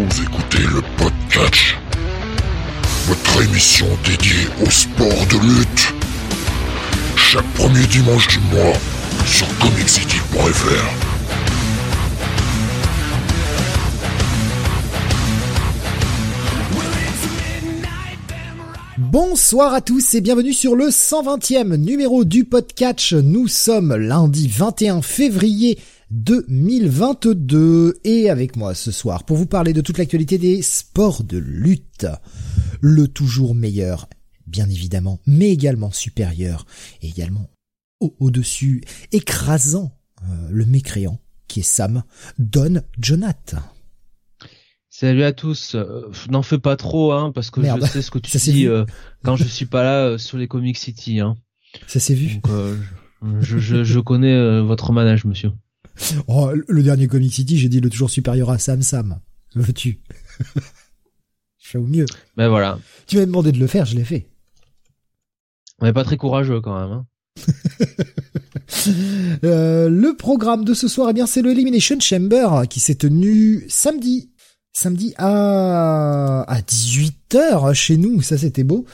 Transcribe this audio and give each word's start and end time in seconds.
Vous 0.00 0.22
écoutez 0.22 0.62
le 0.62 0.80
podcast, 0.96 1.76
votre 3.06 3.42
émission 3.42 3.86
dédiée 4.06 4.48
au 4.64 4.70
sport 4.70 5.26
de 5.26 5.58
lutte. 5.58 5.92
Chaque 7.16 7.44
premier 7.52 7.86
dimanche 7.86 8.26
du 8.28 8.38
mois 8.50 8.72
sur 9.26 9.46
comiccity.fr. 9.58 11.10
Bonsoir 18.96 19.74
à 19.74 19.82
tous 19.82 20.14
et 20.14 20.22
bienvenue 20.22 20.54
sur 20.54 20.76
le 20.76 20.86
120e 20.86 21.76
numéro 21.76 22.24
du 22.24 22.44
podcast. 22.44 23.12
Nous 23.12 23.48
sommes 23.48 23.94
lundi 23.96 24.48
21 24.48 25.02
février 25.02 25.78
2022 26.10 28.00
et 28.04 28.30
avec 28.30 28.56
moi 28.56 28.74
ce 28.74 28.90
soir 28.90 29.24
pour 29.24 29.36
vous 29.36 29.46
parler 29.46 29.72
de 29.72 29.80
toute 29.80 29.98
l'actualité 29.98 30.38
des 30.38 30.62
sports 30.62 31.22
de 31.24 31.38
lutte. 31.38 32.06
Le 32.80 33.08
toujours 33.08 33.54
meilleur, 33.54 34.08
bien 34.46 34.68
évidemment, 34.68 35.20
mais 35.26 35.50
également 35.50 35.90
supérieur, 35.90 36.66
et 37.02 37.08
également 37.08 37.48
au-dessus, 38.00 38.82
écrasant 39.12 39.92
euh, 40.22 40.48
le 40.50 40.64
mécréant 40.66 41.20
qui 41.48 41.60
est 41.60 41.64
Sam, 41.64 42.02
Don 42.38 42.82
Jonath. 42.98 43.54
Salut 44.88 45.22
à 45.22 45.32
tous. 45.32 45.74
Euh, 45.74 46.10
N'en 46.30 46.42
fais 46.42 46.58
pas 46.58 46.76
trop, 46.76 47.12
hein, 47.12 47.32
parce 47.34 47.50
que 47.50 47.60
Merde. 47.60 47.80
je 47.82 47.86
sais 47.90 48.02
ce 48.02 48.10
que 48.10 48.18
tu 48.18 48.30
Ça 48.36 48.50
dis 48.50 48.66
euh, 48.66 48.84
quand 49.24 49.36
je 49.36 49.44
suis 49.44 49.66
pas 49.66 49.82
là 49.82 50.04
euh, 50.04 50.18
sur 50.18 50.38
les 50.38 50.48
Comic 50.48 50.76
City. 50.76 51.20
Hein. 51.20 51.36
Ça 51.86 52.00
s'est 52.00 52.14
vu 52.14 52.34
Donc, 52.34 52.48
euh, 52.50 52.76
je, 53.40 53.58
je, 53.58 53.84
je 53.84 54.00
connais 54.00 54.32
euh, 54.34 54.62
votre 54.62 54.92
manège, 54.92 55.24
monsieur. 55.24 55.52
Oh, 56.28 56.50
le 56.66 56.82
dernier 56.82 57.06
Comic 57.06 57.32
City, 57.32 57.58
j'ai 57.58 57.68
dit 57.68 57.80
le 57.80 57.90
toujours 57.90 58.10
supérieur 58.10 58.50
à 58.50 58.58
Sam 58.58 58.82
Sam. 58.82 59.20
Veux-tu? 59.54 60.00
Je 61.58 61.68
fais 61.68 61.78
au 61.78 61.86
mieux. 61.86 62.06
Ben 62.36 62.48
voilà. 62.48 62.78
Tu 63.06 63.18
m'as 63.18 63.26
demandé 63.26 63.52
de 63.52 63.58
le 63.58 63.66
faire, 63.66 63.84
je 63.84 63.96
l'ai 63.96 64.04
fait. 64.04 64.26
On 65.80 65.86
n'est 65.86 65.92
pas 65.92 66.04
très 66.04 66.16
courageux 66.16 66.60
quand 66.60 66.78
même. 66.78 66.92
Hein. 66.92 67.06
Euh, 69.44 69.88
le 69.88 70.16
programme 70.16 70.64
de 70.64 70.74
ce 70.74 70.86
soir, 70.86 71.08
eh 71.10 71.12
bien, 71.12 71.26
c'est 71.26 71.42
le 71.42 71.50
Elimination 71.50 71.98
Chamber 71.98 72.62
qui 72.68 72.78
s'est 72.78 72.94
tenu 72.94 73.64
samedi. 73.68 74.30
Samedi 74.72 75.12
à, 75.18 76.42
à 76.42 76.60
18h 76.60 77.74
chez 77.74 77.96
nous, 77.96 78.22
ça 78.22 78.38
c'était 78.38 78.62
beau. 78.62 78.86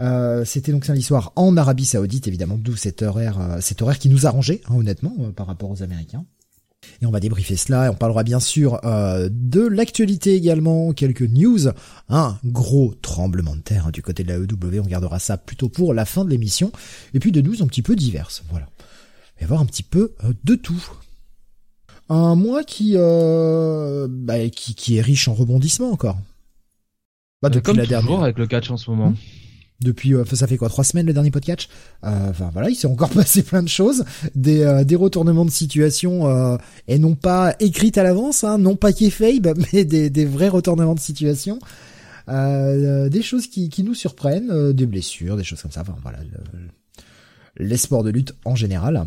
Euh, 0.00 0.44
c'était 0.44 0.72
donc 0.72 0.84
samedi 0.84 1.02
soir 1.02 1.32
en 1.36 1.56
Arabie 1.56 1.84
Saoudite, 1.84 2.26
évidemment, 2.26 2.56
d'où 2.56 2.74
cet 2.74 3.02
horaire, 3.02 3.38
euh, 3.40 3.60
cet 3.60 3.82
horaire 3.82 3.98
qui 3.98 4.08
nous 4.08 4.26
arrangeait, 4.26 4.62
hein, 4.68 4.76
honnêtement, 4.76 5.14
par 5.36 5.46
rapport 5.46 5.70
aux 5.70 5.82
Américains. 5.82 6.24
Et 7.02 7.06
on 7.06 7.10
va 7.10 7.20
débriefer 7.20 7.56
cela, 7.56 7.86
et 7.86 7.88
on 7.88 7.94
parlera 7.94 8.22
bien 8.24 8.40
sûr 8.40 8.80
euh, 8.84 9.28
de 9.32 9.60
l'actualité 9.60 10.34
également, 10.34 10.92
quelques 10.92 11.22
news, 11.22 11.68
un 12.08 12.38
gros 12.44 12.94
tremblement 13.02 13.54
de 13.56 13.60
terre 13.60 13.86
hein, 13.86 13.90
du 13.90 14.02
côté 14.02 14.24
de 14.24 14.28
la 14.28 14.36
EW, 14.38 14.80
on 14.84 14.88
gardera 14.88 15.18
ça 15.18 15.36
plutôt 15.36 15.68
pour 15.68 15.94
la 15.94 16.04
fin 16.04 16.24
de 16.24 16.30
l'émission, 16.30 16.72
et 17.14 17.20
puis 17.20 17.32
des 17.32 17.42
news 17.42 17.62
un 17.62 17.66
petit 17.66 17.82
peu 17.82 17.96
diverses, 17.96 18.42
voilà. 18.50 18.66
Il 19.40 19.40
va 19.40 19.40
y 19.42 19.44
avoir 19.44 19.60
un 19.60 19.66
petit 19.66 19.84
peu 19.84 20.14
euh, 20.24 20.32
de 20.44 20.54
tout. 20.56 20.84
Un 22.08 22.34
mois 22.34 22.64
qui, 22.64 22.94
euh, 22.96 24.08
bah, 24.10 24.48
qui, 24.48 24.74
qui 24.74 24.96
est 24.96 25.00
riche 25.02 25.28
en 25.28 25.34
rebondissements 25.34 25.92
encore. 25.92 26.16
Bah, 27.42 27.48
Euh, 27.48 27.50
depuis 27.50 27.62
Comme 27.62 27.76
la 27.76 27.84
toujours 27.84 28.02
dernière. 28.02 28.22
avec 28.24 28.38
le 28.38 28.46
catch 28.46 28.70
en 28.70 28.76
ce 28.76 28.90
moment. 28.90 29.14
Depuis, 29.80 30.14
euh, 30.14 30.24
ça 30.24 30.46
fait 30.48 30.56
quoi, 30.56 30.68
trois 30.68 30.82
semaines 30.82 31.06
le 31.06 31.12
dernier 31.12 31.30
podcast? 31.30 31.68
Euh, 32.04 32.30
Enfin 32.30 32.50
voilà, 32.52 32.68
il 32.68 32.74
s'est 32.74 32.88
encore 32.88 33.10
passé 33.14 33.42
plein 33.42 33.62
de 33.62 33.68
choses, 33.68 34.04
des, 34.34 34.62
euh, 34.62 34.82
des 34.84 34.96
retournements 34.96 35.44
de 35.44 35.50
situation 35.50 36.26
euh, 36.26 36.56
et 36.88 36.98
non 36.98 37.14
pas 37.14 37.54
écrites 37.60 37.96
à 37.96 38.02
l'avance, 38.02 38.42
hein, 38.42 38.58
non 38.58 38.74
pas 38.74 38.92
kayfabe, 38.92 39.56
mais 39.72 39.84
des, 39.84 40.10
des 40.10 40.24
vrais 40.24 40.48
retournements 40.48 40.94
de 40.96 41.00
situation. 41.00 41.58
Euh, 42.28 43.08
des 43.08 43.22
choses 43.22 43.46
qui, 43.46 43.68
qui 43.70 43.82
nous 43.84 43.94
surprennent, 43.94 44.50
euh, 44.50 44.72
des 44.72 44.84
blessures, 44.86 45.36
des 45.36 45.44
choses 45.44 45.62
comme 45.62 45.70
ça. 45.70 45.80
Enfin 45.82 45.96
voilà, 46.02 46.18
le- 46.24 46.68
les 47.64 47.76
sports 47.76 48.02
de 48.04 48.10
lutte 48.10 48.34
en 48.44 48.54
général. 48.54 49.06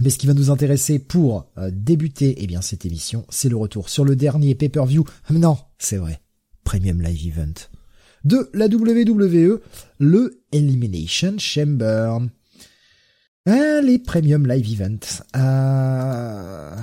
Mais 0.00 0.08
ce 0.10 0.16
qui 0.18 0.26
va 0.26 0.32
nous 0.34 0.50
intéresser 0.50 0.98
pour 0.98 1.46
euh, 1.58 1.70
débuter, 1.72 2.36
eh 2.38 2.46
bien 2.46 2.62
cette 2.62 2.86
émission, 2.86 3.26
c'est 3.28 3.48
le 3.50 3.56
retour 3.56 3.88
sur 3.90 4.04
le 4.04 4.16
dernier 4.16 4.54
pay-per-view. 4.54 5.04
Non, 5.30 5.58
c'est 5.78 5.98
vrai, 5.98 6.20
Premium 6.64 7.02
Live 7.02 7.26
Event 7.36 7.52
de 8.24 8.50
la 8.54 8.66
WWE, 8.66 9.60
le 9.98 10.42
Elimination 10.52 11.38
Chamber. 11.38 12.18
Ah, 13.46 13.80
les 13.82 13.98
Premium 13.98 14.46
Live 14.46 14.72
Events. 14.72 15.22
Euh... 15.36 16.76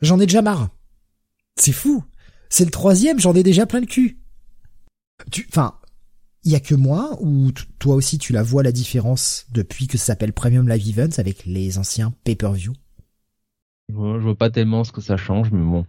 J'en 0.00 0.20
ai 0.20 0.26
déjà 0.26 0.42
marre. 0.42 0.68
C'est 1.56 1.72
fou. 1.72 2.04
C'est 2.48 2.64
le 2.64 2.70
troisième, 2.70 3.20
j'en 3.20 3.34
ai 3.34 3.42
déjà 3.42 3.66
plein 3.66 3.80
le 3.80 3.86
cul. 3.86 4.18
Tu, 5.30 5.46
enfin, 5.48 5.78
il 6.44 6.52
y 6.52 6.54
a 6.54 6.60
que 6.60 6.74
moi 6.74 7.16
ou 7.20 7.50
toi 7.78 7.94
aussi 7.94 8.18
tu 8.18 8.32
la 8.32 8.42
vois 8.42 8.62
la 8.62 8.72
différence 8.72 9.46
depuis 9.50 9.86
que 9.86 9.98
ça 9.98 10.06
s'appelle 10.06 10.32
Premium 10.32 10.68
Live 10.68 10.98
Events 10.98 11.18
avec 11.18 11.46
les 11.46 11.78
anciens 11.78 12.14
pay-per-view? 12.24 12.72
Je, 13.88 13.94
vois, 13.94 14.18
je 14.18 14.24
vois 14.24 14.36
pas 14.36 14.50
tellement 14.50 14.84
ce 14.84 14.92
que 14.92 15.00
ça 15.00 15.16
change, 15.16 15.50
mais 15.50 15.64
bon. 15.64 15.86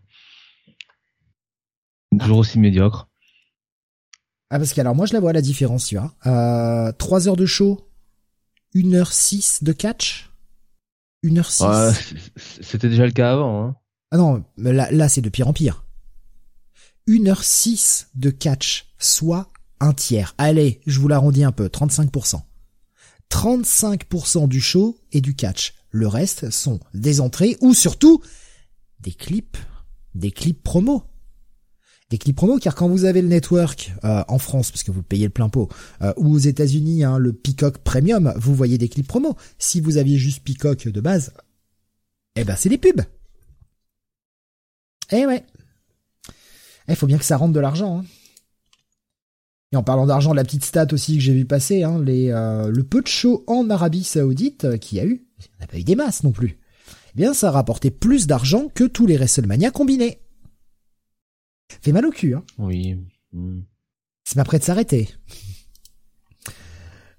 Toujours 2.19 2.39
aussi 2.39 2.59
médiocre. 2.59 3.09
Ah 4.50 4.59
parce 4.59 4.73
que 4.73 4.81
alors 4.81 4.95
moi 4.95 5.06
je 5.06 5.13
la 5.13 5.19
vois 5.19 5.33
la 5.33 5.41
différence, 5.41 5.85
tu 5.85 5.97
vois. 5.97 6.13
Euh, 6.25 6.91
3 6.91 7.28
heures 7.28 7.35
de 7.35 7.45
show, 7.45 7.89
1h6 8.75 9.63
de 9.63 9.72
catch, 9.72 10.31
1h6. 11.23 11.67
Ouais, 11.67 11.94
C'était 12.61 12.89
déjà 12.89 13.06
le 13.06 13.11
cas 13.11 13.33
avant. 13.33 13.63
Hein. 13.66 13.75
Ah 14.11 14.17
non, 14.17 14.44
mais 14.57 14.72
là, 14.73 14.91
là 14.91 15.09
c'est 15.09 15.22
de 15.22 15.29
pire 15.29 15.47
en 15.47 15.53
pire. 15.53 15.85
1h6 17.07 18.07
de 18.16 18.29
catch, 18.29 18.94
soit 18.97 19.51
un 19.79 19.94
tiers. 19.94 20.33
Allez, 20.38 20.81
je 20.85 21.00
vous 21.00 21.07
l'arrondis 21.07 21.44
un 21.44 21.51
peu, 21.51 21.67
35%. 21.67 22.41
35% 23.31 24.47
du 24.47 24.62
show 24.62 25.00
et 25.12 25.22
du 25.22 25.35
catch. 25.35 25.73
Le 25.89 26.07
reste 26.07 26.50
sont 26.50 26.79
des 26.94 27.22
entrées 27.22 27.57
ou 27.62 27.73
surtout 27.73 28.22
des 29.00 29.13
clips, 29.13 29.57
des 30.13 30.31
clips 30.31 30.62
promo. 30.62 31.03
Des 32.12 32.20
clips 32.20 32.36
promo, 32.36 32.60
car 32.60 32.76
quand 32.76 32.88
vous 32.88 33.06
avez 33.06 33.22
le 33.24 33.28
network 33.28 33.92
euh, 34.04 34.24
en 34.28 34.38
France, 34.38 34.70
parce 34.72 34.84
que 34.84 34.92
vous 34.92 35.02
payez 35.02 35.26
le 35.26 35.32
plein 35.32 35.50
pot, 35.50 35.70
euh, 36.04 36.14
ou 36.18 36.36
aux 36.36 36.40
États-Unis, 36.40 37.04
hein, 37.04 37.18
le 37.18 37.34
Peacock 37.34 37.80
Premium, 37.80 38.32
vous 38.38 38.54
voyez 38.54 38.78
des 38.78 38.90
clips 38.90 39.08
promo. 39.08 39.36
Si 39.58 39.82
vous 39.82 39.98
aviez 39.98 40.18
juste 40.18 40.44
Peacock 40.44 40.88
de 40.88 41.02
base, 41.02 41.34
eh 42.36 42.44
ben 42.44 42.56
c'est 42.56 42.70
des 42.70 42.78
pubs. 42.78 43.02
Eh 45.12 45.26
ouais. 45.26 45.44
Il 46.88 46.96
faut 46.96 47.08
bien 47.08 47.18
que 47.18 47.26
ça 47.26 47.38
rentre 47.38 47.54
de 47.54 47.60
l'argent. 47.60 48.00
hein. 48.00 48.06
Et 49.72 49.76
en 49.76 49.84
parlant 49.84 50.06
d'argent, 50.06 50.34
la 50.34 50.44
petite 50.44 50.64
stat 50.64 50.88
aussi 50.92 51.16
que 51.16 51.24
j'ai 51.24 51.34
vu 51.34 51.46
passer, 51.46 51.82
hein, 51.82 52.00
les, 52.04 52.30
euh, 52.30 52.70
le 52.70 52.84
peu 52.84 53.02
de 53.02 53.08
show 53.08 53.44
en 53.48 53.70
Arabie 53.72 54.04
Saoudite 54.04 54.78
qu'il 54.80 55.00
y 55.00 55.02
a 55.02 55.06
eu, 55.06 55.26
on 55.58 55.62
n'a 55.62 55.68
pas 55.68 55.80
eu 55.80 55.84
des 55.84 55.96
masses 55.96 56.24
non 56.24 56.32
plus. 56.32 56.60
Eh 57.16 57.18
bien, 57.18 57.34
ça 57.34 57.48
a 57.48 57.52
rapporté 57.52 57.90
plus 57.90 58.28
d'argent 58.28 58.68
que 58.74 58.84
tous 58.84 59.08
les 59.08 59.18
WrestleMania 59.18 59.72
combinés. 59.72 60.20
Fait 61.81 61.92
mal 61.92 62.06
au 62.06 62.12
cul, 62.12 62.36
hein. 62.36 62.44
Oui. 62.58 62.98
Hmm. 63.31 63.62
C'est 64.24 64.36
pas 64.36 64.44
prêt 64.44 64.59
de 64.59 64.64
s'arrêter. 64.64 65.09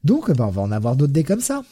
Donc, 0.04 0.30
ben, 0.30 0.44
on 0.44 0.50
va 0.50 0.62
en 0.62 0.72
avoir 0.72 0.96
d'autres 0.96 1.12
des 1.12 1.24
comme 1.24 1.40
ça. 1.40 1.62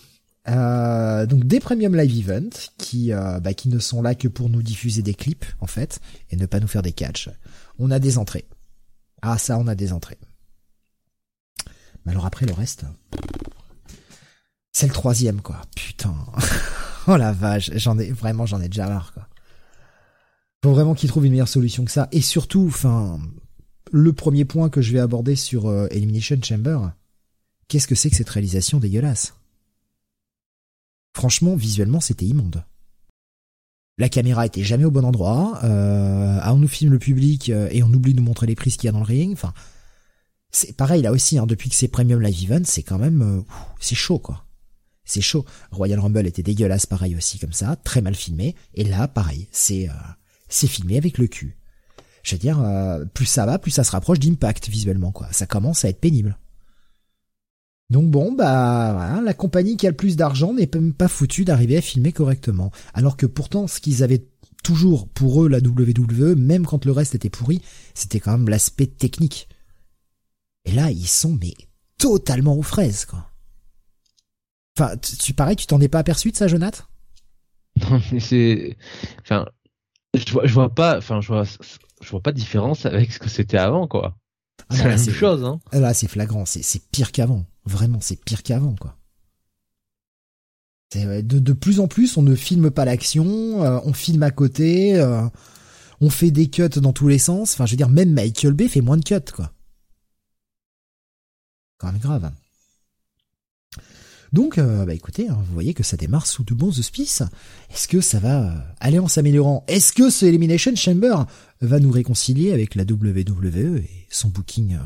Euh, 0.46 1.24
donc 1.24 1.44
des 1.44 1.58
premium 1.58 1.96
live 1.96 2.28
events 2.28 2.68
qui, 2.76 3.12
euh, 3.12 3.40
bah, 3.40 3.54
qui 3.54 3.70
ne 3.70 3.78
sont 3.78 4.02
là 4.02 4.14
que 4.14 4.28
pour 4.28 4.50
nous 4.50 4.62
diffuser 4.62 5.00
des 5.00 5.14
clips 5.14 5.46
en 5.60 5.66
fait 5.66 6.00
et 6.30 6.36
ne 6.36 6.44
pas 6.44 6.60
nous 6.60 6.68
faire 6.68 6.82
des 6.82 6.92
catchs. 6.92 7.30
On 7.78 7.90
a 7.90 7.98
des 7.98 8.18
entrées. 8.18 8.46
Ah 9.22 9.38
ça, 9.38 9.58
on 9.58 9.66
a 9.66 9.74
des 9.74 9.92
entrées. 9.92 10.18
Mais 12.04 12.12
alors 12.12 12.26
après 12.26 12.44
le 12.44 12.52
reste, 12.52 12.84
c'est 14.72 14.86
le 14.86 14.92
troisième 14.92 15.40
quoi. 15.40 15.62
Putain. 15.74 16.14
oh 17.06 17.16
la 17.16 17.32
vache, 17.32 17.70
j'en 17.76 17.98
ai 17.98 18.10
vraiment 18.10 18.44
j'en 18.44 18.60
ai 18.60 18.68
déjà 18.68 18.86
marre 18.86 19.14
quoi. 19.14 19.23
Faut 20.64 20.72
vraiment 20.72 20.94
qu'ils 20.94 21.10
trouvent 21.10 21.26
une 21.26 21.32
meilleure 21.32 21.46
solution 21.46 21.84
que 21.84 21.90
ça. 21.90 22.08
Et 22.10 22.22
surtout, 22.22 22.64
enfin, 22.68 23.20
le 23.92 24.14
premier 24.14 24.46
point 24.46 24.70
que 24.70 24.80
je 24.80 24.94
vais 24.94 24.98
aborder 24.98 25.36
sur 25.36 25.66
euh, 25.66 25.88
Elimination 25.90 26.38
Chamber, 26.42 26.92
qu'est-ce 27.68 27.86
que 27.86 27.94
c'est 27.94 28.08
que 28.08 28.16
cette 28.16 28.30
réalisation 28.30 28.78
dégueulasse? 28.78 29.34
Franchement, 31.14 31.54
visuellement, 31.54 32.00
c'était 32.00 32.24
immonde. 32.24 32.64
La 33.98 34.08
caméra 34.08 34.46
était 34.46 34.64
jamais 34.64 34.86
au 34.86 34.90
bon 34.90 35.04
endroit. 35.04 35.60
Euh, 35.64 36.40
on 36.46 36.56
nous 36.56 36.66
filme 36.66 36.92
le 36.92 36.98
public 36.98 37.50
euh, 37.50 37.68
et 37.70 37.82
on 37.82 37.92
oublie 37.92 38.14
de 38.14 38.20
nous 38.20 38.24
montrer 38.24 38.46
les 38.46 38.54
prises 38.54 38.78
qu'il 38.78 38.86
y 38.86 38.88
a 38.88 38.92
dans 38.92 39.00
le 39.00 39.04
ring. 39.04 39.34
Enfin, 39.34 39.52
c'est 40.50 40.74
pareil 40.74 41.02
là 41.02 41.12
aussi. 41.12 41.36
Hein, 41.36 41.44
depuis 41.44 41.68
que 41.68 41.76
c'est 41.76 41.88
Premium 41.88 42.22
Live 42.22 42.50
Event, 42.50 42.64
c'est 42.64 42.82
quand 42.82 42.98
même, 42.98 43.44
c'est 43.80 43.94
chaud 43.94 44.18
quoi. 44.18 44.46
C'est 45.04 45.20
chaud. 45.20 45.44
Royal 45.72 46.00
Rumble 46.00 46.26
était 46.26 46.42
dégueulasse, 46.42 46.86
pareil 46.86 47.14
aussi 47.16 47.38
comme 47.38 47.52
ça, 47.52 47.76
très 47.76 48.00
mal 48.00 48.14
filmé. 48.14 48.54
Et 48.72 48.84
là, 48.84 49.08
pareil, 49.08 49.46
c'est 49.52 49.90
c'est 50.54 50.66
filmé 50.66 50.96
avec 50.96 51.18
le 51.18 51.26
cul. 51.26 51.56
Je 52.22 52.34
veux 52.34 52.38
dire, 52.38 52.60
euh, 52.60 53.04
plus 53.04 53.26
ça 53.26 53.44
va, 53.44 53.58
plus 53.58 53.70
ça 53.70 53.84
se 53.84 53.90
rapproche 53.90 54.18
d'Impact 54.18 54.68
visuellement 54.68 55.12
quoi. 55.12 55.28
Ça 55.32 55.46
commence 55.46 55.84
à 55.84 55.88
être 55.88 56.00
pénible. 56.00 56.38
Donc 57.90 58.10
bon, 58.10 58.32
bah 58.32 58.92
voilà, 58.94 59.20
la 59.20 59.34
compagnie 59.34 59.76
qui 59.76 59.86
a 59.86 59.90
le 59.90 59.96
plus 59.96 60.16
d'argent 60.16 60.54
n'est 60.54 60.70
même 60.74 60.94
pas 60.94 61.08
foutue 61.08 61.44
d'arriver 61.44 61.76
à 61.76 61.82
filmer 61.82 62.12
correctement. 62.12 62.72
Alors 62.94 63.16
que 63.16 63.26
pourtant, 63.26 63.66
ce 63.66 63.80
qu'ils 63.80 64.02
avaient 64.02 64.26
toujours 64.62 65.06
pour 65.08 65.44
eux 65.44 65.48
la 65.48 65.58
WWE, 65.58 66.34
même 66.36 66.64
quand 66.64 66.86
le 66.86 66.92
reste 66.92 67.14
était 67.14 67.30
pourri, 67.30 67.60
c'était 67.92 68.20
quand 68.20 68.32
même 68.32 68.48
l'aspect 68.48 68.86
technique. 68.86 69.48
Et 70.64 70.72
là, 70.72 70.90
ils 70.90 71.06
sont 71.06 71.36
mais 71.40 71.54
totalement 71.98 72.56
aux 72.56 72.62
fraises, 72.62 73.04
quoi. 73.04 73.30
Enfin, 74.76 74.96
tu 74.96 75.34
pareil, 75.34 75.56
tu 75.56 75.66
t'en 75.66 75.80
es 75.80 75.88
pas 75.88 76.00
aperçu 76.00 76.32
de 76.32 76.36
ça, 76.36 76.48
Jonathan? 76.48 76.82
Non, 77.80 78.00
mais 78.12 78.20
c'est, 78.20 78.76
enfin, 79.22 79.46
je 80.14 80.32
vois, 80.32 80.46
je 80.46 80.54
vois 80.54 80.74
pas, 80.74 80.98
enfin, 80.98 81.20
je 81.20 81.28
vois, 81.28 81.44
je 81.44 82.10
vois 82.10 82.20
pas 82.20 82.32
de 82.32 82.38
différence 82.38 82.86
avec 82.86 83.12
ce 83.12 83.18
que 83.18 83.28
c'était 83.28 83.58
avant, 83.58 83.86
quoi. 83.88 84.16
Ah 84.68 84.76
c'est 84.76 84.78
non, 84.78 84.84
la 84.84 84.96
là, 84.96 84.96
même 84.96 85.14
chose, 85.14 85.44
hein. 85.44 85.60
Là, 85.72 85.94
c'est 85.94 86.08
flagrant, 86.08 86.44
c'est 86.46 86.62
c'est 86.62 86.82
pire 86.90 87.12
qu'avant. 87.12 87.44
Vraiment, 87.64 87.98
c'est 88.00 88.22
pire 88.24 88.42
qu'avant, 88.42 88.74
quoi. 88.76 88.96
C'est, 90.92 91.22
De, 91.22 91.38
de 91.38 91.52
plus 91.52 91.80
en 91.80 91.88
plus, 91.88 92.16
on 92.16 92.22
ne 92.22 92.34
filme 92.34 92.70
pas 92.70 92.84
l'action, 92.84 93.62
euh, 93.64 93.80
on 93.84 93.92
filme 93.92 94.22
à 94.22 94.30
côté, 94.30 94.96
euh, 94.96 95.26
on 96.00 96.10
fait 96.10 96.30
des 96.30 96.48
cuts 96.48 96.68
dans 96.80 96.92
tous 96.92 97.08
les 97.08 97.18
sens. 97.18 97.54
Enfin, 97.54 97.66
je 97.66 97.72
veux 97.72 97.76
dire, 97.76 97.88
même 97.88 98.12
Michael 98.12 98.52
Bay 98.54 98.68
fait 98.68 98.80
moins 98.80 98.96
de 98.96 99.04
cuts, 99.04 99.32
quoi. 99.34 99.52
Quand 101.78 101.92
même 101.92 102.00
grave. 102.00 102.30
Donc, 104.34 104.58
euh, 104.58 104.84
bah 104.84 104.94
écoutez, 104.94 105.28
hein, 105.28 105.38
vous 105.46 105.54
voyez 105.54 105.74
que 105.74 105.84
ça 105.84 105.96
démarre 105.96 106.26
sous 106.26 106.42
de 106.42 106.54
bons 106.54 106.80
auspices. 106.80 107.22
Est-ce 107.70 107.86
que 107.86 108.00
ça 108.00 108.18
va 108.18 108.42
euh, 108.42 108.58
aller 108.80 108.98
en 108.98 109.06
s'améliorant? 109.06 109.62
Est-ce 109.68 109.92
que 109.92 110.10
ce 110.10 110.26
Elimination 110.26 110.74
Chamber 110.74 111.26
va 111.60 111.78
nous 111.78 111.92
réconcilier 111.92 112.52
avec 112.52 112.74
la 112.74 112.82
WWE 112.82 113.76
et 113.76 114.06
son 114.10 114.30
booking 114.30 114.74
euh, 114.74 114.78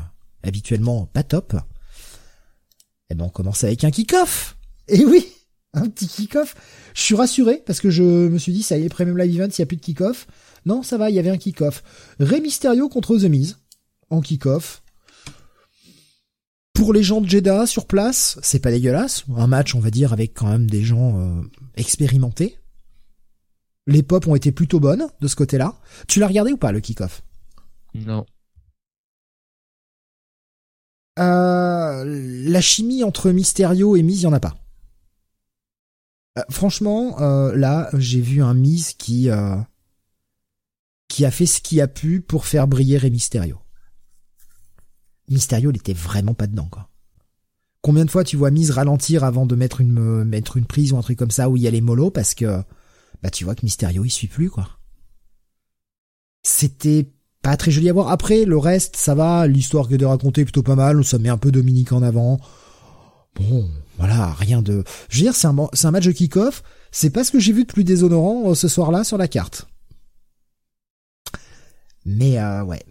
habituellement 0.43 1.07
pas 1.07 1.23
top? 1.23 1.55
Eh 3.09 3.15
ben, 3.15 3.25
on 3.25 3.29
commence 3.29 3.63
avec 3.63 3.83
un 3.83 3.89
kick-off. 3.89 4.55
Et 4.87 5.03
oui, 5.03 5.25
un 5.73 5.89
petit 5.89 6.07
kick-off. 6.07 6.55
Je 6.93 7.01
suis 7.01 7.15
rassuré 7.15 7.63
parce 7.65 7.81
que 7.81 7.89
je 7.89 8.03
me 8.03 8.37
suis 8.37 8.53
dit 8.53 8.61
ça 8.61 8.77
y 8.77 8.85
est, 8.85 8.89
Premium 8.89 9.17
Live 9.17 9.35
Event, 9.35 9.51
il 9.51 9.61
y 9.61 9.63
a 9.63 9.65
plus 9.65 9.77
de 9.77 9.81
kick-off. 9.81 10.27
Non, 10.67 10.83
ça 10.83 10.99
va, 10.99 11.09
il 11.09 11.15
y 11.15 11.19
avait 11.19 11.31
un 11.31 11.39
kick-off. 11.39 11.81
Rey 12.19 12.39
Mysterio 12.39 12.87
contre 12.87 13.17
The 13.17 13.23
Miz 13.23 13.57
en 14.11 14.21
kick-off. 14.21 14.83
Pour 16.79 16.93
les 16.93 17.03
gens 17.03 17.19
de 17.19 17.27
Jeddah 17.27 17.65
sur 17.65 17.85
place, 17.85 18.39
c'est 18.41 18.59
pas 18.59 18.71
dégueulasse. 18.71 19.25
Un 19.35 19.47
match, 19.47 19.75
on 19.75 19.81
va 19.81 19.91
dire, 19.91 20.13
avec 20.13 20.33
quand 20.33 20.47
même 20.47 20.69
des 20.69 20.81
gens 20.81 21.19
euh, 21.19 21.41
expérimentés. 21.75 22.57
Les 23.85 24.01
pop 24.01 24.25
ont 24.27 24.35
été 24.35 24.53
plutôt 24.53 24.79
bonnes 24.79 25.09
de 25.19 25.27
ce 25.27 25.35
côté-là. 25.35 25.77
Tu 26.07 26.21
l'as 26.21 26.27
regardé 26.27 26.53
ou 26.53 26.57
pas 26.57 26.71
le 26.71 26.79
kick-off? 26.79 27.21
Non. 27.95 28.25
Euh, 31.19 32.05
La 32.49 32.61
chimie 32.61 33.03
entre 33.03 33.31
Mysterio 33.31 33.97
et 33.97 34.01
Miz, 34.01 34.21
il 34.21 34.23
y 34.23 34.27
en 34.27 34.31
a 34.31 34.39
pas. 34.39 34.55
Euh, 36.37 36.43
franchement, 36.49 37.19
euh, 37.19 37.53
là, 37.57 37.89
j'ai 37.97 38.21
vu 38.21 38.41
un 38.41 38.53
Miz 38.53 38.93
qui 38.93 39.29
euh, 39.29 39.57
qui 41.09 41.25
a 41.25 41.31
fait 41.31 41.45
ce 41.45 41.59
qu'il 41.59 41.81
a 41.81 41.89
pu 41.89 42.21
pour 42.21 42.45
faire 42.45 42.69
briller 42.69 42.97
Rey 42.97 43.09
Mysterio. 43.09 43.59
Mysterio, 45.29 45.71
il 45.71 45.77
était 45.77 45.93
vraiment 45.93 46.33
pas 46.33 46.47
dedans, 46.47 46.67
quoi. 46.69 46.89
Combien 47.81 48.03
de 48.03 48.11
fois 48.11 48.23
tu 48.23 48.35
vois 48.35 48.51
Miz 48.51 48.71
ralentir 48.71 49.23
avant 49.23 49.45
de 49.45 49.55
mettre 49.55 49.79
une 49.79 50.23
euh, 50.23 50.63
prise 50.67 50.91
ou 50.91 50.97
un 50.97 51.01
truc 51.01 51.17
comme 51.17 51.31
ça 51.31 51.49
où 51.49 51.55
il 51.55 51.63
y 51.63 51.67
a 51.67 51.71
les 51.71 51.79
mollo 51.79 52.11
parce 52.11 52.33
que 52.33 52.61
bah 53.23 53.29
tu 53.29 53.45
vois 53.45 53.55
que 53.55 53.63
Mysterio 53.63 54.03
il 54.03 54.09
suit 54.09 54.27
plus 54.27 54.49
quoi. 54.49 54.67
C'était 56.43 57.09
pas 57.41 57.55
très 57.55 57.71
joli 57.71 57.89
à 57.89 57.93
voir. 57.93 58.09
Après 58.09 58.43
le 58.43 58.57
reste 58.57 58.97
ça 58.97 59.15
va, 59.15 59.47
l'histoire 59.47 59.87
que 59.87 59.95
de 59.95 60.05
raconter 60.05 60.41
est 60.41 60.45
plutôt 60.45 60.61
pas 60.61 60.75
mal, 60.75 61.05
ça 61.05 61.19
met 61.19 61.29
un 61.29 61.37
peu 61.37 61.51
Dominique 61.51 61.93
en 61.93 62.03
avant. 62.03 62.37
Bon, 63.35 63.69
voilà, 63.97 64.33
rien 64.33 64.61
de. 64.61 64.83
Je 65.09 65.17
veux 65.17 65.23
dire, 65.23 65.35
c'est 65.35 65.47
un 65.47 65.55
c'est 65.73 65.87
un 65.87 65.91
match 65.91 66.05
de 66.05 66.11
kick-off. 66.11 66.63
C'est 66.91 67.09
pas 67.11 67.23
ce 67.23 67.31
que 67.31 67.39
j'ai 67.39 67.53
vu 67.53 67.63
de 67.63 67.71
plus 67.71 67.83
déshonorant 67.83 68.49
euh, 68.49 68.55
ce 68.55 68.67
soir-là 68.67 69.03
sur 69.03 69.17
la 69.17 69.27
carte. 69.27 69.67
Mais 72.05 72.39
euh, 72.39 72.63
ouais, 72.63 72.83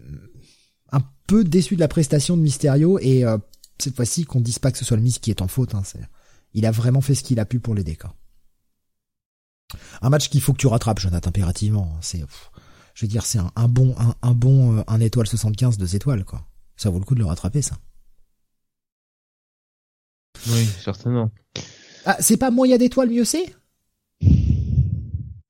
peu 1.29 1.45
déçu 1.45 1.77
de 1.77 1.81
la 1.81 1.87
prestation 1.89 2.37
de 2.37 2.43
Mysterio 2.43 2.99
et 3.01 3.25
euh, 3.25 3.39
cette 3.79 3.95
fois-ci 3.95 4.25
qu'on 4.25 4.41
dise 4.41 4.59
pas 4.59 4.73
que 4.73 4.79
ce 4.79 4.85
soit 4.85 4.97
le 4.97 5.03
Miz 5.05 5.19
qui 5.21 5.31
est 5.31 5.41
en 5.43 5.47
faute. 5.49 5.77
Hein, 5.77 5.83
c'est- 5.85 6.01
il 6.55 6.67
a 6.67 6.73
vraiment 6.73 7.01
fait 7.01 7.15
ce 7.15 7.23
qu'il 7.23 7.39
a 7.39 7.45
pu 7.45 7.61
pour 7.61 7.75
l'aider. 7.77 7.95
quoi. 7.95 8.15
Un 10.03 10.09
match 10.11 10.29
qu'il 10.31 10.41
faut 10.41 10.53
que 10.55 10.59
tu 10.59 10.67
rattrapes, 10.67 10.99
Jonathan, 10.99 11.29
impérativement. 11.29 11.97
C'est, 12.01 12.21
pff, 12.21 12.51
je 12.95 13.05
veux 13.05 13.09
dire, 13.11 13.25
c'est 13.27 13.39
un, 13.39 13.53
un 13.55 13.69
bon, 13.69 13.95
un, 13.99 14.15
un 14.23 14.33
bon, 14.33 14.79
euh, 14.79 14.83
un 14.89 14.99
étoile 15.01 15.27
75, 15.27 15.77
deux 15.79 15.95
étoiles, 15.95 16.25
quoi. 16.25 16.49
Ça 16.77 16.89
vaut 16.91 16.99
le 16.99 17.05
coup 17.05 17.15
de 17.15 17.21
le 17.21 17.27
rattraper, 17.27 17.61
ça. 17.63 17.77
Oui, 20.49 20.67
certainement. 20.83 21.31
Ah, 22.07 22.17
c'est 22.21 22.37
pas 22.39 22.51
moyen 22.51 22.79
d'étoiles, 22.79 23.11
mieux 23.11 23.25
c'est? 23.25 23.55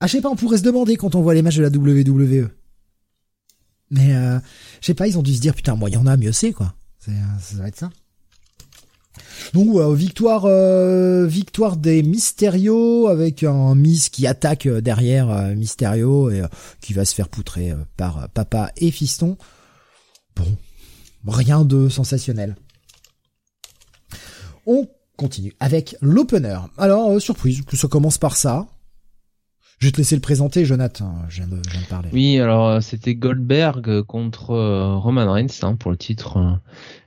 Ah, 0.00 0.06
je 0.06 0.12
sais 0.12 0.20
pas, 0.20 0.30
on 0.30 0.36
pourrait 0.36 0.58
se 0.58 0.62
demander 0.62 0.96
quand 0.96 1.14
on 1.14 1.22
voit 1.22 1.34
les 1.34 1.42
matchs 1.42 1.56
de 1.56 1.62
la 1.62 1.70
WWE. 1.70 2.48
Mais, 3.90 4.14
euh, 4.14 4.38
je 4.80 4.86
sais 4.86 4.94
pas, 4.94 5.06
ils 5.08 5.18
ont 5.18 5.22
dû 5.22 5.34
se 5.34 5.40
dire, 5.40 5.54
putain, 5.54 5.74
moi, 5.74 5.88
il 5.88 5.94
y 5.94 5.96
en 5.96 6.06
a, 6.06 6.16
mieux 6.16 6.32
c'est, 6.32 6.52
quoi. 6.52 6.74
C'est, 6.98 7.12
euh, 7.12 7.38
ça 7.40 7.56
va 7.56 7.68
être 7.68 7.78
ça. 7.78 7.90
Donc, 9.54 9.74
ouais, 9.74 9.94
victoire, 9.94 10.44
euh, 10.44 11.26
victoire 11.26 11.76
des 11.76 12.02
Mysterio 12.02 13.08
avec 13.08 13.42
un 13.42 13.74
Miz 13.74 14.10
qui 14.10 14.26
attaque 14.26 14.66
euh, 14.66 14.80
derrière 14.80 15.30
euh, 15.30 15.54
Mysterio 15.54 16.30
et 16.30 16.40
euh, 16.40 16.48
qui 16.80 16.92
va 16.92 17.04
se 17.04 17.14
faire 17.14 17.28
poutrer 17.28 17.70
euh, 17.70 17.76
par 17.96 18.18
euh, 18.18 18.26
papa 18.32 18.70
et 18.76 18.90
fiston. 18.90 19.36
Bon, 20.36 20.56
rien 21.26 21.64
de 21.64 21.88
sensationnel. 21.88 22.56
On 24.66 24.86
continue 25.16 25.54
avec 25.60 25.96
l'opener. 26.00 26.58
Alors, 26.76 27.10
euh, 27.10 27.18
surprise, 27.18 27.62
que 27.62 27.76
ça 27.76 27.88
commence 27.88 28.18
par 28.18 28.36
ça. 28.36 28.66
Je 29.78 29.86
vais 29.86 29.92
te 29.92 29.98
laisser 29.98 30.16
le 30.16 30.20
présenter, 30.20 30.64
Jonathan. 30.64 31.14
Je 31.28 31.42
viens 31.42 31.46
de, 31.46 31.62
parler. 31.88 32.08
Oui, 32.12 32.40
alors 32.40 32.66
euh, 32.66 32.80
c'était 32.80 33.14
Goldberg 33.14 34.02
contre 34.02 34.50
euh, 34.50 34.96
Roman 34.96 35.32
Reigns 35.32 35.46
hein, 35.62 35.76
pour 35.76 35.92
le 35.92 35.96
titre, 35.96 36.38
euh, 36.38 36.50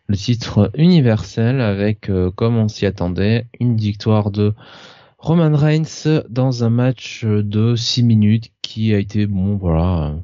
le 0.07 0.15
titre 0.15 0.71
universel 0.75 1.59
avec, 1.59 2.09
comme 2.35 2.55
on 2.55 2.69
s'y 2.69 2.85
attendait, 2.85 3.45
une 3.59 3.75
victoire 3.75 4.31
de 4.31 4.53
Roman 5.17 5.53
Reigns 5.53 6.23
dans 6.29 6.63
un 6.63 6.69
match 6.69 7.25
de 7.25 7.75
6 7.75 8.03
minutes 8.03 8.51
qui 8.61 8.93
a 8.93 8.99
été 8.99 9.27
bon, 9.27 9.57
voilà, 9.57 10.15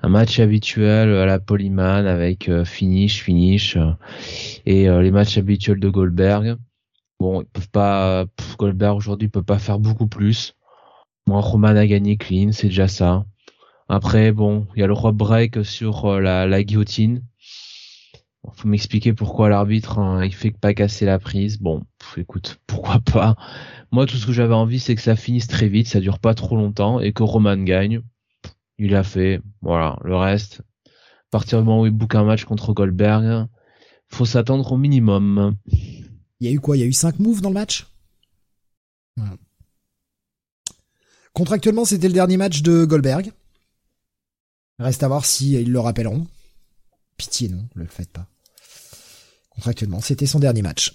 un 0.00 0.08
match 0.08 0.38
habituel 0.38 1.12
à 1.12 1.26
la 1.26 1.40
Polyman 1.40 2.06
avec 2.06 2.50
finish, 2.64 3.22
finish 3.22 3.76
et 4.64 4.88
les 4.88 5.10
matchs 5.10 5.38
habituels 5.38 5.78
de 5.78 5.88
Goldberg. 5.88 6.56
Bon, 7.20 7.42
ils 7.42 7.46
peuvent 7.46 7.68
pas, 7.68 8.24
Goldberg 8.58 8.96
aujourd'hui 8.96 9.28
peut 9.28 9.42
pas 9.42 9.58
faire 9.58 9.78
beaucoup 9.78 10.06
plus. 10.06 10.56
Moi, 11.26 11.40
Roman 11.40 11.68
a 11.68 11.86
gagné 11.86 12.16
clean, 12.16 12.52
c'est 12.52 12.68
déjà 12.68 12.88
ça. 12.88 13.24
Après, 13.88 14.32
bon, 14.32 14.66
il 14.74 14.80
y 14.80 14.82
a 14.82 14.86
le 14.86 14.92
rope 14.92 15.16
break 15.16 15.64
sur 15.64 16.06
euh, 16.06 16.20
la, 16.20 16.46
la 16.46 16.62
guillotine. 16.62 17.22
Bon, 18.42 18.52
Faut 18.52 18.68
m'expliquer 18.68 19.12
pourquoi 19.12 19.48
l'arbitre 19.48 19.98
hein, 19.98 20.24
il 20.24 20.34
fait 20.34 20.50
que 20.52 20.58
pas 20.58 20.74
casser 20.74 21.04
la 21.04 21.18
prise. 21.18 21.58
Bon, 21.58 21.82
pff, 21.98 22.18
écoute, 22.18 22.60
pourquoi 22.66 23.00
pas. 23.00 23.36
Moi, 23.92 24.06
tout 24.06 24.16
ce 24.16 24.26
que 24.26 24.32
j'avais 24.32 24.54
envie, 24.54 24.80
c'est 24.80 24.94
que 24.94 25.02
ça 25.02 25.16
finisse 25.16 25.46
très 25.46 25.68
vite, 25.68 25.88
ça 25.88 26.00
dure 26.00 26.18
pas 26.18 26.34
trop 26.34 26.56
longtemps 26.56 27.00
et 27.00 27.12
que 27.12 27.22
Roman 27.22 27.56
gagne. 27.56 28.02
Il 28.78 28.94
a 28.94 29.02
fait. 29.02 29.40
Voilà, 29.62 29.98
le 30.04 30.16
reste. 30.16 30.62
À 30.86 31.30
partir 31.30 31.58
du 31.58 31.64
moment 31.64 31.82
où 31.82 31.86
il 31.86 31.92
book 31.92 32.14
un 32.14 32.24
match 32.24 32.44
contre 32.44 32.72
Goldberg, 32.72 33.46
faut 34.08 34.26
s'attendre 34.26 34.70
au 34.70 34.76
minimum. 34.76 35.56
Il 35.66 36.46
y 36.46 36.48
a 36.48 36.52
eu 36.52 36.60
quoi? 36.60 36.76
Il 36.76 36.80
y 36.80 36.82
a 36.82 36.86
eu 36.86 36.92
5 36.92 37.18
moves 37.18 37.40
dans 37.40 37.48
le 37.50 37.54
match? 37.54 37.86
Contractuellement, 41.36 41.84
c'était 41.84 42.08
le 42.08 42.14
dernier 42.14 42.38
match 42.38 42.62
de 42.62 42.86
Goldberg. 42.86 43.30
Reste 44.78 45.02
à 45.02 45.08
voir 45.08 45.26
si 45.26 45.52
ils 45.52 45.70
le 45.70 45.78
rappelleront. 45.80 46.26
Pitié, 47.18 47.50
non, 47.50 47.68
le 47.74 47.84
faites 47.84 48.08
pas. 48.10 48.26
Contractuellement, 49.50 50.00
c'était 50.00 50.24
son 50.24 50.38
dernier 50.38 50.62
match. 50.62 50.94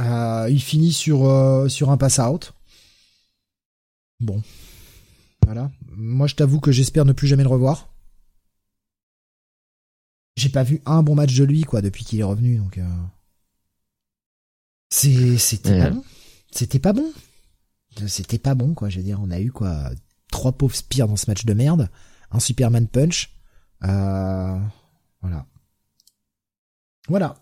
Euh, 0.00 0.48
il 0.50 0.60
finit 0.60 0.92
sur 0.92 1.24
euh, 1.28 1.68
sur 1.68 1.90
un 1.92 1.96
pass 1.96 2.18
out. 2.18 2.52
Bon, 4.18 4.42
voilà. 5.44 5.70
Moi, 5.92 6.26
je 6.26 6.34
t'avoue 6.34 6.58
que 6.58 6.72
j'espère 6.72 7.04
ne 7.04 7.12
plus 7.12 7.28
jamais 7.28 7.44
le 7.44 7.48
revoir. 7.48 7.94
J'ai 10.36 10.48
pas 10.48 10.64
vu 10.64 10.82
un 10.84 11.04
bon 11.04 11.14
match 11.14 11.32
de 11.36 11.44
lui, 11.44 11.62
quoi, 11.62 11.80
depuis 11.80 12.04
qu'il 12.04 12.18
est 12.18 12.24
revenu, 12.24 12.56
donc. 12.56 12.78
Euh... 12.78 12.88
C'est, 14.90 15.38
c'était 15.38 15.70
Ouais. 15.70 15.80
pas 15.84 15.90
bon. 15.90 16.04
C'était 16.50 16.78
pas 16.80 16.92
bon. 16.92 17.12
C'était 18.06 18.38
pas 18.38 18.54
bon, 18.54 18.74
quoi. 18.74 18.88
Je 18.88 18.98
veux 18.98 19.04
dire, 19.04 19.20
on 19.22 19.30
a 19.30 19.40
eu 19.40 19.50
quoi, 19.50 19.90
trois 20.30 20.52
pauvres 20.52 20.74
spires 20.74 21.08
dans 21.08 21.16
ce 21.16 21.30
match 21.30 21.44
de 21.44 21.54
merde, 21.54 21.88
un 22.30 22.40
Superman 22.40 22.88
punch. 22.88 23.34
Euh... 23.84 24.58
Voilà. 25.20 25.46
Voilà. 27.08 27.36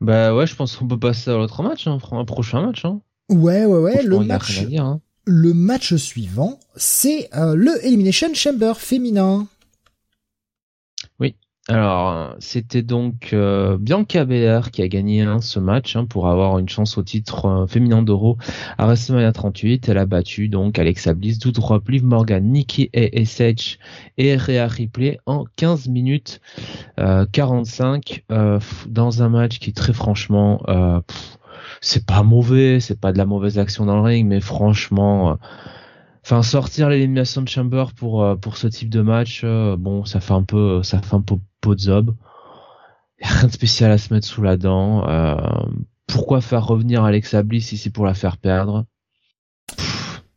Bah 0.00 0.34
ouais, 0.34 0.46
je 0.46 0.54
pense 0.54 0.76
qu'on 0.76 0.88
peut 0.88 0.98
passer 0.98 1.30
à 1.30 1.34
l'autre 1.34 1.62
match, 1.62 1.86
hein, 1.86 1.98
un 2.12 2.24
prochain 2.24 2.64
match. 2.64 2.84
Hein. 2.84 3.00
Ouais, 3.28 3.64
ouais, 3.64 3.78
ouais. 3.78 4.02
Le 4.02 4.20
match, 4.20 4.64
dire, 4.64 4.84
hein. 4.84 5.00
le 5.24 5.52
match 5.52 5.94
suivant, 5.96 6.60
c'est 6.76 7.28
euh, 7.34 7.54
le 7.54 7.84
Elimination 7.84 8.32
Chamber 8.34 8.74
féminin. 8.76 9.48
Alors, 11.68 12.36
c'était 12.38 12.82
donc 12.82 13.30
euh, 13.32 13.76
Bianca 13.76 14.24
Belair 14.24 14.70
qui 14.70 14.82
a 14.82 14.88
gagné 14.88 15.22
hein, 15.22 15.40
ce 15.40 15.58
match 15.58 15.96
hein, 15.96 16.04
pour 16.04 16.28
avoir 16.28 16.60
une 16.60 16.68
chance 16.68 16.96
au 16.96 17.02
titre 17.02 17.46
euh, 17.46 17.66
féminin 17.66 18.02
d'Euro 18.02 18.38
à 18.78 18.86
WrestleMania 18.86 19.32
38. 19.32 19.88
Elle 19.88 19.98
a 19.98 20.06
battu 20.06 20.48
donc 20.48 20.78
Alexa 20.78 21.12
Bliss, 21.14 21.40
Doudrop, 21.40 21.88
Liv 21.88 22.04
Morgan, 22.04 22.44
Nikki 22.44 22.88
ASH 22.94 23.78
et 24.16 24.36
Rhea 24.36 24.68
Ripley 24.68 25.18
en 25.26 25.44
15 25.56 25.88
minutes 25.88 26.40
45 27.32 28.24
dans 28.88 29.22
un 29.22 29.28
match 29.28 29.58
qui 29.58 29.72
très 29.72 29.92
franchement 29.92 30.62
c'est 31.80 32.06
pas 32.06 32.22
mauvais, 32.22 32.78
c'est 32.80 33.00
pas 33.00 33.12
de 33.12 33.18
la 33.18 33.26
mauvaise 33.26 33.58
action 33.58 33.86
dans 33.86 33.96
le 33.96 34.02
ring, 34.02 34.26
mais 34.26 34.40
franchement 34.40 35.36
enfin 36.26 36.42
sortir 36.42 36.88
l'élimination 36.88 37.40
de 37.42 37.48
Chamber 37.48 37.84
pour 37.94 38.24
euh, 38.24 38.34
pour 38.34 38.56
ce 38.56 38.66
type 38.66 38.90
de 38.90 39.00
match 39.00 39.42
euh, 39.44 39.76
bon 39.76 40.04
ça 40.04 40.18
fait 40.18 40.32
un 40.32 40.42
peu 40.42 40.82
ça 40.82 41.00
fait 41.00 41.14
un 41.14 41.20
peu 41.20 41.36
pot 41.66 41.74
de 41.74 41.80
zob 41.80 42.14
rien 43.20 43.48
de 43.48 43.52
spécial 43.52 43.90
à 43.90 43.98
se 43.98 44.12
mettre 44.12 44.26
sous 44.26 44.42
la 44.42 44.56
dent. 44.56 45.08
Euh, 45.08 45.36
pourquoi 46.06 46.40
faire 46.40 46.64
revenir 46.64 47.02
Alexa 47.02 47.42
Bliss 47.42 47.68
si 47.68 47.78
c'est 47.78 47.90
pour 47.90 48.06
la 48.06 48.14
faire 48.14 48.36
perdre? 48.36 48.86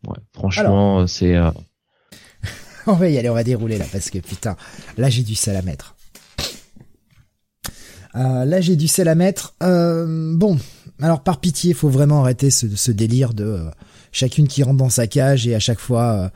Ouais 0.07 0.17
franchement 0.33 1.05
c'est 1.05 1.35
on 2.87 2.93
va 2.93 3.09
y 3.09 3.17
aller 3.17 3.29
on 3.29 3.33
va 3.33 3.43
dérouler 3.43 3.77
là 3.77 3.85
parce 3.91 4.09
que 4.09 4.17
putain 4.19 4.55
là 4.97 5.09
j'ai 5.09 5.23
du 5.23 5.35
sel 5.35 5.55
à 5.55 5.61
mettre. 5.61 5.95
Là 8.13 8.61
j'ai 8.61 8.75
du 8.75 8.87
sel 8.87 9.07
à 9.07 9.15
mettre. 9.15 9.55
Bon 9.59 10.57
alors 11.01 11.21
par 11.21 11.39
pitié 11.39 11.73
faut 11.73 11.89
vraiment 11.89 12.21
arrêter 12.21 12.49
ce, 12.49 12.73
ce 12.75 12.91
délire 12.91 13.33
de 13.33 13.69
chacune 14.11 14.47
qui 14.47 14.63
rentre 14.63 14.77
dans 14.77 14.89
sa 14.89 15.05
cage 15.05 15.47
et 15.47 15.53
à 15.53 15.59
chaque 15.59 15.79
fois 15.79 16.31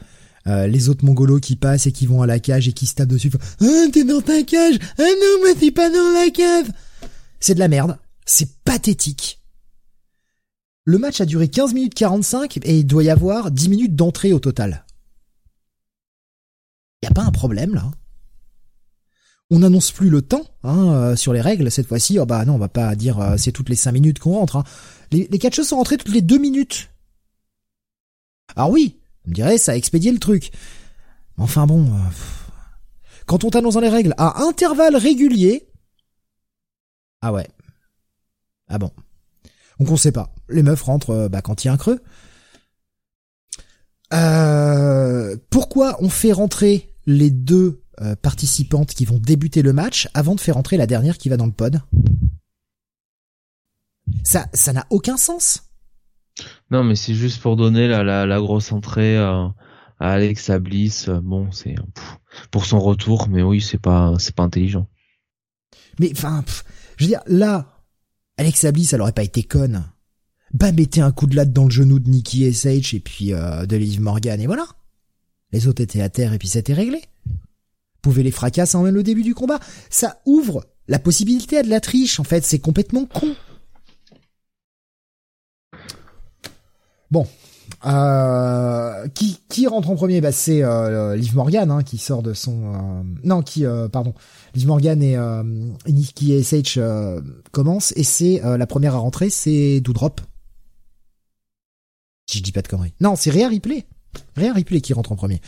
euh, 0.47 0.51
euh, 0.63 0.67
les 0.67 0.89
autres 0.89 1.05
mongolos 1.05 1.39
qui 1.39 1.55
passent 1.55 1.87
et 1.87 1.91
qui 1.91 2.05
vont 2.05 2.21
à 2.21 2.27
la 2.27 2.39
cage 2.39 2.67
et 2.67 2.73
qui 2.73 2.85
se 2.85 2.95
tapent 2.95 3.09
dessus. 3.09 3.31
Ah 3.61 3.85
t'es 3.91 4.03
dans 4.03 4.21
ta 4.21 4.43
cage 4.43 4.77
Ah 4.97 5.01
non 5.01 5.43
mais 5.43 5.55
t'es 5.55 5.71
pas 5.71 5.89
dans 5.89 6.11
la 6.13 6.29
cave 6.31 6.71
C'est 7.39 7.55
de 7.55 7.59
la 7.59 7.67
merde. 7.67 7.97
C'est 8.25 8.49
pathétique. 8.63 9.41
Le 10.85 10.97
match 10.97 11.21
a 11.21 11.25
duré 11.25 11.47
15 11.47 11.73
minutes 11.73 11.93
45 11.93 12.57
et 12.57 12.79
il 12.79 12.85
doit 12.85 13.03
y 13.03 13.09
avoir 13.09 13.51
10 13.51 13.69
minutes 13.69 13.95
d'entrée 13.95 14.33
au 14.33 14.39
total. 14.39 14.85
Y 17.03 17.07
a 17.07 17.11
pas 17.11 17.23
un 17.23 17.31
problème 17.31 17.75
là 17.75 17.91
on 19.49 19.59
n'annonce 19.59 19.91
plus 19.91 20.09
le 20.09 20.23
temps 20.23 20.45
hein, 20.63 20.93
euh, 20.93 21.15
sur 21.15 21.31
les 21.31 21.41
règles 21.41 21.69
cette 21.69 21.85
fois-ci. 21.85 22.17
Oh 22.17 22.25
bah 22.25 22.43
non, 22.43 22.55
on 22.55 22.57
va 22.57 22.69
pas 22.69 22.95
dire 22.95 23.35
c'est 23.37 23.51
toutes 23.51 23.69
les 23.69 23.75
5 23.75 23.91
minutes 23.91 24.17
qu'on 24.17 24.31
rentre. 24.31 24.55
Hein. 24.55 24.63
Les, 25.11 25.27
les 25.29 25.37
catcheuses 25.37 25.67
sont 25.67 25.75
rentrées 25.75 25.97
toutes 25.97 26.13
les 26.13 26.23
2 26.23 26.39
minutes. 26.39 26.89
Alors 28.55 28.71
oui, 28.71 28.97
on 29.25 29.29
me 29.29 29.35
dirait, 29.35 29.57
ça 29.57 29.73
a 29.73 29.75
expédié 29.75 30.11
le 30.11 30.19
truc. 30.19 30.51
Enfin 31.37 31.65
bon, 31.65 31.85
euh, 31.85 31.97
quand 33.25 33.43
on 33.43 33.49
t'annonce 33.49 33.75
dans 33.75 33.79
les 33.79 33.89
règles 33.89 34.13
à 34.17 34.43
intervalles 34.43 34.95
réguliers, 34.95 35.67
ah 37.21 37.31
ouais, 37.31 37.47
ah 38.67 38.77
bon. 38.77 38.91
Donc 39.79 39.89
on 39.89 39.97
sait 39.97 40.11
pas. 40.11 40.33
Les 40.49 40.63
meufs 40.63 40.81
rentrent 40.81 41.11
euh, 41.11 41.29
bah, 41.29 41.41
quand 41.41 41.63
il 41.63 41.67
y 41.67 41.69
a 41.69 41.73
un 41.73 41.77
creux. 41.77 42.01
Euh, 44.13 45.35
pourquoi 45.49 45.97
on 46.01 46.09
fait 46.09 46.33
rentrer 46.33 46.93
les 47.05 47.31
deux 47.31 47.81
participantes 48.21 48.93
qui 48.93 49.05
vont 49.05 49.19
débuter 49.19 49.61
le 49.61 49.71
match 49.71 50.09
avant 50.13 50.35
de 50.35 50.41
faire 50.41 50.55
rentrer 50.55 50.77
la 50.77 50.87
dernière 50.87 51.17
qui 51.17 51.29
va 51.29 51.37
dans 51.37 51.45
le 51.45 51.51
pod? 51.51 51.79
Ça, 54.23 54.47
ça 54.53 54.73
n'a 54.73 54.85
aucun 54.89 55.15
sens. 55.15 55.63
Non, 56.71 56.83
mais 56.83 56.95
c'est 56.95 57.13
juste 57.13 57.41
pour 57.41 57.55
donner 57.55 57.87
la, 57.87 58.39
grosse 58.39 58.71
entrée 58.71 59.17
à, 59.17 59.53
à 59.99 60.11
Alexa 60.11 60.59
Bliss. 60.59 61.09
Bon, 61.09 61.51
c'est 61.51 61.75
pour 62.51 62.65
son 62.65 62.79
retour, 62.79 63.27
mais 63.29 63.41
oui, 63.41 63.61
c'est 63.61 63.79
pas 63.79 64.13
c'est 64.17 64.35
pas 64.35 64.43
intelligent. 64.43 64.87
Mais 65.99 66.11
enfin, 66.11 66.43
je 66.97 67.05
veux 67.05 67.09
dire, 67.09 67.21
là, 67.27 67.85
Alexa 68.37 68.71
Bliss, 68.71 68.93
elle 68.93 69.01
aurait 69.01 69.11
pas 69.11 69.23
été 69.23 69.43
conne. 69.43 69.83
Bah, 70.53 70.71
mettez 70.71 71.01
un 71.01 71.11
coup 71.11 71.25
de 71.25 71.35
latte 71.35 71.51
dans 71.51 71.65
le 71.65 71.71
genou 71.71 71.99
de 71.99 72.09
Nikki 72.09 72.51
SH 72.51 72.93
et 72.93 72.99
puis 72.99 73.33
euh, 73.33 73.65
de 73.65 73.75
Liv 73.75 73.99
Morgan 74.01 74.39
et 74.39 74.45
voilà. 74.45 74.67
Les 75.51 75.67
autres 75.67 75.81
étaient 75.81 76.01
à 76.01 76.09
terre 76.09 76.33
et 76.33 76.39
puis 76.39 76.47
c'était 76.47 76.73
réglé. 76.73 77.01
Pouvez 78.01 78.23
les 78.23 78.31
fracasser 78.31 78.75
en 78.75 78.83
même 78.83 78.95
le 78.95 79.03
début 79.03 79.23
du 79.23 79.33
combat. 79.33 79.59
Ça 79.89 80.21
ouvre 80.25 80.65
la 80.87 80.99
possibilité 80.99 81.57
à 81.57 81.63
de 81.63 81.69
la 81.69 81.79
triche, 81.79 82.19
en 82.19 82.23
fait. 82.23 82.43
C'est 82.43 82.59
complètement 82.59 83.05
con. 83.05 83.35
Bon. 87.13 87.27
Euh, 87.85 89.07
qui, 89.49 89.67
rentre 89.67 89.91
en 89.91 89.95
premier? 89.95 90.19
Bah, 90.19 90.31
C'est 90.31 90.63
euh, 90.63 91.15
Liv 91.15 91.35
Morgan 91.35 91.69
hein, 91.69 91.83
qui 91.83 91.99
sort 91.99 92.23
de 92.23 92.33
son... 92.33 92.73
Euh, 92.73 93.03
non, 93.23 93.43
qui... 93.43 93.67
Euh, 93.67 93.87
pardon. 93.87 94.15
Liv 94.55 94.65
Morgan 94.65 95.03
et, 95.03 95.15
euh, 95.15 95.43
Nikki 95.87 96.43
SH 96.43 96.77
euh, 96.77 97.21
commencent 97.51 97.93
et 97.95 98.03
c'est 98.03 98.41
la 98.43 98.65
première 98.65 98.95
à 98.95 98.97
rentrer, 98.97 99.29
c'est 99.29 99.79
Doudrop. 99.79 100.21
Si 102.27 102.39
je 102.39 102.43
dis 102.43 102.51
pas 102.51 102.63
de 102.63 102.67
conneries. 102.67 102.95
Non, 102.99 103.15
c'est 103.15 103.29
Rhea 103.29 103.47
Ripley. 103.47 103.85
Rhea 104.35 104.51
Ripley 104.51 104.81
qui 104.81 104.93
rentre 104.93 105.11
en 105.11 105.15
premier. 105.15 105.39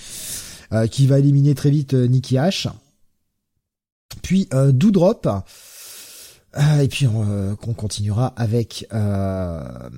qui 0.91 1.07
va 1.07 1.17
éliminer 1.17 1.55
très 1.55 1.71
vite 1.71 1.95
Nikki 1.95 2.35
H. 2.35 2.69
Puis 4.21 4.47
Doudrop 4.51 5.27
et 6.55 6.87
puis 6.87 7.07
euh, 7.07 7.55
qu'on 7.55 7.73
continuera 7.73 8.27
avec 8.37 8.87
euh, 8.93 9.89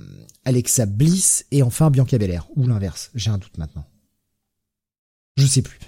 Alexa 0.45 0.85
Bliss 0.85 1.45
et 1.51 1.63
enfin 1.63 1.89
Bianca 1.89 2.17
Belair 2.17 2.47
ou 2.55 2.67
l'inverse. 2.67 3.11
J'ai 3.13 3.29
un 3.29 3.37
doute 3.37 3.57
maintenant. 3.57 3.85
Je 5.37 5.45
sais 5.45 5.61
plus. 5.61 5.79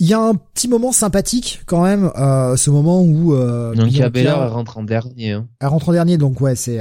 Il 0.00 0.06
y 0.06 0.14
a 0.14 0.20
un 0.20 0.34
petit 0.34 0.66
moment 0.66 0.92
sympathique 0.92 1.62
quand 1.66 1.82
même, 1.82 2.10
ce 2.16 2.70
moment 2.70 3.02
où 3.02 3.34
Bianca, 3.74 4.08
Belair 4.08 4.50
rentre 4.50 4.78
en 4.78 4.82
dernier. 4.82 5.32
Hein. 5.32 5.46
Elle 5.60 5.68
rentre 5.68 5.90
en 5.90 5.92
dernier, 5.92 6.16
donc 6.16 6.40
ouais, 6.40 6.56
c'est 6.56 6.80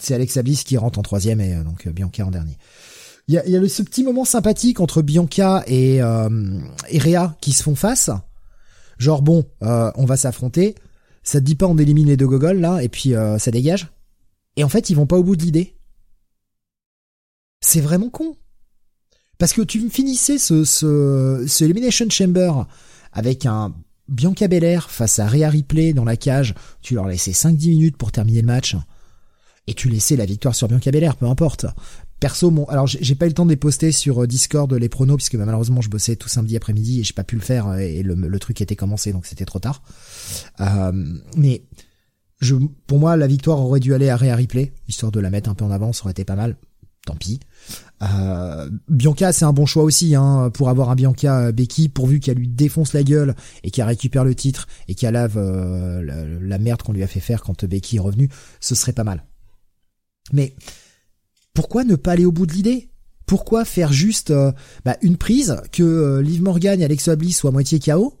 c'est 0.00 0.14
Alexa 0.14 0.42
Bliss 0.42 0.64
qui 0.64 0.76
rentre 0.76 0.98
en 0.98 1.02
troisième 1.02 1.40
et 1.40 1.54
donc 1.62 1.86
Bianca 1.86 2.26
en 2.26 2.32
dernier. 2.32 2.58
Il 3.28 3.34
y 3.34 3.38
a, 3.38 3.46
y 3.46 3.56
a 3.56 3.68
ce 3.68 3.82
petit 3.82 4.02
moment 4.02 4.24
sympathique 4.24 4.80
entre 4.80 5.00
Bianca 5.00 5.62
et, 5.68 5.98
et 5.98 6.98
Rhea 6.98 7.36
qui 7.40 7.52
se 7.52 7.62
font 7.62 7.76
face. 7.76 8.10
Genre 8.98 9.22
bon, 9.22 9.44
on 9.60 10.04
va 10.04 10.16
s'affronter 10.16 10.74
ça 11.28 11.40
te 11.40 11.44
dit 11.44 11.56
pas 11.56 11.66
on 11.66 11.76
élimine 11.76 12.06
les 12.06 12.16
deux 12.16 12.26
gogoles 12.26 12.58
là 12.58 12.82
et 12.82 12.88
puis 12.88 13.14
euh, 13.14 13.38
ça 13.38 13.50
dégage 13.50 13.88
Et 14.56 14.64
en 14.64 14.70
fait 14.70 14.88
ils 14.88 14.94
vont 14.94 15.06
pas 15.06 15.18
au 15.18 15.22
bout 15.22 15.36
de 15.36 15.42
l'idée. 15.42 15.76
C'est 17.60 17.82
vraiment 17.82 18.08
con. 18.08 18.34
Parce 19.36 19.52
que 19.52 19.60
tu 19.60 19.90
finissais 19.90 20.38
ce, 20.38 20.64
ce, 20.64 21.44
ce 21.46 21.64
Elimination 21.64 22.08
Chamber 22.08 22.66
avec 23.12 23.44
un 23.44 23.74
Bianca 24.08 24.48
Belair 24.48 24.90
face 24.90 25.18
à 25.18 25.26
Rhea 25.26 25.50
Ripley 25.50 25.92
dans 25.92 26.06
la 26.06 26.16
cage, 26.16 26.54
tu 26.80 26.94
leur 26.94 27.06
laissais 27.06 27.32
5-10 27.32 27.68
minutes 27.68 27.96
pour 27.98 28.10
terminer 28.10 28.40
le 28.40 28.46
match, 28.46 28.74
et 29.66 29.74
tu 29.74 29.90
laissais 29.90 30.16
la 30.16 30.24
victoire 30.24 30.54
sur 30.54 30.66
Bianca 30.66 30.90
Belair, 30.90 31.14
peu 31.16 31.26
importe. 31.26 31.66
Perso, 32.20 32.50
mon, 32.50 32.64
alors 32.66 32.86
j'ai 32.86 33.14
pas 33.14 33.26
eu 33.26 33.28
le 33.28 33.34
temps 33.34 33.44
de 33.44 33.50
les 33.50 33.56
poster 33.56 33.92
sur 33.92 34.24
euh, 34.24 34.26
Discord 34.26 34.72
les 34.72 34.88
pronos 34.88 35.16
puisque 35.16 35.36
bah, 35.36 35.44
malheureusement 35.44 35.80
je 35.80 35.88
bossais 35.88 36.16
tout 36.16 36.28
samedi 36.28 36.56
après-midi 36.56 37.00
et 37.00 37.04
j'ai 37.04 37.12
pas 37.12 37.24
pu 37.24 37.36
le 37.36 37.42
faire 37.42 37.78
et 37.78 38.02
le, 38.02 38.14
le 38.14 38.38
truc 38.40 38.60
était 38.60 38.76
commencé 38.76 39.12
donc 39.12 39.26
c'était 39.26 39.44
trop 39.44 39.60
tard. 39.60 39.82
Euh, 40.60 40.92
mais 41.36 41.62
je, 42.40 42.54
pour 42.86 42.98
moi, 42.98 43.16
la 43.16 43.26
victoire 43.26 43.58
aurait 43.60 43.80
dû 43.80 43.94
aller 43.94 44.08
à 44.08 44.16
Rhea 44.16 44.34
Ripley 44.34 44.72
histoire 44.86 45.12
de 45.12 45.20
la 45.20 45.30
mettre 45.30 45.50
un 45.50 45.54
peu 45.54 45.64
en 45.64 45.70
avant, 45.70 45.92
ça 45.92 46.04
aurait 46.04 46.12
été 46.12 46.24
pas 46.24 46.36
mal. 46.36 46.56
Tant 47.06 47.16
pis. 47.16 47.40
Euh, 48.02 48.68
Bianca, 48.88 49.32
c'est 49.32 49.44
un 49.44 49.52
bon 49.52 49.66
choix 49.66 49.82
aussi 49.82 50.14
hein, 50.14 50.50
pour 50.52 50.68
avoir 50.68 50.90
un 50.90 50.94
Bianca 50.94 51.46
euh, 51.46 51.52
Becky 51.52 51.88
pourvu 51.88 52.20
qu'elle 52.20 52.36
lui 52.36 52.48
défonce 52.48 52.92
la 52.92 53.02
gueule 53.02 53.34
et 53.62 53.70
qu'elle 53.70 53.86
récupère 53.86 54.24
le 54.24 54.34
titre 54.34 54.68
et 54.88 54.94
qu'elle 54.94 55.14
lave 55.14 55.36
euh, 55.36 56.02
la, 56.02 56.24
la, 56.24 56.58
merde 56.58 56.82
qu'on 56.82 56.92
lui 56.92 57.02
a 57.02 57.06
fait 57.06 57.20
faire 57.20 57.42
quand 57.42 57.64
Becky 57.64 57.96
est 57.96 58.00
revenue, 58.00 58.28
ce 58.60 58.74
serait 58.74 58.92
pas 58.92 59.04
mal. 59.04 59.24
Mais 60.32 60.54
pourquoi 61.58 61.82
ne 61.82 61.96
pas 61.96 62.12
aller 62.12 62.24
au 62.24 62.30
bout 62.30 62.46
de 62.46 62.52
l'idée? 62.52 62.88
Pourquoi 63.26 63.64
faire 63.64 63.92
juste 63.92 64.30
euh, 64.30 64.52
bah, 64.84 64.96
une 65.02 65.16
prise, 65.16 65.60
que 65.72 65.82
euh, 65.82 66.22
Liv 66.22 66.40
Morgan 66.40 66.80
et 66.80 66.84
Alexa 66.84 67.16
Bliss 67.16 67.36
soient 67.36 67.50
moitié 67.50 67.80
KO 67.80 68.14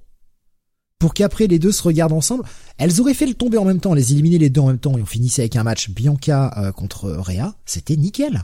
pour 0.98 1.14
qu'après 1.14 1.46
les 1.46 1.60
deux 1.60 1.70
se 1.70 1.84
regardent 1.84 2.14
ensemble. 2.14 2.42
Elles 2.78 3.00
auraient 3.00 3.14
fait 3.14 3.26
le 3.26 3.34
tomber 3.34 3.56
en 3.56 3.64
même 3.64 3.78
temps, 3.78 3.94
les 3.94 4.10
éliminer 4.10 4.38
les 4.38 4.50
deux 4.50 4.60
en 4.60 4.66
même 4.66 4.80
temps 4.80 4.98
et 4.98 5.02
on 5.02 5.06
finissait 5.06 5.42
avec 5.42 5.54
un 5.54 5.62
match 5.62 5.88
Bianca 5.88 6.52
euh, 6.58 6.72
contre 6.72 7.12
Rhea, 7.12 7.54
c'était 7.64 7.94
nickel. 7.94 8.42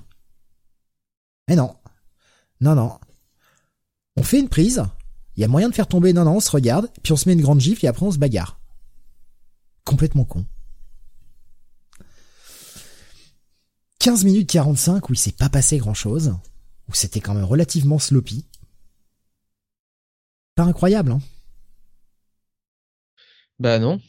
Mais 1.48 1.56
non. 1.56 1.74
Non, 2.60 2.76
non. 2.76 2.92
On 4.16 4.22
fait 4.22 4.38
une 4.38 4.48
prise, 4.48 4.84
il 5.36 5.40
y 5.40 5.44
a 5.44 5.48
moyen 5.48 5.70
de 5.70 5.74
faire 5.74 5.88
tomber, 5.88 6.12
non, 6.12 6.24
non, 6.24 6.36
on 6.36 6.40
se 6.40 6.52
regarde, 6.52 6.88
puis 7.02 7.12
on 7.12 7.16
se 7.16 7.28
met 7.28 7.34
une 7.34 7.42
grande 7.42 7.60
gifle 7.60 7.84
et 7.84 7.88
après 7.88 8.06
on 8.06 8.12
se 8.12 8.18
bagarre. 8.18 8.60
Complètement 9.84 10.24
con. 10.24 10.44
15 14.04 14.24
minutes 14.24 14.50
45 14.50 15.08
où 15.08 15.14
il 15.14 15.16
s'est 15.16 15.32
pas 15.32 15.48
passé 15.48 15.78
grand 15.78 15.94
chose, 15.94 16.36
où 16.90 16.92
c'était 16.92 17.20
quand 17.20 17.32
même 17.32 17.44
relativement 17.44 17.98
sloppy. 17.98 18.44
Pas 20.56 20.64
incroyable, 20.64 21.12
hein 21.12 21.20
Bah 23.58 23.78
non. 23.78 24.02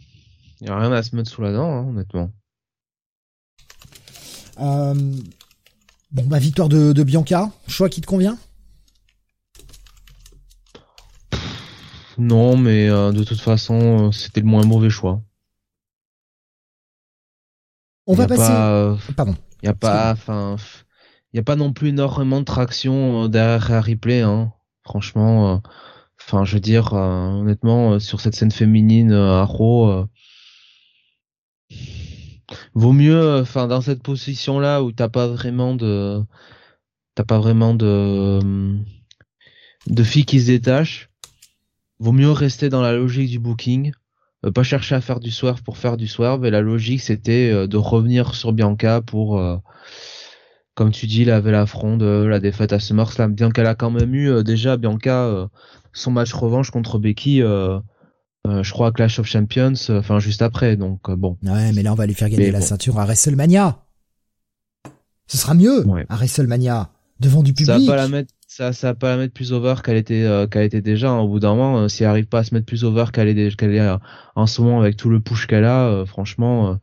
Y 0.59 0.67
a 0.67 0.77
rien 0.77 0.91
à 0.91 1.01
se 1.01 1.15
mettre 1.15 1.29
sous 1.29 1.41
la 1.41 1.53
dent, 1.53 1.71
hein, 1.71 1.87
honnêtement. 1.87 2.29
Euh... 4.59 5.13
Bon 6.11 6.25
bah 6.25 6.39
victoire 6.39 6.67
de, 6.67 6.91
de 6.91 7.03
Bianca, 7.03 7.49
choix 7.69 7.87
qui 7.87 8.01
te 8.01 8.05
convient? 8.05 8.37
Non, 12.17 12.57
mais 12.57 12.89
de 12.89 13.23
toute 13.23 13.39
façon, 13.39 14.11
c'était 14.11 14.41
le 14.41 14.47
moins 14.47 14.65
mauvais 14.65 14.89
choix. 14.89 15.23
On 18.07 18.13
va 18.13 18.27
passer. 18.27 19.13
Pardon. 19.15 19.35
Il 19.65 19.69
y 19.69 19.71
a 19.71 19.73
pas, 19.73 20.11
enfin, 20.11 20.57
il 21.33 21.37
y 21.37 21.39
a 21.39 21.43
pas 21.43 21.55
non 21.55 21.73
plus 21.73 21.89
énormément 21.89 22.39
de 22.39 22.45
traction 22.45 23.27
derrière 23.27 23.83
Ripley, 23.83 24.21
hein. 24.21 24.53
Franchement, 24.83 25.59
enfin, 26.21 26.45
je 26.45 26.53
veux 26.53 26.59
dire, 26.59 26.93
honnêtement, 26.93 27.99
sur 27.99 28.21
cette 28.21 28.35
scène 28.35 28.51
féminine 28.51 29.11
à 29.11 29.43
Raw 29.43 30.07
vaut 32.75 32.93
mieux, 32.93 33.39
enfin, 33.39 33.67
dans 33.67 33.81
cette 33.81 34.03
position-là 34.03 34.83
où 34.83 34.91
t'as 34.91 35.09
pas 35.09 35.27
vraiment 35.27 35.73
de, 35.75 36.21
t'as 37.15 37.23
pas 37.23 37.39
vraiment 37.39 37.73
de, 37.73 38.77
de 39.87 40.03
filles 40.03 40.25
qui 40.25 40.41
se 40.41 40.47
détachent, 40.47 41.09
vaut 41.99 42.11
mieux 42.11 42.29
rester 42.31 42.69
dans 42.69 42.81
la 42.81 42.93
logique 42.93 43.31
du 43.31 43.39
booking, 43.39 43.91
euh, 43.91 44.04
pas 44.51 44.63
chercher 44.63 44.95
à 44.95 45.01
faire 45.01 45.19
du 45.19 45.31
swerve 45.31 45.63
pour 45.63 45.77
faire 45.77 45.97
du 45.97 46.07
swerve, 46.07 46.45
et 46.45 46.51
la 46.51 46.61
logique 46.61 47.01
c'était 47.01 47.51
euh, 47.51 47.67
de 47.67 47.77
revenir 47.77 48.35
sur 48.35 48.53
Bianca 48.53 49.01
pour, 49.01 49.39
euh, 49.39 49.57
comme 50.73 50.91
tu 50.91 51.07
dis, 51.07 51.25
laver 51.25 51.51
l'affront 51.51 51.97
de 51.97 52.25
la 52.25 52.39
défaite 52.39 52.73
à 52.73 52.79
SummerSlam. 52.79 53.33
Bien 53.33 53.51
qu'elle 53.51 53.67
a 53.67 53.75
quand 53.75 53.91
même 53.91 54.13
eu 54.13 54.43
déjà 54.43 54.77
Bianca 54.77 55.49
son 55.93 56.11
match 56.11 56.33
revanche 56.33 56.71
contre 56.71 56.99
Becky. 56.99 57.41
Euh, 58.45 58.61
je 58.63 58.71
crois 58.71 58.91
Clash 58.91 59.17
of 59.19 59.25
Champions, 59.25 59.73
euh, 59.89 59.99
enfin 59.99 60.19
juste 60.19 60.41
après, 60.41 60.77
donc 60.77 61.09
euh, 61.09 61.15
bon. 61.15 61.37
Ouais, 61.41 61.71
mais 61.73 61.81
là 61.81 61.93
on 61.93 61.95
va 61.95 62.05
lui 62.05 62.13
faire 62.13 62.29
gagner 62.29 62.51
la 62.51 62.61
ceinture 62.61 62.99
à 62.99 63.05
WrestleMania. 63.05 63.79
Ce 65.27 65.37
sera 65.37 65.55
mieux 65.55 65.83
à 66.09 66.15
WrestleMania 66.15 66.91
devant 67.19 67.41
du 67.41 67.53
public. 67.53 67.65
Ça 67.65 67.79
va 67.79 67.85
pas 67.85 67.95
la 67.95 68.07
mettre, 68.07 68.33
ça, 68.55 68.73
ça 68.73 68.87
va 68.87 68.95
pas 68.95 69.09
la 69.09 69.17
mettre 69.17 69.33
plus 69.33 69.53
over 69.53 69.75
qu'elle 69.83 69.97
était, 69.97 70.25
qu'elle 70.49 70.63
était 70.63 70.81
déjà. 70.81 71.09
Hein. 71.09 71.19
Au 71.19 71.27
bout 71.27 71.39
d'un 71.39 71.55
moment, 71.55 71.89
si 71.89 72.03
elle 72.03 72.09
arrive 72.09 72.27
pas 72.27 72.39
à 72.39 72.43
se 72.43 72.53
mettre 72.53 72.65
plus 72.65 72.83
over 72.83 73.05
qu'elle 73.13 73.27
est, 73.27 73.55
qu'elle 73.55 73.75
est 73.75 73.97
en 74.35 74.47
ce 74.47 74.61
moment 74.61 74.79
avec 74.79 74.95
tout 74.97 75.09
le 75.09 75.19
push 75.19 75.47
qu'elle 75.47 75.65
a, 75.65 76.05
franchement, 76.05 76.79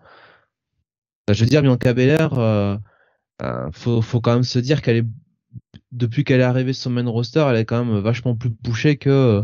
je 1.30 1.44
veux 1.44 1.48
dire 1.48 1.62
Bianca 1.62 1.94
Belair, 1.94 2.78
faut, 3.72 4.02
faut 4.02 4.20
quand 4.20 4.34
même 4.34 4.42
se 4.42 4.58
dire 4.58 4.82
qu'elle 4.82 4.96
est 4.96 5.06
depuis 5.92 6.24
qu'elle 6.24 6.40
est 6.40 6.44
arrivée 6.44 6.72
sur 6.72 6.90
main 6.90 7.06
roster, 7.08 7.44
elle 7.48 7.56
est 7.56 7.64
quand 7.64 7.84
même 7.84 7.98
vachement 7.98 8.34
plus 8.34 8.50
pushée 8.50 8.96
que 8.96 9.42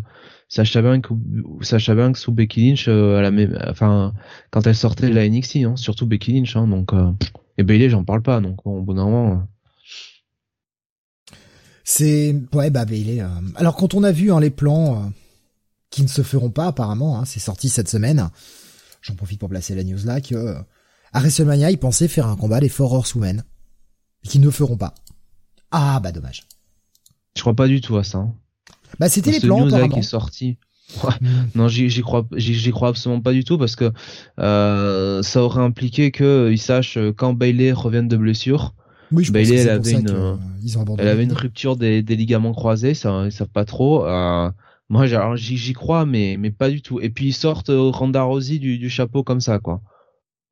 Sacha 0.49 0.81
Banks 0.83 1.11
ou 1.11 1.63
Sacha 1.63 1.95
Banks 1.95 2.27
ou 2.27 2.33
Becky 2.33 2.69
Lynch 2.69 2.89
euh, 2.89 3.19
à 3.19 3.23
la 3.23 3.31
même, 3.31 3.59
enfin 3.69 4.15
quand 4.51 4.67
elle 4.67 4.75
sortait 4.75 5.09
de 5.09 5.15
la 5.15 5.29
NXT, 5.29 5.57
hein, 5.57 5.77
surtout 5.77 6.07
Becky 6.07 6.33
Lynch, 6.33 6.57
hein, 6.57 6.67
donc 6.67 6.93
euh, 6.93 7.13
et 7.59 7.63
Bailey 7.63 7.91
j'en 7.91 8.05
parle 8.05 8.23
pas, 8.23 8.41
donc 8.41 8.67
au 8.67 8.81
bout 8.81 8.95
d'un 8.95 9.05
moment. 9.05 9.47
Euh. 11.89 11.93
C'est 11.93 12.37
ouais 12.55 12.71
bah 12.71 12.85
Bailey. 12.85 13.25
Alors 13.57 13.77
quand 13.77 13.95
on 13.95 14.03
a 14.05 14.13
vu 14.13 14.33
hein, 14.33 14.41
les 14.41 14.51
plans 14.51 15.11
qui 15.91 16.03
ne 16.03 16.09
se 16.09 16.23
feront 16.23 16.51
pas 16.51 16.67
apparemment, 16.67 17.19
hein, 17.19 17.25
c'est 17.25 17.41
sorti 17.41 17.69
cette 17.69 17.89
semaine. 17.89 18.29
J'en 19.01 19.15
profite 19.15 19.41
pour 19.41 19.49
placer 19.49 19.75
la 19.75 19.85
news 19.85 20.05
là 20.05 20.21
que 20.21 20.57
à 21.13 21.21
WrestleMania 21.21 21.71
ils 21.71 21.79
pensaient 21.79 22.09
faire 22.09 22.27
un 22.27 22.37
combat 22.37 22.61
des 22.61 22.69
Four 22.69 22.93
Horsewomen, 22.93 23.45
qui 24.23 24.39
ne 24.39 24.51
feront 24.51 24.77
pas. 24.77 24.95
Ah 25.71 26.01
bah 26.01 26.13
dommage. 26.13 26.45
Je 27.37 27.41
crois 27.41 27.55
pas 27.55 27.69
du 27.69 27.81
tout 27.81 27.97
à 27.97 28.05
ça. 28.05 28.19
Hein. 28.19 28.35
Bah 28.99 29.09
c'était 29.09 29.31
les 29.31 29.41
plans 29.41 29.67
apparemment. 29.67 29.89
qui 29.89 30.01
est 30.01 30.03
sorti. 30.03 30.59
Non, 31.55 31.69
j'y 31.69 32.01
crois, 32.01 32.27
j'y 32.37 32.71
crois 32.71 32.89
absolument 32.89 33.21
pas 33.21 33.33
du 33.33 33.45
tout 33.45 33.59
parce 33.59 33.77
que 33.77 33.93
euh, 34.39 35.23
ça 35.23 35.43
aurait 35.43 35.63
impliqué 35.63 36.11
que 36.11 36.49
ils 36.51 36.59
sachent 36.59 36.97
euh, 36.97 37.13
quand 37.13 37.35
Bailey 37.35 37.73
revienne 37.73 38.09
de 38.09 38.17
blessure. 38.17 38.75
Oui, 39.13 39.25
je 39.25 39.33
Bailey, 39.33 39.57
elle 39.57 39.71
avait 39.71 39.93
une, 39.93 40.11
euh, 40.11 40.37
elle 40.99 41.09
avait 41.09 41.25
une 41.25 41.33
rupture 41.33 41.77
des, 41.77 42.03
des 42.03 42.17
ligaments 42.17 42.53
croisés, 42.53 42.95
ça, 42.95 43.25
ils 43.25 43.33
savent 43.33 43.49
pas 43.49 43.65
trop. 43.65 44.07
Euh, 44.07 44.51
moi, 44.89 45.07
j'y 45.37 45.73
crois, 45.73 46.07
mais 46.07 46.37
mais 46.39 46.51
pas 46.51 46.71
du 46.71 46.83
tout. 46.83 47.01
Et 47.01 47.11
puis 47.11 47.29
ils 47.29 47.33
sortent 47.33 47.71
euh, 47.71 47.91
Randa 47.91 48.23
Rosie 48.23 48.59
du, 48.59 48.79
du 48.79 48.91
chapeau 48.91 49.23
comme 49.23 49.41
ça, 49.41 49.59
quoi. 49.59 49.81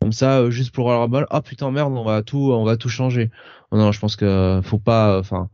Comme 0.00 0.12
ça, 0.12 0.50
juste 0.50 0.72
pour 0.72 0.90
avoir 0.90 1.06
la 1.06 1.08
balle. 1.08 1.26
Ah 1.30 1.42
putain 1.42 1.70
merde, 1.70 1.92
on 1.94 2.04
va 2.04 2.22
tout, 2.22 2.52
on 2.52 2.64
va 2.64 2.76
tout 2.76 2.88
changer. 2.88 3.30
Non, 3.72 3.92
je 3.92 4.00
pense 4.00 4.16
que 4.16 4.60
faut 4.62 4.78
pas, 4.78 5.18
enfin 5.18 5.48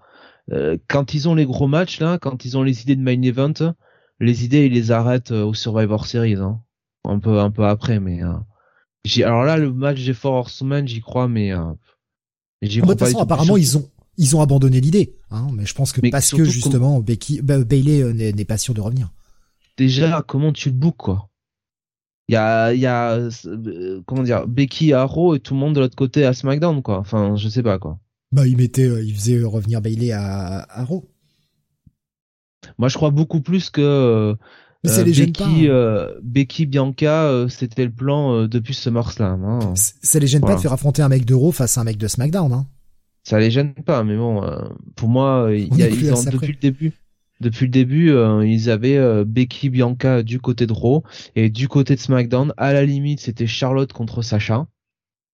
euh, 0.52 0.76
quand 0.88 1.14
ils 1.14 1.28
ont 1.28 1.34
les 1.34 1.46
gros 1.46 1.68
matchs 1.68 2.00
là, 2.00 2.18
quand 2.18 2.44
ils 2.44 2.58
ont 2.58 2.62
les 2.62 2.82
idées 2.82 2.96
de 2.96 3.00
main 3.00 3.20
event, 3.22 3.74
les 4.20 4.44
idées 4.44 4.66
ils 4.66 4.72
les 4.72 4.90
arrêtent 4.90 5.30
euh, 5.32 5.44
au 5.44 5.54
Survivor 5.54 6.06
Series, 6.06 6.34
hein. 6.34 6.60
un 7.04 7.18
peu 7.18 7.38
un 7.38 7.50
peu 7.50 7.64
après, 7.64 8.00
mais 8.00 8.22
euh, 8.22 8.34
alors 9.24 9.44
là 9.44 9.56
le 9.56 9.72
match 9.72 10.04
des 10.04 10.14
Four 10.14 10.32
Horsemen 10.34 10.86
j'y 10.86 11.00
crois, 11.00 11.28
mais 11.28 11.52
euh, 12.62 12.80
crois 12.82 12.94
de 12.94 12.98
toute 12.98 13.08
façon, 13.08 13.18
apparemment 13.18 13.56
ils 13.56 13.76
ont 13.78 13.88
ils 14.18 14.36
ont 14.36 14.40
abandonné 14.40 14.80
l'idée, 14.80 15.14
hein, 15.30 15.48
mais 15.52 15.64
je 15.66 15.74
pense 15.74 15.92
que 15.92 16.00
parce 16.10 16.30
que 16.32 16.44
justement 16.44 17.00
Becky 17.00 17.40
bah, 17.42 17.62
Bailey 17.64 18.32
n'est 18.32 18.44
pas 18.44 18.58
sûr 18.58 18.74
de 18.74 18.80
revenir. 18.80 19.10
Déjà 19.76 20.22
comment 20.26 20.52
tu 20.52 20.68
le 20.68 20.76
book 20.76 20.96
quoi? 20.96 21.28
Il 22.28 22.34
y 22.34 22.36
a, 22.36 22.72
y 22.72 22.86
a 22.86 23.18
comment 24.06 24.22
dire 24.22 24.46
Becky 24.46 24.92
à 24.92 25.04
Raw 25.04 25.34
et 25.34 25.40
tout 25.40 25.54
le 25.54 25.60
monde 25.60 25.74
de 25.74 25.80
l'autre 25.80 25.96
côté 25.96 26.24
à 26.24 26.32
SmackDown 26.32 26.82
quoi. 26.82 26.98
Enfin, 26.98 27.36
je 27.36 27.48
sais 27.48 27.62
pas 27.62 27.78
quoi. 27.78 27.98
Bah, 28.32 28.46
il 28.46 28.56
mettait, 28.56 28.88
euh, 28.88 29.02
il 29.04 29.14
faisait 29.14 29.42
revenir 29.42 29.82
Bailey 29.82 30.12
à, 30.12 30.66
à 30.68 30.84
Raw. 30.84 31.04
Moi, 32.78 32.88
je 32.88 32.94
crois 32.94 33.10
beaucoup 33.10 33.40
plus 33.40 33.68
que 33.68 34.34
mais 34.84 34.98
euh, 34.98 35.04
Becky, 35.04 35.42
hein. 35.42 35.70
euh, 35.70 36.20
Becky 36.22 36.66
Bianca, 36.66 37.46
c'était 37.48 37.84
le 37.84 37.92
plan 37.92 38.46
depuis 38.46 38.74
SummerSlam. 38.74 39.44
Hein. 39.44 39.74
Ça 39.76 40.18
les 40.18 40.26
gêne 40.26 40.40
pas 40.40 40.56
de 40.56 40.60
faire 40.60 40.72
affronter 40.72 41.02
un 41.02 41.08
mec 41.08 41.24
de 41.24 41.34
Raw 41.34 41.52
face 41.52 41.78
à 41.78 41.82
un 41.82 41.84
mec 41.84 41.98
de 41.98 42.08
SmackDown. 42.08 42.52
Hein. 42.52 42.66
Ça 43.22 43.38
les 43.38 43.50
gêne 43.50 43.74
pas, 43.74 44.02
mais 44.02 44.16
bon, 44.16 44.42
pour 44.96 45.08
moi, 45.08 45.50
il 45.52 45.76
y 45.76 45.84
a, 45.84 45.88
ils 45.88 46.12
ont, 46.12 46.22
depuis 46.24 46.52
le 46.52 46.58
début, 46.60 46.92
depuis 47.40 47.66
le 47.66 47.70
début, 47.70 48.12
ils 48.44 48.70
avaient 48.70 49.24
Becky 49.24 49.70
Bianca 49.70 50.24
du 50.24 50.40
côté 50.40 50.66
de 50.66 50.72
Raw 50.72 51.04
et 51.36 51.48
du 51.48 51.68
côté 51.68 51.94
de 51.94 52.00
SmackDown. 52.00 52.52
À 52.56 52.72
la 52.72 52.84
limite, 52.84 53.20
c'était 53.20 53.46
Charlotte 53.46 53.92
contre 53.92 54.22
Sacha. 54.22 54.66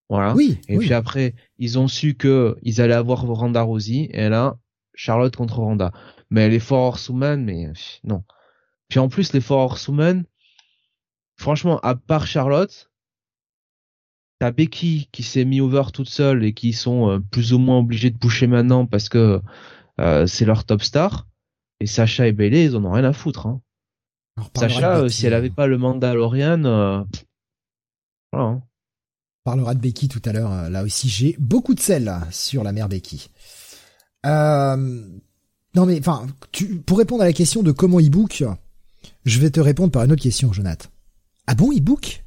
Voilà. 0.09 0.35
Oui. 0.35 0.59
Et 0.67 0.77
puis 0.77 0.93
après, 0.93 1.33
ils 1.57 1.79
ont 1.79 1.87
su 1.87 2.13
que 2.13 2.57
ils 2.61 2.81
allaient 2.81 2.93
avoir 2.93 3.25
Randa 3.25 3.61
Rosie 3.61 4.09
et 4.11 4.29
là, 4.29 4.57
Charlotte 4.93 5.35
contre 5.35 5.59
Randa. 5.59 5.91
Mais 6.29 6.49
les 6.49 6.59
Four 6.59 6.79
Horsewomen, 6.79 7.43
mais 7.43 7.71
non. 8.03 8.23
Puis 8.89 8.99
en 8.99 9.07
plus, 9.09 9.33
les 9.33 9.41
Four 9.41 9.59
Horsewomen, 9.59 10.25
franchement, 11.37 11.79
à 11.79 11.95
part 11.95 12.27
Charlotte, 12.27 12.91
t'as 14.39 14.51
Becky 14.51 15.09
qui 15.11 15.23
s'est 15.23 15.45
mis 15.45 15.61
over 15.61 15.85
toute 15.93 16.09
seule 16.09 16.43
et 16.43 16.53
qui 16.53 16.73
sont 16.73 17.09
euh, 17.09 17.19
plus 17.19 17.53
ou 17.53 17.59
moins 17.59 17.79
obligés 17.79 18.09
de 18.09 18.17
boucher 18.17 18.47
maintenant 18.47 18.85
parce 18.85 19.09
que 19.09 19.41
euh, 19.99 20.25
c'est 20.27 20.45
leur 20.45 20.65
top 20.65 20.81
star. 20.81 21.27
Et 21.79 21.87
Sacha 21.87 22.27
et 22.27 22.33
Bailey, 22.33 22.65
ils 22.65 22.75
en 22.75 22.83
ont 22.83 22.91
rien 22.91 23.05
à 23.05 23.13
foutre. 23.13 23.47
Hein. 23.47 23.61
Sacha, 24.55 24.97
euh, 24.97 25.09
si 25.09 25.25
elle 25.25 25.33
avait 25.33 25.49
pas 25.49 25.67
le 25.67 25.77
Mandalorian, 25.77 27.05
voilà. 28.31 28.47
Hein 28.47 28.63
parlera 29.49 29.73
de 29.73 29.79
Becky 29.79 30.07
tout 30.07 30.21
à 30.25 30.31
l'heure. 30.31 30.51
Euh, 30.51 30.69
là 30.69 30.83
aussi, 30.83 31.09
j'ai 31.09 31.35
beaucoup 31.39 31.73
de 31.73 31.79
sel 31.79 32.13
sur 32.29 32.63
la 32.63 32.71
mère 32.71 32.87
Becky. 32.87 33.29
Euh, 34.25 34.75
non 35.75 35.85
mais, 35.85 35.99
enfin, 35.99 36.27
pour 36.85 36.99
répondre 36.99 37.23
à 37.23 37.25
la 37.25 37.33
question 37.33 37.63
de 37.63 37.71
comment 37.71 37.99
il 37.99 38.11
book, 38.11 38.43
je 39.25 39.39
vais 39.39 39.49
te 39.49 39.59
répondre 39.59 39.91
par 39.91 40.03
une 40.03 40.11
autre 40.11 40.21
question, 40.21 40.53
Jonathan. 40.53 40.89
Ah 41.47 41.55
bon, 41.55 41.71
il 41.71 41.81
book? 41.81 42.23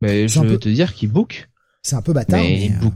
Mais 0.00 0.26
je 0.28 0.40
veux 0.40 0.58
te 0.58 0.68
dire 0.68 0.94
qu'il 0.94 1.10
book. 1.10 1.48
C'est 1.82 1.96
un 1.96 2.02
peu 2.02 2.12
bâtard. 2.12 2.40
Mais, 2.40 2.70
mais... 2.70 2.90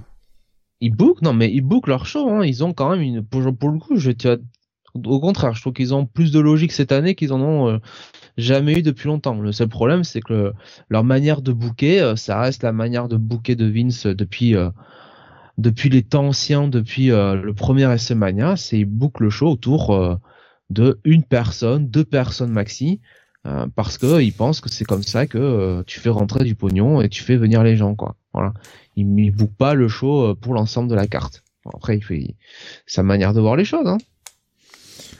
Ils 0.80 0.92
euh, 0.92 0.96
book, 0.96 1.22
non 1.22 1.32
mais 1.32 1.52
ils 1.52 1.60
book 1.60 1.86
leur 1.86 2.06
show. 2.06 2.28
Hein. 2.30 2.44
Ils 2.44 2.64
ont 2.64 2.72
quand 2.72 2.90
même 2.90 3.00
une 3.00 3.24
pour, 3.24 3.42
pour 3.56 3.70
le 3.70 3.78
coup, 3.78 3.96
je 3.96 4.10
au 5.04 5.20
contraire, 5.20 5.52
je 5.52 5.60
trouve 5.60 5.74
qu'ils 5.74 5.92
ont 5.92 6.06
plus 6.06 6.32
de 6.32 6.40
logique 6.40 6.72
cette 6.72 6.90
année 6.90 7.14
qu'ils 7.14 7.34
en 7.34 7.42
ont 7.42 7.80
jamais 8.36 8.78
eu 8.78 8.82
depuis 8.82 9.08
longtemps. 9.08 9.40
Le 9.40 9.52
seul 9.52 9.68
problème, 9.68 10.04
c'est 10.04 10.20
que 10.20 10.52
leur 10.88 11.04
manière 11.04 11.42
de 11.42 11.52
booker, 11.52 12.00
euh, 12.00 12.16
ça 12.16 12.40
reste 12.40 12.62
la 12.62 12.72
manière 12.72 13.08
de 13.08 13.16
booker 13.16 13.56
de 13.56 13.66
Vince 13.66 14.06
depuis 14.06 14.54
euh, 14.54 14.70
depuis 15.58 15.88
les 15.88 16.02
temps 16.02 16.28
anciens, 16.28 16.68
depuis 16.68 17.10
euh, 17.10 17.34
le 17.34 17.54
premier 17.54 17.86
WrestleMania, 17.86 18.56
c'est 18.56 18.80
ils 18.80 18.84
bookent 18.84 19.20
le 19.20 19.30
show 19.30 19.48
autour 19.48 20.18
de 20.70 21.00
une 21.04 21.22
personne, 21.22 21.88
deux 21.88 22.04
personnes 22.04 22.50
maxi, 22.50 23.00
parce 23.76 23.96
que 23.96 24.20
ils 24.20 24.32
pensent 24.32 24.60
que 24.60 24.68
c'est 24.68 24.84
comme 24.84 25.04
ça 25.04 25.26
que 25.26 25.82
tu 25.86 26.00
fais 26.00 26.08
rentrer 26.08 26.42
du 26.42 26.56
pognon 26.56 27.00
et 27.00 27.08
tu 27.08 27.22
fais 27.22 27.36
venir 27.36 27.62
les 27.62 27.76
gens, 27.76 27.94
quoi. 27.94 28.16
Voilà. 28.34 28.52
Ils, 28.96 29.14
ne 29.14 29.30
bookent 29.30 29.56
pas 29.56 29.74
le 29.74 29.86
show 29.86 30.34
pour 30.34 30.54
l'ensemble 30.54 30.90
de 30.90 30.96
la 30.96 31.06
carte. 31.06 31.44
après, 31.72 31.98
il 31.98 32.02
fait 32.02 32.34
sa 32.86 33.04
manière 33.04 33.34
de 33.34 33.40
voir 33.40 33.54
les 33.54 33.64
choses, 33.64 33.86
hein. 33.86 33.98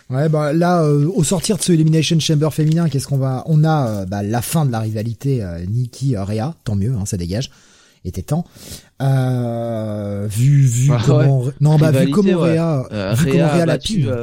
Ouais, 0.09 0.29
bah 0.29 0.53
là, 0.53 0.83
euh, 0.83 1.11
au 1.15 1.25
sortir 1.25 1.57
de 1.57 1.63
ce 1.63 1.73
Elimination 1.73 2.21
Chamber 2.21 2.53
féminin, 2.53 2.89
qu'est-ce 2.89 3.09
qu'on 3.09 3.19
va 3.19 3.43
On 3.47 3.65
a 3.65 3.89
euh, 3.89 4.07
bah, 4.07 4.23
la 4.23 4.41
fin 4.41 4.65
de 4.65 4.71
la 4.71 4.79
rivalité 4.79 5.43
euh, 5.43 5.65
Nikki 5.67 6.17
Rhea, 6.17 6.55
tant 6.63 6.77
mieux, 6.77 6.95
hein, 6.95 7.07
ça 7.07 7.17
dégage. 7.17 7.51
Était 8.05 8.23
temps. 8.23 8.45
vu 9.01 10.61
vu 10.61 10.93
ah 10.93 11.03
comment 11.05 11.47
non 11.61 11.77
bah 11.77 11.91
vu 11.91 12.09
comment 12.13 12.39
Rhea, 12.39 13.15
vu 13.15 13.33
comment 13.33 13.49
Rhea, 13.49 13.67
la 13.67 13.79
pile. 13.79 14.15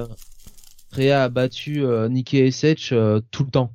Rhea 0.93 1.23
a 1.23 1.29
battu 1.29 1.83
Nikki 2.09 2.37
et 2.37 2.51
Sech 2.51 2.93
tout 3.31 3.43
le 3.43 3.49
temps. 3.49 3.73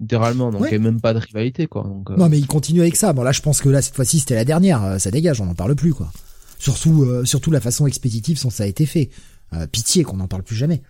Littéralement 0.00 0.50
donc 0.50 0.62
il 0.64 0.70
n'y 0.70 0.74
a 0.74 0.78
même 0.78 1.00
pas 1.00 1.14
de 1.14 1.20
rivalité 1.20 1.66
quoi 1.66 1.88
non 2.16 2.28
mais 2.28 2.38
il 2.38 2.46
continue 2.46 2.80
avec 2.80 2.96
ça. 2.96 3.12
Bon 3.12 3.22
là 3.22 3.32
je 3.32 3.40
pense 3.40 3.60
que 3.60 3.68
là 3.68 3.80
cette 3.80 3.94
fois-ci 3.94 4.18
c'était 4.20 4.34
la 4.34 4.44
dernière 4.44 5.00
ça 5.00 5.10
dégage 5.10 5.40
on 5.40 5.46
n'en 5.46 5.54
parle 5.54 5.74
plus 5.76 5.94
quoi. 5.94 6.10
Surtout 6.58 7.24
surtout 7.24 7.50
la 7.50 7.60
façon 7.60 7.86
expéditive 7.86 8.42
dont 8.42 8.50
ça 8.50 8.64
a 8.64 8.66
été 8.66 8.86
fait. 8.86 9.10
Pitié 9.70 10.02
qu'on 10.02 10.16
n'en 10.16 10.26
parle 10.26 10.42
plus 10.42 10.56
jamais. 10.56 10.82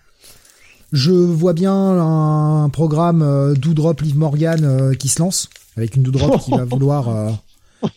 Je 0.94 1.10
vois 1.10 1.54
bien 1.54 1.74
un 1.74 2.68
programme 2.68 3.20
euh, 3.22 3.54
Doudrop 3.54 4.00
Liv 4.00 4.16
Morgan 4.16 4.64
euh, 4.64 4.94
qui 4.94 5.08
se 5.08 5.20
lance 5.20 5.50
avec 5.76 5.96
une 5.96 6.04
Doudrop 6.04 6.38
qui 6.38 6.52
va 6.52 6.64
vouloir 6.64 7.08
euh, 7.08 7.32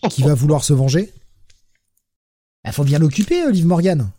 qui 0.10 0.24
va 0.24 0.34
vouloir 0.34 0.64
se 0.64 0.74
venger. 0.74 1.14
Il 2.66 2.72
faut 2.72 2.84
bien 2.84 2.98
l'occuper, 2.98 3.44
euh, 3.44 3.52
Liv 3.52 3.68
Morgan. 3.68 4.10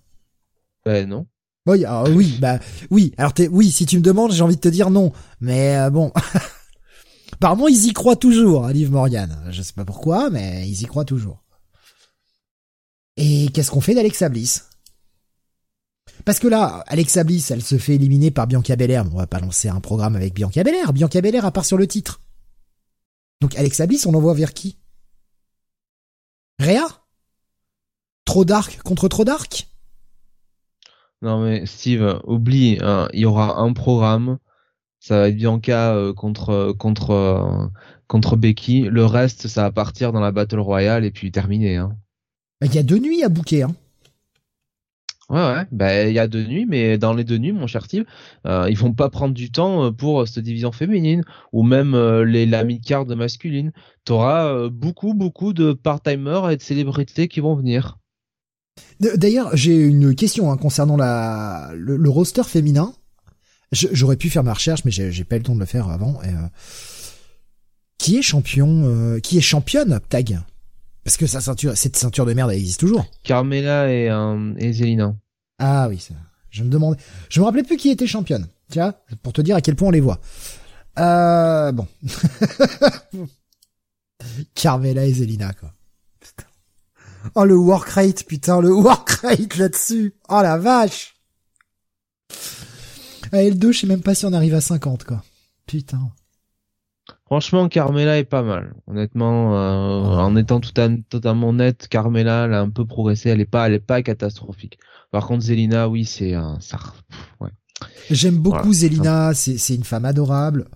Ben 0.85 1.09
non. 1.09 1.27
Oui, 1.69 1.85
alors, 1.85 2.09
oui, 2.09 2.39
bah 2.41 2.59
oui. 2.91 3.13
Alors 3.19 3.35
t'es, 3.35 3.47
oui, 3.47 3.71
si 3.71 3.85
tu 3.85 3.99
me 3.99 4.03
demandes, 4.03 4.33
j'ai 4.33 4.43
envie 4.43 4.57
de 4.57 4.61
te 4.61 4.69
dire 4.69 4.89
non, 4.89 5.13
mais 5.41 5.77
euh, 5.77 5.91
bon. 5.91 6.11
Apparemment, 7.35 7.69
ils 7.69 7.87
y 7.87 7.93
croient 7.93 8.17
toujours, 8.17 8.65
à 8.65 8.73
Liv 8.73 8.91
Morgan. 8.91 9.39
Je 9.51 9.61
sais 9.61 9.75
pas 9.75 9.85
pourquoi, 9.85 10.31
mais 10.31 10.67
ils 10.67 10.83
y 10.83 10.87
croient 10.87 11.05
toujours. 11.05 11.45
Et 13.19 13.51
qu'est-ce 13.53 13.71
qu'on 13.71 13.83
fait 13.83 13.95
d'Alexa 13.95 14.31
Bliss? 14.31 14.71
Parce 16.25 16.39
que 16.39 16.49
là, 16.49 16.85
Alexa 16.87 17.23
Bliss, 17.23 17.51
elle 17.51 17.63
se 17.63 17.77
fait 17.77 17.97
éliminer 17.97 18.31
par 18.31 18.47
Bianca 18.47 18.75
Belair. 18.75 19.05
On 19.13 19.17
va 19.17 19.27
pas 19.27 19.41
lancer 19.41 19.69
un 19.69 19.81
programme 19.81 20.17
avec 20.17 20.35
Bianca 20.35 20.65
Belair. 20.65 20.93
Bianca 20.95 21.21
Belair 21.21 21.45
à 21.45 21.53
part 21.53 21.67
sur 21.67 21.77
le 21.77 21.87
titre. 21.87 22.23
Donc 23.41 23.57
Alexa 23.57 23.87
Bliss, 23.87 24.07
on 24.07 24.13
l'envoie 24.13 24.35
vers 24.35 24.55
qui? 24.55 24.79
Rhea 26.59 26.87
Trop 28.25 28.45
dark 28.45 28.83
contre 28.83 29.09
trop 29.09 29.25
dark? 29.25 29.68
Non 31.23 31.43
mais 31.43 31.67
Steve, 31.67 32.21
oublie, 32.25 32.79
hein, 32.81 33.09
il 33.13 33.21
y 33.21 33.25
aura 33.25 33.59
un 33.61 33.73
programme, 33.73 34.39
ça 35.01 35.21
va 35.21 35.29
être 35.29 35.37
Bianca 35.37 35.95
euh, 35.95 36.13
contre 36.13 36.73
contre 36.79 37.11
euh, 37.11 37.67
contre 38.07 38.37
Becky. 38.37 38.83
Le 38.83 39.05
reste, 39.05 39.49
ça 39.49 39.63
va 39.63 39.73
partir 39.73 40.13
dans 40.13 40.21
la 40.21 40.33
Battle 40.33 40.61
Royale 40.61 41.05
et 41.05 41.11
puis 41.11 41.33
terminé. 41.33 41.77
Hein. 41.77 41.97
Il 42.63 42.75
y 42.75 42.79
a 42.79 42.83
deux 42.83 42.99
nuits 42.99 43.25
à 43.25 43.29
bouquer, 43.29 43.63
hein. 43.65 43.75
Ouais 45.31 45.41
ouais, 45.41 45.67
ben 45.73 46.09
il 46.09 46.15
y 46.15 46.19
a 46.19 46.27
deux 46.27 46.45
nuits, 46.47 46.65
mais 46.65 46.97
dans 46.97 47.13
les 47.13 47.23
deux 47.23 47.37
nuits, 47.37 47.53
mon 47.53 47.67
cher 47.67 47.85
Steve, 47.85 48.07
euh, 48.47 48.67
ils 48.71 48.79
vont 48.79 48.95
pas 48.95 49.11
prendre 49.11 49.35
du 49.35 49.51
temps 49.51 49.85
euh, 49.85 49.91
pour 49.91 50.27
cette 50.27 50.43
division 50.43 50.73
féminine 50.73 51.23
ou 51.53 51.63
même 51.63 51.95
euh, 51.95 52.25
les 52.25 52.47
la 52.47 52.65
mid-card 52.65 53.05
masculine. 53.09 53.73
T'auras 54.07 54.47
euh, 54.47 54.71
beaucoup 54.71 55.13
beaucoup 55.13 55.53
de 55.53 55.75
part-timers 55.75 56.49
et 56.51 56.57
de 56.57 56.63
célébrités 56.63 57.29
qui 57.29 57.41
vont 57.41 57.55
venir. 57.55 57.99
D- 59.01 59.17
D'ailleurs, 59.17 59.57
j'ai 59.57 59.77
une 59.77 60.15
question 60.15 60.51
hein, 60.51 60.57
concernant 60.57 60.97
la 60.97 61.71
le, 61.75 61.97
le 61.97 62.11
roster 62.11 62.43
féminin. 62.45 62.93
J'aurais 63.73 64.17
pu 64.17 64.31
faire 64.31 64.45
ma 64.45 64.55
recherche, 64.55 64.85
mais 64.85 64.91
j'ai 64.91 65.25
pas 65.25 65.37
eu 65.37 65.41
le 65.41 65.45
temps 65.45 65.55
de 65.55 65.61
le 65.61 65.67
faire 65.67 65.89
avant. 65.89 66.23
Et, 66.23 66.29
euh, 66.29 66.49
qui 67.99 68.17
est 68.17 68.23
champion 68.23 68.85
euh, 68.87 69.21
Qui 69.21 69.37
est 69.39 69.43
championne 69.43 70.01
tag 70.09 70.41
Parce 71.05 71.17
que 71.19 71.27
sa 71.27 71.41
ceinture, 71.41 71.77
cette 71.77 71.97
ceinture 71.97 72.25
de 72.25 72.33
merde, 72.33 72.51
elle 72.51 72.59
existe 72.59 72.81
toujours. 72.81 73.05
Carmela 73.25 73.93
et 73.93 74.09
euh, 74.09 74.55
et 74.57 74.73
Zelina. 74.73 75.15
Ah 75.59 75.89
oui, 75.89 75.99
ça, 75.99 76.15
je 76.51 76.63
me 76.65 76.71
demandais. 76.71 76.99
Je 77.29 77.41
me 77.41 77.45
rappelais 77.45 77.63
plus 77.65 77.77
qui 77.77 77.91
était 77.91 78.07
championne. 78.07 78.47
Tu 78.73 78.79
vois, 78.79 78.95
pour 79.23 79.33
te 79.33 79.43
dire 79.43 79.57
à 79.57 79.61
quel 79.61 79.75
point 79.77 79.89
on 79.89 79.93
les 79.93 80.01
voit. 80.01 80.21
Euh, 80.99 81.73
bon. 81.73 81.87
Carmela 84.55 85.05
et 85.07 85.13
Zelina, 85.13 85.53
quoi. 85.53 85.73
Oh, 87.35 87.45
le 87.45 87.57
work 87.57 87.89
rate, 87.91 88.25
putain, 88.25 88.61
le 88.61 88.73
work 88.73 89.11
rate 89.23 89.57
là-dessus. 89.57 90.15
Oh, 90.29 90.41
la 90.43 90.57
vache. 90.59 91.15
Ah, 93.33 93.43
et 93.43 93.51
le 93.51 93.57
2, 93.57 93.73
je 93.73 93.81
sais 93.81 93.87
même 93.87 94.03
pas 94.03 94.15
si 94.15 94.25
on 94.27 94.33
arrive 94.33 94.55
à 94.55 94.61
50, 94.61 95.05
quoi. 95.05 95.23
Putain. 95.67 96.11
Franchement, 97.27 97.69
Carmela 97.69 98.19
est 98.19 98.25
pas 98.25 98.43
mal. 98.43 98.75
Honnêtement, 98.87 99.55
euh, 99.59 100.17
en 100.17 100.35
étant 100.37 100.61
tout 100.61 100.79
à- 100.81 100.89
totalement 101.11 101.53
net, 101.53 101.87
Carmela, 101.89 102.47
elle 102.47 102.55
a 102.55 102.61
un 102.61 102.71
peu 102.71 102.87
progressé. 102.87 103.29
Elle 103.29 103.41
est 103.41 103.45
pas, 103.47 103.67
elle 103.67 103.75
est 103.75 103.81
pas 103.81 104.03
catastrophique. 104.03 104.79
Par 105.11 105.27
contre, 105.27 105.45
Zelina, 105.45 105.89
oui, 105.89 106.07
c'est 106.07 106.35
un, 106.35 106.59
ça, 106.61 106.79
pff, 106.79 107.19
ouais. 107.41 107.51
J'aime 108.11 108.39
beaucoup 108.39 108.57
Voilà. 108.59 108.73
Zelina, 108.73 109.35
c'est 109.35 109.59
c'est 109.59 109.75
une 109.75 109.85
femme 109.85 110.05
adorable, 110.05 110.69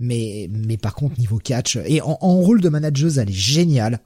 mais 0.00 0.48
mais 0.50 0.76
par 0.76 0.94
contre 0.94 1.18
niveau 1.18 1.38
catch 1.38 1.76
et 1.84 2.00
en, 2.00 2.18
en 2.20 2.34
rôle 2.36 2.60
de 2.60 2.68
manageuse, 2.68 3.18
elle 3.18 3.30
est 3.30 3.32
géniale. 3.32 4.00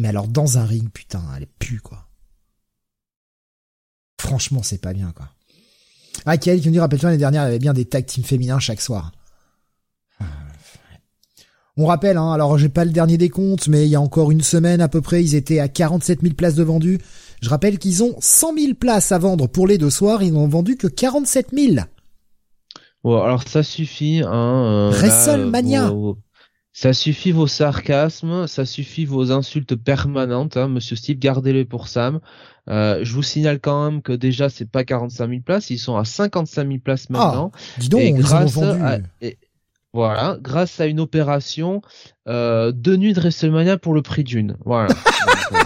Mais 0.00 0.08
alors 0.08 0.28
dans 0.28 0.56
un 0.56 0.64
ring, 0.64 0.90
putain, 0.90 1.22
elle 1.36 1.42
est 1.42 1.58
pue 1.58 1.80
quoi. 1.80 2.06
Franchement, 4.18 4.62
c'est 4.62 4.80
pas 4.80 4.94
bien 4.94 5.12
quoi. 5.14 5.28
Ah, 6.24 6.38
Kael 6.38 6.60
qui 6.60 6.68
me 6.68 6.72
dit, 6.72 6.80
rappelle-toi 6.80 7.10
l'année 7.10 7.18
dernière, 7.18 7.42
il 7.42 7.46
y 7.46 7.48
avait 7.48 7.58
bien 7.58 7.74
des 7.74 7.84
tag 7.84 8.06
teams 8.06 8.24
féminins 8.24 8.58
chaque 8.58 8.80
soir. 8.80 9.12
On 11.76 11.86
rappelle, 11.86 12.16
hein, 12.16 12.32
alors 12.32 12.58
j'ai 12.58 12.68
pas 12.68 12.84
le 12.84 12.90
dernier 12.90 13.16
des 13.16 13.28
comptes, 13.28 13.68
mais 13.68 13.86
il 13.86 13.90
y 13.90 13.94
a 13.94 14.00
encore 14.00 14.30
une 14.30 14.42
semaine 14.42 14.80
à 14.80 14.88
peu 14.88 15.00
près, 15.02 15.22
ils 15.22 15.34
étaient 15.34 15.60
à 15.60 15.68
47 15.68 16.22
000 16.22 16.34
places 16.34 16.54
de 16.54 16.62
vendues. 16.62 16.98
Je 17.42 17.48
rappelle 17.48 17.78
qu'ils 17.78 18.02
ont 18.02 18.16
100 18.20 18.54
000 18.56 18.74
places 18.74 19.12
à 19.12 19.18
vendre 19.18 19.48
pour 19.48 19.66
les 19.66 19.78
deux 19.78 19.90
soirs, 19.90 20.22
ils 20.22 20.32
n'ont 20.32 20.48
vendu 20.48 20.76
que 20.76 20.86
47 20.86 21.48
000. 21.52 21.76
Bon, 23.04 23.22
alors 23.22 23.46
ça 23.46 23.62
suffit, 23.62 24.22
hein. 24.24 24.30
euh, 24.32 24.90
là, 24.90 24.96
WrestleMania. 24.96 25.92
Ça 26.72 26.92
suffit 26.92 27.32
vos 27.32 27.48
sarcasmes, 27.48 28.46
ça 28.46 28.64
suffit 28.64 29.04
vos 29.04 29.32
insultes 29.32 29.74
permanentes, 29.74 30.56
hein, 30.56 30.68
Monsieur 30.68 30.94
Steve, 30.94 31.18
gardez-les 31.18 31.64
pour 31.64 31.88
Sam. 31.88 32.20
Euh, 32.68 33.00
je 33.02 33.12
vous 33.12 33.24
signale 33.24 33.58
quand 33.58 33.90
même 33.90 34.02
que 34.02 34.12
déjà 34.12 34.48
c'est 34.48 34.70
pas 34.70 34.84
45 34.84 35.28
000 35.28 35.40
places, 35.42 35.70
ils 35.70 35.78
sont 35.78 35.96
à 35.96 36.04
55 36.04 36.66
000 36.66 36.78
places 36.78 37.10
maintenant. 37.10 37.50
Dis 37.78 37.88
donc, 37.88 38.00
et 38.00 38.08
ils 38.10 38.14
en 38.14 38.16
ont 38.16 38.20
grâce 38.20 38.52
vendu. 38.52 38.82
à, 38.82 38.98
et- 39.20 39.36
voilà, 39.92 40.38
grâce 40.40 40.78
à 40.78 40.86
une 40.86 41.00
opération, 41.00 41.82
euh, 42.28 42.70
deux 42.70 42.96
nuits 42.96 43.12
de 43.14 43.20
WrestleMania 43.20 43.76
pour 43.76 43.92
le 43.92 44.02
prix 44.02 44.22
d'une. 44.22 44.56
Voilà. 44.64 44.86
Donc, 45.50 45.52
euh, 45.52 45.56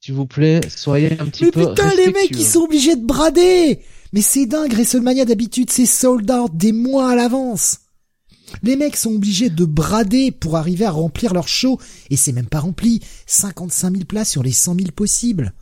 S'il 0.00 0.14
vous 0.14 0.26
plaît, 0.26 0.60
soyez 0.68 1.12
un 1.18 1.26
petit 1.26 1.44
Mais 1.46 1.50
peu 1.50 1.68
putain, 1.70 1.92
les 1.96 2.12
mecs, 2.12 2.30
ils 2.30 2.44
sont 2.46 2.60
obligés 2.60 2.94
de 2.94 3.04
brader 3.04 3.80
Mais 4.12 4.22
c'est 4.22 4.46
dingue, 4.46 4.72
WrestleMania 4.72 5.24
d'habitude, 5.24 5.70
c'est 5.70 5.86
sold 5.86 6.30
out 6.30 6.52
des 6.54 6.70
mois 6.72 7.10
à 7.10 7.16
l'avance. 7.16 7.80
Les 8.62 8.76
mecs 8.76 8.96
sont 8.96 9.14
obligés 9.14 9.50
de 9.50 9.64
brader 9.64 10.30
pour 10.30 10.56
arriver 10.56 10.84
à 10.84 10.90
remplir 10.90 11.34
leur 11.34 11.48
show, 11.48 11.78
et 12.10 12.16
c'est 12.16 12.32
même 12.32 12.48
pas 12.48 12.60
rempli. 12.60 13.00
55 13.26 13.92
000 13.92 14.04
places 14.04 14.30
sur 14.30 14.42
les 14.42 14.52
100 14.52 14.74
000 14.76 14.90
possibles. 14.92 15.54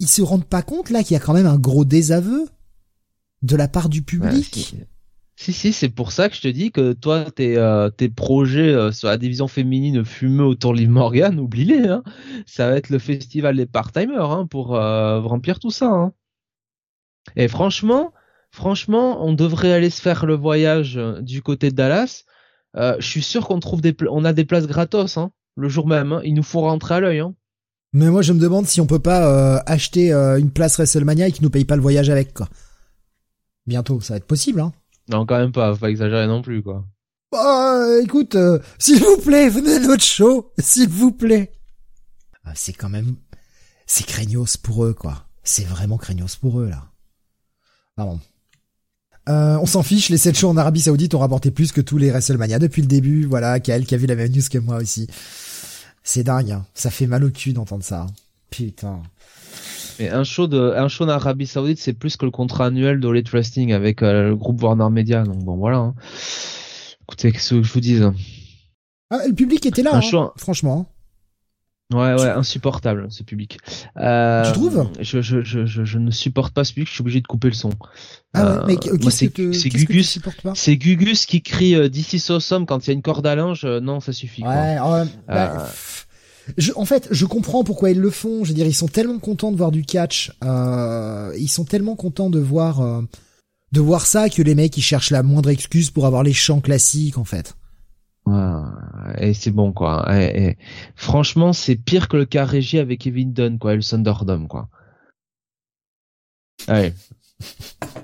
Ils 0.00 0.08
se 0.08 0.22
rendent 0.22 0.46
pas 0.46 0.62
compte, 0.62 0.90
là, 0.90 1.02
qu'il 1.02 1.14
y 1.14 1.16
a 1.16 1.20
quand 1.20 1.34
même 1.34 1.46
un 1.46 1.58
gros 1.58 1.84
désaveu 1.84 2.46
de 3.42 3.56
la 3.56 3.68
part 3.68 3.88
du 3.88 4.02
public. 4.02 4.54
si, 4.54 4.76
si, 5.36 5.52
si, 5.52 5.72
c'est 5.72 5.88
pour 5.88 6.12
ça 6.12 6.28
que 6.28 6.36
je 6.36 6.40
te 6.40 6.48
dis 6.48 6.70
que 6.70 6.92
toi, 6.92 7.30
tes, 7.30 7.58
euh, 7.58 7.90
tes 7.90 8.08
projets 8.08 8.72
euh, 8.72 8.92
sur 8.92 9.08
la 9.08 9.18
division 9.18 9.48
féminine 9.48 10.04
fumeux 10.04 10.44
autour 10.44 10.72
de 10.72 10.78
Liv 10.78 10.90
Morgan, 10.90 11.38
oublie-les. 11.38 11.88
Hein. 11.88 12.02
Ça 12.46 12.70
va 12.70 12.76
être 12.76 12.90
le 12.90 12.98
festival 12.98 13.56
des 13.56 13.66
part-timers 13.66 14.30
hein, 14.30 14.46
pour 14.46 14.76
euh, 14.76 15.20
remplir 15.20 15.58
tout 15.58 15.72
ça. 15.72 15.90
Hein. 15.90 16.12
Et 17.36 17.48
franchement, 17.48 18.12
franchement, 18.54 19.24
on 19.26 19.32
devrait 19.32 19.72
aller 19.72 19.90
se 19.90 20.00
faire 20.00 20.26
le 20.26 20.34
voyage 20.34 20.96
euh, 20.96 21.20
du 21.20 21.42
côté 21.42 21.70
de 21.70 21.74
Dallas. 21.76 22.24
Euh, 22.76 22.96
je 23.00 23.06
suis 23.06 23.22
sûr 23.22 23.46
qu'on 23.46 23.58
trouve 23.60 23.80
des, 23.80 23.94
on 24.08 24.24
a 24.24 24.32
des 24.32 24.44
places 24.44 24.66
gratos 24.66 25.16
hein, 25.18 25.32
le 25.56 25.68
jour 25.68 25.86
même. 25.88 26.12
Hein. 26.12 26.20
Il 26.24 26.34
nous 26.34 26.42
faut 26.42 26.60
rentrer 26.60 26.94
à 26.94 27.00
l'œil. 27.00 27.18
Hein. 27.18 27.34
Mais 27.92 28.10
moi, 28.10 28.22
je 28.22 28.32
me 28.32 28.38
demande 28.38 28.66
si 28.66 28.80
on 28.80 28.86
peut 28.86 29.00
pas 29.00 29.28
euh, 29.28 29.60
acheter 29.66 30.12
euh, 30.12 30.38
une 30.38 30.50
place 30.50 30.76
WrestleMania 30.76 31.28
et 31.28 31.32
qu'ils 31.32 31.42
nous 31.42 31.50
payent 31.50 31.64
pas 31.64 31.76
le 31.76 31.82
voyage 31.82 32.10
avec, 32.10 32.32
quoi. 32.32 32.48
Bientôt, 33.66 34.00
ça 34.00 34.14
va 34.14 34.18
être 34.18 34.26
possible, 34.26 34.60
hein. 34.60 34.72
Non, 35.08 35.26
quand 35.26 35.38
même 35.38 35.52
pas. 35.52 35.72
Faut 35.74 35.80
pas 35.80 35.90
exagérer 35.90 36.26
non 36.26 36.40
plus, 36.40 36.62
quoi. 36.62 36.84
Bah, 37.32 38.00
écoute, 38.02 38.36
s'il 38.78 39.00
vous 39.00 39.18
plaît, 39.18 39.48
venez 39.48 39.74
à 39.74 39.80
notre 39.80 40.02
show, 40.02 40.52
s'il 40.58 40.88
vous 40.88 41.12
plaît. 41.12 41.52
Ah, 42.44 42.52
c'est 42.54 42.72
quand 42.72 42.88
même, 42.88 43.16
c'est 43.86 44.06
craignos 44.06 44.56
pour 44.56 44.84
eux, 44.84 44.94
quoi. 44.94 45.26
C'est 45.42 45.64
vraiment 45.64 45.98
craignos 45.98 46.36
pour 46.36 46.60
eux, 46.60 46.68
là. 46.68 46.92
Pardon. 47.96 48.20
Euh, 49.28 49.56
on 49.60 49.66
s'en 49.66 49.82
fiche, 49.82 50.10
les 50.10 50.18
7 50.18 50.36
shows 50.36 50.48
en 50.50 50.56
Arabie 50.56 50.82
Saoudite 50.82 51.14
ont 51.14 51.18
rapporté 51.18 51.50
plus 51.50 51.72
que 51.72 51.80
tous 51.80 51.96
les 51.96 52.10
WrestleMania 52.10 52.58
depuis 52.58 52.82
le 52.82 52.88
début. 52.88 53.24
Voilà, 53.24 53.58
Kael 53.60 53.86
qui 53.86 53.94
a 53.94 53.98
vu 53.98 54.06
la 54.06 54.16
même 54.16 54.30
news 54.30 54.42
que 54.50 54.58
moi 54.58 54.76
aussi. 54.76 55.06
C'est 56.02 56.22
dingue, 56.24 56.52
hein. 56.52 56.66
ça 56.74 56.90
fait 56.90 57.06
mal 57.06 57.24
au 57.24 57.30
cul 57.30 57.52
d'entendre 57.54 57.82
ça. 57.84 58.02
hein. 58.02 58.06
Putain. 58.50 59.00
Mais 59.98 60.10
un 60.10 60.24
show 60.24 60.46
de, 60.46 60.58
un 60.76 60.88
show 60.88 61.04
en 61.04 61.08
Arabie 61.08 61.46
Saoudite, 61.46 61.78
c'est 61.80 61.92
plus 61.94 62.16
que 62.16 62.24
le 62.26 62.30
contrat 62.30 62.66
annuel 62.66 63.00
de 63.00 63.08
Elite 63.08 63.30
Wrestling 63.30 63.72
avec 63.72 64.02
euh, 64.02 64.28
le 64.30 64.36
groupe 64.36 64.62
Warner 64.62 64.90
Media. 64.90 65.22
Donc 65.24 65.38
bon, 65.38 65.56
voilà. 65.56 65.78
hein. 65.78 65.94
Écoutez, 67.02 67.32
qu'est-ce 67.32 67.54
que 67.54 67.62
je 67.62 67.72
vous 67.72 67.80
dise 67.80 68.10
Ah, 69.10 69.20
le 69.26 69.34
public 69.34 69.64
était 69.66 69.82
là, 69.82 69.94
Un 69.94 69.98
hein, 69.98 70.00
show- 70.02 70.32
franchement. 70.36 70.86
Ouais, 71.92 72.14
ouais, 72.14 72.28
insupportable 72.30 73.06
ce 73.10 73.22
public. 73.22 73.58
Euh, 73.98 74.44
Tu 74.46 74.52
trouves? 74.52 74.88
je, 75.00 75.20
je, 75.20 75.42
je, 75.42 75.66
je, 75.66 75.84
je 75.84 75.98
ne 75.98 76.10
supporte 76.10 76.54
pas 76.54 76.64
ce 76.64 76.72
public. 76.72 76.88
Je 76.88 76.94
suis 76.94 77.02
obligé 77.02 77.20
de 77.20 77.26
couper 77.26 77.48
le 77.48 77.54
son. 77.54 77.70
Ah 78.32 78.42
ouais, 78.44 78.50
Euh, 78.50 78.64
mais 78.66 79.10
c'est 79.10 79.28
Gugus. 79.28 80.18
C'est 80.54 80.76
Gugus 80.76 81.26
qui 81.26 81.42
crie 81.42 81.74
euh, 81.74 81.88
d'ici 81.88 82.24
Awesome 82.30 82.64
quand 82.66 82.86
il 82.86 82.88
y 82.88 82.90
a 82.90 82.94
une 82.94 83.02
corde 83.02 83.26
à 83.26 83.34
linge. 83.34 83.64
non, 83.64 84.00
ça 84.00 84.12
suffit. 84.12 84.42
Ouais, 84.42 84.78
ouais, 84.80 85.04
bah, 85.28 85.68
je, 86.58 86.72
en 86.74 86.84
fait, 86.84 87.08
je 87.10 87.26
comprends 87.26 87.64
pourquoi 87.64 87.90
ils 87.90 88.00
le 88.00 88.10
font. 88.10 88.44
Je 88.44 88.48
veux 88.50 88.54
dire, 88.54 88.66
ils 88.66 88.74
sont 88.74 88.88
tellement 88.88 89.18
contents 89.18 89.52
de 89.52 89.56
voir 89.56 89.70
du 89.70 89.84
catch. 89.84 90.32
Euh, 90.42 91.32
ils 91.38 91.48
sont 91.48 91.64
tellement 91.64 91.96
contents 91.96 92.30
de 92.30 92.38
voir 92.40 92.80
euh, 92.80 93.02
de 93.72 93.80
voir 93.80 94.06
ça 94.06 94.28
que 94.30 94.40
les 94.42 94.54
mecs 94.54 94.76
ils 94.76 94.82
cherchent 94.82 95.10
la 95.10 95.22
moindre 95.22 95.50
excuse 95.50 95.90
pour 95.90 96.06
avoir 96.06 96.22
les 96.22 96.32
chants 96.32 96.60
classiques 96.60 97.18
en 97.18 97.24
fait. 97.24 97.54
Ouais, 98.26 99.28
et 99.28 99.34
c'est 99.34 99.50
bon 99.50 99.72
quoi. 99.72 100.06
Et, 100.10 100.44
et 100.44 100.58
franchement, 100.94 101.52
c'est 101.52 101.76
pire 101.76 102.08
que 102.08 102.16
le 102.16 102.24
cas 102.24 102.44
régie 102.44 102.78
avec 102.78 103.00
Kevin 103.00 103.32
Dunn 103.32 103.58
quoi, 103.58 103.74
et 103.74 103.76
le 103.76 103.82
Thunderdome 103.82 104.48
quoi. 104.48 104.68
Allez. 106.68 106.94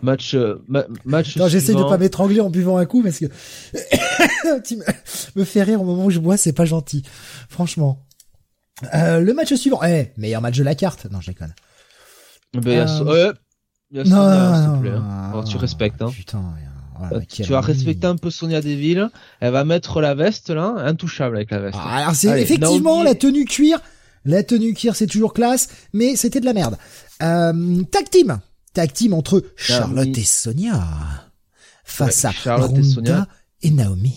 Match, 0.03 0.35
euh, 0.35 0.65
match. 1.05 1.37
Non, 1.37 1.49
j'essaie 1.49 1.75
de 1.75 1.83
pas 1.83 1.99
m'étrangler 1.99 2.41
en 2.41 2.51
buvant 2.51 2.79
un 2.79 2.87
coup 2.87 3.03
parce 3.03 3.19
que 3.19 3.27
tu 4.65 4.79
me, 5.37 5.45
fais 5.45 5.63
rire 5.63 5.81
au 5.81 5.85
moment 5.85 6.07
où 6.07 6.11
je 6.11 6.19
bois, 6.19 6.37
c'est 6.37 6.53
pas 6.53 6.65
gentil. 6.65 7.03
Franchement. 7.49 8.07
Euh, 8.95 9.21
le 9.21 9.35
match 9.35 9.53
suivant. 9.55 9.83
Eh, 9.83 10.13
meilleur 10.17 10.41
match 10.41 10.57
de 10.57 10.65
la 10.65 10.75
carte. 10.75 11.07
Non, 11.11 11.21
je 11.21 11.31
déconne. 11.31 11.55
Ben, 12.55 12.89
euh... 12.89 13.33
non, 13.93 14.81
plaît. 14.81 14.91
Hein. 14.91 15.45
tu 15.49 15.57
respectes, 15.57 16.01
hein. 16.03 16.11
Putain. 16.11 16.55
Tu 17.29 17.45
vas 17.45 17.61
respecter 17.61 18.07
un 18.07 18.17
peu 18.17 18.31
Sonia 18.31 18.61
Deville. 18.61 19.11
Elle 19.41 19.53
va 19.53 19.65
mettre 19.65 20.01
la 20.01 20.15
veste 20.15 20.51
là, 20.51 20.75
intouchable 20.79 21.37
avec 21.37 21.51
la 21.51 21.61
veste. 21.61 21.79
Ah, 21.81 21.97
alors 21.97 22.15
c'est 22.15 22.41
effectivement 22.41 23.03
la 23.03 23.15
tenue 23.15 23.45
cuir. 23.45 23.81
La 24.25 24.43
tenue 24.43 24.75
cuir, 24.75 24.97
c'est 24.97 25.07
toujours 25.07 25.33
classe, 25.33 25.69
mais 25.93 26.15
c'était 26.15 26.41
de 26.41 26.45
la 26.45 26.53
merde. 26.53 26.77
Euh, 27.23 27.83
tag 27.91 28.11
team, 28.11 28.41
tag 28.75 28.93
team 28.93 29.15
entre 29.15 29.43
Charlotte 29.57 30.17
et 30.17 30.25
Sonia 30.25 30.83
face 31.85 32.25
à 32.25 32.31
Charlotte 32.31 32.71
Ronda 32.71 32.81
et, 32.81 32.85
Sonia. 32.85 33.29
et 33.63 33.71
Naomi. 33.71 34.15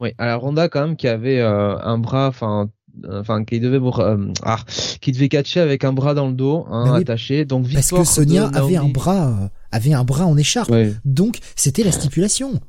Oui, 0.00 0.12
alors 0.18 0.42
Ronda 0.42 0.68
quand 0.68 0.80
même 0.80 0.96
qui 0.96 1.08
avait 1.08 1.40
euh, 1.40 1.78
un 1.78 1.98
bras, 1.98 2.28
enfin 2.28 2.70
enfin 3.08 3.44
qui 3.44 3.60
devait 3.60 3.80
euh, 3.80 4.32
ah, 4.42 4.58
qui 5.00 5.12
devait 5.12 5.28
catcher 5.28 5.60
avec 5.60 5.84
un 5.84 5.92
bras 5.92 6.14
dans 6.14 6.28
le 6.28 6.34
dos 6.34 6.66
hein, 6.70 6.84
ben 6.86 6.94
attaché. 6.94 7.44
Donc 7.44 7.72
parce 7.72 7.90
que 7.90 8.04
Sonia 8.04 8.50
avait 8.54 8.76
un 8.76 8.88
bras 8.88 9.28
euh, 9.28 9.48
avait 9.72 9.94
un 9.94 10.04
bras 10.04 10.26
en 10.26 10.36
écharpe. 10.36 10.72
Donc 11.04 11.38
c'était 11.56 11.84
la 11.84 11.92
stipulation. 11.92 12.60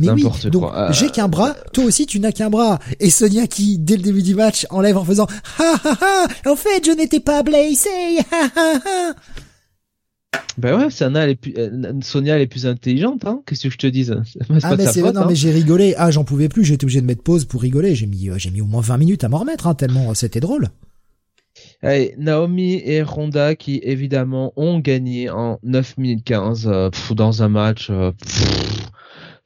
Mais 0.00 0.10
oui, 0.10 0.24
donc 0.50 0.74
euh, 0.74 0.92
j'ai 0.92 1.08
qu'un 1.08 1.28
bras, 1.28 1.54
toi 1.72 1.84
aussi 1.84 2.06
tu 2.06 2.18
n'as 2.18 2.32
qu'un 2.32 2.50
bras. 2.50 2.80
Et 2.98 3.10
Sonia 3.10 3.46
qui, 3.46 3.78
dès 3.78 3.96
le 3.96 4.02
début 4.02 4.22
du 4.22 4.34
match, 4.34 4.66
enlève 4.70 4.96
en 4.96 5.04
faisant 5.04 5.26
ha 5.58 5.74
ha 5.84 5.96
ha, 6.00 6.50
en 6.50 6.56
fait 6.56 6.84
je 6.84 6.90
n'étais 6.90 7.20
pas 7.20 7.42
blessé, 7.44 7.88
ha 8.32 8.50
ha 8.56 8.74
ha. 8.74 9.14
Ben 10.58 10.76
ouais, 10.76 10.90
Sonia 10.90 11.22
elle 11.22 11.30
est 11.30 11.34
plus, 11.36 11.54
Sonia 12.02 12.34
elle 12.34 12.42
est 12.42 12.48
plus 12.48 12.66
intelligente, 12.66 13.24
hein. 13.24 13.42
Qu'est-ce 13.46 13.62
que 13.62 13.70
je 13.70 13.78
te 13.78 13.86
dise? 13.86 14.20
Ah 14.62 14.74
mais 14.76 14.86
c'est 14.86 15.02
non 15.02 15.16
hein. 15.16 15.26
mais 15.28 15.36
j'ai 15.36 15.52
rigolé. 15.52 15.94
Ah 15.96 16.10
j'en 16.10 16.24
pouvais 16.24 16.48
plus. 16.48 16.64
J'étais 16.64 16.84
obligé 16.84 17.00
de 17.00 17.06
mettre 17.06 17.22
pause 17.22 17.44
pour 17.44 17.62
rigoler. 17.62 17.94
J'ai 17.94 18.06
mis 18.06 18.28
j'ai 18.36 18.50
mis 18.50 18.60
au 18.60 18.66
moins 18.66 18.82
20 18.82 18.98
minutes 18.98 19.24
à 19.24 19.28
m'en 19.28 19.38
remettre, 19.38 19.66
hein, 19.68 19.74
tellement 19.74 20.12
c'était 20.14 20.40
drôle. 20.40 20.68
Allez, 21.82 22.14
Naomi 22.18 22.82
et 22.84 23.02
Ronda 23.02 23.54
qui 23.54 23.80
évidemment 23.82 24.52
ont 24.56 24.80
gagné 24.80 25.30
en 25.30 25.58
9 25.62 25.98
minutes 25.98 26.24
15 26.24 26.66
euh, 26.66 26.90
dans 27.12 27.42
un 27.42 27.48
match. 27.48 27.88
Euh, 27.90 28.12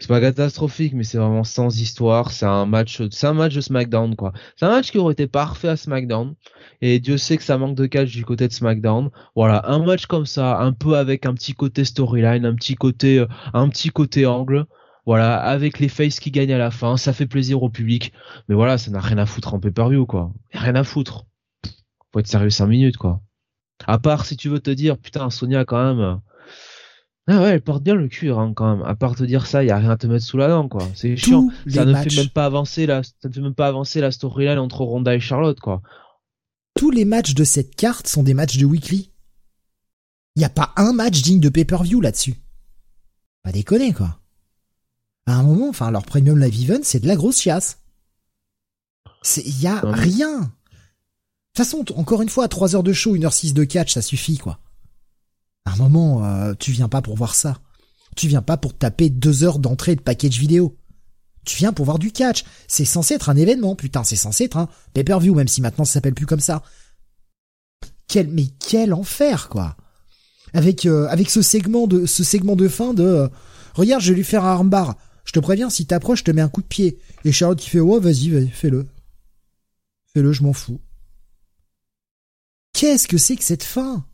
c'est 0.02 0.08
pas 0.08 0.20
catastrophique, 0.20 0.94
mais 0.94 1.04
c'est 1.04 1.16
vraiment 1.16 1.44
sans 1.44 1.80
histoire. 1.80 2.32
C'est 2.32 2.44
un 2.44 2.66
match, 2.66 3.00
c'est 3.12 3.26
un 3.28 3.34
match 3.34 3.54
de 3.54 3.60
SmackDown, 3.60 4.16
quoi. 4.16 4.32
C'est 4.56 4.66
un 4.66 4.70
match 4.70 4.90
qui 4.90 4.98
aurait 4.98 5.12
été 5.12 5.28
parfait 5.28 5.68
à 5.68 5.76
SmackDown. 5.76 6.34
Et 6.80 6.98
Dieu 6.98 7.18
sait 7.18 7.36
que 7.36 7.44
ça 7.44 7.56
manque 7.56 7.76
de 7.76 7.86
catch 7.86 8.10
du 8.10 8.24
côté 8.24 8.48
de 8.48 8.52
SmackDown. 8.52 9.10
Voilà, 9.36 9.62
un 9.70 9.78
match 9.78 10.06
comme 10.06 10.26
ça, 10.26 10.58
un 10.58 10.72
peu 10.72 10.96
avec 10.96 11.24
un 11.24 11.34
petit 11.34 11.54
côté 11.54 11.84
storyline, 11.84 12.44
un 12.44 12.56
petit 12.56 12.74
côté, 12.74 13.20
euh, 13.20 13.28
un 13.54 13.68
petit 13.68 13.90
côté 13.90 14.26
angle. 14.26 14.66
Voilà, 15.06 15.36
avec 15.36 15.78
les 15.78 15.88
faces 15.88 16.18
qui 16.18 16.32
gagnent 16.32 16.52
à 16.52 16.58
la 16.58 16.72
fin, 16.72 16.96
ça 16.96 17.12
fait 17.12 17.28
plaisir 17.28 17.62
au 17.62 17.70
public. 17.70 18.12
Mais 18.48 18.56
voilà, 18.56 18.78
ça 18.78 18.90
n'a 18.90 19.00
rien 19.00 19.18
à 19.18 19.26
foutre 19.26 19.54
en 19.54 19.60
pay-per-view, 19.60 20.04
quoi. 20.04 20.32
Rien 20.52 20.74
à 20.74 20.82
foutre. 20.82 21.26
Faut 22.12 22.18
être 22.18 22.26
sérieux 22.26 22.50
5 22.50 22.66
minutes, 22.66 22.96
quoi. 22.96 23.20
À 23.86 24.00
part 24.00 24.26
si 24.26 24.36
tu 24.36 24.48
veux 24.48 24.58
te 24.60 24.70
dire, 24.70 24.98
putain, 24.98 25.30
Sonia, 25.30 25.64
quand 25.64 25.94
même, 25.94 26.20
ah 27.28 27.40
ouais, 27.40 27.50
elle 27.50 27.62
porte 27.62 27.84
bien 27.84 27.94
le 27.94 28.08
cuir 28.08 28.38
hein, 28.38 28.52
quand 28.54 28.76
même. 28.76 28.84
À 28.86 28.96
part 28.96 29.14
te 29.14 29.22
dire 29.22 29.46
ça, 29.46 29.62
il 29.62 29.68
y 29.68 29.70
a 29.70 29.78
rien 29.78 29.90
à 29.90 29.96
te 29.96 30.06
mettre 30.06 30.24
sous 30.24 30.36
la 30.36 30.48
dent 30.48 30.68
quoi. 30.68 30.88
C'est 30.94 31.16
chiant. 31.16 31.48
Ça 31.68 31.84
ne 31.84 31.94
fait 31.94 32.16
même 32.16 32.30
pas 32.30 32.46
avancer 32.46 32.86
la, 32.86 33.02
ça 33.04 33.28
ne 33.28 33.32
fait 33.32 33.40
même 33.40 33.54
pas 33.54 33.68
avancer 33.68 34.00
la 34.00 34.10
storyline 34.10 34.58
entre 34.58 34.82
Ronda 34.82 35.14
et 35.14 35.20
Charlotte 35.20 35.60
quoi. 35.60 35.82
Tous 36.74 36.90
les 36.90 37.04
matchs 37.04 37.34
de 37.34 37.44
cette 37.44 37.76
carte 37.76 38.08
sont 38.08 38.24
des 38.24 38.34
matchs 38.34 38.56
de 38.58 38.64
weekly. 38.64 39.12
Il 40.34 40.40
n'y 40.40 40.44
a 40.44 40.50
pas 40.50 40.72
un 40.76 40.92
match 40.92 41.22
digne 41.22 41.40
de 41.40 41.48
pay-per-view 41.48 42.00
là-dessus. 42.00 42.34
Pas 43.44 43.52
déconner 43.52 43.92
quoi. 43.92 44.18
À 45.26 45.34
un 45.34 45.44
moment, 45.44 45.68
enfin 45.68 45.92
leur 45.92 46.04
premium 46.04 46.40
live 46.40 46.70
event, 46.70 46.80
c'est 46.82 47.00
de 47.00 47.06
la 47.06 47.14
grosse 47.14 47.40
chiasse. 47.40 47.78
C'est 49.22 49.46
il 49.46 49.60
y 49.60 49.68
a 49.68 49.80
rien. 49.84 50.40
De 50.40 50.44
toute 51.54 51.66
façon, 51.66 51.84
encore 51.94 52.22
une 52.22 52.30
fois, 52.30 52.48
3 52.48 52.74
heures 52.74 52.82
de 52.82 52.94
show, 52.94 53.14
1 53.14 53.22
heure 53.22 53.32
6 53.32 53.54
de 53.54 53.62
catch, 53.62 53.92
ça 53.92 54.02
suffit 54.02 54.38
quoi. 54.38 54.58
À 55.64 55.72
un 55.72 55.76
moment, 55.76 56.24
euh, 56.24 56.54
tu 56.58 56.72
viens 56.72 56.88
pas 56.88 57.02
pour 57.02 57.16
voir 57.16 57.34
ça. 57.34 57.58
Tu 58.16 58.28
viens 58.28 58.42
pas 58.42 58.56
pour 58.56 58.76
taper 58.76 59.10
deux 59.10 59.44
heures 59.44 59.58
d'entrée 59.58 59.96
de 59.96 60.00
package 60.00 60.38
vidéo. 60.38 60.76
Tu 61.44 61.56
viens 61.56 61.72
pour 61.72 61.84
voir 61.84 61.98
du 61.98 62.12
catch. 62.12 62.44
C'est 62.68 62.84
censé 62.84 63.14
être 63.14 63.28
un 63.28 63.36
événement, 63.36 63.74
putain, 63.74 64.04
c'est 64.04 64.16
censé 64.16 64.44
être 64.44 64.56
un 64.56 64.68
pay-per-view, 64.94 65.34
même 65.34 65.48
si 65.48 65.60
maintenant 65.60 65.84
ça 65.84 65.94
s'appelle 65.94 66.14
plus 66.14 66.26
comme 66.26 66.40
ça. 66.40 66.62
Quel, 68.06 68.28
mais 68.28 68.46
quel 68.58 68.92
enfer, 68.92 69.48
quoi. 69.48 69.76
Avec, 70.52 70.86
euh, 70.86 71.06
avec 71.08 71.30
ce 71.30 71.42
segment 71.42 71.86
de, 71.86 72.06
ce 72.06 72.24
segment 72.24 72.56
de 72.56 72.68
fin 72.68 72.92
de, 72.92 73.02
euh, 73.02 73.28
regarde, 73.74 74.02
je 74.02 74.10
vais 74.10 74.16
lui 74.16 74.24
faire 74.24 74.44
un 74.44 74.52
armbar. 74.52 74.96
Je 75.24 75.32
te 75.32 75.40
préviens, 75.40 75.70
si 75.70 75.86
t'approches, 75.86 76.20
je 76.20 76.24
te 76.24 76.30
mets 76.30 76.42
un 76.42 76.48
coup 76.48 76.62
de 76.62 76.66
pied. 76.66 76.98
Et 77.24 77.32
Charlotte 77.32 77.58
qui 77.58 77.70
fait, 77.70 77.80
ouais, 77.80 78.00
vas-y, 78.00 78.28
vas-y, 78.28 78.48
fais-le. 78.48 78.86
Fais-le, 80.12 80.32
je 80.32 80.42
m'en 80.42 80.52
fous. 80.52 80.80
Qu'est-ce 82.74 83.08
que 83.08 83.18
c'est 83.18 83.36
que 83.36 83.44
cette 83.44 83.62
fin? 83.62 84.04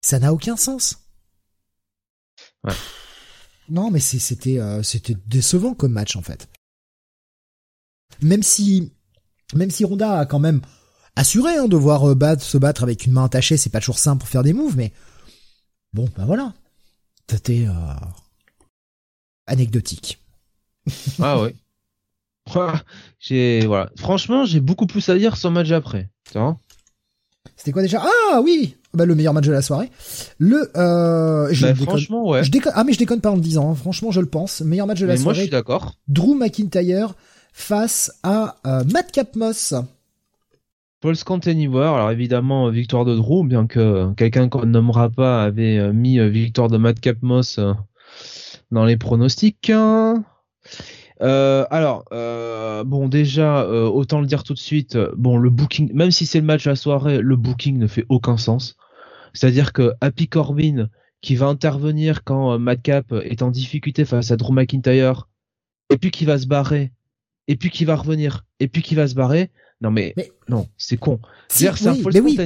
Ça 0.00 0.18
n'a 0.18 0.32
aucun 0.32 0.56
sens. 0.56 1.08
Non, 3.68 3.90
mais 3.90 4.00
c'était 4.00 4.58
euh, 4.58 4.82
c'était 4.82 5.16
décevant 5.26 5.74
comme 5.74 5.92
match 5.92 6.16
en 6.16 6.22
fait. 6.22 6.48
Même 8.22 8.42
si 8.42 8.92
même 9.54 9.70
si 9.70 9.84
Ronda 9.84 10.20
a 10.20 10.26
quand 10.26 10.38
même 10.38 10.62
assuré 11.16 11.56
hein, 11.56 11.68
de 11.68 11.76
voir 11.76 12.08
euh, 12.08 12.38
se 12.38 12.58
battre 12.58 12.82
avec 12.82 13.06
une 13.06 13.12
main 13.12 13.24
attachée, 13.24 13.56
c'est 13.56 13.70
pas 13.70 13.80
toujours 13.80 13.98
simple 13.98 14.20
pour 14.20 14.28
faire 14.28 14.42
des 14.42 14.52
moves, 14.52 14.76
mais 14.76 14.92
bon, 15.92 16.08
ben 16.16 16.24
voilà, 16.24 16.54
c'était 17.28 17.66
euh, 17.66 17.94
anecdotique. 19.46 20.20
ah 21.20 21.42
oui. 21.42 21.54
j'ai 23.18 23.66
voilà. 23.66 23.90
Franchement, 23.96 24.46
j'ai 24.46 24.60
beaucoup 24.60 24.86
plus 24.86 25.06
à 25.10 25.18
dire 25.18 25.36
sur 25.36 25.50
le 25.50 25.54
match 25.54 25.70
après. 25.70 26.08
C'était 27.56 27.72
quoi 27.72 27.82
déjà? 27.82 28.02
Ah 28.02 28.40
oui, 28.42 28.77
bah, 28.94 29.04
le 29.04 29.14
meilleur 29.14 29.34
match 29.34 29.46
de 29.46 29.52
la 29.52 29.62
soirée. 29.62 29.90
Le, 30.38 30.70
euh, 30.76 31.48
je 31.52 31.66
bah, 31.66 31.74
franchement, 31.74 32.28
ouais. 32.28 32.44
Je 32.44 32.50
déconne, 32.50 32.72
ah, 32.74 32.84
mais 32.84 32.92
je 32.92 32.98
déconne 32.98 33.20
pas 33.20 33.30
en 33.30 33.36
le 33.36 33.40
disant, 33.40 33.70
hein. 33.70 33.74
franchement, 33.74 34.10
je 34.10 34.20
le 34.20 34.26
pense. 34.26 34.60
Meilleur 34.60 34.86
match 34.86 35.00
de 35.00 35.06
la 35.06 35.16
soirée. 35.16 35.24
Moi, 35.24 35.34
je 35.34 35.40
suis 35.42 35.50
d'accord. 35.50 35.94
Drew 36.08 36.34
McIntyre 36.34 37.14
face 37.52 38.12
à 38.22 38.56
euh, 38.66 38.84
Matt 38.92 39.12
Capmos. 39.12 39.74
Paul 41.00 41.14
Anywhere, 41.46 41.94
alors 41.94 42.10
évidemment 42.10 42.70
victoire 42.70 43.04
de 43.04 43.14
Drew, 43.14 43.44
bien 43.44 43.68
que 43.68 44.12
quelqu'un 44.14 44.48
qu'on 44.48 44.62
ne 44.62 44.66
nommera 44.66 45.08
pas 45.10 45.44
avait 45.44 45.78
euh, 45.78 45.92
mis 45.92 46.18
euh, 46.18 46.28
victoire 46.28 46.68
de 46.68 46.76
Matt 46.76 46.98
Capmos 46.98 47.60
dans 48.72 48.84
les 48.84 48.96
pronostics. 48.96 49.70
Euh, 51.20 51.66
alors, 51.70 52.04
euh, 52.12 52.84
bon, 52.84 53.08
déjà, 53.08 53.62
euh, 53.62 53.86
autant 53.86 54.20
le 54.20 54.26
dire 54.26 54.44
tout 54.44 54.54
de 54.54 54.58
suite, 54.58 54.96
bon, 55.16 55.36
le 55.36 55.50
booking, 55.50 55.92
même 55.92 56.10
si 56.10 56.26
c'est 56.26 56.40
le 56.40 56.46
match 56.46 56.66
à 56.66 56.70
la 56.70 56.76
soirée, 56.76 57.20
le 57.20 57.36
booking 57.36 57.78
ne 57.78 57.86
fait 57.86 58.06
aucun 58.08 58.36
sens. 58.36 58.76
C'est-à-dire 59.32 59.72
que 59.72 59.92
Happy 60.00 60.28
Corbin, 60.28 60.88
qui 61.20 61.36
va 61.36 61.46
intervenir 61.46 62.24
quand 62.24 62.58
Madcap 62.58 63.12
est 63.12 63.42
en 63.42 63.50
difficulté 63.50 64.04
face 64.04 64.30
à 64.30 64.36
Drew 64.36 64.52
McIntyre, 64.52 65.28
et 65.90 65.96
puis 65.96 66.10
qui 66.10 66.24
va 66.24 66.38
se 66.38 66.46
barrer, 66.46 66.92
et 67.48 67.56
puis 67.56 67.70
qui 67.70 67.84
va 67.84 67.96
revenir, 67.96 68.44
et 68.60 68.68
puis 68.68 68.82
qui 68.82 68.94
va 68.94 69.08
se 69.08 69.14
barrer. 69.14 69.50
Non 69.80 69.90
mais, 69.92 70.14
non, 70.48 70.66
c'est 70.76 70.96
con. 70.96 71.20
C'est 71.48 71.68
un 71.68 71.72
false 71.72 72.16
oui, 72.20 72.36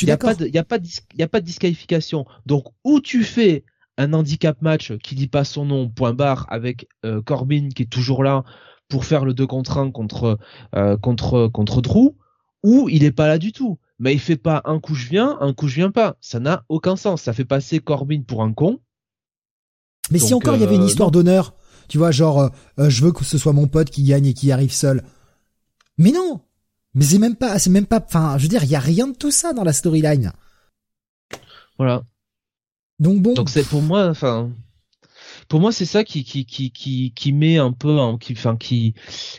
Il 0.00 0.06
n'y 0.06 0.10
a 0.10 0.16
pas 0.16 0.34
de, 0.34 0.48
a 0.56 1.28
pas 1.28 1.40
disqualification. 1.40 2.24
Donc 2.46 2.66
où 2.84 3.00
tu 3.00 3.24
fais 3.24 3.64
un 4.02 4.12
handicap 4.12 4.60
match 4.62 4.92
qui 4.98 5.14
dit 5.14 5.28
pas 5.28 5.44
son 5.44 5.64
nom, 5.64 5.88
point 5.88 6.12
barre, 6.12 6.46
avec 6.48 6.88
euh, 7.04 7.22
Corbin 7.22 7.68
qui 7.74 7.82
est 7.82 7.90
toujours 7.90 8.22
là 8.22 8.44
pour 8.88 9.04
faire 9.04 9.24
le 9.24 9.34
2 9.34 9.46
contre 9.46 9.78
1 9.78 9.90
contre, 9.90 10.38
euh, 10.74 10.96
contre, 10.96 11.48
contre 11.48 11.80
Drew, 11.80 12.14
ou 12.62 12.88
il 12.88 13.04
est 13.04 13.12
pas 13.12 13.26
là 13.26 13.38
du 13.38 13.52
tout. 13.52 13.78
Mais 13.98 14.12
il 14.12 14.20
fait 14.20 14.36
pas 14.36 14.62
un 14.64 14.80
coup 14.80 14.94
je 14.94 15.08
viens, 15.08 15.38
un 15.40 15.52
coup 15.54 15.68
je 15.68 15.76
viens 15.76 15.90
pas. 15.90 16.16
Ça 16.20 16.40
n'a 16.40 16.64
aucun 16.68 16.96
sens. 16.96 17.22
Ça 17.22 17.32
fait 17.32 17.44
passer 17.44 17.78
Corbin 17.78 18.22
pour 18.22 18.42
un 18.42 18.52
con. 18.52 18.80
Mais 20.10 20.18
si 20.18 20.34
encore 20.34 20.56
il 20.56 20.60
y 20.60 20.64
avait 20.64 20.74
une 20.74 20.82
euh, 20.82 20.86
histoire 20.86 21.10
d'honneur, 21.10 21.54
tu 21.88 21.98
vois, 21.98 22.10
genre, 22.10 22.50
je 22.78 23.04
veux 23.04 23.12
que 23.12 23.24
ce 23.24 23.38
soit 23.38 23.52
mon 23.52 23.68
pote 23.68 23.90
qui 23.90 24.02
gagne 24.02 24.26
et 24.26 24.34
qui 24.34 24.50
arrive 24.50 24.72
seul. 24.72 25.02
Mais 25.98 26.10
non! 26.10 26.40
Mais 26.94 27.04
c'est 27.04 27.18
même 27.18 27.36
pas, 27.36 27.58
c'est 27.58 27.70
même 27.70 27.86
pas, 27.86 28.04
enfin, 28.04 28.36
je 28.36 28.42
veux 28.42 28.48
dire, 28.48 28.64
il 28.64 28.70
y 28.70 28.76
a 28.76 28.80
rien 28.80 29.08
de 29.08 29.16
tout 29.16 29.30
ça 29.30 29.52
dans 29.52 29.64
la 29.64 29.72
storyline. 29.72 30.32
Voilà. 31.78 32.02
Donc 32.98 33.20
bon. 33.22 33.34
Donc 33.34 33.48
c'est 33.48 33.68
pour 33.68 33.82
moi, 33.82 34.08
enfin, 34.08 34.50
pour 35.48 35.60
moi 35.60 35.72
c'est 35.72 35.84
ça 35.84 36.04
qui 36.04 36.24
qui 36.24 36.46
qui 36.46 36.70
qui 36.70 37.12
qui 37.14 37.32
met 37.32 37.58
un 37.58 37.72
peu, 37.72 37.98
qui 38.20 38.32
enfin 38.32 38.56
qui 38.56 38.94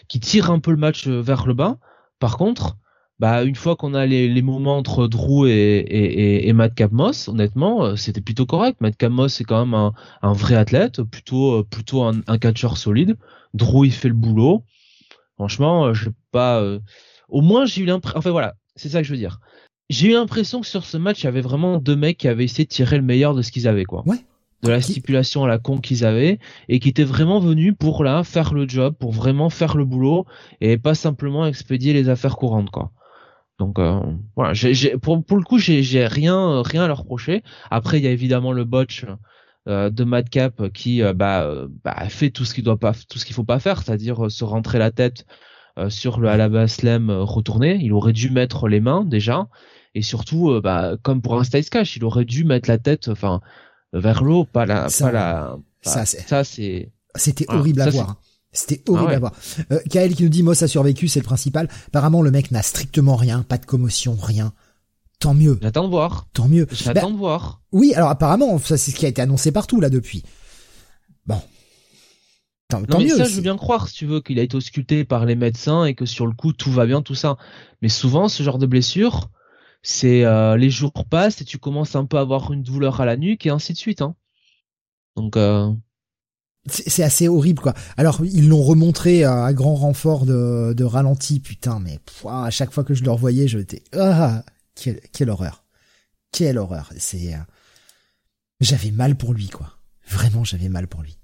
qui 0.07 0.19
tire 0.19 0.51
un 0.51 0.59
peu 0.59 0.71
le 0.71 0.77
match 0.77 1.07
euh, 1.07 1.21
vers 1.21 1.45
le 1.45 1.53
bas. 1.53 1.77
Par 2.19 2.37
contre, 2.37 2.77
bah 3.19 3.43
une 3.43 3.55
fois 3.55 3.75
qu'on 3.75 3.93
a 3.93 4.05
les, 4.05 4.27
les 4.27 4.41
moments 4.41 4.77
entre 4.77 5.07
Drew 5.07 5.47
et 5.47 5.77
et, 5.79 6.47
et, 6.47 6.53
Matt 6.53 6.75
Capmos, 6.75 7.29
honnêtement, 7.29 7.85
euh, 7.85 7.95
c'était 7.95 8.21
plutôt 8.21 8.45
correct. 8.45 8.81
Matt 8.81 8.97
Capmos 8.97 9.29
c'est 9.29 9.43
quand 9.43 9.65
même 9.65 9.73
un, 9.73 9.93
un 10.21 10.33
vrai 10.33 10.55
athlète, 10.55 11.03
plutôt 11.03 11.59
euh, 11.59 11.63
plutôt 11.63 12.03
un, 12.03 12.21
un 12.27 12.37
catcheur 12.37 12.77
solide. 12.77 13.17
Drew 13.53 13.85
il 13.85 13.93
fait 13.93 14.09
le 14.09 14.15
boulot. 14.15 14.63
Franchement, 15.35 15.93
je 15.93 16.09
pas. 16.31 16.63
au 17.27 17.41
moins 17.41 17.65
j'ai 17.65 17.81
eu 17.81 17.85
l'impression. 17.85 18.19
Enfin 18.19 18.31
voilà, 18.31 18.55
c'est 18.75 18.89
ça 18.89 19.01
que 19.01 19.07
je 19.07 19.11
veux 19.11 19.17
dire 19.17 19.39
j'ai 19.93 20.09
eu 20.09 20.13
l'impression 20.13 20.59
que 20.59 20.65
sur 20.65 20.85
ce 20.85 20.97
match, 20.97 21.21
il 21.21 21.25
y 21.25 21.27
avait 21.27 21.41
vraiment 21.41 21.77
deux 21.77 21.95
mecs 21.95 22.17
qui 22.17 22.27
avaient 22.27 22.45
essayé 22.45 22.65
de 22.65 22.69
tirer 22.69 22.97
le 22.97 23.03
meilleur 23.03 23.35
de 23.35 23.43
ce 23.43 23.51
qu'ils 23.51 23.67
avaient, 23.67 23.85
quoi. 23.85 24.01
Ouais. 24.07 24.17
De 24.63 24.69
la 24.69 24.81
stipulation 24.81 25.43
à 25.43 25.47
la 25.47 25.59
con 25.59 25.77
qu'ils 25.77 26.03
avaient 26.03 26.39
et 26.69 26.79
qui 26.79 26.89
étaient 26.89 27.03
vraiment 27.03 27.39
venus 27.39 27.75
pour 27.77 28.03
là 28.03 28.23
faire 28.23 28.53
le 28.53 28.67
job, 28.67 28.95
pour 28.97 29.11
vraiment 29.11 29.49
faire 29.49 29.77
le 29.77 29.85
boulot 29.85 30.25
et 30.61 30.77
pas 30.77 30.95
simplement 30.95 31.45
expédier 31.45 31.93
les 31.93 32.09
affaires 32.09 32.37
courantes, 32.37 32.71
quoi. 32.71 32.91
Donc 33.59 33.77
euh, 33.77 33.99
voilà, 34.35 34.53
pour, 35.01 35.23
pour 35.23 35.37
le 35.37 35.43
coup, 35.43 35.59
j'ai, 35.59 36.07
rien, 36.07 36.63
rien 36.63 36.85
à 36.85 36.87
leur 36.87 36.99
reprocher. 36.99 37.43
Après, 37.69 37.99
il 37.99 38.03
y 38.03 38.07
a 38.07 38.11
évidemment 38.11 38.51
le 38.51 38.63
botch 38.63 39.05
euh, 39.67 39.91
de 39.91 40.03
Madcap 40.03 40.69
qui 40.69 41.03
euh, 41.03 41.13
bah, 41.13 41.67
bah, 41.83 42.09
fait 42.09 42.31
tout 42.31 42.45
ce 42.45 42.55
qu'il 42.55 42.63
doit 42.63 42.79
pas, 42.79 42.93
tout 43.07 43.19
ce 43.19 43.25
qu'il 43.25 43.35
faut 43.35 43.43
pas 43.43 43.59
faire, 43.59 43.83
c'est-à-dire 43.83 44.31
se 44.31 44.43
rentrer 44.43 44.79
la 44.79 44.89
tête 44.89 45.27
sur 45.89 46.19
le 46.19 46.29
Alaba 46.29 46.67
Slam 46.67 47.11
retourné. 47.11 47.79
Il 47.81 47.93
aurait 47.93 48.13
dû 48.13 48.29
mettre 48.31 48.67
les 48.67 48.79
mains 48.79 49.03
déjà 49.03 49.47
et 49.95 50.01
surtout, 50.01 50.59
bah, 50.61 50.95
comme 51.01 51.21
pour 51.21 51.39
un 51.39 51.43
Styles 51.43 51.69
Cash, 51.69 51.95
il 51.97 52.03
aurait 52.05 52.25
dû 52.25 52.43
mettre 52.45 52.69
la 52.69 52.77
tête, 52.77 53.07
enfin, 53.09 53.41
vers 53.93 54.23
l'eau, 54.23 54.45
pas 54.45 54.65
la, 54.65 54.89
Ça- 54.89 55.05
pas 55.05 55.11
la. 55.11 55.57
ça, 55.81 56.05
ça, 56.05 56.43
c'est-. 56.43 56.91
C'était 57.15 57.45
Voilà, 57.45 57.61
horrible 57.61 57.81
à 57.81 57.89
voir. 57.91 58.09
hein. 58.11 58.17
C'était 58.51 58.81
horrible 58.87 59.05
Ah 59.05 59.09
ouais. 59.11 59.15
à 59.15 59.19
voir. 59.19 59.33
Euh, 59.71 59.79
Kael 59.89 60.13
qui 60.15 60.23
nous 60.23 60.29
dit 60.29 60.41
Moss 60.43 60.61
a 60.63 60.67
survécu, 60.67 61.07
c'est 61.07 61.19
le 61.19 61.25
principal. 61.25 61.67
Apparemment, 61.87 62.21
le 62.21 62.31
mec 62.31 62.51
n'a 62.51 62.61
strictement 62.63 63.15
rien, 63.15 63.43
pas 63.43 63.57
de 63.57 63.65
commotion, 63.65 64.15
rien. 64.19 64.53
Tant 65.19 65.33
mieux, 65.33 65.57
J'attends 65.61 65.85
de 65.85 65.89
voir. 65.89 66.27
tant 66.33 66.47
mieux. 66.47 66.67
J'attends 66.71 67.07
Ben, 67.07 67.13
de 67.13 67.17
voir. 67.17 67.61
oui, 67.71 67.93
alors 67.95 68.09
apparemment, 68.09 68.57
ça 68.59 68.77
c'est 68.77 68.91
ce 68.91 68.95
qui 68.95 69.05
a 69.05 69.09
été 69.09 69.21
annoncé 69.21 69.51
partout 69.51 69.79
là 69.79 69.89
depuis. 69.89 70.23
Bon. 71.25 71.39
Tant, 72.67 72.79
Non 72.81 72.85
tant 72.87 72.97
mais 72.99 73.05
mieux. 73.05 73.17
ça, 73.17 73.23
je 73.25 73.35
veux 73.35 73.41
bien 73.41 73.57
croire, 73.57 73.87
si 73.87 73.95
tu 73.95 74.05
veux, 74.05 74.21
qu'il 74.21 74.39
a 74.39 74.41
été 74.43 74.55
ausculté 74.57 75.03
par 75.05 75.25
les 75.25 75.35
médecins 75.35 75.85
et 75.85 75.93
que 75.95 76.05
sur 76.05 76.25
le 76.27 76.33
coup 76.33 76.51
tout 76.53 76.71
va 76.71 76.85
bien, 76.85 77.01
tout 77.01 77.15
ça. 77.15 77.37
Mais 77.81 77.89
souvent, 77.89 78.27
ce 78.27 78.41
genre 78.43 78.57
de 78.57 78.65
blessure, 78.65 79.29
c'est 79.83 80.23
euh, 80.25 80.57
les 80.57 80.69
jours 80.71 81.05
passent 81.09 81.41
et 81.41 81.45
tu 81.45 81.59
commences 81.59 81.95
un 81.95 82.05
peu 82.05 82.17
à 82.17 82.21
avoir 82.21 82.51
une 82.51 82.63
douleur 82.63 82.99
à 83.01 83.05
la 83.05 83.17
nuque 83.17 83.45
et 83.45 83.49
ainsi 83.51 83.73
de 83.73 83.77
suite. 83.77 84.01
Hein. 84.01 84.15
Donc, 85.15 85.37
euh, 85.37 85.71
C'est 86.67 87.03
assez 87.03 87.27
horrible 87.27 87.61
quoi. 87.61 87.73
Alors 87.97 88.21
ils 88.23 88.47
l'ont 88.47 88.63
remontré 88.63 89.23
à, 89.25 89.43
à 89.45 89.53
grand 89.53 89.75
renfort 89.75 90.25
de, 90.25 90.73
de 90.75 90.83
ralenti, 90.85 91.39
putain, 91.41 91.79
mais 91.79 91.99
pff, 91.99 92.25
à 92.25 92.49
chaque 92.49 92.71
fois 92.71 92.83
que 92.85 92.93
je 92.93 93.03
le 93.03 93.11
revoyais, 93.11 93.47
je 93.47 93.59
étais 93.59 93.83
ah 93.93 94.43
quelle, 94.75 95.01
quelle 95.11 95.29
horreur, 95.29 95.65
quelle 96.31 96.57
horreur. 96.57 96.89
C'est 96.97 97.33
euh, 97.35 97.37
j'avais 98.61 98.91
mal 98.91 99.15
pour 99.17 99.33
lui 99.33 99.49
quoi. 99.49 99.77
Vraiment 100.07 100.43
j'avais 100.45 100.69
mal 100.69 100.87
pour 100.87 101.01
lui. 101.01 101.17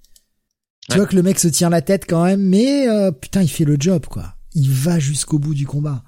Tu 0.90 0.92
Ouais. 0.94 0.98
vois 0.98 1.08
que 1.08 1.16
le 1.16 1.24
mec 1.24 1.40
se 1.40 1.48
tient 1.48 1.70
la 1.70 1.82
tête 1.82 2.06
quand 2.08 2.24
même, 2.26 2.42
mais 2.42 2.88
euh, 2.90 3.12
putain 3.12 3.42
il 3.42 3.48
fait 3.50 3.66
le 3.66 3.78
job 3.80 4.06
quoi. 4.08 4.36
Il 4.54 4.70
va 4.70 5.00
jusqu'au 5.00 5.40
bout 5.40 5.54
du 5.54 5.66
combat. 5.68 6.04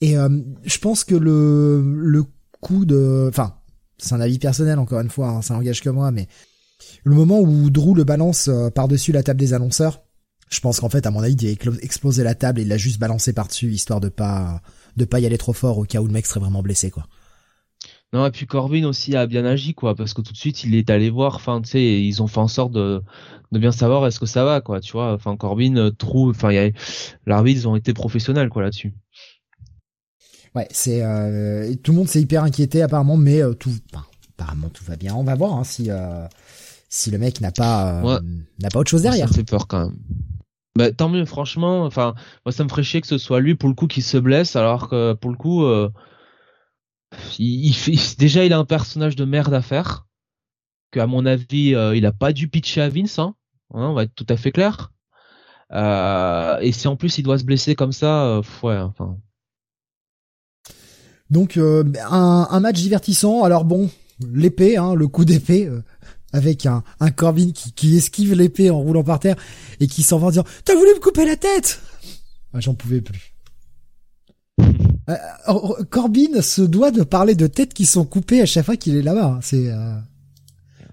Et 0.00 0.16
euh, 0.16 0.28
je 0.64 0.78
pense 0.78 1.04
que 1.04 1.14
le 1.14 1.82
le 1.82 2.24
coup 2.60 2.84
de, 2.84 3.26
enfin 3.28 3.54
c'est 3.98 4.14
un 4.14 4.20
avis 4.20 4.38
personnel 4.38 4.78
encore 4.78 5.00
une 5.00 5.10
fois, 5.10 5.28
hein, 5.30 5.42
ça 5.42 5.54
n'engage 5.54 5.82
que 5.82 5.90
moi, 5.90 6.10
mais 6.12 6.28
le 7.04 7.14
moment 7.14 7.40
où 7.40 7.70
Drew 7.70 7.94
le 7.94 8.04
balance 8.04 8.48
euh, 8.48 8.70
par-dessus 8.70 9.12
la 9.12 9.22
table 9.24 9.40
des 9.40 9.54
annonceurs, 9.54 10.02
je 10.50 10.60
pense 10.60 10.80
qu'en 10.80 10.88
fait, 10.88 11.06
à 11.06 11.10
mon 11.10 11.22
avis, 11.22 11.34
il 11.34 11.48
a 11.48 11.72
explosé 11.82 12.22
la 12.24 12.34
table 12.34 12.60
et 12.60 12.62
il 12.62 12.68
l'a 12.68 12.76
juste 12.78 12.98
balancé 13.00 13.32
par-dessus, 13.32 13.70
histoire 13.72 14.00
de 14.00 14.08
pas 14.08 14.62
de 14.96 15.04
pas 15.04 15.20
y 15.20 15.26
aller 15.26 15.38
trop 15.38 15.52
fort 15.52 15.78
au 15.78 15.84
cas 15.84 16.00
où 16.00 16.06
le 16.06 16.12
mec 16.12 16.26
serait 16.26 16.40
vraiment 16.40 16.62
blessé, 16.62 16.90
quoi. 16.90 17.06
non 18.12 18.24
et 18.26 18.30
puis 18.30 18.46
Corbin 18.46 18.84
aussi 18.84 19.14
a 19.16 19.26
bien 19.26 19.44
agi 19.44 19.74
quoi, 19.74 19.94
parce 19.94 20.14
que 20.14 20.22
tout 20.22 20.32
de 20.32 20.38
suite 20.38 20.64
il 20.64 20.74
est 20.74 20.90
allé 20.90 21.10
voir. 21.10 21.36
Enfin, 21.36 21.60
tu 21.60 21.70
sais, 21.70 22.02
ils 22.02 22.22
ont 22.22 22.26
fait 22.26 22.38
en 22.40 22.48
sorte 22.48 22.72
de 22.72 23.02
de 23.52 23.58
bien 23.58 23.72
savoir 23.72 24.06
est-ce 24.06 24.20
que 24.20 24.26
ça 24.26 24.44
va 24.44 24.60
quoi, 24.60 24.80
tu 24.80 24.92
vois. 24.92 25.12
Enfin, 25.14 25.36
Corbin 25.36 25.76
euh, 25.76 25.90
trouve, 25.90 26.30
enfin, 26.30 26.52
y 26.52 26.58
a 26.58 26.70
l'arbitre 27.26 27.60
ils 27.62 27.68
ont 27.68 27.76
été 27.76 27.92
professionnels 27.94 28.48
quoi 28.50 28.62
là-dessus. 28.62 28.94
Ouais, 30.54 30.66
c'est 30.70 31.02
euh, 31.02 31.74
tout 31.82 31.92
le 31.92 31.98
monde 31.98 32.08
s'est 32.08 32.20
hyper 32.20 32.42
inquiété 32.42 32.82
apparemment, 32.82 33.16
mais 33.16 33.42
euh, 33.42 33.52
tout, 33.54 33.70
enfin, 33.92 34.04
apparemment 34.38 34.68
tout 34.68 34.84
va 34.84 34.96
bien. 34.96 35.14
On 35.14 35.24
va 35.24 35.34
voir 35.34 35.54
hein, 35.54 35.64
si 35.64 35.90
euh, 35.90 36.26
si 36.88 37.10
le 37.10 37.18
mec 37.18 37.40
n'a 37.40 37.52
pas 37.52 38.02
Ouais. 38.02 38.18
n'a 38.60 38.68
pas 38.68 38.80
autre 38.80 38.90
chose 38.90 39.02
derrière. 39.02 39.28
Ça 39.28 39.32
me 39.32 39.36
fait 39.36 39.44
peur 39.44 39.66
quand 39.66 39.86
même. 39.86 39.98
Bah, 40.76 40.92
tant 40.92 41.08
mieux, 41.08 41.24
franchement. 41.24 41.84
Enfin, 41.84 42.14
moi, 42.46 42.52
ça 42.52 42.64
me 42.64 42.68
ferait 42.68 42.82
chier 42.82 43.00
que 43.00 43.06
ce 43.06 43.18
soit 43.18 43.40
lui 43.40 43.54
pour 43.54 43.68
le 43.68 43.74
coup 43.74 43.86
qui 43.86 44.00
se 44.02 44.16
blesse, 44.16 44.56
alors 44.56 44.88
que 44.88 45.12
pour 45.14 45.30
le 45.30 45.36
coup, 45.36 45.66
il, 47.38 47.66
il 47.66 47.74
fait 47.74 47.96
déjà 48.18 48.44
il 48.44 48.52
a 48.52 48.58
un 48.58 48.64
personnage 48.64 49.16
de 49.16 49.24
merde 49.24 49.54
à 49.54 49.62
faire. 49.62 50.06
Que 50.90 51.00
à 51.00 51.06
mon 51.06 51.26
avis, 51.26 51.74
il 51.94 52.06
a 52.06 52.12
pas 52.12 52.32
dû 52.32 52.48
pitcher 52.48 52.80
à 52.80 52.88
Vince. 52.88 53.18
Hein, 53.18 53.34
Hein, 53.74 53.88
on 53.90 53.92
va 53.92 54.04
être 54.04 54.14
tout 54.14 54.26
à 54.30 54.36
fait 54.38 54.50
clair. 54.52 54.92
Et 55.70 56.72
si 56.72 56.88
en 56.88 56.96
plus 56.96 57.18
il 57.18 57.22
doit 57.22 57.38
se 57.38 57.44
blesser 57.44 57.74
comme 57.74 57.92
ça, 57.92 58.40
ouais, 58.62 58.78
enfin. 58.78 59.18
Donc 61.30 61.56
euh, 61.56 61.84
un, 62.10 62.48
un 62.50 62.60
match 62.60 62.76
divertissant. 62.80 63.42
Alors 63.44 63.64
bon, 63.64 63.90
l'épée, 64.32 64.76
hein, 64.76 64.94
le 64.94 65.08
coup 65.08 65.24
d'épée. 65.24 65.66
euh, 65.66 65.82
avec 66.34 66.66
un, 66.66 66.82
un 67.00 67.10
Corbin 67.10 67.52
qui, 67.52 67.72
qui 67.72 67.96
esquive 67.96 68.34
l'épée 68.34 68.68
en 68.68 68.78
roulant 68.80 69.02
par 69.02 69.18
terre 69.18 69.36
et 69.80 69.86
qui 69.86 70.02
s'en 70.02 70.18
va 70.18 70.26
en 70.26 70.30
disant 70.30 70.44
T'as 70.66 70.74
voulu 70.74 70.90
me 70.94 71.00
couper 71.00 71.24
la 71.24 71.36
tête 71.36 71.80
Ah, 72.52 72.60
J'en 72.60 72.74
pouvais 72.74 73.00
plus. 73.00 73.32
Euh, 75.08 75.84
Corbin 75.88 76.42
se 76.42 76.60
doit 76.60 76.90
de 76.90 77.02
parler 77.02 77.34
de 77.34 77.46
têtes 77.46 77.72
qui 77.72 77.86
sont 77.86 78.04
coupées 78.04 78.42
à 78.42 78.46
chaque 78.46 78.66
fois 78.66 78.76
qu'il 78.76 78.94
est 78.94 79.00
là-bas. 79.00 79.36
hein. 79.36 79.40
C'est 79.42 79.68
euh, 79.72 79.94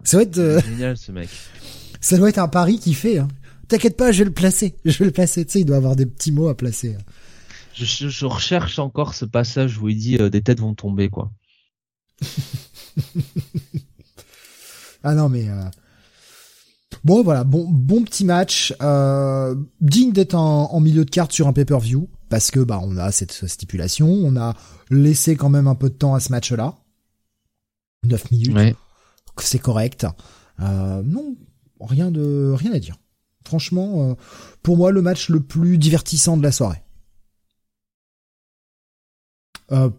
ça 0.06 0.16
doit 0.16 0.22
être 0.24 0.38
euh, 0.38 0.62
Génial 0.62 0.96
ce 0.96 1.12
mec. 1.12 1.28
ça 2.00 2.16
doit 2.18 2.30
être 2.30 2.38
un 2.38 2.48
pari 2.48 2.80
qu'il 2.80 2.96
fait. 2.96 3.18
Hein. 3.18 3.28
T'inquiète 3.68 3.98
pas, 3.98 4.14
je 4.14 4.20
vais 4.20 4.24
le 4.26 4.32
placer. 4.32 4.74
Je 4.86 4.98
vais 5.00 5.04
le 5.04 5.12
placer. 5.12 5.44
Tu 5.44 5.52
sais, 5.52 5.60
il 5.60 5.66
doit 5.66 5.76
avoir 5.76 5.98
des 5.98 6.06
petits 6.06 6.32
mots 6.32 6.48
à 6.48 6.56
placer. 6.56 6.96
Je, 7.76 7.84
je- 7.86 8.08
je 8.10 8.26
recherche 8.26 8.80
encore 8.80 9.14
ce 9.14 9.26
passage 9.26 9.78
où 9.80 9.90
il 9.90 9.98
dit 9.98 10.18
euh, 10.18 10.30
des 10.30 10.42
têtes 10.42 10.60
vont 10.62 10.74
tomber 10.74 11.10
quoi. 11.10 11.32
Ah 15.04 15.14
non, 15.14 15.30
mais 15.30 15.48
euh, 15.50 15.64
bon, 17.04 17.22
voilà, 17.24 17.44
bon, 17.44 17.68
bon 17.70 18.04
petit 18.04 18.26
match, 18.26 18.74
euh, 18.82 19.56
digne 19.82 20.12
d'être 20.14 20.34
en, 20.36 20.72
en 20.74 20.80
milieu 20.80 21.06
de 21.06 21.10
carte 21.12 21.32
sur 21.32 21.48
un 21.48 21.54
pay-per-view 21.54 22.10
parce 22.30 22.50
que 22.50 22.60
bah 22.60 22.80
on 22.82 22.98
a 22.98 23.12
cette 23.12 23.46
stipulation, 23.48 24.08
on 24.08 24.36
a 24.36 24.56
laissé 24.90 25.36
quand 25.36 25.50
même 25.50 25.68
un 25.68 25.76
peu 25.76 25.90
de 25.90 25.96
temps 25.96 26.16
à 26.16 26.20
ce 26.20 26.32
match-là, 26.32 26.76
9 28.04 28.32
minutes, 28.32 28.56
Ouais. 28.56 28.76
c'est 29.40 29.60
correct. 29.60 30.08
Euh, 30.60 31.04
non, 31.04 31.36
rien 31.80 32.10
de 32.10 32.52
rien 32.56 32.72
à 32.74 32.80
dire. 32.80 32.96
Franchement, 33.46 34.10
euh, 34.12 34.14
pour 34.64 34.78
moi, 34.78 34.92
le 34.92 35.04
match 35.04 35.30
le 35.30 35.40
plus 35.40 35.78
divertissant 35.78 36.36
de 36.38 36.42
la 36.44 36.52
soirée. 36.52 36.82
Euh, 39.72 39.90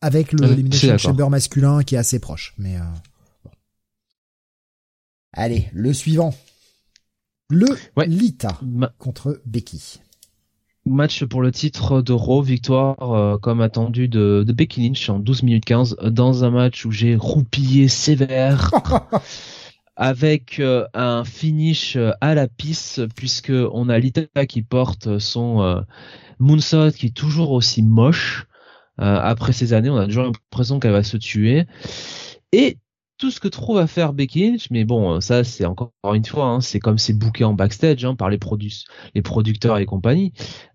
avec 0.00 0.32
le 0.32 0.44
Euh, 0.46 0.52
Elimination. 0.52 0.98
Chamber 0.98 1.28
masculin 1.30 1.82
qui 1.82 1.94
est 1.94 1.98
assez 1.98 2.18
proche. 2.18 2.54
Mais 2.58 2.76
euh, 2.76 2.80
bon. 3.44 3.50
Allez, 5.32 5.68
le 5.72 5.92
suivant. 5.92 6.34
Le 7.48 7.66
Ouais. 7.96 8.06
Lita 8.06 8.58
Ma- 8.62 8.92
contre 8.98 9.40
Becky. 9.44 10.00
Match 10.86 11.24
pour 11.24 11.42
le 11.42 11.52
titre 11.52 12.00
de 12.00 12.12
Raw, 12.12 12.40
victoire 12.42 13.12
euh, 13.12 13.36
comme 13.38 13.60
attendu 13.60 14.08
de, 14.08 14.44
de 14.46 14.52
Becky 14.52 14.80
Lynch 14.88 15.10
en 15.10 15.18
12 15.18 15.42
minutes 15.42 15.64
15 15.66 15.96
dans 16.04 16.42
un 16.44 16.50
match 16.50 16.86
où 16.86 16.90
j'ai 16.90 17.16
roupillé 17.16 17.86
sévère 17.88 18.70
avec 19.96 20.58
euh, 20.58 20.86
un 20.94 21.24
finish 21.24 21.98
à 22.22 22.34
la 22.34 22.48
pisse 22.48 23.00
puisque 23.14 23.52
on 23.52 23.90
a 23.90 23.98
Lita 23.98 24.46
qui 24.46 24.62
porte 24.62 25.18
son 25.18 25.84
moonsault 26.38 26.92
qui 26.92 27.06
est 27.06 27.14
toujours 27.16 27.50
aussi 27.50 27.82
moche 27.82 28.46
après 29.00 29.52
ces 29.52 29.72
années 29.72 29.90
on 29.90 29.96
a 29.96 30.06
toujours 30.06 30.24
l'impression 30.24 30.78
qu'elle 30.80 30.92
va 30.92 31.02
se 31.02 31.16
tuer 31.16 31.64
et 32.52 32.78
tout 33.18 33.30
ce 33.30 33.38
que 33.38 33.48
trouve 33.48 33.76
à 33.78 33.86
faire 33.86 34.14
Becky 34.14 34.50
Lynch 34.50 34.68
mais 34.70 34.84
bon 34.84 35.16
euh, 35.16 35.20
ça 35.20 35.44
c'est 35.44 35.66
encore 35.66 35.92
une 36.14 36.24
fois 36.24 36.46
hein, 36.46 36.60
c'est 36.62 36.80
comme 36.80 36.96
c'est 36.98 37.12
booké 37.12 37.44
en 37.44 37.52
backstage 37.52 38.04
hein, 38.04 38.14
par 38.14 38.30
les 38.30 38.38
les 39.14 39.22
producteurs 39.22 39.76
et 39.78 39.84
compagnie 39.86 40.32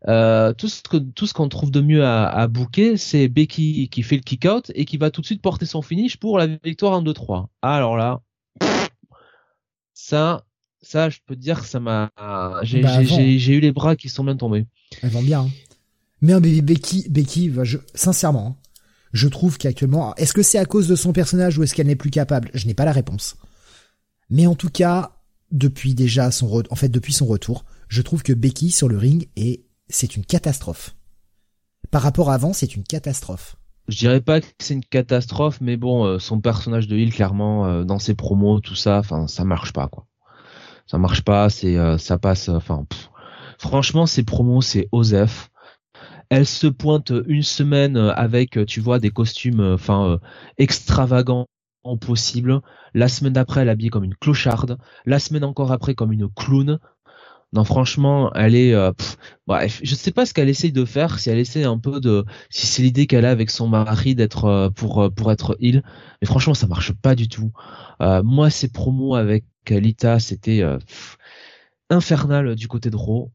euh, 0.07 0.53
tout 0.53 0.67
ce 0.67 0.83
que 0.83 0.97
tout 0.97 1.25
ce 1.25 1.33
qu'on 1.33 1.49
trouve 1.49 1.71
de 1.71 1.81
mieux 1.81 2.05
à, 2.05 2.27
à 2.27 2.47
booker, 2.47 2.97
c'est 2.97 3.27
Becky 3.27 3.89
qui 3.89 4.03
fait 4.03 4.17
le 4.17 4.21
kick 4.21 4.45
out 4.45 4.71
et 4.75 4.85
qui 4.85 4.97
va 4.97 5.09
tout 5.09 5.21
de 5.21 5.25
suite 5.25 5.41
porter 5.41 5.65
son 5.65 5.81
finish 5.81 6.17
pour 6.17 6.38
la 6.38 6.47
victoire 6.63 6.93
en 6.93 7.01
2-3. 7.01 7.47
Alors 7.63 7.97
là, 7.97 8.21
ça, 9.93 10.43
ça, 10.81 11.09
je 11.09 11.19
peux 11.25 11.35
te 11.35 11.41
dire 11.41 11.61
que 11.61 11.67
ça 11.67 11.79
m'a, 11.79 12.11
j'ai 12.63 12.81
Bah, 12.81 13.01
eu 13.01 13.59
les 13.59 13.71
bras 13.71 13.95
qui 13.95 14.09
sont 14.09 14.23
bien 14.23 14.36
tombés. 14.36 14.65
Elles 15.01 15.09
vont 15.09 15.23
bien. 15.23 15.41
hein. 15.41 15.49
Mais 16.26 16.34
un 16.34 16.41
bébé 16.41 16.63
Becky, 16.63 17.05
Becky, 17.07 17.53
sincèrement, 17.93 18.57
hein, 18.59 18.69
je 19.13 19.28
trouve 19.28 19.59
qu'actuellement, 19.59 20.15
est-ce 20.15 20.34
que 20.34 20.41
c'est 20.41 20.57
à 20.57 20.65
cause 20.65 20.88
de 20.88 20.95
son 20.95 21.13
personnage 21.13 21.59
ou 21.59 21.63
est-ce 21.63 21.76
qu'elle 21.76 21.86
n'est 21.86 21.95
plus 21.95 22.09
capable? 22.09 22.49
Je 22.55 22.65
n'ai 22.65 22.73
pas 22.73 22.84
la 22.84 22.91
réponse. 22.91 23.38
Mais 24.32 24.47
en 24.47 24.55
tout 24.55 24.71
cas, 24.71 25.19
depuis 25.51 25.93
déjà 25.93 26.32
son, 26.32 26.63
en 26.71 26.76
fait, 26.76 26.89
depuis 26.89 27.13
son 27.13 27.28
retour, 27.28 27.63
je 27.89 28.01
trouve 28.01 28.23
que 28.23 28.34
Becky 28.34 28.71
sur 28.71 28.88
le 28.88 28.97
ring 28.97 29.30
est, 29.36 29.65
c'est 29.88 30.15
une 30.15 30.26
catastrophe. 30.26 30.95
Par 31.91 32.01
rapport 32.01 32.32
à 32.32 32.34
avant, 32.34 32.53
c'est 32.53 32.76
une 32.76 32.86
catastrophe. 32.86 33.55
Je 33.88 33.99
dirais 33.99 34.21
pas 34.21 34.41
que 34.41 34.47
c'est 34.57 34.73
une 34.73 34.84
catastrophe, 34.84 35.61
mais 35.61 35.78
bon, 35.78 36.05
euh, 36.05 36.17
son 36.17 36.41
personnage 36.41 36.88
de 36.88 36.97
Hill, 36.97 37.13
clairement, 37.13 37.67
euh, 37.67 37.84
dans 37.84 37.99
ses 37.99 38.15
promos, 38.15 38.61
tout 38.61 38.73
ça, 38.73 38.97
enfin, 38.97 39.28
ça 39.28 39.45
marche 39.45 39.73
pas, 39.73 39.89
quoi. 39.89 40.07
Ça 40.88 40.97
marche 40.97 41.21
pas, 41.21 41.51
c'est, 41.51 41.78
euh, 41.78 41.99
ça 41.99 42.17
passe, 42.17 42.49
enfin, 42.49 42.88
franchement, 43.59 44.07
ses 44.07 44.23
promos, 44.23 44.63
c'est 44.63 44.89
Osef. 44.91 45.51
Elle 46.30 46.45
se 46.45 46.67
pointe 46.67 47.11
une 47.28 47.43
semaine 47.43 47.97
avec, 47.97 48.65
tu 48.65 48.80
vois, 48.80 48.99
des 48.99 49.11
costumes, 49.11 49.61
enfin, 49.61 50.19
extravagants 50.57 51.47
possible. 51.95 52.61
La 52.95 53.07
semaine 53.07 53.34
d'après, 53.34 53.61
elle 53.61 53.67
est 53.67 53.71
habillée 53.71 53.91
comme 53.91 54.03
une 54.03 54.15
clocharde. 54.15 54.80
La 55.05 55.19
semaine 55.19 55.43
encore 55.43 55.71
après, 55.71 55.93
comme 55.93 56.11
une 56.11 56.28
clown. 56.28 56.80
Non, 57.53 57.63
franchement, 57.63 58.34
elle 58.34 58.55
est. 58.55 58.73
Euh, 58.73 58.91
bref, 59.47 59.80
je 59.84 59.95
sais 59.95 60.11
pas 60.11 60.26
ce 60.26 60.34
qu'elle 60.34 60.49
essaye 60.49 60.71
de 60.71 60.84
faire. 60.84 61.19
Si 61.19 61.30
elle 61.30 61.38
essaie 61.38 61.63
un 61.63 61.78
peu 61.78 62.01
de, 62.01 62.26
si 62.49 62.65
c'est 62.65 62.82
l'idée 62.82 63.05
qu'elle 63.07 63.26
a 63.26 63.32
avec 63.32 63.51
son 63.51 63.67
mari 63.67 64.15
d'être 64.15 64.45
euh, 64.45 64.69
pour 64.69 65.03
euh, 65.03 65.09
pour 65.09 65.32
être 65.32 65.55
il, 65.59 65.84
mais 66.21 66.28
franchement, 66.28 66.55
ça 66.55 66.67
marche 66.67 66.91
pas 66.93 67.15
du 67.15 67.30
tout. 67.30 67.51
moi, 67.99 68.49
ces 68.49 68.69
promos 68.69 69.15
avec 69.15 69.45
Lita, 69.69 70.19
c'était 70.19 70.63
infernal 71.89 72.55
du 72.55 72.67
côté 72.67 72.89
de 72.89 72.95
Raw. 72.95 73.32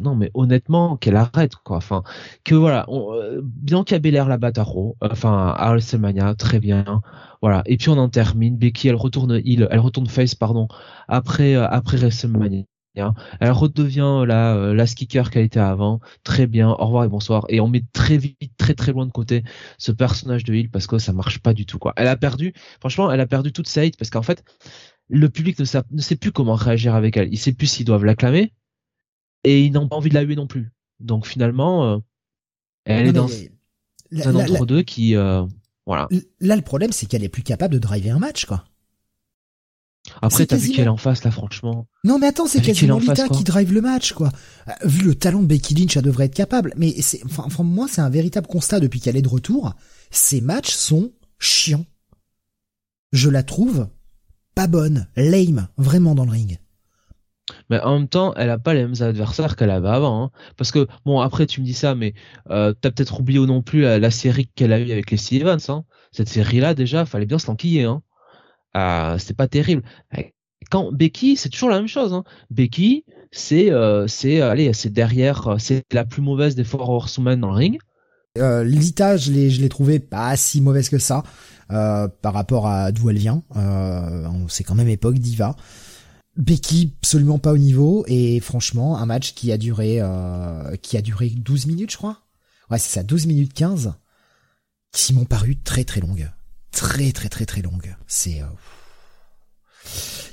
Non, 0.00 0.14
mais 0.14 0.30
honnêtement, 0.34 0.96
qu'elle 0.96 1.16
arrête 1.16 1.56
quoi. 1.56 1.76
Enfin, 1.76 2.02
que 2.44 2.54
voilà, 2.54 2.84
on, 2.88 3.12
Bianca 3.42 3.98
Belair 3.98 4.28
la 4.28 4.38
bat 4.38 4.52
à 4.56 4.64
enfin 5.00 5.54
à 5.56 5.70
WrestleMania, 5.70 6.34
très 6.34 6.60
bien. 6.60 7.02
Voilà. 7.40 7.62
Et 7.66 7.76
puis 7.76 7.88
on 7.90 7.98
en 7.98 8.08
termine. 8.08 8.56
Becky, 8.56 8.88
elle 8.88 8.96
retourne 8.96 9.40
il, 9.44 9.66
elle 9.70 9.80
retourne 9.80 10.06
face, 10.06 10.34
pardon, 10.34 10.68
après 11.08 11.54
après 11.54 11.96
WrestleMania. 11.96 12.64
Elle 12.94 13.50
redevient 13.52 14.24
la 14.26 14.54
euh, 14.54 14.74
la 14.74 14.86
skicker 14.86 15.30
qu'elle 15.30 15.44
était 15.44 15.60
avant. 15.60 16.00
Très 16.24 16.46
bien. 16.46 16.70
Au 16.70 16.86
revoir 16.86 17.04
et 17.04 17.08
bonsoir. 17.08 17.44
Et 17.48 17.60
on 17.60 17.68
met 17.68 17.82
très 17.92 18.18
vite, 18.18 18.52
très 18.58 18.74
très 18.74 18.92
loin 18.92 19.06
de 19.06 19.12
côté 19.12 19.44
ce 19.78 19.92
personnage 19.92 20.44
de 20.44 20.54
Hill 20.54 20.70
parce 20.70 20.86
que 20.86 20.98
ça 20.98 21.12
marche 21.12 21.38
pas 21.40 21.54
du 21.54 21.66
tout 21.66 21.78
quoi. 21.78 21.92
Elle 21.96 22.08
a 22.08 22.16
perdu. 22.16 22.52
Franchement, 22.80 23.10
elle 23.10 23.20
a 23.20 23.26
perdu 23.26 23.52
toute 23.52 23.68
sa 23.68 23.82
hate 23.82 23.96
parce 23.96 24.10
qu'en 24.10 24.22
fait, 24.22 24.44
le 25.08 25.28
public 25.28 25.58
ne 25.58 25.64
sait, 25.64 25.82
ne 25.90 26.00
sait 26.00 26.16
plus 26.16 26.32
comment 26.32 26.54
réagir 26.54 26.94
avec 26.94 27.16
elle. 27.16 27.28
Il 27.32 27.38
sait 27.38 27.52
plus 27.52 27.66
s'ils 27.66 27.86
doivent 27.86 28.04
l'acclamer 28.04 28.52
et 29.44 29.64
ils 29.64 29.72
n'ont 29.72 29.88
pas 29.88 29.96
envie 29.96 30.10
de 30.10 30.14
la 30.14 30.22
huer 30.22 30.36
non 30.36 30.46
plus. 30.46 30.72
Donc 31.00 31.26
finalement, 31.26 31.92
euh, 31.92 31.98
elle 32.84 33.08
est 33.08 33.12
dans 33.12 33.28
un 33.28 34.34
entre 34.34 34.66
deux 34.66 34.82
qui 34.82 35.16
euh, 35.16 35.44
voilà. 35.86 36.08
Là, 36.40 36.56
le 36.56 36.62
problème, 36.62 36.92
c'est 36.92 37.06
qu'elle 37.06 37.24
est 37.24 37.28
plus 37.28 37.42
capable 37.42 37.74
de 37.74 37.78
driver 37.78 38.14
un 38.14 38.18
match, 38.18 38.46
quoi. 38.46 38.64
Après, 40.20 40.46
t'as 40.46 40.56
vu 40.56 40.70
qu'elle 40.70 40.86
est 40.86 40.88
en 40.88 40.96
face, 40.96 41.22
là, 41.22 41.30
franchement. 41.30 41.86
Non, 42.04 42.18
mais 42.18 42.26
attends, 42.26 42.46
c'est 42.46 42.60
quasiment 42.60 42.98
Lita 42.98 43.28
qui 43.28 43.44
drive 43.44 43.72
le 43.72 43.80
match, 43.80 44.12
quoi. 44.12 44.32
Euh, 44.68 44.72
vu 44.84 45.04
le 45.04 45.14
talent 45.14 45.42
de 45.42 45.46
Becky 45.46 45.74
Lynch, 45.74 45.96
elle 45.96 46.02
devrait 46.02 46.26
être 46.26 46.34
capable. 46.34 46.72
Mais 46.76 47.00
c'est, 47.00 47.22
enfin, 47.24 47.62
moi, 47.62 47.86
c'est 47.88 48.00
un 48.00 48.10
véritable 48.10 48.46
constat 48.46 48.80
depuis 48.80 49.00
qu'elle 49.00 49.16
est 49.16 49.22
de 49.22 49.28
retour. 49.28 49.74
Ces 50.10 50.40
matchs 50.40 50.72
sont 50.72 51.12
chiants. 51.38 51.86
Je 53.12 53.28
la 53.28 53.42
trouve 53.42 53.88
pas 54.54 54.66
bonne, 54.66 55.06
lame, 55.16 55.68
vraiment 55.76 56.14
dans 56.14 56.24
le 56.24 56.32
ring. 56.32 56.58
Mais 57.70 57.80
en 57.80 57.98
même 57.98 58.08
temps, 58.08 58.34
elle 58.34 58.50
a 58.50 58.58
pas 58.58 58.74
les 58.74 58.82
mêmes 58.82 59.00
adversaires 59.00 59.56
qu'elle 59.56 59.70
avait 59.70 59.88
avant. 59.88 60.24
Hein. 60.24 60.30
Parce 60.56 60.70
que, 60.70 60.86
bon, 61.04 61.20
après, 61.20 61.46
tu 61.46 61.60
me 61.60 61.66
dis 61.66 61.74
ça, 61.74 61.94
mais 61.94 62.14
euh, 62.50 62.72
t'as 62.80 62.90
peut-être 62.90 63.20
oublié 63.20 63.38
ou 63.38 63.46
non 63.46 63.62
plus 63.62 63.82
la, 63.82 64.10
série 64.10 64.46
qu'elle 64.54 64.72
a 64.72 64.78
eue 64.78 64.90
avec 64.90 65.10
les 65.10 65.16
Stevens. 65.16 65.58
Hein. 65.68 65.84
Cette 66.12 66.28
série-là, 66.28 66.74
déjà, 66.74 67.04
fallait 67.06 67.26
bien 67.26 67.38
se 67.38 67.46
l'enquiller. 67.46 67.84
Hein. 67.84 68.02
Euh, 68.76 69.18
c'était 69.18 69.34
pas 69.34 69.48
terrible. 69.48 69.82
Quand 70.70 70.92
Becky, 70.92 71.36
c'est 71.36 71.48
toujours 71.48 71.70
la 71.70 71.76
même 71.76 71.88
chose. 71.88 72.14
Hein. 72.14 72.24
Becky, 72.50 73.04
c'est, 73.30 73.70
euh, 73.70 74.06
c'est, 74.06 74.40
allez, 74.40 74.72
c'est 74.72 74.90
derrière, 74.90 75.48
euh, 75.48 75.56
c'est 75.58 75.84
la 75.92 76.04
plus 76.04 76.22
mauvaise 76.22 76.54
des 76.54 76.64
Four 76.64 76.88
Horsemen 76.88 77.40
dans 77.40 77.50
le 77.50 77.56
ring. 77.56 77.78
Lita, 78.36 79.18
je 79.18 79.30
l'ai, 79.30 79.50
je 79.50 79.60
l'ai 79.60 79.68
trouvé 79.68 79.98
pas 79.98 80.36
si 80.36 80.62
mauvaise 80.62 80.88
que 80.88 80.98
ça 80.98 81.22
par 81.68 82.34
rapport 82.34 82.66
à 82.66 82.92
d'où 82.92 83.08
elle 83.08 83.16
vient. 83.16 83.42
Euh, 83.56 84.26
c'est 84.48 84.62
quand 84.62 84.74
même 84.74 84.88
époque 84.88 85.18
diva. 85.18 85.56
Becky 86.36 86.94
absolument 87.00 87.38
pas 87.38 87.52
au 87.52 87.58
niveau 87.58 88.04
et 88.08 88.40
franchement 88.40 88.96
un 88.96 89.06
match 89.06 89.34
qui 89.34 89.52
a 89.52 89.58
duré 89.58 89.98
euh, 90.00 90.76
qui 90.76 90.96
a 90.96 91.02
duré 91.02 91.28
12 91.28 91.66
minutes 91.66 91.92
je 91.92 91.96
crois. 91.96 92.22
Ouais 92.70 92.78
c'est 92.78 92.90
ça 92.90 93.02
12 93.02 93.26
minutes 93.26 93.52
15 93.52 93.94
qui 94.92 95.12
m'ont 95.14 95.24
paru 95.24 95.56
très 95.56 95.84
très 95.84 96.00
longues. 96.00 96.30
Très 96.70 97.12
très 97.12 97.28
très 97.28 97.44
très 97.44 97.60
longues. 97.60 97.94
C'est 98.06 98.40
euh... 98.40 98.46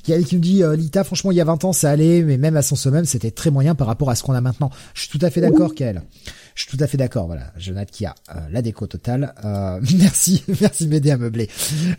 Il 0.07 0.11
y 0.11 0.13
a 0.13 0.23
qui 0.23 0.37
me 0.37 0.41
dit 0.41 0.63
euh, 0.63 0.75
Lita 0.75 1.03
franchement 1.03 1.31
il 1.31 1.35
y 1.35 1.41
a 1.41 1.45
20 1.45 1.65
ans 1.65 1.73
ça 1.73 1.91
allait 1.91 2.21
mais 2.21 2.37
même 2.37 2.55
à 2.55 2.61
son 2.61 2.75
sommet 2.75 3.03
c'était 3.03 3.31
très 3.31 3.51
moyen 3.51 3.75
par 3.75 3.87
rapport 3.87 4.09
à 4.09 4.15
ce 4.15 4.23
qu'on 4.23 4.33
a 4.33 4.41
maintenant. 4.41 4.71
Je 4.93 5.01
suis 5.01 5.09
tout 5.09 5.25
à 5.25 5.29
fait 5.29 5.41
d'accord 5.41 5.75
qu'elle. 5.75 6.03
Je 6.55 6.63
suis 6.63 6.77
tout 6.77 6.83
à 6.83 6.87
fait 6.87 6.97
d'accord, 6.97 7.27
voilà. 7.27 7.53
Jonathan 7.57 7.89
qui 7.91 8.05
a 8.05 8.15
euh, 8.35 8.39
la 8.51 8.61
déco 8.61 8.87
totale. 8.87 9.33
Euh, 9.43 9.79
merci, 9.97 10.43
merci 10.61 10.85
de 10.85 10.89
m'aider 10.91 11.11
à 11.11 11.17
meubler. 11.17 11.49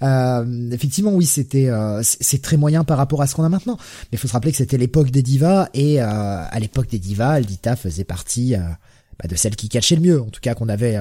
Euh, 0.02 0.70
effectivement, 0.70 1.12
oui, 1.12 1.26
c'était 1.26 1.70
c'est 2.02 2.42
très 2.42 2.56
moyen 2.56 2.84
par 2.84 2.98
rapport 2.98 3.22
à 3.22 3.26
ce 3.26 3.34
qu'on 3.34 3.44
a 3.44 3.48
maintenant. 3.48 3.76
Mais 3.78 4.08
il 4.12 4.18
faut 4.18 4.28
se 4.28 4.32
rappeler 4.32 4.52
que 4.52 4.58
c'était 4.58 4.78
l'époque 4.78 5.10
des 5.10 5.22
divas 5.22 5.68
et 5.74 6.00
à 6.00 6.58
l'époque 6.60 6.88
des 6.88 6.98
divas, 6.98 7.32
Aldita 7.32 7.76
faisait 7.76 8.04
partie 8.04 8.54
bah, 8.54 9.28
de 9.28 9.34
celles 9.34 9.56
qui 9.56 9.68
cachaient 9.68 9.96
le 9.96 10.02
mieux, 10.02 10.20
en 10.20 10.28
tout 10.28 10.40
cas 10.40 10.54
qu'on 10.54 10.68
avait 10.68 10.98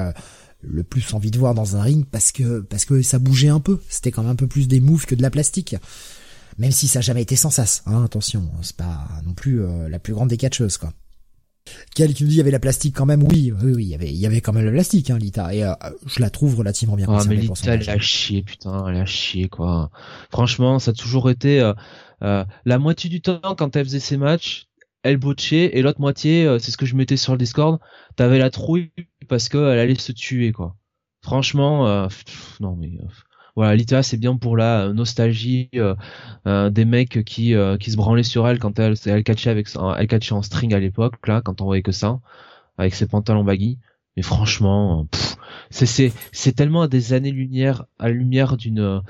le 0.62 0.84
plus 0.84 1.14
envie 1.14 1.32
de 1.32 1.40
voir 1.40 1.54
dans 1.54 1.78
un 1.78 1.82
ring 1.82 2.06
parce 2.06 2.32
que 2.32 2.60
parce 2.60 2.86
que 2.86 3.02
ça 3.02 3.20
bougeait 3.20 3.50
un 3.50 3.60
peu. 3.60 3.80
C'était 3.90 4.12
quand 4.12 4.24
même 4.24 4.32
un 4.32 4.36
peu 4.36 4.48
plus 4.48 4.68
des 4.68 4.80
moves 4.80 5.06
que 5.06 5.16
de 5.16 5.22
la 5.22 5.30
plastique. 5.30 5.76
Même 6.58 6.72
si 6.72 6.88
ça 6.88 7.00
n'a 7.00 7.04
jamais 7.04 7.22
été 7.22 7.38
sans 7.38 7.52
sas, 7.52 7.84
hein, 7.86 8.04
attention, 8.04 8.50
c'est 8.62 8.76
pas 8.76 9.08
non 9.26 9.34
plus 9.34 9.62
la 9.90 10.00
plus 10.00 10.14
grande 10.14 10.30
des 10.30 10.38
catcheuses 10.38 10.78
quoi. 10.78 10.94
Quel 11.96 12.14
qui 12.14 12.24
nous 12.24 12.30
dit 12.30 12.36
il 12.36 12.38
y 12.38 12.42
avait 12.42 12.52
la 12.52 12.60
plastique 12.60 12.96
quand 12.96 13.06
même 13.06 13.24
Oui, 13.24 13.52
oui, 13.52 13.74
oui, 13.74 13.84
il 13.84 13.90
y 13.90 13.96
avait, 13.96 14.10
il 14.10 14.18
y 14.18 14.26
avait 14.26 14.42
quand 14.42 14.54
même 14.54 14.66
la 14.66 14.72
plastique, 14.72 15.10
hein, 15.10 15.18
Lita. 15.18 15.54
Et 15.54 15.64
euh, 15.64 15.74
je 16.06 16.22
la 16.22 16.30
trouve 16.30 16.56
relativement 16.56 16.96
bien. 16.96 17.08
Ah, 17.10 17.24
mais 17.28 17.36
Lita, 17.36 17.76
elle 17.76 17.90
a 17.90 18.00
chié, 18.00 18.44
putain, 18.44 18.88
elle 18.88 18.98
a 18.98 19.06
chié, 19.06 19.50
quoi. 19.50 19.92
Franchement, 20.32 20.80
ça 20.80 20.92
a 20.92 20.94
toujours 20.94 21.30
été 21.30 21.60
euh, 21.62 21.74
euh, 22.24 22.46
la 22.66 22.80
moitié 22.80 23.10
du 23.10 23.22
temps 23.22 23.56
quand 23.58 23.76
elle 23.76 23.86
faisait 23.86 24.00
ses 24.00 24.18
matchs, 24.18 24.68
elle 25.04 25.18
botchait, 25.18 25.78
et 25.78 25.82
l'autre 25.82 26.02
moitié, 26.02 26.58
c'est 26.60 26.72
ce 26.72 26.78
que 26.78 26.86
je 26.86 26.96
mettais 26.96 27.18
sur 27.18 27.34
le 27.34 27.38
Discord, 27.38 27.80
t'avais 28.16 28.40
la 28.40 28.50
trouille 28.50 28.92
parce 29.28 29.48
qu'elle 29.48 29.80
allait 29.80 29.96
se 29.96 30.12
tuer, 30.12 30.52
quoi. 30.52 30.76
Franchement, 31.22 32.08
non 32.60 32.76
mais 32.76 32.92
voilà, 33.60 33.76
Lita 33.76 34.04
c'est 34.04 34.16
bien 34.16 34.38
pour 34.38 34.56
la 34.56 34.86
euh, 34.86 34.94
nostalgie 34.94 35.68
euh, 35.76 35.94
euh, 36.48 36.70
des 36.70 36.86
mecs 36.86 37.26
qui 37.26 37.54
qui 37.82 37.92
se 37.92 37.98
branlaient 37.98 38.24
sur 38.24 38.48
elle 38.48 38.58
quand 38.58 38.80
elle 38.80 38.96
elle 39.06 39.22
catchait 39.26 39.50
avec 39.50 39.68
elle 39.98 40.08
catchait 40.08 40.34
en 40.34 40.42
string 40.42 40.74
à 40.74 40.80
l'époque 40.80 41.16
là 41.28 41.42
quand 41.42 41.60
on 41.60 41.66
voyait 41.66 41.82
que 41.82 41.92
ça 41.92 42.22
avec 42.78 42.96
ses 42.96 43.06
pantalons 43.06 43.44
baggy. 43.44 43.78
Mais 44.16 44.24
franchement, 44.24 45.08
c'est 45.72 45.86
c'est 45.86 46.14
c'est 46.32 46.54
tellement 46.54 46.84
à 46.84 46.88
des 46.88 47.12
années 47.12 47.32
lumière 47.32 47.84
à 48.00 48.08
la 48.08 48.14
lumière 48.14 48.56
d'une 48.56 49.02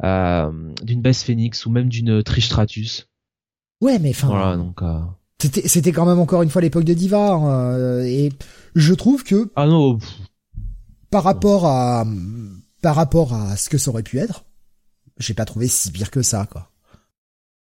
d'une 0.00 1.02
Bess 1.02 1.22
Phoenix 1.22 1.66
ou 1.66 1.70
même 1.70 1.90
d'une 1.90 2.22
Trish 2.22 2.46
Stratus. 2.46 3.10
Ouais, 3.82 3.98
mais 3.98 4.10
enfin. 4.10 4.28
Voilà 4.28 4.56
donc. 4.56 4.80
C'était 5.38 5.68
c'était 5.68 5.92
quand 5.92 6.06
même 6.06 6.18
encore 6.18 6.40
une 6.40 6.48
fois 6.48 6.62
l'époque 6.62 6.84
de 6.84 6.94
Diva 6.94 7.34
hein, 7.34 8.04
et 8.06 8.32
je 8.74 8.94
trouve 8.94 9.22
que. 9.22 9.50
Ah 9.54 9.66
non. 9.66 9.98
par 11.10 11.24
rapport 11.24 11.66
à 11.66 12.06
par 12.82 12.94
rapport 12.94 13.34
à 13.34 13.56
ce 13.56 13.68
que 13.68 13.78
ça 13.78 13.90
aurait 13.90 14.02
pu 14.02 14.18
être, 14.18 14.44
j'ai 15.18 15.34
pas 15.34 15.44
trouvé 15.44 15.68
si 15.68 15.90
pire 15.90 16.10
que 16.10 16.22
ça, 16.22 16.46
quoi. 16.50 16.70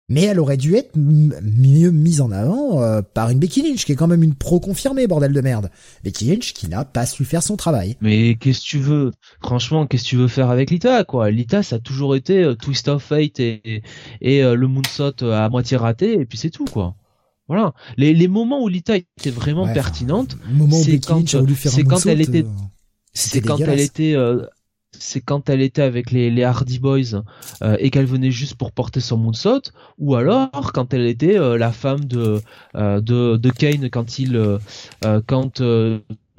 Mais 0.08 0.22
elle 0.22 0.38
aurait 0.38 0.56
dû 0.56 0.76
être 0.76 0.92
mieux 0.96 1.90
mise 1.90 2.20
en 2.20 2.30
avant 2.30 2.80
euh, 2.80 3.02
par 3.02 3.28
une 3.30 3.40
Becky 3.40 3.60
Lynch, 3.62 3.84
qui 3.84 3.90
est 3.90 3.96
quand 3.96 4.06
même 4.06 4.22
une 4.22 4.36
pro 4.36 4.60
confirmée, 4.60 5.08
bordel 5.08 5.32
de 5.32 5.40
merde. 5.40 5.68
Becky 6.04 6.26
Lynch 6.26 6.52
qui 6.52 6.68
n'a 6.68 6.84
pas 6.84 7.06
su 7.06 7.24
faire 7.24 7.42
son 7.42 7.56
travail. 7.56 7.96
Mais 8.00 8.36
qu'est-ce 8.36 8.60
que 8.60 8.66
tu 8.66 8.78
veux? 8.78 9.10
Franchement, 9.42 9.84
qu'est-ce 9.84 10.04
que 10.04 10.08
tu 10.10 10.16
veux 10.16 10.28
faire 10.28 10.50
avec 10.50 10.70
Lita, 10.70 11.02
quoi? 11.02 11.32
Lita, 11.32 11.64
ça 11.64 11.76
a 11.76 11.78
toujours 11.80 12.14
été 12.14 12.44
euh, 12.44 12.54
Twist 12.54 12.86
of 12.86 13.02
Fate 13.02 13.40
et, 13.40 13.82
et 14.20 14.44
euh, 14.44 14.54
le 14.54 14.68
moonsault 14.68 15.24
à 15.24 15.48
moitié 15.48 15.76
raté, 15.76 16.12
et 16.20 16.24
puis 16.24 16.38
c'est 16.38 16.50
tout, 16.50 16.66
quoi. 16.66 16.94
Voilà. 17.48 17.74
Les, 17.96 18.14
les 18.14 18.28
moments 18.28 18.62
où 18.62 18.68
Lita 18.68 18.94
était 18.96 19.30
vraiment 19.30 19.66
pertinente, 19.72 20.36
c'est 20.70 21.00
quand, 21.00 21.24
quand 21.88 22.06
elle 22.06 22.20
était... 22.20 22.46
C'est 23.12 23.40
quand 23.40 23.58
elle 23.58 23.80
était 23.80 24.14
c'est 25.00 25.20
quand 25.20 25.48
elle 25.48 25.60
était 25.60 25.82
avec 25.82 26.10
les, 26.10 26.42
Hardy 26.42 26.78
Boys 26.78 27.22
euh, 27.62 27.76
et 27.78 27.90
qu'elle 27.90 28.06
venait 28.06 28.30
juste 28.30 28.54
pour 28.54 28.72
porter 28.72 29.00
son 29.00 29.16
moonsault, 29.16 29.72
ou 29.98 30.14
alors 30.14 30.72
quand 30.72 30.94
elle 30.94 31.06
était 31.06 31.38
euh, 31.38 31.58
la 31.58 31.72
femme 31.72 32.04
de, 32.04 32.40
euh, 32.74 33.00
de, 33.00 33.36
de 33.36 33.50
Kane 33.50 33.90
quand 33.90 34.18
il 34.18 34.58
quand 35.26 35.62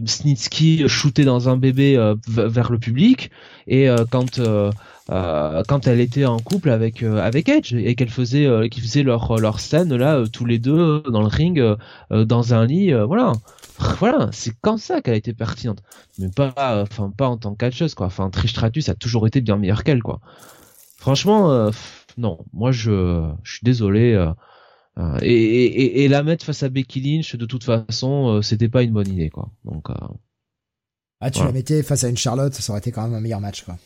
Snitsky 0.06 0.88
shootait 0.88 1.26
dans 1.26 1.50
un 1.50 1.58
bébé 1.58 1.98
vers 2.28 2.72
le 2.72 2.78
public 2.78 3.32
et 3.68 3.88
quand 4.12 4.40
quand 5.08 5.88
elle 5.88 6.00
était 6.00 6.26
en 6.26 6.40
couple 6.40 6.70
avec 6.70 7.04
avec 7.04 7.50
Edge 7.50 7.74
et 7.74 7.96
qu'elle 7.96 8.10
faisait 8.10 8.70
qu'ils 8.70 8.84
faisaient 8.84 9.04
leur 9.04 9.40
leur 9.40 9.60
scène 9.60 9.96
là 9.96 10.24
tous 10.32 10.46
les 10.46 10.60
deux 10.60 11.02
dans 11.10 11.22
le 11.22 11.28
ring 11.28 11.62
dans 12.12 12.54
un 12.54 12.66
lit 12.66 12.94
voilà 12.94 13.34
voilà, 13.78 14.30
c'est 14.32 14.54
comme 14.62 14.78
ça 14.78 15.02
qu'elle 15.02 15.14
a 15.14 15.18
été 15.18 15.34
pertinente, 15.34 15.84
mais 16.18 16.30
pas, 16.30 16.82
enfin 16.82 17.12
pas 17.16 17.28
en 17.28 17.38
tant 17.38 17.52
que 17.52 17.58
catcheuse 17.58 17.94
quoi. 17.94 18.08
Enfin, 18.08 18.30
Trish 18.30 18.52
Stratus 18.52 18.90
a 18.90 18.96
toujours 18.96 19.28
été 19.28 19.42
bien 19.42 19.58
meilleure 19.58 19.84
qu'elle 19.84 20.02
quoi. 20.02 20.20
Franchement, 20.98 21.52
euh, 21.52 21.70
non, 22.18 22.40
moi 22.54 22.72
je, 22.72 23.30
je 23.44 23.52
suis 23.52 23.64
désolé. 23.64 24.14
Euh, 24.14 24.32
euh, 24.98 25.20
et, 25.22 25.32
et, 25.32 26.04
et, 26.04 26.08
la 26.08 26.24
mettre 26.24 26.44
face 26.44 26.64
à 26.64 26.70
Becky 26.70 27.02
Lynch, 27.02 27.36
de 27.36 27.46
toute 27.46 27.64
façon, 27.64 28.42
c'était 28.42 28.68
pas 28.68 28.82
une 28.82 28.94
bonne 28.94 29.08
idée 29.08 29.30
quoi. 29.30 29.52
Donc. 29.64 29.90
ah, 31.22 31.30
tu 31.30 31.44
la 31.44 31.52
mettais 31.52 31.84
face 31.84 32.04
à 32.04 32.10
une 32.10 32.18
Charlotte, 32.18 32.56
ça 32.56 32.72
aurait 32.74 32.80
été 32.80 32.92
quand 32.92 33.04
même 33.04 33.14
un 33.14 33.22
meilleur 33.22 33.40
match 33.40 33.64
quoi. 33.64 33.78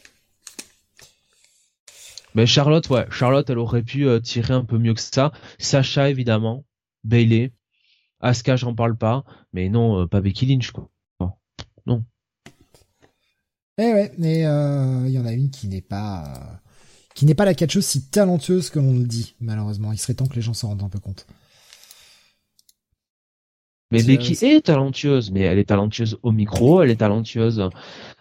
Mais 2.34 2.46
Charlotte, 2.46 2.90
ouais, 2.90 3.08
Charlotte, 3.12 3.50
elle 3.50 3.60
aurait 3.60 3.84
pu 3.84 4.08
tirer 4.24 4.54
un 4.54 4.64
peu 4.64 4.78
mieux 4.78 4.94
que 4.94 5.02
ça. 5.02 5.34
Sacha 5.60 6.10
évidemment, 6.10 6.64
Bailey. 7.04 7.52
Asuka, 8.22 8.56
j'en 8.56 8.76
parle 8.76 8.96
pas, 8.96 9.24
mais 9.54 9.70
non, 9.70 10.02
euh, 10.02 10.08
pas 10.08 10.22
Becky 10.22 10.46
Lynch, 10.46 10.72
quoi. 10.72 10.90
non. 11.86 12.06
Eh 13.78 13.94
ouais, 13.94 14.12
mais 14.18 14.46
euh, 14.46 15.08
il 15.08 15.12
y 15.12 15.20
en 15.20 15.26
a 15.26 15.34
une 15.34 15.50
qui 15.50 15.68
n'est 15.68 15.82
pas 15.82 16.24
euh, 16.26 16.56
qui 17.16 17.26
n'est 17.26 17.36
pas 17.36 17.46
la 17.46 17.56
catcheuse 17.56 17.86
si 17.86 18.10
talentueuse 18.10 18.70
que 18.70 18.80
l'on 18.80 18.94
le 18.94 19.06
dit, 19.06 19.36
malheureusement. 19.40 19.92
Il 19.92 19.98
serait 19.98 20.14
temps 20.14 20.28
que 20.28 20.36
les 20.36 20.42
gens 20.42 20.54
s'en 20.54 20.70
rendent 20.70 20.84
un 20.84 20.90
peu 20.90 21.00
compte. 21.00 21.26
Mais 23.92 24.04
Becky 24.04 24.38
est 24.46 24.68
talentueuse, 24.68 25.32
mais 25.32 25.42
elle 25.42 25.58
est 25.58 25.66
talentueuse 25.66 26.18
au 26.22 26.32
micro, 26.32 26.82
elle 26.82 26.92
est 26.92 26.98
talentueuse 26.98 27.70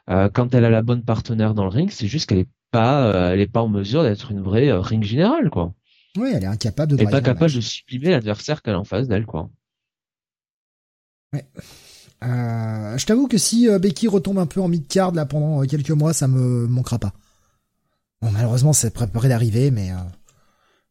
euh, 0.08 0.28
quand 0.32 0.52
elle 0.54 0.64
a 0.64 0.70
la 0.70 0.82
bonne 0.82 1.04
partenaire 1.04 1.54
dans 1.54 1.62
le 1.64 1.70
ring. 1.70 1.90
C'est 1.92 2.08
juste 2.08 2.28
qu'elle 2.28 2.38
est 2.38 2.48
pas, 2.72 3.32
elle 3.32 3.40
est 3.40 3.46
pas 3.46 3.62
en 3.62 3.68
mesure 3.68 4.02
d'être 4.02 4.32
une 4.32 4.40
vraie 4.40 4.72
ring 4.72 5.04
générale, 5.04 5.50
quoi. 5.50 5.74
Oui, 6.16 6.30
elle 6.34 6.42
est 6.42 6.46
incapable 6.46 6.92
de. 6.92 6.96
Elle 6.96 7.06
est 7.06 7.10
pas 7.10 7.20
capable 7.20 7.52
de 7.52 7.60
sublimer 7.60 8.10
l'adversaire 8.10 8.62
qu'elle 8.62 8.74
a 8.74 8.80
en 8.80 8.84
face 8.84 9.06
d'elle, 9.06 9.26
quoi. 9.26 9.50
Ouais. 11.32 11.46
je 12.22 13.06
t'avoue 13.06 13.28
que 13.28 13.38
si 13.38 13.68
Becky 13.78 14.08
retombe 14.08 14.38
un 14.38 14.46
peu 14.46 14.60
en 14.60 14.68
mid-card 14.68 15.12
là 15.12 15.26
pendant 15.26 15.62
quelques 15.62 15.90
mois, 15.90 16.12
ça 16.12 16.28
me 16.28 16.66
manquera 16.66 16.98
pas. 16.98 17.12
Bon, 18.20 18.30
malheureusement, 18.30 18.72
c'est 18.72 18.92
préparé 18.92 19.28
d'arriver, 19.28 19.70
mais 19.70 19.90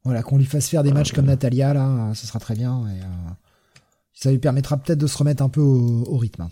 voilà, 0.04 0.24
qu'on 0.24 0.38
lui 0.38 0.46
fasse 0.46 0.70
faire 0.70 0.84
des 0.84 0.92
matchs 0.92 1.12
comme 1.12 1.26
Natalia 1.26 1.74
là, 1.74 2.14
ce 2.16 2.26
sera 2.26 2.40
très 2.40 2.56
bien. 2.56 2.88
Et, 2.90 3.02
ça 4.20 4.32
lui 4.32 4.38
permettra 4.38 4.76
peut-être 4.76 5.00
de 5.00 5.08
se 5.08 5.18
remettre 5.18 5.42
un 5.42 5.50
peu 5.50 5.62
au, 5.62 6.18
rythme. 6.18 6.50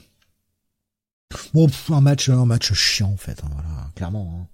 Bon, 1.54 1.68
un 1.90 2.02
match, 2.02 2.30
un 2.30 2.46
match 2.46 2.72
chiant 2.72 3.12
en 3.12 3.18
fait, 3.18 3.44
hein, 3.44 3.50
voilà, 3.52 3.92
clairement. 3.94 4.48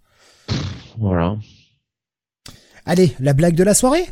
Hein. 0.50 0.56
Voilà. 0.98 1.38
Allez, 2.86 3.16
la 3.20 3.34
blague 3.34 3.56
de 3.56 3.64
la 3.64 3.76
soirée? 3.76 4.10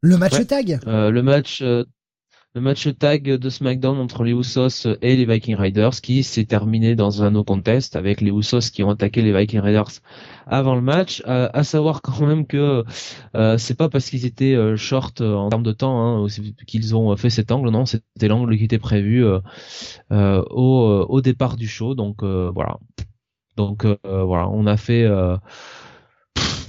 Le 0.00 0.16
match 0.16 0.44
tag? 0.48 0.80
Euh, 0.86 1.10
le 1.10 1.22
match, 1.22 1.62
euh, 1.62 1.84
le 2.54 2.62
match 2.62 2.88
tag 2.98 3.24
de 3.24 3.50
SmackDown 3.50 3.98
entre 3.98 4.24
les 4.24 4.32
Usos 4.32 4.88
et 5.02 5.16
les 5.16 5.26
Viking 5.26 5.54
Riders 5.54 6.00
qui 6.00 6.22
s'est 6.22 6.46
terminé 6.46 6.96
dans 6.96 7.22
un 7.22 7.30
no 7.30 7.44
contest 7.44 7.94
avec 7.94 8.20
les 8.20 8.30
Usos 8.30 8.70
qui 8.72 8.82
ont 8.82 8.90
attaqué 8.90 9.20
les 9.22 9.32
Viking 9.32 9.60
Riders 9.60 10.00
avant 10.46 10.74
le 10.74 10.80
match. 10.80 11.22
Euh, 11.26 11.50
à 11.52 11.62
savoir 11.62 12.00
quand 12.00 12.26
même 12.26 12.46
que 12.46 12.84
euh, 13.36 13.58
c'est 13.58 13.76
pas 13.76 13.88
parce 13.88 14.08
qu'ils 14.08 14.24
étaient 14.24 14.54
euh, 14.54 14.76
short 14.76 15.20
en 15.20 15.48
termes 15.50 15.62
de 15.62 15.72
temps 15.72 16.24
hein, 16.24 16.26
qu'ils 16.66 16.96
ont 16.96 17.14
fait 17.16 17.30
cet 17.30 17.52
angle, 17.52 17.70
non, 17.70 17.84
c'était 17.84 18.28
l'angle 18.28 18.56
qui 18.56 18.64
était 18.64 18.78
prévu 18.78 19.24
au, 20.10 21.06
au 21.08 21.20
départ 21.20 21.56
du 21.56 21.68
show. 21.68 21.94
Donc 21.94 22.24
voilà. 22.24 22.78
Donc 23.56 23.84
voilà, 24.04 24.48
on 24.48 24.66
a 24.66 24.76
fait 24.76 25.06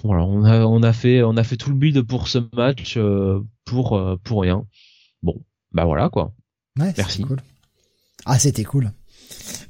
voilà, 0.03 0.23
on 0.23 0.43
a, 0.43 0.65
on 0.65 0.83
a 0.83 0.93
fait 0.93 1.23
on 1.23 1.37
a 1.37 1.43
fait 1.43 1.57
tout 1.57 1.69
le 1.69 1.75
build 1.75 2.01
pour 2.03 2.27
ce 2.27 2.39
match 2.53 2.97
pour 3.65 4.17
pour 4.23 4.41
rien. 4.41 4.65
Bon, 5.21 5.35
bah 5.71 5.85
voilà 5.85 6.09
quoi. 6.09 6.33
Ouais, 6.79 6.93
Merci. 6.97 7.23
Cool. 7.23 7.37
Ah, 8.25 8.39
c'était 8.39 8.63
cool. 8.63 8.91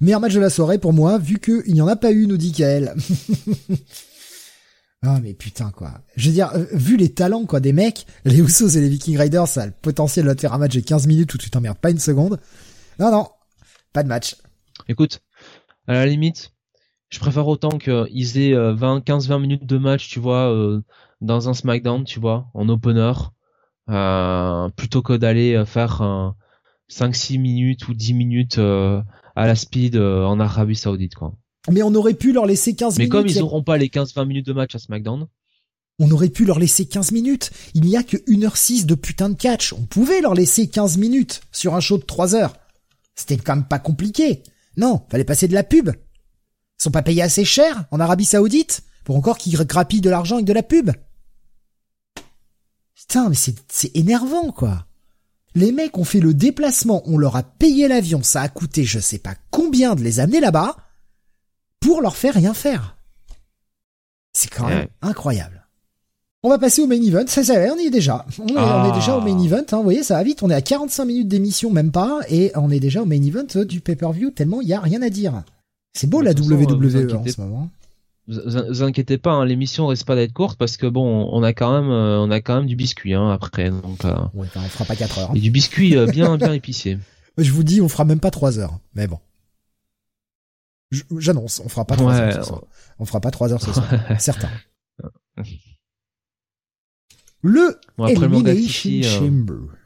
Meilleur 0.02 0.20
match 0.20 0.34
de 0.34 0.40
la 0.40 0.50
soirée 0.50 0.80
pour 0.80 0.94
moi, 0.94 1.18
vu 1.18 1.40
qu'il 1.40 1.74
n'y 1.74 1.82
en 1.82 1.88
a 1.88 1.96
pas 1.96 2.12
eu, 2.12 2.28
nous 2.28 2.38
dit 2.38 2.52
Kael. 2.52 2.96
ah 5.02 5.20
mais 5.22 5.34
putain 5.34 5.72
quoi. 5.72 6.02
Je 6.16 6.28
veux 6.28 6.34
dire, 6.34 6.52
euh, 6.54 6.66
vu 6.72 6.98
les 6.98 7.14
talents 7.14 7.46
quoi 7.46 7.60
des 7.60 7.74
mecs, 7.74 8.06
les 8.26 8.40
Usos 8.40 8.70
et 8.70 8.82
les 8.82 8.90
Viking 8.90 9.18
Riders, 9.18 9.48
ça 9.48 9.64
a 9.64 9.66
le 9.68 9.74
potentiel 9.74 10.26
de 10.26 10.40
faire 10.40 10.54
un 10.54 10.58
match 10.58 10.76
de 10.76 10.82
15 10.82 11.08
minutes 11.08 11.34
où 11.34 11.38
tu 11.38 11.50
t'emmerdes 11.50 11.78
pas 11.78 11.92
une 11.92 12.00
seconde. 12.00 12.40
Non 13.00 13.12
non, 13.12 13.28
pas 13.94 14.04
de 14.04 14.08
match. 14.08 14.36
Écoute, 14.88 15.22
à 15.88 15.94
la 15.94 16.06
limite, 16.06 16.52
je 17.10 17.20
préfère 17.20 17.48
autant 17.48 17.78
qu'ils 17.78 18.38
aient 18.38 18.54
20, 18.54 19.06
15-20 19.06 19.42
minutes 19.42 19.66
de 19.66 19.78
match, 19.78 20.10
tu 20.10 20.20
vois, 20.20 20.52
euh, 20.54 20.82
dans 21.22 21.50
un 21.50 21.54
SmackDown, 21.54 22.06
tu 22.06 22.20
vois, 22.20 22.48
en 22.54 22.70
opener, 22.70 23.12
plutôt 23.90 25.02
que 25.02 25.14
d'aller 25.14 25.56
euh, 25.56 25.66
faire 25.66 26.02
5-6 26.92 27.40
minutes 27.40 27.88
ou 27.88 27.94
10 27.94 28.14
minutes 28.14 28.58
euh, 28.58 29.02
à 29.36 29.48
la 29.48 29.56
speed 29.56 29.98
en 29.98 30.40
Arabie 30.40 30.76
Saoudite 30.76 31.16
quoi. 31.16 31.34
Mais 31.70 31.84
on 31.84 31.94
aurait 31.94 32.14
pu 32.14 32.32
leur 32.32 32.46
laisser 32.46 32.74
15 32.74 32.98
minutes. 32.98 33.14
Mais 33.14 33.20
comme 33.20 33.28
ils 33.28 33.40
n'auront 33.40 33.64
pas 33.64 33.78
les 33.78 33.88
15-20 33.88 34.26
minutes 34.26 34.46
de 34.46 34.54
match 34.54 34.76
à 34.76 34.80
SmackDown. 34.80 35.28
On 36.00 36.10
aurait 36.12 36.30
pu 36.30 36.46
leur 36.46 36.58
laisser 36.58 36.86
15 36.86 37.12
minutes. 37.12 37.52
Il 37.74 37.84
n'y 37.84 37.98
a 37.98 38.04
que 38.04 38.16
1h06 38.16 38.86
de 38.86 38.96
putain 38.96 39.30
de 39.30 39.36
catch. 39.36 39.74
On 39.74 39.86
pouvait 39.86 40.22
leur 40.22 40.34
laisser 40.34 40.70
15 40.70 40.98
minutes 40.98 41.42
sur 41.52 41.76
un 41.76 41.82
show 41.82 41.98
de 41.98 42.04
3 42.04 42.36
heures. 42.36 42.56
C'était 43.16 43.36
quand 43.36 43.58
même 43.58 43.68
pas 43.68 43.80
compliqué. 43.80 44.44
Non, 44.78 45.02
fallait 45.10 45.26
passer 45.26 45.50
de 45.50 45.54
la 45.54 45.64
pub. 45.64 45.90
Ils 45.90 46.84
sont 46.84 46.92
pas 46.92 47.02
payés 47.02 47.22
assez 47.22 47.44
cher 47.44 47.86
en 47.92 48.00
Arabie 48.00 48.24
Saoudite 48.24 48.84
pour 49.04 49.18
encore 49.18 49.38
qu'ils 49.38 49.58
grappillent 49.58 50.02
de 50.02 50.10
l'argent 50.10 50.36
avec 50.36 50.48
de 50.48 50.54
la 50.54 50.64
pub. 50.64 50.92
Putain, 53.10 53.30
mais 53.30 53.36
c'est 53.36 53.96
énervant, 53.96 54.52
quoi. 54.52 54.86
Les 55.56 55.72
mecs 55.72 55.98
ont 55.98 56.04
fait 56.04 56.20
le 56.20 56.36
déplacement, 56.36 57.02
on 57.06 57.18
leur 57.18 57.36
a 57.36 57.42
payé 57.42 57.88
l'avion, 57.88 58.22
ça 58.22 58.42
a 58.42 58.50
coûté 58.50 58.84
je 58.84 59.00
sais 59.00 59.18
pas 59.18 59.34
combien 59.50 59.96
de 59.96 60.04
les 60.04 60.20
amener 60.20 60.40
là-bas, 60.40 60.78
pour 61.80 62.04
leur 62.04 62.16
faire 62.16 62.36
rien 62.36 62.54
faire. 62.54 62.98
C'est 64.32 64.52
quand 64.52 64.68
même 64.68 64.88
incroyable. 65.02 65.66
On 66.44 66.50
va 66.50 66.60
passer 66.60 66.84
au 66.84 66.88
main 66.88 67.02
event, 67.02 67.26
ça, 67.26 67.44
ça 67.44 67.56
on 67.74 67.80
y 67.80 67.88
est 67.88 67.90
déjà. 67.90 68.28
On 68.38 68.48
est, 68.48 68.56
on 68.56 68.92
est 68.92 68.94
déjà 68.94 69.18
au 69.18 69.22
main 69.22 69.36
ah. 69.42 69.44
event, 69.44 69.66
hein, 69.72 69.78
vous 69.78 69.84
voyez, 69.84 70.04
ça 70.04 70.14
va 70.14 70.24
vite, 70.24 70.44
on 70.44 70.52
est 70.52 70.56
à 70.56 70.62
45 70.62 71.06
minutes 71.06 71.28
d'émission, 71.28 71.72
même 71.72 71.92
pas, 71.92 72.20
et 72.30 72.52
on 72.54 72.70
est 72.70 72.80
déjà 72.80 73.02
au 73.02 73.06
main 73.06 73.22
event 73.24 73.66
du 73.66 73.82
pay-per-view, 73.82 74.30
tellement 74.30 74.62
il 74.62 74.68
y 74.68 74.74
a 74.76 74.80
rien 74.80 75.02
à 75.02 75.10
dire. 75.10 75.42
C'est 75.94 76.08
beau 76.08 76.22
la 76.22 76.34
WWE 76.34 77.16
en 77.16 77.26
ce 77.26 77.42
moment 77.42 77.70
vous, 78.30 78.84
inquiétez 78.84 79.18
pas, 79.18 79.32
hein, 79.32 79.44
l'émission 79.46 79.88
risque 79.88 80.06
pas 80.06 80.16
d'être 80.16 80.34
courte 80.34 80.60
parce 80.60 80.78
que 80.78 80.86
bon, 80.86 81.28
on 81.32 81.42
a 81.42 81.52
quand 81.54 81.82
même, 81.82 81.90
euh, 81.90 82.20
on 82.20 82.30
a 82.30 82.42
quand 82.42 82.58
même 82.58 82.68
du 82.68 82.76
biscuit 82.76 83.16
hein, 83.16 83.32
après. 83.32 83.72
Donc, 83.72 84.06
euh, 84.06 84.16
on 84.36 84.44
fera 84.44 84.86
pas 84.86 84.96
4 84.96 85.20
heures. 85.20 85.32
Et 85.36 85.40
du 85.40 85.50
biscuit 85.50 85.98
euh, 85.98 86.06
bien, 86.06 86.38
bien 86.38 86.54
épicé. 86.54 87.00
Je 87.38 87.52
vous 87.52 87.64
dis, 87.64 87.82
on 87.82 87.90
fera 87.90 88.06
même 88.06 88.20
pas 88.20 88.32
3 88.32 88.60
heures, 88.60 88.78
mais 88.94 89.08
bon. 89.08 89.20
J'annonce, 91.18 91.62
on 91.64 91.70
fera 91.70 91.86
pas 91.86 91.96
3 91.96 92.14
heures 92.14 92.34
ce 92.34 92.44
soir. 92.44 92.64
On 93.00 93.06
fera 93.06 93.20
pas 93.20 93.32
3 93.32 93.54
heures 93.54 93.62
ce 93.62 93.74
soir, 93.74 93.88
certain. 94.20 94.50
Le 97.42 97.80
Elimination 98.08 99.02
Chamber. 99.02 99.79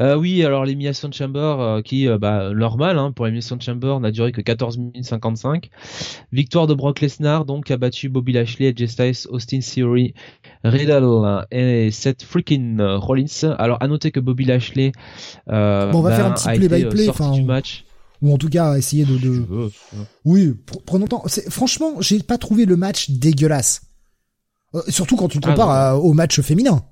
Euh, 0.00 0.16
oui, 0.16 0.44
alors 0.44 0.64
l'élimination 0.64 1.08
de 1.08 1.14
Chamber 1.14 1.56
euh, 1.58 1.82
qui, 1.82 2.08
euh, 2.08 2.18
bah, 2.18 2.50
normal 2.54 2.98
hein, 2.98 3.12
pour 3.12 3.24
l'élimination 3.26 3.56
de 3.56 3.62
Chamber 3.62 3.98
n'a 4.00 4.10
duré 4.10 4.32
que 4.32 4.40
14 4.40 4.78
minutes 4.78 5.04
55. 5.04 5.70
Victoire 6.32 6.66
de 6.66 6.74
Brock 6.74 7.00
Lesnar 7.00 7.44
donc 7.44 7.70
a 7.70 7.76
battu 7.76 8.08
Bobby 8.08 8.32
Lashley, 8.32 8.66
Edge 8.66 8.84
Styles, 8.86 9.28
Austin 9.30 9.60
Theory, 9.60 10.14
Riddle 10.64 11.46
et 11.50 11.90
Seth 11.90 12.22
freaking 12.22 12.80
Rollins. 12.80 13.54
Alors 13.58 13.82
à 13.82 13.88
noter 13.88 14.10
que 14.10 14.20
Bobby 14.20 14.44
Lashley 14.44 14.92
euh, 15.50 15.90
bon, 15.90 15.98
on 15.98 16.02
va 16.02 16.16
faire 16.16 16.26
un 16.26 16.32
petit 16.32 16.48
play 16.58 16.68
by 16.68 16.88
play, 16.88 17.08
enfin, 17.08 17.32
du 17.32 17.42
match. 17.42 17.84
Ou 18.22 18.32
en 18.32 18.38
tout 18.38 18.48
cas 18.48 18.76
essayer 18.76 19.04
de. 19.04 19.18
de... 19.18 19.70
oui, 20.24 20.54
prenons 20.86 21.06
temps. 21.06 21.24
Franchement, 21.50 22.00
j'ai 22.00 22.20
pas 22.20 22.38
trouvé 22.38 22.64
le 22.64 22.76
match 22.76 23.10
dégueulasse. 23.10 23.82
surtout 24.88 25.16
quand 25.16 25.28
tu 25.28 25.38
le 25.38 25.42
ah, 25.46 25.50
compares 25.50 26.04
au 26.04 26.12
match 26.14 26.40
féminin. 26.40 26.84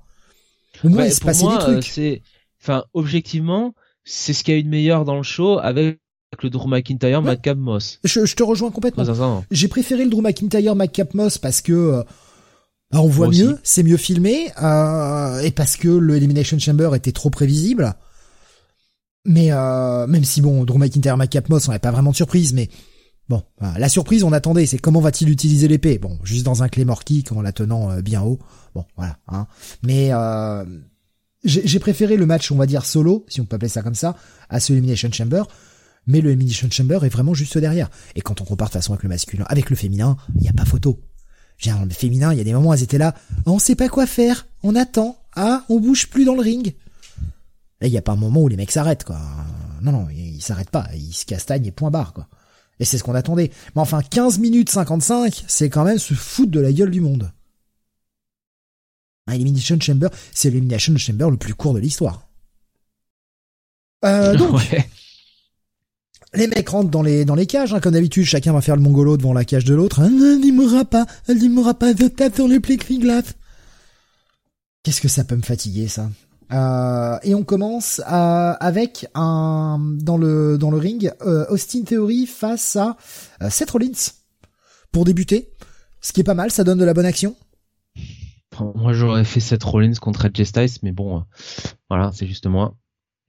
Au 0.83 0.89
moins, 0.89 1.05
il 1.05 1.13
se 1.13 1.21
passait 1.21 1.47
des 1.47 1.57
trucs 1.57 2.21
enfin 2.63 2.85
objectivement, 2.93 3.73
c'est 4.05 4.33
ce 4.33 4.43
qu'il 4.43 4.53
y 4.53 4.57
a 4.57 4.59
eu 4.59 4.63
de 4.63 4.69
meilleur 4.69 5.05
dans 5.05 5.17
le 5.17 5.23
show 5.23 5.59
avec 5.59 5.99
le 6.41 6.49
Drew 6.49 6.67
McIntyre, 6.67 7.23
ouais. 7.23 7.55
Moss. 7.55 7.99
Je, 8.03 8.25
je, 8.25 8.35
te 8.35 8.41
rejoins 8.41 8.71
complètement. 8.71 9.03
J'ai 9.51 9.67
préféré 9.67 10.03
le 10.03 10.09
Drew 10.09 10.21
McIntyre, 10.21 10.75
McCap 10.75 11.13
Moss 11.13 11.37
parce 11.37 11.61
que 11.61 11.73
euh, 11.73 12.03
bah, 12.91 13.01
on 13.01 13.07
voit 13.07 13.29
mieux, 13.29 13.59
c'est 13.63 13.83
mieux 13.83 13.97
filmé, 13.97 14.51
euh, 14.61 15.39
et 15.39 15.51
parce 15.51 15.77
que 15.77 15.87
le 15.87 16.15
Elimination 16.15 16.57
Chamber 16.57 16.95
était 16.95 17.11
trop 17.11 17.29
prévisible. 17.29 17.95
Mais 19.25 19.51
euh, 19.51 20.05
même 20.07 20.23
si 20.23 20.41
bon, 20.41 20.63
Drew 20.63 20.77
McIntyre, 20.77 21.17
McCap 21.17 21.49
Moss, 21.49 21.67
on 21.67 21.71
n'avait 21.71 21.79
pas 21.79 21.91
vraiment 21.91 22.11
de 22.11 22.15
surprise, 22.15 22.53
mais 22.53 22.69
bon, 23.29 23.41
la 23.61 23.89
surprise 23.89 24.23
on 24.23 24.33
attendait, 24.33 24.65
c'est 24.65 24.77
comment 24.77 24.99
va-t-il 24.99 25.29
utiliser 25.29 25.67
l'épée? 25.67 25.97
Bon, 25.97 26.19
juste 26.23 26.45
dans 26.45 26.61
un 26.63 26.69
Claymore 26.69 27.03
Kick 27.03 27.31
en 27.31 27.41
la 27.41 27.51
tenant 27.51 27.89
euh, 27.89 28.01
bien 28.01 28.21
haut. 28.21 28.39
Bon, 28.75 28.85
voilà. 28.97 29.17
Hein. 29.27 29.47
Mais 29.81 30.11
j'ai 31.43 31.79
préféré 31.79 32.17
le 32.17 32.25
match, 32.25 32.51
on 32.51 32.55
va 32.55 32.65
dire 32.65 32.85
solo, 32.85 33.25
si 33.27 33.41
on 33.41 33.45
peut 33.45 33.55
appeler 33.55 33.69
ça 33.69 33.81
comme 33.81 33.95
ça, 33.95 34.15
à 34.49 34.59
ce 34.59 34.73
Elimination 34.73 35.11
Chamber. 35.11 35.43
Mais 36.07 36.21
le 36.21 36.31
Elimination 36.31 36.69
Chamber 36.69 37.03
est 37.03 37.09
vraiment 37.09 37.33
juste 37.33 37.57
derrière. 37.57 37.89
Et 38.15 38.21
quand 38.21 38.41
on 38.41 38.45
compare 38.45 38.69
de 38.69 38.73
façon 38.73 38.93
avec 38.93 39.03
le 39.03 39.09
masculin, 39.09 39.45
avec 39.47 39.69
le 39.69 39.75
féminin, 39.75 40.17
il 40.35 40.41
n'y 40.41 40.49
a 40.49 40.53
pas 40.53 40.65
photo. 40.65 40.99
J'ai 41.57 41.71
le 41.71 41.89
féminin, 41.91 42.33
il 42.33 42.37
y 42.37 42.41
a 42.41 42.43
des 42.43 42.53
moments, 42.53 42.73
elles 42.73 42.83
étaient 42.83 42.97
là, 42.97 43.15
on 43.45 43.59
sait 43.59 43.75
pas 43.75 43.87
quoi 43.87 44.05
faire, 44.05 44.47
on 44.63 44.75
attend, 44.75 45.17
ah, 45.35 45.63
on 45.69 45.79
bouge 45.79 46.09
plus 46.09 46.25
dans 46.25 46.35
le 46.35 46.41
ring. 46.41 46.75
Là, 47.79 47.87
il 47.87 47.97
a 47.97 48.01
pas 48.01 48.13
un 48.13 48.17
moment 48.17 48.41
où 48.41 48.47
les 48.47 48.57
mecs 48.57 48.71
s'arrêtent, 48.71 49.03
quoi. 49.03 49.19
Non, 49.81 49.91
non, 49.91 50.07
ils 50.09 50.41
s'arrêtent 50.41 50.69
pas, 50.69 50.87
ils 50.95 51.13
se 51.13 51.25
castagnent 51.25 51.65
et 51.65 51.71
point 51.71 51.91
barre, 51.91 52.13
quoi. 52.13 52.27
Et 52.79 52.85
c'est 52.85 52.97
ce 52.97 53.03
qu'on 53.03 53.15
attendait. 53.15 53.51
Mais 53.75 53.81
enfin, 53.81 54.01
15 54.01 54.39
minutes 54.39 54.69
55, 54.69 55.45
c'est 55.47 55.69
quand 55.69 55.83
même 55.83 55.99
se 55.99 56.13
foutre 56.13 56.51
de 56.51 56.59
la 56.59 56.71
gueule 56.71 56.91
du 56.91 57.01
monde. 57.01 57.31
Un 59.27 59.33
Elimination 59.33 59.79
Chamber, 59.79 60.09
c'est 60.33 60.49
l'Elimination 60.49 60.95
Chamber 60.97 61.29
le 61.29 61.37
plus 61.37 61.53
court 61.53 61.73
de 61.73 61.79
l'histoire. 61.79 62.27
Euh, 64.05 64.35
donc, 64.37 64.61
les 66.33 66.47
mecs 66.47 66.69
rentrent 66.69 66.89
dans 66.89 67.03
les 67.03 67.25
dans 67.25 67.35
les 67.35 67.45
cages, 67.45 67.73
hein, 67.73 67.79
comme 67.79 67.93
d'habitude, 67.93 68.25
chacun 68.25 68.53
va 68.53 68.61
faire 68.61 68.75
le 68.75 68.81
mongolo 68.81 69.17
devant 69.17 69.33
la 69.33 69.45
cage 69.45 69.65
de 69.65 69.75
l'autre. 69.75 70.01
Elle 70.03 70.15
ne 70.15 70.51
mourra 70.51 70.85
pas, 70.85 71.05
elle 71.27 71.41
ne 71.41 71.49
mourra 71.49 71.73
pas, 71.73 71.93
je 71.95 72.05
tape 72.05 72.35
sur 72.35 72.47
le 72.47 72.59
plexiglas. 72.59 73.33
Qu'est-ce 74.83 74.99
que 74.99 75.07
ça 75.07 75.23
peut 75.23 75.37
me 75.37 75.41
fatiguer, 75.41 75.87
ça? 75.87 76.09
Euh, 76.51 77.17
et 77.23 77.33
on 77.33 77.43
commence 77.43 78.01
euh, 78.01 78.53
avec 78.59 79.07
un 79.15 79.79
dans 79.79 80.17
le 80.17 80.57
dans 80.57 80.69
le 80.69 80.77
ring 80.77 81.11
euh, 81.21 81.45
Austin 81.49 81.83
Theory 81.83 82.27
face 82.27 82.75
à 82.75 82.97
euh, 83.41 83.49
Seth 83.49 83.71
Rollins 83.71 84.11
pour 84.91 85.05
débuter. 85.05 85.51
Ce 86.01 86.11
qui 86.11 86.21
est 86.21 86.25
pas 86.25 86.33
mal, 86.33 86.51
ça 86.51 86.63
donne 86.63 86.77
de 86.77 86.85
la 86.85 86.93
bonne 86.93 87.05
action. 87.05 87.35
Moi, 88.75 88.93
j'aurais 88.93 89.23
fait 89.25 89.39
Seth 89.39 89.63
Rollins 89.63 89.93
contre 90.01 90.25
Edge 90.25 90.41
Styles, 90.43 90.69
mais 90.83 90.91
bon, 90.91 91.17
euh, 91.17 91.21
voilà, 91.89 92.11
c'est 92.13 92.27
juste 92.27 92.45
moi. 92.47 92.75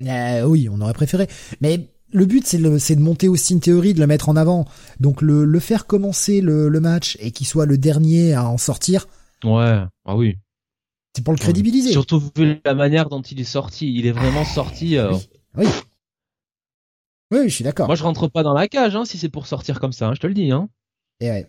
Euh, 0.02 0.42
oui, 0.44 0.68
on 0.70 0.80
aurait 0.80 0.92
préféré. 0.92 1.28
Mais 1.60 1.88
le 2.12 2.26
but, 2.26 2.46
c'est 2.46 2.58
de 2.58 3.00
monter 3.00 3.28
Austin 3.28 3.58
Theory, 3.58 3.94
de 3.94 4.00
le 4.00 4.06
mettre 4.06 4.28
en 4.28 4.36
avant. 4.36 4.66
Donc 5.00 5.22
le, 5.22 5.44
le 5.44 5.60
faire 5.60 5.86
commencer 5.86 6.40
le, 6.40 6.68
le 6.68 6.80
match 6.80 7.16
et 7.20 7.30
qu'il 7.30 7.46
soit 7.46 7.66
le 7.66 7.78
dernier 7.78 8.34
à 8.34 8.48
en 8.48 8.58
sortir, 8.58 9.06
Ouais, 9.44 9.82
ah 10.06 10.16
oui. 10.16 10.36
c'est 11.14 11.22
pour 11.22 11.34
le 11.34 11.38
crédibiliser. 11.38 11.92
Surtout 11.92 12.22
vu 12.36 12.60
la 12.64 12.74
manière 12.74 13.08
dont 13.08 13.20
il 13.22 13.38
est 13.40 13.44
sorti, 13.44 13.92
il 13.94 14.06
est 14.06 14.12
vraiment 14.12 14.44
sorti. 14.44 14.96
euh, 14.96 15.12
Oui. 15.56 15.66
Oui, 17.30 17.48
je 17.48 17.54
suis 17.54 17.64
d'accord. 17.64 17.86
Moi, 17.86 17.96
je 17.96 18.02
rentre 18.04 18.28
pas 18.28 18.42
dans 18.42 18.52
la 18.54 18.68
cage, 18.68 18.94
hein, 18.96 19.04
si 19.04 19.18
c'est 19.18 19.28
pour 19.28 19.46
sortir 19.46 19.80
comme 19.80 19.92
ça, 19.92 20.08
hein, 20.08 20.12
je 20.14 20.20
te 20.20 20.26
le 20.26 20.34
dis. 20.34 20.50
Hein. 20.52 20.68
Et 21.20 21.30
ouais. 21.30 21.46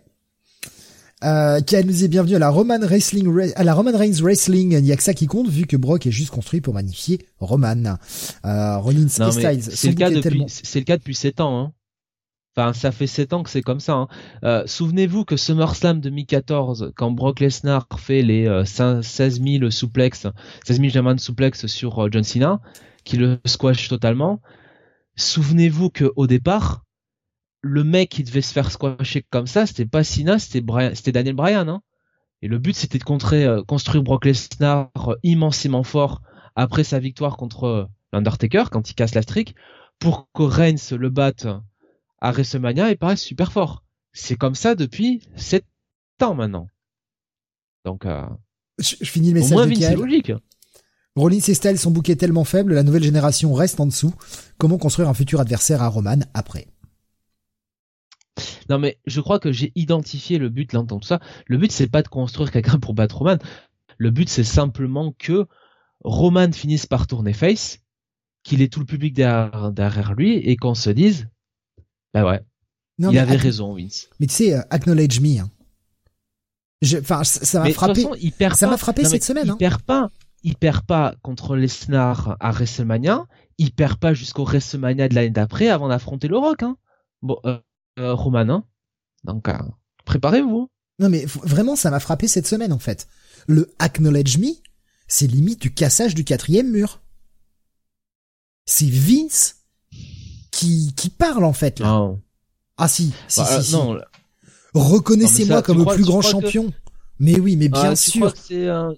Euh, 1.26 1.59
qui 1.61 1.76
nous 1.84 2.03
est 2.03 2.07
bienvenue 2.07 2.36
à 2.36 2.39
la 2.39 2.49
Roman 2.49 2.78
Wrestling, 2.80 3.51
à 3.55 3.63
la 3.63 3.73
Roman 3.73 3.97
Reigns 3.97 4.21
Wrestling. 4.21 4.73
Il 4.73 4.84
n'y 4.84 4.91
a 4.91 4.95
que 4.95 5.01
ça 5.01 5.15
qui 5.15 5.26
compte, 5.26 5.47
vu 5.47 5.65
que 5.65 5.76
Brock 5.76 6.05
est 6.05 6.11
juste 6.11 6.30
construit 6.30 6.61
pour 6.61 6.76
magnifier 6.76 7.19
Roman. 7.39 7.97
Euh, 8.45 8.78
Rollins 8.78 9.07
et 9.07 9.32
Styles 9.32 9.63
c'est 9.63 9.89
le 9.89 9.95
cas 9.95 10.09
depuis, 10.09 10.21
tellement. 10.21 10.45
c'est 10.47 10.80
le 10.80 10.86
cas 10.86 10.97
depuis 10.97 11.15
7 11.15 11.41
ans. 11.41 11.59
Hein. 11.59 11.73
Enfin, 12.55 12.73
ça 12.73 12.91
fait 12.91 13.07
7 13.07 13.34
ans 13.34 13.43
que 13.43 13.49
c'est 13.49 13.61
comme 13.61 13.80
ça. 13.80 13.93
Hein. 13.93 14.07
Euh, 14.43 14.63
Souvenez-vous 14.65 15.26
que 15.26 15.36
SummerSlam 15.36 15.99
2014, 15.99 16.93
quand 16.95 17.11
Brock 17.11 17.39
Lesnar 17.39 17.88
fait 17.97 18.21
les 18.21 18.47
euh, 18.47 18.63
5 18.63 19.03
16 19.03 19.41
000 19.41 19.71
souplex, 19.71 20.28
16 20.65 20.80
000 20.80 20.89
German 20.89 21.17
souplex 21.17 21.65
sur 21.65 22.05
euh, 22.05 22.09
John 22.11 22.23
Cena, 22.23 22.61
qui 23.03 23.17
le 23.17 23.39
squash 23.45 23.89
totalement. 23.89 24.41
Souvenez-vous 25.17 25.89
que 25.89 26.13
au 26.15 26.28
départ, 26.28 26.84
le 27.68 27.84
mec 27.84 28.09
qui 28.09 28.24
devait 28.24 28.43
se 28.43 28.53
faire 28.53 28.72
squasher 28.72 29.26
comme 29.32 29.47
ça, 29.47 29.66
c'était 29.66 29.88
pas 29.88 30.03
Cena, 30.03 30.38
c'était 30.38 31.11
Daniel 31.11 31.34
Bryan. 31.34 31.68
Hein. 31.68 31.82
Et 32.43 32.47
le 32.47 32.59
but, 32.59 32.76
c'était 32.76 32.99
de 32.99 33.03
contrer, 33.03 33.43
euh, 33.43 33.63
construire 33.63 34.03
Brock 34.03 34.26
Lesnar 34.26 34.91
euh, 35.07 35.16
immensément 35.24 35.82
fort 35.82 36.22
après 36.55 36.84
sa 36.84 36.99
victoire 36.99 37.38
contre 37.38 37.63
euh, 37.63 37.86
l'Undertaker 38.13 38.66
quand 38.72 38.88
il 38.91 38.93
casse 38.93 39.16
la 39.16 39.24
streak 39.24 39.55
pour 39.97 40.30
que 40.36 40.43
Reigns 40.43 40.95
le 40.95 41.09
batte 41.09 41.47
à 42.22 42.32
WrestleMania 42.32 42.91
et 42.91 42.95
paraisse 42.97 43.24
super 43.24 43.51
fort. 43.51 43.84
C'est 44.13 44.36
comme 44.36 44.55
ça 44.55 44.76
depuis 44.76 45.24
7 45.36 45.66
ans 46.22 46.36
maintenant. 46.36 46.68
Donc, 47.84 48.05
euh, 48.05 48.28
Je, 48.78 48.95
je 49.01 49.09
finis 49.09 49.32
le 49.32 49.39
au 49.39 49.41
message 49.41 49.57
moins 49.57 49.68
de 49.68 49.74
c'est 49.74 49.95
logique. 49.95 50.32
Rollins 51.16 51.39
et 51.39 51.53
Styles 51.55 51.80
sont 51.80 51.91
bouqués 51.91 52.16
tellement 52.16 52.43
faibles, 52.43 52.76
la 52.76 52.84
nouvelle 52.84 53.03
génération 53.03 53.53
reste 53.53 53.80
en 53.80 53.88
dessous. 53.88 54.13
Comment 54.59 54.78
construire 54.78 55.09
un 55.09 55.13
futur 55.16 55.39
adversaire 55.39 55.82
à 55.82 55.88
Roman 55.88 56.20
après? 56.36 56.68
Non 58.69 58.79
mais 58.79 58.97
je 59.05 59.21
crois 59.21 59.39
que 59.39 59.51
j'ai 59.51 59.71
identifié 59.75 60.38
le 60.38 60.49
but 60.49 60.73
là 60.73 60.81
dans 60.83 60.99
tout 60.99 61.07
ça. 61.07 61.19
Le 61.47 61.57
but 61.57 61.71
c'est 61.71 61.88
pas 61.88 62.01
de 62.01 62.07
construire 62.07 62.51
quelqu'un 62.51 62.79
pour 62.79 62.93
battre 62.93 63.17
Roman. 63.19 63.38
Le 63.97 64.11
but 64.11 64.27
c'est 64.29 64.43
simplement 64.43 65.13
que 65.17 65.45
Roman 66.03 66.51
finisse 66.51 66.86
par 66.86 67.07
tourner 67.07 67.33
face, 67.33 67.79
qu'il 68.43 68.61
ait 68.61 68.67
tout 68.67 68.79
le 68.79 68.86
public 68.86 69.13
derrière, 69.13 69.71
derrière 69.71 70.13
lui 70.13 70.36
et 70.38 70.55
qu'on 70.57 70.75
se 70.75 70.89
dise, 70.89 71.27
bah 72.13 72.25
ouais, 72.25 72.41
Non, 72.99 73.11
il 73.11 73.17
avait 73.17 73.38
raison 73.38 73.73
Vince. 73.75 74.09
mais 74.19 74.27
tu 74.27 74.33
sais, 74.36 74.53
euh, 74.55 74.61
acknowledge 74.69 75.19
me. 75.21 75.39
Hein. 75.39 75.49
Je- 76.81 76.97
Enfin, 76.97 77.23
ça 77.23 77.61
m'a 77.63 77.71
frappé. 77.71 78.01
façon, 78.03 78.15
il 78.21 78.31
perd 78.31 78.55
ça 78.55 78.67
m'a 78.67 78.77
frappé 78.77 79.03
non, 79.03 79.09
cette 79.09 79.23
semaine, 79.23 79.45
Il 79.45 79.51
hein. 79.51 79.57
perd 79.57 79.81
pas. 79.81 80.11
Il 80.43 80.55
perd 80.55 80.86
pas 80.86 81.15
contre 81.23 81.55
Lesnar 81.55 82.38
à 82.39 82.51
WrestleMania. 82.51 83.25
Il 83.57 83.71
perd 83.71 83.97
pas 83.97 84.13
jusqu'au 84.13 84.43
WrestleMania 84.43 85.07
de 85.09 85.15
l'année 85.15 85.31
d'après 85.31 85.69
avant 85.69 85.88
d'affronter 85.88 86.27
le 86.27 86.38
Rock. 86.38 86.61
Hein. 86.61 86.77
Bon, 87.23 87.38
euh, 87.45 87.57
euh, 87.99 88.13
Roman. 88.13 88.49
Hein. 88.49 88.63
Donc, 89.23 89.47
euh, 89.49 89.53
préparez-vous. 90.05 90.69
Non 90.99 91.09
mais 91.09 91.25
vraiment, 91.25 91.75
ça 91.75 91.91
m'a 91.91 91.99
frappé 91.99 92.27
cette 92.27 92.47
semaine 92.47 92.71
en 92.71 92.79
fait. 92.79 93.07
Le 93.47 93.73
acknowledge 93.79 94.37
me, 94.37 94.47
c'est 95.07 95.27
limite 95.27 95.61
du 95.61 95.73
cassage 95.73 96.15
du 96.15 96.23
quatrième 96.23 96.71
mur. 96.71 97.01
C'est 98.65 98.89
Vince 98.89 99.57
qui 100.51 100.93
qui 100.95 101.09
parle 101.09 101.43
en 101.43 101.53
fait 101.53 101.79
là. 101.79 101.87
Non. 101.87 102.21
Ah 102.77 102.87
si, 102.87 103.13
si, 103.27 103.39
Bah, 103.41 103.61
si, 103.61 103.75
euh, 103.75 103.99
si. 104.01 104.45
Reconnaissez-moi 104.73 105.61
comme 105.63 105.79
le 105.79 105.85
plus 105.95 106.03
grand 106.05 106.19
que- 106.21 106.25
champion. 106.27 106.71
Mais 107.19 107.39
oui, 107.39 107.55
mais 107.55 107.69
bien 107.69 107.81
Ah, 107.81 107.83
crois 107.87 107.95
sûr. 107.95 108.33
que 108.33 108.39
c'est 108.39 108.67
un- 108.69 108.93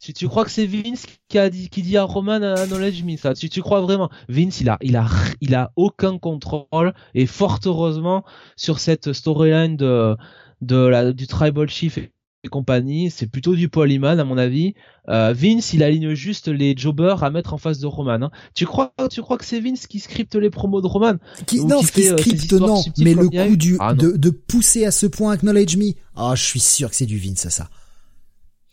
tu, 0.00 0.12
tu 0.14 0.28
crois 0.28 0.44
que 0.44 0.50
c'est 0.50 0.66
Vince 0.66 1.04
qui 1.28 1.38
a 1.38 1.50
dit 1.50 1.68
qui 1.68 1.82
dit 1.82 1.96
à 1.96 2.04
Roman 2.04 2.40
à 2.42 2.66
Knowledge 2.66 3.02
Me 3.04 3.16
ça 3.16 3.34
tu, 3.34 3.48
tu 3.48 3.60
crois 3.62 3.80
vraiment 3.80 4.08
Vince 4.28 4.60
il 4.60 4.68
a 4.68 4.78
il 4.80 4.96
a 4.96 5.06
il 5.40 5.54
a 5.54 5.72
aucun 5.76 6.18
contrôle 6.18 6.94
et 7.14 7.26
fort 7.26 7.58
heureusement 7.66 8.24
sur 8.56 8.78
cette 8.80 9.12
storyline 9.12 9.76
de 9.76 10.16
de 10.62 10.76
la 10.76 11.12
du 11.12 11.26
tribal 11.26 11.68
chief 11.68 11.98
et 11.98 12.12
et 12.42 12.48
compagnie 12.48 13.10
c'est 13.10 13.26
plutôt 13.26 13.54
du 13.54 13.68
Polyman 13.68 14.18
à 14.18 14.24
mon 14.24 14.38
avis 14.38 14.72
Euh, 15.08 15.34
Vince 15.34 15.74
il 15.74 15.82
aligne 15.82 16.14
juste 16.14 16.48
les 16.48 16.74
jobbers 16.76 17.22
à 17.22 17.30
mettre 17.30 17.52
en 17.52 17.58
face 17.58 17.80
de 17.80 17.86
Roman 17.86 18.22
hein. 18.22 18.30
tu 18.54 18.64
crois 18.64 18.94
tu 19.10 19.20
crois 19.20 19.36
que 19.36 19.44
c'est 19.44 19.60
Vince 19.60 19.86
qui 19.86 20.00
scripte 20.00 20.36
les 20.36 20.48
promos 20.48 20.80
de 20.80 20.86
Roman? 20.86 21.16
Qui, 21.46 21.62
non, 21.64 21.80
qui 21.80 21.86
ce 21.86 21.92
qui 21.92 22.08
euh, 22.08 22.16
scripte 22.16 22.52
non, 22.52 22.82
mais 22.98 23.12
le 23.12 23.28
coup 23.28 23.56
du 23.56 23.76
Ah, 23.78 23.92
de, 23.92 24.16
de 24.16 24.30
pousser 24.30 24.86
à 24.86 24.90
ce 24.90 25.06
point 25.06 25.32
acknowledge 25.32 25.76
me. 25.76 25.92
Ah, 26.16 26.34
je 26.34 26.42
suis 26.44 26.60
sûr 26.60 26.88
que 26.88 26.96
c'est 26.96 27.06
du 27.06 27.18
Vince 27.18 27.48
ça. 27.48 27.68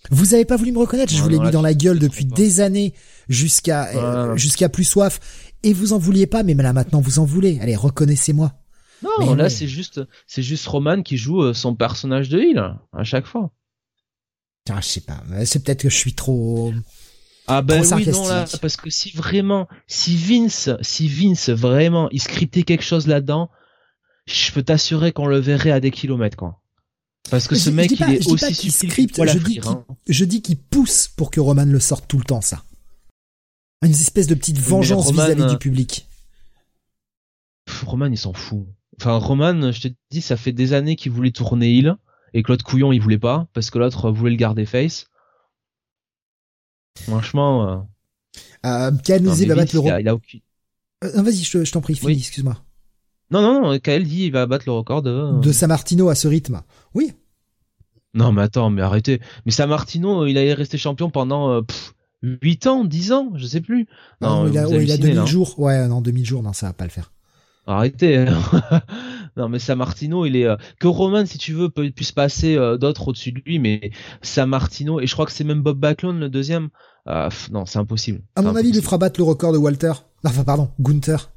Vous 0.10 0.34
avez 0.34 0.46
pas 0.46 0.56
voulu 0.56 0.72
me 0.72 0.80
reconnaître, 0.80 1.12
je 1.14 1.22
vous 1.22 1.30
l'ai 1.30 1.38
mis 1.38 1.46
là, 1.46 1.52
dans 1.52 1.62
la 1.62 1.74
gueule 1.74 2.00
depuis 2.00 2.26
des 2.26 2.62
années 2.62 2.94
jusqu'à 3.28 3.88
euh, 3.96 4.38
jusqu'à 4.38 4.70
plus 4.70 4.84
soif. 4.84 5.20
Et 5.64 5.74
vous 5.74 5.92
en 5.94 5.98
vouliez 5.98 6.28
pas 6.28 6.44
mais 6.44 6.54
là 6.54 6.72
maintenant 6.74 7.02
vous 7.02 7.20
en 7.20 7.26
voulez. 7.26 7.60
Allez, 7.62 7.76
reconnaissez-moi. 7.76 8.54
non 9.04 9.10
Mais 9.20 9.36
là 9.36 9.50
c'est 9.50 9.68
juste 9.68 10.02
c'est 10.28 10.44
juste 10.44 10.66
Roman 10.68 11.02
qui 11.02 11.18
joue 11.18 11.42
euh, 11.44 11.54
son 11.54 11.76
personnage 11.76 12.30
de 12.30 12.40
heel 12.40 12.76
à 12.94 13.04
chaque 13.04 13.26
fois. 13.26 13.52
Ah, 14.70 14.80
je 14.82 14.88
sais 14.88 15.02
pas, 15.02 15.24
mais 15.30 15.46
c'est 15.46 15.64
peut-être 15.64 15.84
que 15.84 15.90
je 15.90 15.96
suis 15.96 16.14
trop 16.14 16.74
Ah 17.48 17.62
ben 17.62 17.82
oui 17.96 18.08
non 18.10 18.28
là 18.28 18.46
parce 18.62 18.78
que 18.78 18.90
si 18.90 19.12
vraiment 19.12 19.68
si 19.88 20.16
Vince 20.16 20.70
si 20.82 21.08
Vince 21.08 21.50
vraiment 21.50 22.10
il 22.12 22.22
scriptait 22.22 22.64
quelque 22.64 22.84
chose 22.84 23.08
là-dedans 23.08 23.50
je 24.26 24.52
peux 24.52 24.64
t'assurer 24.64 25.14
qu'on 25.14 25.28
le 25.28 25.40
verrait 25.40 25.72
à 25.72 25.80
des 25.80 25.92
kilomètres 25.92 26.36
quoi 26.36 26.62
parce 27.30 27.48
que 27.48 27.56
ce 27.56 27.70
je 27.70 27.76
mec 27.76 27.92
il 27.92 28.02
est 28.02 28.28
aussi 28.28 28.54
subtil 28.56 28.72
scripte, 28.92 29.12
que 29.12 29.16
poil 29.18 29.30
à 29.30 29.34
je 29.34 29.40
dis 29.40 29.60
hein. 29.66 29.86
je 30.08 30.26
dis 30.26 30.42
qu'il 30.42 30.58
pousse 30.58 31.08
pour 31.08 31.30
que 31.32 31.40
Roman 31.40 31.66
le 31.66 31.80
sorte 31.80 32.08
tout 32.08 32.18
le 32.18 32.24
temps 32.24 32.42
ça. 32.42 32.64
Une 33.84 33.92
espèce 33.92 34.28
de 34.28 34.36
petite 34.36 34.58
vengeance 34.60 35.12
vis-à-vis 35.12 35.44
euh, 35.44 35.50
du 35.50 35.58
public. 35.58 36.08
Pff, 37.66 37.84
Roman 37.84 38.08
il 38.08 38.18
s'en 38.18 38.34
fout 38.34 38.66
enfin 39.00 39.18
Roman 39.18 39.72
je 39.72 39.82
te 39.82 39.88
dis 40.10 40.22
ça 40.22 40.38
fait 40.38 40.52
des 40.54 40.74
années 40.74 40.96
qu'il 40.96 41.12
voulait 41.12 41.32
tourner 41.32 41.78
heel 41.78 41.96
et 42.34 42.42
l'autre 42.48 42.64
couillon 42.66 42.92
il 42.92 43.00
voulait 43.02 43.20
pas 43.20 43.48
parce 43.54 43.70
que 43.70 43.78
l'autre 43.78 44.10
voulait 44.12 44.32
le 44.32 44.38
garder 44.38 44.66
face 44.66 45.08
franchement 47.02 47.68
euh, 47.70 47.78
Euh, 48.66 48.92
va 48.92 49.56
battre 49.56 49.76
le 49.76 49.82
il 49.82 49.90
a- 49.90 49.96
record. 49.96 50.00
il 50.00 50.08
a 50.08 50.16
aucune 50.16 50.42
Euh, 51.04 51.22
vas-y, 51.22 51.44
je, 51.44 51.52
te- 51.60 51.64
je 51.66 51.72
t'en 51.72 51.82
prie, 51.82 51.94
finis, 51.96 52.14
Oui. 52.14 52.18
excuse-moi. 52.18 52.64
Non 53.32 53.42
non 53.42 53.62
non 53.62 53.80
Kael 53.80 54.06
dit 54.06 54.26
il 54.26 54.32
va 54.32 54.46
battre 54.46 54.64
le 54.68 54.72
record 54.74 55.02
de 55.02 55.40
De 55.42 55.52
Samartino 55.52 56.10
à 56.10 56.16
ce 56.16 56.28
rythme. 56.28 56.62
Oui. 56.94 57.14
Non, 58.14 58.32
mais 58.32 58.42
attends, 58.42 58.70
mais 58.70 58.82
arrêtez. 58.82 59.20
Mais 59.46 59.52
Samartino, 59.52 60.26
il 60.26 60.38
allait 60.38 60.54
rester 60.54 60.78
champion 60.78 61.10
pendant 61.12 61.52
euh, 61.52 61.62
pff, 61.62 61.94
8 62.24 62.68
ans, 62.68 62.84
10 62.84 63.12
ans, 63.12 63.32
je 63.36 63.46
sais 63.46 63.62
plus. 63.62 63.88
Non, 64.22 64.46
Non, 64.46 64.52
il 64.52 64.58
a, 64.58 64.64
ouais, 64.68 64.84
il 64.84 64.92
a 64.92 64.94
hallucinez, 64.96 64.98
2000 64.98 65.16
là. 65.16 65.26
jours. 65.26 65.60
Ouais, 65.60 65.88
non, 65.88 66.02
2000 66.02 66.26
jours, 66.26 66.42
non, 66.42 66.54
ça 66.54 66.68
va 66.68 66.74
pas 66.74 66.86
le 66.86 66.90
faire. 66.90 67.12
Arrêtez. 67.68 68.26
non, 69.38 69.50
mais 69.50 69.60
Samartino, 69.60 70.26
il 70.26 70.36
est 70.38 70.46
euh, 70.48 70.56
que 70.80 70.88
Roman, 70.88 71.26
si 71.26 71.38
tu 71.38 71.54
veux, 71.54 71.70
puisse 71.70 72.14
passer 72.14 72.56
euh, 72.56 72.78
d'autres 72.78 73.10
au-dessus 73.10 73.34
de 73.34 73.42
lui, 73.46 73.60
mais 73.60 73.92
Samartino 74.22 75.00
et 75.00 75.06
je 75.06 75.14
crois 75.14 75.26
que 75.26 75.32
c'est 75.34 75.44
même 75.44 75.62
Bob 75.62 75.78
Backlund 75.78 76.20
le 76.20 76.30
deuxième. 76.30 76.70
Euh, 77.08 77.30
pff, 77.30 77.52
non, 77.52 77.66
c'est 77.66 77.78
impossible. 77.78 78.22
À 78.36 78.42
mon 78.42 78.56
avis, 78.56 78.70
il 78.70 78.74
lui 78.76 78.82
fera 78.82 78.98
battre 78.98 79.20
le 79.20 79.26
record 79.26 79.54
de 79.54 79.58
Walter. 79.58 79.92
Enfin, 80.26 80.44
pardon, 80.44 80.70
Gunther. 80.80 81.30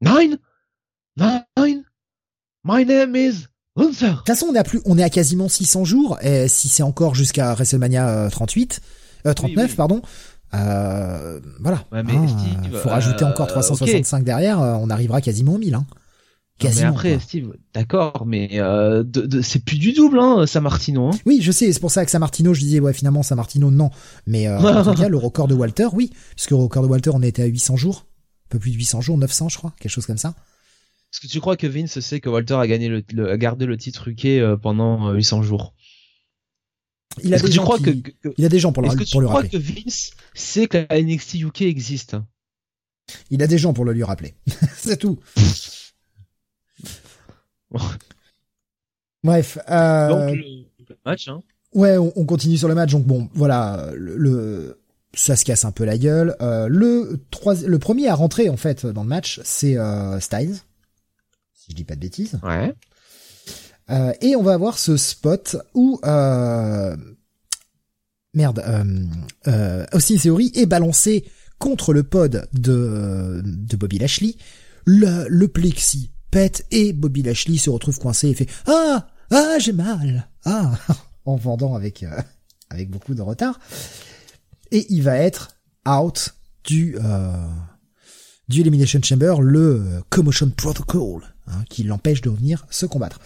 Nine, 0.00 0.38
nine. 1.16 1.84
My 2.64 2.84
name 2.84 3.14
is 3.16 3.46
Gunther. 3.76 4.10
De 4.10 4.16
toute 4.16 4.26
façon, 4.26 4.46
on 4.50 4.54
est 4.54 4.58
à 4.58 4.64
plus, 4.64 4.80
on 4.84 4.98
est 4.98 5.02
à 5.02 5.10
quasiment 5.10 5.48
600 5.48 5.84
jours, 5.84 6.18
et 6.22 6.48
si 6.48 6.68
c'est 6.68 6.82
encore 6.82 7.14
jusqu'à 7.14 7.54
WrestleMania 7.54 8.08
euh, 8.08 8.30
38, 8.30 8.80
euh, 9.26 9.34
39, 9.34 9.70
oui. 9.70 9.76
pardon. 9.76 10.02
Euh, 10.54 11.40
voilà. 11.60 11.84
Ouais, 11.92 12.02
mais 12.02 12.16
Hein, 12.16 12.26
Steve, 12.28 12.78
faut 12.80 12.88
rajouter 12.88 13.24
euh, 13.24 13.28
encore 13.28 13.46
365 13.46 14.24
derrière, 14.24 14.60
euh, 14.60 14.74
on 14.80 14.90
arrivera 14.90 15.20
quasiment 15.20 15.54
aux 15.54 15.58
1000, 15.58 15.74
hein. 15.74 15.86
Non, 16.62 16.68
mais 16.68 16.74
Quasiment. 16.74 16.90
après, 16.90 17.12
quoi. 17.12 17.20
Steve, 17.20 17.52
d'accord, 17.72 18.24
mais 18.26 18.48
euh, 18.60 19.02
de, 19.02 19.22
de- 19.22 19.40
c'est 19.40 19.64
plus 19.64 19.78
du 19.78 19.92
double, 19.92 20.18
hein, 20.18 20.46
Samartino. 20.46 21.06
Hein. 21.08 21.16
Oui, 21.24 21.38
je 21.40 21.52
sais, 21.52 21.72
c'est 21.72 21.80
pour 21.80 21.90
ça 21.90 22.04
que 22.04 22.10
Samartino, 22.10 22.52
je 22.52 22.60
disais, 22.60 22.80
ouais, 22.80 22.92
finalement, 22.92 23.22
Samartino, 23.22 23.70
non. 23.70 23.88
Mais 24.26 24.46
euh, 24.46 24.58
en 24.58 24.84
tout 24.84 24.92
cas, 25.00 25.08
le 25.08 25.16
record 25.16 25.48
de 25.48 25.54
Walter, 25.54 25.86
oui. 25.94 26.10
Puisque 26.34 26.50
le 26.50 26.56
record 26.56 26.82
de 26.82 26.88
Walter, 26.88 27.10
on 27.14 27.22
était 27.22 27.42
à 27.44 27.46
800 27.46 27.76
jours. 27.76 28.04
Un 28.50 28.54
peu 28.54 28.58
plus 28.58 28.72
de 28.72 28.76
800 28.76 29.00
jours, 29.00 29.16
900, 29.16 29.48
je 29.48 29.56
crois, 29.58 29.72
quelque 29.78 29.92
chose 29.92 30.06
comme 30.06 30.18
ça. 30.18 30.34
Est-ce 31.12 31.20
que 31.20 31.26
tu 31.28 31.40
crois 31.40 31.56
que 31.56 31.66
Vince 31.68 32.00
sait 32.00 32.20
que 32.20 32.28
Walter 32.28 32.54
a 32.54 32.66
gardé 32.66 32.88
le, 32.88 33.04
le- 33.12 33.30
a 33.30 33.36
gardé 33.38 33.64
le 33.66 33.76
titre 33.76 34.08
UK 34.08 34.24
euh, 34.26 34.56
pendant 34.56 35.08
euh, 35.10 35.14
800 35.14 35.42
jours? 35.42 35.74
Il 37.22 37.32
a 37.32 37.36
Est-ce 37.36 37.44
des 37.44 37.48
que 37.48 37.52
tu 37.52 37.56
gens 37.56 37.62
crois 37.64 37.78
qui- 37.78 38.02
que, 38.02 38.10
que- 38.10 38.34
il 38.38 38.44
a 38.44 38.48
des 38.48 38.58
gens 38.58 38.72
pour 38.72 38.82
le, 38.82 38.88
est-ce 38.88 38.96
que 38.96 39.04
tu 39.04 39.10
pour 39.12 39.20
le 39.20 39.28
crois 39.28 39.42
rappeler. 39.42 39.58
que 39.60 39.64
Vince 39.82 40.10
sait 40.34 40.66
que 40.68 40.78
la 40.90 41.00
NXT 41.00 41.34
UK 41.42 41.62
existe? 41.62 42.16
Il 43.30 43.42
a 43.42 43.46
des 43.48 43.58
gens 43.58 43.72
pour 43.72 43.84
le 43.84 43.92
lui 43.92 44.02
rappeler. 44.04 44.34
C'est 44.76 44.96
tout. 44.96 45.18
Bref, 49.22 49.58
euh, 49.68 50.08
Donc 50.08 50.36
le 50.88 50.96
match, 51.04 51.28
hein. 51.28 51.42
ouais, 51.74 51.98
on, 51.98 52.12
on 52.16 52.24
continue 52.24 52.56
sur 52.56 52.68
le 52.68 52.74
match. 52.74 52.90
Donc 52.92 53.04
bon, 53.04 53.28
voilà, 53.34 53.90
le- 53.94 54.79
ça 55.14 55.36
se 55.36 55.44
casse 55.44 55.64
un 55.64 55.72
peu 55.72 55.84
la 55.84 55.98
gueule. 55.98 56.36
Euh, 56.40 56.68
le 56.68 57.20
trois, 57.30 57.54
le 57.54 57.78
premier 57.78 58.08
à 58.08 58.14
rentrer 58.14 58.48
en 58.48 58.56
fait 58.56 58.86
dans 58.86 59.02
le 59.02 59.08
match, 59.08 59.40
c'est 59.44 59.76
euh, 59.76 60.20
Styles, 60.20 60.56
si 61.54 61.70
je 61.70 61.76
dis 61.76 61.84
pas 61.84 61.94
de 61.96 62.00
bêtises. 62.00 62.38
Ouais. 62.42 62.74
Euh, 63.90 64.12
et 64.20 64.36
on 64.36 64.42
va 64.42 64.52
avoir 64.52 64.78
ce 64.78 64.96
spot 64.96 65.56
où 65.74 65.98
euh, 66.04 66.96
merde, 68.34 68.62
euh, 68.66 68.84
euh, 69.48 69.86
Austin 69.92 70.16
Theory 70.16 70.52
est 70.54 70.66
balancé 70.66 71.24
contre 71.58 71.92
le 71.92 72.02
pod 72.04 72.48
de, 72.52 73.42
de 73.44 73.76
Bobby 73.76 73.98
Lashley. 73.98 74.36
Le, 74.84 75.26
le 75.28 75.48
plexi 75.48 76.10
pète 76.30 76.66
et 76.70 76.92
Bobby 76.92 77.22
Lashley 77.22 77.58
se 77.58 77.70
retrouve 77.70 77.98
coincé 77.98 78.28
et 78.28 78.34
fait 78.34 78.48
ah 78.66 79.08
ah 79.30 79.58
j'ai 79.58 79.72
mal 79.72 80.28
ah 80.44 80.72
en 81.24 81.36
vendant 81.36 81.74
avec 81.74 82.02
euh, 82.02 82.20
avec 82.70 82.88
beaucoup 82.90 83.14
de 83.14 83.22
retard 83.22 83.58
et 84.72 84.86
il 84.90 85.02
va 85.02 85.16
être 85.16 85.56
out 85.88 86.34
du 86.64 86.96
euh, 87.02 87.46
du 88.48 88.60
Elimination 88.60 89.00
Chamber 89.02 89.34
le 89.40 89.60
euh, 89.80 90.00
Commotion 90.10 90.50
Protocol 90.50 91.22
hein, 91.46 91.64
qui 91.68 91.82
l'empêche 91.84 92.20
de 92.20 92.30
venir 92.30 92.66
se 92.70 92.86
combattre. 92.86 93.18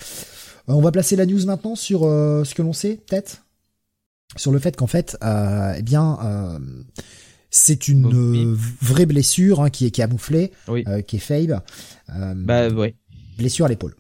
Euh, 0.68 0.72
on 0.74 0.80
va 0.80 0.92
placer 0.92 1.16
la 1.16 1.26
news 1.26 1.45
maintenant 1.47 1.76
sur 1.76 2.05
euh, 2.05 2.45
ce 2.45 2.55
que 2.55 2.62
l'on 2.62 2.72
sait, 2.72 3.01
peut-être? 3.09 3.42
Sur 4.36 4.51
le 4.53 4.59
fait 4.59 4.76
qu'en 4.76 4.86
fait, 4.86 5.16
euh, 5.22 5.74
eh 5.76 5.82
bien, 5.82 6.18
euh, 6.24 6.59
c'est 7.51 7.86
une 7.88 8.55
vraie 8.55 9.07
blessure 9.07 9.61
hein, 9.61 9.70
qui 9.70 9.86
est 9.86 9.90
camouflée, 9.92 10.51
Oui. 10.68 10.82
euh, 10.88 11.03
qui 11.03 11.16
est 11.16 11.20
faible. 11.20 11.62
Euh, 12.11 12.34
Bah 12.36 12.68
ouais. 12.68 12.97
blessure 13.38 13.66
à 13.66 13.68
l'épaule. 13.68 13.95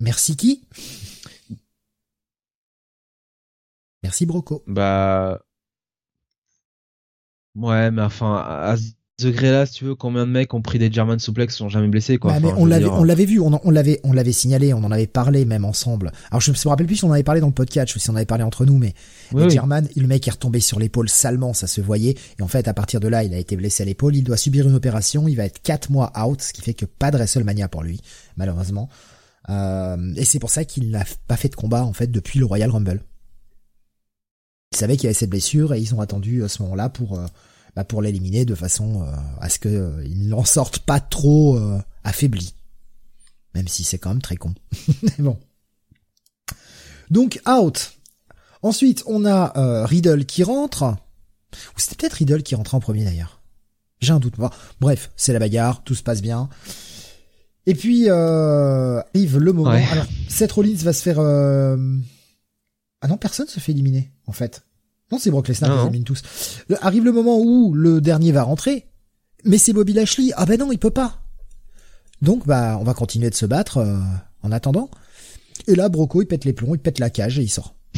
Merci 0.00 0.36
qui 0.36 0.62
Merci 4.06 4.24
Broco. 4.24 4.62
Bah. 4.68 5.40
Ouais, 7.56 7.90
mais 7.90 8.02
enfin, 8.02 8.36
à 8.36 8.76
ce 8.76 9.24
degré-là, 9.24 9.66
si 9.66 9.72
tu 9.72 9.84
veux, 9.84 9.96
combien 9.96 10.26
de 10.26 10.30
mecs 10.30 10.54
ont 10.54 10.62
pris 10.62 10.78
des 10.78 10.92
German 10.92 11.18
suplex 11.18 11.56
sont 11.56 11.68
jamais 11.68 11.88
blessés, 11.88 12.18
quoi? 12.18 12.30
Enfin, 12.30 12.40
je 12.40 12.54
on 12.54 12.64
veux 12.64 12.70
l'avait, 12.70 12.84
dire, 12.84 12.92
on 12.92 13.02
l'avait 13.02 13.24
vu, 13.24 13.40
on, 13.40 13.70
l'avait, 13.70 14.00
on 14.04 14.12
l'avait 14.12 14.32
signalé, 14.32 14.74
on 14.74 14.84
en 14.84 14.92
avait 14.92 15.08
parlé 15.08 15.44
même 15.44 15.64
ensemble. 15.64 16.12
Alors 16.30 16.40
je 16.40 16.52
me 16.52 16.68
rappelle 16.68 16.86
plus 16.86 16.96
si 16.96 17.04
on 17.04 17.08
en 17.08 17.12
avait 17.12 17.24
parlé 17.24 17.40
dans 17.40 17.48
le 17.48 17.52
podcast 17.52 17.96
ou 17.96 17.98
si 17.98 18.08
on 18.10 18.12
en 18.12 18.16
avait 18.16 18.26
parlé 18.26 18.44
entre 18.44 18.64
nous, 18.64 18.78
mais 18.78 18.94
oui, 19.32 19.44
oui. 19.44 19.50
German, 19.50 19.88
le 19.96 20.06
mec 20.06 20.28
est 20.28 20.30
retombé 20.30 20.60
sur 20.60 20.78
l'épaule 20.78 21.08
salement, 21.08 21.52
ça 21.52 21.66
se 21.66 21.80
voyait. 21.80 22.14
Et 22.38 22.42
en 22.42 22.48
fait, 22.48 22.68
à 22.68 22.74
partir 22.74 23.00
de 23.00 23.08
là, 23.08 23.24
il 23.24 23.34
a 23.34 23.38
été 23.38 23.56
blessé 23.56 23.82
à 23.82 23.86
l'épaule. 23.86 24.14
Il 24.14 24.22
doit 24.22 24.36
subir 24.36 24.68
une 24.68 24.74
opération. 24.74 25.26
Il 25.26 25.34
va 25.34 25.46
être 25.46 25.62
quatre 25.62 25.90
mois 25.90 26.12
out, 26.22 26.40
ce 26.42 26.52
qui 26.52 26.60
fait 26.60 26.74
que 26.74 26.84
pas 26.84 27.10
de 27.10 27.16
WrestleMania 27.16 27.68
pour 27.68 27.82
lui, 27.82 28.00
malheureusement. 28.36 28.88
Euh, 29.48 30.12
et 30.16 30.24
c'est 30.24 30.38
pour 30.40 30.50
ça 30.50 30.64
qu'il 30.64 30.90
n'a 30.90 31.04
pas 31.26 31.36
fait 31.36 31.48
de 31.48 31.54
combat 31.54 31.84
en 31.84 31.92
fait 31.92 32.08
depuis 32.08 32.38
le 32.38 32.44
Royal 32.44 32.70
Rumble. 32.70 33.00
Ils 34.72 34.76
savaient 34.78 34.96
qu'il 34.96 35.04
y 35.04 35.06
avait 35.06 35.14
cette 35.14 35.30
blessure 35.30 35.74
et 35.74 35.80
ils 35.80 35.94
ont 35.94 36.00
attendu 36.00 36.42
à 36.44 36.48
ce 36.48 36.62
moment-là 36.62 36.88
pour 36.88 37.18
euh, 37.18 37.26
bah, 37.74 37.84
pour 37.84 38.02
l'éliminer 38.02 38.44
de 38.44 38.54
façon 38.54 39.02
euh, 39.02 39.12
à 39.40 39.48
ce 39.48 39.58
que 39.58 39.68
euh, 39.68 40.04
il 40.06 40.28
n'en 40.28 40.44
sorte 40.44 40.80
pas 40.80 41.00
trop 41.00 41.56
euh, 41.56 41.78
affaibli. 42.04 42.54
Même 43.54 43.68
si 43.68 43.84
c'est 43.84 43.98
quand 43.98 44.10
même 44.10 44.22
très 44.22 44.36
con. 44.36 44.54
Mais 45.02 45.24
bon. 45.24 45.38
Donc 47.10 47.40
out. 47.48 47.92
Ensuite, 48.62 49.02
on 49.06 49.24
a 49.24 49.52
euh, 49.56 49.86
Riddle 49.86 50.24
qui 50.26 50.42
rentre. 50.42 50.82
Ou 50.84 51.78
c'était 51.78 51.94
peut-être 51.96 52.14
Riddle 52.14 52.42
qui 52.42 52.54
rentrait 52.54 52.76
en 52.76 52.80
premier 52.80 53.04
d'ailleurs. 53.04 53.40
J'ai 54.00 54.12
un 54.12 54.18
doute. 54.20 54.34
Bref, 54.80 55.10
c'est 55.16 55.32
la 55.32 55.38
bagarre, 55.38 55.82
tout 55.84 55.94
se 55.94 56.02
passe 56.02 56.20
bien. 56.20 56.48
Et 57.66 57.74
puis 57.74 58.10
euh, 58.10 59.00
arrive 59.14 59.38
le 59.38 59.52
moment. 59.52 59.70
Ouais. 59.70 59.86
Alors, 59.90 60.06
Seth 60.28 60.52
Rollins 60.52 60.74
va 60.76 60.92
se 60.92 61.02
faire. 61.02 61.18
euh, 61.18 61.96
Ah 63.00 63.08
non, 63.08 63.16
personne 63.16 63.46
se 63.48 63.58
fait 63.60 63.72
éliminer 63.72 64.10
en 64.26 64.32
fait. 64.32 64.64
Non, 65.12 65.18
c'est 65.18 65.30
Brock 65.30 65.48
Lesnar 65.48 65.70
qui 65.70 65.76
les 65.76 65.82
élimine 65.84 66.04
tous. 66.04 66.22
Le- 66.68 66.84
arrive 66.84 67.04
le 67.04 67.12
moment 67.12 67.38
où 67.38 67.72
le 67.74 68.00
dernier 68.00 68.32
va 68.32 68.42
rentrer, 68.42 68.88
mais 69.44 69.58
c'est 69.58 69.72
Bobby 69.72 69.92
Lashley. 69.92 70.30
Ah 70.36 70.46
ben 70.46 70.58
non, 70.58 70.72
il 70.72 70.78
peut 70.78 70.90
pas. 70.90 71.22
Donc 72.22 72.46
bah, 72.46 72.76
on 72.80 72.84
va 72.84 72.94
continuer 72.94 73.30
de 73.30 73.34
se 73.34 73.46
battre 73.46 73.76
euh, 73.78 73.98
en 74.42 74.50
attendant. 74.52 74.90
Et 75.68 75.74
là, 75.74 75.88
Broco, 75.88 76.22
il 76.22 76.26
pète 76.26 76.44
les 76.44 76.52
plombs, 76.52 76.74
il 76.74 76.80
pète 76.80 76.98
la 76.98 77.10
cage 77.10 77.38
et 77.38 77.42
il 77.42 77.48
sort. 77.48 77.76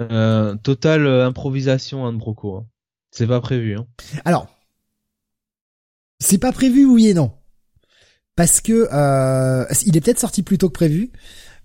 Euh, 0.00 0.56
totale 0.56 1.06
euh, 1.06 1.26
improvisation, 1.26 2.06
hein, 2.06 2.12
de 2.12 2.18
Broco. 2.18 2.56
hein. 2.56 2.66
C'est 3.10 3.26
pas 3.26 3.40
prévu, 3.40 3.76
hein. 3.76 3.86
Alors, 4.24 4.48
c'est 6.18 6.38
pas 6.38 6.50
prévu, 6.50 6.86
oui 6.86 7.08
et 7.08 7.14
non. 7.14 7.32
Parce 8.34 8.60
que 8.60 8.88
euh, 8.90 9.66
il 9.84 9.96
est 9.96 10.00
peut-être 10.00 10.18
sorti 10.18 10.42
plus 10.42 10.56
tôt 10.58 10.68
que 10.70 10.74
prévu, 10.74 11.12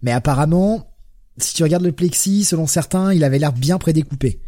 mais 0.01 0.11
apparemment, 0.11 0.91
si 1.37 1.53
tu 1.53 1.63
regardes 1.63 1.83
le 1.83 1.91
plexi, 1.91 2.43
selon 2.43 2.67
certains, 2.67 3.13
il 3.13 3.23
avait 3.23 3.39
l'air 3.39 3.53
bien 3.53 3.77
prédécoupé. 3.77 4.39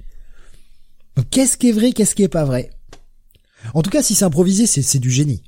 Donc 1.15 1.29
qu'est-ce 1.29 1.57
qui 1.57 1.69
est 1.69 1.73
vrai, 1.73 1.91
qu'est-ce 1.91 2.15
qui 2.15 2.23
est 2.23 2.27
pas 2.27 2.45
vrai? 2.45 2.69
En 3.73 3.81
tout 3.81 3.89
cas, 3.89 4.01
si 4.01 4.15
c'est 4.15 4.25
improvisé, 4.25 4.65
c'est 4.65 4.81
c'est 4.81 4.99
du 4.99 5.11
génie. 5.11 5.43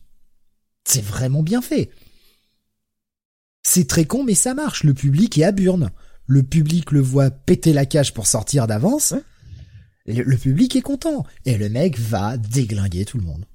C'est 0.84 1.04
vraiment 1.04 1.44
bien 1.44 1.62
fait. 1.62 1.92
C'est 3.64 3.88
très 3.88 4.06
con, 4.06 4.24
mais 4.24 4.36
ça 4.36 4.54
marche. 4.54 4.84
Le 4.84 4.94
public 4.94 5.38
est 5.38 5.44
à 5.44 5.52
burne. 5.52 5.92
Le 6.28 6.44
public 6.44 6.92
le 6.92 7.00
voit 7.00 7.30
péter 7.30 7.74
la 7.74 7.86
cage 7.86 8.14
pour 8.14 8.28
sortir 8.28 8.68
d'avance. 8.68 9.14
Le, 10.06 10.24
le 10.24 10.38
public 10.38 10.76
est 10.76 10.82
content. 10.82 11.26
Et 11.46 11.58
le 11.58 11.70
mec 11.70 11.98
va 12.00 12.38
déglinguer 12.38 13.06
tout 13.06 13.18
le 13.18 13.26
monde. 13.26 13.46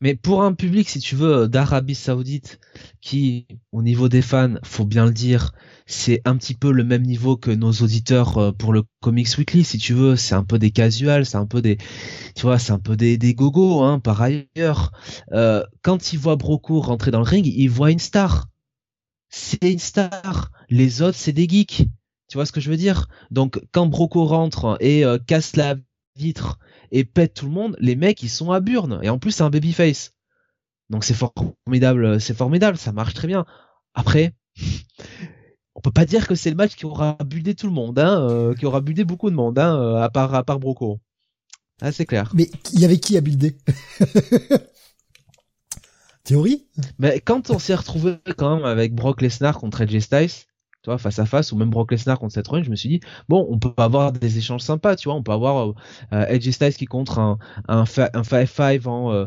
Mais 0.00 0.14
pour 0.14 0.42
un 0.42 0.54
public, 0.54 0.88
si 0.88 0.98
tu 0.98 1.14
veux, 1.14 1.46
d'Arabie 1.46 1.94
Saoudite, 1.94 2.58
qui, 3.02 3.46
au 3.70 3.82
niveau 3.82 4.08
des 4.08 4.22
fans, 4.22 4.54
faut 4.62 4.86
bien 4.86 5.04
le 5.04 5.12
dire, 5.12 5.52
c'est 5.90 6.22
un 6.24 6.36
petit 6.36 6.54
peu 6.54 6.72
le 6.72 6.84
même 6.84 7.02
niveau 7.02 7.36
que 7.36 7.50
nos 7.50 7.72
auditeurs 7.72 8.38
euh, 8.38 8.52
pour 8.52 8.72
le 8.72 8.84
Comics 9.00 9.36
Weekly, 9.36 9.64
si 9.64 9.78
tu 9.78 9.92
veux, 9.92 10.16
c'est 10.16 10.34
un 10.34 10.44
peu 10.44 10.58
des 10.58 10.70
casuals, 10.70 11.26
c'est 11.26 11.36
un 11.36 11.46
peu 11.46 11.60
des, 11.60 11.78
tu 12.34 12.42
vois, 12.42 12.58
c'est 12.58 12.72
un 12.72 12.78
peu 12.78 12.96
des, 12.96 13.18
des 13.18 13.34
gogos, 13.34 13.82
hein, 13.82 13.98
par 13.98 14.22
ailleurs. 14.22 14.92
Euh, 15.32 15.64
quand 15.82 16.12
ils 16.12 16.18
voient 16.18 16.36
Broco 16.36 16.80
rentrer 16.80 17.10
dans 17.10 17.18
le 17.18 17.24
ring, 17.24 17.46
ils 17.46 17.68
voient 17.68 17.90
une 17.90 17.98
star. 17.98 18.48
C'est 19.28 19.70
une 19.70 19.78
star. 19.78 20.50
Les 20.68 21.02
autres, 21.02 21.18
c'est 21.18 21.32
des 21.32 21.48
geeks. 21.48 21.86
Tu 22.28 22.36
vois 22.36 22.46
ce 22.46 22.52
que 22.52 22.60
je 22.60 22.70
veux 22.70 22.76
dire? 22.76 23.08
Donc, 23.30 23.60
quand 23.72 23.86
Broco 23.86 24.24
rentre 24.24 24.76
et 24.80 25.04
euh, 25.04 25.18
casse 25.18 25.56
la 25.56 25.74
vitre 26.16 26.58
et 26.92 27.04
pète 27.04 27.34
tout 27.34 27.46
le 27.46 27.52
monde, 27.52 27.76
les 27.80 27.96
mecs 27.96 28.22
ils 28.22 28.28
sont 28.28 28.52
à 28.52 28.60
burne. 28.60 29.00
Et 29.02 29.08
en 29.08 29.18
plus 29.18 29.32
c'est 29.32 29.42
un 29.42 29.50
babyface. 29.50 30.12
Donc 30.88 31.04
c'est 31.04 31.14
formidable, 31.14 32.20
c'est 32.20 32.36
formidable, 32.36 32.76
ça 32.76 32.92
marche 32.92 33.14
très 33.14 33.28
bien. 33.28 33.44
Après, 33.94 34.34
on 35.80 35.82
peut 35.82 35.90
pas 35.92 36.04
dire 36.04 36.28
que 36.28 36.34
c'est 36.34 36.50
le 36.50 36.56
match 36.56 36.76
qui 36.76 36.84
aura 36.84 37.16
buildé 37.24 37.54
tout 37.54 37.66
le 37.66 37.72
monde, 37.72 37.98
hein, 37.98 38.20
euh, 38.28 38.54
qui 38.54 38.66
aura 38.66 38.82
buildé 38.82 39.02
beaucoup 39.04 39.30
de 39.30 39.34
monde, 39.34 39.58
hein, 39.58 39.80
euh, 39.80 40.02
à 40.02 40.10
part 40.10 40.34
à 40.34 40.44
part 40.44 40.58
Broco. 40.60 41.00
Ah 41.80 41.90
c'est 41.90 42.04
clair. 42.04 42.30
Mais 42.34 42.50
il 42.74 42.80
y 42.80 42.84
avait 42.84 42.98
qui 42.98 43.16
à 43.16 43.22
builder? 43.22 43.56
Théorie 46.24 46.66
Mais 46.98 47.18
quand 47.20 47.48
on 47.48 47.58
s'est 47.58 47.74
retrouvé 47.74 48.18
quand 48.36 48.56
même 48.56 48.66
avec 48.66 48.94
Brock 48.94 49.22
Lesnar 49.22 49.58
contre 49.58 49.80
AJ 49.80 50.00
Styles, 50.00 50.28
tu 50.82 50.90
vois, 50.90 50.98
face 50.98 51.18
à 51.18 51.24
face, 51.24 51.50
ou 51.50 51.56
même 51.56 51.70
Brock 51.70 51.90
Lesnar 51.92 52.18
contre 52.18 52.34
Seth 52.34 52.48
Rollins, 52.48 52.62
je 52.64 52.70
me 52.70 52.76
suis 52.76 52.90
dit, 52.90 53.00
bon, 53.30 53.46
on 53.50 53.58
peut 53.58 53.72
avoir 53.78 54.12
des 54.12 54.36
échanges 54.36 54.60
sympas, 54.60 54.96
tu 54.96 55.08
vois, 55.08 55.14
on 55.16 55.22
peut 55.22 55.32
avoir 55.32 55.68
euh, 55.68 55.72
AJ 56.10 56.50
Styles 56.50 56.74
qui 56.74 56.84
contre 56.84 57.18
un, 57.18 57.38
un, 57.68 57.86
fa- 57.86 58.10
un 58.12 58.20
5-5 58.22 58.86
en, 58.86 59.12
euh, 59.14 59.26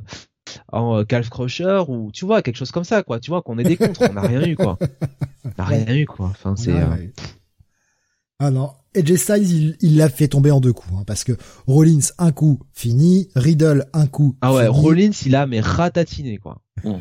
en 0.71 0.97
euh, 0.99 1.03
Calf 1.03 1.29
Crusher, 1.29 1.83
ou 1.87 2.11
tu 2.11 2.25
vois, 2.25 2.41
quelque 2.41 2.57
chose 2.57 2.71
comme 2.71 2.83
ça, 2.83 3.03
quoi, 3.03 3.19
tu 3.19 3.31
vois, 3.31 3.41
qu'on 3.41 3.57
est 3.59 3.63
des 3.63 3.77
contres, 3.77 4.01
on 4.09 4.13
n'a 4.13 4.21
rien 4.21 4.43
eu, 4.45 4.55
quoi. 4.55 4.77
On 5.45 5.49
n'a 5.57 5.65
rien 5.65 5.95
eu, 5.95 6.05
quoi. 6.05 6.27
Enfin, 6.27 6.55
c'est... 6.55 6.73
Ouais, 6.73 6.81
euh, 6.81 6.89
ouais. 6.89 7.13
Ah 8.39 8.51
non, 8.51 8.71
AJ 8.95 9.15
Styles, 9.15 9.51
il- 9.51 9.77
il 9.81 9.95
l'a 9.97 10.09
fait 10.09 10.27
tomber 10.27 10.51
en 10.51 10.59
deux 10.59 10.73
coups, 10.73 10.93
hein, 10.97 11.03
parce 11.07 11.23
que 11.23 11.33
Rollins, 11.67 11.99
un 12.17 12.31
coup, 12.31 12.59
fini, 12.73 13.29
Riddle, 13.35 13.85
un 13.93 14.07
coup, 14.07 14.35
Ah 14.41 14.53
ouais, 14.53 14.65
fini. 14.65 14.75
Rollins, 14.79 15.11
il 15.25 15.35
a 15.35 15.45
mais 15.47 15.61
ratatiné, 15.61 16.37
quoi. 16.39 16.61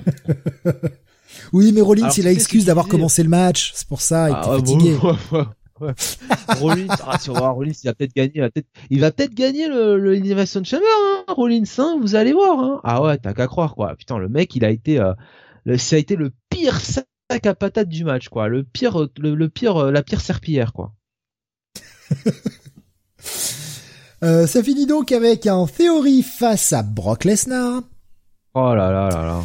Oui, 1.52 1.72
mais 1.72 1.80
Rollins, 1.80 2.02
Alors, 2.04 2.18
il 2.18 2.26
a 2.26 2.32
excuse 2.32 2.66
d'avoir 2.66 2.88
commencé 2.88 3.22
le 3.22 3.28
match, 3.30 3.72
c'est 3.74 3.88
pour 3.88 4.02
ça, 4.02 4.28
il 4.30 4.34
Ah, 4.36 4.40
était 4.40 4.50
ouais, 4.50 4.56
fatigué. 4.58 4.96
bon, 5.00 5.08
ouais, 5.12 5.16
ouais, 5.32 5.38
ouais. 5.38 5.44
Rollins, 6.60 6.86
ah, 6.88 7.18
voir, 7.26 7.54
Rollins, 7.54 7.72
il 7.82 7.86
va 7.86 7.94
peut-être 7.94 8.14
gagner, 8.14 8.32
il 8.34 8.40
va 8.40 8.50
peut-être, 8.50 8.68
il 8.90 9.00
va 9.00 9.10
peut-être 9.10 9.34
gagner 9.34 9.68
le, 9.68 9.98
le 9.98 10.16
Innovation 10.16 10.62
Chamber, 10.64 10.84
hein, 10.86 11.24
Rollins, 11.28 11.64
hein, 11.78 11.98
vous 12.00 12.14
allez 12.14 12.32
voir, 12.32 12.58
hein. 12.58 12.80
Ah 12.84 13.02
ouais, 13.02 13.18
t'as 13.18 13.34
qu'à 13.34 13.46
croire, 13.46 13.74
quoi. 13.74 13.94
Putain, 13.96 14.18
le 14.18 14.28
mec, 14.28 14.54
il 14.56 14.64
a 14.64 14.70
été, 14.70 14.98
euh, 14.98 15.12
le, 15.64 15.78
ça 15.78 15.96
a 15.96 15.98
été 15.98 16.16
le 16.16 16.32
pire 16.50 16.80
sac 16.80 17.06
à 17.44 17.54
patate 17.54 17.88
du 17.88 18.04
match, 18.04 18.28
quoi. 18.28 18.48
Le 18.48 18.62
pire, 18.64 19.08
le, 19.18 19.34
le 19.34 19.48
pire, 19.48 19.76
euh, 19.76 19.90
la 19.90 20.02
pire 20.02 20.20
serpillière, 20.20 20.72
quoi. 20.72 20.92
Euh, 24.24 24.46
ça 24.46 24.62
finit 24.62 24.86
donc 24.86 25.10
avec 25.10 25.48
un 25.48 25.66
Theory 25.66 26.22
face 26.22 26.72
à 26.72 26.84
Brock 26.84 27.24
Lesnar. 27.24 27.82
Oh 28.54 28.72
là 28.72 28.92
là 28.92 29.08
là 29.08 29.24
là. 29.24 29.40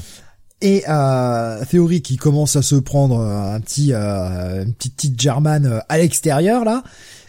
Et 0.62 0.84
euh, 0.89 1.64
Theory 1.66 2.01
qui 2.01 2.18
commence 2.18 2.55
à 2.55 2.62
se 2.62 2.76
prendre 2.76 3.20
un 3.20 3.60
petit, 3.60 3.93
euh, 3.93 4.64
une 4.64 4.74
petite 4.74 4.95
petite 4.95 5.22
German 5.22 5.84
à 5.88 5.97
l'extérieur 5.97 6.66
là, 6.66 6.84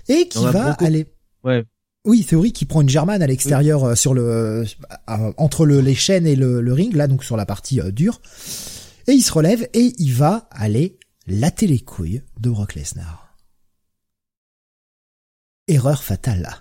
et 0.09 0.29
qui 0.29 0.45
va 0.45 0.73
aller. 0.73 1.07
Ouais. 1.45 1.65
Oui, 2.05 2.25
Theory 2.25 2.53
qui 2.53 2.65
prend 2.65 2.81
une 2.81 2.89
German 2.89 3.21
à 3.21 3.27
l'extérieur 3.27 3.97
sur 3.97 4.15
le 4.15 4.65
entre 5.07 5.67
le, 5.67 5.81
les 5.81 5.95
chaînes 5.95 6.27
et 6.27 6.37
le, 6.37 6.73
ring 6.73 6.95
là, 6.95 7.07
donc 7.07 7.23
sur 7.23 7.37
la 7.37 7.45
partie 7.45 7.81
dure. 7.93 8.21
Et 9.09 9.13
il 9.13 9.23
se 9.23 9.33
relève 9.33 9.69
et 9.75 9.93
il 9.99 10.15
va 10.15 10.49
aller 10.51 10.99
latter 11.27 11.67
les 11.67 11.81
couilles 11.81 12.23
de 12.41 12.49
Brock 12.49 12.75
Lesnar. 12.75 13.37
Erreur 15.67 16.03
fatale 16.03 16.41
là. 16.41 16.61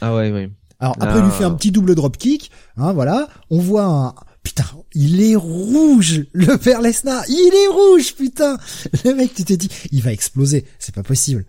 Ah 0.00 0.14
ouais, 0.16 0.32
oui. 0.32 0.50
Alors 0.80 0.96
après, 0.98 1.20
il 1.20 1.24
lui 1.24 1.30
fait 1.30 1.44
un 1.44 1.52
petit 1.52 1.70
double 1.70 1.94
drop 1.94 2.16
kick, 2.16 2.50
hein, 2.76 2.92
voilà. 2.92 3.28
On 3.50 3.60
voit 3.60 3.84
un, 3.84 4.14
putain, 4.42 4.64
il 4.94 5.22
est 5.22 5.36
rouge, 5.36 6.24
le 6.32 6.56
père 6.58 6.80
Lesnar, 6.80 7.24
il 7.28 7.52
est 7.54 7.68
rouge, 7.68 8.14
putain. 8.14 8.58
Le 9.04 9.14
mec, 9.14 9.34
tu 9.34 9.44
t'es 9.44 9.56
dit, 9.56 9.68
il 9.90 10.02
va 10.02 10.12
exploser, 10.12 10.64
c'est 10.78 10.94
pas 10.94 11.02
possible. 11.02 11.44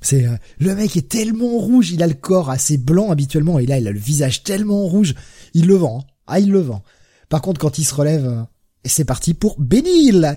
C'est 0.00 0.26
euh, 0.26 0.36
le 0.58 0.74
mec 0.74 0.96
est 0.96 1.08
tellement 1.08 1.58
rouge, 1.58 1.92
il 1.92 2.02
a 2.02 2.08
le 2.08 2.14
corps 2.14 2.50
assez 2.50 2.76
blanc 2.76 3.10
habituellement 3.12 3.60
et 3.60 3.66
là 3.66 3.78
il 3.78 3.86
a 3.86 3.92
le 3.92 3.98
visage 3.98 4.42
tellement 4.42 4.84
rouge, 4.86 5.14
il 5.54 5.66
le 5.66 5.76
vend. 5.76 6.00
Hein. 6.00 6.06
Ah, 6.26 6.40
il 6.40 6.50
le 6.50 6.60
vend. 6.60 6.82
Par 7.28 7.40
contre, 7.40 7.60
quand 7.60 7.78
il 7.78 7.84
se 7.84 7.94
relève, 7.94 8.26
euh, 8.26 8.42
c'est 8.84 9.04
parti 9.04 9.32
pour 9.32 9.60
Benil. 9.60 10.36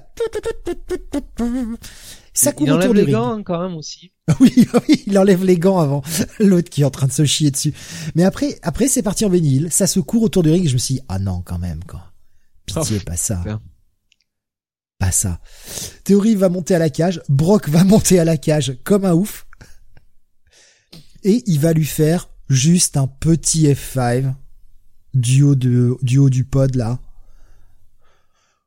Ça 2.36 2.52
il 2.60 2.72
enlève 2.72 2.94
les 2.94 3.10
gants 3.10 3.42
quand 3.44 3.62
même 3.62 3.76
aussi. 3.76 4.12
Oui, 4.40 4.68
oui, 4.74 5.04
il 5.08 5.18
enlève 5.18 5.46
les 5.46 5.58
gants 5.58 5.80
avant 5.80 6.02
l'autre 6.40 6.70
qui 6.70 6.82
est 6.82 6.86
en 6.86 6.90
train 6.90 7.08
de 7.08 7.12
se 7.12 7.26
chier 7.26 7.52
dessus. 7.52 7.74
Mais 8.16 8.24
après, 8.24 8.60
après 8.62 8.88
c'est 8.88 9.04
parti 9.04 9.24
en 9.24 9.30
bénil. 9.30 9.72
Ça 9.72 9.88
se 9.88 10.00
court 10.00 10.24
autour 10.24 10.44
du 10.44 10.52
ring. 10.52 10.68
Je 10.68 10.74
me 10.74 10.78
suis 10.80 10.96
dit, 10.96 11.02
ah 11.08 11.20
non, 11.20 11.42
quand 11.46 11.60
même, 11.60 11.84
quoi. 11.86 12.12
Pitié, 12.66 12.98
oh, 13.00 13.04
pas 13.06 13.16
ça. 13.16 13.42
Pas 15.00 15.12
ça. 15.12 15.40
Théorie 16.04 16.36
va 16.36 16.50
monter 16.50 16.76
à 16.76 16.80
la 16.80 16.90
cage. 16.90 17.22
Brock 17.30 17.70
va 17.70 17.84
monter 17.86 18.20
à 18.20 18.26
la 18.26 18.38
cage 18.38 18.78
comme 18.84 19.06
un 19.06 19.14
ouf. 19.14 19.48
Et 21.24 21.44
il 21.48 21.60
va 21.60 21.74
lui 21.74 21.86
faire 21.86 22.30
juste 22.50 22.98
un 22.98 23.08
petit 23.08 23.68
F5 23.68 24.34
du 25.14 25.44
haut, 25.44 25.56
de, 25.56 25.96
du 26.02 26.18
haut 26.18 26.30
du 26.30 26.44
pod 26.44 26.76
là. 26.76 27.00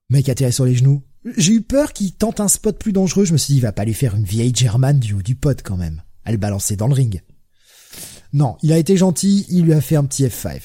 Mec 0.08 0.28
atterri 0.28 0.52
sur 0.52 0.64
les 0.64 0.74
genoux. 0.74 1.02
J'ai 1.36 1.52
eu 1.52 1.62
peur 1.62 1.92
qu'il 1.92 2.12
tente 2.12 2.40
un 2.40 2.48
spot 2.48 2.78
plus 2.78 2.92
dangereux. 2.92 3.24
Je 3.24 3.32
me 3.32 3.38
suis 3.38 3.52
dit, 3.52 3.58
il 3.58 3.62
va 3.62 3.72
pas 3.72 3.84
lui 3.84 3.94
faire 3.94 4.14
une 4.14 4.24
vieille 4.24 4.52
German 4.54 4.98
du 4.98 5.14
haut 5.14 5.22
du 5.22 5.34
pot 5.34 5.60
quand 5.62 5.76
même. 5.76 6.02
Elle 6.24 6.32
le 6.32 6.38
balancer 6.38 6.76
dans 6.76 6.86
le 6.86 6.94
ring. 6.94 7.22
Non, 8.32 8.56
il 8.62 8.72
a 8.72 8.78
été 8.78 8.96
gentil, 8.96 9.46
il 9.48 9.64
lui 9.64 9.72
a 9.72 9.80
fait 9.80 9.96
un 9.96 10.04
petit 10.04 10.24
F5. 10.24 10.60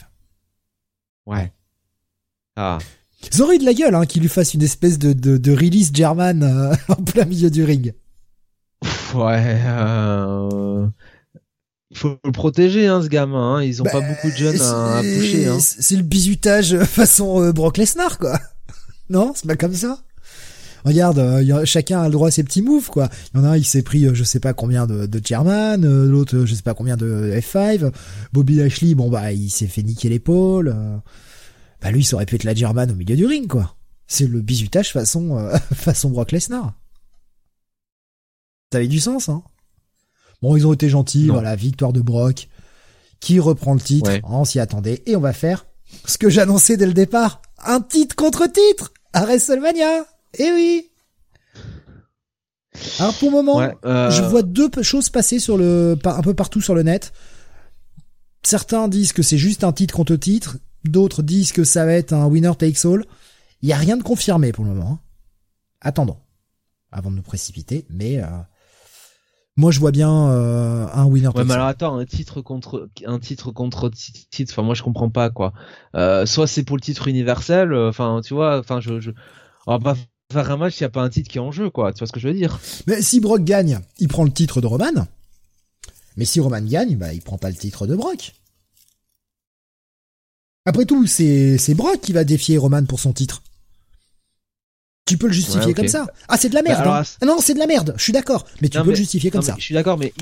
Ouais. 1.26 1.54
Ah. 2.56 2.78
Ça 3.32 3.44
aurait 3.44 3.56
eu 3.56 3.60
de 3.60 3.66
la 3.66 3.74
gueule, 3.74 3.96
hein, 3.96 4.06
qu'il 4.06 4.22
lui 4.22 4.30
fasse 4.30 4.54
une 4.54 4.62
espèce 4.62 5.00
de, 5.00 5.14
de, 5.14 5.52
release 5.52 5.92
German 5.94 6.44
euh, 6.44 6.76
en 6.90 6.96
plein 6.96 7.26
milieu 7.26 7.50
du 7.50 7.64
ring. 7.64 7.94
Ouais, 9.14 9.62
euh... 9.66 10.88
Il 11.92 11.98
faut 11.98 12.18
le 12.24 12.32
protéger, 12.32 12.88
hein, 12.88 13.02
ce 13.02 13.08
gamin. 13.08 13.56
Hein. 13.56 13.64
Ils 13.64 13.82
ont 13.82 13.86
pas 13.86 14.02
bah, 14.02 14.08
beaucoup 14.10 14.30
de 14.30 14.36
jeunes 14.36 14.60
à, 14.60 15.02
toucher. 15.02 15.48
Hein. 15.48 15.60
C'est 15.62 15.96
le 15.96 16.02
bizutage 16.02 16.78
façon 16.84 17.42
euh, 17.42 17.54
Brock 17.54 17.78
Lesnar, 17.78 18.18
quoi. 18.18 18.40
Non, 19.10 19.34
c'est 19.36 19.46
pas 19.46 19.56
comme 19.56 19.76
ça 19.76 20.00
regarde, 20.86 21.20
euh, 21.20 21.66
chacun 21.66 22.02
a 22.02 22.06
le 22.06 22.12
droit 22.12 22.28
à 22.28 22.32
ses 22.32 22.44
petits 22.44 22.62
moves, 22.62 22.90
quoi. 22.90 23.10
Il 23.34 23.38
y 23.38 23.42
en 23.42 23.46
a 23.46 23.50
un, 23.50 23.58
il 23.58 23.66
s'est 23.66 23.84
pris, 23.84 24.06
euh, 24.06 24.14
je 24.14 24.24
sais 24.24 24.40
pas 24.40 24.54
combien 24.54 24.86
de, 24.86 25.06
de 25.06 25.22
chairman, 25.26 25.84
euh, 25.84 26.06
l'autre, 26.06 26.46
je 26.46 26.54
sais 26.54 26.62
pas 26.62 26.74
combien 26.74 26.98
de 26.98 27.34
F5. 27.36 27.92
Bobby 28.34 28.56
Lashley, 28.56 28.96
bon 28.96 29.10
bah, 29.10 29.32
il 29.32 29.50
s'est 29.50 29.68
fait 29.68 29.84
niquer 29.84 30.10
l'épaule. 30.10 30.76
bah 31.82 31.92
lui, 31.92 32.04
ça 32.04 32.16
aurait 32.16 32.26
pu 32.26 32.36
être 32.36 32.44
la 32.44 32.54
German 32.56 32.92
au 32.92 32.96
milieu 32.96 33.16
du 33.16 33.26
ring, 33.26 33.48
quoi. 33.48 33.76
C'est 34.08 34.28
le 34.28 34.42
bizutage 34.42 34.92
façon, 34.92 35.50
façon 35.74 36.10
Brock 36.10 36.32
Lesnar. 36.32 36.74
Ça 38.72 38.80
avait 38.80 38.88
du 38.88 39.00
sens, 39.00 39.30
hein. 39.30 39.44
Bon, 40.42 40.58
ils 40.58 40.68
ont 40.68 40.74
été 40.74 40.90
gentils, 40.90 41.28
voilà, 41.28 41.56
victoire 41.56 41.94
de 41.94 42.02
Brock, 42.02 42.50
qui 43.22 43.40
reprend 43.40 43.74
le 43.74 43.80
titre, 43.80 44.12
on 44.24 44.44
s'y 44.44 44.60
attendait, 44.60 45.02
et 45.06 45.16
on 45.16 45.22
va 45.22 45.32
faire 45.32 45.66
ce 46.06 46.18
que 46.18 46.30
j'annonçais 46.30 46.76
dès 46.76 46.86
le 46.86 46.94
départ, 46.94 47.42
un 47.64 47.80
titre 47.80 48.16
contre 48.16 48.48
titre 48.48 48.94
à 49.14 49.22
WrestleMania 49.26 50.06
eh 50.38 50.52
oui 50.52 50.90
Alors 53.00 53.14
pour 53.16 53.30
le 53.30 53.36
moment, 53.36 53.62
euh, 53.86 54.10
je 54.10 54.24
vois 54.24 54.42
deux 54.42 54.70
choses 54.82 55.10
passer 55.10 55.40
sur 55.40 55.58
le 55.58 55.98
un 56.04 56.22
peu 56.22 56.34
partout 56.34 56.62
sur 56.62 56.74
le 56.74 56.84
net. 56.84 57.14
Certains 58.42 58.88
disent 58.88 59.14
que 59.14 59.22
c'est 59.22 59.38
juste 59.38 59.64
un 59.64 59.72
titre 59.72 59.96
contre 59.96 60.16
titre, 60.16 60.58
d'autres 60.84 61.22
disent 61.22 61.52
que 61.52 61.64
ça 61.64 61.86
va 61.86 61.94
être 61.94 62.14
un 62.14 62.26
winner 62.26 62.52
takes 62.58 62.86
all. 62.86 63.06
Il 63.62 63.70
y 63.70 63.74
a 63.74 63.78
rien 63.78 63.96
de 63.96 64.04
confirmé 64.04 64.52
pour 64.52 64.66
le 64.66 64.72
moment. 64.72 64.92
Hein. 64.94 65.00
Attendons 65.82 66.18
avant 66.92 67.10
de 67.10 67.16
nous 67.16 67.22
précipiter, 67.24 67.86
mais 67.90 68.22
euh, 68.22 68.28
moi 69.56 69.72
je 69.72 69.80
vois 69.80 69.92
bien 69.92 70.30
euh, 70.30 70.88
un 70.94 71.06
winner. 71.06 71.30
Ouais, 71.30 71.44
mais 71.44 71.54
alors 71.54 71.68
attends, 71.68 71.98
un 71.98 72.06
titre 72.06 72.42
contre 72.42 72.90
un 73.06 73.20
titre 73.20 73.52
contre 73.52 73.90
titre. 73.90 74.52
Enfin 74.52 74.64
moi 74.64 74.74
je 74.74 74.84
comprends 74.84 75.10
pas 75.10 75.30
quoi. 75.30 75.54
soit 76.26 76.48
c'est 76.48 76.64
pour 76.64 76.76
le 76.76 76.82
titre 76.82 77.08
universel. 77.08 77.74
Enfin 77.74 78.20
tu 78.24 78.34
vois. 78.34 78.58
Enfin 78.58 78.80
je, 78.80 79.00
je 79.00 79.12
on 79.66 79.78
va 79.78 79.80
pas 79.80 79.96
faire 80.32 80.52
un 80.52 80.58
match, 80.58 80.80
il 80.80 80.84
n'y 80.84 80.88
a 80.88 80.90
pas 80.90 81.02
un 81.02 81.10
titre 81.10 81.30
qui 81.30 81.38
est 81.38 81.42
en 81.42 81.52
jeu, 81.52 81.70
quoi. 81.70 81.94
Tu 81.94 82.00
vois 82.00 82.08
ce 82.08 82.12
que 82.12 82.20
je 82.20 82.28
veux 82.28 82.34
dire? 82.34 82.60
Mais 82.88 83.02
si 83.02 83.20
Brock 83.20 83.44
gagne, 83.44 83.80
il 84.00 84.08
prend 84.08 84.24
le 84.24 84.32
titre 84.32 84.62
de 84.62 84.68
Roman. 84.68 85.08
Mais 86.18 86.26
si 86.26 86.40
Roman 86.40 86.62
gagne, 86.62 86.96
bah, 86.96 87.14
il 87.14 87.22
prend 87.22 87.38
pas 87.38 87.50
le 87.50 87.56
titre 87.56 87.88
de 87.88 87.96
Brock. 87.96 88.34
Après 90.66 90.86
tout, 90.86 91.06
c'est, 91.08 91.58
c'est 91.58 91.74
Brock 91.74 92.00
qui 92.02 92.14
va 92.14 92.24
défier 92.24 92.58
Roman 92.58 92.86
pour 92.86 93.00
son 93.00 93.14
titre. 93.14 93.44
Tu 95.06 95.18
peux 95.18 95.28
le 95.28 95.34
justifier 95.34 95.74
comme 95.74 95.90
ça. 95.90 96.08
Ah, 96.30 96.38
c'est 96.38 96.50
de 96.50 96.56
la 96.56 96.62
bah, 96.62 96.70
merde. 96.70 96.88
Hein. 96.88 97.04
Ah 97.22 97.26
non, 97.26 97.38
c'est 97.40 97.54
de 97.54 97.60
la 97.60 97.68
merde. 97.68 97.94
Je 97.98 98.04
suis 98.04 98.14
d'accord. 98.14 98.46
Mais 98.62 98.70
tu 98.70 98.80
peux 98.82 98.90
le 98.90 98.96
justifier 98.96 99.32
comme 99.32 99.42
ça. 99.42 99.56
Je 99.58 99.64
suis 99.64 99.74
d'accord, 99.74 99.98
mais 99.98 100.14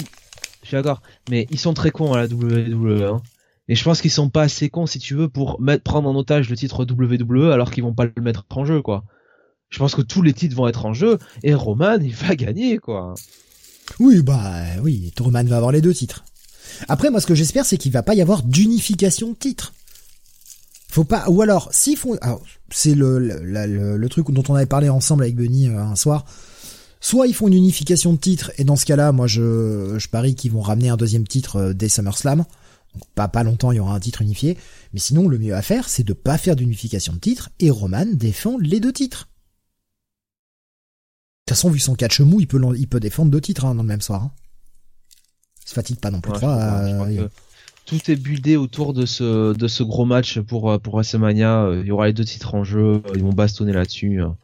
je 0.64 0.68
suis 0.68 0.76
d'accord. 0.76 1.02
Mais 1.30 1.48
ils 1.52 1.60
sont 1.60 1.74
très 1.74 1.92
cons 1.92 2.14
à 2.14 2.18
la 2.18 2.26
WWE. 2.26 3.04
Hein. 3.04 3.22
Et 3.68 3.76
je 3.76 3.84
pense 3.84 4.02
qu'ils 4.02 4.12
sont 4.12 4.30
pas 4.30 4.42
assez 4.42 4.70
cons, 4.70 4.88
si 4.88 4.98
tu 4.98 5.14
veux, 5.14 5.30
pour 5.30 5.62
mettre, 5.62 5.84
prendre 5.84 6.10
en 6.10 6.16
otage 6.16 6.50
le 6.50 6.58
titre 6.58 6.84
WWE 6.84 7.52
alors 7.52 7.70
qu'ils 7.72 7.84
vont 7.84 7.94
pas 7.94 8.06
le 8.06 8.22
mettre 8.22 8.46
en 8.50 8.66
jeu, 8.66 8.82
quoi 8.82 9.06
je 9.72 9.80
pense 9.80 9.96
que 9.96 10.02
tous 10.02 10.22
les 10.22 10.34
titres 10.34 10.56
vont 10.56 10.68
être 10.68 10.86
en 10.86 10.94
jeu 10.94 11.18
et 11.44 11.56
Roman 11.56 11.98
il 12.00 12.14
va 12.14 12.36
gagner 12.36 12.78
quoi. 12.78 13.16
Oui 14.00 14.22
bah 14.22 14.64
oui, 14.84 15.12
Roman 15.20 15.44
va 15.44 15.58
avoir 15.58 15.72
les 15.72 15.82
deux 15.82 15.94
titres. 15.94 16.24
Après 16.88 17.10
moi 17.10 17.20
ce 17.20 17.26
que 17.26 17.36
j'espère 17.36 17.66
c'est 17.66 17.78
qu'il 17.78 17.92
va 17.92 18.04
pas 18.04 18.14
y 18.14 18.22
avoir 18.22 18.44
d'unification 18.44 19.32
de 19.32 19.36
titres. 19.36 19.74
Faut 20.90 21.06
pas 21.06 21.30
ou 21.30 21.42
alors 21.42 21.70
s'ils 21.72 21.98
font 21.98 22.18
c'est 22.70 22.96
le, 22.96 23.18
le, 23.18 23.98
le, 23.98 24.10
truc 24.10 24.30
dont 24.32 24.44
on 24.50 24.56
avait 24.56 24.66
parlé 24.66 24.90
ensemble 24.90 25.24
avec 25.24 25.36
Benny 25.36 25.68
euh, 25.68 25.82
un 25.82 25.96
soir. 25.96 26.26
Soit 27.00 27.28
ils 27.28 27.34
font 27.34 27.48
une 27.48 27.54
unification 27.54 28.14
de 28.14 28.20
titres 28.20 28.52
et 28.58 28.66
dans 28.66 28.76
ce 28.76 28.86
cas-là 28.86 29.14
moi 29.14 29.26
je 29.26 29.96
je 29.98 30.08
parie 30.10 30.36
qu'ils 30.36 30.52
vont 30.52 30.62
ramener 30.62 30.90
un 30.90 30.98
deuxième 30.98 31.26
titre 31.26 31.56
euh, 31.56 31.74
dès 31.74 31.88
SummerSlam. 31.88 32.40
Donc 32.94 33.04
pas 33.16 33.30
pas 33.30 33.44
longtemps 33.44 33.72
il 33.72 33.78
y 33.78 33.80
aura 33.80 33.96
un 33.96 34.00
titre 34.02 34.22
unifié, 34.22 34.58
mais 34.94 35.00
sinon 35.00 35.30
le 35.30 35.40
mieux 35.40 35.56
à 35.56 35.62
faire 35.62 35.88
c'est 35.88 36.04
de 36.04 36.12
pas 36.12 36.38
faire 36.38 36.58
d'unification 36.58 37.14
de 37.14 37.20
titres 37.20 37.50
et 37.62 37.70
Roman 37.70 38.06
défend 38.06 38.58
les 38.58 38.82
deux 38.82 38.92
titres. 38.92 39.30
De 41.52 41.54
toute 41.54 41.64
façon, 41.64 41.70
vu 41.70 41.80
son 41.80 41.96
catch 41.96 42.22
mou, 42.22 42.40
il 42.40 42.48
peut, 42.48 42.62
il 42.78 42.88
peut 42.88 43.02
défendre 43.02 43.30
deux 43.30 43.42
titres 43.42 43.66
hein, 43.66 43.76
dans 43.76 43.82
le 43.82 43.88
même 43.90 44.00
soir. 44.00 44.24
Hein. 44.24 44.32
Se 45.66 45.74
fatigue 45.74 46.00
pas 46.00 46.10
non 46.10 46.22
plus 46.22 46.32
trop. 46.32 46.48
Euh, 46.48 47.28
tout 47.86 48.00
est 48.10 48.16
buildé 48.16 48.56
autour 48.56 48.94
de 48.94 49.06
ce, 49.06 49.52
de 49.52 49.68
ce 49.68 49.84
gros 49.84 50.06
match 50.06 50.40
pour, 50.40 50.72
euh, 50.72 50.78
pour 50.78 50.94
WrestleMania. 50.94 51.64
Euh, 51.64 51.82
il 51.82 51.88
y 51.88 51.92
aura 51.92 52.08
les 52.08 52.14
deux 52.14 52.24
titres 52.24 52.56
en 52.56 52.64
jeu. 52.64 53.04
Ils 53.16 53.22
vont 53.24 53.34
bastonner 53.34 53.74
là-dessus. 53.74 54.22
Hein. 54.22 54.38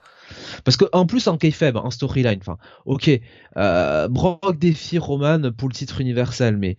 Parce 0.65 0.75
que 0.75 0.83
en 0.91 1.05
plus 1.05 1.29
en 1.29 1.37
kayfabe, 1.37 1.77
en 1.77 1.91
storyline, 1.91 2.39
enfin, 2.41 2.57
ok, 2.85 3.09
Brock 3.55 4.59
défie 4.59 4.97
Roman 4.97 5.53
pour 5.53 5.69
le 5.69 5.73
titre 5.73 6.01
universel, 6.01 6.57
mais 6.57 6.75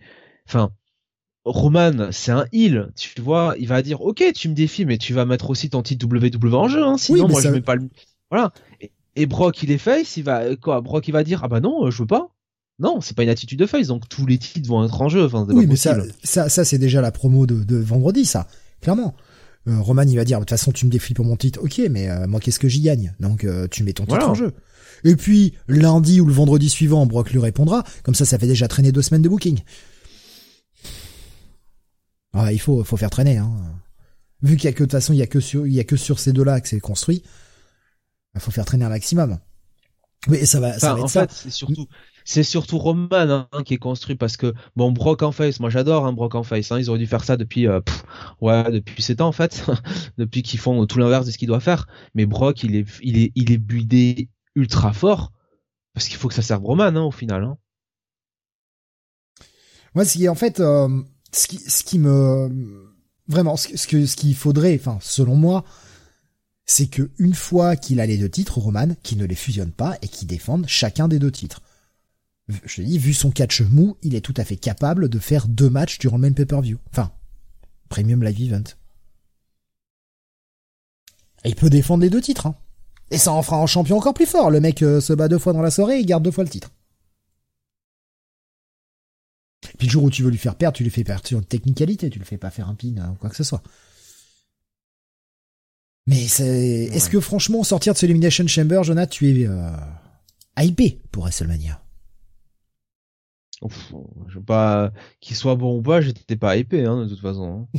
enfin, 0.47 0.69
Roman, 1.43 2.09
c'est 2.11 2.31
un 2.31 2.45
heal, 2.53 2.91
tu 2.95 3.19
vois, 3.19 3.55
il 3.57 3.67
va 3.67 3.81
dire, 3.81 4.01
ok, 4.01 4.23
tu 4.35 4.47
me 4.47 4.53
défies, 4.53 4.85
mais 4.85 4.99
tu 4.99 5.15
vas 5.15 5.25
mettre 5.25 5.49
aussi 5.49 5.71
ton 5.71 5.81
titre 5.81 6.05
WWE 6.05 6.53
en 6.53 6.67
jeu, 6.67 6.83
hein, 6.83 6.97
sinon 6.99 7.27
moi 7.27 7.41
je 7.41 7.47
mets 7.47 7.61
pas 7.61 7.73
le, 7.73 7.89
voilà. 8.29 8.53
Et 8.79 8.91
Brock, 9.25 9.63
il 9.63 9.71
est 9.71 9.77
face, 9.77 10.17
il 10.17 10.23
va 10.23 10.55
quoi 10.55 10.81
Brock, 10.81 11.07
il 11.07 11.11
va 11.11 11.23
dire 11.23 11.41
ah 11.43 11.47
bah 11.47 11.59
non, 11.59 11.85
euh, 11.85 11.91
je 11.91 11.99
veux 11.99 12.07
pas. 12.07 12.29
Non, 12.79 13.01
c'est 13.01 13.15
pas 13.15 13.23
une 13.23 13.29
attitude 13.29 13.59
de 13.59 13.65
face, 13.65 13.87
donc 13.87 14.07
tous 14.07 14.25
les 14.25 14.37
titres 14.37 14.67
vont 14.69 14.85
être 14.85 15.01
en 15.01 15.09
jeu. 15.09 15.25
Enfin, 15.25 15.45
oui, 15.49 15.67
mais 15.67 15.75
ça, 15.75 15.97
ça, 16.23 16.47
ça 16.47 16.63
c'est 16.63 16.77
déjà 16.77 17.01
la 17.01 17.11
promo 17.11 17.45
de, 17.45 17.63
de 17.63 17.75
vendredi, 17.77 18.25
ça, 18.25 18.47
clairement. 18.81 19.15
Euh, 19.67 19.79
Roman, 19.81 20.03
il 20.03 20.15
va 20.15 20.23
dire 20.23 20.39
de 20.39 20.43
toute 20.43 20.51
façon, 20.51 20.71
tu 20.71 20.85
me 20.85 20.91
défies 20.91 21.13
pour 21.13 21.25
mon 21.25 21.35
titre, 21.35 21.59
ok, 21.61 21.81
mais 21.89 22.09
euh, 22.09 22.25
moi, 22.27 22.39
qu'est-ce 22.39 22.59
que 22.59 22.69
j'y 22.69 22.81
gagne? 22.81 23.13
Donc, 23.19 23.45
tu 23.71 23.83
mets 23.83 23.93
ton 23.93 24.05
titre 24.05 24.29
en 24.29 24.33
jeu. 24.33 24.53
Et 25.03 25.15
puis 25.15 25.53
lundi 25.67 26.19
ou 26.21 26.25
le 26.25 26.33
vendredi 26.33 26.69
suivant, 26.69 27.05
Brock 27.05 27.31
lui 27.31 27.39
répondra. 27.39 27.83
Comme 28.03 28.15
ça, 28.15 28.25
ça 28.25 28.37
fait 28.37 28.47
déjà 28.47 28.67
traîner 28.67 28.91
deux 28.91 29.01
semaines 29.01 29.21
de 29.21 29.29
booking. 29.29 29.59
Ah, 32.33 32.51
il 32.53 32.59
faut, 32.59 32.83
faut 32.83 32.97
faire 32.97 33.09
traîner. 33.09 33.37
Hein. 33.37 33.51
Vu 34.41 34.55
qu'il 34.55 34.65
y 34.65 34.67
a 34.67 34.73
que 34.73 34.79
de 34.79 34.85
toute 34.85 34.91
façon, 34.91 35.13
il 35.13 35.17
y 35.17 35.21
a 35.21 35.27
que 35.27 35.39
sur, 35.39 35.67
il 35.67 35.73
y 35.73 35.79
a 35.79 35.83
que 35.83 35.97
sur 35.97 36.19
ces 36.19 36.31
deux-là 36.31 36.61
que 36.61 36.67
c'est 36.67 36.79
construit. 36.79 37.23
Il 38.35 38.41
faut 38.41 38.51
faire 38.51 38.65
traîner 38.65 38.85
un 38.85 38.89
maximum. 38.89 39.39
Oui, 40.27 40.45
ça 40.45 40.59
va, 40.59 40.77
ça 40.77 40.93
va 40.93 41.03
en 41.03 41.07
fait, 41.07 41.31
c'est 41.31 41.49
surtout, 41.49 41.87
c'est 42.25 42.43
surtout 42.43 42.77
Roman 42.77 43.07
hein, 43.11 43.63
qui 43.63 43.75
est 43.75 43.77
construit 43.77 44.15
parce 44.15 44.35
que 44.35 44.53
bon 44.75 44.91
Brock 44.91 45.23
en 45.23 45.31
face, 45.31 45.61
moi 45.61 45.69
j'adore 45.69 46.05
hein, 46.05 46.11
Brock 46.11 46.35
en 46.35 46.43
face. 46.43 46.71
Hein, 46.71 46.79
ils 46.79 46.89
auraient 46.89 46.99
dû 46.99 47.07
faire 47.07 47.23
ça 47.23 47.37
depuis 47.37 47.67
euh, 47.67 47.79
ouais 48.41 48.69
depuis 48.69 49.01
7 49.01 49.21
ans 49.21 49.29
en 49.29 49.31
fait, 49.31 49.65
depuis 50.17 50.43
qu'ils 50.43 50.59
font 50.59 50.85
tout 50.87 50.99
l'inverse 50.99 51.25
de 51.25 51.31
ce 51.31 51.37
qu'ils 51.37 51.47
doivent 51.47 51.63
faire. 51.63 51.87
Mais 52.15 52.25
Brock 52.25 52.63
il 52.63 52.75
est 52.75 52.85
il 53.01 53.17
est 53.17 53.31
il 53.35 53.51
est 53.51 53.57
buildé 53.57 54.29
ultra 54.55 54.91
fort 54.91 55.31
parce 55.93 56.07
qu'il 56.07 56.17
faut 56.17 56.27
que 56.27 56.33
ça 56.33 56.41
serve 56.41 56.65
Roman 56.65 57.07
au 57.07 57.11
final. 57.11 57.55
Moi, 59.95 60.05
ce 60.05 60.17
qui 60.17 60.29
en 60.29 60.35
fait, 60.35 60.59
euh, 60.59 60.87
ce 61.31 61.47
qui 61.47 61.57
ce 61.57 61.83
qui 61.83 61.99
me 61.99 62.89
vraiment 63.27 63.55
ce, 63.55 63.75
ce 63.75 63.87
que 63.87 64.05
ce 64.05 64.15
qu'il 64.15 64.35
faudrait, 64.35 64.77
enfin 64.79 64.97
selon 65.01 65.35
moi, 65.35 65.63
c'est 66.69 66.85
que 66.85 67.09
une 67.17 67.33
fois 67.33 67.75
qu'il 67.75 67.99
a 67.99 68.05
les 68.05 68.19
deux 68.19 68.29
titres, 68.29 68.59
Roman, 68.59 68.89
qu'il 69.01 69.17
ne 69.17 69.25
les 69.25 69.33
fusionne 69.33 69.71
pas 69.71 69.97
et 70.03 70.07
qu'il 70.07 70.27
défende 70.27 70.67
chacun 70.67 71.07
des 71.07 71.17
deux 71.17 71.31
titres. 71.31 71.63
Je 72.47 72.75
te 72.75 72.81
dis, 72.81 72.99
vu 72.99 73.15
son 73.15 73.31
catch 73.31 73.61
mou, 73.61 73.97
il 74.03 74.13
est 74.13 74.21
tout 74.21 74.35
à 74.37 74.45
fait 74.45 74.55
capable 74.55 75.09
de 75.09 75.17
faire 75.17 75.47
deux 75.47 75.71
matchs 75.71 75.97
durant 75.97 76.17
le 76.17 76.21
même 76.21 76.35
pay-per-view. 76.35 76.77
Enfin, 76.91 77.11
Premium 77.89 78.23
Live 78.23 78.53
Event. 78.53 78.63
Et 81.43 81.49
il 81.49 81.55
peut 81.55 81.71
défendre 81.71 82.03
les 82.03 82.11
deux 82.11 82.21
titres. 82.21 82.45
Hein. 82.45 82.55
Et 83.09 83.17
ça 83.17 83.31
en 83.31 83.41
fera 83.41 83.57
un 83.57 83.65
champion 83.65 83.97
encore 83.97 84.13
plus 84.13 84.27
fort. 84.27 84.51
Le 84.51 84.59
mec 84.59 84.83
euh, 84.83 85.01
se 85.01 85.13
bat 85.13 85.27
deux 85.27 85.39
fois 85.39 85.53
dans 85.53 85.63
la 85.63 85.71
soirée 85.71 85.97
et 85.97 86.05
garde 86.05 86.23
deux 86.23 86.29
fois 86.29 86.43
le 86.43 86.51
titre. 86.51 86.69
Puis 89.79 89.87
le 89.87 89.91
jour 89.91 90.03
où 90.03 90.11
tu 90.11 90.21
veux 90.21 90.29
lui 90.29 90.37
faire 90.37 90.55
perdre, 90.55 90.77
tu 90.77 90.83
lui 90.83 90.91
fais 90.91 91.03
perdre 91.03 91.25
sur 91.25 91.39
une 91.39 91.45
technicalité, 91.45 92.11
tu 92.11 92.19
le 92.19 92.25
fais 92.25 92.37
pas 92.37 92.51
faire 92.51 92.69
un 92.69 92.75
pin 92.75 92.95
euh, 92.99 93.07
ou 93.07 93.15
quoi 93.15 93.31
que 93.31 93.35
ce 93.35 93.43
soit. 93.43 93.63
Mais 96.09 96.27
c'est, 96.27 96.89
est-ce 96.91 97.07
que 97.07 97.19
franchement, 97.19 97.63
sortir 97.63 97.93
de 97.93 97.99
ce 97.99 98.05
Elimination 98.07 98.47
Chamber, 98.47 98.83
Jonathan, 98.83 99.07
tu 99.11 99.29
es 99.29 99.47
euh, 99.47 99.69
hypé 100.57 100.99
pour 101.11 101.21
WrestleMania? 101.21 101.83
Je 103.61 104.35
veux 104.35 104.43
pas 104.43 104.91
qu'il 105.19 105.35
soit 105.35 105.53
bon 105.53 105.77
ou 105.77 105.83
pas, 105.83 106.01
j'étais 106.01 106.35
pas 106.35 106.57
hypé 106.57 106.83
hein, 106.85 107.03
de 107.03 107.09
toute 107.09 107.21
façon. 107.21 107.67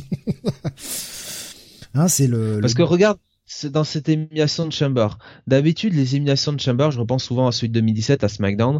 Hein. 1.93 2.07
c'est 2.07 2.27
le. 2.27 2.61
Parce 2.61 2.73
que 2.73 2.83
regarde, 2.83 3.19
c'est 3.43 3.69
dans 3.69 3.83
cette 3.83 4.07
élimination 4.07 4.65
de 4.65 4.71
Chamber. 4.71 5.09
D'habitude, 5.45 5.93
les 5.93 6.15
éliminations 6.15 6.53
de 6.53 6.59
Chamber, 6.61 6.89
je 6.89 7.01
repense 7.01 7.25
souvent 7.25 7.47
à 7.47 7.51
celui 7.51 7.67
de 7.67 7.73
2017 7.73 8.23
à 8.23 8.29
SmackDown. 8.29 8.79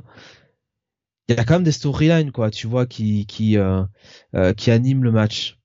Il 1.28 1.36
y 1.36 1.38
a 1.38 1.44
quand 1.44 1.56
même 1.56 1.66
des 1.66 1.74
storylines, 1.74 2.32
quoi, 2.32 2.52
tu 2.52 2.68
vois, 2.68 2.86
qui 2.86 3.26
qui 3.26 3.58
euh, 3.58 3.84
euh, 4.34 4.54
qui 4.54 4.72
animent 4.72 5.04
le 5.04 5.12
match. 5.12 5.60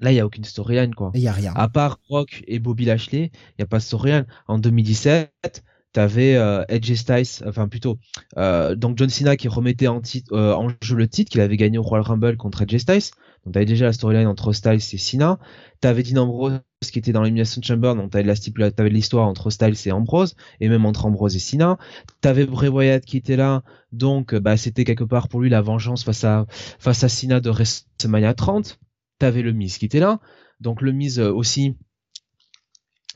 Là, 0.00 0.12
il 0.12 0.16
y 0.16 0.20
a 0.20 0.26
aucune 0.26 0.44
storyline, 0.44 0.94
quoi. 0.94 1.12
Il 1.14 1.26
a 1.28 1.32
rien. 1.32 1.52
À 1.54 1.68
part 1.68 1.98
Rock 2.08 2.42
et 2.46 2.58
Bobby 2.58 2.86
Lashley, 2.86 3.30
il 3.58 3.60
y 3.60 3.62
a 3.62 3.66
pas 3.66 3.78
de 3.78 3.82
storyline. 3.82 4.26
En 4.48 4.58
2017, 4.58 5.62
t'avais 5.92 6.36
euh, 6.36 6.64
Edge 6.68 6.92
Styles, 6.94 7.44
enfin 7.46 7.68
plutôt 7.68 7.98
euh, 8.36 8.74
donc 8.74 8.96
John 8.96 9.08
Cena 9.08 9.36
qui 9.36 9.48
remettait 9.48 9.88
en, 9.88 10.00
titre, 10.00 10.32
euh, 10.32 10.54
en 10.54 10.68
jeu 10.82 10.96
le 10.96 11.08
titre 11.08 11.30
qu'il 11.30 11.40
avait 11.40 11.56
gagné 11.56 11.78
au 11.78 11.82
Royal 11.82 12.06
Rumble 12.06 12.36
contre 12.36 12.62
Edge 12.62 12.76
Styles. 12.76 13.10
Donc 13.44 13.54
t'avais 13.54 13.66
déjà 13.66 13.86
la 13.86 13.92
storyline 13.92 14.26
entre 14.26 14.52
Styles 14.52 14.74
et 14.74 14.98
Cena. 14.98 15.38
T'avais 15.80 16.02
Dean 16.02 16.22
Ambrose 16.22 16.60
qui 16.92 16.98
était 16.98 17.12
dans 17.12 17.22
l'Elimination 17.22 17.60
Chamber, 17.62 17.94
donc 17.94 18.10
t'avais 18.10 18.24
la 18.24 18.70
t'avais 18.70 18.90
l'histoire 18.90 19.26
entre 19.26 19.50
Styles 19.50 19.76
et 19.86 19.92
Ambrose 19.92 20.34
et 20.60 20.68
même 20.68 20.86
entre 20.86 21.06
Ambrose 21.06 21.36
et 21.36 21.40
Cena. 21.40 21.78
T'avais 22.20 22.46
Bray 22.46 22.68
Wyatt 22.68 23.04
qui 23.04 23.16
était 23.16 23.36
là, 23.36 23.62
donc 23.92 24.34
bah 24.34 24.56
c'était 24.56 24.84
quelque 24.84 25.04
part 25.04 25.28
pour 25.28 25.40
lui 25.40 25.50
la 25.50 25.60
vengeance 25.60 26.04
face 26.04 26.24
à 26.24 26.46
face 26.78 27.02
à 27.02 27.08
Cena 27.08 27.40
de 27.40 27.50
WrestleMania 27.50 28.34
30 28.34 28.78
t'avais 29.20 29.42
le 29.42 29.52
Miz 29.52 29.78
qui 29.78 29.84
était 29.86 30.00
là. 30.00 30.18
Donc 30.58 30.82
le 30.82 30.92
Miz 30.92 31.20
euh, 31.20 31.32
aussi, 31.32 31.76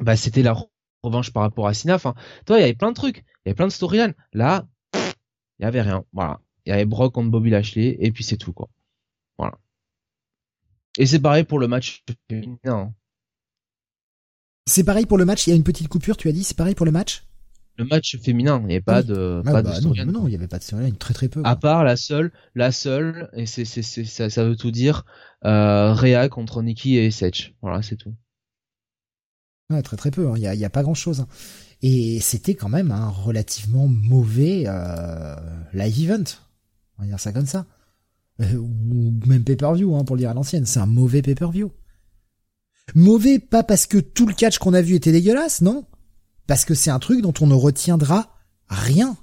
bah 0.01 0.17
c'était 0.17 0.43
la 0.43 0.57
revanche 1.03 1.33
par 1.33 1.43
rapport 1.43 1.67
à 1.67 1.75
Cena. 1.75 1.97
Enfin, 1.97 2.15
toi, 2.47 2.59
il 2.59 2.61
y 2.61 2.65
avait 2.65 2.75
plein 2.75 2.91
de 2.91 2.97
trucs, 2.97 3.19
il 3.19 3.47
y 3.47 3.49
avait 3.49 3.55
plein 3.55 3.67
de 3.67 3.73
storylines. 3.73 4.15
Là, 4.33 4.69
il 4.95 5.63
y 5.63 5.65
avait 5.65 5.83
rien. 5.83 6.05
Voilà, 6.13 6.41
il 6.65 6.71
y 6.71 6.73
avait 6.73 6.85
Brock 6.85 7.13
contre 7.15 7.31
Bobby 7.31 7.51
Lashley 7.51 7.97
et 7.99 8.13
puis 8.13 8.23
c'est 8.23 8.37
tout 8.37 8.53
quoi. 8.53 8.71
Voilà. 9.39 9.59
Et 10.97 11.07
c'est 11.07 11.21
pareil 11.21 11.45
pour 11.45 11.59
le 11.59 11.67
match 11.67 12.05
féminin. 12.29 12.95
C'est 14.67 14.85
pareil 14.85 15.07
pour 15.07 15.19
le 15.19 15.25
match. 15.25 15.47
Il 15.47 15.51
y 15.51 15.53
a 15.53 15.57
une 15.57 15.65
petite 15.65 15.89
coupure. 15.89 16.17
Tu 16.17 16.29
as 16.29 16.33
dit 16.33 16.45
c'est 16.45 16.57
pareil 16.57 16.75
pour 16.75 16.87
le 16.87 16.93
match? 16.93 17.27
Le 17.77 17.85
match 17.85 18.17
féminin, 18.19 18.61
il 18.63 18.67
n'y 18.67 18.75
avait 18.75 18.81
pas 18.81 19.03
de, 19.03 19.43
ah 19.45 19.53
pas 19.53 19.63
bah 19.63 19.79
de 19.79 19.85
non, 19.85 20.13
non, 20.13 20.27
il 20.27 20.31
n'y 20.31 20.37
avait 20.37 20.49
pas 20.49 20.59
de 20.59 20.63
storyline, 20.63 20.97
très 20.97 21.13
très 21.13 21.29
peu. 21.29 21.41
À 21.45 21.57
part 21.57 21.83
la 21.83 21.97
seule, 21.97 22.33
la 22.55 22.71
seule, 22.71 23.29
et 23.35 23.47
c'est, 23.47 23.65
c'est, 23.65 23.83
c'est, 23.83 24.05
ça, 24.05 24.31
ça 24.31 24.45
veut 24.45 24.57
tout 24.57 24.71
dire, 24.71 25.05
euh, 25.45 25.93
Rhea 25.93 26.29
contre 26.29 26.63
Nikki 26.63 26.97
et 26.97 27.11
Sedge. 27.11 27.55
Voilà, 27.63 27.83
c'est 27.83 27.97
tout. 27.97 28.15
Ouais, 29.71 29.83
très 29.83 29.97
très 29.97 30.11
peu, 30.11 30.29
hein. 30.29 30.35
il 30.37 30.41
n'y 30.41 30.47
a, 30.47 30.55
y 30.55 30.65
a, 30.65 30.71
pas 30.71 30.83
grand 30.83 30.95
chose. 30.95 31.21
Hein. 31.21 31.29
Et 31.83 32.21
c'était 32.21 32.55
quand 32.55 32.69
même 32.69 32.93
un 32.93 33.09
relativement 33.09 33.89
mauvais 33.89 34.65
euh, 34.67 35.35
live 35.73 36.11
event. 36.11 36.25
On 36.99 37.03
va 37.03 37.09
dire 37.09 37.21
ça 37.21 37.33
comme 37.33 37.47
ça. 37.47 37.67
Euh, 38.41 38.57
ou 38.57 39.15
même 39.27 39.43
pay-per-view, 39.43 39.97
hein, 39.97 40.05
pour 40.05 40.17
le 40.17 40.21
dire 40.21 40.31
à 40.31 40.35
l'ancienne. 40.35 40.67
C'est 40.67 40.81
un 40.81 40.87
mauvais 40.87 41.23
pay-per-view. 41.23 41.73
Mauvais 42.95 43.39
pas 43.39 43.63
parce 43.63 43.87
que 43.87 43.99
tout 43.99 44.27
le 44.27 44.35
catch 44.35 44.59
qu'on 44.59 44.75
a 44.75 44.83
vu 44.83 44.95
était 44.95 45.13
dégueulasse, 45.13 45.63
non 45.63 45.87
parce 46.47 46.65
que 46.65 46.75
c'est 46.75 46.91
un 46.91 46.99
truc 46.99 47.23
dont 47.23 47.35
on 47.41 47.47
ne 47.47 47.55
retiendra 47.55 48.29
rien. 48.69 49.17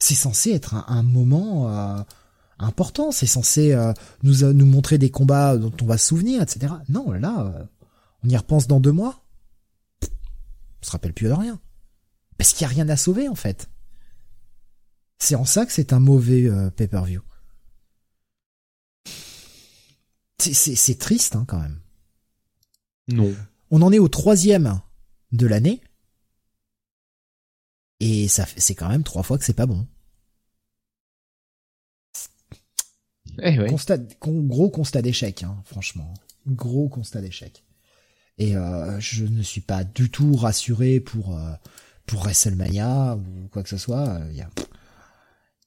C'est 0.00 0.14
censé 0.14 0.50
être 0.50 0.74
un, 0.74 1.02
moment 1.02 1.68
euh, 1.68 2.02
important, 2.58 3.12
c'est 3.12 3.26
censé 3.26 3.72
euh, 3.72 3.92
nous, 4.22 4.52
nous 4.52 4.66
montrer 4.66 4.98
des 4.98 5.10
combats 5.10 5.56
dont 5.56 5.72
on 5.80 5.86
va 5.86 5.98
se 5.98 6.08
souvenir, 6.08 6.42
etc. 6.42 6.74
Non, 6.88 7.12
là, 7.12 7.40
euh, 7.46 7.64
on 8.24 8.28
y 8.28 8.36
repense 8.36 8.66
dans 8.66 8.80
deux 8.80 8.92
mois. 8.92 9.22
On 10.02 10.86
se 10.86 10.90
rappelle 10.90 11.14
plus 11.14 11.28
de 11.28 11.32
rien. 11.32 11.60
Parce 12.36 12.52
qu'il 12.52 12.66
n'y 12.66 12.72
a 12.72 12.74
rien 12.74 12.88
à 12.88 12.96
sauver, 12.96 13.28
en 13.28 13.34
fait. 13.34 13.70
C'est 15.18 15.36
en 15.36 15.44
ça 15.44 15.64
que 15.64 15.72
c'est 15.72 15.92
un 15.92 16.00
mauvais 16.00 16.50
pay-per-view. 16.76 17.22
C'est 20.38 20.98
triste, 20.98 21.36
hein, 21.36 21.44
quand 21.46 21.60
même. 21.60 21.80
Non. 23.08 23.32
On 23.70 23.80
en 23.80 23.92
est 23.92 23.98
au 23.98 24.08
troisième 24.08 24.80
de 25.34 25.46
l'année. 25.46 25.80
Et 28.00 28.28
ça 28.28 28.46
c'est 28.56 28.74
quand 28.74 28.88
même 28.88 29.04
trois 29.04 29.22
fois 29.22 29.38
que 29.38 29.44
c'est 29.44 29.52
pas 29.52 29.66
bon. 29.66 29.86
Eh 33.42 33.56
gros 34.20 34.70
constat 34.70 35.02
d'échec, 35.02 35.42
hein, 35.42 35.56
franchement. 35.64 36.14
Gros 36.46 36.88
constat 36.88 37.20
d'échec. 37.20 37.64
Et 38.38 38.56
euh, 38.56 38.98
je 39.00 39.24
ne 39.24 39.42
suis 39.42 39.60
pas 39.60 39.84
du 39.84 40.10
tout 40.10 40.34
rassuré 40.36 41.00
pour 41.00 41.36
euh, 41.36 41.52
pour 42.06 42.20
WrestleMania 42.20 43.16
ou 43.16 43.48
quoi 43.48 43.62
que 43.62 43.68
ce 43.68 43.78
soit. 43.78 44.20
Il 44.30 44.36
y 44.36 44.42
a, 44.42 44.50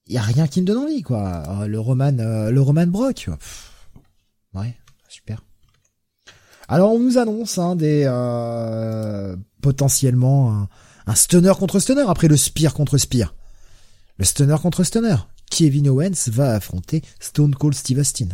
y 0.07 0.17
a 0.17 0.21
rien 0.21 0.47
qui 0.47 0.61
me 0.61 0.67
donne 0.67 0.83
envie, 0.83 1.01
quoi. 1.01 1.43
Euh, 1.61 1.67
le 1.67 1.79
Roman, 1.79 2.11
le 2.11 2.59
Roman 2.59 2.87
Brock. 2.87 3.29
ouais, 4.53 4.75
super. 5.09 5.43
Alors 6.67 6.91
on 6.93 6.99
nous 6.99 7.17
annonce 7.17 7.57
hein, 7.57 7.75
des 7.75 8.05
potentiellement 9.61 10.67
un 11.05 11.15
stunner 11.15 11.53
contre 11.57 11.79
stunner 11.79 12.05
après 12.07 12.27
le 12.27 12.37
spear 12.37 12.73
contre 12.73 12.97
spear. 12.97 13.33
Le 14.17 14.25
stunner 14.25 14.57
contre 14.61 14.83
stunner. 14.83 15.15
Kevin 15.49 15.87
Owens 15.89 16.27
va 16.27 16.55
affronter 16.55 17.01
Stone 17.19 17.55
Cold 17.55 17.73
Steve 17.73 17.99
Austin. 17.99 18.27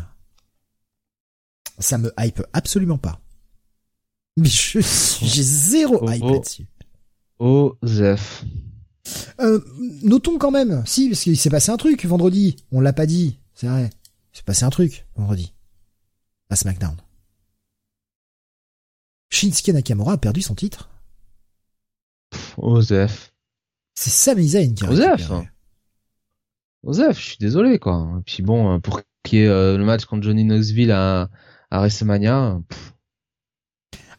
Ça 1.80 1.98
me 1.98 2.12
hype 2.20 2.42
absolument 2.54 2.98
pas. 2.98 3.20
Mais 4.38 4.50
j'ai 4.50 4.82
zéro 5.44 6.00
oh, 6.02 6.10
hype 6.10 6.24
oh. 6.24 6.34
là-dessus. 6.34 6.68
Oh, 7.40 7.78
Zef. 7.86 8.44
Euh, 9.40 9.60
notons 10.04 10.38
quand 10.38 10.52
même, 10.52 10.84
si, 10.86 11.10
parce 11.10 11.22
qu'il 11.22 11.38
s'est 11.38 11.50
passé 11.50 11.72
un 11.72 11.78
truc 11.78 12.06
vendredi. 12.06 12.56
On 12.72 12.80
l'a 12.80 12.94
pas 12.94 13.06
dit, 13.06 13.38
c'est 13.54 13.68
vrai. 13.68 13.90
Il 14.34 14.38
s'est 14.38 14.44
passé 14.44 14.64
un 14.64 14.70
truc 14.70 15.06
vendredi. 15.16 15.54
À 16.50 16.56
SmackDown. 16.56 16.96
Shinsuke 19.34 19.70
Nakamura 19.70 20.14
a 20.14 20.18
perdu 20.18 20.44
son 20.44 20.54
titre. 20.54 20.90
Osef. 22.58 23.34
C'est 23.96 24.12
Sami 24.12 24.50
Zayn 24.50 24.76
qui 24.76 24.86
a 24.86 24.92
Osef. 24.92 25.32
Osef, 26.84 27.18
je 27.18 27.24
suis 27.24 27.38
désolé 27.40 27.80
quoi. 27.80 28.16
Et 28.20 28.24
puis 28.24 28.44
bon, 28.44 28.80
pour 28.80 29.02
qu'il 29.24 29.40
y 29.40 29.42
ait 29.42 29.48
euh, 29.48 29.78
le 29.78 29.86
match 29.86 30.06
contre 30.06 30.24
Johnny 30.24 30.44
Knoxville 30.44 30.92
à, 30.92 31.30
à 31.72 31.80
WrestleMania. 31.80 32.62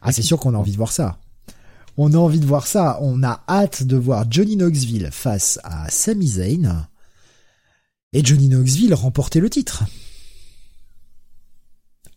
Ah, 0.01 0.11
c'est 0.11 0.21
sûr 0.21 0.37
qu'on 0.37 0.53
a 0.53 0.57
envie 0.57 0.73
de 0.73 0.77
voir 0.77 0.91
ça. 0.91 1.17
On 1.95 2.13
a 2.13 2.17
envie 2.17 2.41
de 2.41 2.45
voir 2.45 2.67
ça. 2.67 2.97
On 3.01 3.23
a 3.23 3.41
hâte 3.47 3.83
de 3.83 3.95
voir 3.95 4.25
Johnny 4.29 4.57
Knoxville 4.57 5.09
face 5.11 5.59
à 5.63 5.89
Sami 5.89 6.27
Zayn. 6.27 6.89
Et 8.11 8.23
Johnny 8.23 8.49
Knoxville 8.49 8.93
remporter 8.93 9.39
le 9.39 9.49
titre. 9.49 9.85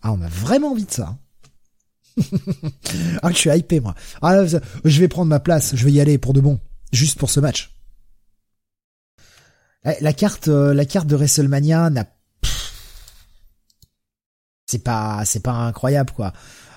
Ah, 0.02 0.12
on 0.12 0.20
a 0.20 0.28
vraiment 0.28 0.72
envie 0.72 0.84
de 0.84 0.90
ça. 0.90 1.16
Ah, 3.22 3.30
je 3.30 3.36
suis 3.36 3.50
hypé, 3.50 3.80
moi. 3.80 3.94
Ah, 4.22 4.44
je 4.46 5.00
vais 5.00 5.08
prendre 5.08 5.28
ma 5.28 5.40
place, 5.40 5.74
je 5.74 5.84
vais 5.84 5.92
y 5.92 6.00
aller 6.00 6.18
pour 6.18 6.32
de 6.32 6.40
bon. 6.40 6.60
Juste 6.92 7.18
pour 7.18 7.30
ce 7.30 7.40
match. 7.40 7.74
La 10.00 10.12
carte, 10.12 10.48
euh, 10.48 10.74
la 10.74 10.84
carte 10.84 11.06
de 11.06 11.16
WrestleMania 11.16 11.88
n'a, 11.88 12.04
c'est 14.66 14.82
pas, 14.82 15.24
c'est 15.24 15.40
pas 15.40 15.52
incroyable, 15.52 16.12
quoi. 16.12 16.32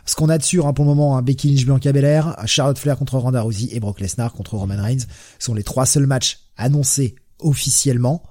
Ce 0.05 0.15
qu'on 0.15 0.29
a 0.29 0.37
dessus, 0.37 0.61
hein, 0.61 0.73
pour 0.73 0.85
le 0.85 0.89
moment, 0.89 1.17
hein, 1.17 1.21
Becky 1.21 1.49
Lynch, 1.49 1.65
Bianca 1.65 1.91
Belair, 1.91 2.35
Charlotte 2.45 2.77
Flair 2.77 2.97
contre 2.97 3.17
Ronda 3.17 3.41
Rousey 3.41 3.69
et 3.71 3.79
Brock 3.79 3.99
Lesnar 3.99 4.33
contre 4.33 4.55
Roman 4.55 4.81
Reigns 4.81 5.05
sont 5.39 5.53
les 5.53 5.63
trois 5.63 5.85
seuls 5.85 6.07
matchs 6.07 6.39
annoncés 6.57 7.15
officiellement. 7.39 8.23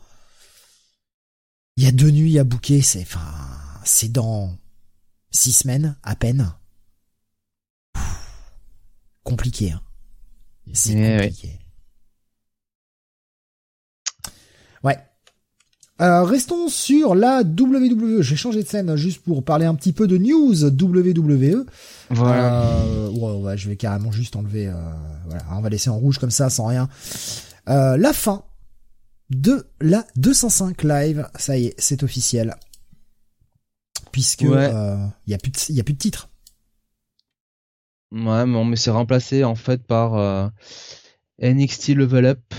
Il 1.77 1.85
y 1.85 1.87
a 1.87 1.93
deux 1.93 2.11
nuits 2.11 2.39
à 2.39 2.45
bouquer, 2.45 2.83
c'est 2.83 3.03
enfin 3.03 3.21
c'est 3.85 4.11
dans 4.11 4.57
six 5.31 5.53
semaines 5.53 5.97
à 6.03 6.17
peine. 6.17 6.53
Compliqué. 9.31 9.73
Hein. 9.73 9.81
C'est 10.73 10.95
compliqué. 10.95 11.59
Ouais. 14.85 14.99
Euh, 16.01 16.23
restons 16.25 16.69
sur 16.69 17.15
la 17.15 17.43
WWE. 17.43 18.23
J'ai 18.23 18.37
changé 18.37 18.63
de 18.63 18.69
scène 18.69 18.97
juste 18.97 19.23
pour 19.23 19.45
parler 19.45 19.67
un 19.67 19.75
petit 19.75 19.93
peu 19.93 20.07
de 20.07 20.17
news 20.17 20.65
WWE. 20.65 21.67
Voilà. 22.09 22.75
Euh, 22.77 23.11
ouais, 23.11 23.33
ouais, 23.43 23.59
je 23.59 23.69
vais 23.69 23.77
carrément 23.77 24.11
juste 24.11 24.35
enlever. 24.37 24.69
Euh, 24.69 24.75
voilà, 25.27 25.45
on 25.53 25.61
va 25.61 25.69
laisser 25.69 25.91
en 25.91 25.99
rouge 25.99 26.19
comme 26.19 26.31
ça, 26.31 26.49
sans 26.49 26.67
rien. 26.67 26.89
Euh, 27.69 27.97
la 27.99 28.13
fin 28.15 28.43
de 29.29 29.67
la 29.81 30.07
205 30.17 30.83
live, 30.83 31.29
ça 31.39 31.59
y 31.59 31.67
est, 31.67 31.75
c'est 31.79 32.03
officiel. 32.03 32.57
Puisque 34.11 34.41
il 34.43 34.49
Ouais. 34.49 34.73
y 35.27 35.35
a 35.35 35.39
plus 35.39 35.51
de, 35.53 35.73
y 35.75 35.81
a 35.81 35.85
plus 35.85 35.95
de 35.95 35.99
titre. 35.99 36.30
Ouais, 38.13 38.47
mais 38.65 38.77
c'est 38.77 38.91
remplacé 38.91 39.45
en 39.45 39.55
fait 39.55 39.83
par 39.85 40.15
euh, 40.15 40.49
NXT 41.41 41.91
Level 41.91 42.25
Up. 42.27 42.55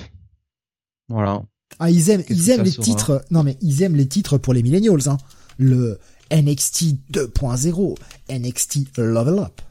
Voilà. 1.09 1.43
Ah, 1.79 1.89
ils 1.89 2.09
aiment, 2.09 2.23
ils 2.29 2.45
les 2.63 2.71
titres. 2.71 3.25
Non, 3.31 3.43
mais 3.43 3.57
ils 3.61 3.81
aiment 3.81 3.95
les 3.95 4.07
titres 4.07 4.37
pour 4.37 4.53
les 4.53 4.63
millennials. 4.63 5.09
Hein. 5.09 5.17
Le 5.57 5.99
NXT 6.31 7.11
2.0, 7.11 7.97
NXT 8.29 8.97
Level 8.97 9.39
Up. 9.39 9.61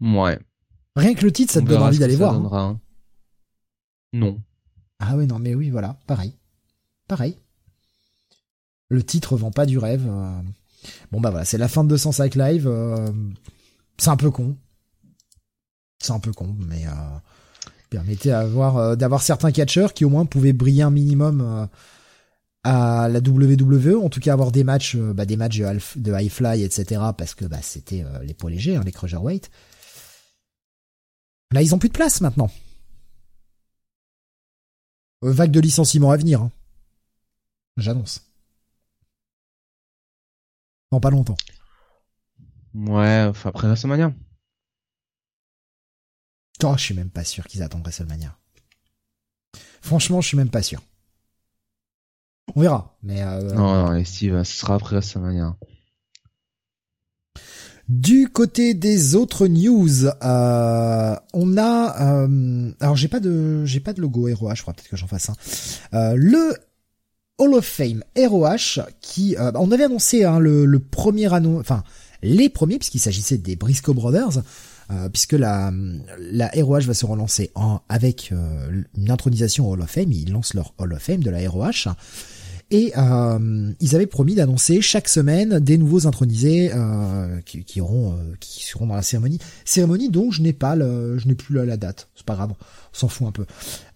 Ouais. 0.00 0.38
Rien 0.96 1.14
que 1.14 1.24
le 1.24 1.32
titre, 1.32 1.52
ça 1.52 1.60
On 1.60 1.64
te 1.64 1.68
donne 1.68 1.82
envie 1.82 1.98
d'aller 1.98 2.16
voir. 2.16 2.34
hein. 2.34 2.38
donnera, 2.38 2.60
hein. 2.62 2.80
Non. 4.12 4.40
Ah 5.00 5.16
oui, 5.16 5.26
non, 5.26 5.38
mais 5.38 5.54
oui, 5.54 5.70
voilà, 5.70 5.98
pareil. 6.06 6.34
Pareil. 7.08 7.36
Le 8.90 9.02
titre 9.02 9.36
vend 9.36 9.50
pas 9.50 9.66
du 9.66 9.78
rêve. 9.78 10.06
euh. 10.08 10.40
Bon 11.12 11.20
bah 11.20 11.30
voilà, 11.30 11.44
c'est 11.44 11.58
la 11.58 11.68
fin 11.68 11.84
de 11.84 11.88
205 11.90 12.34
live. 12.34 12.66
euh, 12.66 13.10
C'est 13.98 14.10
un 14.10 14.16
peu 14.16 14.30
con. 14.30 14.56
C'est 16.00 16.12
un 16.12 16.20
peu 16.20 16.32
con, 16.32 16.54
mais 16.58 16.86
euh, 16.86 18.00
d'avoir 18.24 18.76
euh, 18.76 18.96
d'avoir 18.96 19.22
certains 19.22 19.52
catcheurs 19.52 19.94
qui 19.94 20.04
au 20.04 20.10
moins 20.10 20.26
pouvaient 20.26 20.52
briller 20.52 20.82
un 20.82 20.90
minimum 20.90 21.68
à 22.64 23.08
la 23.08 23.18
WWE, 23.20 24.02
en 24.02 24.08
tout 24.08 24.20
cas 24.20 24.32
avoir 24.32 24.50
des 24.50 24.64
matchs, 24.64 24.96
bah, 24.96 25.26
des 25.26 25.36
matchs 25.36 25.58
de, 25.58 26.12
high 26.12 26.30
fly, 26.30 26.62
etc. 26.62 27.00
Parce 27.16 27.34
que 27.34 27.44
bah, 27.44 27.58
c'était 27.62 28.04
les 28.22 28.34
poids 28.34 28.50
légers, 28.50 28.76
hein, 28.76 28.82
les 28.84 28.92
cruiserweight. 28.92 29.50
Là, 31.52 31.62
ils 31.62 31.74
ont 31.74 31.78
plus 31.78 31.88
de 31.88 31.94
place 31.94 32.20
maintenant. 32.20 32.50
Vague 35.22 35.50
de 35.52 35.60
licenciements 35.60 36.10
à 36.10 36.16
venir. 36.16 36.42
hein. 36.42 36.50
J'annonce. 37.76 38.22
Dans 40.94 41.00
pas 41.00 41.10
longtemps. 41.10 41.36
Ouais, 42.72 43.26
enfin 43.28 43.48
après 43.48 43.66
WrestleMania. 43.66 44.12
Oh, 46.62 46.74
je 46.76 46.82
suis 46.84 46.94
même 46.94 47.10
pas 47.10 47.24
sûr 47.24 47.48
qu'ils 47.48 47.64
attendent 47.64 47.82
WrestleMania. 47.82 48.38
Franchement, 49.82 50.20
je 50.20 50.28
suis 50.28 50.36
même 50.36 50.50
pas 50.50 50.62
sûr. 50.62 50.80
On 52.54 52.60
verra. 52.60 52.96
Mais 53.02 53.22
euh, 53.24 53.52
Non, 53.54 53.90
non, 53.92 54.04
Steve, 54.04 54.44
ce 54.44 54.52
sera 54.56 54.76
après 54.76 54.94
WrestleMania. 54.94 55.56
du 57.88 58.28
côté 58.28 58.74
des 58.74 59.16
autres 59.16 59.48
news, 59.48 60.06
euh, 60.06 61.16
on 61.32 61.56
a. 61.58 62.02
euh, 62.22 62.72
alors 62.78 62.94
j'ai 62.94 63.08
pas 63.08 63.18
de 63.18 63.64
j'ai 63.64 63.80
pas 63.80 63.92
de 63.92 64.00
logo 64.00 64.28
ROH. 64.32 64.54
Je 64.54 64.62
crois 64.62 64.74
peut-être 64.74 64.88
que 64.88 64.96
j'en 64.96 65.08
fasse 65.08 65.28
un. 65.28 65.34
Euh, 65.94 66.14
le 66.16 66.54
Hall 67.38 67.54
of 67.54 67.64
Fame 67.64 68.02
ROH 68.16 68.80
qui 69.00 69.36
euh, 69.36 69.50
on 69.54 69.72
avait 69.72 69.84
annoncé 69.84 70.24
hein, 70.24 70.38
le, 70.38 70.78
premier 70.78 71.32
annon, 71.32 71.58
enfin 71.58 71.82
les 72.22 72.48
premiers 72.48 72.78
puisqu'il 72.78 73.00
s'agissait 73.00 73.38
des 73.38 73.56
Briscoe 73.56 73.92
Brothers. 73.92 74.42
euh, 74.90 75.08
puisque 75.08 75.32
la, 75.32 75.72
la 76.18 76.50
ROH 76.54 76.80
va 76.80 76.94
se 76.94 77.06
relancer 77.06 77.50
en, 77.54 77.80
avec 77.88 78.30
euh, 78.32 78.82
une 78.96 79.10
intronisation 79.10 79.68
au 79.68 79.72
Hall 79.72 79.82
of 79.82 79.90
Fame, 79.90 80.12
ils 80.12 80.30
lancent 80.30 80.54
leur 80.54 80.74
Hall 80.78 80.92
of 80.92 81.02
Fame 81.02 81.22
de 81.22 81.30
la 81.30 81.48
ROH, 81.48 81.88
et 82.70 82.92
euh, 82.96 83.72
ils 83.80 83.94
avaient 83.94 84.06
promis 84.06 84.34
d'annoncer 84.34 84.80
chaque 84.80 85.08
semaine 85.08 85.58
des 85.60 85.78
nouveaux 85.78 86.06
intronisés 86.06 86.70
euh, 86.74 87.40
qui, 87.42 87.64
qui 87.64 87.80
auront, 87.80 88.12
euh, 88.12 88.34
qui 88.40 88.64
seront 88.64 88.86
dans 88.86 88.94
la 88.94 89.02
cérémonie, 89.02 89.38
cérémonie 89.64 90.08
dont 90.10 90.30
je 90.30 90.42
n'ai 90.42 90.52
pas 90.52 90.74
le, 90.74 91.18
je 91.18 91.28
n'ai 91.28 91.34
plus 91.34 91.54
la, 91.54 91.64
la 91.64 91.76
date, 91.76 92.08
c'est 92.14 92.24
pas 92.24 92.34
grave, 92.34 92.52
on 92.52 92.96
s'en 92.96 93.08
fout 93.08 93.26
un 93.26 93.32
peu. 93.32 93.46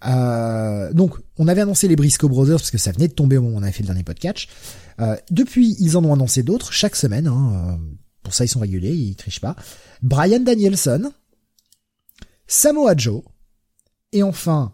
Euh, 0.06 0.92
donc, 0.92 1.16
on 1.38 1.48
avait 1.48 1.62
annoncé 1.62 1.88
les 1.88 1.96
Briscoe 1.96 2.28
Brothers 2.28 2.58
parce 2.58 2.70
que 2.70 2.78
ça 2.78 2.92
venait 2.92 3.08
de 3.08 3.14
tomber 3.14 3.36
au 3.36 3.42
moment 3.42 3.56
où 3.56 3.60
on 3.60 3.62
avait 3.62 3.72
fait 3.72 3.82
le 3.82 3.88
dernier 3.88 4.04
podcast. 4.04 4.48
Euh, 5.00 5.16
depuis, 5.30 5.76
ils 5.80 5.96
en 5.96 6.04
ont 6.04 6.12
annoncé 6.12 6.42
d'autres 6.42 6.72
chaque 6.72 6.96
semaine. 6.96 7.26
Hein, 7.26 7.52
euh, 7.54 7.76
pour 8.22 8.34
ça, 8.34 8.44
ils 8.44 8.48
sont 8.48 8.60
réguliers, 8.60 8.92
ils 8.92 9.16
trichent 9.16 9.40
pas. 9.40 9.56
Brian 10.02 10.40
Danielson, 10.40 11.12
Samoa 12.46 12.96
Joe, 12.96 13.22
et 14.12 14.22
enfin 14.22 14.72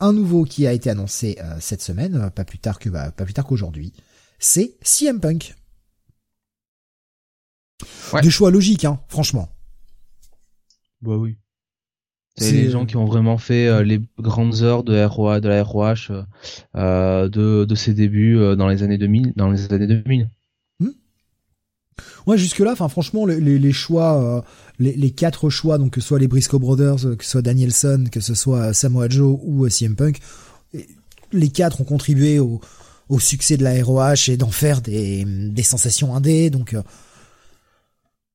un 0.00 0.12
nouveau 0.12 0.44
qui 0.44 0.66
a 0.66 0.72
été 0.72 0.90
annoncé 0.90 1.36
euh, 1.40 1.56
cette 1.60 1.82
semaine, 1.82 2.16
euh, 2.16 2.30
pas 2.30 2.44
plus 2.44 2.58
tard 2.58 2.78
que 2.78 2.88
bah, 2.88 3.10
pas 3.12 3.24
plus 3.24 3.34
tard 3.34 3.46
qu'aujourd'hui, 3.46 3.92
c'est 4.38 4.76
CM 4.82 5.20
Punk. 5.20 5.54
Ouais. 8.12 8.20
Des 8.22 8.30
choix 8.30 8.50
logiques, 8.50 8.84
hein, 8.84 9.00
franchement. 9.08 9.48
Bah 11.02 11.16
oui. 11.16 11.36
C'est 12.36 12.52
les 12.52 12.70
gens 12.70 12.86
qui 12.86 12.96
ont 12.96 13.04
vraiment 13.04 13.36
fait 13.36 13.66
euh, 13.66 13.82
les 13.82 14.00
grandes 14.18 14.62
heures 14.62 14.82
de 14.82 15.02
ROH, 15.04 15.40
de 15.40 15.48
la 15.48 15.62
ROH, 15.62 15.94
euh, 16.10 16.22
euh, 16.76 17.28
de, 17.28 17.66
de 17.66 17.74
ses 17.74 17.92
débuts 17.92 18.38
euh, 18.38 18.56
dans 18.56 18.68
les 18.68 18.82
années 18.82 18.96
2000, 18.96 19.34
dans 19.36 19.50
les 19.50 19.70
années 19.72 19.86
2000. 19.86 20.30
Ouais, 22.26 22.38
jusque 22.38 22.60
là, 22.60 22.72
enfin 22.72 22.88
franchement, 22.88 23.26
les, 23.26 23.40
les, 23.40 23.58
les 23.58 23.72
choix, 23.72 24.22
euh, 24.22 24.42
les, 24.80 25.10
quatre 25.10 25.50
choix, 25.50 25.78
donc 25.78 25.92
que 25.92 26.00
ce 26.00 26.08
soit 26.08 26.18
les 26.18 26.28
Briscoe 26.28 26.58
Brothers, 26.58 27.06
euh, 27.06 27.16
que 27.16 27.24
ce 27.24 27.30
soit 27.30 27.42
Danielson, 27.42 28.04
que 28.10 28.20
ce 28.20 28.34
soit 28.34 28.68
euh, 28.68 28.72
Samoa 28.72 29.08
Joe 29.08 29.38
ou 29.42 29.64
euh, 29.64 29.68
CM 29.68 29.94
Punk, 29.94 30.18
les 31.32 31.50
quatre 31.50 31.80
ont 31.80 31.84
contribué 31.84 32.38
au, 32.38 32.60
succès 33.18 33.56
de 33.56 33.64
la 33.64 33.82
ROH 33.82 34.28
et 34.28 34.36
d'en 34.36 34.50
faire 34.50 34.80
des, 34.80 35.24
sensations 35.62 36.14
indé. 36.14 36.50
Donc 36.50 36.74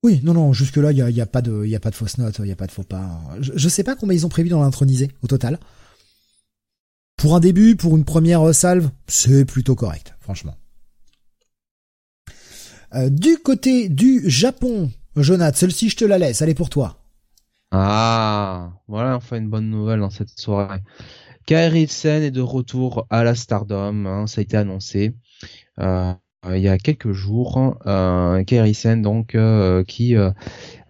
oui, 0.03 0.21
non, 0.23 0.33
non, 0.33 0.53
jusque 0.53 0.77
là, 0.77 0.91
il 0.91 0.97
y 0.97 1.21
a, 1.21 1.25
pas 1.25 1.41
de, 1.41 1.51
y 1.51 1.55
a 1.57 1.61
il 1.63 1.71
y 1.71 1.75
a 1.75 1.79
pas 2.55 2.67
de 2.67 2.71
faux 2.71 2.83
pas. 2.83 3.21
Je, 3.39 3.53
je 3.55 3.69
sais 3.69 3.83
pas 3.83 3.95
combien 3.95 4.15
ils 4.15 4.25
ont 4.25 4.29
prévu 4.29 4.49
dans 4.49 4.61
l'intronisé 4.61 5.09
au 5.23 5.27
total. 5.27 5.59
Pour 7.17 7.35
un 7.35 7.39
début, 7.39 7.75
pour 7.75 7.95
une 7.97 8.05
première 8.05 8.53
salve, 8.53 8.89
c'est 9.07 9.45
plutôt 9.45 9.75
correct, 9.75 10.13
franchement. 10.19 10.55
Du 13.09 13.37
côté 13.37 13.89
du 13.89 14.29
Japon, 14.29 14.89
Jonathan, 15.15 15.55
celle-ci 15.55 15.89
je 15.89 15.97
te 15.97 16.05
la 16.05 16.17
laisse, 16.17 16.41
elle 16.41 16.49
est 16.49 16.55
pour 16.55 16.69
toi. 16.69 16.97
Ah, 17.71 18.71
voilà 18.87 19.15
enfin 19.15 19.37
une 19.37 19.49
bonne 19.49 19.69
nouvelle 19.69 19.99
dans 19.99 20.09
cette 20.09 20.29
soirée. 20.37 20.81
Kairi 21.45 21.87
Sen 21.87 22.23
est 22.23 22.31
de 22.31 22.41
retour 22.41 23.05
à 23.09 23.23
la 23.23 23.35
Stardom, 23.35 24.05
hein, 24.05 24.27
ça 24.27 24.41
a 24.41 24.43
été 24.43 24.57
annoncé 24.57 25.15
euh, 25.79 26.13
il 26.53 26.61
y 26.61 26.67
a 26.67 26.77
quelques 26.77 27.11
jours. 27.11 27.77
Euh, 27.85 28.43
Sen 28.73 29.01
donc 29.01 29.35
euh, 29.35 29.83
qui 29.83 30.15
euh, 30.15 30.31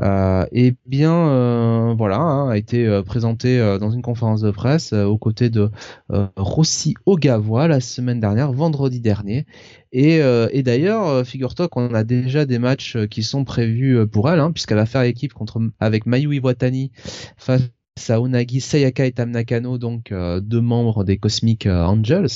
euh, 0.01 0.45
bien 0.85 1.13
euh, 1.13 1.93
voilà 1.97 2.17
hein, 2.17 2.49
a 2.49 2.57
été 2.57 2.85
euh, 2.85 3.03
présenté 3.03 3.59
euh, 3.59 3.77
dans 3.77 3.91
une 3.91 4.01
conférence 4.01 4.41
de 4.41 4.51
presse 4.51 4.93
euh, 4.93 5.05
aux 5.05 5.17
côtés 5.17 5.49
de 5.49 5.69
euh, 6.11 6.27
Rossi 6.36 6.95
Ogawa 7.05 7.67
la 7.67 7.79
semaine 7.79 8.19
dernière, 8.19 8.51
vendredi 8.51 8.99
dernier. 8.99 9.45
Et, 9.91 10.21
euh, 10.21 10.49
et 10.51 10.61
d'ailleurs, 10.61 11.07
euh, 11.07 11.23
figure-toi 11.23 11.69
qu'on 11.69 11.93
a 11.93 12.03
déjà 12.03 12.45
des 12.45 12.59
matchs 12.59 12.97
euh, 12.97 13.07
qui 13.07 13.23
sont 13.23 13.45
prévus 13.45 13.97
euh, 13.97 14.05
pour 14.05 14.29
elle, 14.29 14.41
hein, 14.41 14.51
puisqu'elle 14.51 14.77
va 14.77 14.86
faire 14.86 15.03
équipe 15.03 15.33
contre 15.33 15.61
avec 15.79 16.05
Mayu 16.05 16.36
Iwatani 16.36 16.91
face 17.37 17.61
à 18.09 18.20
Unagi 18.20 18.62
Sayaka 18.62 19.05
et 19.05 19.13
Tam 19.13 19.32
Nakano, 19.32 19.78
donc 19.78 20.12
euh, 20.12 20.39
deux 20.42 20.62
membres 20.62 21.04
des 21.04 21.17
Cosmic 21.17 21.66
euh, 21.66 21.84
Angels. 21.84 22.28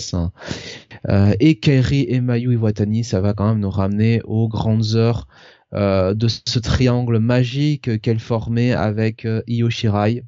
Euh, 1.08 1.34
et 1.40 1.60
Kairi 1.60 2.06
et 2.08 2.22
Mayu 2.22 2.54
Iwatani, 2.54 3.04
ça 3.04 3.22
va 3.22 3.34
quand 3.34 3.48
même 3.48 3.60
nous 3.60 3.70
ramener 3.70 4.22
aux 4.24 4.48
grandes 4.48 4.96
heures 4.96 5.28
euh, 5.74 6.14
de 6.14 6.28
ce 6.28 6.60
triangle 6.60 7.20
magique 7.20 8.02
qu'elle 8.02 8.20
formait 8.20 8.72
avec 8.72 9.28
Io 9.48 9.70
Shirai. 9.70 10.24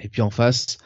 Et 0.00 0.08
puis 0.08 0.22
en 0.22 0.30
face, 0.30 0.78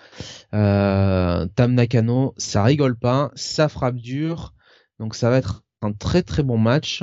euh, 0.52 1.46
Tam 1.54 1.74
Nakano, 1.74 2.34
ça 2.36 2.64
rigole 2.64 2.98
pas, 2.98 3.30
ça 3.36 3.68
frappe 3.68 3.96
dur. 3.96 4.54
Donc 4.98 5.14
ça 5.14 5.30
va 5.30 5.38
être 5.38 5.62
un 5.82 5.92
très 5.92 6.22
très 6.22 6.42
bon 6.42 6.58
match. 6.58 7.02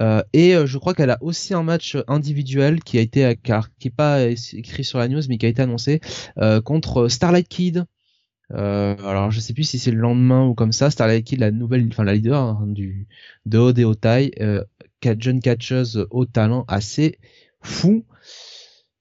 Euh, 0.00 0.22
et 0.32 0.54
euh, 0.54 0.66
je 0.66 0.78
crois 0.78 0.94
qu'elle 0.94 1.10
a 1.10 1.18
aussi 1.22 1.54
un 1.54 1.62
match 1.62 1.96
individuel 2.08 2.82
qui 2.82 2.98
a 2.98 3.00
été 3.00 3.36
qui 3.78 3.88
est 3.88 3.94
pas 3.94 4.22
écrit 4.24 4.84
sur 4.84 4.98
la 4.98 5.08
news 5.08 5.22
mais 5.28 5.38
qui 5.38 5.46
a 5.46 5.48
été 5.48 5.62
annoncé 5.62 6.00
euh, 6.38 6.60
contre 6.60 7.08
Starlight 7.08 7.48
Kid. 7.48 7.84
Alors 8.52 9.30
je 9.30 9.38
sais 9.38 9.54
plus 9.54 9.62
si 9.62 9.78
c'est 9.78 9.92
le 9.92 9.98
lendemain 9.98 10.44
ou 10.44 10.54
comme 10.54 10.72
ça. 10.72 10.90
Starlight 10.90 11.24
Kid, 11.24 11.38
la 11.38 11.52
nouvelle, 11.52 11.86
enfin 11.88 12.02
la 12.02 12.14
leader 12.14 12.42
hein, 12.42 12.64
du 12.66 13.06
de 13.46 13.58
Ode 13.58 13.78
et 13.78 13.84
Otai, 13.84 14.32
euh, 14.40 14.64
jeune 15.18 15.40
catcheuse 15.40 16.06
au 16.10 16.26
talent 16.26 16.64
assez 16.66 17.18
fou. 17.62 18.04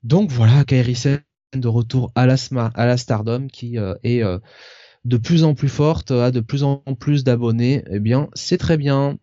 Donc 0.03 0.29
voilà, 0.31 0.63
Kairi 0.65 0.95
Sen 0.95 1.21
de 1.55 1.67
retour 1.67 2.11
à 2.13 2.27
la, 2.27 2.35
à 2.75 2.85
la 2.85 2.97
Stardom 2.97 3.47
qui 3.47 3.77
est 4.03 4.23
de 5.05 5.17
plus 5.17 5.43
en 5.43 5.55
plus 5.55 5.69
forte, 5.69 6.11
a 6.11 6.31
de 6.31 6.39
plus 6.39 6.63
en 6.63 6.77
plus 6.99 7.23
d'abonnés, 7.23 7.83
eh 7.89 7.99
bien, 7.99 8.29
c'est 8.33 8.57
très 8.57 8.77
bien. 8.77 9.17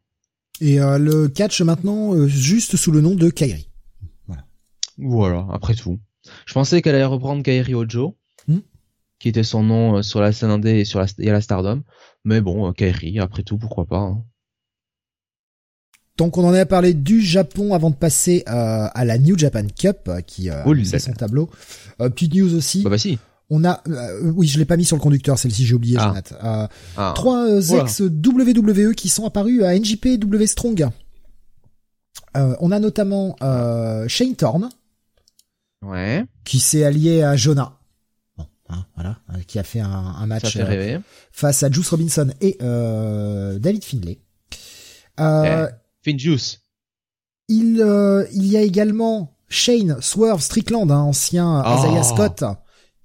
Et 0.61 0.79
le 0.79 1.29
catch 1.29 1.61
maintenant 1.61 2.27
juste 2.27 2.77
sous 2.77 2.91
le 2.91 3.03
nom 3.03 3.15
de 3.15 3.29
Kairi. 3.29 3.69
Voilà. 4.27 4.45
Voilà, 4.97 5.47
après 5.53 5.75
tout. 5.75 5.99
Je 6.47 6.55
pensais 6.55 6.81
qu'elle 6.81 6.95
allait 6.95 7.05
reprendre 7.05 7.43
Kairi 7.43 7.75
Ojo, 7.75 8.17
hmm. 8.49 8.61
qui 9.19 9.29
était 9.29 9.43
son 9.43 9.63
nom 9.63 10.03
sur 10.03 10.21
la 10.21 10.33
scène 10.33 10.51
indé 10.51 10.81
et 10.81 10.85
sur 10.87 10.99
la, 10.99 11.07
et 11.19 11.29
à 11.29 11.33
la 11.33 11.43
Stardom. 11.43 11.83
Mais 12.25 12.41
bon, 12.41 12.73
Kairi, 12.73 13.19
après 13.19 13.43
tout, 13.43 13.59
pourquoi 13.59 13.85
pas. 13.85 13.99
Hein. 13.99 14.25
Donc 16.17 16.39
on 16.39 16.45
en 16.47 16.55
a 16.55 16.65
parlé 16.65 16.95
du 16.95 17.21
Japon 17.21 17.75
avant 17.75 17.91
de 17.91 17.95
passer 17.95 18.43
euh, 18.49 18.89
à 18.93 19.05
la 19.05 19.19
New 19.19 19.37
Japan 19.37 19.67
Cup 19.67 19.99
euh, 20.09 20.21
qui 20.23 20.49
euh, 20.49 20.85
c'est 20.85 20.99
son 20.99 21.13
tableau. 21.13 21.51
Euh, 22.01 22.09
petite 22.09 22.35
news 22.35 22.55
aussi. 22.55 22.83
Bah, 22.83 22.91
bah 22.91 22.99
si. 22.99 23.19
On 23.49 23.65
a, 23.65 23.81
oui, 24.23 24.49
je 24.49 24.59
l'ai 24.59 24.65
pas 24.65 24.77
mis 24.77 24.85
sur 24.85 24.97
le 24.97 25.03
conducteur, 25.03 25.39
celle-ci 25.39 25.67
j'ai 25.67 25.75
oublié, 25.75 25.99
ah. 26.01 26.69
ah. 26.97 27.13
Trois 27.15 27.61
ex 27.61 28.01
WWE 28.01 28.93
qui 28.95 29.09
sont 29.09 29.25
apparus 29.25 29.63
à 29.63 29.79
NJPW 29.79 30.47
Strong. 30.47 30.89
on 32.35 32.73
a 32.73 32.79
notamment 32.81 33.37
Shane 34.09 34.35
Thorne. 34.35 34.69
Ouais. 35.83 36.25
Qui 36.45 36.59
s'est 36.59 36.85
allié 36.85 37.23
à 37.23 37.37
Jonah. 37.37 37.79
Bon, 38.37 38.47
hein, 38.69 38.85
voilà, 38.97 39.19
qui 39.47 39.61
a 39.61 39.63
fait 39.63 39.81
un, 39.81 39.89
un 39.89 40.27
match 40.27 40.59
face 41.31 41.63
à 41.63 41.71
Juice 41.71 41.89
Robinson 41.89 42.33
et 42.41 42.59
David 42.59 43.85
Finlay. 43.85 44.19
Euh, 45.21 45.69
Finjuice. 46.05 46.61
Il, 47.49 47.81
euh, 47.81 48.27
il 48.33 48.47
y 48.47 48.57
a 48.57 48.63
également 48.63 49.37
Shane 49.49 49.99
Swerve 50.01 50.41
Strickland, 50.41 50.91
un 50.91 51.01
ancien 51.01 51.63
oh. 51.65 51.79
Isaiah 51.79 52.03
Scott, 52.03 52.45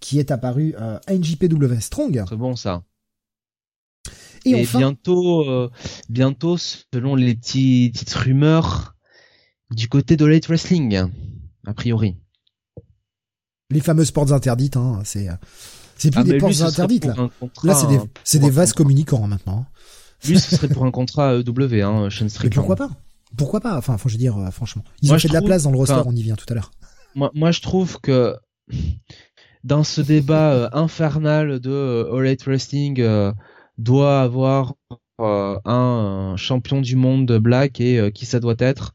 qui 0.01 0.19
est 0.19 0.31
apparu 0.31 0.75
à 0.75 0.99
euh, 1.09 1.17
NJPW 1.17 1.79
Strong. 1.79 2.25
C'est 2.27 2.35
bon 2.35 2.57
ça. 2.57 2.83
Et, 4.43 4.65
bientôt, 4.65 5.47
euh, 5.47 5.69
bientôt, 6.09 6.57
selon 6.57 7.15
les 7.15 7.35
petites 7.35 8.11
rumeurs, 8.13 8.95
du 9.69 9.87
côté 9.87 10.17
de 10.17 10.25
Late 10.25 10.47
Wrestling, 10.47 11.05
a 11.65 11.73
priori. 11.73 12.17
Les 13.69 13.79
fameuses 13.79 14.11
portes 14.11 14.31
interdites, 14.31 14.75
hein, 14.75 15.01
c'est 15.05 15.29
c'est 15.97 16.09
plus 16.09 16.21
ah, 16.21 16.23
des 16.23 16.37
portes 16.39 16.59
interdites 16.61 17.05
là. 17.05 17.29
Là, 17.63 17.75
c'est 17.75 17.87
des 17.87 17.99
c'est 18.23 18.39
des 18.39 18.49
vases 18.49 18.73
communicants 18.73 19.23
hein, 19.23 19.27
maintenant. 19.27 19.65
Lui, 20.25 20.39
ce 20.39 20.55
serait 20.55 20.67
pour 20.67 20.85
un 20.85 20.91
contrat 20.91 21.35
EW, 21.35 21.81
hein, 21.81 22.09
Sean 22.09 22.27
Strickland. 22.27 22.65
pourquoi 22.65 22.75
pas? 22.75 22.89
Pourquoi 23.37 23.61
pas? 23.61 23.77
Enfin, 23.77 23.97
faut 23.97 24.09
je 24.09 24.15
veux 24.15 24.19
dire, 24.19 24.37
euh, 24.37 24.51
franchement, 24.51 24.83
ils 25.01 25.13
ont 25.13 25.19
fait 25.19 25.29
de 25.29 25.33
la 25.33 25.41
place 25.41 25.63
dans 25.63 25.71
le 25.71 25.77
roster. 25.77 26.01
on 26.05 26.15
y 26.15 26.23
vient 26.23 26.35
tout 26.35 26.45
à 26.49 26.55
l'heure. 26.55 26.71
Moi, 27.15 27.31
moi, 27.33 27.51
je 27.51 27.61
trouve 27.61 27.99
que 28.01 28.35
dans 29.63 29.83
ce 29.83 30.01
débat 30.01 30.53
euh, 30.53 30.69
infernal 30.73 31.59
de 31.59 31.71
euh, 31.71 32.13
All 32.13 32.25
Elite 32.25 32.43
Wrestling 32.45 33.03
doit 33.77 34.21
avoir 34.21 34.75
un, 35.19 36.35
champion 36.37 36.81
du 36.81 36.95
monde 36.95 37.31
black 37.37 37.79
et 37.79 38.11
qui 38.11 38.25
ça 38.25 38.39
doit 38.39 38.55
être. 38.59 38.93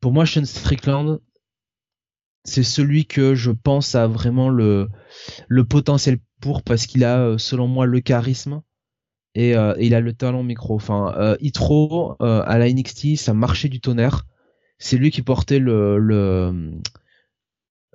Pour 0.00 0.12
moi, 0.12 0.26
Sean 0.26 0.44
Strickland, 0.44 1.20
c'est 2.44 2.62
celui 2.62 3.06
que 3.06 3.34
je 3.34 3.50
pense 3.50 3.94
a 3.94 4.06
vraiment 4.06 4.48
le 4.48 4.88
le 5.48 5.64
potentiel 5.64 6.18
pour 6.40 6.62
parce 6.62 6.86
qu'il 6.86 7.04
a, 7.04 7.38
selon 7.38 7.68
moi, 7.68 7.86
le 7.86 8.00
charisme 8.00 8.62
euh, 9.38 9.74
et, 9.78 9.86
il 9.86 9.94
a 9.94 10.00
le 10.00 10.12
talent 10.12 10.42
micro. 10.42 10.74
Enfin, 10.74 11.14
euh, 11.16 11.36
Itro 11.40 12.16
euh, 12.20 12.42
à 12.44 12.58
la 12.58 12.70
NXT, 12.70 13.16
ça 13.16 13.34
marchait 13.34 13.68
du 13.68 13.80
tonnerre. 13.80 14.26
C'est 14.78 14.96
lui 14.96 15.10
qui 15.10 15.22
portait 15.22 15.58
le 15.58 15.98
le 15.98 16.72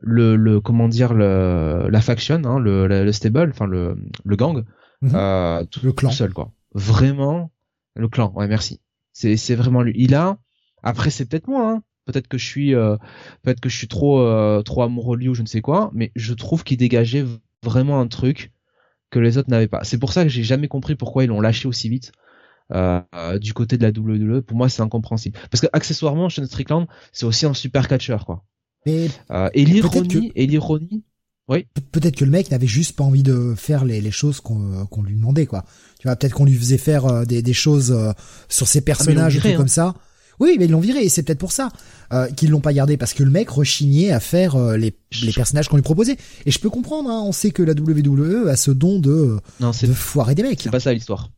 le, 0.02 0.60
comment 0.60 0.88
dire 0.88 1.14
le 1.14 1.88
la 1.90 2.02
faction, 2.02 2.42
hein, 2.46 2.60
le, 2.60 2.88
le, 2.88 3.12
stable, 3.12 3.50
enfin 3.52 3.66
le 3.66 3.98
le 4.24 4.36
gang, 4.36 4.64
mhm. 5.02 5.12
euh, 5.14 5.64
tout, 5.66 5.86
le 5.86 5.94
clan 5.94 6.12
seul 6.12 6.34
quoi. 6.34 6.52
Vraiment 6.74 7.52
le 7.96 8.08
clan. 8.08 8.32
Ouais, 8.36 8.48
merci. 8.48 8.82
C'est 9.14 9.38
c'est 9.38 9.56
vraiment 9.56 9.82
lui. 9.82 9.94
Il 9.96 10.16
a 10.16 10.38
après 10.84 11.10
c'est 11.10 11.26
peut-être 11.26 11.48
moi. 11.48 11.72
Hein. 11.72 11.84
Peut-être 12.06 12.28
que 12.28 12.38
je 12.38 12.46
suis 12.46 12.74
peut-être 12.74 13.60
que 13.60 13.70
je 13.70 13.78
suis 13.78 13.88
trop 13.88 14.18
trop 14.64 14.84
amoureux 14.84 15.18
de 15.18 15.22
lui 15.24 15.30
ou 15.30 15.34
je 15.34 15.42
ne 15.42 15.48
sais 15.48 15.62
quoi, 15.62 15.92
mais 15.94 16.12
je 16.16 16.34
trouve 16.34 16.64
qu'il 16.64 16.78
dégageait 16.78 17.26
vraiment 17.64 18.00
un 18.00 18.08
truc 18.08 18.54
que 19.10 19.20
les 19.20 19.38
autres 19.38 19.50
n'avaient 19.50 19.68
pas. 19.68 19.84
C'est 19.84 19.98
pour 19.98 20.14
ça 20.14 20.24
que 20.24 20.30
j'ai 20.30 20.44
jamais 20.44 20.68
compris 20.68 20.96
pourquoi 20.96 21.24
ils 21.24 21.28
l'ont 21.28 21.42
lâché 21.42 21.68
aussi 21.68 21.90
vite. 21.90 22.12
Euh, 22.74 23.02
euh, 23.16 23.40
du 23.40 23.54
côté 23.54 23.78
de 23.78 23.84
la 23.84 23.92
WWE, 23.98 24.42
pour 24.42 24.58
moi 24.58 24.68
c'est 24.68 24.82
incompréhensible. 24.82 25.40
Parce 25.50 25.62
que 25.62 25.68
accessoirement, 25.72 26.30
Sean 26.30 26.46
Strickland, 26.46 26.88
c'est 27.14 27.26
aussi 27.26 27.46
un 27.46 27.54
super 27.54 27.88
catcheur, 27.88 28.26
quoi. 28.26 28.44
Mais 28.88 29.10
euh, 29.32 29.50
et 29.54 29.66
l'ironie, 29.66 30.32
et 30.36 30.48
l'ironie, 30.48 31.04
oui. 31.50 31.66
Peut-être 31.92 32.16
que 32.16 32.26
le 32.26 32.32
mec 32.32 32.52
n'avait 32.52 32.68
juste 32.68 32.96
pas 32.96 33.04
envie 33.04 33.24
de 33.24 33.54
faire 33.56 33.86
les, 33.86 34.02
les 34.02 34.12
choses 34.12 34.42
qu'on 34.42 34.86
qu'on 34.88 35.04
lui 35.04 35.16
demandait, 35.16 35.46
quoi. 35.46 35.64
Tu 36.00 36.08
vois, 36.08 36.16
peut-être 36.16 36.34
qu'on 36.34 36.46
lui 36.46 36.54
faisait 36.54 36.78
faire 36.78 37.06
euh, 37.06 37.26
des, 37.26 37.42
des 37.42 37.54
choses 37.54 37.92
euh, 37.92 38.12
sur 38.50 38.68
ses 38.68 38.80
ah, 38.80 38.82
personnages 38.82 39.38
et 39.38 39.40
tout 39.40 39.54
comme 39.54 39.66
hein. 39.66 39.68
ça. 39.68 39.96
Oui, 40.40 40.56
mais 40.60 40.66
ils 40.66 40.72
l'ont 40.72 40.80
viré 40.80 41.04
et 41.04 41.10
c'est 41.10 41.24
peut-être 41.24 41.40
pour 41.40 41.52
ça 41.52 41.70
euh, 42.14 42.28
qu'ils 42.28 42.52
l'ont 42.52 42.62
pas 42.62 42.74
gardé 42.74 42.98
parce 42.98 43.14
que 43.14 43.24
le 43.24 43.32
mec 43.32 43.50
rechignait 43.50 44.12
à 44.12 44.20
faire 44.20 44.56
euh, 44.56 44.78
les, 44.78 44.96
les 45.24 45.32
personnages 45.32 45.68
qu'on 45.68 45.78
lui 45.78 45.84
proposait. 45.84 46.18
Et 46.46 46.52
je 46.52 46.60
peux 46.60 46.70
comprendre, 46.70 47.10
hein, 47.10 47.24
on 47.26 47.32
sait 47.32 47.52
que 47.52 47.64
la 47.64 47.74
WWE 47.74 48.48
a 48.48 48.56
ce 48.56 48.72
don 48.72 49.00
de, 49.00 49.40
non, 49.60 49.72
de 49.72 49.94
foirer 49.94 50.36
des 50.36 50.44
mecs. 50.44 50.62
C'est 50.62 50.70
pas 50.70 50.80
ça 50.80 50.94
l'histoire. 50.94 51.32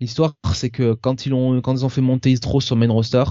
L'histoire, 0.00 0.34
c'est 0.54 0.70
que 0.70 0.94
quand 0.94 1.26
ils 1.26 1.34
ont 1.34 1.60
quand 1.60 1.74
ils 1.74 1.84
ont 1.84 1.88
fait 1.88 2.00
monter 2.00 2.32
Istro 2.32 2.60
sur 2.60 2.74
main 2.74 2.90
roster, 2.90 3.24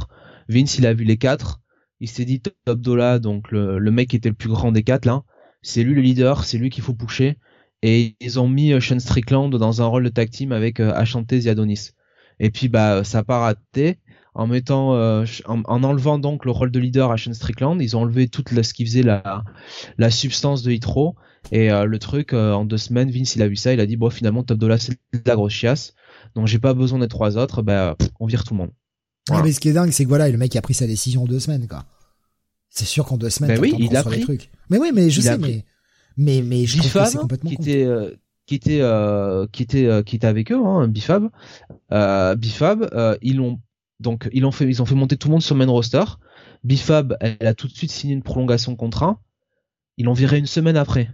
Vince 0.47 0.77
il 0.77 0.85
a 0.85 0.93
vu 0.93 1.03
les 1.03 1.17
quatre, 1.17 1.59
il 1.99 2.09
s'est 2.09 2.25
dit 2.25 2.41
Top 2.41 2.79
Dola, 2.79 3.19
donc 3.19 3.51
le, 3.51 3.79
le 3.79 3.91
mec 3.91 4.09
qui 4.09 4.15
était 4.15 4.29
le 4.29 4.35
plus 4.35 4.49
grand 4.49 4.71
des 4.71 4.83
quatre 4.83 5.05
là, 5.05 5.23
c'est 5.61 5.83
lui 5.83 5.93
le 5.95 6.01
leader, 6.01 6.43
c'est 6.43 6.57
lui 6.57 6.69
qu'il 6.69 6.83
faut 6.83 6.93
pusher. 6.93 7.37
Et 7.81 8.15
ils 8.19 8.39
ont 8.39 8.49
mis 8.49 8.73
euh, 8.73 8.81
Sean 8.81 8.99
Strickland 8.99 9.49
dans 9.49 9.81
un 9.81 9.85
rôle 9.85 10.03
de 10.03 10.09
tag 10.09 10.29
team 10.29 10.51
avec 10.51 10.79
euh, 10.79 10.93
Ashanti 10.93 11.41
Ziadonis. 11.41 11.91
Et 12.39 12.49
puis 12.51 12.69
bah 12.69 13.03
ça 13.03 13.19
a 13.19 13.23
pas 13.23 13.39
raté 13.39 13.99
en 14.33 14.47
mettant 14.47 14.95
euh, 14.95 15.25
en, 15.45 15.63
enlevant 15.65 16.19
donc 16.19 16.45
le 16.45 16.51
rôle 16.51 16.71
de 16.71 16.79
leader 16.79 17.11
à 17.11 17.17
Sean 17.17 17.33
Strickland. 17.33 17.81
Ils 17.81 17.97
ont 17.97 18.01
enlevé 18.01 18.27
toute 18.27 18.49
ce 18.49 18.73
qui 18.73 18.85
faisait 18.85 19.03
la 19.03 19.43
la 19.97 20.09
substance 20.09 20.63
de 20.63 20.71
Hitro. 20.71 21.15
Et 21.51 21.71
euh, 21.71 21.85
le 21.85 21.99
truc 21.99 22.33
euh, 22.33 22.53
en 22.53 22.65
deux 22.65 22.77
semaines 22.77 23.11
Vince 23.11 23.35
il 23.35 23.41
a 23.41 23.47
vu 23.47 23.55
ça. 23.55 23.73
Il 23.73 23.79
a 23.79 23.85
dit 23.85 23.97
bon 23.97 24.09
finalement 24.09 24.43
Top 24.43 24.57
Dollar 24.57 24.79
c'est 24.79 24.93
de 24.93 25.21
la 25.25 25.35
grosse 25.35 25.53
chiasse. 25.53 25.93
Donc 26.35 26.47
j'ai 26.47 26.59
pas 26.59 26.73
besoin 26.73 26.99
des 26.99 27.07
trois 27.07 27.37
autres. 27.37 27.61
Ben 27.61 27.95
on 28.19 28.25
vire 28.25 28.43
tout 28.43 28.53
le 28.53 28.59
monde 28.59 28.71
mais 29.31 29.51
ce 29.51 29.59
qui 29.59 29.69
est 29.69 29.73
dingue 29.73 29.91
c'est 29.91 30.03
que 30.03 30.09
voilà 30.09 30.29
le 30.29 30.37
mec 30.37 30.55
a 30.55 30.61
pris 30.61 30.73
sa 30.73 30.87
décision 30.87 31.23
en 31.23 31.25
deux 31.25 31.39
semaines 31.39 31.67
quoi 31.67 31.85
c'est 32.69 32.85
sûr 32.85 33.05
qu'en 33.05 33.17
deux 33.17 33.29
semaines 33.29 33.55
ben 33.55 33.61
oui 33.61 33.75
il 33.79 33.95
a 33.95 34.03
pris 34.03 34.21
trucs. 34.21 34.49
mais 34.69 34.77
oui 34.77 34.91
mais 34.93 35.09
je 35.09 35.21
sais 35.21 35.37
mais 35.37 35.65
mais 36.17 36.41
mais 36.41 36.65
je 36.65 36.77
trouve 36.79 36.91
que 36.91 37.17
complètement 37.17 37.49
qui 37.49 37.55
était 37.55 37.87
qui 38.45 38.55
était 38.55 38.81
qui 39.51 39.63
était 39.63 40.03
qui 40.05 40.15
était 40.15 40.27
avec 40.27 40.51
eux 40.51 40.59
hein, 40.63 40.87
Bifab 40.87 41.29
Bifab 41.89 43.17
ils 43.21 43.37
l'ont 43.37 43.59
donc 43.99 44.29
ils 44.31 44.45
ont 44.45 44.51
fait 44.51 44.65
ils 44.65 44.81
ont 44.81 44.85
fait 44.85 44.95
monter 44.95 45.17
tout 45.17 45.27
le 45.27 45.33
monde 45.33 45.41
sur 45.41 45.55
main 45.55 45.67
roster. 45.67 46.03
Bifab, 46.63 47.17
elle 47.21 47.47
a 47.47 47.53
tout 47.53 47.67
de 47.67 47.73
suite 47.73 47.91
signé 47.91 48.13
une 48.13 48.23
prolongation 48.23 48.71
de 48.71 48.77
contrat. 48.77 49.21
Ils 49.97 50.05
l'ont 50.05 50.13
viré 50.13 50.37
une 50.37 50.45
semaine 50.45 50.77
après. 50.77 51.09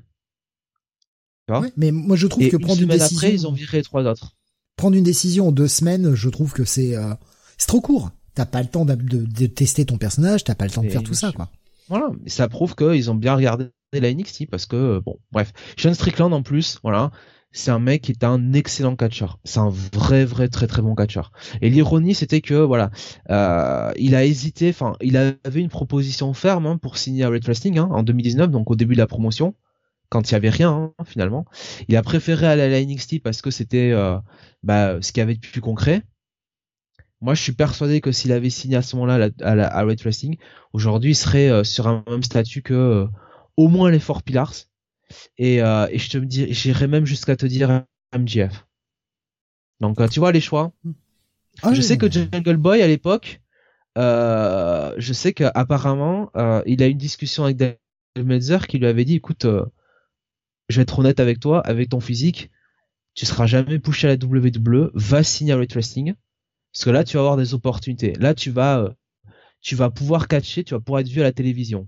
mais 1.77 1.91
moi 1.91 2.15
je 2.15 2.27
trouve 2.27 2.47
que 2.47 2.57
prendre 2.57 2.81
une, 2.81 2.89
décision 2.89 3.17
après, 3.17 3.33
ils 3.33 3.47
ont 3.47 3.51
viré 3.51 3.81
trois 3.83 4.03
autres. 4.05 4.35
Prendre 4.75 4.95
une 4.95 5.03
décision 5.03 5.49
en 5.49 5.51
deux 5.51 5.67
semaines, 5.67 6.15
je 6.15 6.29
trouve 6.29 6.53
que 6.53 6.65
c'est 6.65 6.95
euh, 6.95 7.13
c'est 7.57 7.67
trop 7.67 7.81
court. 7.81 8.11
T'as 8.33 8.45
pas 8.45 8.61
le 8.61 8.67
temps 8.67 8.85
de, 8.85 8.95
de, 8.95 9.45
tester 9.45 9.85
ton 9.85 9.97
personnage, 9.97 10.43
t'as 10.43 10.55
pas 10.55 10.65
le 10.65 10.71
temps 10.71 10.83
de 10.83 10.89
faire 10.89 11.03
tout 11.03 11.13
ça, 11.13 11.31
quoi. 11.31 11.49
Voilà, 11.87 12.09
ça 12.25 12.49
prouve 12.49 12.75
qu'ils 12.75 13.11
ont 13.11 13.15
bien 13.15 13.35
regardé 13.35 13.69
la 13.93 14.13
NXT 14.13 14.49
parce 14.49 14.65
que 14.65 14.99
bon, 14.99 15.19
bref, 15.31 15.53
Sean 15.77 15.93
Strickland 15.93 16.33
en 16.33 16.41
plus, 16.41 16.79
voilà, 16.83 17.11
c'est 17.55 17.71
un 17.71 17.79
mec 17.79 18.01
qui 18.01 18.11
est 18.11 18.23
un 18.23 18.53
excellent 18.53 18.95
catcheur. 18.95 19.39
C'est 19.45 19.59
un 19.59 19.69
vrai, 19.69 20.25
vrai, 20.25 20.49
très, 20.49 20.67
très 20.67 20.81
bon 20.81 20.93
catcheur. 20.93 21.31
Et 21.61 21.69
l'ironie, 21.69 22.13
c'était 22.13 22.41
que 22.41 22.55
voilà, 22.55 22.91
euh, 23.29 23.91
il 23.97 24.13
a 24.13 24.25
hésité. 24.25 24.69
Enfin, 24.69 24.95
il 25.01 25.15
avait 25.15 25.61
une 25.61 25.69
proposition 25.69 26.33
ferme 26.33 26.67
hein, 26.67 26.77
pour 26.77 26.97
signer 26.97 27.23
à 27.23 27.29
Red 27.29 27.45
Wrestling 27.45 27.77
hein, 27.77 27.87
en 27.91 28.03
2019, 28.03 28.51
donc 28.51 28.69
au 28.69 28.75
début 28.75 28.93
de 28.93 28.99
la 28.99 29.07
promotion, 29.07 29.55
quand 30.09 30.29
il 30.29 30.33
y 30.33 30.35
avait 30.35 30.49
rien 30.49 30.69
hein, 30.71 31.03
finalement. 31.05 31.45
Il 31.87 31.95
a 31.95 32.03
préféré 32.03 32.45
aller 32.45 32.63
à 32.63 32.67
la 32.67 32.83
NXT 32.83 33.23
parce 33.23 33.41
que 33.41 33.51
c'était 33.51 33.91
euh, 33.91 34.17
bah, 34.61 34.97
ce 35.01 35.13
qui 35.13 35.21
avait 35.21 35.35
de 35.35 35.39
plus 35.39 35.61
concret. 35.61 36.03
Moi, 37.25 37.33
je 37.33 37.41
suis 37.41 37.53
persuadé 37.53 38.01
que 38.01 38.11
s'il 38.11 38.31
avait 38.31 38.49
signé 38.49 38.77
à 38.77 38.81
ce 38.81 38.95
moment-là 38.95 39.29
à, 39.41 39.55
la, 39.55 39.83
Red 39.83 39.99
Wrestling, 40.01 40.37
aujourd'hui, 40.73 41.11
il 41.11 41.15
serait 41.15 41.49
euh, 41.49 41.63
sur 41.63 41.87
un 41.87 42.03
même 42.07 42.23
statut 42.23 42.61
que 42.61 43.07
au 43.57 43.67
moins 43.67 43.89
les 43.89 43.99
Four 43.99 44.21
Pillars 44.21 44.53
et, 45.37 45.61
euh, 45.61 45.87
et 45.89 45.97
je 45.97 46.09
te 46.09 46.17
dis, 46.17 46.53
j'irais 46.53 46.87
même 46.87 47.05
jusqu'à 47.05 47.35
te 47.35 47.45
dire 47.45 47.83
MGF. 48.15 48.65
Donc 49.81 49.99
euh, 49.99 50.07
tu 50.07 50.19
vois 50.19 50.31
les 50.31 50.41
choix. 50.41 50.71
Ah 51.63 51.73
je 51.73 51.81
sais 51.81 51.97
que 51.97 52.09
Jungle 52.11 52.57
Boy 52.57 52.81
à 52.81 52.87
l'époque, 52.87 53.41
euh, 53.97 54.93
je 54.97 55.13
sais 55.13 55.33
qu'apparemment 55.33 56.29
euh, 56.35 56.61
il 56.65 56.83
a 56.83 56.87
eu 56.87 56.91
une 56.91 56.97
discussion 56.97 57.45
avec 57.45 57.57
Dave 57.57 57.77
Meltzer 58.17 58.67
qui 58.67 58.77
lui 58.77 58.87
avait 58.87 59.05
dit, 59.05 59.15
écoute, 59.15 59.45
euh, 59.45 59.65
je 60.69 60.77
vais 60.77 60.83
être 60.83 60.99
honnête 60.99 61.19
avec 61.19 61.39
toi, 61.39 61.61
avec 61.61 61.89
ton 61.89 61.99
physique, 61.99 62.51
tu 63.13 63.25
seras 63.25 63.45
jamais 63.45 63.79
poussé 63.79 64.07
à 64.07 64.15
la 64.15 64.15
WWE, 64.15 64.91
va 64.93 65.23
signer 65.23 65.53
à 65.53 65.57
Red 65.57 65.71
Wrestling, 65.73 66.15
parce 66.75 66.83
que 66.83 66.89
là 66.89 67.05
tu 67.05 67.15
vas 67.15 67.21
avoir 67.21 67.37
des 67.37 67.53
opportunités. 67.53 68.13
Là 68.19 68.33
tu 68.33 68.51
vas, 68.51 68.93
tu 69.61 69.75
vas 69.75 69.89
pouvoir 69.89 70.27
catcher, 70.27 70.65
tu 70.65 70.73
vas 70.73 70.81
pouvoir 70.81 70.99
être 70.99 71.07
vu 71.07 71.21
à 71.21 71.23
la 71.23 71.31
télévision. 71.31 71.87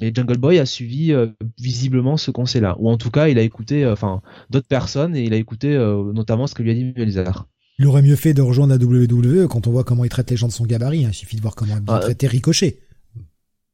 Et 0.00 0.12
Jungle 0.12 0.38
Boy 0.38 0.58
a 0.58 0.66
suivi 0.66 1.12
euh, 1.12 1.28
visiblement 1.58 2.16
ce 2.16 2.30
conseil-là, 2.30 2.74
ou 2.80 2.88
en 2.88 2.96
tout 2.96 3.10
cas, 3.10 3.28
il 3.28 3.38
a 3.38 3.42
écouté, 3.42 3.86
enfin, 3.86 4.22
d'autres 4.48 4.66
personnes 4.66 5.14
et 5.14 5.22
il 5.22 5.34
a 5.34 5.36
écouté 5.36 5.76
notamment 6.14 6.46
ce 6.46 6.54
que 6.54 6.62
lui 6.62 6.70
a 6.70 6.74
dit 6.74 6.92
Melzar. 6.96 7.46
Il 7.78 7.86
aurait 7.86 8.02
mieux 8.02 8.16
fait 8.16 8.32
de 8.32 8.42
rejoindre 8.42 8.74
la 8.74 8.82
WWE 8.82 9.46
quand 9.46 9.66
on 9.66 9.72
voit 9.72 9.84
comment 9.84 10.04
il 10.04 10.08
traite 10.08 10.30
les 10.30 10.36
gens 10.36 10.48
de 10.48 10.52
son 10.52 10.64
gabarit. 10.64 11.04
Hein. 11.04 11.10
Il 11.12 11.14
suffit 11.14 11.36
de 11.36 11.42
voir 11.42 11.54
comment 11.54 11.76
il 11.76 11.82
ah, 11.88 11.98
traite 11.98 12.22
Ricochet. 12.22 12.80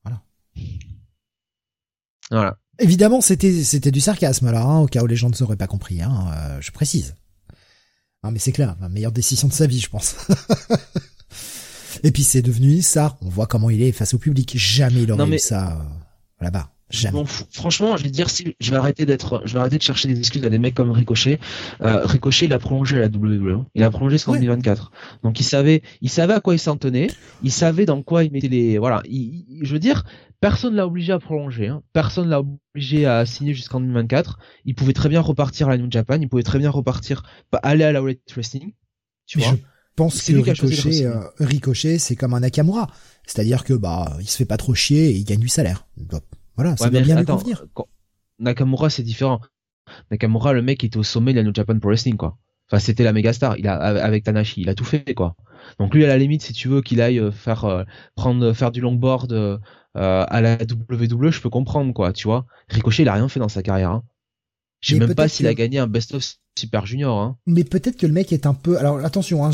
Voilà. 0.03 0.23
Voilà. 2.31 2.59
Évidemment, 2.81 3.21
c'était 3.21 3.63
c'était 3.63 3.91
du 3.91 4.01
sarcasme 4.01 4.51
là, 4.51 4.63
hein, 4.63 4.81
au 4.81 4.87
cas 4.87 5.03
où 5.03 5.07
les 5.07 5.17
gens 5.17 5.29
ne 5.29 5.35
seraient 5.35 5.57
pas 5.57 5.67
compris. 5.67 6.03
Hein, 6.03 6.33
euh, 6.35 6.61
je 6.61 6.71
précise. 6.73 7.15
Ah 8.23 8.31
mais 8.31 8.39
c'est 8.39 8.53
clair, 8.53 8.77
la 8.81 8.89
meilleure 8.89 9.13
décision 9.13 9.49
de 9.49 9.53
sa 9.53 9.67
vie, 9.67 9.81
je 9.81 9.89
pense. 9.89 10.15
Et 12.03 12.11
puis 12.11 12.23
c'est 12.23 12.43
devenu 12.43 12.83
ça. 12.83 13.19
On 13.23 13.29
voit 13.29 13.47
comment 13.47 13.71
il 13.71 13.83
est 13.83 13.93
face 13.93 14.15
au 14.15 14.19
public. 14.19 14.53
Jamais 14.57 15.03
il 15.03 15.13
aurait 15.13 15.29
eu 15.29 15.39
ça 15.39 15.73
euh, 15.73 16.45
là-bas. 16.45 16.71
Jamais. 16.91 17.23
franchement, 17.53 17.97
je 17.97 18.03
vais 18.03 18.11
dire 18.11 18.29
si 18.29 18.57
je 18.59 18.71
vais 18.71 18.77
arrêter 18.77 19.07
d'être, 19.07 19.43
je 19.45 19.55
vais 19.55 19.61
arrêter 19.61 19.79
de 19.79 19.83
chercher 19.83 20.09
des 20.09 20.19
excuses 20.19 20.45
à 20.45 20.51
des 20.51 20.59
mecs 20.59 20.75
comme 20.75 20.91
Ricochet. 20.91 21.39
Euh, 21.83 22.05
Ricochet, 22.05 22.47
il 22.47 22.53
a 22.53 22.59
prolongé 22.59 22.99
la 22.99 23.07
WWE. 23.07 23.65
Il 23.75 23.83
a 23.85 23.91
prolongé 23.91 24.17
jusqu'en 24.17 24.33
2024. 24.33 24.91
Donc 25.23 25.39
il 25.39 25.45
savait, 25.45 25.83
il 26.01 26.11
savait 26.11 26.35
à 26.35 26.41
quoi 26.41 26.55
il 26.55 26.59
s'en 26.59 26.77
tenait. 26.77 27.09
Il 27.43 27.53
savait 27.53 27.87
dans 27.87 28.03
quoi 28.03 28.25
il 28.25 28.33
mettait 28.33 28.49
les, 28.49 28.79
voilà. 28.79 29.03
je 29.09 29.73
veux 29.73 29.79
dire, 29.79 30.05
personne 30.41 30.75
l'a 30.75 30.87
obligé 30.87 31.13
à 31.13 31.21
prolonger. 31.21 31.69
Hein. 31.69 31.83
Personne 31.93 32.29
l'a 32.29 32.41
obligé 32.41 33.07
à 33.07 33.25
signer 33.25 33.55
jusqu'en 33.55 33.81
2024. 33.81 34.39
Il 34.65 34.75
pouvait 34.75 34.93
très 34.93 35.09
bien 35.09 35.21
repartir 35.21 35.69
à 35.69 35.71
la 35.71 35.79
New 35.79 35.91
Japan. 35.91 36.19
Il 36.21 36.29
pouvait 36.29 36.43
très 36.43 36.59
bien 36.59 36.71
repartir, 36.71 37.23
aller 37.63 37.85
à 37.85 37.93
la 37.93 38.01
World 38.03 38.19
Wrestling. 38.35 38.73
Tu 39.27 39.39
vois. 39.39 39.53
Je 39.53 39.57
pense 39.95 40.23
que 40.23 40.33
Ricochet, 40.33 41.05
euh, 41.05 41.21
Ricochet, 41.39 41.99
c'est 41.99 42.17
comme 42.17 42.35
un 42.35 42.41
Nakamura. 42.41 42.89
C'est-à-dire 43.27 43.65
que 43.65 43.75
bah, 43.75 44.17
il 44.19 44.29
se 44.29 44.37
fait 44.37 44.45
pas 44.47 44.57
trop 44.57 44.75
chier 44.75 45.11
et 45.11 45.13
il 45.13 45.25
gagne 45.25 45.41
du 45.41 45.49
salaire. 45.49 45.87
Voilà, 46.57 46.77
ça 46.77 46.91
doit 46.91 47.01
bien 47.01 47.19
lui 47.19 47.25
convenir. 47.25 47.65
Nakamura, 48.39 48.91
c'est 48.91 49.03
différent. 49.03 49.41
Nakamura, 50.11 50.53
le 50.53 50.63
mec 50.63 50.85
était 50.85 50.97
au 50.97 51.03
sommet 51.03 51.33
de 51.33 51.39
la 51.39 51.45
New 51.45 51.55
Japan 51.55 51.79
Pro 51.79 51.91
Wrestling, 51.91 52.17
quoi. 52.17 52.39
Enfin, 52.71 52.79
c'était 52.79 53.05
la 53.05 53.13
méga 53.13 53.33
star. 53.33 53.59
Il 53.59 53.67
a, 53.67 53.75
avec 53.75 54.25
Tanashi, 54.25 54.63
il 54.63 54.69
a 54.69 54.75
tout 54.75 54.85
fait, 54.85 55.15
quoi. 55.15 55.35
Donc 55.79 55.95
lui, 55.95 56.05
à 56.05 56.09
la 56.09 56.19
limite, 56.19 56.43
si 56.43 56.53
tu 56.53 56.69
veux 56.69 56.83
qu'il 56.83 57.01
aille 57.01 57.19
euh, 57.19 57.33
faire, 57.33 57.65
euh, 57.65 57.85
prendre, 58.15 58.53
faire 58.53 58.71
du 58.71 58.81
longboard 58.81 59.33
euh, 59.33 59.59
à 59.95 60.41
la 60.41 60.55
WWE, 60.55 61.31
je 61.31 61.41
peux 61.41 61.51
comprendre, 61.51 61.93
quoi, 61.93 62.13
tu 62.13 62.29
vois. 62.29 62.47
Ricochet, 62.69 63.03
il 63.03 63.09
a 63.09 63.15
rien 63.15 63.29
fait 63.29 63.41
dans 63.41 63.49
sa 63.49 63.63
carrière. 63.63 63.91
Hein. 63.91 64.05
Je 64.81 64.95
sais 64.95 65.01
même 65.01 65.15
pas 65.15 65.29
s'il 65.29 65.47
a 65.47 65.55
gagné 65.55 65.79
un 65.79 65.87
Best 65.87 66.15
of 66.15 66.25
Super 66.57 66.87
Junior. 66.87 67.19
Hein. 67.19 67.37
Mais 67.47 67.65
peut-être 67.65 67.97
que 67.97 68.07
le 68.07 68.13
mec 68.13 68.33
est 68.33 68.47
un 68.47 68.55
peu. 68.55 68.79
Alors 68.79 69.05
attention, 69.05 69.45
hein, 69.45 69.51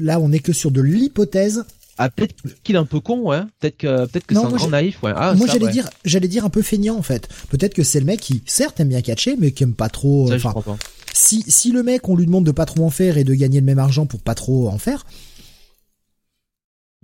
là, 0.00 0.18
on 0.18 0.32
est 0.32 0.38
que 0.38 0.52
sur 0.52 0.70
de 0.70 0.80
l'hypothèse. 0.80 1.66
Ah 1.98 2.08
peut-être 2.10 2.34
qu'il 2.62 2.74
est 2.74 2.78
un 2.78 2.84
peu 2.84 3.00
con, 3.00 3.20
ouais. 3.20 3.40
Peut-être 3.60 3.76
que 3.76 4.06
peut-être 4.06 4.26
que 4.26 4.34
c'est 4.34 4.44
un 4.44 4.50
grand 4.50 4.68
naïf, 4.68 5.02
ouais. 5.02 5.12
Ah, 5.14 5.34
moi 5.34 5.46
j'allais 5.46 5.70
dire 5.70 5.88
j'allais 6.04 6.28
dire 6.28 6.44
un 6.44 6.50
peu 6.50 6.62
feignant 6.62 6.96
en 6.96 7.02
fait. 7.02 7.28
Peut-être 7.50 7.74
que 7.74 7.82
c'est 7.82 8.00
le 8.00 8.06
mec 8.06 8.20
qui 8.20 8.42
certes 8.46 8.80
aime 8.80 8.88
bien 8.88 9.02
catcher 9.02 9.36
mais 9.38 9.52
qui 9.52 9.62
aime 9.62 9.74
pas 9.74 9.88
trop. 9.88 10.28
Ça, 10.28 10.38
je 10.38 10.48
crois 10.48 10.62
pas. 10.62 10.76
Si 11.12 11.44
si 11.46 11.70
le 11.72 11.82
mec 11.82 12.08
on 12.08 12.16
lui 12.16 12.26
demande 12.26 12.44
de 12.44 12.52
pas 12.52 12.66
trop 12.66 12.84
en 12.84 12.90
faire 12.90 13.18
et 13.18 13.24
de 13.24 13.34
gagner 13.34 13.60
le 13.60 13.66
même 13.66 13.78
argent 13.78 14.06
pour 14.06 14.20
pas 14.20 14.34
trop 14.34 14.68
en 14.68 14.78
faire. 14.78 15.04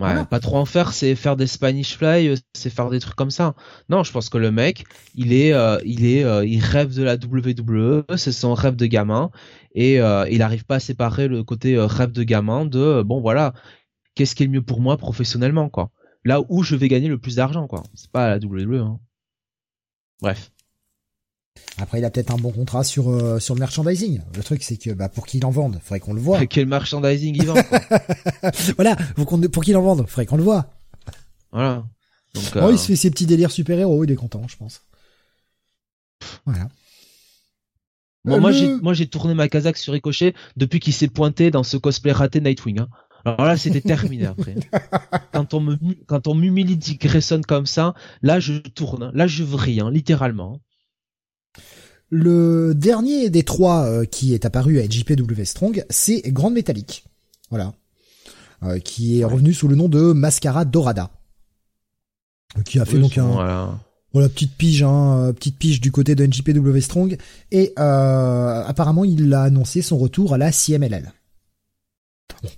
Ouais, 0.01 0.25
pas 0.31 0.39
trop 0.39 0.59
en 0.59 0.65
faire, 0.65 0.93
c'est 0.93 1.17
faire 1.17 1.35
des 1.35 1.49
Spanish 1.49 1.97
Fly, 1.97 2.29
euh, 2.29 2.37
c'est 2.55 2.71
faire 2.71 2.89
des 2.89 3.01
trucs 3.01 3.17
comme 3.17 3.33
ça. 3.33 3.57
Non, 3.89 4.05
je 4.05 4.13
pense 4.13 4.29
que 4.29 4.39
le 4.39 4.53
mec, 4.53 4.85
il 5.17 5.33
est, 5.33 5.53
euh, 5.53 5.79
il 5.85 6.07
est, 6.07 6.23
euh, 6.23 6.47
il 6.47 6.61
rêve 6.61 6.95
de 6.95 7.03
la 7.03 7.17
WWE, 7.17 8.05
c'est 8.17 8.31
son 8.31 8.55
rêve 8.55 8.77
de 8.77 8.87
gamin, 8.87 9.33
et 9.75 9.95
il 9.97 10.43
arrive 10.43 10.65
pas 10.65 10.77
à 10.77 10.81
séparer 10.81 11.27
le 11.27 11.43
côté 11.43 11.77
rêve 11.77 12.13
de 12.13 12.23
gamin 12.23 12.65
de, 12.65 13.03
bon 13.03 13.21
voilà, 13.21 13.55
qu'est-ce 14.19 14.35
qui 14.35 14.43
est 14.43 14.47
le 14.47 14.53
mieux 14.53 14.63
pour 14.63 14.81
moi 14.81 14.97
professionnellement, 14.97 15.69
quoi. 15.69 15.93
Là 16.25 16.41
où 16.49 16.65
je 16.65 16.75
vais 16.75 16.89
gagner 16.89 17.07
le 17.07 17.19
plus 17.19 17.37
d'argent, 17.37 17.69
quoi. 17.69 17.85
C'est 17.95 18.11
pas 18.11 18.29
la 18.29 18.39
WWE. 18.45 18.81
Hein. 18.81 18.99
Bref. 20.21 20.51
Après, 21.79 22.01
il 22.01 22.05
a 22.05 22.11
peut-être 22.11 22.33
un 22.33 22.37
bon 22.37 22.51
contrat 22.51 22.83
sur 22.83 23.11
euh, 23.11 23.39
sur 23.39 23.55
le 23.55 23.61
merchandising. 23.61 24.21
Le 24.35 24.43
truc, 24.43 24.65
c'est 24.65 24.77
que 24.77 24.91
bah, 24.91 25.09
pour 25.09 25.25
qu'il 25.25 25.45
en 25.47 25.51
vende, 25.51 25.79
faudrait 25.83 26.01
qu'on 26.01 26.15
le 26.15 26.21
voit. 26.21 26.45
Quel 26.51 26.67
merchandising 26.67 27.37
il 27.37 27.47
vend 27.47 27.55
Voilà, 28.77 28.97
pour, 29.15 29.63
qu'il 29.63 29.77
en 29.77 29.83
vende, 29.83 30.09
faudrait 30.09 30.27
qu'on 30.27 30.37
le 30.37 30.43
voit. 30.43 30.67
Voilà. 31.53 31.87
Donc, 32.35 32.45
oh, 32.57 32.71
il 32.73 32.79
se 32.79 32.87
fait 32.87 32.97
ses 32.97 33.11
petits 33.11 33.27
délires 33.27 33.53
super-héros, 33.53 34.03
il 34.03 34.11
est 34.11 34.17
content, 34.17 34.43
je 34.49 34.57
pense. 34.57 34.83
Voilà. 36.45 36.69
moi, 38.25 38.51
j'ai 38.51 38.69
moi 38.79 38.95
j'ai 38.95 39.07
tourné 39.07 39.35
ma 39.35 39.49
casaque 39.49 39.77
sur 39.77 39.93
Ricochet 39.93 40.35
depuis 40.57 40.81
qu'il 40.81 40.93
s'est 40.93 41.09
pointé 41.09 41.53
dans 41.53 41.63
ce 41.63 41.77
cosplay 41.77 42.11
raté 42.11 42.41
Nightwing. 42.41 42.81
Hein. 42.81 42.89
Alors 43.25 43.45
là, 43.45 43.57
c'était 43.57 43.81
terminé 43.81 44.27
après. 44.27 44.55
quand 45.33 45.55
on 45.55 45.61
me, 45.61 45.77
quand 46.07 46.27
on 46.27 46.35
m'humilie 46.35 46.77
Dick 46.77 47.03
Grayson 47.03 47.41
comme 47.47 47.67
ça, 47.67 47.95
là, 48.23 48.41
je 48.41 48.55
tourne. 48.59 49.11
Là, 49.15 49.27
je 49.27 49.45
vrille, 49.45 49.81
hein, 49.81 49.91
littéralement. 49.91 50.61
Le 52.11 52.75
dernier 52.75 53.29
des 53.29 53.43
trois 53.43 53.85
euh, 53.85 54.05
qui 54.05 54.33
est 54.33 54.47
apparu 54.47 54.81
à 54.81 54.89
JPW 54.89 55.45
Strong, 55.45 55.85
c'est 55.91 56.23
Grande 56.33 56.55
Métallique. 56.55 57.05
Voilà. 57.51 57.75
Euh, 58.63 58.79
qui 58.79 59.21
est 59.21 59.25
revenu 59.25 59.53
sous 59.53 59.69
le 59.69 59.77
nom 59.77 59.89
de 59.89 60.13
Mascara 60.13 60.65
Dorada. 60.65 61.11
Qui 62.65 62.81
a 62.81 62.87
fait 62.87 62.99
donc 62.99 63.19
un, 63.19 63.79
voilà. 64.13 64.29
petite 64.31 64.55
pige, 64.57 64.83
hein, 64.83 65.33
petite 65.35 65.59
pige 65.59 65.81
du 65.83 65.93
côté 65.93 66.15
de 66.15 66.25
NJPW 66.25 66.81
Strong. 66.81 67.19
Et 67.53 67.75
euh, 67.79 68.65
apparemment, 68.65 69.05
il 69.05 69.33
a 69.35 69.43
annoncé 69.43 69.83
son 69.83 69.99
retour 69.99 70.33
à 70.33 70.39
la 70.39 70.51
CMLL. 70.51 71.13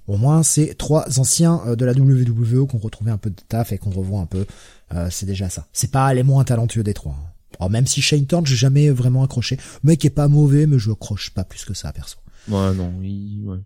Au 0.07 0.17
moins, 0.17 0.43
c'est 0.43 0.75
trois 0.75 1.19
anciens 1.19 1.61
euh, 1.67 1.77
de 1.77 1.85
la 1.85 1.93
WWE 1.93 2.67
qu'on 2.67 2.79
retrouvait 2.79 3.11
un 3.11 3.19
peu 3.19 3.31
de 3.31 3.41
taf 3.49 3.73
et 3.73 3.79
qu'on 3.79 3.91
revoit 3.91 4.21
un 4.21 4.27
peu. 4.27 4.47
Euh, 4.95 5.09
c'est 5.11 5.27
déjà 5.27 5.49
ça. 5.49 5.67
C'est 5.73 5.91
pas 5.91 6.13
les 6.15 6.23
moins 6.23 6.45
talentueux 6.45 6.83
des 6.83 6.95
trois. 6.95 7.17
Hein. 7.61 7.69
même 7.69 7.87
si 7.87 8.03
Shane 8.03 8.27
Thorne, 8.27 8.47
j'ai 8.47 8.57
jamais 8.57 8.91
vraiment 8.91 9.23
accroché. 9.23 9.57
Le 9.83 9.89
mec 9.89 10.05
est 10.05 10.11
pas 10.11 10.29
mauvais, 10.29 10.67
mais 10.67 10.79
je 10.79 10.91
accroche 10.91 11.31
pas 11.31 11.45
plus 11.45 11.65
que 11.65 11.75
ça, 11.75 11.93
perso. 11.93 12.17
Ouais, 12.49 12.75
non, 12.75 12.93
il... 13.03 13.45
ouais. 13.47 13.59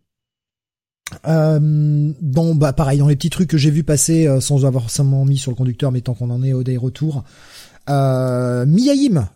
Euh, 1.27 2.13
bah 2.55 2.73
pareil 2.73 2.99
dans 2.99 3.09
les 3.09 3.17
petits 3.17 3.31
trucs 3.31 3.49
que 3.49 3.59
j'ai 3.59 3.71
vu 3.71 3.85
passer 3.85 4.27
euh, 4.27 4.41
sans 4.41 4.65
avoir 4.65 4.85
forcément 4.85 5.25
mis 5.27 5.37
sur 5.37 5.51
le 5.51 5.55
conducteur 5.55 5.93
mais 5.93 6.01
tant 6.01 6.15
qu'on 6.15 6.31
en 6.31 6.43
est 6.43 6.55
au 6.55 6.65
des 6.65 6.79
retours 6.79 7.25
euh, 7.89 8.65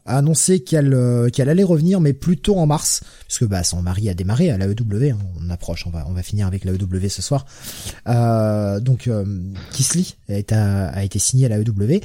a 0.07 0.17
annoncé 0.17 0.61
qu'elle 0.61 0.95
euh, 0.95 1.29
qu'elle 1.29 1.49
allait 1.49 1.65
revenir, 1.65 2.01
mais 2.01 2.13
plutôt 2.13 2.57
en 2.57 2.67
mars, 2.67 3.03
puisque 3.27 3.47
bah 3.47 3.63
son 3.63 3.83
mari 3.83 4.09
a 4.09 4.15
démarré 4.15 4.51
à 4.51 4.59
l'AEW. 4.59 5.11
Hein, 5.13 5.19
on 5.41 5.51
approche, 5.51 5.87
on 5.87 5.91
va 5.91 6.07
on 6.09 6.13
va 6.13 6.23
finir 6.23 6.47
avec 6.47 6.65
l'AEW 6.65 7.09
ce 7.09 7.23
soir. 7.23 7.47
Euh, 8.09 8.81
donc 8.81 9.07
euh, 9.07 9.25
Kisly 9.73 10.17
a 10.29 11.03
été, 11.03 11.19
signé 11.19 11.47
à 11.47 11.49
l'AEW 11.49 12.01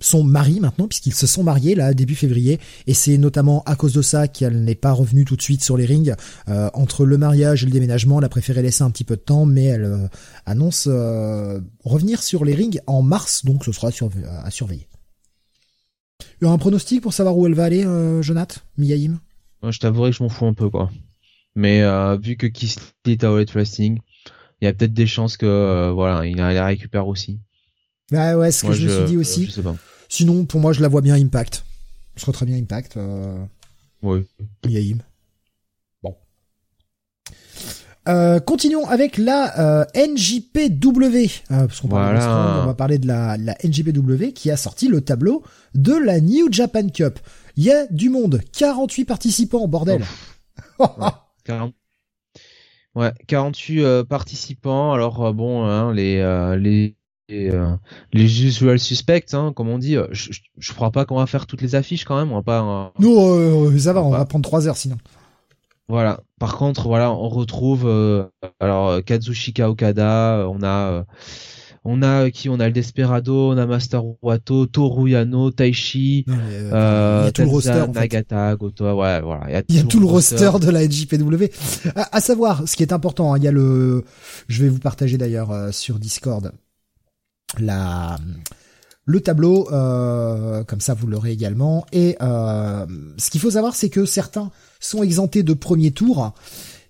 son 0.00 0.22
mari 0.24 0.60
maintenant 0.60 0.86
puisqu'ils 0.86 1.14
se 1.14 1.26
sont 1.26 1.44
mariés 1.44 1.74
là 1.74 1.94
début 1.94 2.16
février 2.16 2.58
et 2.86 2.92
c'est 2.92 3.16
notamment 3.16 3.62
à 3.64 3.74
cause 3.74 3.94
de 3.94 4.02
ça 4.02 4.28
qu'elle 4.28 4.64
n'est 4.64 4.74
pas 4.74 4.92
revenue 4.92 5.24
tout 5.24 5.36
de 5.36 5.40
suite 5.40 5.62
sur 5.62 5.78
les 5.78 5.86
rings 5.86 6.14
euh, 6.48 6.68
entre 6.74 7.06
le 7.06 7.16
mariage 7.16 7.62
et 7.62 7.66
le 7.66 7.72
déménagement 7.72 8.18
elle 8.18 8.24
a 8.24 8.28
préféré 8.28 8.60
laisser 8.60 8.82
un 8.82 8.90
petit 8.90 9.04
peu 9.04 9.16
de 9.16 9.22
temps 9.22 9.46
mais 9.46 9.64
elle 9.64 10.10
annonce 10.44 10.88
revenir 11.84 12.22
sur 12.22 12.44
les 12.44 12.54
rings 12.54 12.80
en 12.86 13.02
mars 13.02 13.44
donc 13.46 13.64
ce 13.64 13.72
sera 13.72 13.88
à 13.88 14.50
surveiller 14.50 14.88
il 16.40 16.46
y 16.46 16.48
a 16.48 16.52
un 16.52 16.58
pronostic 16.58 17.00
pour 17.00 17.12
savoir 17.12 17.36
où 17.36 17.46
elle 17.46 17.54
va 17.54 17.64
aller, 17.64 17.84
euh, 17.84 18.22
Jonath 18.22 18.64
Miyaim? 18.78 19.20
Moi, 19.62 19.72
je 19.72 19.78
t'avouerai 19.78 20.10
que 20.10 20.16
je 20.16 20.22
m'en 20.22 20.28
fous 20.28 20.46
un 20.46 20.54
peu, 20.54 20.68
quoi. 20.68 20.90
Mais 21.54 21.82
euh, 21.82 22.16
vu 22.16 22.36
que 22.36 22.46
Kiss 22.46 22.76
est 23.06 23.24
à 23.24 23.28
All 23.28 23.46
Wrestling, 23.54 24.00
il 24.60 24.64
y 24.64 24.68
a 24.68 24.72
peut-être 24.72 24.94
des 24.94 25.06
chances 25.06 25.36
que 25.36 25.46
euh, 25.46 25.92
voilà, 25.92 26.26
il 26.26 26.36
la 26.36 26.66
récupère 26.66 27.06
aussi. 27.06 27.38
Bah 28.10 28.36
ouais, 28.36 28.52
ce 28.52 28.64
que 28.66 28.72
je, 28.72 28.86
me 28.86 28.96
suis 28.96 29.04
dit 29.04 29.16
aussi. 29.16 29.54
Sinon, 30.08 30.44
pour 30.44 30.60
moi, 30.60 30.72
je 30.72 30.82
la 30.82 30.88
vois 30.88 31.00
bien 31.00 31.14
Impact. 31.14 31.64
Je 32.16 32.20
serais 32.20 32.32
très 32.32 32.46
bien 32.46 32.56
Impact. 32.56 32.96
Euh... 32.96 33.44
Oui. 34.02 34.20
Miyaim. 34.66 34.98
Euh, 38.06 38.38
continuons 38.38 38.86
avec 38.86 39.16
la 39.16 39.58
euh, 39.58 39.84
NJPW, 39.94 41.30
euh, 41.50 41.66
parce 41.66 41.80
qu'on 41.80 41.88
on 41.88 42.66
va 42.66 42.74
parler 42.76 42.98
de 42.98 43.06
la, 43.06 43.38
la 43.38 43.56
NJPW 43.64 44.32
qui 44.34 44.50
a 44.50 44.58
sorti 44.58 44.88
le 44.88 45.00
tableau 45.00 45.42
de 45.74 45.94
la 45.94 46.20
New 46.20 46.52
Japan 46.52 46.86
Cup. 46.88 47.18
Il 47.56 47.64
y 47.64 47.72
a 47.72 47.86
du 47.86 48.10
monde, 48.10 48.42
48 48.52 49.06
participants, 49.06 49.66
bordel. 49.68 50.04
ouais, 52.94 53.12
48 53.26 54.02
participants. 54.04 54.92
Alors 54.92 55.32
bon, 55.32 55.64
hein, 55.64 55.94
les 55.94 56.16
les 56.58 56.96
les, 58.12 58.44
usual 58.44 58.78
suspects, 58.78 59.32
hein, 59.32 59.54
comme 59.56 59.70
on 59.70 59.78
dit. 59.78 59.96
Je, 60.10 60.30
je, 60.58 60.72
crois 60.74 60.90
pas 60.90 61.06
qu'on 61.06 61.16
va 61.16 61.26
faire 61.26 61.46
toutes 61.46 61.62
les 61.62 61.74
affiches 61.74 62.04
quand 62.04 62.18
même. 62.18 62.32
On 62.32 62.36
va 62.36 62.42
pas. 62.42 62.92
Non, 62.98 63.78
ça 63.78 63.94
va, 63.94 64.02
on, 64.02 64.10
va 64.10 64.26
prendre 64.26 64.44
trois 64.44 64.68
heures 64.68 64.76
sinon. 64.76 64.98
Voilà. 65.88 66.20
Par 66.40 66.56
contre, 66.56 66.88
voilà, 66.88 67.12
on 67.12 67.28
retrouve 67.28 67.84
euh, 67.86 68.24
alors 68.60 69.02
Kazushika 69.04 69.68
Okada, 69.70 70.46
on 70.48 70.62
a 70.62 70.90
euh, 70.90 71.04
on 71.84 72.02
a 72.02 72.30
qui? 72.30 72.48
On 72.48 72.58
a 72.60 72.66
le 72.66 72.72
Desperado, 72.72 73.50
on 73.50 73.58
a 73.58 73.66
Master 73.66 74.02
Wato, 74.22 74.64
Toru 74.64 75.10
Yano, 75.10 75.50
Taichi, 75.50 76.24
euh, 76.28 77.30
roster, 77.40 77.84
Nagata, 77.92 78.56
Goto, 78.56 78.84
ouais, 78.84 79.20
voilà. 79.20 79.62
Il 79.68 79.76
y 79.76 79.78
a, 79.78 79.82
tout, 79.82 80.00
le 80.00 80.06
roster, 80.06 80.50
de 80.58 80.70
la 80.70 80.86
NJPW. 80.86 81.44
À, 81.94 82.20
savoir, 82.22 82.66
ce 82.66 82.76
qui 82.76 82.82
est 82.82 82.94
important, 82.94 83.34
hein, 83.34 83.38
il 83.38 83.44
y 83.44 83.48
a 83.48 83.52
le, 83.52 84.04
je 84.48 84.62
vais 84.62 84.70
vous 84.70 84.78
partager 84.78 85.18
d'ailleurs 85.18 85.52
sur 85.72 85.98
Discord 85.98 86.52
la 87.58 88.16
le 89.06 89.20
tableau, 89.20 89.68
euh, 89.70 90.64
comme 90.64 90.80
ça 90.80 90.94
vous 90.94 91.06
l'aurez 91.06 91.32
également. 91.32 91.84
Et 91.92 92.16
euh, 92.22 92.86
ce 93.18 93.30
qu'il 93.30 93.40
faut 93.40 93.50
savoir, 93.50 93.74
c'est 93.74 93.90
que 93.90 94.06
certains 94.06 94.50
sont 94.84 95.02
exemptés 95.02 95.42
de 95.42 95.54
premier 95.54 95.90
tour. 95.90 96.34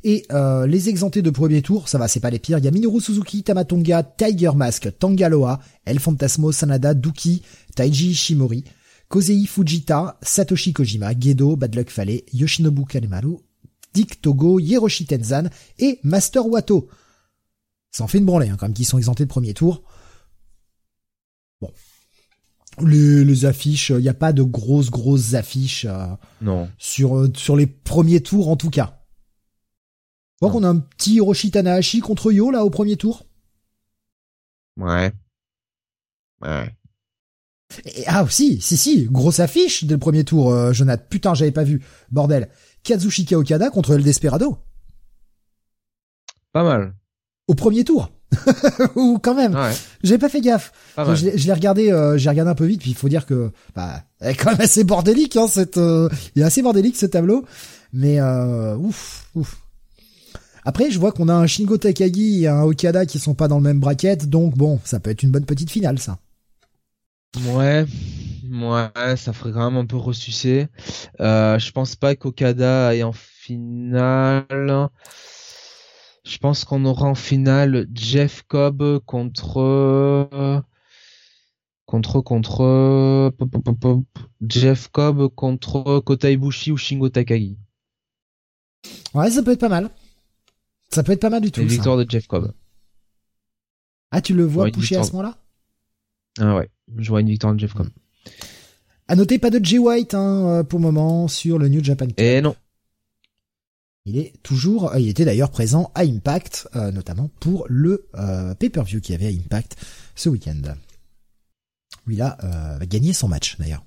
Et 0.02 0.26
euh, 0.32 0.66
les 0.66 0.88
exemptés 0.88 1.22
de 1.22 1.30
premier 1.30 1.62
tour, 1.62 1.88
ça 1.88 1.96
va, 1.96 2.08
c'est 2.08 2.20
pas 2.20 2.30
les 2.30 2.38
pires. 2.38 2.58
Il 2.58 2.64
y 2.64 2.68
a 2.68 2.70
Minoru 2.70 3.00
Suzuki, 3.00 3.42
Tamatonga, 3.42 4.02
Tiger 4.02 4.50
Mask, 4.54 4.88
Tangaloa, 4.98 5.60
El 5.86 5.98
Fantasmo, 5.98 6.52
Sanada, 6.52 6.92
Duki, 6.92 7.42
Taiji 7.74 8.14
Shimori, 8.14 8.64
Kozei 9.08 9.46
Fujita, 9.46 10.18
Satoshi 10.20 10.74
Kojima, 10.74 11.18
Gedo, 11.18 11.56
Bad 11.56 11.74
Luck 11.74 11.88
Fale, 11.88 12.22
Yoshinobu 12.34 12.84
Kanemaru, 12.84 13.38
Dick 13.94 14.20
Togo, 14.20 14.60
Hiroshi 14.60 15.06
Tenzan 15.06 15.48
et 15.78 16.00
Master 16.02 16.46
Wato. 16.46 16.88
Ça 17.92 18.04
en 18.04 18.08
fait 18.08 18.18
une 18.18 18.26
branlée, 18.26 18.48
hein, 18.48 18.56
quand 18.58 18.66
même, 18.66 18.74
qui 18.74 18.84
sont 18.84 18.98
exemptés 18.98 19.24
de 19.24 19.30
premier 19.30 19.54
tour. 19.54 19.84
Bon. 21.62 21.70
Les, 22.80 23.24
les 23.24 23.44
affiches, 23.44 23.90
il 23.90 23.98
n'y 23.98 24.08
a 24.08 24.14
pas 24.14 24.32
de 24.32 24.42
grosses, 24.42 24.90
grosses 24.90 25.34
affiches 25.34 25.84
euh, 25.88 26.06
Non. 26.40 26.68
sur, 26.76 27.16
euh, 27.16 27.32
sur 27.36 27.56
les 27.56 27.66
premiers 27.66 28.20
tours, 28.20 28.48
en 28.48 28.56
tout 28.56 28.70
cas. 28.70 29.00
Donc 30.42 30.52
Non. 30.54 30.58
on 30.58 30.62
a 30.64 30.68
un 30.68 30.78
petit 30.78 31.14
Hiroshi 31.14 31.50
Tanahashi 31.52 32.00
contre 32.00 32.32
Yo, 32.32 32.50
là, 32.50 32.64
au 32.64 32.70
premier 32.70 32.96
tour. 32.96 33.24
Ouais. 34.76 35.12
Ouais. 36.42 36.74
Et, 37.84 38.04
ah, 38.06 38.26
si, 38.28 38.60
si, 38.60 38.76
si, 38.76 39.04
grosse 39.06 39.40
affiche 39.40 39.84
dès 39.84 39.94
le 39.94 40.00
premier 40.00 40.24
tour, 40.24 40.52
euh, 40.52 40.72
Jonathan. 40.72 41.04
Putain, 41.08 41.34
j'avais 41.34 41.52
pas 41.52 41.64
vu. 41.64 41.82
Bordel. 42.10 42.48
Kazushika 42.82 43.38
Okada 43.38 43.70
contre 43.70 43.94
El 43.94 44.02
Desperado. 44.02 44.58
Pas 46.52 46.64
mal. 46.64 46.94
Au 47.46 47.54
premier 47.54 47.84
tour. 47.84 48.10
Ou 48.96 49.18
quand 49.22 49.34
même. 49.34 49.54
Ouais. 49.54 49.72
J'ai 50.02 50.18
pas 50.18 50.28
fait 50.28 50.40
gaffe. 50.40 50.72
Je 50.96 51.24
l'ai 51.24 51.38
je 51.38 51.46
l'ai 51.46 51.52
regardé, 51.52 51.92
euh, 51.92 52.18
j'ai 52.18 52.28
regardé 52.28 52.50
un 52.50 52.54
peu 52.54 52.66
vite, 52.66 52.80
puis 52.80 52.90
il 52.90 52.96
faut 52.96 53.08
dire 53.08 53.26
que, 53.26 53.50
bah, 53.74 54.02
elle 54.20 54.32
est 54.32 54.34
quand 54.34 54.50
même 54.50 54.60
assez 54.60 54.84
bordélique, 54.84 55.36
hein, 55.36 55.46
cette, 55.48 55.78
euh, 55.78 56.08
il 56.34 56.42
est 56.42 56.44
assez 56.44 56.62
bordélique 56.62 56.96
ce 56.96 57.06
tableau, 57.06 57.44
mais 57.92 58.20
euh, 58.20 58.76
ouf, 58.76 59.26
ouf. 59.34 59.56
Après, 60.64 60.90
je 60.90 60.98
vois 60.98 61.12
qu'on 61.12 61.28
a 61.28 61.34
un 61.34 61.46
Shingo 61.46 61.76
Takagi 61.76 62.44
et 62.44 62.48
un 62.48 62.62
Okada 62.62 63.04
qui 63.04 63.18
sont 63.18 63.34
pas 63.34 63.48
dans 63.48 63.58
le 63.58 63.62
même 63.62 63.80
bracket, 63.80 64.28
donc 64.28 64.56
bon, 64.56 64.80
ça 64.84 64.98
peut 64.98 65.10
être 65.10 65.22
une 65.22 65.30
bonne 65.30 65.44
petite 65.44 65.70
finale, 65.70 65.98
ça. 65.98 66.18
Ouais, 67.48 67.84
ouais, 68.50 69.16
ça 69.16 69.32
ferait 69.32 69.52
quand 69.52 69.70
même 69.70 69.78
un 69.78 69.86
peu 69.86 69.96
ressucé. 69.96 70.68
Euh, 71.20 71.58
je 71.58 71.72
pense 71.72 71.96
pas 71.96 72.14
qu'Okada 72.14 72.88
aille 72.88 73.02
en 73.02 73.12
finale. 73.12 74.88
Je 76.24 76.38
pense 76.38 76.64
qu'on 76.64 76.84
aura 76.84 77.06
en 77.06 77.14
finale 77.14 77.86
Jeff 77.94 78.42
Cobb 78.48 78.98
contre 79.04 80.62
contre 81.84 82.20
contre 82.20 83.30
pop, 83.36 83.50
pop, 83.50 83.62
pop, 83.62 83.78
pop. 83.78 84.04
Jeff 84.48 84.88
Cobb 84.88 85.28
contre 85.34 86.00
Kota 86.00 86.30
Ibushi 86.30 86.72
ou 86.72 86.76
Shingo 86.76 87.10
Takagi. 87.10 87.58
Ouais, 89.14 89.30
ça 89.30 89.42
peut 89.42 89.52
être 89.52 89.60
pas 89.60 89.68
mal. 89.68 89.90
Ça 90.90 91.02
peut 91.02 91.12
être 91.12 91.20
pas 91.20 91.30
mal 91.30 91.42
du 91.42 91.50
tout. 91.50 91.60
Une 91.60 91.68
victoire 91.68 91.96
de 91.96 92.06
Jeff 92.08 92.26
Cobb. 92.26 92.52
Ah, 94.10 94.20
tu 94.22 94.32
le 94.32 94.44
vois 94.44 94.70
pousser 94.70 94.96
à 94.96 95.02
ce 95.02 95.12
moment-là? 95.12 95.36
Ah 96.38 96.56
ouais, 96.56 96.70
je 96.96 97.08
vois 97.10 97.20
une 97.20 97.28
victoire 97.28 97.54
de 97.54 97.60
Jeff 97.60 97.74
Cobb. 97.74 97.88
À 99.08 99.16
noter, 99.16 99.38
pas 99.38 99.50
de 99.50 99.62
Jay 99.62 99.78
White 99.78 100.14
hein, 100.14 100.46
euh, 100.46 100.64
pour 100.64 100.78
le 100.78 100.84
moment 100.84 101.28
sur 101.28 101.58
le 101.58 101.68
New 101.68 101.84
Japan 101.84 102.06
Cup. 102.06 102.18
Et 102.18 102.40
non. 102.40 102.56
Il 104.06 104.18
est 104.18 104.34
toujours, 104.42 104.92
euh, 104.92 105.00
il 105.00 105.08
était 105.08 105.24
d'ailleurs 105.24 105.50
présent 105.50 105.90
à 105.94 106.02
Impact, 106.02 106.68
euh, 106.76 106.92
notamment 106.92 107.30
pour 107.40 107.64
le 107.68 108.06
euh, 108.16 108.54
pay-per-view 108.54 109.00
qu'il 109.00 109.14
y 109.14 109.16
avait 109.16 109.34
à 109.34 109.36
Impact 109.40 109.76
ce 110.14 110.28
week-end. 110.28 110.60
Il 112.06 112.20
a 112.20 112.36
euh, 112.44 112.84
gagné 112.84 113.14
son 113.14 113.28
match 113.28 113.56
d'ailleurs. 113.58 113.84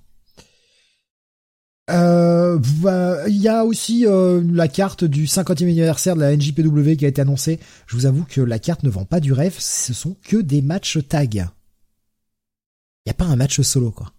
Euh, 1.91 2.59
Il 3.27 3.37
y 3.37 3.47
a 3.47 3.63
aussi 3.63 4.05
la 4.07 4.67
carte 4.67 5.03
du 5.03 5.25
50e 5.25 5.63
anniversaire 5.63 6.15
de 6.15 6.21
la 6.21 6.35
NJPW 6.35 6.95
qui 6.97 7.05
a 7.05 7.09
été 7.09 7.21
annoncée. 7.21 7.59
Je 7.85 7.95
vous 7.95 8.07
avoue 8.07 8.25
que 8.25 8.41
la 8.41 8.57
carte 8.59 8.83
ne 8.83 8.89
vend 8.89 9.05
pas 9.05 9.19
du 9.19 9.31
rêve, 9.33 9.55
ce 9.59 9.93
sont 9.93 10.15
que 10.23 10.37
des 10.37 10.63
matchs 10.63 10.97
tag. 11.07 11.35
Il 11.35 11.45
n'y 13.05 13.11
a 13.11 13.13
pas 13.13 13.25
un 13.25 13.35
match 13.35 13.61
solo 13.61 13.91
quoi. 13.91 14.11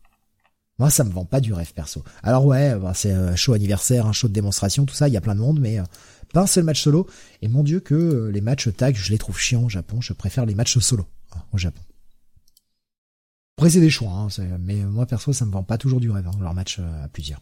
Moi, 0.79 0.91
ça 0.91 1.05
me 1.05 1.11
vend 1.11 1.25
pas 1.25 1.41
du 1.41 1.53
rêve 1.53 1.73
perso. 1.73 2.05
Alors 2.23 2.47
ouais, 2.47 2.77
bah, 2.79 2.93
c'est 2.95 3.11
un 3.13 3.35
show 3.35 3.53
anniversaire, 3.53 4.07
un 4.07 4.13
show 4.13 4.29
de 4.29 4.33
démonstration, 4.33 4.87
tout 4.87 4.95
ça, 4.95 5.09
il 5.09 5.15
y 5.15 5.17
a 5.17 5.21
plein 5.21 5.35
de 5.35 5.41
monde, 5.41 5.59
mais 5.61 5.81
euh, 5.81 5.85
pas 6.33 6.43
un 6.43 6.47
seul 6.47 6.65
match 6.65 6.83
solo. 6.83 7.09
Et 7.43 7.49
mon 7.49 7.65
dieu 7.65 7.81
que 7.81 7.95
euh, 7.95 8.31
les 8.31 8.41
matchs 8.41 8.69
tag, 8.77 8.95
je 8.97 9.11
les 9.11 9.19
trouve 9.19 9.39
chiants 9.39 9.65
au 9.65 9.69
Japon. 9.69 10.01
Je 10.01 10.13
préfère 10.13 10.47
les 10.47 10.55
matchs 10.55 10.79
solo 10.79 11.07
hein, 11.35 11.41
au 11.53 11.59
Japon. 11.59 11.81
Après 13.59 13.71
c'est 13.71 13.81
des 13.81 13.91
choix, 13.91 14.13
hein, 14.13 14.29
mais 14.61 14.77
moi 14.77 15.05
perso, 15.05 15.33
ça 15.33 15.45
me 15.45 15.51
vend 15.51 15.65
pas 15.65 15.79
toujours 15.79 15.99
du 15.99 16.13
rêve 16.13 16.29
hein, 16.29 16.39
leur 16.41 16.55
match 16.55 16.79
euh, 16.79 17.05
à 17.05 17.09
plusieurs. 17.09 17.41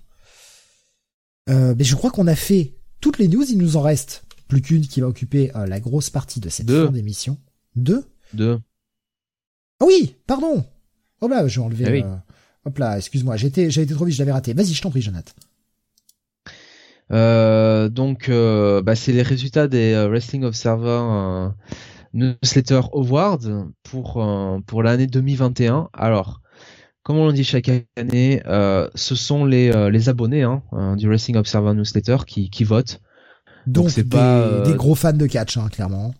Euh, 1.50 1.74
mais 1.76 1.84
je 1.84 1.94
crois 1.94 2.10
qu'on 2.10 2.26
a 2.26 2.34
fait 2.34 2.74
toutes 3.02 3.18
les 3.18 3.28
news. 3.28 3.44
Il 3.46 3.58
nous 3.58 3.76
en 3.76 3.82
reste 3.82 4.24
plus 4.48 4.62
qu'une 4.62 4.86
qui 4.86 5.02
va 5.02 5.08
occuper 5.08 5.54
euh, 5.54 5.66
la 5.66 5.78
grosse 5.78 6.08
partie 6.08 6.40
de 6.40 6.48
cette 6.48 6.64
Deux. 6.66 6.86
fin 6.86 6.92
d'émission. 6.92 7.38
Deux. 7.74 8.04
Deux. 8.32 8.58
Ah 9.80 9.84
oui, 9.86 10.16
pardon. 10.26 10.64
Oh 11.20 11.28
là, 11.28 11.46
j'ai 11.48 11.60
enlevé. 11.60 11.84
Ah 11.86 11.90
oui. 11.90 12.02
Hop 12.66 12.78
là, 12.78 12.97
excuse-moi, 12.97 13.36
j'ai 13.36 13.47
été, 13.47 13.86
trop 13.86 14.05
vite, 14.05 14.16
je 14.16 14.18
l'avais 14.18 14.32
raté. 14.32 14.52
Vas-y, 14.52 14.72
je 14.72 14.82
t'en 14.82 14.90
prie, 14.90 15.01
Jonathan. 15.01 15.32
Euh, 17.12 17.88
donc, 17.88 18.28
euh, 18.28 18.82
bah, 18.82 18.97
c'est 18.97 19.12
les 19.12 19.22
résultats 19.22 19.68
des 19.68 19.93
euh, 19.93 20.09
Wrestling 20.09 20.43
Observer 20.43 21.52
Newsletter 22.12 22.80
Awards 22.93 23.68
pour 23.84 24.26
pour 24.66 24.82
l'année 24.82 25.06
2021. 25.06 25.90
Alors, 25.93 26.40
comme 27.05 27.18
on 27.18 27.28
le 27.28 27.32
dit 27.32 27.44
chaque 27.44 27.70
année, 27.97 28.43
ce 28.44 29.14
sont 29.14 29.44
les 29.44 29.90
les 29.90 30.09
abonnés 30.09 30.43
hein, 30.43 30.62
du 30.97 31.06
Wrestling 31.06 31.36
Observer 31.36 31.72
Newsletter 31.72 32.16
qui 32.26 32.51
qui 32.51 32.64
votent. 32.64 33.01
Donc, 33.68 33.90
c'est 33.90 34.02
des, 34.02 34.09
pas, 34.09 34.62
des 34.64 34.74
gros 34.74 34.97
fans 34.97 35.12
de 35.12 35.26
catch, 35.26 35.56
hein, 35.56 35.68
clairement. 35.70 36.14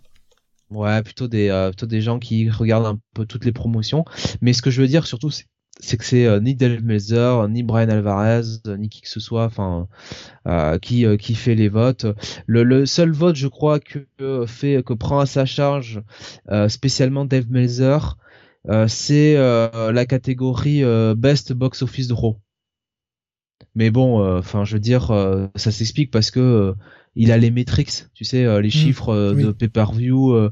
Ouais, 0.71 1.03
plutôt 1.03 1.27
des 1.27 1.49
plutôt 1.71 1.87
des 1.87 2.03
gens 2.03 2.21
qui 2.21 2.51
regardent 2.51 2.87
un 2.87 2.99
peu 3.15 3.27
toutes 3.27 3.45
les 3.45 3.53
promotions. 3.53 4.05
Mais 4.43 4.53
ce 4.53 4.63
que 4.63 4.71
je 4.71 4.81
veux 4.81 4.89
dire 4.89 5.07
surtout, 5.07 5.31
c'est 5.31 5.47
c'est 5.81 5.97
que 5.97 6.05
c'est 6.05 6.27
euh, 6.27 6.41
ni 6.41 6.55
Dave 6.55 6.83
Meltzer, 6.83 7.49
ni 7.49 7.63
Brian 7.63 7.89
Alvarez, 7.89 8.43
ni 8.79 8.89
qui 8.89 9.03
que 9.03 9.09
ce 9.09 9.21
soit, 9.21 9.45
enfin, 9.45 9.89
euh, 10.47 10.79
qui 10.79 11.05
euh, 11.05 11.17
qui 11.17 11.35
fait 11.35 11.55
les 11.55 11.69
votes. 11.69 12.07
Le, 12.47 12.63
le 12.65 12.87
seul 12.87 13.13
vote, 13.13 13.37
je 13.37 13.49
crois, 13.49 13.79
que 13.81 14.07
euh, 14.21 14.47
fait 14.47 14.83
que 14.83 14.95
prend 14.95 15.19
à 15.21 15.27
sa 15.27 15.45
charge 15.45 16.03
euh, 16.51 16.69
spécialement 16.69 17.25
Dave 17.25 17.51
Meltzer, 17.51 18.17
euh, 18.69 18.89
c'est 18.89 19.37
euh, 19.37 19.93
la 19.93 20.07
catégorie 20.07 20.83
euh, 20.83 21.15
Best 21.15 21.53
Box 21.53 21.83
Office 21.83 22.09
Draw. 22.09 22.37
Mais 23.75 23.91
bon, 23.91 24.23
euh, 24.23 24.39
enfin, 24.39 24.65
je 24.65 24.75
veux 24.75 24.81
dire, 24.81 25.11
euh, 25.11 25.49
ça 25.55 25.71
s'explique 25.71 26.11
parce 26.11 26.31
que 26.31 26.41
euh, 26.41 26.73
il 27.15 27.31
a 27.33 27.39
les 27.39 27.51
metrics, 27.51 28.07
tu 28.15 28.25
sais, 28.25 28.45
euh, 28.45 28.61
les 28.61 28.71
chiffres 28.71 29.11
euh, 29.11 29.35
oui. 29.35 29.45
de 29.45 29.53
pay-per-view, 29.53 30.33
euh, 30.33 30.51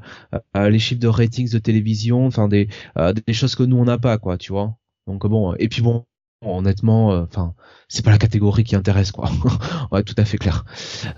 euh, 0.56 0.68
les 0.68 0.78
chiffres 0.78 1.00
de 1.00 1.08
ratings 1.08 1.50
de 1.50 1.58
télévision, 1.58 2.26
enfin 2.26 2.48
des 2.48 2.68
euh, 2.98 3.12
des 3.26 3.32
choses 3.32 3.54
que 3.54 3.62
nous 3.62 3.76
on 3.76 3.84
n'a 3.84 3.98
pas, 3.98 4.18
quoi, 4.18 4.36
tu 4.38 4.52
vois. 4.52 4.76
Donc 5.06 5.26
bon, 5.26 5.52
euh, 5.52 5.56
et 5.58 5.68
puis 5.68 5.82
bon, 5.82 6.04
honnêtement, 6.44 7.12
euh, 7.12 7.22
enfin, 7.24 7.54
c'est 7.88 8.04
pas 8.04 8.10
la 8.10 8.18
catégorie 8.18 8.64
qui 8.64 8.76
intéresse, 8.76 9.12
quoi. 9.12 9.30
ouais, 9.92 10.02
tout 10.02 10.14
à 10.16 10.24
fait 10.24 10.38
clair. 10.38 10.64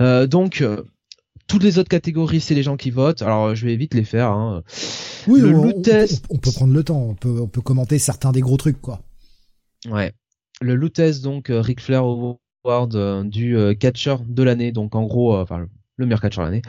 Euh, 0.01 0.27
donc 0.27 0.61
euh, 0.61 0.83
toutes 1.49 1.63
les 1.63 1.79
autres 1.79 1.89
catégories, 1.89 2.41
c'est 2.41 2.55
les 2.55 2.63
gens 2.65 2.77
qui 2.77 2.91
votent. 2.91 3.23
Alors, 3.23 3.55
je 3.55 3.67
vais 3.67 3.77
vite 3.77 3.95
les 3.95 4.03
faire. 4.05 4.31
Hein. 4.33 4.63
Oui, 5.29 5.41
Le 5.41 5.55
on, 5.55 5.63
loot 5.65 5.75
on- 5.79 5.83
test. 5.83 6.25
on- 6.31 6.35
on 6.35 6.39
peut 6.39 6.51
prendre 6.53 6.73
le 6.75 6.83
temps, 6.83 7.01
on 7.01 7.15
peut, 7.15 7.41
on 7.41 7.47
peut 7.49 7.61
commenter 7.61 7.99
certains 7.99 8.33
des 8.33 8.41
gros 8.41 8.57
trucs, 8.57 8.81
quoi. 8.81 9.01
Ouais. 9.89 10.13
Le 10.61 10.75
Lutez, 10.75 11.21
donc 11.23 11.51
euh, 11.51 11.61
Ric 11.61 11.81
Flair 11.81 12.03
Award 12.03 12.97
euh, 12.97 13.23
du 13.23 13.57
euh, 13.57 13.75
catcher 13.75 14.17
de 14.27 14.43
l'année, 14.43 14.73
donc 14.73 14.95
en 14.97 15.05
gros, 15.05 15.37
euh, 15.37 15.43
enfin 15.43 15.59
le- 15.59 15.69
le 15.99 16.07
meilleur 16.07 16.21
catcher 16.21 16.41
de 16.41 16.47
l'année, 16.47 16.63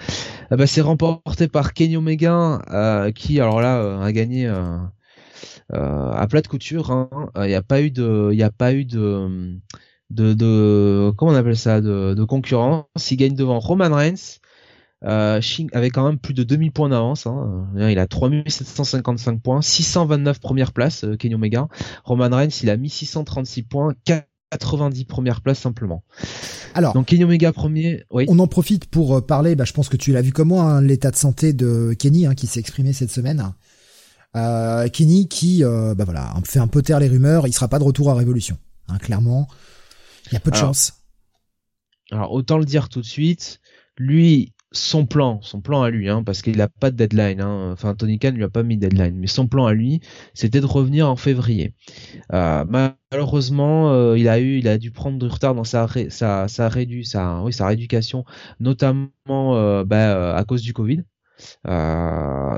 euh, 0.52 0.57
bah, 0.57 0.68
c'est 0.68 0.81
remporté 0.81 1.48
par 1.48 1.73
Kenny 1.73 1.98
Omega, 1.98 2.61
euh, 2.69 3.11
qui 3.11 3.39
alors 3.39 3.61
là 3.61 3.77
euh, 3.81 4.02
a 4.02 4.11
gagné 4.11 4.45
euh, 4.48 4.53
euh, 4.56 4.77
à 5.73 6.27
plat 6.30 6.41
de 6.41 6.48
couture. 6.48 6.91
hein. 6.91 7.10
Euh, 7.38 7.45
Il 7.45 7.49
n'y 7.49 7.56
a 7.56 7.64
pas 7.64 7.81
eu 7.81 7.91
de, 7.91 8.30
il 8.34 8.41
a 8.44 8.52
pas 8.52 8.73
eu 8.73 8.85
de, 8.85 9.57
de, 10.10 10.34
de, 10.34 11.11
comment 11.18 11.31
on 11.31 11.35
appelle 11.35 11.57
ça, 11.57 11.81
de, 11.81 12.14
de 12.14 12.23
concurrence. 12.23 12.85
Il 13.11 13.18
gagne 13.18 13.35
devant 13.35 13.60
Roman 13.60 13.94
Reigns. 13.94 14.39
Euh, 15.06 15.39
Shin- 15.41 15.68
avec 15.73 15.94
quand 15.94 16.03
même 16.07 16.18
plus 16.18 16.34
de 16.34 16.41
2000 16.44 16.72
points 16.72 16.89
d'avance, 16.89 17.27
hein. 17.27 17.68
Euh, 17.77 17.91
il 17.91 17.99
a 17.99 18.07
3755 18.07 19.39
points, 19.44 19.61
629 19.61 20.39
premières 20.39 20.72
places, 20.73 21.03
euh, 21.03 21.15
Kenny 21.18 21.35
Omega. 21.35 21.68
Roman 22.03 22.35
Reigns, 22.35 22.49
il 22.64 22.69
a 22.72 22.77
mis 22.77 22.89
636 22.89 23.61
points, 23.61 23.94
90 24.49 25.06
premières 25.06 25.41
places 25.41 25.60
simplement. 25.60 26.03
Alors, 26.73 26.94
Donc 26.94 27.06
Kenny 27.06 27.23
Omega 27.26 27.53
premier, 27.53 28.06
oui. 28.10 28.26
on 28.27 28.39
en 28.39 28.48
profite 28.48 28.88
pour 28.88 29.15
euh, 29.18 29.22
parler, 29.22 29.56
bah, 29.56 29.65
je 29.65 29.73
pense 29.73 29.88
que 29.88 29.98
tu 29.98 30.11
l'as 30.14 30.23
vu 30.23 30.31
comme 30.31 30.48
moi, 30.48 30.64
hein, 30.64 30.81
l'état 30.81 31.11
de 31.11 31.15
santé 31.15 31.53
de 31.53 31.94
Kenny, 31.99 32.26
hein, 32.26 32.34
qui 32.34 32.48
s'est 32.48 32.60
exprimé 32.60 32.91
cette 32.91 33.11
semaine. 33.11 33.52
Euh, 34.38 34.88
Kenny 34.89 35.27
qui, 35.27 35.64
euh, 35.64 35.95
bah 35.95 36.05
voilà, 36.05 36.34
fait 36.45 36.59
un 36.59 36.68
peu 36.68 36.81
taire 36.81 36.99
les 36.99 37.07
rumeurs, 37.07 37.47
il 37.47 37.53
sera 37.53 37.68
pas 37.68 37.80
de 37.80 37.84
retour 37.84 38.09
à 38.09 38.14
Révolution. 38.14 38.57
Hein, 38.88 38.97
clairement, 38.99 39.47
il 40.27 40.34
y 40.34 40.38
a 40.38 40.39
peu 40.39 40.51
de 40.51 40.55
Alors, 40.55 40.69
chance. 40.69 40.93
Alors 42.11 42.31
autant 42.31 42.57
le 42.57 42.65
dire 42.65 42.88
tout 42.88 43.01
de 43.01 43.05
suite, 43.05 43.59
lui, 43.97 44.53
son 44.72 45.05
plan, 45.05 45.39
son 45.41 45.61
plan 45.61 45.81
à 45.81 45.89
lui, 45.89 46.09
hein, 46.09 46.23
parce 46.23 46.41
qu'il 46.41 46.57
n'a 46.57 46.68
pas 46.68 46.91
de 46.91 46.95
deadline. 46.95 47.41
Hein. 47.41 47.72
Enfin, 47.72 47.95
Tony 47.95 48.19
Khan 48.19 48.31
lui 48.31 48.43
a 48.43 48.49
pas 48.49 48.64
mis 48.64 48.77
de 48.77 48.88
deadline, 48.88 49.18
mais 49.18 49.27
son 49.27 49.47
plan 49.47 49.65
à 49.65 49.73
lui, 49.73 50.01
c'était 50.34 50.61
de 50.61 50.65
revenir 50.65 51.09
en 51.09 51.15
février. 51.15 51.73
Euh, 52.34 52.64
malheureusement, 52.68 53.91
euh, 53.91 54.18
il 54.18 54.30
a 54.30 54.39
eu, 54.39 54.57
il 54.59 54.68
a 54.68 54.77
dû 54.77 54.91
prendre 54.91 55.18
du 55.18 55.26
retard 55.26 55.55
dans 55.55 55.64
sa 55.64 55.88
sa 56.09 56.47
sa, 56.47 56.69
rédu, 56.69 57.03
sa, 57.03 57.41
oui, 57.43 57.53
sa 57.53 57.68
rééducation, 57.68 58.26
notamment 58.59 59.09
euh, 59.27 59.84
bah, 59.84 60.35
à 60.35 60.43
cause 60.43 60.61
du 60.61 60.73
Covid. 60.73 61.03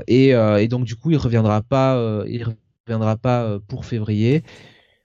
Et, 0.06 0.28
et, 0.28 0.68
donc 0.68 0.84
du 0.84 0.96
coup, 0.96 1.10
il 1.10 1.16
reviendra 1.16 1.62
pas, 1.62 2.24
il 2.26 2.44
reviendra 2.86 3.16
pas 3.16 3.58
pour 3.68 3.84
février. 3.84 4.42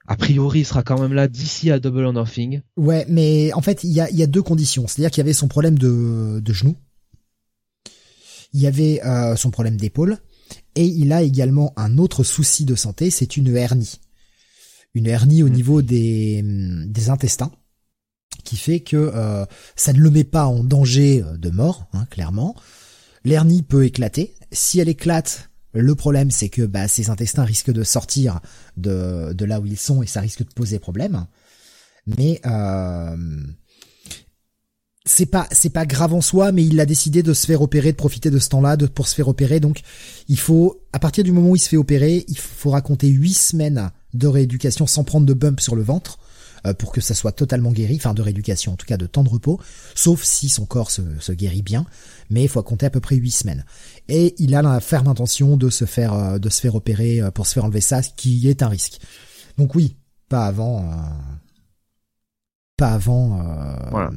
A 0.07 0.15
priori, 0.18 0.60
il 0.60 0.65
sera 0.65 0.84
quand 0.84 0.99
même 0.99 1.14
là 1.14 1.27
d'ici 1.27 1.72
à 1.72 1.80
Double 1.80 2.06
or 2.06 2.14
Nothing. 2.14 2.61
Ouais, 2.77 3.06
mais 3.10 3.52
en 3.53 3.61
fait, 3.61 3.84
il 3.84 3.91
y 3.91 3.99
a, 3.99 4.10
y 4.11 4.22
a 4.22 4.27
deux 4.27 4.43
conditions. 4.43 4.85
C'est-à-dire 4.85 5.10
qu'il 5.10 5.22
y 5.22 5.26
avait 5.26 5.34
son 5.34 5.47
problème 5.47 5.80
de, 5.80 6.39
de 6.39 6.53
genou 6.53 6.76
il 8.56 8.61
y 8.61 8.68
avait 8.68 9.03
euh, 9.06 9.35
son 9.35 9.52
problème 9.52 9.76
d'épaule, 9.76 10.18
et 10.76 10.85
il 10.85 11.11
a 11.11 11.22
également 11.22 11.73
un 11.76 11.97
autre 11.97 12.23
souci 12.23 12.64
de 12.64 12.76
santé, 12.76 13.10
c'est 13.10 13.35
une 13.35 13.53
hernie. 13.53 13.99
Une 14.93 15.07
hernie 15.07 15.43
au 15.43 15.49
mmh. 15.49 15.52
niveau 15.52 15.81
des, 15.81 16.41
des 16.88 17.10
intestins, 17.10 17.52
qui 18.45 18.56
fait 18.56 18.80
que 18.80 18.95
euh, 18.95 19.45
ça 19.76 19.91
ne 19.91 19.99
le 19.99 20.10
met 20.10 20.23
pas 20.23 20.45
en 20.45 20.64
danger 20.64 21.22
euh, 21.22 21.35
de 21.35 21.49
mort, 21.49 21.88
hein, 21.91 22.06
clairement. 22.10 22.56
L'hernie 23.26 23.64
peut 23.64 23.85
éclater. 23.85 24.35
Si 24.52 24.80
elle 24.80 24.88
éclate, 24.88 25.49
le 25.73 25.95
problème 25.95 26.31
c'est 26.31 26.49
que 26.49 26.61
bah, 26.61 26.88
ses 26.88 27.10
intestins 27.10 27.43
risquent 27.43 27.73
de 27.73 27.84
sortir 27.84 28.39
de, 28.77 29.34
de 29.34 29.45
là 29.45 29.60
où 29.60 29.65
ils 29.65 29.77
sont 29.77 30.03
et 30.03 30.07
ça 30.07 30.22
risque 30.22 30.45
de 30.45 30.53
poser 30.53 30.80
problème. 30.80 31.26
Mais 32.06 32.39
euh, 32.45 33.18
c'est 35.06 35.26
pas 35.26 35.47
c'est 35.52 35.72
pas 35.72 35.85
grave 35.85 36.14
en 36.14 36.22
soi, 36.22 36.52
mais 36.52 36.64
il 36.64 36.80
a 36.80 36.85
décidé 36.85 37.23
de 37.23 37.34
se 37.34 37.47
faire 37.47 37.61
opérer, 37.61 37.91
de 37.91 37.97
profiter 37.97 38.30
de 38.30 38.39
ce 38.39 38.49
temps-là 38.49 38.77
pour 38.93 39.07
se 39.07 39.15
faire 39.15 39.27
opérer. 39.27 39.60
Donc 39.60 39.81
il 40.27 40.39
faut, 40.39 40.84
à 40.93 40.99
partir 40.99 41.23
du 41.23 41.31
moment 41.31 41.49
où 41.49 41.56
il 41.56 41.60
se 41.60 41.69
fait 41.69 41.77
opérer, 41.77 42.26
il 42.27 42.38
faut 42.38 42.69
raconter 42.69 43.07
huit 43.07 43.34
semaines 43.34 43.91
de 44.14 44.27
rééducation 44.27 44.88
sans 44.88 45.03
prendre 45.03 45.26
de 45.26 45.34
bump 45.34 45.60
sur 45.60 45.76
le 45.76 45.84
ventre 45.84 46.19
pour 46.73 46.91
que 46.91 47.01
ça 47.01 47.13
soit 47.13 47.31
totalement 47.31 47.71
guéri, 47.71 47.95
enfin 47.97 48.13
de 48.13 48.21
rééducation, 48.21 48.73
en 48.73 48.75
tout 48.75 48.85
cas 48.85 48.97
de 48.97 49.05
temps 49.05 49.23
de 49.23 49.29
repos, 49.29 49.59
sauf 49.93 50.23
si 50.23 50.49
son 50.49 50.65
corps 50.65 50.91
se, 50.91 51.01
se 51.19 51.31
guérit 51.31 51.61
bien. 51.61 51.85
Mais 52.29 52.43
il 52.43 52.49
faut 52.49 52.63
compter 52.63 52.87
à 52.87 52.89
peu 52.89 52.99
près 52.99 53.15
huit 53.15 53.31
semaines. 53.31 53.65
Et 54.07 54.35
il 54.39 54.55
a 54.55 54.61
la 54.61 54.79
ferme 54.79 55.07
intention 55.07 55.57
de 55.57 55.69
se 55.69 55.85
faire 55.85 56.13
euh, 56.13 56.39
de 56.39 56.49
se 56.49 56.61
faire 56.61 56.75
opérer 56.75 57.21
euh, 57.21 57.31
pour 57.31 57.45
se 57.45 57.53
faire 57.53 57.65
enlever 57.65 57.81
ça, 57.81 58.01
ce 58.01 58.09
qui 58.15 58.47
est 58.47 58.63
un 58.63 58.69
risque. 58.69 58.99
Donc 59.57 59.75
oui, 59.75 59.95
pas 60.27 60.45
avant. 60.47 60.83
pas 62.77 62.89
avant. 62.89 63.41
voilà 63.91 64.11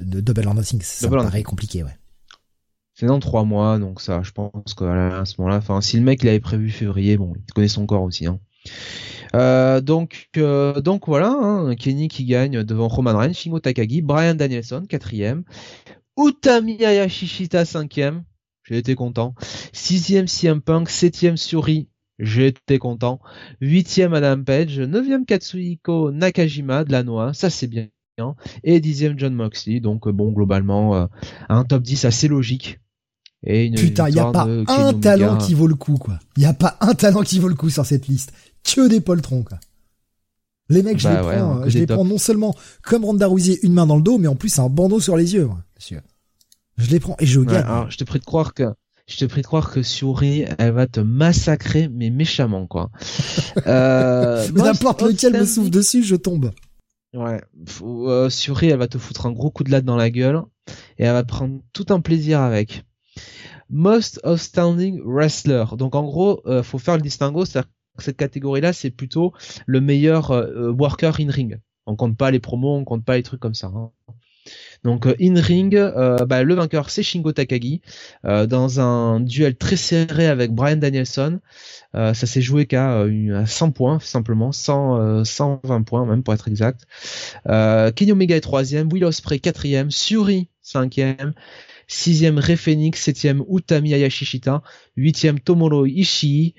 de 0.00 0.20
Double 0.20 0.46
or 0.46 0.54
Nothing, 0.54 0.80
ça 0.82 1.08
me 1.08 1.16
paraît 1.16 1.42
compliqué, 1.42 1.82
ouais. 1.82 1.96
C'est 2.94 3.06
dans 3.06 3.20
trois 3.20 3.44
mois, 3.44 3.78
donc 3.78 4.00
ça, 4.00 4.22
je 4.22 4.30
pense 4.32 4.74
qu'à 4.74 5.24
ce 5.26 5.34
moment-là, 5.38 5.58
enfin, 5.58 5.80
si 5.82 5.98
le 5.98 6.02
mec 6.02 6.22
il 6.22 6.28
avait 6.28 6.40
prévu 6.40 6.70
février, 6.70 7.18
bon, 7.18 7.34
il 7.36 7.52
connaît 7.52 7.68
son 7.68 7.84
corps 7.86 8.02
aussi, 8.02 8.26
hein. 8.26 8.40
Euh, 9.34 9.80
donc, 9.80 10.28
euh, 10.36 10.80
donc 10.80 11.06
voilà, 11.06 11.28
hein, 11.28 11.74
Kenny 11.74 12.08
qui 12.08 12.24
gagne 12.24 12.62
devant 12.62 12.88
Roman 12.88 13.16
Reigns, 13.16 13.34
Shingo 13.34 13.60
Takagi, 13.60 14.02
Brian 14.02 14.34
Danielson 14.34 14.84
quatrième, 14.88 15.44
Utami 16.18 16.82
Hayashishita 16.84 17.64
cinquième, 17.64 18.24
j'ai 18.64 18.78
été 18.78 18.94
content, 18.94 19.34
sixième 19.72 20.26
CM 20.26 20.62
Punk, 20.62 20.88
septième 20.88 21.36
Suri, 21.36 21.88
j'ai 22.18 22.46
été 22.46 22.78
content, 22.78 23.20
huitième 23.60 24.14
Adam 24.14 24.42
Page, 24.42 24.78
neuvième 24.78 25.26
Katsuhiko 25.26 26.12
Nakajima 26.12 26.84
de 26.84 26.92
la 26.92 27.02
Noix, 27.02 27.34
ça 27.34 27.50
c'est 27.50 27.66
bien 27.66 27.88
et 28.64 28.80
dixième 28.80 29.18
John 29.18 29.34
Moxley. 29.34 29.80
Donc 29.80 30.06
euh, 30.06 30.12
bon, 30.12 30.32
globalement, 30.32 30.96
euh, 30.96 31.06
un 31.48 31.64
top 31.64 31.82
10 31.82 32.04
assez 32.04 32.28
logique. 32.28 32.80
Et 33.44 33.66
une 33.66 33.74
Putain, 33.74 34.08
y 34.08 34.18
a 34.18 34.30
pas 34.32 34.48
un 34.66 34.94
talent 34.94 35.36
qui 35.38 35.54
vaut 35.54 35.66
le 35.66 35.74
coup, 35.74 35.96
quoi. 35.98 36.18
Y 36.36 36.46
a 36.46 36.54
pas 36.54 36.76
un 36.80 36.94
talent 36.94 37.22
qui 37.22 37.38
vaut 37.38 37.48
le 37.48 37.54
coup 37.54 37.70
sur 37.70 37.84
cette 37.84 38.08
liste. 38.08 38.32
Que 38.74 38.88
des 38.88 39.00
poltrons, 39.00 39.42
quoi. 39.42 39.58
Les 40.68 40.82
mecs, 40.82 40.98
je 40.98 41.04
bah 41.04 41.14
les 41.14 41.20
prends, 41.20 41.60
euh, 41.60 41.68
je 41.68 41.78
les 41.78 41.86
prends 41.86 42.04
non 42.04 42.18
seulement 42.18 42.54
comme 42.82 43.04
Ronda 43.04 43.28
Rousey, 43.28 43.60
une 43.62 43.72
main 43.72 43.86
dans 43.86 43.96
le 43.96 44.02
dos, 44.02 44.18
mais 44.18 44.26
en 44.26 44.34
plus 44.34 44.58
un 44.58 44.68
bandeau 44.68 44.98
sur 44.98 45.16
les 45.16 45.34
yeux, 45.34 45.48
monsieur. 45.76 46.00
Je 46.76 46.90
les 46.90 46.98
prends 46.98 47.16
et 47.20 47.26
je 47.26 47.40
gagne. 47.40 47.64
alors, 47.64 47.90
je 47.90 47.96
te 47.96 48.04
prie 48.04 48.18
de 48.18 48.24
croire 48.24 48.52
que 48.52 48.64
je 49.06 49.18
te 49.18 49.24
prie 49.24 49.42
de 49.42 49.46
croire 49.46 49.70
que 49.70 49.82
Suri, 49.82 50.44
elle 50.58 50.72
va 50.72 50.88
te 50.88 50.98
massacrer, 50.98 51.88
mais 51.88 52.10
méchamment, 52.10 52.66
quoi. 52.66 52.90
euh, 53.68 54.48
N'importe 54.50 55.02
lequel 55.02 55.34
me 55.34 55.46
souffle 55.46 55.70
dessus, 55.70 56.02
je 56.02 56.16
tombe. 56.16 56.50
Ouais, 57.14 57.40
euh, 57.82 58.28
Suri, 58.28 58.68
elle 58.68 58.78
va 58.78 58.88
te 58.88 58.98
foutre 58.98 59.26
un 59.26 59.32
gros 59.32 59.50
coup 59.50 59.62
de 59.62 59.70
latte 59.70 59.84
dans 59.84 59.96
la 59.96 60.10
gueule 60.10 60.42
et 60.98 61.04
elle 61.04 61.12
va 61.12 61.22
prendre 61.22 61.60
tout 61.72 61.86
un 61.90 62.00
plaisir 62.00 62.40
avec. 62.40 62.84
Most 63.70 64.20
Outstanding 64.24 65.00
Wrestler. 65.04 65.64
Donc 65.78 65.94
en 65.94 66.02
gros, 66.02 66.42
euh, 66.46 66.64
faut 66.64 66.78
faire 66.78 66.96
le 66.96 67.02
distinguo, 67.02 67.44
c'est-à-dire 67.44 67.70
cette 68.02 68.16
catégorie-là, 68.16 68.72
c'est 68.72 68.90
plutôt 68.90 69.32
le 69.66 69.80
meilleur 69.80 70.30
euh, 70.30 70.70
worker 70.70 71.20
in 71.20 71.30
ring. 71.30 71.60
On 71.86 71.96
compte 71.96 72.16
pas 72.16 72.30
les 72.30 72.40
promos, 72.40 72.74
on 72.76 72.84
compte 72.84 73.04
pas 73.04 73.16
les 73.16 73.22
trucs 73.22 73.40
comme 73.40 73.54
ça. 73.54 73.68
Hein. 73.68 73.90
Donc 74.84 75.06
euh, 75.06 75.14
in 75.20 75.40
ring, 75.40 75.74
euh, 75.74 76.16
bah, 76.26 76.42
le 76.42 76.54
vainqueur 76.54 76.90
c'est 76.90 77.02
Shingo 77.02 77.32
Takagi 77.32 77.80
euh, 78.24 78.46
dans 78.46 78.80
un 78.80 79.20
duel 79.20 79.56
très 79.56 79.76
serré 79.76 80.26
avec 80.26 80.52
Brian 80.52 80.76
Danielson. 80.76 81.40
ça 81.94 82.14
s'est 82.14 82.42
joué 82.42 82.66
qu'à 82.66 83.04
100 83.46 83.70
points 83.72 83.98
simplement, 84.00 84.52
100, 84.52 85.24
120 85.24 85.82
points 85.82 86.06
même 86.06 86.22
pour 86.22 86.34
être 86.34 86.48
exact. 86.48 86.86
Kenny 87.46 88.12
Omega 88.12 88.36
est 88.36 88.40
troisième, 88.40 88.92
Will 88.92 89.04
Ospreay 89.04 89.38
quatrième, 89.40 89.90
Suri 89.90 90.48
cinquième. 90.62 91.32
Sixième 91.88 92.38
Rey 92.38 92.56
Phoenix, 92.56 93.00
septième 93.00 93.44
Utami 93.48 93.94
Hayashishita, 93.94 94.62
huitième 94.96 95.38
Tomoro 95.38 95.86
Ishii, 95.86 96.54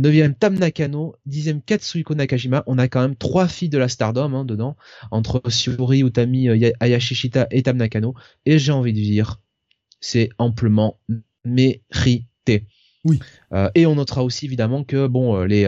9 0.00 0.38
Tam 0.38 0.54
Nakano, 0.54 1.14
10 1.26 1.60
Katsuhiko 1.66 2.14
Nakajima. 2.14 2.62
On 2.66 2.78
a 2.78 2.88
quand 2.88 3.02
même 3.02 3.16
trois 3.16 3.48
filles 3.48 3.68
de 3.68 3.78
la 3.78 3.88
Stardom 3.88 4.34
hein, 4.34 4.44
dedans, 4.44 4.76
entre 5.10 5.42
Suri, 5.48 6.00
Utami, 6.00 6.48
euh, 6.48 6.70
Ayashishita 6.80 7.46
et 7.50 7.62
Tam 7.62 7.76
Nakano. 7.76 8.14
Et 8.46 8.58
j'ai 8.58 8.72
envie 8.72 8.94
de 8.94 9.00
dire, 9.00 9.40
c'est 10.00 10.30
amplement 10.38 10.98
mérité. 11.44 12.66
Oui. 13.04 13.18
Euh, 13.52 13.68
et 13.74 13.84
on 13.86 13.96
notera 13.96 14.24
aussi 14.24 14.46
évidemment 14.46 14.84
que 14.84 15.06
bon, 15.06 15.36
euh, 15.36 15.46
les 15.46 15.64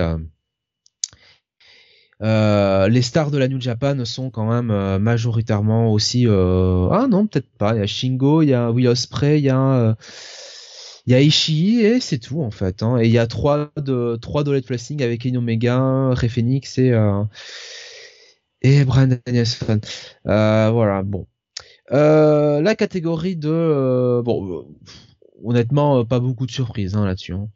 les 2.88 3.02
stars 3.02 3.30
de 3.30 3.38
la 3.38 3.48
New 3.48 3.60
Japan 3.60 4.04
sont 4.04 4.30
quand 4.30 4.48
même 4.48 4.98
majoritairement 4.98 5.92
aussi. 5.92 6.26
ah 6.26 7.06
non, 7.10 7.26
peut-être 7.26 7.50
pas. 7.58 7.74
Il 7.74 7.80
y 7.80 7.82
a 7.82 7.86
Shingo, 7.86 8.42
il 8.42 8.50
y 8.50 8.54
a 8.54 8.70
Will 8.70 8.88
Ospreay, 8.88 9.40
il 9.40 9.44
y 9.44 9.50
a 9.50 9.96
il 11.06 11.12
y 11.12 11.14
a 11.14 11.20
Ishii 11.20 11.80
et 11.80 12.00
c'est 12.00 12.18
tout 12.18 12.42
en 12.42 12.50
fait. 12.50 12.82
Hein. 12.82 12.98
Et 12.98 13.06
il 13.06 13.12
y 13.12 13.18
a 13.18 13.26
trois 13.26 13.70
de 13.76 14.16
trois 14.16 14.44
Dollet 14.44 14.62
Wrestling 14.68 15.02
avec 15.02 15.22
Kenny 15.22 15.36
Omega, 15.36 16.10
Rey 16.10 16.28
Fenix 16.28 16.78
et 16.78 16.92
euh, 16.92 17.24
et 18.62 18.84
Brian 18.84 19.18
Danielson. 19.26 19.80
Euh, 20.26 20.70
voilà, 20.70 21.02
bon. 21.02 21.26
Euh, 21.92 22.62
la 22.62 22.74
catégorie 22.74 23.36
de 23.36 23.50
euh, 23.50 24.22
bon, 24.22 24.60
euh, 24.60 24.62
honnêtement, 25.44 26.04
pas 26.04 26.20
beaucoup 26.20 26.46
de 26.46 26.52
surprises 26.52 26.94
hein, 26.94 27.04
là-dessus. 27.04 27.34
Hein. 27.34 27.48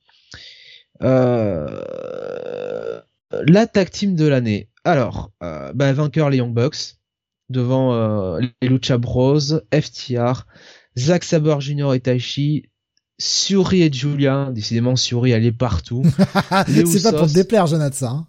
la 3.31 3.66
tag 3.66 3.90
team 3.90 4.14
de 4.14 4.27
l'année. 4.27 4.68
Alors, 4.85 5.31
bah, 5.40 5.93
vainqueur 5.93 6.31
les 6.31 6.39
Young 6.39 6.55
Bucks 6.55 6.97
devant 7.48 8.39
les 8.39 8.68
Lucha 8.68 8.98
Bros, 8.98 9.40
FTR, 9.73 10.47
Zack 10.98 11.24
Saber 11.24 11.56
Jr. 11.60 11.94
et 11.94 12.01
Taichi, 12.01 12.70
Suri 13.18 13.82
et 13.82 13.93
Julia, 13.93 14.51
décidément 14.52 14.97
Suri 14.97 15.30
elle 15.30 15.44
est 15.44 15.52
partout. 15.52 16.02
c'est 16.66 17.02
pas 17.02 17.12
pour 17.12 17.26
te 17.26 17.34
déplaire 17.34 17.66
Jonathan. 17.66 18.06
Hein. 18.06 18.26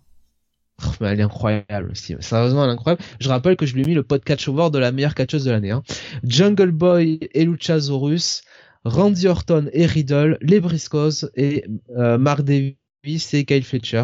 Oh, 0.85 0.91
mais 1.01 1.07
elle 1.07 1.19
est 1.19 1.23
incroyable 1.23 1.91
aussi. 1.91 2.15
Sérieusement, 2.19 2.63
elle 2.63 2.69
est 2.69 2.73
incroyable. 2.73 3.03
Je 3.19 3.29
rappelle 3.29 3.55
que 3.55 3.65
je 3.65 3.73
lui 3.73 3.81
ai 3.81 3.85
mis 3.85 3.95
le 3.95 4.03
catch 4.03 4.47
over 4.47 4.69
de 4.69 4.77
la 4.77 4.91
meilleure 4.91 5.15
catcheuse 5.15 5.43
de 5.43 5.51
l'année. 5.51 5.71
Hein. 5.71 5.81
Jungle 6.23 6.71
Boy 6.71 7.19
et 7.33 7.45
Luchasaurus, 7.45 8.43
Randy 8.85 9.27
Orton 9.27 9.69
et 9.73 9.85
Riddle, 9.87 10.37
les 10.41 10.59
Briscoes 10.59 11.29
et 11.35 11.65
euh, 11.97 12.17
Mark 12.17 12.41
Davis 12.43 13.33
et 13.33 13.43
Kyle 13.45 13.63
Fletcher. 13.63 14.03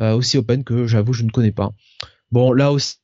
Euh, 0.00 0.14
aussi 0.14 0.36
open 0.36 0.62
que 0.62 0.86
j'avoue 0.86 1.14
je 1.14 1.24
ne 1.24 1.30
connais 1.30 1.52
pas. 1.52 1.72
Bon, 2.30 2.52
là 2.52 2.70
aussi, 2.70 2.96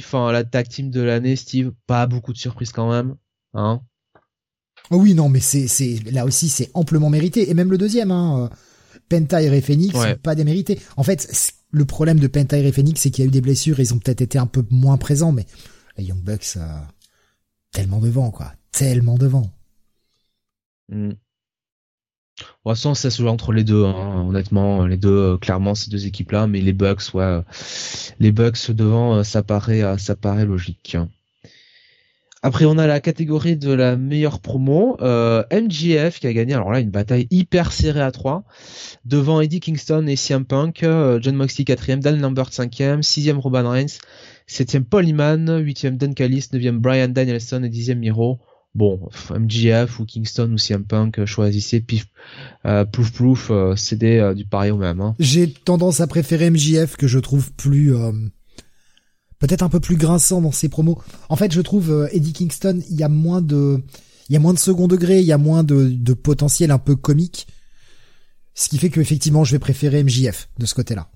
enfin 0.00 0.32
la 0.32 0.42
tag 0.42 0.68
team 0.68 0.90
de 0.90 1.00
l'année, 1.00 1.36
Steve, 1.36 1.72
pas 1.86 2.06
beaucoup 2.06 2.32
de 2.32 2.38
surprises 2.38 2.72
quand 2.72 2.90
même. 2.90 3.14
Hein 3.54 3.82
oui, 4.96 5.14
non, 5.14 5.28
mais 5.28 5.40
c'est, 5.40 5.68
c'est 5.68 5.98
là 6.10 6.24
aussi 6.24 6.48
c'est 6.48 6.70
amplement 6.74 7.10
mérité. 7.10 7.50
Et 7.50 7.54
même 7.54 7.70
le 7.70 7.78
deuxième, 7.78 8.10
hein, 8.10 8.50
euh, 8.50 8.56
Penta 9.08 9.42
et 9.42 9.60
Phoenix, 9.60 9.94
pas 10.22 10.34
démérité. 10.34 10.78
En 10.96 11.02
fait, 11.02 11.28
le 11.70 11.84
problème 11.84 12.20
de 12.20 12.26
Penta 12.26 12.58
et 12.58 12.72
Phoenix, 12.72 13.00
c'est 13.00 13.10
qu'il 13.10 13.24
y 13.24 13.26
a 13.26 13.28
eu 13.28 13.32
des 13.32 13.40
blessures, 13.40 13.80
ils 13.80 13.92
ont 13.94 13.98
peut-être 13.98 14.20
été 14.20 14.38
un 14.38 14.46
peu 14.46 14.64
moins 14.70 14.98
présents, 14.98 15.32
mais 15.32 15.46
les 15.96 16.04
Young 16.04 16.20
Bucks, 16.20 16.56
euh, 16.56 16.78
tellement 17.72 18.00
devant, 18.00 18.30
quoi, 18.30 18.52
tellement 18.70 19.18
devant. 19.18 19.50
Mm. 20.88 21.10
Toute 22.36 22.48
façon, 22.64 22.94
ça 22.94 23.10
se 23.10 23.22
joue 23.22 23.28
entre 23.28 23.52
les 23.52 23.64
deux, 23.64 23.84
hein. 23.84 24.26
honnêtement, 24.26 24.86
les 24.86 24.96
deux, 24.96 25.34
euh, 25.34 25.38
clairement, 25.38 25.74
ces 25.74 25.90
deux 25.90 26.06
équipes-là, 26.06 26.46
mais 26.46 26.60
les 26.60 26.72
Bucks, 26.72 27.14
ouais, 27.14 27.40
les 28.18 28.32
Bucks 28.32 28.70
devant, 28.70 29.22
ça 29.22 29.42
paraît, 29.42 29.98
ça 29.98 30.16
paraît 30.16 30.46
logique. 30.46 30.96
Après, 32.44 32.64
on 32.64 32.76
a 32.76 32.88
la 32.88 32.98
catégorie 32.98 33.56
de 33.56 33.72
la 33.72 33.96
meilleure 33.96 34.40
promo. 34.40 34.96
Euh, 35.00 35.44
MGF 35.52 36.18
qui 36.18 36.26
a 36.26 36.32
gagné, 36.32 36.54
alors 36.54 36.72
là, 36.72 36.80
une 36.80 36.90
bataille 36.90 37.28
hyper 37.30 37.70
serrée 37.70 38.00
à 38.00 38.10
3. 38.10 38.42
Devant 39.04 39.40
Eddie 39.40 39.60
Kingston 39.60 40.08
et 40.08 40.16
CM 40.16 40.44
Punk. 40.44 40.82
Euh, 40.82 41.20
John 41.22 41.36
Moxley 41.36 41.64
4ème, 41.64 42.00
Dan 42.00 42.20
Lambert 42.20 42.50
5ème, 42.50 43.02
6ème 43.02 43.38
Robin 43.38 43.68
Reigns, 43.70 43.98
7ème 44.48 44.82
Paul 44.82 45.06
Heyman, 45.06 45.62
8ème 45.62 45.96
Dan 45.96 46.14
Callis, 46.14 46.48
9ème 46.52 46.78
Brian 46.78 47.08
Danielson 47.08 47.62
et 47.62 47.68
10ème 47.68 47.98
Miro. 47.98 48.40
Bon, 48.74 49.08
MGF 49.30 50.00
ou 50.00 50.04
Kingston 50.04 50.50
ou 50.52 50.58
CM 50.58 50.84
Punk, 50.84 51.20
euh, 51.20 51.26
choisissez, 51.26 51.80
pif, 51.80 52.06
euh, 52.64 52.84
plouf 52.84 53.12
plouf, 53.12 53.52
c'est 53.76 53.98
du 54.34 54.46
pareil 54.46 54.72
au 54.72 54.78
même. 54.78 55.00
Hein. 55.00 55.14
J'ai 55.20 55.48
tendance 55.48 56.00
à 56.00 56.08
préférer 56.08 56.50
MJF 56.50 56.96
que 56.96 57.06
je 57.06 57.20
trouve 57.20 57.52
plus 57.52 57.92
peut-être 59.42 59.62
un 59.62 59.68
peu 59.68 59.80
plus 59.80 59.96
grinçant 59.96 60.40
dans 60.40 60.52
ses 60.52 60.68
promos. 60.68 61.02
En 61.28 61.34
fait, 61.34 61.52
je 61.52 61.60
trouve 61.60 61.90
euh, 61.90 62.08
Eddie 62.12 62.32
Kingston, 62.32 62.80
il 62.88 62.96
y 62.96 63.02
a 63.02 63.08
moins 63.08 63.42
de, 63.42 63.82
il 64.28 64.32
y 64.32 64.36
a 64.36 64.38
moins 64.38 64.54
de 64.54 64.58
second 64.58 64.86
degré, 64.86 65.18
il 65.18 65.26
y 65.26 65.32
a 65.32 65.38
moins 65.38 65.64
de, 65.64 66.14
potentiel 66.14 66.70
un 66.70 66.78
peu 66.78 66.94
comique. 66.94 67.48
Ce 68.54 68.68
qui 68.68 68.78
fait 68.78 68.88
que 68.88 69.00
effectivement, 69.00 69.42
je 69.42 69.50
vais 69.50 69.58
préférer 69.58 70.04
MJF 70.04 70.48
de 70.58 70.64
ce 70.64 70.74
côté-là. 70.74 71.10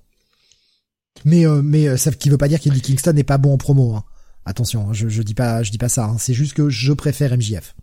Mais 1.23 1.47
euh, 1.47 1.61
mais 1.63 1.87
euh, 1.87 1.95
ça 1.95 2.11
qui 2.11 2.29
veut 2.29 2.37
pas 2.37 2.49
dire 2.49 2.59
qu'Eddie 2.59 2.81
Kingston 2.81 3.13
n'est 3.13 3.23
pas 3.23 3.37
bon 3.37 3.53
en 3.53 3.57
promo. 3.57 3.95
Hein. 3.95 4.03
Attention, 4.43 4.91
je, 4.91 5.07
je 5.07 5.21
dis 5.21 5.33
pas 5.33 5.63
je 5.63 5.71
dis 5.71 5.77
pas 5.77 5.89
ça. 5.89 6.05
Hein. 6.05 6.17
C'est 6.19 6.33
juste 6.33 6.53
que 6.53 6.69
je 6.69 6.91
préfère 6.91 7.35
MJF. 7.35 7.75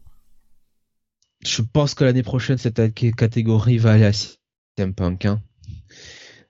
Je 1.43 1.62
pense 1.62 1.95
que 1.95 2.05
l'année 2.05 2.23
prochaine 2.23 2.59
cette 2.59 2.95
catégorie 3.16 3.79
va 3.79 3.93
aller 3.93 4.05
à 4.05 4.12
CM 4.12 4.93
Punk. 4.95 5.25
Hein. 5.25 5.41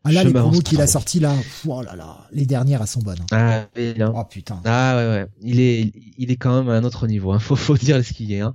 Ah 0.05 0.13
là, 0.13 0.23
les 0.23 0.33
promos 0.33 0.61
qu'il 0.61 0.81
a 0.83 0.87
sorti 0.87 1.19
là, 1.19 1.35
oh 1.67 1.83
là 1.83 1.97
là, 1.97 2.29
les 2.31 2.45
dernières 2.45 2.83
elles 2.83 2.87
sont 2.87 3.01
bonnes. 3.01 3.25
Hein. 3.33 3.67
Ah, 3.77 4.11
oh 4.15 4.25
putain. 4.25 4.61
Ah 4.65 4.97
ouais 4.97 5.07
ouais, 5.07 5.27
il 5.41 5.61
est, 5.61 5.93
il 6.19 6.31
est 6.31 6.37
quand 6.37 6.55
même 6.59 6.69
à 6.69 6.77
un 6.77 6.85
autre 6.85 7.07
niveau. 7.07 7.33
Hein. 7.33 7.39
Faut, 7.41 7.57
faut 7.57 7.77
dire 7.77 8.05
ce 8.05 8.13
qu'il 8.13 8.31
est. 8.33 8.41
Hein. 8.41 8.55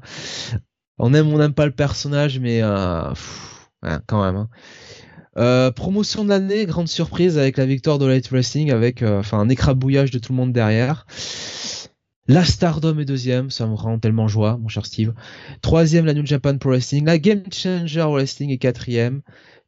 On 0.99 1.13
aime, 1.13 1.27
on 1.33 1.37
n'aime 1.39 1.53
pas 1.53 1.65
le 1.65 1.71
personnage, 1.71 2.39
mais 2.39 2.61
euh, 2.61 3.11
quand 4.05 4.23
même. 4.23 4.35
Hein. 4.35 4.49
Euh, 5.37 5.71
promotion 5.71 6.23
de 6.23 6.29
l'année, 6.29 6.65
grande 6.65 6.89
surprise 6.89 7.37
avec 7.37 7.57
la 7.57 7.65
victoire 7.65 7.97
de 7.97 8.05
Light 8.05 8.29
Wrestling, 8.29 8.71
avec 8.71 9.01
euh, 9.01 9.19
enfin 9.19 9.39
un 9.39 9.49
écrabouillage 9.49 10.11
de 10.11 10.19
tout 10.19 10.33
le 10.33 10.37
monde 10.37 10.51
derrière. 10.51 11.07
La 12.27 12.43
Stardom 12.43 12.99
est 12.99 13.05
deuxième, 13.05 13.49
ça 13.49 13.65
me 13.65 13.73
rend 13.73 13.97
tellement 13.97 14.27
joie, 14.27 14.57
mon 14.57 14.67
cher 14.67 14.85
Steve. 14.85 15.13
Troisième, 15.61 16.05
la 16.05 16.13
New 16.13 16.25
Japan 16.25 16.57
Pro 16.57 16.69
Wrestling. 16.69 17.05
La 17.05 17.17
Game 17.17 17.43
Changer 17.51 18.05
Wrestling 18.07 18.51
est 18.51 18.57
quatrième. 18.59 19.21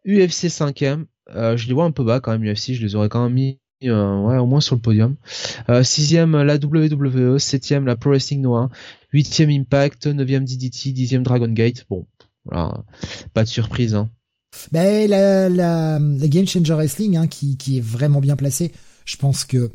UFC 0.05 0.49
cinquième. 0.49 1.05
Euh, 1.35 1.57
je 1.57 1.67
les 1.67 1.73
vois 1.73 1.85
un 1.85 1.91
peu 1.91 2.03
bas 2.03 2.19
quand 2.19 2.31
même 2.31 2.43
UFC, 2.43 2.73
je 2.73 2.81
les 2.81 2.95
aurais 2.95 3.09
quand 3.09 3.23
même 3.23 3.33
mis 3.33 3.59
euh, 3.83 4.37
au 4.39 4.45
moins 4.45 4.61
sur 4.61 4.75
le 4.75 4.81
podium. 4.81 5.15
Euh, 5.69 5.83
sixième 5.83 6.41
la 6.41 6.55
WWE, 6.55 7.37
septième 7.37 7.85
la 7.85 7.95
Pro 7.95 8.11
Wrestling 8.11 8.41
Noah, 8.41 8.69
huitième 9.11 9.49
Impact, 9.49 10.07
neuvième 10.07 10.45
DDT, 10.45 10.91
dixième 10.91 11.23
Dragon 11.23 11.47
Gate. 11.47 11.85
Bon, 11.89 12.05
pas 12.45 13.43
de 13.43 13.49
surprise. 13.49 13.95
Hein. 13.95 14.09
Ben, 14.71 15.09
la, 15.09 15.99
Game 16.27 16.47
Changer 16.47 16.73
Wrestling 16.73 17.17
hein, 17.17 17.27
qui, 17.27 17.57
qui 17.57 17.77
est 17.77 17.81
vraiment 17.81 18.19
bien 18.19 18.35
placée. 18.35 18.71
Je 19.05 19.17
pense 19.17 19.45
que 19.45 19.71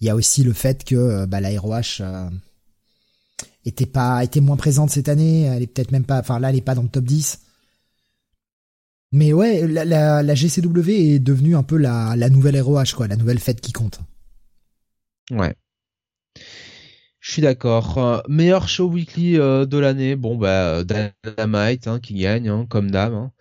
il 0.00 0.06
y 0.06 0.10
a 0.10 0.14
aussi 0.14 0.44
le 0.44 0.52
fait 0.52 0.84
que 0.84 1.26
bah, 1.26 1.40
la 1.40 1.58
ROH 1.58 2.02
était 3.64 3.86
pas 3.86 4.22
était 4.22 4.40
moins 4.40 4.56
présente 4.56 4.90
cette 4.90 5.08
année. 5.08 5.42
Elle 5.42 5.62
est 5.62 5.66
peut-être 5.66 5.90
même 5.90 6.04
pas. 6.04 6.20
Enfin 6.20 6.38
là, 6.38 6.50
elle 6.50 6.56
est 6.56 6.62
pas 6.62 6.74
dans 6.76 6.82
le 6.82 6.88
top 6.88 7.04
10. 7.04 7.40
Mais 9.12 9.32
ouais, 9.32 9.66
la, 9.66 9.84
la, 9.84 10.22
la, 10.22 10.34
GCW 10.34 11.14
est 11.14 11.18
devenue 11.18 11.56
un 11.56 11.62
peu 11.62 11.76
la, 11.76 12.14
nouvelle 12.28 12.60
ROH, 12.60 12.94
quoi, 12.94 13.08
la 13.08 13.16
nouvelle 13.16 13.38
fête 13.38 13.60
qui 13.60 13.72
compte. 13.72 14.00
Ouais. 15.30 15.54
Je 17.20 17.32
suis 17.32 17.42
d'accord. 17.42 17.98
Euh, 17.98 18.20
meilleur 18.28 18.68
show 18.68 18.88
weekly 18.88 19.38
euh, 19.38 19.66
de 19.66 19.76
l'année, 19.76 20.14
bon 20.14 20.36
bah 20.36 20.82
Dynamite 20.84 21.86
hein, 21.86 21.98
qui 22.00 22.14
gagne 22.14 22.48
hein, 22.48 22.66
comme 22.68 22.90
dame. 22.90 23.14
Hein. 23.14 23.32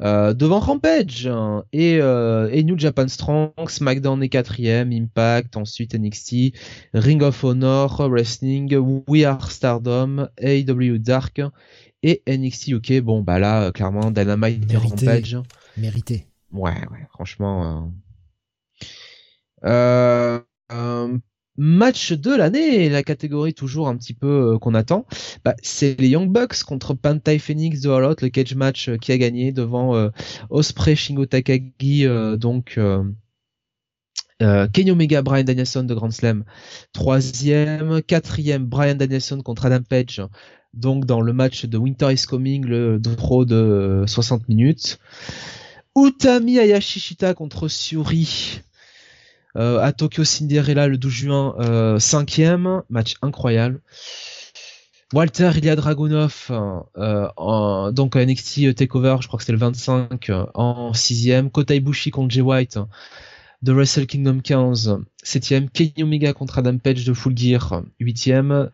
Euh, 0.00 0.34
devant 0.34 0.58
Rampage 0.58 1.26
hein, 1.26 1.62
et, 1.72 1.96
et 1.96 2.64
New 2.64 2.78
Japan 2.78 3.06
Strong, 3.06 3.52
SmackDown 3.68 4.22
est 4.22 4.30
quatrième, 4.30 4.90
Impact, 4.90 5.56
ensuite 5.56 5.94
NXT, 5.94 6.56
Ring 6.94 7.22
of 7.22 7.44
Honor, 7.44 8.08
Wrestling, 8.08 8.74
We 9.06 9.24
Are 9.24 9.50
Stardom, 9.50 10.28
AEW 10.40 10.98
Dark 10.98 11.40
et 12.02 12.22
NXT 12.26 12.68
UK. 12.68 13.00
Bon, 13.00 13.22
bah 13.22 13.38
là, 13.38 13.64
euh, 13.64 13.72
clairement, 13.72 14.10
Dynamite 14.10 14.72
et 14.72 14.76
Rampage. 14.76 15.38
Mérité. 15.76 16.26
Ouais, 16.52 16.70
ouais, 16.90 17.06
franchement. 17.10 17.90
Euh... 19.64 20.38
Euh, 20.72 21.18
match 21.56 22.12
de 22.12 22.34
l'année, 22.34 22.88
la 22.88 23.02
catégorie 23.02 23.54
toujours 23.54 23.88
un 23.88 23.96
petit 23.96 24.14
peu 24.14 24.54
euh, 24.54 24.58
qu'on 24.58 24.74
attend, 24.74 25.06
bah, 25.44 25.54
c'est 25.62 25.98
les 26.00 26.08
Young 26.08 26.30
Bucks 26.30 26.64
contre 26.64 26.94
Pantai 26.94 27.38
Phoenix 27.38 27.80
de 27.80 27.90
All 27.90 28.14
le 28.20 28.28
cage 28.28 28.54
match 28.54 28.90
qui 29.00 29.12
a 29.12 29.18
gagné 29.18 29.52
devant 29.52 30.10
Osprey 30.50 30.96
Shingo 30.96 31.24
Takagi, 31.24 32.06
donc 32.36 32.78
Kenny 34.38 34.90
Omega, 34.90 35.22
Brian 35.22 35.44
Danielson 35.44 35.84
de 35.84 35.94
Grand 35.94 36.10
Slam, 36.10 36.44
troisième, 36.92 38.02
quatrième 38.02 38.66
Brian 38.66 38.96
Danielson 38.96 39.40
contre 39.40 39.66
Adam 39.66 39.82
Page 39.88 40.20
donc 40.76 41.06
dans 41.06 41.20
le 41.20 41.32
match 41.32 41.64
de 41.64 41.78
Winter 41.78 42.12
is 42.12 42.26
Coming, 42.26 42.64
le 42.64 42.98
draw 42.98 43.44
de 43.44 44.04
60 44.06 44.48
minutes. 44.48 44.98
Utami 45.96 46.58
Ayashishita 46.58 47.34
contre 47.34 47.68
Suri 47.68 48.60
euh, 49.56 49.80
à 49.80 49.92
Tokyo 49.92 50.22
Cinderella 50.24 50.86
le 50.86 50.98
12 50.98 51.12
juin, 51.12 51.54
euh, 51.60 51.98
cinquième, 51.98 52.82
match 52.90 53.14
incroyable. 53.22 53.80
Walter 55.14 55.52
Ilya 55.56 55.76
Dragunov, 55.76 56.50
euh, 56.98 57.92
donc 57.92 58.16
à 58.16 58.26
NXT 58.26 58.74
Takeover, 58.74 59.16
je 59.20 59.28
crois 59.28 59.38
que 59.38 59.44
c'était 59.44 59.52
le 59.52 59.58
25, 59.58 60.30
en 60.54 60.92
sixième. 60.92 61.50
Kota 61.50 61.74
Ibushi 61.74 62.10
contre 62.10 62.30
Jay 62.34 62.42
White 62.42 62.78
de 63.62 63.72
Wrestle 63.72 64.06
Kingdom 64.06 64.40
15, 64.40 64.98
7ème, 65.24 65.68
Kenny 65.70 66.02
Omega 66.02 66.32
contre 66.32 66.58
Adam 66.58 66.78
Page 66.78 67.04
de 67.04 67.12
Full 67.12 67.36
Gear, 67.36 67.82
8ème, 68.00 68.70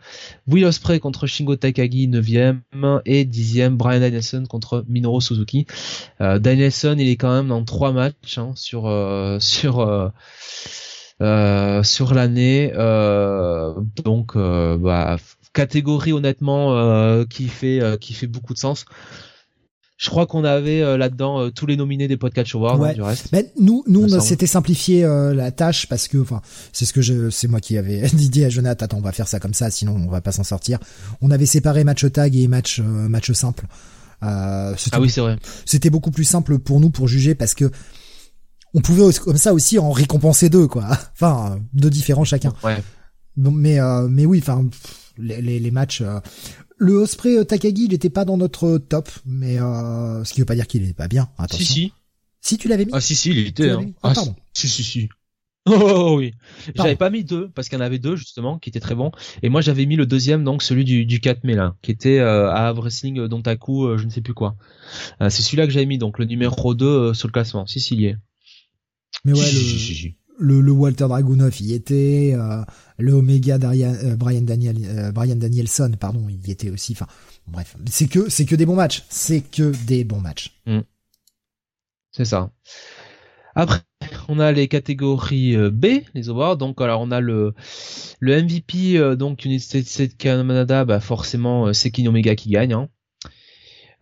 Will 0.47 0.65
Ospreay 0.65 1.01
contre 1.01 1.27
Shingo 1.27 1.57
Takagi, 1.57 2.09
9ème, 2.09 2.61
et 3.07 3.25
10ème, 3.25 3.77
Brian 3.77 4.01
Danielson 4.01 4.45
contre 4.49 4.85
Minoru 4.89 5.21
Suzuki. 5.23 5.67
Euh, 6.21 6.39
Danielson, 6.39 6.97
il 6.99 7.09
est 7.09 7.17
quand 7.17 7.33
même 7.33 7.49
dans 7.49 7.65
trois 7.65 7.93
matchs 7.93 8.39
hein, 8.39 8.53
sur 8.55 8.87
euh, 8.87 9.39
sur 9.41 9.81
euh, 9.81 10.09
euh, 11.21 11.83
sur 11.83 12.15
l'année, 12.15 12.73
euh, 12.75 13.75
donc 14.05 14.37
bah, 14.37 15.17
catégorie 15.53 16.13
honnêtement 16.13 17.25
qui 17.27 17.49
fait 17.49 17.81
qui 18.01 18.15
fait 18.15 18.27
beaucoup 18.27 18.55
de 18.55 18.59
sens. 18.59 18.85
Je 20.03 20.11
crois 20.11 20.27
qu'on 20.27 20.43
avait 20.43 20.83
euh, 20.83 20.97
là-dedans 20.97 21.43
euh, 21.43 21.51
tous 21.51 21.65
les 21.65 21.77
nominés 21.77 22.09
des 22.09 22.17
podcasts 22.17 22.57
Awards 22.57 22.83
hein, 22.83 22.93
du 22.93 23.03
reste. 23.03 23.29
Mais 23.31 23.53
nous, 23.61 23.85
nous, 23.87 24.13
on 24.13 24.21
s'était 24.21 24.49
simplifié 24.49 25.05
euh, 25.05 25.33
la 25.33 25.53
tâche 25.53 25.87
parce 25.87 26.09
que, 26.09 26.19
enfin, 26.19 26.43
c'est 26.73 26.85
ce 26.87 26.93
que 26.93 27.01
je, 27.01 27.31
c'est 27.31 27.47
moi 27.47 27.61
qui 27.61 27.79
avais 27.79 28.01
dit 28.13 28.45
à 28.45 28.49
Jonathan, 28.49 28.85
attends, 28.85 28.97
on 28.97 29.01
va 29.01 29.13
faire 29.13 29.29
ça 29.29 29.39
comme 29.39 29.55
ça, 29.55 29.71
sinon 29.71 29.95
on 29.95 30.11
va 30.11 30.21
pas 30.21 30.33
s'en 30.33 30.43
sortir. 30.43 30.81
On 31.21 31.31
avait 31.31 31.47
séparé 31.47 31.85
match 31.85 32.05
tag 32.11 32.35
et 32.35 32.49
match 32.49 32.81
match 32.81 33.31
simple. 33.31 33.65
ah 34.21 34.75
oui, 34.99 35.09
c'est 35.09 35.21
vrai. 35.21 35.37
C'était 35.67 35.91
beaucoup 35.91 36.11
plus 36.11 36.25
simple 36.25 36.59
pour 36.59 36.81
nous 36.81 36.91
pour 36.91 37.07
juger 37.07 37.37
parce 37.37 37.55
que 37.55 37.71
on 38.75 38.81
pouvait 38.81 39.05
comme 39.25 39.37
ça 39.37 39.55
aussi 39.55 39.79
en 39.79 39.93
récompenser 39.93 40.49
deux, 40.49 40.67
quoi. 40.67 40.89
Enfin, 41.15 41.61
deux 41.75 41.91
différents 41.91 42.25
chacun. 42.25 42.53
Ouais. 42.65 42.83
Donc, 43.37 43.55
mais 43.57 43.79
mais 44.09 44.27
oui, 44.27 44.41
enfin. 44.43 44.65
Les, 45.19 45.43
les, 45.43 45.59
les, 45.59 45.71
matchs 45.71 46.03
le 46.83 46.95
Osprey 46.95 47.39
euh, 47.39 47.45
Takagi, 47.45 47.85
il 47.85 47.91
n'était 47.91 48.11
pas 48.11 48.25
dans 48.25 48.37
notre 48.37 48.77
top, 48.79 49.09
mais 49.25 49.61
euh, 49.61 50.25
ce 50.25 50.33
qui 50.33 50.41
veut 50.41 50.47
pas 50.47 50.57
dire 50.57 50.67
qu'il 50.67 50.83
est 50.89 50.95
pas 50.95 51.09
bien. 51.09 51.29
Attention. 51.39 51.65
Si 51.65 51.73
si. 51.73 51.93
Si 52.41 52.59
tu 52.59 52.67
l'avais 52.67 52.85
mis. 52.85 52.91
Ah 52.93 53.01
si 53.01 53.15
si, 53.15 53.31
il 53.31 53.47
était. 53.47 53.71
Hein. 53.71 53.93
Ah, 54.03 54.13
pardon. 54.15 54.35
Si 54.53 54.69
si 54.69 54.83
si. 54.83 55.09
Oh, 55.65 55.75
oh, 55.77 55.93
oh, 55.95 56.17
oui. 56.19 56.35
J'avais 56.75 56.97
pas 56.97 57.09
mis 57.09 57.23
deux 57.23 57.49
parce 57.51 57.69
qu'il 57.69 57.79
y 57.79 57.81
en 57.81 57.85
avait 57.85 58.01
deux 58.01 58.17
justement 58.17 58.59
qui 58.59 58.69
étaient 58.69 58.81
très 58.81 58.97
bons 58.97 59.13
et 59.45 59.49
moi 59.49 59.61
j'avais 59.61 59.87
mis 59.87 59.95
le 59.95 60.07
deuxième 60.07 60.43
donc 60.43 60.61
celui 60.61 60.85
du, 60.85 61.07
du 61.07 61.21
4 61.21 61.45
mai 61.45 61.55
là 61.55 61.77
qui 61.83 61.93
était 61.93 62.19
euh, 62.19 62.51
à 62.51 62.73
Wrestling 62.73 63.21
euh, 63.21 63.29
Dontaku 63.29 63.85
euh, 63.85 63.97
je 63.97 64.05
ne 64.05 64.11
sais 64.11 64.23
plus 64.23 64.35
quoi. 64.35 64.57
c'est 65.21 65.31
celui-là 65.31 65.67
que 65.67 65.73
j'avais 65.73 65.87
mis 65.87 65.99
donc 65.99 66.19
le 66.19 66.25
numéro 66.25 66.75
2 66.75 67.15
sur 67.15 67.29
le 67.29 67.33
classement. 67.33 67.65
Si 67.69 67.79
si 67.79 67.95
il 67.95 68.01
y 68.01 68.07
est. 68.07 68.17
Mais 69.25 69.35
ouais 69.35 69.53
le 69.53 70.11
le, 70.39 70.71
Walter 70.71 71.07
Dragunov 71.09 71.61
y 71.61 71.75
était, 71.75 72.33
euh, 72.35 72.63
le 72.99 73.13
Omega 73.13 73.55
euh, 73.55 74.17
Brian 74.17 74.45
euh, 74.49 75.13
Brian 75.13 75.37
Danielson, 75.37 75.93
pardon, 75.99 76.27
il 76.29 76.47
y 76.47 76.51
était 76.51 76.71
aussi. 76.71 76.93
Enfin, 76.93 77.07
bref, 77.47 77.77
c'est 77.87 78.09
que 78.09 78.29
c'est 78.29 78.45
que 78.45 78.55
des 78.55 78.67
bons 78.67 78.77
matchs, 78.77 79.05
c'est 79.09 79.41
que 79.41 79.73
des 79.87 80.05
bons 80.05 80.21
matchs. 80.21 80.61
Mm. 80.67 80.81
C'est 82.13 82.25
ça. 82.25 82.51
Après, 83.55 83.81
on 84.29 84.39
a 84.39 84.53
les 84.53 84.69
catégories 84.69 85.57
B, 85.71 85.87
les 86.15 86.29
awards. 86.29 86.57
Donc, 86.57 86.81
alors, 86.81 87.01
on 87.01 87.11
a 87.11 87.21
le 87.21 87.55
le 88.21 88.43
MVP, 88.43 89.17
donc 89.17 89.45
United 89.45 89.87
States 89.87 90.17
Canada, 90.17 90.85
bah 90.85 91.01
forcément, 91.01 91.73
c'est 91.73 91.91
King 91.91 92.09
Omega 92.09 92.35
qui 92.35 92.51
gagne. 92.51 92.73
Hein. 92.73 92.89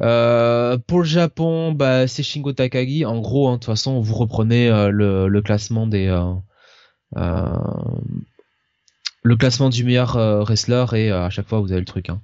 Euh, 0.02 0.78
pour 0.78 1.00
le 1.00 1.04
Japon, 1.04 1.72
bah, 1.72 2.06
c'est 2.06 2.22
Shingo 2.22 2.52
Takagi. 2.52 3.04
En 3.04 3.20
gros, 3.20 3.48
hein, 3.48 3.52
de 3.52 3.56
toute 3.58 3.66
façon, 3.66 4.00
vous 4.00 4.14
reprenez 4.14 4.68
euh, 4.68 4.90
le, 4.90 5.42
classement 5.42 5.86
des 5.86 6.08
euh, 7.16 7.44
le 9.22 9.36
classement 9.36 9.68
du 9.68 9.84
meilleur 9.84 10.16
euh, 10.16 10.42
wrestler 10.42 10.86
et 10.94 11.10
à 11.10 11.28
chaque 11.28 11.48
fois 11.48 11.60
vous 11.60 11.72
avez 11.72 11.80
le 11.80 11.86
truc. 11.86 12.08
Hein. 12.08 12.20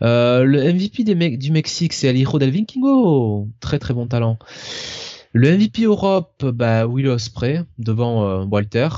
le 0.00 0.72
MVP 0.72 1.04
du 1.04 1.50
Mexique, 1.50 1.92
c'est 1.92 2.08
Alijo 2.08 2.38
del 2.38 2.50
Vikingo, 2.50 3.48
très 3.60 3.78
très 3.78 3.94
bon 3.94 4.06
talent. 4.06 4.38
Le 5.32 5.56
MVP 5.56 5.82
Europe, 5.84 6.44
bah 6.44 6.86
Will 6.86 7.08
Ospreay 7.08 7.62
devant 7.78 8.44
Walter. 8.44 8.88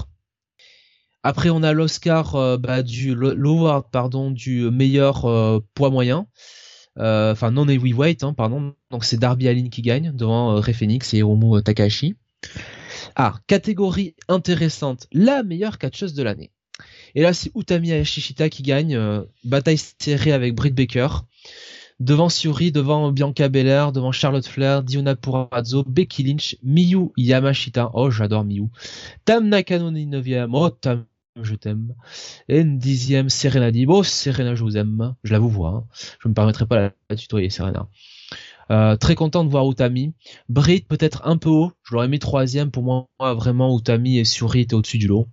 Après, 1.24 1.50
on 1.50 1.64
a 1.64 1.72
l'Oscar 1.72 2.58
bah, 2.58 2.82
du 2.82 3.14
l'award 3.14 3.90
pardon 3.90 4.30
du 4.30 4.70
meilleur 4.70 5.22
poids 5.74 5.90
moyen. 5.90 6.26
Euh, 6.98 7.32
enfin 7.32 7.50
non 7.50 7.68
heavyweight, 7.68 8.24
hein, 8.24 8.32
pardon. 8.32 8.74
Donc 8.90 9.04
c'est 9.04 9.18
Darby 9.18 9.48
Allin 9.48 9.68
qui 9.68 9.82
gagne 9.82 10.12
devant 10.12 10.56
euh, 10.56 10.60
Rey 10.60 10.72
Fenix 10.72 11.14
et 11.14 11.18
Hiromu 11.18 11.62
Takahashi. 11.62 12.16
Ah, 13.16 13.34
catégorie 13.46 14.14
intéressante, 14.28 15.06
la 15.12 15.42
meilleure 15.42 15.78
catcheuse 15.78 16.14
de 16.14 16.22
l'année. 16.22 16.50
Et 17.14 17.22
là, 17.22 17.32
c'est 17.32 17.50
Utami 17.54 17.92
Ayashishita 17.92 18.48
qui 18.48 18.62
gagne. 18.62 18.96
Euh, 18.96 19.22
bataille 19.44 19.78
serrée 19.98 20.32
avec 20.32 20.54
Britt 20.54 20.74
Baker. 20.74 21.08
Devant 22.00 22.28
Suri, 22.28 22.70
devant 22.70 23.10
Bianca 23.10 23.48
Belair, 23.48 23.90
devant 23.90 24.12
Charlotte 24.12 24.46
Flair, 24.46 24.84
Diona 24.84 25.16
Purazzo, 25.16 25.82
Becky 25.82 26.22
Lynch, 26.22 26.56
Miyu 26.62 27.10
Yamashita. 27.16 27.90
Oh, 27.94 28.08
j'adore 28.10 28.44
Miyu. 28.44 28.68
Tam 29.24 29.48
Nakano 29.48 29.90
9 29.90 30.48
Oh, 30.52 30.70
Tam 30.70 31.06
je 31.42 31.54
t'aime. 31.54 31.94
Et 32.48 32.60
une 32.60 32.78
dixième, 32.78 33.28
Serena 33.28 33.70
dit, 33.70 33.86
bon, 33.86 34.02
Serena, 34.02 34.54
je 34.54 34.62
vous 34.62 34.76
aime. 34.76 35.14
Je 35.24 35.32
la 35.32 35.38
vous 35.38 35.50
vois. 35.50 35.70
Hein. 35.70 35.84
Je 36.20 36.28
me 36.28 36.34
permettrai 36.34 36.66
pas 36.66 36.76
la, 36.76 36.92
la 37.10 37.16
tutoyer, 37.16 37.50
Serena. 37.50 37.88
Euh, 38.70 38.96
très 38.96 39.14
content 39.14 39.44
de 39.44 39.50
voir 39.50 39.70
Utami. 39.70 40.14
Brit 40.48 40.82
peut-être 40.82 41.26
un 41.26 41.36
peu 41.36 41.48
haut. 41.48 41.72
Je 41.84 41.94
l'aurais 41.94 42.08
mis 42.08 42.18
troisième. 42.18 42.70
Pour 42.70 42.82
moi, 42.82 43.08
vraiment, 43.20 43.76
Utami 43.78 44.18
et 44.18 44.24
Suri 44.24 44.60
étaient 44.60 44.74
au-dessus 44.74 44.98
du 44.98 45.06
lot. 45.06 45.26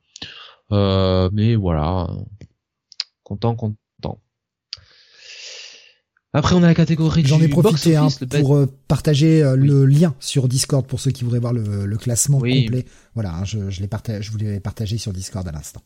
Euh, 0.72 1.30
mais 1.34 1.56
voilà. 1.56 2.10
Content, 3.23 3.56
content. 3.56 3.76
Après, 6.34 6.53
on 6.53 6.64
a 6.64 6.68
la 6.68 6.76
catégorie 6.76 7.26
J'en 7.26 7.40
ai 7.40 7.48
profité 7.48 7.95
hein, 7.95 8.10
pour 8.30 8.57
euh, 8.57 8.68
partager 8.90 9.41
le 9.56 9.86
lien 9.86 10.14
sur 10.19 10.49
Discord 10.49 10.86
pour 10.86 10.99
ceux 10.99 11.11
qui 11.11 11.23
voudraient 11.23 11.40
voir 11.40 11.53
le, 11.53 11.95
classement 11.95 12.40
complet. 12.40 12.84
Voilà, 13.14 13.36
hein, 13.36 13.45
je, 13.45 13.69
je 13.69 14.32
vous 14.32 14.38
l'ai 14.38 14.60
partagé 14.60 14.98
sur 14.98 15.14
Discord 15.14 15.48
à 15.48 15.53
l'instant. 15.53 15.82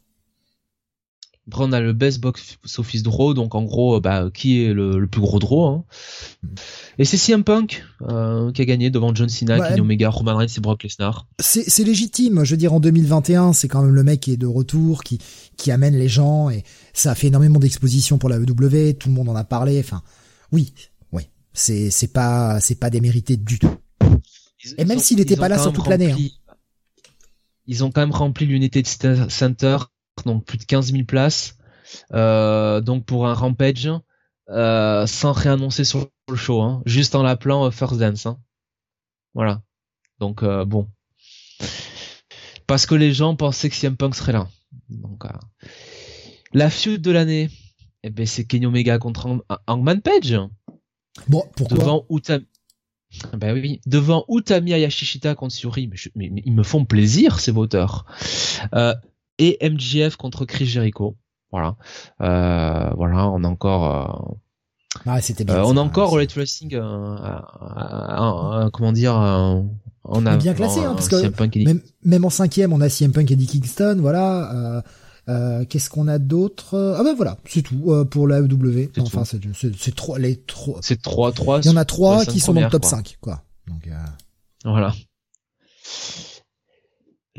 Après, 1.47 1.63
on 1.63 1.71
a 1.71 1.79
le 1.79 1.93
best 1.93 2.19
box 2.19 2.57
office 2.77 3.01
draw, 3.01 3.33
donc 3.33 3.55
en 3.55 3.63
gros, 3.63 3.99
bah, 3.99 4.29
qui 4.31 4.63
est 4.63 4.73
le, 4.73 5.07
plus 5.07 5.21
gros 5.21 5.39
draw. 5.39 5.67
Hein. 5.67 5.83
Et 6.99 7.05
c'est 7.05 7.17
CM 7.17 7.43
Punk 7.43 7.83
euh, 8.03 8.51
qui 8.51 8.61
a 8.61 8.65
gagné 8.65 8.91
devant 8.91 9.15
John 9.15 9.29
Cena, 9.29 9.59
Kenny 9.59 9.81
Omega, 9.81 10.09
Roman 10.09 10.35
Reigns 10.37 10.47
et 10.55 10.59
Brock 10.59 10.83
Lesnar. 10.83 11.27
C'est 11.39 11.83
légitime, 11.83 12.43
je 12.43 12.51
veux 12.51 12.57
dire, 12.57 12.73
en 12.73 12.79
2021, 12.79 13.53
c'est 13.53 13.67
quand 13.67 13.81
même 13.81 13.95
le 13.95 14.03
mec 14.03 14.19
qui 14.19 14.33
est 14.33 14.37
de 14.37 14.45
retour, 14.45 15.03
qui, 15.03 15.17
qui 15.57 15.71
amène 15.71 15.95
les 15.95 16.07
gens, 16.07 16.51
et 16.51 16.63
ça 16.93 17.11
a 17.11 17.15
fait 17.15 17.27
énormément 17.27 17.59
d'expositions 17.59 18.19
pour 18.19 18.29
la 18.29 18.37
EW, 18.37 18.93
tout 18.93 19.09
le 19.09 19.15
monde 19.15 19.29
en 19.29 19.35
a 19.35 19.43
parlé, 19.43 19.79
enfin, 19.79 20.03
oui, 20.51 20.73
oui, 21.11 21.23
c'est 21.53 22.13
pas 22.13 22.59
pas 22.79 22.89
démérité 22.91 23.37
du 23.37 23.57
tout. 23.57 23.75
et 24.77 24.85
même 24.85 24.99
s'il 24.99 25.17
n'était 25.17 25.35
pas 25.35 25.49
là 25.49 25.57
sur 25.57 25.73
toute 25.73 25.87
l'année. 25.87 26.11
Hein. 26.11 26.53
Ils 27.65 27.83
ont 27.83 27.91
quand 27.91 28.01
même 28.01 28.11
rempli 28.11 28.45
l'unité 28.45 28.81
de 28.83 29.29
Center 29.29 29.77
donc 30.23 30.45
plus 30.45 30.57
de 30.57 30.63
15 30.63 30.91
000 30.91 31.03
places. 31.03 31.57
Euh, 32.13 32.81
donc 32.81 33.05
pour 33.05 33.27
un 33.27 33.33
Rampage, 33.33 33.89
euh, 34.49 35.07
sans 35.07 35.31
réannoncer 35.31 35.83
sur 35.83 36.07
le 36.29 36.35
show, 36.35 36.61
hein, 36.61 36.81
juste 36.85 37.15
en 37.15 37.23
l'appelant 37.23 37.65
euh, 37.65 37.71
First 37.71 37.97
Dance. 37.97 38.25
Hein. 38.25 38.39
Voilà. 39.33 39.61
Donc 40.19 40.43
bon. 40.43 40.87
Parce 42.67 42.85
que 42.85 42.95
les 42.95 43.13
gens 43.13 43.35
pensaient 43.35 43.69
que 43.69 43.75
CM 43.75 43.95
Punk 43.95 44.15
serait 44.15 44.33
là. 44.33 44.47
Donc 44.89 45.23
la 46.53 46.69
feud 46.69 47.01
de 47.01 47.11
l'année, 47.11 47.49
eh 48.03 48.09
ben 48.09 48.25
c'est 48.25 48.43
Kenny 48.43 48.65
Omega 48.65 48.97
contre 48.97 49.43
Hangman 49.67 50.01
Page. 50.01 50.37
Bon, 51.27 51.43
pourquoi? 51.55 51.77
Devant 51.77 52.05
Utami. 52.09 52.45
Ben 53.33 53.53
oui, 53.53 53.81
devant 53.87 54.25
Utami 54.29 54.73
Ayashishita 54.73 55.33
contre 55.35 55.55
Suri, 55.55 55.89
mais, 56.15 56.31
ils 56.45 56.53
me 56.53 56.63
font 56.63 56.85
plaisir 56.85 57.39
ces 57.39 57.51
voteurs. 57.51 58.05
Euh, 58.75 58.93
et 59.39 59.57
MGF 59.67 60.15
contre 60.15 60.45
Chris 60.45 60.67
Jericho. 60.67 61.17
Voilà, 61.51 61.75
euh, 62.21 62.91
voilà, 62.95 63.27
on 63.29 63.43
a 63.43 63.47
encore. 63.47 63.85
Euh, 63.85 64.35
ah, 65.05 65.21
c'était 65.21 65.43
bien. 65.43 65.55
Euh, 65.55 65.63
on 65.65 65.77
a 65.77 65.81
encore 65.81 66.11
Relate 66.11 66.33
Wrestling, 66.33 66.77
comment 68.71 68.91
dire, 68.91 69.15
on 70.03 70.25
a 70.25 70.37
bien 70.37 70.53
classé, 70.53 70.81
hein, 70.81 70.93
parce 70.93 71.07
que 71.07 71.63
même, 71.63 71.81
même, 72.03 72.25
en 72.25 72.29
cinquième, 72.29 72.71
on 72.73 72.81
a 72.81 72.89
CM 72.89 73.11
Punk 73.11 73.31
et 73.31 73.33
Eddie 73.33 73.47
Kingston, 73.47 73.97
voilà. 73.99 74.83
Euh, 75.29 75.63
qu'est-ce 75.65 75.91
qu'on 75.91 76.07
a 76.07 76.17
d'autre? 76.17 76.95
Ah 76.97 77.03
ben 77.03 77.13
voilà, 77.13 77.37
c'est 77.45 77.61
tout 77.61 77.91
euh, 77.91 78.03
pour 78.03 78.27
la 78.27 78.39
EW. 78.39 78.89
Enfin, 78.99 79.23
c'est 79.25 79.95
trois 79.95 80.17
les 80.17 80.37
trois. 80.37 80.79
C'est 80.81 81.01
trois 81.01 81.31
trois. 81.31 81.59
Il 81.59 81.67
y 81.67 81.69
en 81.69 81.77
a 81.77 81.85
trois 81.85 82.25
qui 82.25 82.39
sont 82.39 82.53
dans 82.53 82.61
le 82.61 82.69
top 82.69 82.85
5 82.85 83.17
quoi. 83.21 83.43
Donc 83.67 83.87
euh... 83.87 83.91
voilà. 84.65 84.91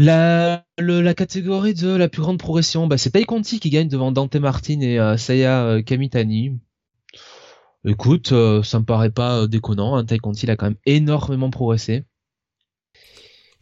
La, 0.03 0.65
la 0.79 1.13
catégorie 1.13 1.75
de 1.75 1.91
la 1.91 2.09
plus 2.09 2.23
grande 2.23 2.39
progression, 2.39 2.87
bah, 2.87 2.97
c'est 2.97 3.11
Tay 3.11 3.27
Conti 3.27 3.61
qui 3.61 3.69
gagne 3.69 3.87
devant 3.87 4.13
Dante 4.13 4.35
Martin 4.37 4.81
et 4.81 4.99
euh, 4.99 5.19
Saya 5.19 5.63
euh, 5.65 5.83
Kamitani. 5.83 6.59
Écoute, 7.85 8.33
euh, 8.33 8.63
ça 8.63 8.81
me 8.81 8.87
paraît 8.87 9.11
pas 9.11 9.47
déconnant. 9.47 9.99
Hein. 9.99 10.07
Conti 10.23 10.47
il 10.47 10.51
a 10.51 10.57
quand 10.57 10.69
même 10.69 10.79
énormément 10.87 11.51
progressé. 11.51 12.07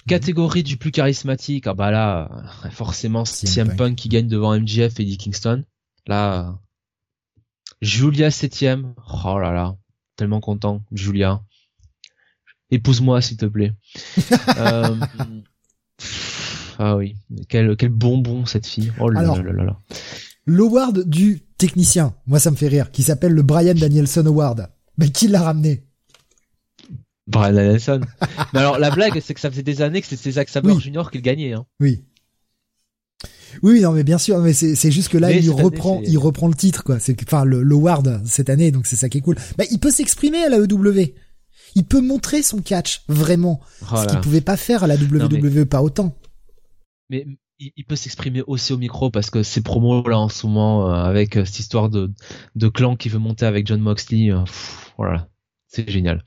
Catégorie 0.06 0.62
du 0.62 0.77
plus 0.77 0.93
charismatique, 0.93 1.66
ah 1.66 1.74
bah 1.74 1.90
là, 1.90 2.31
forcément 2.70 3.24
CM 3.24 3.74
Punk 3.74 3.97
qui 3.97 4.09
gagne 4.09 4.28
devant 4.28 4.56
MJF 4.56 5.01
et 5.01 5.02
Eddie 5.02 5.19
Kingston. 5.19 5.65
Là, 6.06 6.56
Julia 7.82 8.31
septième. 8.31 8.94
Oh 9.24 9.40
là 9.40 9.52
là, 9.52 9.77
tellement 10.15 10.40
content, 10.40 10.85
Julia. 10.93 11.43
Épouse-moi 12.70 13.20
s'il 13.23 13.39
te 13.39 13.47
plaît. 13.47 13.73
euh, 14.56 14.94
ah 16.79 16.97
oui, 16.97 17.17
quel, 17.49 17.77
quel 17.77 17.89
bonbon 17.89 18.47
cette 18.47 18.67
fille. 18.67 18.93
Oh 19.01 19.11
là 19.11 19.23
là 19.23 19.43
là 19.43 19.65
là. 19.65 19.77
L'award 20.47 21.05
du 21.05 21.41
technicien, 21.59 22.15
moi 22.27 22.39
ça 22.39 22.53
me 22.53 22.57
fait 22.57 22.69
rire, 22.69 22.93
qui 22.93 23.03
s'appelle 23.03 23.33
le 23.33 23.43
Brian 23.43 23.75
Danielson 23.75 24.25
Award. 24.27 24.69
Mais 24.97 25.11
qui 25.11 25.27
l'a 25.27 25.43
ramené? 25.43 25.85
Brian 27.27 27.53
Danielson. 27.53 28.01
mais 28.53 28.61
alors 28.61 28.79
la 28.79 28.91
blague, 28.91 29.21
c'est 29.21 29.35
que 29.35 29.41
ça 29.41 29.51
faisait 29.51 29.65
des 29.65 29.83
années 29.83 30.01
que 30.01 30.07
c'était 30.07 30.31
Zack 30.31 30.49
Sabre 30.49 30.79
Junior 30.79 31.11
qui 31.11 31.19
le 31.19 31.23
gagnait. 31.23 31.53
Hein. 31.53 31.67
Oui. 31.81 32.05
Oui, 33.63 33.81
non, 33.81 33.93
mais 33.93 34.05
bien 34.05 34.19
sûr, 34.19 34.39
mais 34.39 34.53
c'est 34.53 34.91
juste 34.91 35.09
que 35.09 35.19
là, 35.19 35.33
il 35.33 35.51
reprend, 35.51 36.01
il 36.05 36.19
reprend 36.19 36.47
le 36.47 36.55
titre, 36.55 36.85
quoi. 36.85 37.01
C'est 37.01 37.21
enfin 37.25 37.45
le 37.45 37.63
l'award 37.63 38.23
cette 38.25 38.51
année, 38.51 38.71
donc 38.71 38.87
c'est 38.87 38.95
ça 38.95 39.09
qui 39.09 39.19
est 39.19 39.23
cool. 39.23 39.37
Bah, 39.57 39.65
il 39.71 39.81
peut 39.81 39.91
s'exprimer 39.91 40.45
à 40.45 40.49
la 40.49 40.59
EW. 40.59 41.15
Il 41.75 41.85
peut 41.85 42.01
montrer 42.01 42.43
son 42.43 42.59
catch 42.59 43.03
vraiment, 43.09 43.61
ce 43.81 44.07
qu'il 44.07 44.21
pouvait 44.21 44.41
pas 44.41 44.57
faire 44.57 44.85
à 44.85 44.87
la 44.87 44.95
WWE, 44.95 45.65
pas 45.65 45.83
autant 45.83 46.15
mais 47.11 47.27
il, 47.59 47.85
peut 47.85 47.97
s'exprimer 47.97 48.43
aussi 48.47 48.73
au 48.73 48.79
micro 48.79 49.11
parce 49.11 49.31
que 49.31 49.43
ces 49.43 49.63
promos 49.63 50.07
là 50.09 50.19
en 50.19 50.29
ce 50.29 50.47
moment 50.47 50.89
euh, 50.89 50.95
avec 50.95 51.37
euh, 51.37 51.45
cette 51.45 51.59
histoire 51.59 51.89
de, 51.91 52.11
clan 52.69 52.97
qui 52.97 53.09
veut 53.09 53.19
monter 53.19 53.47
avec 53.47 53.67
John 53.67 53.81
Moxley, 53.81 54.31
euh, 54.31 54.45
voilà, 54.97 55.29
c'est 55.67 55.91
génial. 55.91 56.25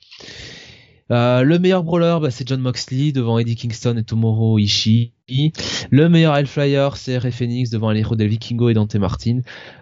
le 1.09 1.57
meilleur 1.57 1.83
brawler, 1.83 2.17
bah, 2.21 2.31
c'est 2.31 2.47
John 2.47 2.59
Moxley 2.59 3.11
devant 3.11 3.39
Eddie 3.39 3.55
Kingston 3.55 3.97
et 3.97 4.03
Tomoro 4.03 4.59
Ishii. 4.59 5.13
Le 5.89 6.09
meilleur 6.09 6.35
Hellflyer, 6.35 6.89
c'est 6.95 7.17
Rey 7.17 7.31
Phoenix 7.31 7.69
devant 7.69 7.89
Alejandro 7.89 8.15
Del 8.15 8.27
Vikingo 8.27 8.69
et 8.69 8.73
Dante 8.73 8.95
Martin. 8.95 9.41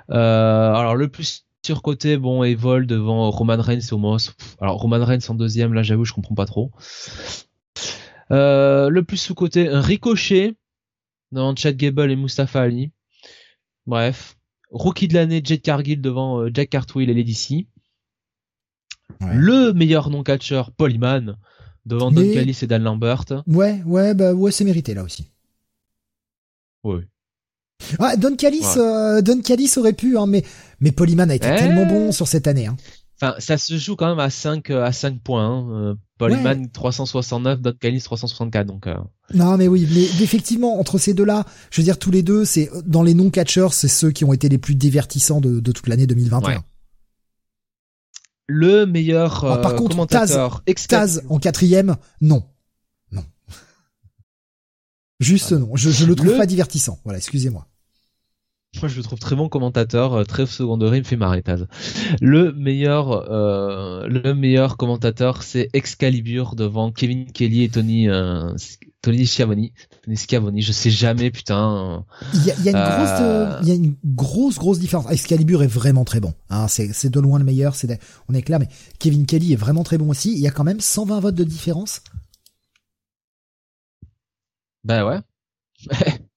alors 0.10 0.96
le 0.96 1.08
plus 1.08 1.46
surcoté, 1.66 2.18
bon, 2.18 2.44
Evol 2.44 2.86
devant 2.86 3.30
Roman 3.32 3.60
Reigns 3.60 3.80
et 3.80 3.94
Omos. 3.94 4.34
Alors 4.62 4.80
Roman 4.80 5.04
Reigns 5.04 5.28
en 5.30 5.34
deuxième, 5.34 5.74
là 5.74 5.82
j'avoue 5.82 6.06
je 6.06 6.14
comprends 6.14 6.36
pas 6.36 6.46
trop. 6.46 6.72
le 8.30 9.02
plus 9.02 9.18
sous-côté, 9.18 9.68
Ricochet 9.68 10.59
devant 11.32 11.56
Chad 11.56 11.78
Gable 11.78 12.12
et 12.12 12.16
Mustafa 12.16 12.62
Ali. 12.62 12.92
Bref. 13.86 14.38
Rookie 14.72 15.08
de 15.08 15.16
l'année, 15.16 15.42
Jet 15.44 15.60
Cargill 15.60 16.02
devant 16.02 16.42
euh, 16.42 16.52
Jack 16.54 16.70
Cartwheel 16.70 17.10
et 17.10 17.14
Lady 17.14 17.34
C. 17.34 17.68
Le 19.22 19.74
meilleur 19.74 20.10
non-catcheur, 20.10 20.72
Paul 20.72 20.94
devant 21.86 22.12
Don 22.12 22.34
Callis 22.34 22.60
et 22.62 22.68
Dan 22.68 22.84
Lambert. 22.84 23.26
Ouais, 23.48 23.82
ouais, 23.86 24.14
bah 24.14 24.34
ouais, 24.34 24.52
c'est 24.52 24.64
mérité 24.64 24.94
là 24.94 25.04
aussi. 25.04 25.30
Oui. 26.84 27.02
Ah, 27.98 28.16
Don 28.16 28.36
Callis, 28.36 28.78
euh, 28.78 29.22
Don 29.22 29.42
Callis 29.42 29.74
aurait 29.78 29.94
pu, 29.94 30.18
hein, 30.18 30.28
mais 30.28 30.44
mais 30.80 30.92
a 31.32 31.36
été 31.36 31.48
eh 31.52 31.56
tellement 31.56 31.86
bon 31.86 32.12
sur 32.12 32.28
cette 32.28 32.48
année. 32.48 32.68
Hein. 32.68 32.78
Enfin, 33.22 33.36
ça 33.40 33.58
se 33.58 33.78
joue 33.78 33.96
quand 33.96 34.08
même 34.08 34.20
à 34.20 34.30
5 34.30 34.70
euh, 34.70 34.84
à 34.84 34.94
5 34.94 35.22
points. 35.22 35.46
Hein. 35.46 35.98
Polyman 36.18 36.70
369, 36.70 37.62
Don 37.62 37.74
Callis 37.80 38.02
364. 38.02 38.68
Donc. 38.68 38.88
Non, 39.34 39.58
mais 39.58 39.68
oui, 39.68 39.88
mais 39.94 40.04
effectivement, 40.24 40.80
entre 40.80 40.98
ces 40.98 41.14
deux-là, 41.14 41.46
je 41.72 41.82
veux 41.82 41.86
dire, 41.86 42.00
tous 42.00 42.12
les 42.12 42.24
deux, 42.24 42.46
c'est 42.46 42.70
dans 42.86 43.04
les 43.04 43.14
non-catcheurs, 43.14 43.74
c'est 43.74 43.88
ceux 43.88 44.12
qui 44.12 44.26
ont 44.26 44.34
été 44.34 44.50
les 44.50 44.58
plus 44.58 44.76
divertissants 44.76 45.42
de, 45.42 45.60
toute 45.60 45.88
l'année 45.88 46.08
2021. 46.08 46.64
Le 48.48 48.86
meilleur 48.86 49.44
euh, 49.44 49.62
par 49.62 49.76
contre, 49.76 49.92
commentateur 49.92 50.64
Taz, 50.88 51.22
en 51.30 51.38
quatrième, 51.38 51.98
non, 52.20 52.44
non, 53.12 53.24
juste 55.20 55.52
non. 55.52 55.76
Je, 55.76 55.92
je 55.92 56.06
le 56.06 56.16
trouve 56.16 56.36
pas 56.36 56.48
divertissant. 56.48 57.00
Voilà, 57.04 57.20
excusez-moi. 57.20 57.69
Moi, 58.82 58.88
je 58.88 58.98
le 58.98 59.04
trouve 59.04 59.18
très 59.18 59.36
bon 59.36 59.50
commentateur, 59.50 60.14
euh, 60.14 60.24
très 60.24 60.46
secondaire, 60.46 60.94
il 60.94 61.00
me 61.00 61.04
fait 61.04 61.16
marrer, 61.18 61.42
Taz. 61.42 61.66
Le 62.22 62.54
meilleur, 62.54 63.12
euh, 63.32 64.08
le 64.08 64.36
meilleur 64.36 64.78
commentateur, 64.78 65.42
c'est 65.42 65.70
Excalibur 65.74 66.56
devant 66.56 66.92
Kevin 66.92 67.32
Kelly 67.32 67.64
et 67.64 67.70
Tony, 67.70 68.08
euh, 68.08 68.54
Tony 69.02 69.26
Schiavoni. 69.26 69.74
Tony 70.04 70.16
Schiavoni, 70.16 70.62
je 70.62 70.72
sais 70.72 70.92
jamais, 70.92 71.32
putain. 71.32 72.06
Il 72.34 72.46
y 72.46 72.52
a, 72.52 72.56
il 72.60 72.66
y 72.66 72.70
a 72.70 72.72
une 72.72 72.96
grosse, 72.96 73.22
Euh, 73.22 73.60
il 73.64 73.68
y 73.68 73.72
a 73.72 73.76
une 73.76 73.96
grosse, 74.06 74.60
grosse 74.60 74.80
différence. 74.80 75.12
Excalibur 75.12 75.64
est 75.64 75.68
vraiment 75.68 76.06
très 76.06 76.20
bon. 76.20 76.34
Hein, 76.52 76.68
c'est, 76.68 76.94
c'est 76.94 77.10
de 77.10 77.20
loin 77.20 77.40
le 77.40 77.46
meilleur. 77.46 77.74
C'est, 77.76 78.00
on 78.30 78.36
est 78.36 78.44
clair, 78.44 78.60
mais 78.60 78.68
Kevin 79.00 79.26
Kelly 79.26 79.54
est 79.54 79.58
vraiment 79.58 79.84
très 79.84 79.98
bon 79.98 80.10
aussi. 80.10 80.32
Il 80.32 80.40
y 80.40 80.48
a 80.48 80.52
quand 80.52 80.64
même 80.64 80.80
120 80.80 81.20
votes 81.20 81.36
de 81.36 81.44
différence. 81.44 82.02
Ben 84.84 85.04
ouais. 85.06 85.20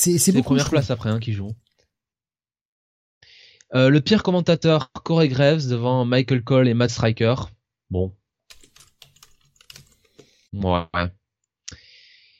C'est, 0.00 0.32
les 0.32 0.42
premières 0.42 0.70
places 0.70 0.90
après 0.90 1.10
hein, 1.10 1.20
qui 1.20 1.32
jouent. 1.32 1.54
Euh, 3.74 3.90
le 3.90 4.00
pire 4.00 4.22
commentateur, 4.22 4.90
Corey 5.04 5.28
Graves 5.28 5.68
devant 5.68 6.04
Michael 6.04 6.42
Cole 6.42 6.68
et 6.68 6.74
Matt 6.74 6.90
Striker. 6.90 7.34
Bon. 7.90 8.12
Ouais. 10.52 10.86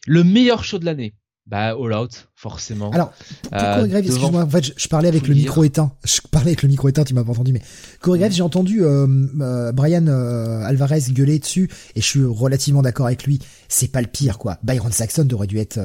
Le 0.06 0.24
meilleur 0.24 0.64
show 0.64 0.78
de 0.78 0.84
l'année. 0.86 1.14
Bah, 1.46 1.70
All 1.70 1.92
Out, 1.92 2.28
forcément. 2.34 2.90
Alors, 2.92 3.10
pour, 3.10 3.50
pour 3.50 3.58
Euh, 3.60 3.74
Corey 3.76 3.88
Graves, 3.88 4.02
devant- 4.04 4.14
excuse-moi, 4.14 4.42
en 4.44 4.48
fait, 4.48 4.64
je, 4.64 4.72
je 4.76 4.88
parlais 4.88 5.08
avec 5.08 5.26
le 5.28 5.34
micro 5.34 5.64
éteint. 5.64 5.92
Je 6.04 6.20
parlais 6.30 6.48
avec 6.48 6.62
le 6.62 6.68
micro 6.68 6.88
éteint, 6.88 7.04
tu 7.04 7.12
m'as 7.14 7.24
pas 7.24 7.32
entendu, 7.32 7.52
mais 7.52 7.62
Corey 8.00 8.18
Graves, 8.20 8.32
j'ai 8.32 8.42
entendu 8.42 8.84
euh, 8.84 9.72
Brian 9.72 10.06
Alvarez 10.06 11.02
gueuler 11.10 11.38
dessus, 11.38 11.68
et 11.94 12.00
je 12.00 12.06
suis 12.06 12.24
relativement 12.24 12.82
d'accord 12.82 13.06
avec 13.06 13.24
lui. 13.24 13.38
C'est 13.68 13.88
pas 13.88 14.00
le 14.00 14.06
pire, 14.06 14.38
quoi. 14.38 14.58
Byron 14.62 14.92
Saxon 14.92 15.28
aurait 15.32 15.46
dû 15.48 15.58
être, 15.58 15.78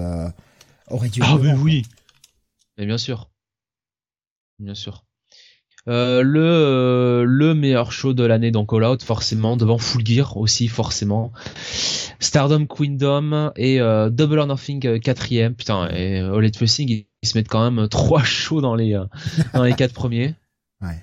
aurait 0.90 1.10
dû 1.10 1.22
être. 1.22 1.30
Ah 1.34 1.38
quoi. 1.38 1.54
oui. 1.62 1.84
Mais 2.78 2.86
bien 2.86 2.98
sûr. 2.98 3.30
Bien 4.60 4.76
sûr. 4.76 5.04
Euh, 5.88 6.24
le 6.24 6.42
euh, 6.42 7.26
le 7.28 7.54
meilleur 7.54 7.92
show 7.92 8.16
de 8.16 8.24
l'année 8.24 8.50
donc 8.50 8.74
All 8.74 8.84
Out 8.86 9.04
forcément 9.04 9.56
devant 9.56 9.78
Full 9.78 10.04
Gear 10.04 10.36
aussi 10.36 10.68
forcément 10.68 11.32
Stardom 12.20 12.66
Queendom 12.66 13.52
et 13.56 13.80
euh, 13.80 14.10
Double 14.10 14.40
or 14.40 14.48
Nothing 14.48 14.84
euh, 14.88 14.98
quatrième 14.98 15.54
putain 15.54 15.88
et 15.92 16.22
euh, 16.22 16.34
All 16.34 16.44
Elite 16.44 16.58
Wrestling 16.58 17.06
ils, 17.22 17.28
se 17.28 17.38
mettent 17.38 17.50
quand 17.50 17.70
même 17.70 17.88
trois 17.88 18.24
shows 18.24 18.62
dans 18.62 18.74
les 18.74 18.96
euh, 18.96 19.06
dans 19.54 19.64
les 19.64 19.74
quatre 19.74 19.94
premiers 19.94 20.34
Ouais. 20.82 21.00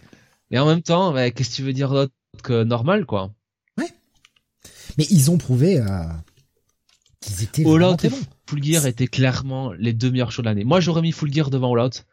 et 0.51 0.59
en 0.59 0.67
même 0.67 0.83
temps 0.83 1.13
bah, 1.13 1.31
qu'est-ce 1.31 1.51
que 1.51 1.55
tu 1.55 1.63
veux 1.63 1.73
dire 1.73 1.91
d'autre 1.91 2.13
que 2.43 2.65
normal 2.65 3.07
quoi? 3.07 3.31
Mais 4.99 5.07
ils 5.11 5.31
ont 5.31 5.39
prouvé 5.39 5.79
euh, 5.79 6.03
qu'ils 7.23 7.43
étaient 7.45 7.65
All 7.67 7.83
Out 7.85 8.05
et. 8.05 8.11
Full 8.49 8.63
Gear 8.63 8.85
étaient 8.87 9.07
clairement 9.07 9.73
les 9.73 9.93
deux 9.95 10.11
meilleurs 10.11 10.31
shows 10.33 10.43
de 10.43 10.47
l'année. 10.49 10.65
Moi, 10.65 10.81
j'aurais 10.81 11.01
mis 11.01 11.13
Full 11.13 11.33
Gear 11.33 11.49
devant 11.49 11.73
All 11.75 11.81
Out, 11.87 12.05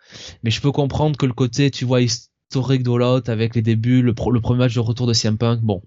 mais 0.44 0.52
je 0.52 0.62
peux 0.62 0.72
comprendre 0.72 1.18
que 1.18 1.26
le 1.26 1.34
côté, 1.34 1.70
tu 1.72 1.84
vois, 1.84 2.02
historique 2.02 2.84
d'All 2.84 3.04
Out 3.04 3.28
avec 3.30 3.56
les 3.56 3.62
débuts, 3.62 4.02
le, 4.02 4.14
pro- 4.14 4.32
le 4.32 4.40
premier 4.40 4.60
match 4.60 4.76
de 4.76 4.80
retour 4.80 5.06
de 5.08 5.14
CM 5.14 5.38
Punk, 5.38 5.60
bon. 5.62 5.82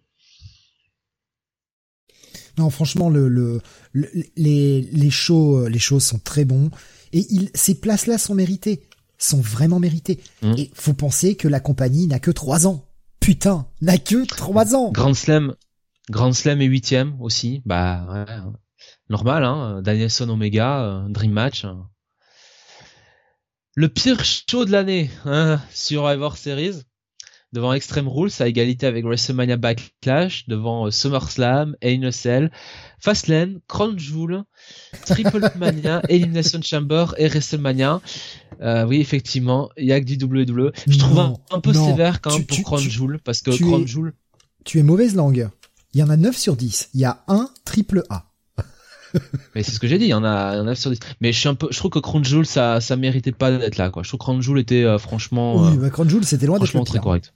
Non, 2.58 2.68
franchement, 2.68 3.08
le, 3.08 3.28
le, 3.28 3.60
le- 3.92 4.10
les, 4.36 4.82
les 4.82 5.10
shows, 5.10 5.60
euh, 5.64 5.68
les 5.68 5.78
shows 5.78 6.00
sont 6.00 6.18
très 6.18 6.44
bons. 6.44 6.70
Et 7.14 7.24
ils, 7.30 7.50
ces 7.54 7.74
places-là 7.80 8.18
sont 8.18 8.34
méritées. 8.34 8.82
Sont 9.18 9.40
vraiment 9.40 9.78
méritées. 9.78 10.20
Mhm. 10.42 10.54
Et 10.58 10.70
faut 10.74 10.92
penser 10.92 11.34
que 11.36 11.48
la 11.48 11.60
compagnie 11.60 12.06
n'a 12.08 12.18
que 12.18 12.30
trois 12.30 12.66
ans. 12.66 12.84
Putain, 13.20 13.66
n'a 13.80 13.96
que 13.98 14.26
trois 14.26 14.74
ans. 14.74 14.90
Grand 14.90 15.14
Slam, 15.14 15.54
Grand 16.10 16.32
Slam 16.32 16.60
est 16.60 16.66
huitième 16.66 17.18
aussi, 17.20 17.62
bah, 17.64 18.04
ouais, 18.12 18.32
hein. 18.32 18.52
Normal, 19.12 19.44
hein, 19.44 19.80
Danielson 19.82 20.28
Omega, 20.28 20.80
euh, 20.82 21.08
Dream 21.08 21.30
Match. 21.32 21.64
hein. 21.64 21.86
Le 23.74 23.88
pire 23.88 24.22
show 24.24 24.64
de 24.64 24.70
l'année, 24.72 25.10
hein, 25.24 25.60
Survivor 25.72 26.36
Series, 26.36 26.82
devant 27.52 27.72
Extreme 27.72 28.08
Rules 28.08 28.30
à 28.40 28.46
égalité 28.48 28.86
avec 28.86 29.04
WrestleMania 29.04 29.56
Backlash, 29.56 30.46
devant 30.48 30.86
euh, 30.86 30.90
SummerSlam, 30.90 31.74
Hell 31.80 32.02
in 32.04 32.08
a 32.08 32.12
Cell, 32.12 32.50
Fastlane, 32.98 33.60
Crown 33.68 33.98
Jewel, 33.98 34.42
Triple 35.06 35.50
Mania, 35.58 36.02
Elimination 36.08 36.60
Chamber 36.62 37.06
et 37.16 37.28
WrestleMania. 37.28 38.00
Euh, 38.60 38.84
oui, 38.86 39.00
effectivement, 39.00 39.70
il 39.76 39.86
y 39.86 39.92
a 39.92 40.00
que 40.00 40.04
du 40.06 40.22
WWE. 40.22 40.72
Je 40.86 40.98
trouve 40.98 41.18
un, 41.18 41.28
Non, 41.28 41.40
un 41.50 41.60
peu 41.60 41.72
non, 41.72 41.86
sévère 41.86 42.20
quand 42.20 42.32
même 42.32 42.40
tu- 42.46 42.62
pour 42.62 42.62
Crown 42.62 42.80
Jewel, 42.80 43.18
parce 43.24 43.40
que 43.42 43.50
tu 43.52 43.64
Crown 43.64 43.82
es- 43.82 43.86
Jewel, 43.86 44.12
Tu 44.64 44.78
es 44.78 44.82
mauvaise 44.82 45.14
langue. 45.16 45.48
Il 45.94 46.00
y 46.00 46.02
en 46.02 46.10
a 46.10 46.16
9 46.16 46.36
sur 46.36 46.56
10. 46.56 46.90
Il 46.94 47.00
y 47.00 47.04
a 47.04 47.22
un 47.28 47.50
triple 47.64 48.04
A. 48.10 48.24
Mais 49.54 49.62
c'est 49.62 49.72
ce 49.72 49.80
que 49.80 49.86
j'ai 49.86 49.98
dit, 49.98 50.06
il 50.06 50.10
y 50.10 50.14
en 50.14 50.24
a, 50.24 50.54
il 50.54 50.58
y 50.58 50.60
en 50.60 50.62
a 50.62 50.66
9 50.66 50.78
sur 50.78 50.90
10. 50.90 50.98
Mais 51.20 51.32
je 51.32 51.38
suis 51.38 51.48
un 51.48 51.54
peu, 51.54 51.68
je 51.70 51.78
trouve 51.78 51.90
que 51.90 51.98
Crown 51.98 52.24
Jewel, 52.24 52.46
ça, 52.46 52.80
ça 52.80 52.96
méritait 52.96 53.32
pas 53.32 53.50
d'être 53.56 53.76
là, 53.76 53.90
quoi. 53.90 54.02
Je 54.02 54.08
trouve 54.08 54.40
que 54.40 54.58
était, 54.58 54.84
euh, 54.84 54.98
franchement, 54.98 55.56
Oui, 55.56 55.76
euh, 55.76 55.80
bah, 55.80 55.90
Crown 55.90 56.08
Jewel, 56.08 56.24
c'était 56.24 56.46
loin 56.46 56.58
d'être 56.58 56.84
très 56.84 56.98
correct. 56.98 57.34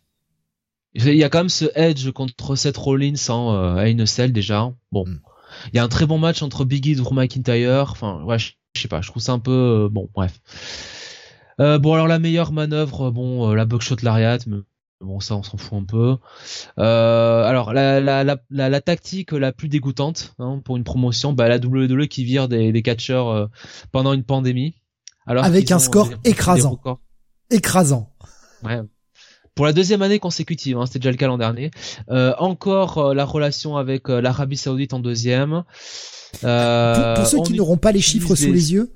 Il 0.95 1.15
y 1.15 1.25
a 1.25 1.29
quand 1.29 1.39
même 1.41 1.49
ce 1.51 1.67
edge 1.75 2.11
contre 2.11 2.57
Seth 2.57 2.77
Rollins 2.79 3.15
en 3.29 3.55
euh, 3.55 3.77
Hell 3.77 4.01
in 4.01 4.03
a 4.03 4.07
Cell, 4.07 4.33
déjà. 4.33 4.73
Bon. 4.93 5.05
Mm. 5.07 5.21
Il 5.73 5.77
y 5.77 5.79
a 5.79 5.85
un 5.85 5.89
très 5.89 6.07
bon 6.07 6.19
match 6.19 6.43
entre 6.43 6.65
Biggie 6.65 6.93
et 6.93 6.95
Drew 6.97 7.15
McIntyre. 7.15 7.91
Enfin, 7.91 8.23
ouais, 8.25 8.39
je 8.39 8.53
je 8.77 8.83
sais 8.83 8.89
pas, 8.89 9.01
je 9.01 9.09
trouve 9.09 9.23
ça 9.23 9.33
un 9.33 9.39
peu, 9.39 9.51
euh, 9.51 9.89
bon, 9.91 10.09
bref. 10.15 10.41
Euh, 11.61 11.79
bon, 11.79 11.95
alors 11.95 12.07
la 12.07 12.19
meilleure 12.19 12.53
manœuvre, 12.53 13.09
euh, 13.09 13.11
bon, 13.11 13.51
euh, 13.51 13.55
la 13.55 13.65
Buckshot 13.65 13.97
Lariat, 14.03 14.39
mais 14.47 14.59
bon, 15.07 15.21
ça, 15.21 15.37
on 15.37 15.43
s'en 15.43 15.57
fout 15.57 15.79
un 15.79 15.85
peu. 15.85 16.17
Euh, 16.79 17.45
alors, 17.45 17.73
la, 17.73 18.01
la, 18.01 18.25
la, 18.25 18.37
la, 18.51 18.69
la 18.69 18.81
tactique 18.81 19.33
la 19.33 19.53
plus 19.53 19.69
dégoûtante 19.69 20.35
hein, 20.39 20.61
pour 20.65 20.77
une 20.77 20.85
promotion, 20.85 21.33
bah, 21.33 21.49
la 21.49 21.57
WWE 21.59 22.07
qui 22.09 22.25
vire 22.25 22.49
des, 22.49 22.73
des 22.73 22.83
catcheurs 22.83 23.29
euh, 23.29 23.47
pendant 23.93 24.13
une 24.13 24.25
pandémie. 24.25 24.75
Alors 25.27 25.45
Avec 25.45 25.71
un 25.71 25.77
ont 25.77 25.79
score 25.81 26.09
des- 26.09 26.31
écrasant. 26.31 26.79
Écrasant. 27.51 28.13
Ouais. 28.65 28.81
Pour 29.55 29.65
la 29.65 29.73
deuxième 29.73 30.03
année 30.03 30.19
consécutive, 30.19 30.77
hein, 30.77 30.85
c'était 30.87 30.99
déjà 30.99 31.11
le 31.13 31.17
cas 31.17 31.27
l'an 31.29 31.39
dernier. 31.39 31.71
Euh, 32.11 32.35
encore 32.39 33.15
la 33.15 33.25
relation 33.25 33.77
avec 33.79 34.09
l'Arabie 34.09 34.59
Saoudite 34.59 34.93
en 34.93 34.99
deuxième. 35.01 35.63
Pour, 36.41 36.49
pour 37.17 37.27
ceux 37.27 37.43
qui 37.43 37.55
n'auront 37.55 37.79
pas 37.79 37.93
les 37.93 38.01
chiffres 38.03 38.35
sous 38.35 38.47
les- 38.47 38.53
les 38.53 38.73
yeux, 38.75 38.93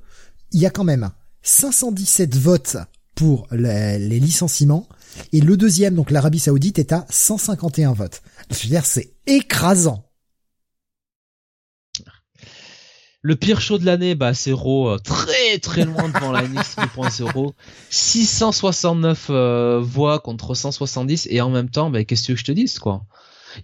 il 0.53 0.61
y 0.61 0.67
a 0.67 0.71
quand 0.71 0.85
même 0.85 1.11
517 1.43 2.37
votes 2.37 2.77
pour 3.15 3.47
les, 3.53 3.99
les 3.99 4.21
licenciements 4.21 4.87
et 5.33 5.41
le 5.41 5.57
deuxième, 5.57 5.95
donc 5.95 6.11
l'Arabie 6.11 6.39
Saoudite, 6.39 6.79
est 6.79 6.93
à 6.93 7.07
151 7.11 7.93
votes. 7.93 8.23
Je 8.51 8.63
veux 8.63 8.69
dire, 8.69 8.87
c'est 8.87 9.15
écrasant. 9.27 10.05
Le 13.23 13.37
pire 13.37 13.61
show 13.61 13.77
de 13.77 13.85
l'année, 13.85 14.15
bah 14.15 14.33
c'est 14.33 14.55
euh, 14.55 14.97
très 14.99 15.59
très 15.59 15.85
loin 15.85 16.09
devant 16.09 16.33
la 16.33 16.49
NXT 16.49 16.79
2.0. 16.97 17.53
669 17.91 19.27
euh, 19.29 19.81
voix 19.83 20.21
contre 20.21 20.55
170 20.55 21.29
et 21.31 21.43
en 21.43 21.51
même 21.51 21.69
temps, 21.69 21.91
bah, 21.91 22.03
qu'est-ce 22.05 22.29
que 22.29 22.37
je 22.37 22.45
te 22.45 22.53
dise 22.53 22.79
quoi? 22.79 23.03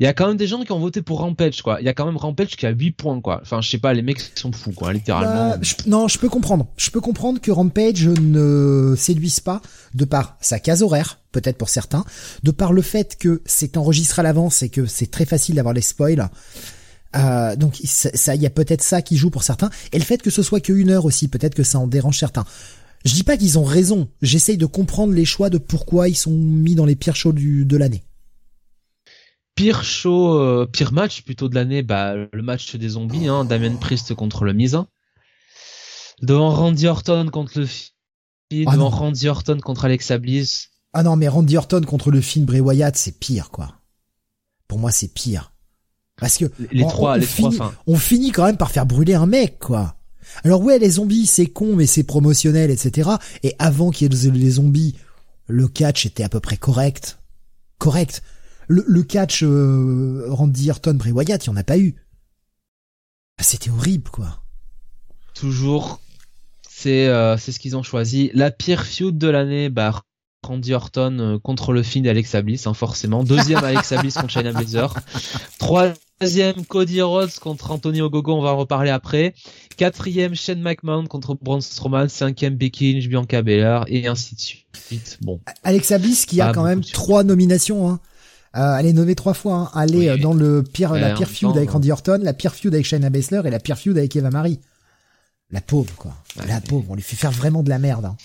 Il 0.00 0.04
y 0.04 0.06
a 0.06 0.12
quand 0.12 0.26
même 0.28 0.36
des 0.36 0.46
gens 0.46 0.62
qui 0.64 0.72
ont 0.72 0.78
voté 0.78 1.02
pour 1.02 1.20
Rampage 1.20 1.62
quoi. 1.62 1.80
Il 1.80 1.86
y 1.86 1.88
a 1.88 1.94
quand 1.94 2.06
même 2.06 2.16
Rampage 2.16 2.56
qui 2.56 2.66
a 2.66 2.70
8 2.70 2.92
points 2.92 3.20
quoi. 3.20 3.40
Enfin 3.42 3.60
je 3.60 3.68
sais 3.70 3.78
pas, 3.78 3.92
les 3.94 4.02
mecs 4.02 4.20
sont 4.34 4.52
fous 4.52 4.72
quoi, 4.72 4.92
littéralement. 4.92 5.50
Bah, 5.50 5.58
je- 5.62 5.74
non, 5.86 6.08
je 6.08 6.18
peux 6.18 6.28
comprendre. 6.28 6.66
Je 6.76 6.90
peux 6.90 7.00
comprendre 7.00 7.40
que 7.40 7.50
Rampage 7.50 8.06
ne 8.08 8.94
séduise 8.96 9.40
pas 9.40 9.60
de 9.94 10.04
par 10.04 10.36
sa 10.40 10.58
case 10.58 10.82
horaire, 10.82 11.20
peut-être 11.32 11.56
pour 11.58 11.68
certains, 11.68 12.04
de 12.42 12.50
par 12.50 12.72
le 12.72 12.82
fait 12.82 13.16
que 13.18 13.42
c'est 13.46 13.76
enregistré 13.76 14.20
à 14.20 14.22
l'avance 14.24 14.62
et 14.62 14.68
que 14.68 14.86
c'est 14.86 15.10
très 15.10 15.24
facile 15.24 15.54
d'avoir 15.56 15.74
les 15.74 15.80
spoils. 15.82 16.28
Euh, 17.14 17.56
donc 17.56 17.76
ça, 17.84 18.34
il 18.34 18.42
y 18.42 18.46
a 18.46 18.50
peut-être 18.50 18.82
ça 18.82 19.00
qui 19.00 19.16
joue 19.16 19.30
pour 19.30 19.42
certains, 19.42 19.70
et 19.92 19.98
le 19.98 20.04
fait 20.04 20.20
que 20.20 20.30
ce 20.30 20.42
soit 20.42 20.60
que 20.60 20.72
une 20.72 20.90
heure 20.90 21.04
aussi, 21.06 21.28
peut-être 21.28 21.54
que 21.54 21.62
ça 21.62 21.78
en 21.78 21.86
dérange 21.86 22.18
certains. 22.18 22.44
Je 23.04 23.14
dis 23.14 23.22
pas 23.22 23.36
qu'ils 23.36 23.58
ont 23.58 23.64
raison. 23.64 24.08
J'essaye 24.20 24.56
de 24.58 24.66
comprendre 24.66 25.12
les 25.12 25.24
choix 25.24 25.48
de 25.48 25.58
pourquoi 25.58 26.08
ils 26.08 26.16
sont 26.16 26.32
mis 26.32 26.74
dans 26.74 26.84
les 26.84 26.96
pires 26.96 27.14
shows 27.16 27.32
du, 27.32 27.64
de 27.64 27.76
l'année. 27.76 28.02
Pire 29.56 29.82
show, 29.82 30.38
euh, 30.38 30.66
pire 30.70 30.92
match 30.92 31.22
plutôt 31.22 31.48
de 31.48 31.54
l'année, 31.54 31.82
bah 31.82 32.14
le 32.14 32.42
match 32.42 32.76
des 32.76 32.90
zombies, 32.90 33.26
hein, 33.26 33.44
Damien 33.44 33.74
Priest 33.76 34.14
contre 34.14 34.44
le 34.44 34.52
Miz. 34.52 34.78
Devant 36.22 36.50
Randy 36.50 36.86
Orton 36.86 37.28
contre 37.32 37.60
le 37.60 37.66
Fiend, 37.66 37.90
Ah 38.66 38.72
devant 38.72 38.90
non. 38.90 38.96
Randy 38.96 39.28
Orton 39.28 39.58
contre 39.60 39.86
Alexa 39.86 40.18
Bliss. 40.18 40.68
Ah 40.92 41.02
non, 41.02 41.16
mais 41.16 41.26
Randy 41.28 41.56
Orton 41.56 41.80
contre 41.82 42.10
le 42.10 42.20
film 42.20 42.44
Bray 42.44 42.60
Wyatt, 42.60 42.96
c'est 42.96 43.18
pire, 43.18 43.50
quoi. 43.50 43.74
Pour 44.68 44.78
moi, 44.78 44.92
c'est 44.92 45.12
pire. 45.12 45.52
Parce 46.16 46.38
que 46.38 46.46
Les 46.72 46.84
on- 46.84 46.88
trois, 46.88 47.12
on 47.14 47.16
les 47.16 47.26
trois, 47.26 47.48
enfin. 47.48 47.74
on 47.86 47.96
finit 47.96 48.32
quand 48.32 48.44
même 48.46 48.56
par 48.56 48.70
faire 48.70 48.86
brûler 48.86 49.14
un 49.14 49.26
mec, 49.26 49.58
quoi. 49.58 49.96
Alors 50.44 50.60
ouais, 50.62 50.78
les 50.78 50.90
zombies, 50.92 51.26
c'est 51.26 51.46
con, 51.46 51.76
mais 51.76 51.86
c'est 51.86 52.02
promotionnel, 52.02 52.70
etc. 52.70 53.10
Et 53.42 53.54
avant 53.58 53.90
qu'il 53.90 54.12
y 54.12 54.26
ait 54.28 54.30
les 54.30 54.50
zombies, 54.50 54.96
le 55.48 55.68
catch 55.68 56.04
était 56.06 56.24
à 56.24 56.28
peu 56.28 56.40
près 56.40 56.56
correct. 56.56 57.18
Correct. 57.78 58.22
Le, 58.68 58.84
le 58.86 59.02
catch 59.02 59.42
euh, 59.42 60.26
Randy 60.28 60.70
Orton, 60.70 60.94
Bray 60.94 61.12
Wyatt, 61.12 61.44
il 61.44 61.48
y 61.48 61.50
en 61.50 61.56
a 61.56 61.64
pas 61.64 61.78
eu. 61.78 61.94
Ah, 63.38 63.42
C'était 63.42 63.70
horrible, 63.70 64.10
quoi. 64.10 64.40
Toujours, 65.34 66.00
c'est 66.68 67.08
euh, 67.08 67.36
c'est 67.36 67.52
ce 67.52 67.60
qu'ils 67.60 67.76
ont 67.76 67.82
choisi. 67.82 68.30
La 68.32 68.50
pire 68.50 68.84
feud 68.84 69.18
de 69.18 69.28
l'année, 69.28 69.68
bah 69.68 70.00
Randy 70.46 70.72
Orton 70.74 71.18
euh, 71.18 71.38
contre 71.38 71.72
le 71.72 71.82
et 71.82 72.08
Alexa 72.08 72.40
Bliss, 72.42 72.66
hein, 72.66 72.74
forcément. 72.74 73.24
Deuxième 73.24 73.62
Alexa 73.64 73.98
Bliss 74.00 74.14
contre 74.14 74.30
Shayna. 74.30 74.52
Trois, 75.58 75.92
Troisième, 76.18 76.64
Cody 76.64 77.02
Rhodes 77.02 77.34
contre 77.40 77.70
Anthony 77.70 78.00
Ogogo, 78.00 78.32
on 78.32 78.40
va 78.40 78.50
en 78.54 78.56
reparler 78.56 78.90
après. 78.90 79.34
Quatrième, 79.76 80.34
Shane 80.34 80.62
McMahon 80.62 81.06
contre 81.06 81.34
Braun 81.34 81.60
Strowman. 81.60 82.08
Cinquième, 82.08 82.54
Becky 82.54 82.94
Lynch, 82.94 83.08
Bianca 83.08 83.42
Belair, 83.42 83.84
et 83.88 84.06
ainsi 84.06 84.34
de 84.34 84.40
suite. 84.40 85.18
Bon. 85.20 85.40
Alexa 85.62 85.98
Bliss 85.98 86.24
qui 86.24 86.40
a 86.40 86.52
quand 86.54 86.64
même 86.64 86.82
trois 86.82 87.22
nominations. 87.22 87.90
Hein. 87.90 88.00
Euh, 88.56 88.76
elle 88.78 88.86
est 88.86 88.92
nommée 88.92 89.14
trois 89.14 89.34
fois. 89.34 89.70
Hein. 89.74 89.82
Elle 89.82 89.94
est 89.96 90.08
euh, 90.08 90.16
dans 90.16 90.34
le 90.34 90.62
pire, 90.62 90.92
la 90.94 91.14
pire 91.14 91.28
feud 91.28 91.56
avec 91.56 91.70
Randy 91.70 91.92
Orton, 91.92 92.20
la 92.22 92.32
pire 92.32 92.54
feud 92.54 92.72
avec 92.74 92.86
Shayna 92.86 93.10
Baszler 93.10 93.42
et 93.44 93.50
la 93.50 93.60
pire 93.60 93.78
feud 93.78 93.96
avec 93.98 94.14
Eva 94.16 94.30
Marie. 94.30 94.60
La 95.50 95.60
pauvre, 95.60 95.94
quoi. 95.96 96.12
la 96.48 96.60
pauvre. 96.60 96.86
On 96.90 96.94
lui 96.94 97.02
fait 97.02 97.16
faire 97.16 97.30
vraiment 97.30 97.62
de 97.62 97.68
la 97.68 97.78
merde. 97.78 98.06
Hein. 98.06 98.16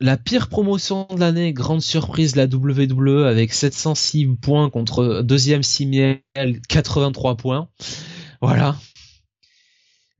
La 0.00 0.16
pire 0.16 0.48
promotion 0.48 1.06
de 1.14 1.20
l'année, 1.20 1.52
grande 1.52 1.82
surprise, 1.82 2.34
la 2.34 2.46
WWE 2.46 3.24
avec 3.24 3.52
706 3.52 4.26
points 4.40 4.68
contre 4.68 5.22
deuxième 5.22 5.62
Simiel, 5.62 6.20
83 6.68 7.36
points. 7.36 7.68
Voilà. 8.40 8.76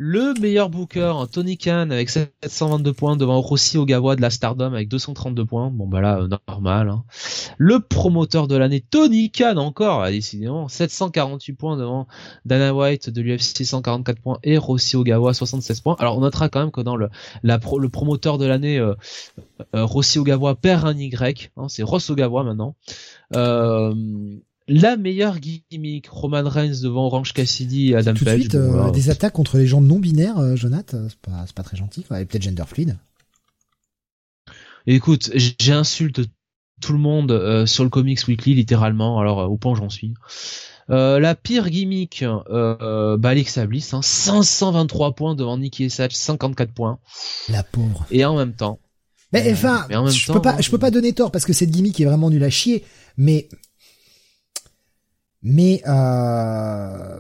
Le 0.04 0.34
meilleur 0.40 0.68
booker, 0.68 1.14
Tony 1.30 1.56
Khan 1.56 1.90
avec 1.90 2.10
722 2.10 2.92
points 2.92 3.16
devant 3.16 3.40
Rossi 3.40 3.78
Ogawa 3.78 4.16
de 4.16 4.20
la 4.20 4.30
Stardom 4.30 4.72
avec 4.72 4.88
232 4.88 5.44
points. 5.44 5.70
Bon 5.70 5.86
bah 5.86 6.00
là, 6.00 6.18
euh, 6.18 6.28
normal. 6.48 6.88
Hein. 6.88 7.04
Le 7.56 7.78
promoteur 7.78 8.48
de 8.48 8.56
l'année, 8.56 8.80
Tony 8.80 9.30
Khan 9.30 9.58
encore, 9.58 10.04
décidément, 10.08 10.66
748 10.66 11.52
points 11.52 11.76
devant 11.76 12.08
Dana 12.44 12.74
White 12.74 13.10
de 13.10 13.22
l'UFC 13.22 13.64
144 13.64 14.20
points 14.20 14.38
et 14.42 14.58
Rossi 14.58 14.96
Ogawa 14.96 15.34
76 15.34 15.80
points. 15.82 15.94
Alors 16.00 16.18
on 16.18 16.22
notera 16.22 16.48
quand 16.48 16.58
même 16.58 16.72
que 16.72 16.80
dans 16.80 16.96
le, 16.96 17.08
le 17.44 17.88
promoteur 17.88 18.38
de 18.38 18.46
l'année, 18.46 18.80
euh, 18.80 18.96
euh, 19.76 19.84
Rossi 19.84 20.18
Ogawa 20.18 20.56
perd 20.56 20.84
un 20.84 20.98
Y, 20.98 21.52
hein, 21.56 21.68
c'est 21.68 21.84
Ross 21.84 22.10
Ogawa 22.10 22.42
maintenant. 22.42 22.74
La 24.68 24.96
meilleure 24.96 25.38
gimmick, 25.38 26.08
Roman 26.08 26.48
Reigns 26.48 26.80
devant 26.82 27.06
Orange 27.06 27.32
Cassidy 27.32 27.90
et 27.90 27.96
Adam 27.96 28.14
Tout 28.14 28.24
Page. 28.24 28.36
De 28.36 28.40
suite, 28.42 28.54
euh, 28.54 28.90
des 28.90 29.10
attaques 29.10 29.32
contre 29.32 29.58
les 29.58 29.66
gens 29.66 29.80
non 29.80 29.98
binaires, 29.98 30.38
euh, 30.38 30.56
Jonathan, 30.56 30.98
euh, 30.98 31.06
c'est 31.08 31.18
pas, 31.18 31.44
pas 31.54 31.62
très 31.62 31.76
gentil, 31.76 32.04
quoi. 32.04 32.20
Et 32.20 32.24
peut-être 32.24 32.42
Gender 32.42 32.64
Fluid. 32.66 32.98
Écoute, 34.86 35.30
j'insulte 35.60 36.22
tout 36.80 36.92
le 36.92 36.98
monde 36.98 37.30
euh, 37.30 37.66
sur 37.66 37.84
le 37.84 37.90
Comics 37.90 38.26
Weekly, 38.26 38.54
littéralement, 38.54 39.20
alors 39.20 39.50
au 39.50 39.56
point 39.56 39.74
j'en 39.74 39.90
suis. 39.90 40.14
la 40.88 41.34
pire 41.34 41.70
gimmick, 41.70 42.24
euh, 42.24 43.16
bah 43.16 43.30
Alexa 43.30 43.66
Bliss, 43.66 43.94
hein, 43.94 44.02
523 44.02 45.14
points 45.14 45.34
devant 45.34 45.56
Nikki 45.58 45.90
Sage, 45.90 46.16
54 46.16 46.72
points. 46.72 46.98
La 47.48 47.62
pauvre. 47.62 48.06
Et 48.10 48.24
en 48.24 48.36
même 48.36 48.54
temps. 48.54 48.80
Mais 49.32 49.50
enfin, 49.52 49.86
je 49.88 50.30
peux 50.32 50.42
pas, 50.42 50.60
je 50.60 50.70
peux 50.70 50.78
pas 50.78 50.90
donner 50.90 51.12
tort 51.14 51.30
parce 51.30 51.46
que 51.46 51.52
cette 51.52 51.70
gimmick 51.70 51.98
est 52.00 52.04
vraiment 52.04 52.28
nulle 52.28 52.44
à 52.44 52.50
chier, 52.50 52.84
mais 53.16 53.48
mais 55.42 55.82
euh, 55.86 57.18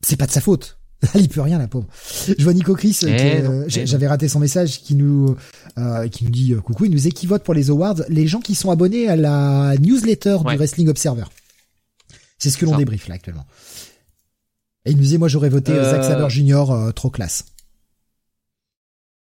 c'est 0.00 0.16
pas 0.16 0.26
de 0.26 0.32
sa 0.32 0.40
faute. 0.40 0.78
Il 1.14 1.28
peut 1.28 1.40
rien 1.40 1.58
la 1.58 1.68
pauvre. 1.68 1.86
Je 2.26 2.42
vois 2.42 2.52
Nico 2.52 2.74
Chris, 2.74 2.98
eh 3.02 3.40
euh, 3.40 3.68
eh 3.74 3.86
j'avais 3.86 4.08
raté 4.08 4.26
son 4.26 4.40
message 4.40 4.82
qui 4.82 4.96
nous 4.96 5.36
euh, 5.78 6.08
qui 6.08 6.24
nous 6.24 6.30
dit 6.30 6.54
euh, 6.54 6.60
coucou, 6.60 6.86
il 6.86 6.90
nous 6.90 7.06
équivoque 7.06 7.44
pour 7.44 7.54
les 7.54 7.70
awards 7.70 8.02
les 8.08 8.26
gens 8.26 8.40
qui 8.40 8.56
sont 8.56 8.70
abonnés 8.70 9.08
à 9.08 9.14
la 9.14 9.76
newsletter 9.78 10.38
du 10.44 10.56
Wrestling 10.56 10.88
Observer. 10.88 11.24
C'est 12.38 12.50
ce 12.50 12.58
que 12.58 12.66
l'on 12.66 12.76
débrief 12.76 13.06
là 13.06 13.14
actuellement. 13.14 13.46
Et 14.84 14.90
il 14.90 14.96
nous 14.96 15.02
disait 15.02 15.18
moi 15.18 15.28
j'aurais 15.28 15.50
voté 15.50 15.72
Zack 15.72 16.02
Saber 16.02 16.28
Jr. 16.30 16.92
trop 16.94 17.10
classe. 17.10 17.44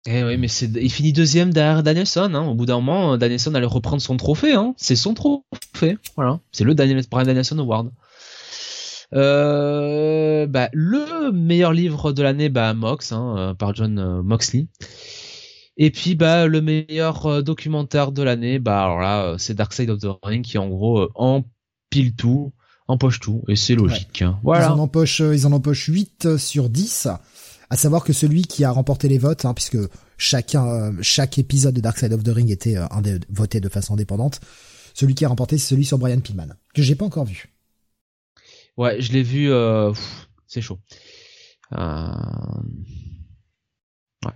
Eh 0.08 0.24
oui, 0.24 0.38
mais 0.38 0.48
c'est, 0.48 0.68
il 0.78 0.90
finit 0.90 1.12
deuxième 1.12 1.52
derrière 1.52 1.84
Danielson. 1.84 2.32
Hein. 2.34 2.48
Au 2.48 2.56
bout 2.56 2.66
d'un 2.66 2.76
moment, 2.76 3.18
Danielson 3.18 3.54
allait 3.54 3.66
reprendre 3.66 4.02
son 4.02 4.16
trophée. 4.16 4.54
Hein. 4.54 4.74
C'est 4.78 4.96
son 4.96 5.14
trophée. 5.14 5.98
Voilà. 6.16 6.40
C'est 6.54 6.64
le 6.64 6.74
Daniel, 6.74 7.04
Brian 7.12 7.26
Danielson 7.26 7.60
Award. 7.60 7.92
Euh, 9.14 10.46
bah, 10.48 10.70
le 10.74 11.32
meilleur 11.32 11.74
livre 11.74 12.12
de 12.12 12.22
l'année, 12.22 12.50
bah, 12.50 12.74
Mox, 12.74 13.12
hein, 13.12 13.36
euh, 13.38 13.54
par 13.54 13.74
John 13.74 13.98
euh, 13.98 14.22
Moxley. 14.22 14.68
Et 15.78 15.92
puis, 15.92 16.16
bah, 16.16 16.48
le 16.48 16.62
meilleur 16.62 17.26
euh, 17.26 17.42
documentaire 17.42 18.12
de 18.12 18.22
l'année, 18.22 18.60
bah, 18.60 18.84
alors 18.84 19.00
là, 19.00 19.36
c'est 19.38 19.54
Dark 19.54 19.74
Side 19.74 19.90
of 19.90 20.00
the 20.00 20.08
Ring 20.24 20.44
qui, 20.44 20.58
en 20.58 20.68
gros, 20.68 21.10
empile 21.16 22.16
tout, 22.16 22.54
empoche 22.88 23.20
tout, 23.20 23.44
et 23.48 23.56
c'est 23.56 23.76
logique. 23.76 24.22
Hein. 24.22 24.40
Voilà. 24.44 24.68
Ils 24.68 24.72
en 24.72 24.80
empochent, 24.80 25.22
ils 25.22 25.48
en 25.48 25.52
empochent 25.52 25.88
8 25.88 26.38
sur 26.38 26.70
10. 26.70 27.08
À 27.72 27.78
savoir 27.78 28.04
que 28.04 28.14
celui 28.14 28.42
qui 28.42 28.64
a 28.64 28.72
remporté 28.72 29.08
les 29.08 29.20
votes, 29.20 29.46
hein, 29.46 29.54
puisque 29.54 29.78
chacun, 30.18 30.92
chaque 31.02 31.38
épisode 31.38 31.76
de 31.76 31.82
Dark 31.82 32.00
Side 32.00 32.14
of 32.14 32.24
the 32.24 32.30
Ring 32.30 32.50
était 32.50 32.78
voté 33.30 33.60
de 33.60 33.70
façon 33.70 33.94
indépendante, 33.94 34.42
celui 34.96 35.14
qui 35.14 35.24
a 35.24 35.30
remporté, 35.30 35.60
c'est 35.60 35.68
celui 35.68 35.86
sur 35.86 36.00
Brian 36.00 36.20
Pillman, 36.20 36.48
que 36.74 36.82
j'ai 36.82 36.96
pas 36.96 37.06
encore 37.06 37.26
vu. 37.26 37.59
Ouais, 38.80 39.02
je 39.02 39.12
l'ai 39.12 39.24
vu, 39.24 39.52
euh, 39.52 39.92
c'est 40.48 40.62
chaud. 40.62 40.80
Euh... 41.78 42.08
Ouais. 44.26 44.32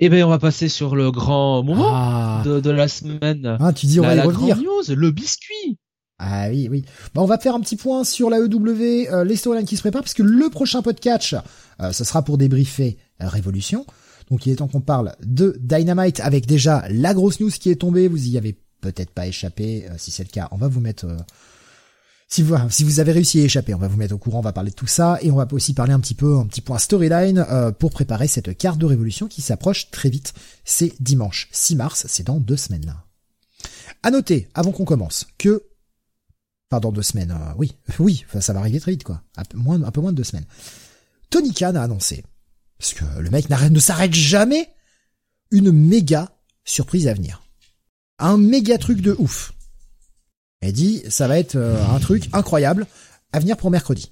Eh 0.00 0.08
ben, 0.08 0.24
on 0.24 0.28
va 0.28 0.40
passer 0.40 0.68
sur 0.68 0.96
le 0.96 1.12
grand 1.12 1.62
moment 1.62 1.92
ah. 1.92 2.42
de, 2.44 2.70
la 2.70 2.88
semaine. 2.88 3.56
Ah, 3.60 3.72
tu 3.72 3.86
dis 3.86 4.00
on 4.00 4.02
va 4.02 4.16
y 4.16 4.20
revenir. 4.20 4.56
news, 4.56 4.82
le 4.88 5.10
biscuit. 5.12 5.78
Ah 6.18 6.48
oui, 6.50 6.66
oui. 6.68 6.84
Bon, 7.14 7.22
on 7.22 7.26
va 7.26 7.38
faire 7.38 7.54
un 7.54 7.60
petit 7.60 7.76
point 7.76 8.02
sur 8.02 8.28
la 8.28 8.40
EW, 8.40 9.12
euh, 9.12 9.22
les 9.22 9.36
storylines 9.36 9.68
qui 9.68 9.76
se 9.76 9.82
préparent, 9.82 10.02
parce 10.02 10.14
que 10.14 10.24
le 10.24 10.50
prochain 10.50 10.82
podcast, 10.82 11.36
euh, 11.80 11.92
ce 11.92 12.02
sera 12.02 12.22
pour 12.22 12.38
débriefer 12.38 12.98
Révolution. 13.20 13.86
Donc 14.32 14.46
il 14.46 14.52
est 14.52 14.56
temps 14.56 14.66
qu'on 14.66 14.80
parle 14.80 15.14
de 15.24 15.56
Dynamite 15.60 16.18
avec 16.18 16.46
déjà 16.46 16.84
la 16.90 17.14
grosse 17.14 17.38
news 17.38 17.50
qui 17.50 17.70
est 17.70 17.76
tombée. 17.76 18.08
Vous 18.08 18.26
y 18.26 18.36
avez 18.36 18.58
peut-être 18.80 19.10
pas 19.10 19.28
échappé. 19.28 19.86
Euh, 19.88 19.94
si 19.96 20.10
c'est 20.10 20.24
le 20.24 20.30
cas, 20.30 20.48
on 20.50 20.56
va 20.56 20.66
vous 20.66 20.80
mettre... 20.80 21.06
si 22.42 22.84
vous, 22.84 23.00
avez 23.00 23.12
réussi 23.12 23.40
à 23.40 23.44
échapper, 23.44 23.74
on 23.74 23.78
va 23.78 23.88
vous 23.88 23.96
mettre 23.96 24.14
au 24.14 24.18
courant, 24.18 24.38
on 24.38 24.42
va 24.42 24.52
parler 24.52 24.70
de 24.70 24.76
tout 24.76 24.86
ça. 24.86 25.18
Et 25.22 25.30
on 25.30 25.36
va 25.36 25.46
aussi 25.52 25.74
parler 25.74 25.92
un 25.92 26.00
petit 26.00 26.14
peu, 26.14 26.36
un 26.36 26.46
petit 26.46 26.60
point 26.60 26.78
storyline 26.78 27.46
pour 27.78 27.90
préparer 27.90 28.26
cette 28.28 28.56
carte 28.56 28.78
de 28.78 28.86
Révolution 28.86 29.28
qui 29.28 29.42
s'approche 29.42 29.90
très 29.90 30.10
vite. 30.10 30.34
C'est 30.64 30.92
dimanche 31.00 31.48
6 31.52 31.76
mars, 31.76 32.06
c'est 32.08 32.26
dans 32.26 32.40
deux 32.40 32.56
semaines. 32.56 32.94
À 34.02 34.10
noter, 34.10 34.48
avant 34.54 34.72
qu'on 34.72 34.84
commence, 34.84 35.26
que 35.38 35.64
dans 36.80 36.92
deux 36.92 37.02
semaines. 37.02 37.30
Euh, 37.30 37.52
oui, 37.56 37.72
oui, 37.98 38.24
ça 38.40 38.52
va 38.52 38.60
arriver 38.60 38.80
très 38.80 38.92
vite, 38.92 39.04
quoi. 39.04 39.22
Un 39.36 39.44
peu 39.44 39.58
moins, 39.58 39.82
un 39.82 39.90
peu 39.90 40.00
moins 40.00 40.12
de 40.12 40.16
deux 40.16 40.24
semaines. 40.24 40.46
Tony 41.30 41.52
Khan 41.52 41.74
a 41.74 41.82
annoncé, 41.82 42.24
parce 42.78 42.94
que 42.94 43.04
le 43.18 43.30
mec 43.30 43.48
ne 43.50 43.80
s'arrête 43.80 44.14
jamais, 44.14 44.68
une 45.50 45.72
méga 45.72 46.36
surprise 46.64 47.08
à 47.08 47.14
venir. 47.14 47.42
Un 48.18 48.38
méga 48.38 48.78
truc 48.78 49.00
de 49.00 49.14
ouf. 49.18 49.52
Elle 50.60 50.72
dit, 50.72 51.02
ça 51.08 51.28
va 51.28 51.38
être 51.38 51.56
euh, 51.56 51.76
un 51.86 51.98
truc 51.98 52.28
incroyable 52.32 52.86
à 53.32 53.40
venir 53.40 53.56
pour 53.56 53.70
mercredi. 53.70 54.10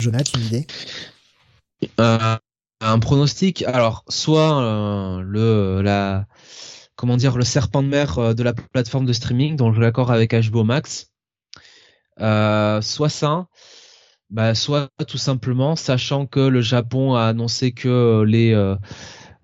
Jonathan, 0.00 0.38
une 0.38 0.46
idée? 0.46 0.66
Euh, 1.98 2.36
Un 2.80 2.98
pronostic. 2.98 3.62
Alors, 3.62 4.04
soit 4.08 5.20
le 5.22 5.82
la 5.82 6.26
comment 6.96 7.16
dire 7.16 7.36
le 7.36 7.44
serpent 7.44 7.82
de 7.82 7.88
mer 7.88 8.34
de 8.34 8.42
la 8.42 8.52
plateforme 8.52 9.06
de 9.06 9.12
streaming 9.12 9.56
dont 9.56 9.72
je 9.72 9.80
l'accord 9.80 10.10
avec 10.10 10.34
HBO 10.34 10.64
Max 10.64 11.10
euh, 12.20 12.82
soit 12.82 13.08
ça, 13.08 13.46
bah, 14.28 14.54
soit 14.54 14.90
tout 15.08 15.18
simplement, 15.18 15.76
sachant 15.76 16.26
que 16.26 16.40
le 16.40 16.60
Japon 16.60 17.14
a 17.14 17.24
annoncé 17.24 17.72
que 17.72 18.22
les 18.26 18.54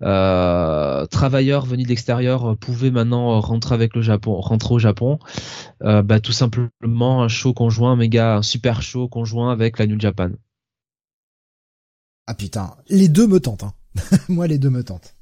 euh, 0.01 0.05
euh, 0.07 1.05
travailleurs 1.05 1.65
venus 1.65 1.87
d'extérieur 1.87 2.57
pouvaient 2.57 2.91
maintenant 2.91 3.39
rentrer 3.39 3.75
avec 3.75 3.95
le 3.95 4.01
Japon, 4.01 4.39
rentrer 4.39 4.75
au 4.75 4.79
Japon, 4.79 5.19
bah, 5.81 6.19
tout 6.19 6.31
simplement 6.31 7.23
un 7.23 7.27
show 7.27 7.53
conjoint, 7.53 7.95
méga, 7.95 8.37
un 8.37 8.41
super 8.41 8.81
show 8.81 9.07
conjoint 9.07 9.51
avec 9.51 9.79
la 9.79 9.87
New 9.87 9.99
Japan. 9.99 10.29
Ah 12.27 12.33
putain, 12.33 12.75
les 12.89 13.07
deux 13.07 13.27
me 13.27 13.39
tentent. 13.39 13.63
Hein. 13.63 13.73
Moi, 14.27 14.47
les 14.47 14.57
deux 14.57 14.69
me 14.69 14.83
tentent. 14.83 15.13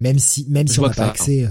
Même 0.00 0.18
si, 0.18 0.46
même 0.48 0.68
si 0.68 0.78
on 0.80 0.86
n'a 0.86 0.94
pas 0.94 1.08
accès. 1.08 1.48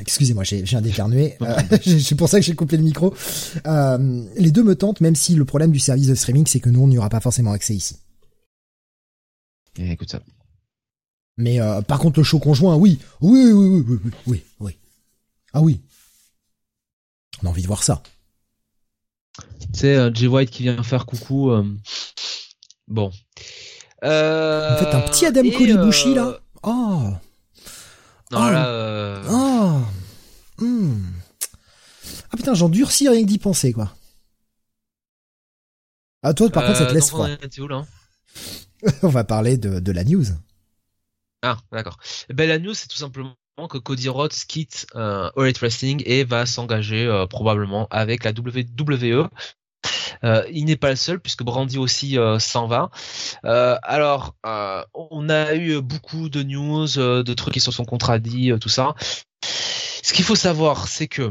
Excusez-moi, 0.00 0.44
j'ai 0.44 0.64
un 0.76 0.80
d'éternuer. 0.80 1.34
Euh, 1.42 1.56
c'est 2.02 2.14
pour 2.16 2.28
ça 2.28 2.40
que 2.40 2.46
j'ai 2.46 2.54
coupé 2.54 2.76
le 2.76 2.82
micro. 2.82 3.14
Euh, 3.66 4.24
les 4.36 4.50
deux 4.50 4.62
me 4.62 4.74
tentent, 4.74 5.00
même 5.00 5.14
si 5.14 5.34
le 5.34 5.44
problème 5.44 5.70
du 5.70 5.78
service 5.78 6.08
de 6.08 6.14
streaming, 6.14 6.46
c'est 6.46 6.60
que 6.60 6.70
nous, 6.70 6.82
on 6.82 6.88
n'y 6.88 6.98
aura 6.98 7.08
pas 7.08 7.20
forcément 7.20 7.52
accès 7.52 7.74
ici. 7.74 7.96
Eh, 9.78 9.90
écoute 9.90 10.10
ça. 10.10 10.20
Mais 11.36 11.60
euh, 11.60 11.82
par 11.82 11.98
contre, 11.98 12.20
le 12.20 12.24
show 12.24 12.38
conjoint, 12.38 12.76
oui. 12.76 12.98
Oui, 13.20 13.52
oui, 13.52 13.84
oui, 13.86 13.98
oui, 14.04 14.12
oui, 14.26 14.44
oui. 14.60 14.78
Ah 15.52 15.60
oui. 15.60 15.80
On 17.42 17.46
a 17.46 17.50
envie 17.50 17.62
de 17.62 17.66
voir 17.66 17.82
ça. 17.82 18.02
Tu 19.60 19.80
sais, 19.80 20.14
Jay 20.14 20.26
White 20.26 20.50
qui 20.50 20.62
vient 20.62 20.82
faire 20.82 21.04
coucou. 21.04 21.52
Bon. 22.88 23.08
En 24.02 24.76
fait, 24.78 24.94
un 24.94 25.02
petit 25.02 25.26
Adam 25.26 25.42
Kolibushi, 25.42 26.14
là. 26.14 26.40
Oh 26.62 27.12
non, 28.30 28.38
oh. 28.38 28.50
là. 28.50 28.68
Euh... 28.68 29.22
Oh. 29.30 30.62
Hmm. 30.62 31.02
Ah 32.32 32.36
putain, 32.36 32.54
j'en 32.54 32.68
durcis 32.68 33.08
rien 33.08 33.22
que 33.22 33.28
d'y 33.28 33.38
penser, 33.38 33.72
quoi. 33.72 33.92
Ah 36.22 36.34
toi, 36.34 36.50
par 36.50 36.66
contre, 36.66 36.78
ça 36.78 36.86
te 36.86 36.90
euh, 36.90 36.94
laisse 36.94 37.10
froid. 37.10 37.28
On 39.02 39.08
va 39.08 39.24
parler 39.24 39.58
de, 39.58 39.92
la 39.92 40.04
news. 40.04 40.26
Ah, 41.42 41.58
d'accord. 41.72 41.98
Eh 42.28 42.34
ben, 42.34 42.48
la 42.48 42.58
news, 42.58 42.74
c'est 42.74 42.88
tout 42.88 42.96
simplement 42.96 43.36
que 43.68 43.78
Cody 43.78 44.08
Rhodes 44.08 44.34
quitte 44.46 44.86
euh, 44.94 45.30
All 45.36 45.52
Wrestling 45.60 46.02
et 46.04 46.24
va 46.24 46.46
s'engager 46.46 47.06
euh, 47.06 47.26
probablement 47.26 47.88
avec 47.90 48.24
la 48.24 48.32
WWE. 48.32 49.28
Euh, 50.24 50.42
il 50.50 50.64
n'est 50.64 50.76
pas 50.76 50.90
le 50.90 50.96
seul 50.96 51.20
puisque 51.20 51.42
Brandy 51.42 51.78
aussi 51.78 52.18
euh, 52.18 52.38
s'en 52.38 52.66
va. 52.66 52.90
Alors, 53.42 54.34
on 54.94 55.28
a 55.28 55.54
eu 55.54 55.80
beaucoup 55.80 56.28
de 56.28 56.42
news, 56.42 56.86
de 56.86 57.34
trucs 57.34 57.54
qui 57.54 57.60
se 57.60 57.70
sont 57.70 57.84
contradits, 57.84 58.52
tout 58.60 58.68
ça. 58.68 58.94
Ce 60.02 60.12
qu'il 60.12 60.24
faut 60.24 60.36
savoir, 60.36 60.88
c'est 60.88 61.08
que 61.08 61.28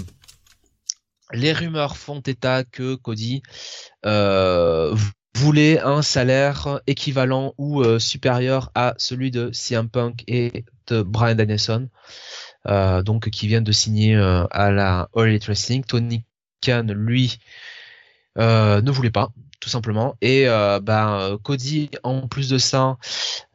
les 1.32 1.53
rumeurs 1.53 1.98
font 1.98 2.19
état 2.19 2.64
que 2.64 2.95
Cody 2.95 3.41
voulait 5.35 5.79
un 5.79 6.01
salaire 6.01 6.79
équivalent 6.87 7.53
ou 7.57 7.83
supérieur 7.99 8.71
à 8.73 8.95
celui 8.97 9.31
de 9.31 9.51
CM 9.53 9.89
Punk 9.89 10.23
et 10.27 10.65
de 10.87 11.01
Brian 11.01 11.35
Danielson, 11.35 11.89
donc 13.03 13.29
qui 13.29 13.47
viennent 13.47 13.63
de 13.63 13.71
signer 13.71 14.15
à 14.15 14.71
la 14.71 15.09
All 15.15 15.29
Elite 15.29 15.45
Wrestling. 15.45 15.83
Tony 15.83 16.23
Khan, 16.61 16.87
lui, 16.89 17.37
euh, 18.37 18.81
ne 18.81 18.91
voulait 18.91 19.11
pas 19.11 19.29
tout 19.61 19.69
simplement 19.69 20.15
et 20.21 20.47
euh, 20.47 20.79
ben 20.79 21.39
Cody 21.41 21.89
en 22.03 22.27
plus 22.27 22.49
de 22.49 22.57
ça 22.57 22.97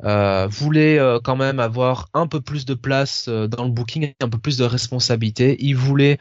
euh, 0.02 0.48
voulait 0.50 0.98
euh, 0.98 1.20
quand 1.22 1.36
même 1.36 1.60
avoir 1.60 2.08
un 2.14 2.26
peu 2.26 2.40
plus 2.40 2.64
de 2.64 2.74
place 2.74 3.28
dans 3.28 3.64
le 3.64 3.70
booking 3.70 4.12
un 4.20 4.28
peu 4.28 4.38
plus 4.38 4.56
de 4.56 4.64
responsabilité 4.64 5.56
il 5.60 5.76
voulait 5.76 6.18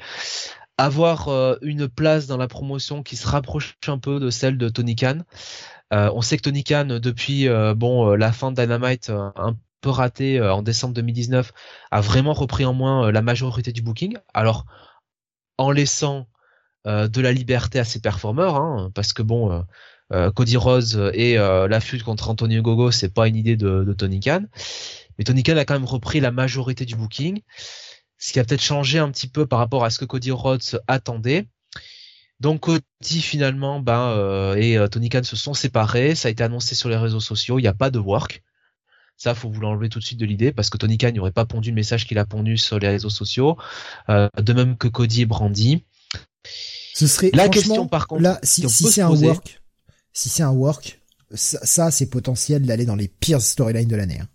avoir 0.80 1.30
une 1.62 1.88
place 1.88 2.28
dans 2.28 2.38
la 2.38 2.48
promotion 2.48 3.04
qui 3.04 3.16
se 3.16 3.28
rapproche 3.28 3.78
un 3.88 3.98
peu 3.98 4.20
de 4.20 4.30
celle 4.30 4.58
de 4.58 4.70
Tony 4.70 4.96
Khan. 4.96 5.20
On 5.92 6.22
sait 6.22 6.38
que 6.38 6.44
Tony 6.44 6.64
Khan 6.64 7.00
depuis 7.02 7.48
bon 7.76 8.16
la 8.16 8.32
fin 8.32 8.52
de 8.52 8.62
Dynamite 8.62 9.10
un 9.10 9.56
peu 9.82 9.90
raté 9.90 10.42
en 10.42 10.62
décembre 10.62 10.94
2019 10.94 11.52
a 11.92 12.02
vraiment 12.02 12.34
repris 12.34 12.66
en 12.66 12.74
main 12.74 13.12
la 13.12 13.22
majorité 13.22 13.72
du 13.72 13.82
booking. 13.82 14.18
Alors 14.34 14.66
en 15.60 15.72
laissant 15.72 16.28
euh, 16.88 17.10
de 17.10 17.20
la 17.20 17.34
liberté 17.34 17.78
à 17.78 17.84
ses 17.84 18.00
performeurs, 18.00 18.56
hein, 18.56 18.92
parce 18.96 19.12
que 19.12 19.22
bon, 19.22 19.52
euh, 19.52 19.62
euh, 20.14 20.32
Cody 20.32 20.56
Rose 20.56 21.12
et 21.14 21.36
la 21.36 21.80
fuite 21.82 22.04
contre 22.04 22.30
Antonio 22.30 22.62
Gogo, 22.62 22.90
c'est 22.90 23.14
pas 23.14 23.28
une 23.28 23.36
idée 23.36 23.58
de, 23.58 23.94
Tony 23.98 24.22
Khan, 24.22 24.46
mais 25.18 25.26
Tony 25.26 25.44
Khan 25.44 25.58
a 25.58 25.66
quand 25.66 25.74
même 25.74 25.86
repris 25.86 26.22
la 26.22 26.32
majorité 26.32 26.86
du 26.86 26.96
booking, 26.96 27.42
ce 28.20 28.34
qui 28.34 28.40
a 28.40 28.44
peut-être 28.44 28.62
changé 28.62 29.00
un 29.00 29.10
petit 29.10 29.28
peu 29.28 29.48
par 29.48 29.58
rapport 29.60 29.84
à 29.84 29.90
ce 29.90 29.98
que 29.98 30.06
Cody 30.06 30.32
Rhodes 30.32 30.62
attendait. 30.88 31.48
Donc 32.40 32.62
Cody 32.62 33.22
finalement 33.22 33.80
ben, 33.80 34.56
et 34.56 34.78
Tony 34.92 35.10
Khan 35.10 35.24
se 35.24 35.36
sont 35.36 35.54
séparés, 35.54 36.16
ça 36.16 36.28
a 36.28 36.32
été 36.32 36.44
annoncé 36.44 36.76
sur 36.76 36.90
les 36.90 36.96
réseaux 36.98 37.20
sociaux, 37.20 37.60
il 37.60 37.64
n'y 37.64 37.68
a 37.68 37.74
pas 37.74 37.90
de 37.90 38.00
work. 38.00 38.44
Ça, 39.18 39.36
faut 39.36 39.50
vous 39.50 39.60
l'enlever 39.60 39.90
tout 39.90 40.00
de 40.00 40.04
suite 40.06 40.20
de 40.20 40.26
l'idée 40.26 40.54
parce 40.54 40.70
que 40.70 40.78
Tony 40.78 40.98
Khan 40.98 41.12
n'aurait 41.14 41.34
pas 41.34 41.46
pondu 41.46 41.72
le 41.72 41.76
message 41.76 42.08
qu'il 42.08 42.18
a 42.18 42.26
pondu 42.26 42.58
sur 42.58 42.80
les 42.80 42.88
réseaux 42.88 43.10
sociaux, 43.10 43.58
de 44.08 44.54
même 44.54 44.78
que 44.78 44.88
Cody 44.88 45.24
et 45.24 45.26
Brandy. 45.26 45.84
Ce 46.94 47.08
serait 47.08 47.32
la 47.34 47.50
question 47.50 47.88
par 47.88 48.08
contre. 48.08 48.22
Là, 48.22 48.40
si, 48.44 48.68
c'est 48.70 49.02
un 49.02 49.10
work, 49.10 49.62
si 50.14 50.30
c'est 50.30 50.44
un 50.44 50.52
work, 50.52 51.02
ça, 51.34 51.92
c'est 51.92 52.10
potentiel 52.10 52.66
d'aller 52.66 52.86
dans 52.86 52.96
les 52.96 53.08
pires 53.08 53.42
storylines 53.42 53.88
de 53.88 53.96
l'année. 53.96 54.20
Hein. 54.20 54.28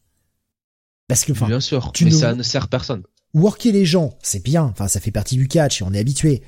Parce 1.08 1.24
que 1.24 1.32
enfin, 1.32 1.46
bien 1.46 1.60
sûr, 1.60 1.92
mais 2.00 2.10
ça 2.10 2.34
ne 2.34 2.42
sert 2.42 2.68
personne. 2.68 3.02
Worker 3.34 3.72
les 3.72 3.84
gens, 3.84 4.16
c'est 4.22 4.42
bien. 4.42 4.64
Enfin, 4.64 4.88
ça 4.88 5.00
fait 5.00 5.10
partie 5.10 5.36
du 5.36 5.48
catch 5.48 5.80
et 5.80 5.84
on 5.84 5.92
est 5.92 5.98
habitué. 5.98 6.42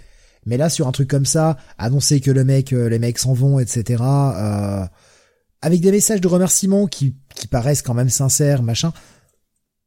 Mais 0.47 0.57
là, 0.57 0.71
sur 0.71 0.87
un 0.87 0.93
truc 0.93 1.09
comme 1.09 1.27
ça, 1.27 1.57
annoncer 1.77 2.21
que 2.21 2.31
le 2.31 2.45
mec, 2.45 2.73
euh, 2.73 2.89
les 2.89 3.01
mecs 3.01 3.19
s'en 3.19 3.35
vont, 3.35 3.59
etc. 3.59 4.03
Euh, 4.03 4.87
avec 5.63 5.81
des 5.81 5.91
messages 5.91 6.21
de 6.21 6.29
remerciement 6.29 6.87
qui, 6.87 7.17
qui 7.35 7.49
paraissent 7.49 7.83
quand 7.83 7.95
même 7.95 8.09
sincères, 8.09 8.63
machin, 8.63 8.93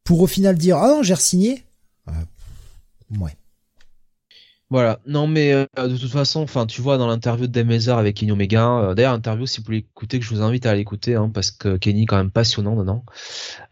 pour 0.04 0.22
au 0.22 0.28
final 0.28 0.58
dire 0.58 0.78
ah 0.78 0.88
non 0.88 1.04
j'ai 1.04 1.16
signé. 1.16 1.64
Euh, 2.08 2.12
ouais. 3.20 3.36
Voilà. 4.72 5.00
Non, 5.08 5.26
mais 5.26 5.54
euh, 5.54 5.66
de 5.78 5.98
toute 5.98 6.12
façon, 6.12 6.42
enfin, 6.42 6.66
tu 6.68 6.82
vois, 6.82 6.98
dans 6.98 7.08
l'interview 7.08 7.48
de 7.48 7.52
Demezer 7.52 7.98
avec 7.98 8.18
Kenny 8.18 8.32
Omega, 8.32 8.70
euh, 8.70 8.94
d'ailleurs, 8.94 9.14
interview, 9.14 9.48
si 9.48 9.60
vous 9.60 9.66
voulez 9.66 9.78
écouter, 9.80 10.20
que 10.20 10.26
je 10.26 10.30
vous 10.30 10.42
invite 10.44 10.66
à 10.68 10.76
l'écouter, 10.76 11.16
hein, 11.16 11.32
parce 11.34 11.50
que 11.50 11.78
Kenny 11.78 12.04
est 12.04 12.06
quand 12.06 12.18
même 12.18 12.30
passionnant 12.30 12.76
dedans. 12.76 13.04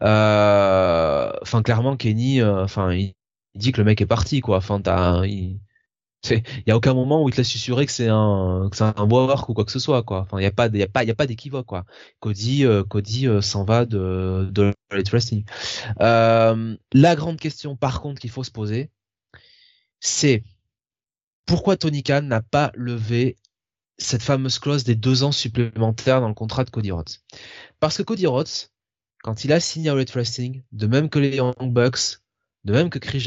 Enfin, 0.00 1.62
clairement, 1.62 1.96
Kenny, 1.96 2.42
enfin, 2.42 2.92
il, 2.92 3.14
dit 3.54 3.72
que 3.72 3.78
le 3.78 3.84
mec 3.84 4.00
est 4.00 4.06
parti, 4.06 4.40
quoi. 4.40 4.58
Enfin, 4.58 4.80
t'as, 4.80 5.24
il, 5.26 5.60
il 6.30 6.42
y 6.66 6.70
a 6.70 6.76
aucun 6.76 6.94
moment 6.94 7.22
où 7.22 7.28
il 7.28 7.32
te 7.32 7.38
laisse 7.38 7.48
susurrer 7.48 7.86
que 7.86 7.92
c'est 7.92 8.08
un, 8.08 8.68
que 8.70 8.76
c'est 8.76 8.84
un 8.84 9.08
work 9.08 9.48
ou 9.48 9.54
quoi 9.54 9.64
que 9.64 9.72
ce 9.72 9.78
soit, 9.78 10.02
quoi. 10.02 10.20
Enfin, 10.20 10.38
il 10.38 10.42
y 10.42 10.46
a 10.46 10.50
pas, 10.50 10.66
il 10.66 10.76
y 10.76 10.82
a 10.82 10.88
pas, 10.88 11.04
il 11.04 11.08
y 11.08 11.10
a 11.10 11.14
pas 11.14 11.26
d'équivoque, 11.26 11.66
quoi. 11.66 11.84
Cody, 12.20 12.64
Cody 12.88 13.28
s'en 13.42 13.64
va 13.64 13.86
de, 13.86 14.48
de 14.50 14.72
Wrestling. 14.90 15.44
la 15.98 17.16
grande 17.16 17.38
question, 17.38 17.76
par 17.76 18.00
contre, 18.00 18.20
qu'il 18.20 18.30
faut 18.30 18.44
se 18.44 18.50
poser, 18.50 18.90
c'est 20.00 20.44
pourquoi 21.46 21.76
Tony 21.76 22.02
Khan 22.02 22.22
n'a 22.22 22.42
pas 22.42 22.70
levé 22.74 23.36
cette 23.96 24.22
fameuse 24.22 24.58
clause 24.58 24.84
des 24.84 24.94
deux 24.94 25.24
ans 25.24 25.32
supplémentaires 25.32 26.20
dans 26.20 26.28
le 26.28 26.34
contrat 26.34 26.64
de 26.64 26.70
Cody 26.70 26.90
Rhodes? 26.90 27.10
Parce 27.80 27.96
que 27.96 28.02
Cody 28.02 28.26
Rhodes, 28.26 28.48
quand 29.22 29.44
il 29.44 29.52
a 29.52 29.60
signé 29.60 29.90
à 29.90 29.94
Red 29.94 30.10
Wrestling, 30.10 30.62
de 30.72 30.86
même 30.86 31.08
que 31.08 31.18
les 31.18 31.36
Young 31.36 31.54
Bucks, 31.72 32.20
de 32.68 32.74
même 32.74 32.90
que 32.90 32.98
Chris 32.98 33.24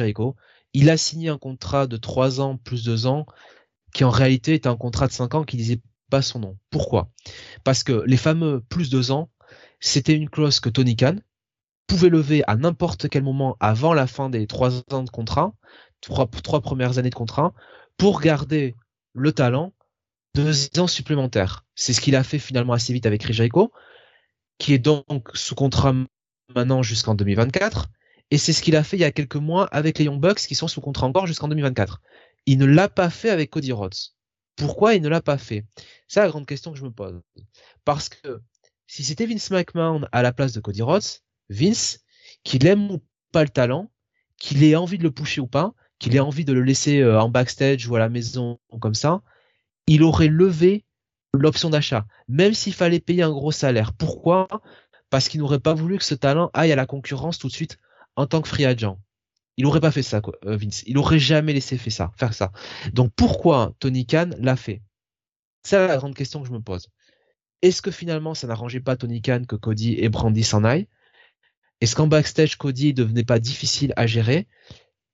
il 0.73 0.89
a 0.89 0.97
signé 0.97 1.29
un 1.29 1.39
contrat 1.39 1.87
de 1.87 1.97
trois 1.97 2.39
ans 2.39 2.57
plus 2.57 2.85
deux 2.85 3.07
ans, 3.07 3.25
qui 3.91 4.03
en 4.03 4.11
réalité 4.11 4.53
était 4.53 4.69
un 4.69 4.77
contrat 4.77 5.07
de 5.07 5.11
cinq 5.11 5.33
ans 5.33 5.43
qui 5.43 5.57
disait 5.57 5.81
pas 6.11 6.21
son 6.21 6.39
nom. 6.39 6.57
Pourquoi? 6.69 7.09
Parce 7.63 7.83
que 7.83 8.03
les 8.05 8.17
fameux 8.17 8.61
plus 8.69 8.91
deux 8.91 9.11
ans, 9.11 9.31
c'était 9.79 10.13
une 10.13 10.29
clause 10.29 10.59
que 10.59 10.69
Tony 10.69 10.95
Khan 10.95 11.15
pouvait 11.87 12.09
lever 12.09 12.43
à 12.45 12.55
n'importe 12.55 13.09
quel 13.09 13.23
moment 13.23 13.57
avant 13.59 13.93
la 13.93 14.05
fin 14.05 14.29
des 14.29 14.45
trois 14.45 14.77
ans 14.91 15.03
de 15.03 15.09
contrat, 15.09 15.53
trois, 16.01 16.27
trois 16.27 16.61
premières 16.61 16.99
années 16.99 17.09
de 17.09 17.15
contrat, 17.15 17.53
pour 17.97 18.21
garder 18.21 18.75
le 19.13 19.31
talent 19.31 19.73
deux 20.35 20.69
ans 20.79 20.87
supplémentaires. 20.87 21.65
C'est 21.73 21.93
ce 21.93 21.99
qu'il 21.99 22.15
a 22.15 22.23
fait 22.23 22.39
finalement 22.39 22.73
assez 22.73 22.93
vite 22.93 23.07
avec 23.07 23.23
Rijaiko, 23.23 23.73
qui 24.59 24.73
est 24.73 24.79
donc 24.79 25.31
sous 25.33 25.55
contrat 25.55 25.93
maintenant 26.55 26.83
jusqu'en 26.83 27.15
2024. 27.15 27.89
Et 28.31 28.37
c'est 28.37 28.53
ce 28.53 28.61
qu'il 28.61 28.77
a 28.77 28.83
fait 28.83 28.97
il 28.97 29.01
y 29.01 29.05
a 29.05 29.11
quelques 29.11 29.35
mois 29.35 29.65
avec 29.67 29.99
les 29.99 30.05
Young 30.05 30.19
Bucks 30.19 30.39
qui 30.39 30.55
sont 30.55 30.69
sous 30.69 30.81
contrat 30.81 31.05
encore 31.05 31.27
jusqu'en 31.27 31.49
2024. 31.49 32.01
Il 32.45 32.57
ne 32.57 32.65
l'a 32.65 32.87
pas 32.87 33.09
fait 33.09 33.29
avec 33.29 33.49
Cody 33.51 33.73
Rhodes. 33.73 33.93
Pourquoi 34.55 34.95
il 34.95 35.01
ne 35.01 35.09
l'a 35.09 35.21
pas 35.21 35.37
fait? 35.37 35.65
C'est 36.07 36.21
la 36.21 36.29
grande 36.29 36.45
question 36.45 36.71
que 36.71 36.79
je 36.79 36.83
me 36.83 36.91
pose. 36.91 37.21
Parce 37.83 38.09
que 38.09 38.41
si 38.87 39.03
c'était 39.03 39.25
Vince 39.25 39.51
McMahon 39.51 40.07
à 40.11 40.21
la 40.21 40.31
place 40.31 40.53
de 40.53 40.61
Cody 40.61 40.81
Rhodes, 40.81 41.03
Vince, 41.49 41.99
qu'il 42.43 42.65
aime 42.65 42.89
ou 42.91 43.03
pas 43.31 43.43
le 43.43 43.49
talent, 43.49 43.91
qu'il 44.37 44.63
ait 44.63 44.75
envie 44.75 44.97
de 44.97 45.03
le 45.03 45.11
pousser 45.11 45.41
ou 45.41 45.47
pas, 45.47 45.73
qu'il 45.99 46.15
ait 46.15 46.19
envie 46.19 46.45
de 46.45 46.53
le 46.53 46.63
laisser 46.63 46.99
euh, 46.99 47.21
en 47.21 47.29
backstage 47.29 47.87
ou 47.87 47.95
à 47.95 47.99
la 47.99 48.09
maison 48.09 48.59
comme 48.79 48.95
ça, 48.95 49.21
il 49.87 50.03
aurait 50.03 50.27
levé 50.27 50.85
l'option 51.33 51.69
d'achat, 51.69 52.05
même 52.27 52.53
s'il 52.53 52.73
fallait 52.73 52.99
payer 52.99 53.23
un 53.23 53.31
gros 53.31 53.51
salaire. 53.51 53.93
Pourquoi? 53.93 54.47
Parce 55.09 55.27
qu'il 55.27 55.41
n'aurait 55.41 55.59
pas 55.59 55.73
voulu 55.73 55.97
que 55.97 56.03
ce 56.03 56.15
talent 56.15 56.49
aille 56.53 56.71
à 56.71 56.75
la 56.75 56.85
concurrence 56.85 57.37
tout 57.37 57.47
de 57.47 57.53
suite 57.53 57.77
en 58.15 58.27
tant 58.27 58.41
que 58.41 58.47
free 58.47 58.65
agent. 58.65 58.99
Il 59.57 59.65
n'aurait 59.65 59.81
pas 59.81 59.91
fait 59.91 60.03
ça, 60.03 60.21
quoi, 60.21 60.35
euh, 60.45 60.55
Vince. 60.55 60.83
Il 60.87 60.97
aurait 60.97 61.19
jamais 61.19 61.53
laissé 61.53 61.77
faire 61.77 61.93
ça, 61.93 62.11
faire 62.17 62.33
ça. 62.33 62.51
Donc 62.93 63.11
pourquoi 63.15 63.73
Tony 63.79 64.05
Khan 64.05 64.29
l'a 64.39 64.55
fait? 64.55 64.81
C'est 65.63 65.87
la 65.87 65.97
grande 65.97 66.15
question 66.15 66.41
que 66.41 66.47
je 66.47 66.53
me 66.53 66.61
pose. 66.61 66.87
Est-ce 67.61 67.81
que 67.81 67.91
finalement 67.91 68.33
ça 68.33 68.47
n'arrangeait 68.47 68.79
pas 68.79 68.95
Tony 68.95 69.21
Khan 69.21 69.43
que 69.47 69.55
Cody 69.55 69.95
et 69.99 70.09
Brandy 70.09 70.43
s'en 70.43 70.63
aillent? 70.63 70.87
Est-ce 71.79 71.95
qu'en 71.95 72.07
backstage 72.07 72.57
Cody 72.57 72.93
devenait 72.93 73.23
pas 73.23 73.39
difficile 73.39 73.93
à 73.97 74.07
gérer? 74.07 74.47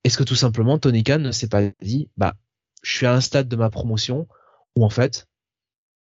Est-ce 0.03 0.17
que 0.17 0.23
tout 0.23 0.35
simplement 0.35 0.77
Tony 0.77 1.03
Khan 1.03 1.19
ne 1.19 1.31
s'est 1.31 1.49
pas 1.49 1.63
dit, 1.81 2.09
bah, 2.15 2.35
je 2.83 2.95
suis 2.95 3.05
à 3.05 3.13
un 3.13 3.21
stade 3.21 3.49
de 3.49 3.55
ma 3.55 3.69
promotion 3.69 4.27
où 4.75 4.85
en 4.85 4.89
fait, 4.89 5.27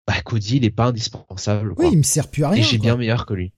bah, 0.07 0.21
Cody, 0.21 0.57
il 0.57 0.63
n'est 0.63 0.71
pas 0.71 0.85
indispensable. 0.85 1.73
Oui, 1.77 1.89
il 1.91 1.97
me 1.97 2.03
sert 2.03 2.29
plus 2.29 2.43
à 2.43 2.49
rien. 2.49 2.61
Et 2.61 2.65
j'ai 2.65 2.77
bien 2.77 2.97
meilleur 2.97 3.25
que 3.25 3.33
lui. 3.33 3.53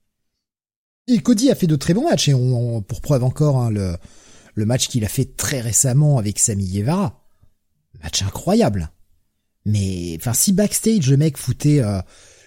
Et 1.08 1.20
Cody 1.20 1.50
a 1.50 1.54
fait 1.54 1.66
de 1.66 1.76
très 1.76 1.94
bons 1.94 2.08
matchs 2.08 2.28
et 2.28 2.34
on, 2.34 2.82
pour 2.82 3.00
preuve 3.00 3.22
encore 3.22 3.58
hein, 3.58 3.70
le 3.70 4.66
match 4.66 4.88
qu'il 4.88 5.04
a 5.04 5.08
fait 5.08 5.36
très 5.36 5.60
récemment 5.60 6.18
avec 6.18 6.38
Sami 6.38 6.66
Guevara, 6.68 7.24
match 8.02 8.22
incroyable. 8.22 8.90
Mais 9.66 10.16
enfin, 10.18 10.32
si 10.32 10.52
backstage 10.52 11.10
le 11.10 11.16
mec 11.16 11.36
foutait 11.36 11.80
euh, 11.80 12.00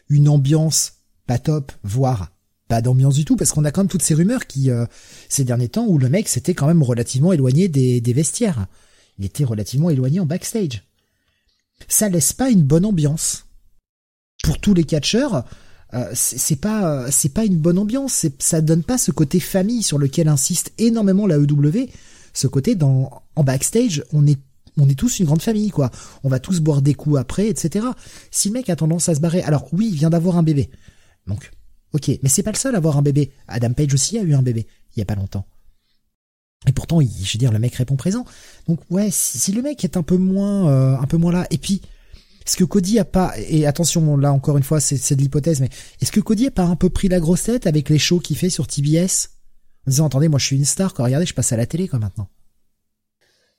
une 0.10 0.30
ambiance 0.30 0.94
pas 1.27 1.38
top, 1.38 1.72
voire 1.84 2.31
pas 2.68 2.81
d'ambiance 2.81 3.15
du 3.15 3.26
tout 3.26 3.36
parce 3.36 3.52
qu'on 3.52 3.65
a 3.65 3.72
quand 3.72 3.81
même 3.81 3.90
toutes 3.90 4.03
ces 4.03 4.14
rumeurs 4.14 4.48
qui 4.48 4.69
euh, 4.69 4.86
ces 5.27 5.44
derniers 5.44 5.69
temps 5.69 5.86
où 5.86 5.98
le 5.98 6.07
mec 6.07 6.30
s'était 6.30 6.53
quand 6.53 6.68
même 6.68 6.84
relativement 6.84 7.34
éloigné 7.34 7.68
des, 7.68 7.99
des 7.99 8.14
vestiaires. 8.14 8.68
Il 9.18 9.26
était 9.26 9.44
relativement 9.44 9.90
éloigné 9.90 10.19
en 10.19 10.26
backstage. 10.26 10.84
Ça 11.88 12.10
laisse 12.10 12.34
pas 12.34 12.49
une 12.49 12.64
bonne 12.64 12.86
ambiance. 12.86 13.45
Pour 14.44 14.60
tous 14.60 14.73
les 14.73 14.86
catcheurs, 14.86 15.45
euh, 15.94 16.11
c'est 16.14 16.56
pas 16.56 17.10
c'est 17.11 17.34
pas 17.34 17.45
une 17.45 17.57
bonne 17.57 17.80
ambiance, 17.80 18.28
ça 18.40 18.61
donne 18.61 18.84
pas 18.84 18.98
ce 18.98 19.11
côté 19.11 19.40
famille 19.40 19.84
sur 19.84 19.98
lequel 19.98 20.28
insiste 20.28 20.72
énormément 20.78 21.28
la 21.28 21.38
EW, 21.38 21.90
ce 22.34 22.48
côté 22.48 22.76
dans 22.76 23.24
en 23.36 23.44
backstage, 23.44 24.03
on 24.14 24.28
est 24.28 24.40
on 24.78 24.88
est 24.88 24.98
tous 24.98 25.20
une 25.20 25.26
grande 25.26 25.41
famille, 25.41 25.72
quoi. 25.72 25.91
On 26.24 26.30
va 26.30 26.40
tous 26.40 26.61
boire 26.61 26.82
des 26.82 26.94
coups 26.94 27.18
après, 27.18 27.49
etc. 27.49 27.86
Si 28.32 28.48
le 28.48 28.53
mec 28.53 28.70
a 28.70 28.78
tendance 28.78 29.10
à 29.10 29.16
se 29.16 29.20
barrer, 29.20 29.41
alors 29.41 29.68
oui, 29.74 29.90
il 29.91 29.95
vient 29.95 30.10
d'avoir 30.10 30.38
un 30.38 30.44
bébé. 30.44 30.70
Donc, 31.28 31.52
Ok, 31.94 32.11
mais 32.22 32.30
c'est 32.30 32.44
pas 32.44 32.52
le 32.52 32.57
seul 32.57 32.76
à 32.76 32.78
avoir 32.78 32.98
un 32.98 33.02
bébé. 33.02 33.32
Adam 33.48 33.74
Page 33.74 33.94
aussi 33.94 34.18
a 34.18 34.22
eu 34.22 34.34
un 34.34 34.41
bébé, 34.41 34.68
il 34.95 34.99
y 34.99 35.02
a 35.02 35.06
pas 35.06 35.16
longtemps. 35.16 35.45
Et 36.68 36.72
pourtant, 36.72 37.02
il, 37.02 37.10
je 37.10 37.34
veux 37.34 37.40
dire, 37.40 37.52
le 37.52 37.60
mec 37.60 37.74
répond 37.76 37.95
présent. 37.95 38.26
Donc 38.68 38.80
ouais, 38.90 39.10
si, 39.11 39.52
le 39.52 39.61
mec 39.61 39.84
est 39.84 39.98
un 39.98 40.03
peu 40.03 40.18
moins, 40.18 40.70
euh, 40.70 40.98
un 40.98 41.06
peu 41.06 41.18
moins 41.18 41.32
là, 41.32 41.48
et 41.52 41.57
puis 41.57 41.82
est-ce 42.49 42.57
que 42.57 42.63
Cody 42.63 42.97
a 42.97 43.05
pas, 43.05 43.34
et 43.38 43.67
attention, 43.67 44.17
là 44.17 44.34
encore 44.34 44.57
une 44.57 44.63
fois, 44.63 44.80
c'est 44.80 45.15
de 45.15 45.21
l'hypothèse, 45.21 45.61
mais 45.61 45.69
est-ce 46.01 46.11
que 46.11 46.19
Cody 46.19 46.47
a 46.47 46.51
pas 46.51 46.63
un 46.63 46.76
peu 46.76 46.89
pris 46.89 47.07
la 47.07 47.19
grosse 47.19 47.43
tête 47.43 47.67
avec 47.67 47.89
les 47.89 47.99
shows 47.99 48.19
qu'il 48.19 48.38
fait 48.38 48.49
sur 48.49 48.65
TBS 48.65 49.30
en 49.85 49.91
disant 49.91 50.07
attendez, 50.07 50.30
moi 50.30 50.39
je 50.39 50.45
suis 50.45 50.55
une 50.55 50.65
star, 50.65 50.95
quoi, 50.95 51.05
regardez, 51.05 51.27
je 51.27 51.35
passe 51.35 51.51
à 51.51 51.57
la 51.57 51.67
télé 51.67 51.88
quoi 51.88 51.99
maintenant. 51.99 52.27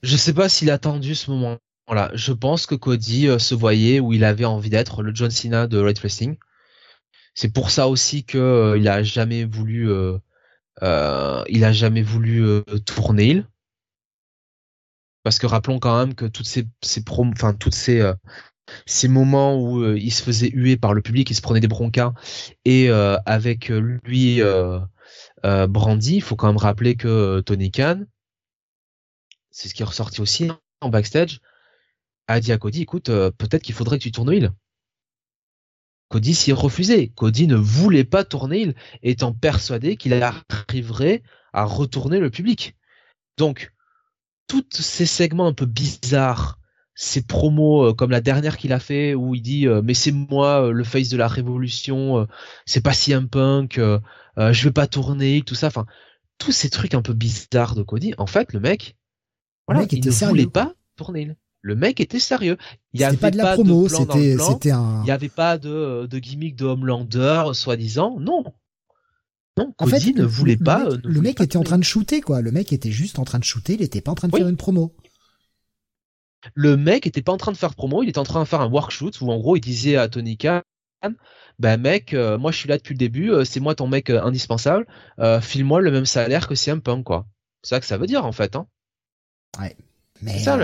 Je 0.02 0.16
sais 0.16 0.32
pas 0.32 0.48
s'il 0.48 0.70
a 0.70 0.74
attendu 0.74 1.14
ce 1.14 1.30
moment. 1.30 1.58
Voilà, 1.86 2.10
je 2.14 2.32
pense 2.32 2.66
que 2.66 2.74
Cody 2.74 3.28
euh, 3.28 3.38
se 3.38 3.54
voyait 3.54 4.00
où 4.00 4.12
il 4.12 4.24
avait 4.24 4.44
envie 4.44 4.70
d'être 4.70 5.04
le 5.04 5.14
John 5.14 5.30
Cena 5.30 5.68
de 5.68 5.78
Red 5.78 5.98
Wrestling. 5.98 6.36
C'est 7.34 7.52
pour 7.52 7.70
ça 7.70 7.86
aussi 7.86 8.24
que 8.24 8.38
euh, 8.38 8.76
il 8.76 8.88
a 8.88 9.04
jamais 9.04 9.44
voulu, 9.44 9.88
euh, 9.88 10.18
il 11.48 11.64
a 11.64 11.72
jamais 11.72 12.02
voulu 12.02 12.62
tourner. 12.86 13.44
Parce 15.22 15.38
que 15.38 15.46
rappelons 15.46 15.78
quand 15.78 15.96
même 15.96 16.14
que 16.16 16.24
toutes 16.24 16.48
ces, 16.48 16.66
ces 16.82 17.04
enfin 17.08 17.54
toutes 17.54 17.74
ces 17.74 18.00
ces 18.86 19.09
moments 19.09 19.60
où 19.60 19.94
il 19.94 20.12
se 20.12 20.22
faisait 20.22 20.51
huer 20.51 20.76
par 20.76 20.94
le 20.94 21.02
public, 21.02 21.30
il 21.30 21.34
se 21.34 21.42
prenait 21.42 21.60
des 21.60 21.68
broncas 21.68 22.12
et 22.64 22.90
avec 22.90 23.68
lui 23.68 24.40
Brandy, 25.42 26.16
il 26.16 26.22
faut 26.22 26.36
quand 26.36 26.48
même 26.48 26.56
rappeler 26.56 26.97
que 26.97 27.40
Tony 27.40 27.70
Khan, 27.70 28.05
c'est 29.51 29.68
ce 29.68 29.74
qui 29.74 29.82
est 29.82 29.86
ressorti 29.86 30.20
aussi 30.20 30.48
en 30.80 30.88
backstage, 30.88 31.40
a 32.28 32.40
dit 32.40 32.52
à 32.52 32.59
Cody, 32.59 32.82
écoute, 32.82 33.09
euh, 33.09 33.30
peut-être 33.30 33.62
qu'il 33.62 33.74
faudrait 33.74 33.98
que 33.98 34.05
tu 34.05 34.12
tournes 34.12 34.32
il. 34.32 34.52
Cody 36.09 36.34
s'y 36.34 36.52
refusait. 36.52 37.09
Cody 37.09 37.47
ne 37.47 37.56
voulait 37.56 38.05
pas 38.05 38.24
tourner 38.24 38.60
il, 38.60 38.74
étant 39.02 39.32
persuadé 39.32 39.97
qu'il 39.97 40.14
arriverait 40.14 41.22
à 41.52 41.64
retourner 41.64 42.18
le 42.18 42.30
public. 42.30 42.76
Donc, 43.36 43.72
tous 44.47 44.64
ces 44.72 45.06
segments 45.06 45.48
un 45.48 45.52
peu 45.52 45.66
bizarres, 45.66 46.59
ces 47.02 47.22
promos 47.22 47.82
euh, 47.82 47.94
comme 47.94 48.10
la 48.10 48.20
dernière 48.20 48.59
qu'il 48.59 48.74
a 48.74 48.78
fait 48.78 49.14
où 49.14 49.35
il 49.35 49.40
dit 49.40 49.66
euh, 49.66 49.81
mais 49.82 49.94
c'est 49.94 50.12
moi 50.12 50.70
le 50.70 50.85
face 50.85 51.09
de 51.09 51.16
la 51.16 51.28
révolution, 51.28 52.27
c'est 52.66 52.82
pas 52.82 52.93
si 52.93 53.14
un 53.14 53.24
punk, 53.24 53.81
je 54.36 54.64
vais 54.64 54.70
pas 54.70 54.86
tourner, 54.86 55.40
tout 55.40 55.55
ça, 55.55 55.68
enfin 55.68 55.86
tous 56.36 56.52
ces 56.52 56.68
trucs 56.68 56.93
un 56.93 57.01
peu 57.01 57.14
bizarres 57.14 57.74
de 57.74 57.82
Cody. 57.82 58.12
En 58.18 58.27
fait, 58.27 58.52
le 58.52 58.60
mec, 58.60 58.97
voilà, 59.66 59.86
il 59.90 60.05
ne 60.05 60.10
voulait 60.10 60.47
pas 60.47 60.74
tourner. 60.97 61.35
Le 61.62 61.74
mec 61.74 62.01
était 62.01 62.18
sérieux. 62.18 62.59
Il 62.93 63.01
y 63.01 63.05
avait 63.05 63.16
pas 63.16 63.31
de 63.31 63.39
la 63.39 63.55
promo, 63.55 63.89
c'était 63.89 64.36
c'était 64.36 64.70
un. 64.70 65.01
Il 65.01 65.05
n'y 65.05 65.10
avait 65.10 65.31
pas 65.31 65.56
de 65.56 66.06
de 66.06 66.18
gimmick 66.18 66.55
de 66.55 66.66
Homelander 66.66 67.44
soi-disant. 67.55 68.20
Non. 68.20 68.44
Non, 69.56 69.72
Cody 69.78 70.01
fait, 70.01 70.12
ne 70.12 70.24
voulait 70.24 70.56
pas. 70.56 70.86
le 71.02 71.20
mec, 71.20 71.40
était 71.40 71.56
en 71.56 71.64
train 71.64 71.78
de 71.78 71.85
shooter 71.85 72.20
quoi. 72.20 72.43
Le 72.43 72.52
mec 72.52 72.72
était 72.74 72.90
juste 72.90 73.18
en 73.18 73.24
train 73.24 73.39
de 73.39 73.44
shooter. 73.44 73.74
Il 73.74 73.82
était 73.82 74.02
pas 74.02 74.12
en 74.12 74.14
train 74.14 74.28
de 74.28 74.36
faire 74.36 74.48
une 74.48 74.56
promo. 74.56 74.94
Le 76.54 76.76
mec 76.76 77.06
était 77.06 77.22
pas 77.22 77.32
en 77.32 77.36
train 77.36 77.52
de 77.52 77.56
faire 77.56 77.74
promo. 77.74 78.02
Il 78.02 78.08
était 78.08 78.18
en 78.18 78.24
train 78.24 78.42
de 78.42 78.48
faire 78.48 78.60
un 78.60 78.68
workshoot 78.68 79.20
où 79.20 79.30
en 79.30 79.38
gros 79.38 79.56
il 79.56 79.60
disait 79.60 79.96
à 79.96 80.08
Tony 80.08 80.36
Khan, 80.36 80.62
ben 81.58 81.78
mec, 81.78 82.14
euh, 82.14 82.38
moi 82.38 82.52
je 82.52 82.58
suis 82.58 82.68
là 82.68 82.76
depuis 82.78 82.94
le 82.94 82.98
début. 82.98 83.30
Euh, 83.30 83.44
c'est 83.44 83.60
moi 83.60 83.74
ton 83.74 83.86
mec 83.86 84.10
euh, 84.10 84.22
indispensable. 84.22 84.86
file-moi 85.42 85.80
le 85.80 85.90
même 85.90 86.06
salaire 86.06 86.48
que 86.48 86.54
CM 86.54 86.80
Punk 86.80 87.04
quoi. 87.04 87.26
C'est 87.62 87.70
ça 87.70 87.80
que 87.80 87.86
ça 87.86 87.98
veut 87.98 88.06
dire 88.06 88.24
en 88.24 88.32
fait. 88.32 88.56
Hein. 88.56 88.66
Ouais. 89.58 89.76
Mais 90.22 90.38
ça, 90.38 90.58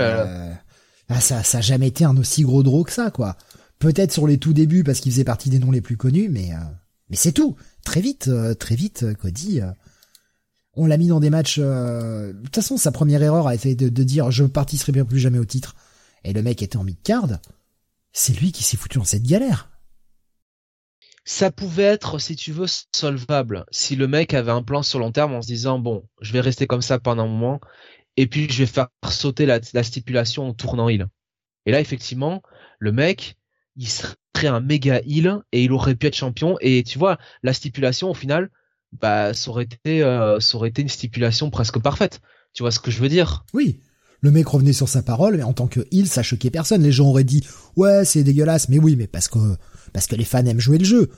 ah, 1.09 1.21
ça, 1.21 1.43
ça 1.43 1.59
a 1.59 1.61
jamais 1.61 1.89
été 1.89 2.05
un 2.05 2.17
aussi 2.17 2.43
gros 2.43 2.63
draw 2.63 2.85
que 2.85 2.93
ça, 2.93 3.11
quoi. 3.11 3.37
Peut-être 3.79 4.13
sur 4.13 4.27
les 4.27 4.39
tout 4.39 4.53
débuts 4.53 4.85
parce 4.85 5.01
qu'il 5.01 5.13
faisait 5.13 5.25
partie 5.25 5.51
des 5.51 5.59
noms 5.59 5.71
les 5.71 5.81
plus 5.81 5.97
connus, 5.97 6.29
mais 6.29 6.51
mais 7.09 7.17
c'est 7.17 7.33
tout. 7.33 7.57
Très 7.85 8.01
vite, 8.01 8.31
très 8.59 8.75
vite, 8.75 9.15
Cody. 9.15 9.61
On 10.77 10.87
l'a 10.87 10.97
mis 10.97 11.09
dans 11.09 11.21
des 11.21 11.31
matchs. 11.31 11.59
De 11.59 12.41
toute 12.45 12.55
façon, 12.55 12.77
sa 12.77 12.93
première 12.93 13.23
erreur 13.23 13.47
a 13.47 13.55
été 13.55 13.75
de, 13.75 14.03
dire 14.03 14.31
je 14.31 14.45
participerai 14.45 15.05
plus 15.05 15.19
jamais 15.19 15.39
au 15.39 15.45
titre. 15.45 15.75
Et 16.25 16.33
le 16.33 16.43
mec 16.43 16.63
était 16.63 16.77
en 16.77 16.85
mid-card. 16.85 17.39
C'est 18.13 18.39
lui 18.39 18.53
qui 18.53 18.63
s'est 18.63 18.77
foutu 18.77 18.99
dans 18.99 19.05
cette 19.05 19.23
galère. 19.23 19.71
Ça 21.25 21.51
pouvait 21.51 21.83
être, 21.83 22.19
si 22.19 22.37
tu 22.37 22.53
veux, 22.53 22.67
solvable. 22.95 23.65
Si 23.71 23.97
le 23.97 24.07
mec 24.07 24.33
avait 24.33 24.53
un 24.53 24.63
plan 24.63 24.83
sur 24.83 24.99
long 24.99 25.13
terme 25.13 25.35
en 25.35 25.43
se 25.43 25.49
disant 25.49 25.79
bon, 25.79 26.05
je 26.21 26.33
vais 26.33 26.41
rester 26.41 26.67
comme 26.67 26.83
ça 26.83 26.99
pendant 26.99 27.25
un 27.25 27.29
moment 27.29 27.61
et 28.17 28.27
puis 28.27 28.49
je 28.51 28.59
vais 28.59 28.67
faire 28.67 28.89
sauter 29.11 29.47
la, 29.47 29.61
stipulation 29.61 30.49
en 30.49 30.55
tournant 30.55 30.89
il. 30.89 31.07
Et 31.67 31.73
là, 31.73 31.81
effectivement, 31.81 32.43
le 32.79 32.93
mec, 32.93 33.37
il 33.77 33.89
serait 33.89 34.15
un 34.45 34.61
méga 34.61 35.01
heal 35.05 35.41
et 35.53 35.65
il 35.65 35.73
aurait 35.73 35.97
pu 35.97 36.07
être 36.07 36.17
champion. 36.17 36.57
Et 36.61 36.83
tu 36.85 36.99
vois, 36.99 37.19
la 37.43 37.53
stipulation, 37.53 38.11
au 38.11 38.15
final, 38.15 38.51
bah, 39.01 39.35
ça 39.35 39.51
aurait 39.51 39.65
été, 39.65 40.03
euh, 40.03 40.41
ça 40.41 40.57
aurait 40.57 40.69
été 40.69 40.83
une 40.83 40.89
stipulation 40.89 41.51
presque 41.51 41.79
parfaite. 41.79 42.21
Tu 42.53 42.63
vois 42.63 42.71
ce 42.71 42.81
que 42.81 42.91
je 42.91 43.01
veux 43.01 43.09
dire? 43.09 43.45
Oui. 43.53 43.81
Le 44.23 44.31
mec 44.31 44.49
revenait 44.49 44.73
sur 44.73 44.89
sa 44.89 45.03
parole, 45.03 45.37
mais 45.37 45.43
en 45.43 45.53
tant 45.53 45.67
que 45.67 45.81
heal, 45.93 46.07
ça 46.07 46.23
choquait 46.23 46.51
personne. 46.51 46.83
Les 46.83 46.93
gens 46.93 47.09
auraient 47.09 47.25
dit, 47.25 47.45
ouais, 47.77 48.05
c'est 48.05 48.25
dégueulasse, 48.25 48.69
mais 48.69 48.79
oui, 48.79 48.97
mais 48.97 49.07
parce 49.07 49.29
que, 49.29 49.57
parce 49.93 50.07
que 50.07 50.17
les 50.17 50.25
fans 50.25 50.45
aiment 50.45 50.61
jouer 50.61 50.79
le 50.79 50.85
jeu. 50.85 51.11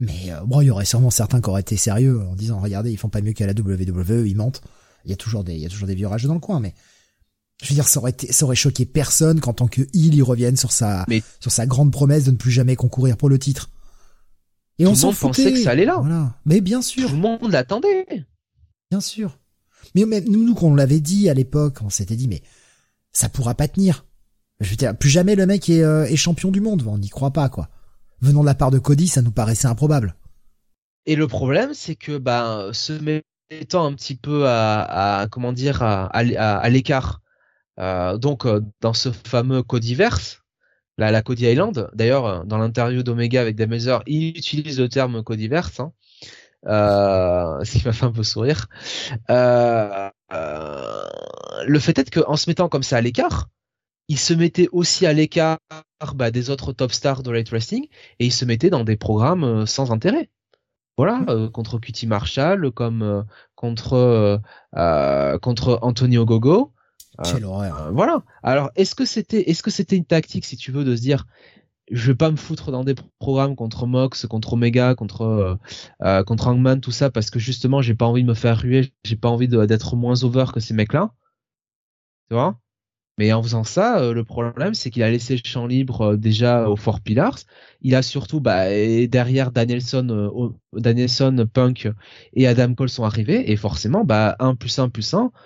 Mais 0.00 0.30
euh, 0.30 0.40
bon, 0.44 0.60
il 0.60 0.66
y 0.66 0.70
aurait 0.70 0.84
sûrement 0.84 1.10
certains 1.10 1.40
qui 1.40 1.48
auraient 1.48 1.62
été 1.62 1.76
sérieux 1.76 2.20
en 2.20 2.34
disant, 2.34 2.60
regardez, 2.60 2.92
ils 2.92 2.98
font 2.98 3.08
pas 3.08 3.22
mieux 3.22 3.32
qu'à 3.32 3.46
la 3.46 3.52
WWE, 3.52 4.26
ils 4.26 4.36
mentent. 4.36 4.60
Il 5.04 5.10
y 5.10 5.14
a 5.14 5.16
toujours 5.16 5.44
des, 5.44 5.54
il 5.54 5.60
y 5.60 5.66
a 5.66 5.68
toujours 5.68 5.88
des 5.88 5.94
vieux 5.94 6.08
rageux 6.08 6.28
dans 6.28 6.34
le 6.34 6.40
coin, 6.40 6.60
mais 6.60 6.74
je 7.62 7.68
veux 7.70 7.74
dire, 7.74 7.88
ça 7.88 8.00
aurait, 8.00 8.10
été, 8.10 8.30
ça 8.32 8.44
aurait 8.44 8.56
choqué 8.56 8.84
personne 8.84 9.40
qu'en 9.40 9.54
tant 9.54 9.66
que 9.66 9.82
il, 9.94 10.14
il 10.14 10.22
revienne 10.22 10.56
sur 10.56 10.72
sa, 10.72 11.06
sur 11.40 11.50
sa 11.50 11.66
grande 11.66 11.90
promesse 11.90 12.24
de 12.24 12.32
ne 12.32 12.36
plus 12.36 12.50
jamais 12.50 12.76
concourir 12.76 13.16
pour 13.16 13.30
le 13.30 13.38
titre. 13.38 13.70
Et 14.78 14.84
Tout 14.84 14.90
on 14.90 14.94
s'en 14.94 15.12
pensait 15.12 15.52
que 15.52 15.62
ça 15.62 15.70
allait 15.70 15.84
là. 15.84 15.98
Voilà. 15.98 16.34
Mais 16.44 16.60
bien 16.60 16.82
sûr. 16.82 17.08
Tout 17.08 17.14
le 17.14 17.20
monde 17.20 17.50
l'attendait. 17.50 18.26
Bien 18.90 19.00
sûr. 19.00 19.38
Mais, 19.94 20.04
mais 20.04 20.20
nous, 20.20 20.44
nous, 20.44 20.54
qu'on 20.54 20.74
l'avait 20.74 21.00
dit 21.00 21.30
à 21.30 21.34
l'époque, 21.34 21.78
on 21.82 21.90
s'était 21.90 22.16
dit, 22.16 22.28
mais 22.28 22.42
ça 23.12 23.28
pourra 23.28 23.54
pas 23.54 23.68
tenir. 23.68 24.04
Je 24.60 24.70
veux 24.70 24.76
dire, 24.76 24.96
plus 24.96 25.08
jamais 25.08 25.34
le 25.34 25.46
mec 25.46 25.68
est, 25.70 25.82
euh, 25.82 26.04
est 26.04 26.16
champion 26.16 26.50
du 26.50 26.60
monde. 26.60 26.84
On 26.86 26.98
n'y 26.98 27.08
croit 27.08 27.32
pas, 27.32 27.48
quoi. 27.48 27.68
Venant 28.20 28.40
de 28.40 28.46
la 28.46 28.54
part 28.54 28.70
de 28.70 28.78
Cody, 28.78 29.08
ça 29.08 29.22
nous 29.22 29.32
paraissait 29.32 29.68
improbable. 29.68 30.14
Et 31.06 31.16
le 31.16 31.28
problème, 31.28 31.72
c'est 31.72 31.94
que, 31.94 32.18
bah, 32.18 32.70
ce 32.72 32.92
étant 33.50 33.86
un 33.86 33.94
petit 33.94 34.16
peu 34.16 34.46
à, 34.48 35.20
à 35.20 35.28
comment 35.28 35.52
dire 35.52 35.82
à, 35.82 36.06
à, 36.06 36.68
l'écart. 36.68 37.20
Euh, 37.78 38.16
donc 38.16 38.46
euh, 38.46 38.62
dans 38.80 38.94
ce 38.94 39.10
fameux 39.12 39.62
Codiverse, 39.62 40.40
la, 40.98 41.10
la 41.10 41.22
Cody 41.22 41.46
Island. 41.46 41.90
D'ailleurs, 41.94 42.26
euh, 42.26 42.44
dans 42.44 42.58
l'interview 42.58 43.02
d'Omega 43.02 43.40
avec 43.40 43.56
Demezer, 43.56 44.02
il 44.06 44.28
utilise 44.36 44.80
le 44.80 44.88
terme 44.88 45.22
Codiverse, 45.22 45.80
hein, 45.80 45.92
euh, 46.66 47.64
ce 47.64 47.78
qui 47.78 47.86
m'a 47.86 47.92
fait 47.92 48.06
un 48.06 48.12
peu 48.12 48.22
sourire. 48.22 48.66
Euh, 49.30 50.10
le 51.66 51.78
fait 51.78 51.98
est 51.98 52.10
qu'en 52.10 52.36
se 52.36 52.48
mettant 52.50 52.68
comme 52.68 52.82
ça 52.82 52.96
à 52.98 53.00
l'écart, 53.00 53.48
il 54.08 54.18
se 54.18 54.34
mettait 54.34 54.68
aussi 54.72 55.06
à 55.06 55.12
l'écart 55.12 55.58
bah, 56.14 56.30
des 56.30 56.50
autres 56.50 56.72
top 56.72 56.92
stars 56.92 57.22
de 57.22 57.30
Light 57.30 57.48
Wrestling 57.50 57.88
et 58.18 58.26
il 58.26 58.32
se 58.32 58.44
mettait 58.44 58.70
dans 58.70 58.84
des 58.84 58.96
programmes 58.96 59.66
sans 59.66 59.90
intérêt. 59.90 60.30
Voilà, 60.96 61.24
euh, 61.28 61.50
contre 61.50 61.78
Cutie 61.78 62.06
Marshall, 62.06 62.70
comme 62.72 63.02
euh, 63.02 63.22
contre 63.54 64.40
euh, 64.76 65.38
contre 65.38 65.78
Antonio 65.82 66.24
Gogo. 66.24 66.72
Quelle 67.24 67.44
horreur. 67.44 67.92
voilà. 67.92 68.22
Alors, 68.42 68.70
est-ce 68.76 68.94
que 68.94 69.04
c'était 69.04 69.50
est-ce 69.50 69.62
que 69.62 69.70
c'était 69.70 69.96
une 69.96 70.04
tactique, 70.04 70.44
si 70.44 70.56
tu 70.56 70.72
veux, 70.72 70.84
de 70.84 70.96
se 70.96 71.00
dire 71.00 71.26
je 71.90 72.08
vais 72.08 72.16
pas 72.16 72.32
me 72.32 72.36
foutre 72.36 72.72
dans 72.72 72.82
des 72.82 72.96
programmes 73.20 73.54
contre 73.54 73.86
Mox, 73.86 74.26
contre 74.26 74.54
Omega, 74.54 74.94
contre 74.94 75.58
contre 76.26 76.48
Hangman, 76.48 76.80
tout 76.80 76.92
ça, 76.92 77.10
parce 77.10 77.30
que 77.30 77.38
justement, 77.38 77.80
j'ai 77.82 77.94
pas 77.94 78.06
envie 78.06 78.22
de 78.22 78.28
me 78.28 78.34
faire 78.34 78.60
ruer, 78.60 78.92
j'ai 79.04 79.16
pas 79.16 79.28
envie 79.28 79.48
d'être 79.48 79.96
moins 79.96 80.24
over 80.24 80.46
que 80.52 80.60
ces 80.60 80.74
mecs-là. 80.74 81.12
Tu 82.28 82.34
vois? 82.34 82.58
Mais 83.18 83.32
en 83.32 83.42
faisant 83.42 83.64
ça, 83.64 83.98
euh, 84.00 84.12
le 84.12 84.24
problème, 84.24 84.74
c'est 84.74 84.90
qu'il 84.90 85.02
a 85.02 85.10
laissé 85.10 85.36
le 85.36 85.42
champ 85.44 85.66
libre 85.66 86.02
euh, 86.02 86.16
déjà 86.16 86.68
aux 86.68 86.76
Four 86.76 87.00
Pillars. 87.00 87.38
Il 87.80 87.94
a 87.94 88.02
surtout, 88.02 88.40
bah, 88.40 88.68
derrière 89.08 89.52
Danielson, 89.52 90.06
euh, 90.10 90.50
Danielson, 90.78 91.48
Punk 91.50 91.88
et 92.34 92.46
Adam 92.46 92.74
Cole 92.74 92.90
sont 92.90 93.04
arrivés, 93.04 93.50
et 93.50 93.56
forcément, 93.56 94.04
bah, 94.04 94.36
1 94.38 94.54
plus 94.54 94.78
1 94.78 94.90
plus 94.90 95.14
1, 95.14 95.30
ah, 95.32 95.40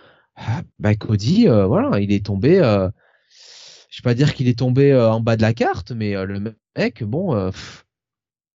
bah, 0.79 0.95
Cody, 0.95 1.47
voilà, 1.47 2.01
il 2.01 2.13
est 2.13 2.25
tombé, 2.25 2.57
je 2.57 4.03
vais 4.03 4.05
pas 4.05 4.15
dire 4.15 4.35
qu'il 4.35 4.49
est 4.49 4.59
tombé 4.59 4.95
en 4.95 5.21
bas 5.21 5.37
de 5.37 5.43
la 5.43 5.55
carte, 5.55 5.93
mais 5.93 6.13
le 6.25 6.55
mec, 6.77 7.05
bon, 7.05 7.51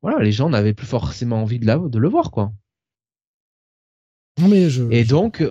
voilà, 0.02 0.20
les 0.20 0.32
gens 0.32 0.50
n'avaient 0.50 0.74
plus 0.74 0.88
forcément 0.88 1.42
envie 1.42 1.60
de, 1.60 1.66
la, 1.66 1.78
de 1.78 2.00
le 2.00 2.10
voir, 2.10 2.32
quoi. 2.32 2.52
mais 4.40 4.70
je, 4.70 4.84
et 4.92 5.04
donc, 5.04 5.44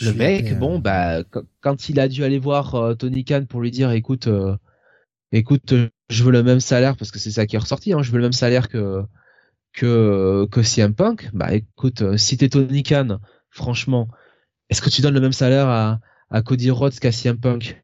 le 0.00 0.12
mec, 0.12 0.58
bon, 0.58 0.76
euh, 0.76 0.80
bah, 0.80 1.22
quand 1.60 1.88
il 1.88 2.00
a 2.00 2.08
dû 2.08 2.24
aller 2.24 2.38
voir 2.38 2.74
euh, 2.74 2.94
Tony 2.94 3.24
Khan 3.24 3.44
pour 3.48 3.60
lui 3.60 3.70
dire, 3.70 3.92
écoute, 3.92 4.26
euh, 4.26 4.56
écoute, 5.32 5.72
je 6.08 6.24
veux 6.24 6.32
le 6.32 6.42
même 6.42 6.60
salaire 6.60 6.96
parce 6.96 7.10
que 7.10 7.18
c'est 7.18 7.30
ça 7.30 7.46
qui 7.46 7.56
est 7.56 7.60
ressorti, 7.60 7.92
hein, 7.92 8.02
je 8.02 8.10
veux 8.10 8.18
le 8.18 8.24
même 8.24 8.32
salaire 8.32 8.68
que 8.68 9.02
que 9.72 10.46
que 10.50 10.62
CM 10.62 10.94
Punk. 10.94 11.30
Bah, 11.32 11.54
écoute, 11.54 12.16
si 12.16 12.36
t'es 12.36 12.48
Tony 12.48 12.82
Khan, 12.82 13.18
franchement, 13.50 14.08
est-ce 14.70 14.82
que 14.82 14.90
tu 14.90 15.02
donnes 15.02 15.14
le 15.14 15.20
même 15.20 15.32
salaire 15.32 15.68
à 15.68 16.42
Cody 16.42 16.70
Rhodes 16.70 16.98
qu'à 16.98 17.12
CM 17.12 17.38
Punk? 17.38 17.82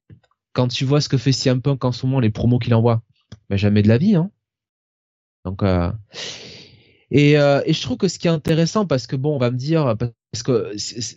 Quand 0.53 0.69
tu 0.69 0.85
vois 0.85 1.01
ce 1.01 1.09
que 1.09 1.17
fait 1.19 1.33
CM 1.33 1.63
Punk 1.63 1.85
en 1.85 1.93
ce 1.93 2.07
moment, 2.07 2.21
les 2.21 2.31
promos 2.31 2.59
qu'il 2.59 2.75
envoie, 2.75 3.03
bah, 3.49 3.57
jamais 3.57 3.83
de 3.83 3.89
la 3.89 3.99
vie, 3.99 4.15
hein. 4.17 4.31
Donc 5.45 5.63
et, 7.11 7.33
et 7.33 7.73
je 7.73 7.83
trouve 7.83 7.97
que 7.97 8.09
ce 8.09 8.19
qui 8.19 8.29
est 8.29 8.31
intéressant, 8.31 8.87
parce 8.87 9.07
que 9.07 9.17
bon, 9.17 9.35
on 9.35 9.39
va 9.39 9.51
me 9.51 9.57
dire, 9.57 9.97
Parce 10.33 10.45
que 10.45 10.73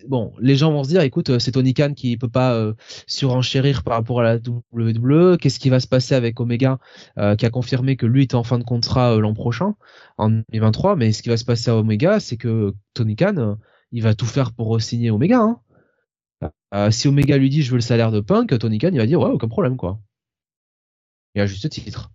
bon, 0.07 0.33
les 0.39 0.55
gens 0.55 0.71
vont 0.71 0.83
se 0.83 0.89
dire, 0.89 1.01
écoute, 1.01 1.29
euh, 1.29 1.37
c'est 1.37 1.51
Tony 1.51 1.75
Khan 1.75 1.93
qui 1.95 2.17
peut 2.17 2.29
pas 2.29 2.53
euh, 2.55 2.73
surenchérir 3.05 3.83
par 3.83 3.93
rapport 3.93 4.21
à 4.21 4.23
la 4.23 4.37
WWE. 4.37 5.37
Qu'est-ce 5.37 5.59
qui 5.59 5.69
va 5.69 5.79
se 5.79 5.87
passer 5.87 6.15
avec 6.15 6.39
Omega, 6.39 6.79
euh, 7.19 7.35
qui 7.35 7.45
a 7.45 7.51
confirmé 7.51 7.95
que 7.95 8.07
lui 8.07 8.23
est 8.23 8.33
en 8.33 8.43
fin 8.43 8.57
de 8.57 8.63
contrat 8.63 9.15
l'an 9.17 9.35
prochain, 9.35 9.75
en 10.17 10.29
2023. 10.31 10.95
Mais 10.95 11.11
ce 11.11 11.21
qui 11.21 11.29
va 11.29 11.37
se 11.37 11.45
passer 11.45 11.69
à 11.69 11.75
Omega, 11.75 12.19
c'est 12.19 12.37
que 12.37 12.73
Tony 12.95 13.15
Khan, 13.15 13.57
il 13.93 14.01
va 14.01 14.15
tout 14.15 14.25
faire 14.25 14.51
pour 14.51 14.81
signer 14.81 15.11
Omega. 15.11 15.39
Hein. 15.39 16.91
si 16.91 17.07
Omega 17.07 17.37
lui 17.37 17.49
dit, 17.49 17.61
je 17.61 17.69
veux 17.69 17.77
le 17.77 17.81
salaire 17.81 18.11
de 18.11 18.19
Punk, 18.19 18.57
Tony 18.59 18.79
Khan, 18.79 18.89
il 18.91 18.97
va 18.97 19.05
dire, 19.05 19.21
ouais, 19.21 19.29
aucun 19.29 19.47
problème, 19.47 19.77
quoi. 19.77 20.01
Et 21.35 21.41
à 21.41 21.45
juste 21.45 21.69
titre. 21.69 22.11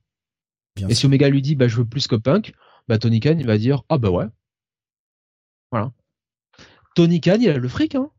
et 0.77 0.95
si 0.95 1.07
Omega 1.07 1.29
lui 1.29 1.41
dit, 1.41 1.55
bah, 1.55 1.69
je 1.69 1.77
veux 1.77 1.87
plus 1.87 2.07
que 2.07 2.17
Punk, 2.17 2.53
bah, 2.89 2.99
Tony 2.99 3.21
Khan, 3.21 3.37
il 3.39 3.47
va 3.47 3.57
dire, 3.57 3.83
ah 3.89 3.97
bah 3.97 4.11
ouais. 4.11 4.27
Voilà. 5.71 5.93
Tony 6.95 7.21
Khan, 7.21 7.39
il 7.41 7.49
a 7.49 7.57
le 7.57 7.69
fric, 7.69 7.95
hein. 7.95 8.11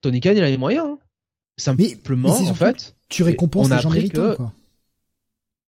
Tony 0.00 0.20
Khan, 0.20 0.32
il 0.34 0.42
a 0.42 0.48
les 0.48 0.56
moyens. 0.56 0.86
Hein. 0.86 0.98
Simplement, 1.56 2.30
en 2.30 2.54
fait. 2.54 2.96
Tu 3.08 3.24
récompenses 3.24 3.68
les 3.68 3.80
gens 3.80 3.90
méritants, 3.90 4.36
quoi. 4.36 4.52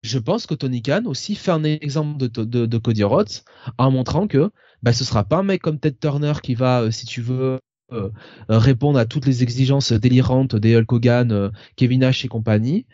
Je 0.03 0.19
pense 0.19 0.47
que 0.47 0.55
Tony 0.55 0.83
Khan 0.83 1.03
aussi 1.07 1.35
fait 1.35 1.51
un 1.51 1.65
exemple 1.65 2.29
de, 2.29 2.45
de, 2.45 2.79
Cody 2.79 3.03
Rhodes 3.03 3.43
en 3.77 3.91
montrant 3.91 4.29
que 4.29 4.53
bah, 4.87 4.93
ce 4.93 5.03
sera 5.03 5.25
pas 5.25 5.39
un 5.39 5.43
mec 5.43 5.63
comme 5.63 5.81
Ted 5.81 5.97
Turner 6.01 6.35
qui 6.41 6.55
va, 6.55 6.83
euh, 6.83 6.93
si 6.93 7.07
tu 7.07 7.21
veux, 7.21 7.59
euh, 7.93 8.11
répondre 8.49 9.01
à 9.01 9.05
toutes 9.05 9.27
les 9.27 9.43
exigences 9.43 9.91
délirantes 9.91 10.55
des 10.55 10.77
Hulk 10.77 10.93
Hogan, 10.93 11.33
euh, 11.33 11.51
Kevin 11.75 12.03
Nash 12.03 12.25
et 12.25 12.29
compagnie. 12.29 12.87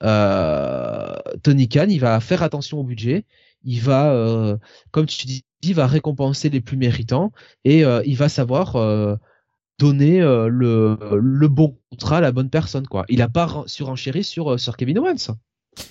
Tony 0.00 1.68
Khan, 1.68 1.86
il 1.88 1.98
va 1.98 2.20
faire 2.20 2.44
attention 2.44 2.78
au 2.78 2.84
budget. 2.84 3.24
Il 3.64 3.80
va, 3.80 4.56
comme 4.92 5.06
tu 5.06 5.26
dis, 5.26 5.72
va 5.72 5.88
récompenser 5.88 6.48
les 6.48 6.60
plus 6.60 6.76
méritants 6.76 7.32
et 7.64 7.82
il 7.82 8.16
va 8.16 8.28
savoir 8.28 8.76
donner 9.78 10.20
le, 10.20 11.46
bon 11.48 11.78
contrat 11.90 12.18
à 12.18 12.20
la 12.20 12.32
bonne 12.32 12.50
personne 12.50 12.86
quoi. 12.86 13.04
Il 13.08 13.22
a 13.22 13.28
pas 13.28 13.64
surenchéri 13.66 14.24
sur 14.24 14.58
sur 14.58 14.76
Kevin 14.76 14.98
Owens. 14.98 15.34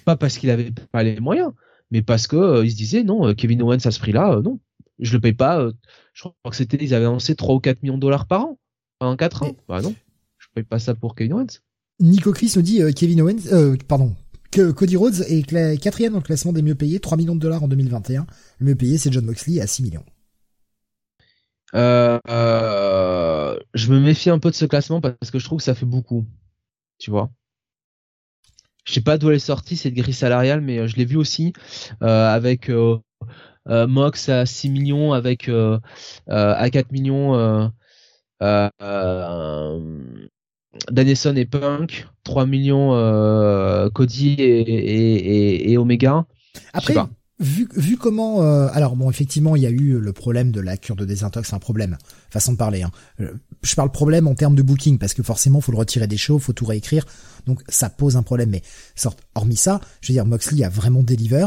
Pas 0.05 0.17
parce 0.17 0.37
qu'il 0.37 0.49
avait 0.49 0.71
pas 0.91 1.03
les 1.03 1.21
moyens, 1.21 1.51
mais 1.89 2.01
parce 2.01 2.27
que 2.27 2.63
il 2.65 2.71
se 2.71 2.77
disait 2.77 3.03
non, 3.03 3.33
Kevin 3.33 3.61
Owens 3.61 3.85
à 3.85 3.91
ce 3.91 3.99
prix-là, 3.99 4.41
non, 4.43 4.59
je 5.01 5.13
le 5.13 5.19
paye 5.19 5.33
pas. 5.33 5.69
je 6.13 6.21
crois 6.21 6.33
que 6.49 6.55
c'était 6.55 6.77
ils 6.79 6.93
avaient 6.93 7.05
annoncé 7.05 7.35
3 7.35 7.55
ou 7.55 7.59
4 7.59 7.83
millions 7.83 7.95
de 7.95 8.01
dollars 8.01 8.27
par 8.27 8.45
an 8.45 8.59
pendant 8.99 9.15
4 9.17 9.43
ans. 9.43 9.55
Bah 9.67 9.81
non, 9.81 9.93
je 10.37 10.47
paye 10.53 10.63
pas 10.63 10.79
ça 10.79 10.95
pour 10.95 11.15
Kevin 11.15 11.33
Owens. 11.33 11.59
Nico 11.99 12.31
Chris 12.31 12.53
nous 12.55 12.61
dit 12.61 12.81
Kevin 12.95 13.21
Owens, 13.21 13.77
pardon, 13.87 14.15
que 14.51 14.71
Cody 14.71 14.97
Rhodes 14.97 15.25
est 15.27 15.81
quatrième 15.81 16.13
dans 16.13 16.19
le 16.19 16.23
classement 16.23 16.53
des 16.53 16.61
mieux 16.61 16.75
payés, 16.75 16.99
3 16.99 17.17
millions 17.17 17.35
de 17.35 17.39
dollars 17.39 17.63
en 17.63 17.67
2021. 17.67 18.27
Le 18.59 18.65
mieux 18.65 18.75
payé, 18.75 18.97
c'est 18.97 19.11
John 19.11 19.25
Moxley 19.25 19.61
à 19.61 19.67
6 19.67 19.83
millions. 19.83 20.05
Euh, 21.73 22.19
euh, 22.29 23.57
je 23.73 23.91
me 23.91 23.99
méfie 23.99 24.29
un 24.29 24.39
peu 24.39 24.49
de 24.49 24.55
ce 24.55 24.65
classement 24.65 24.99
parce 24.99 25.31
que 25.31 25.39
je 25.39 25.45
trouve 25.45 25.59
que 25.59 25.63
ça 25.63 25.75
fait 25.75 25.85
beaucoup. 25.85 26.25
Tu 26.97 27.11
vois. 27.11 27.31
Je 28.85 28.93
sais 28.93 29.01
pas 29.01 29.17
d'où 29.17 29.29
elle 29.29 29.35
est 29.35 29.39
sortie 29.39 29.77
cette 29.77 29.93
grille 29.93 30.13
salariale, 30.13 30.61
mais 30.61 30.79
euh, 30.79 30.87
je 30.87 30.97
l'ai 30.97 31.05
vu 31.05 31.15
aussi 31.15 31.53
avec 32.01 32.69
Mox 33.67 34.29
à 34.29 34.45
6 34.45 34.69
millions, 34.69 35.13
avec 35.13 35.49
à 36.27 36.69
4 36.69 36.91
millions 36.91 37.71
Danielson 40.89 41.35
et 41.35 41.45
Punk, 41.45 42.07
3 42.23 42.45
millions 42.45 42.93
euh, 42.93 43.89
Cody 43.89 44.35
et, 44.39 45.77
Omega. 45.77 46.25
Après, 46.73 46.95
vu, 47.39 47.67
vu 47.75 47.97
comment, 47.97 48.41
euh, 48.41 48.69
alors 48.73 48.95
bon, 48.95 49.09
effectivement, 49.09 49.55
il 49.55 49.63
y 49.63 49.65
a 49.65 49.69
eu 49.69 49.99
le 49.99 50.13
problème 50.13 50.51
de 50.51 50.61
la 50.61 50.77
cure 50.77 50.95
de 50.95 51.05
désintox, 51.05 51.51
un 51.53 51.59
problème, 51.59 51.97
façon 52.29 52.53
de 52.53 52.57
parler. 52.57 52.83
Hein. 52.83 52.91
Euh, 53.19 53.33
je 53.63 53.75
parle 53.75 53.91
problème 53.91 54.27
en 54.27 54.35
termes 54.35 54.55
de 54.55 54.61
booking 54.61 54.97
parce 54.97 55.13
que 55.13 55.23
forcément, 55.23 55.59
faut 55.61 55.71
le 55.71 55.77
retirer 55.77 56.07
des 56.07 56.17
shows, 56.17 56.39
faut 56.39 56.53
tout 56.53 56.65
réécrire, 56.65 57.05
donc 57.45 57.61
ça 57.67 57.89
pose 57.89 58.15
un 58.15 58.23
problème. 58.23 58.49
Mais 58.49 58.61
hormis 59.35 59.57
ça, 59.57 59.81
je 60.01 60.11
veux 60.11 60.13
dire, 60.13 60.25
Moxley 60.25 60.63
a 60.63 60.69
vraiment 60.69 61.03
deliver. 61.03 61.45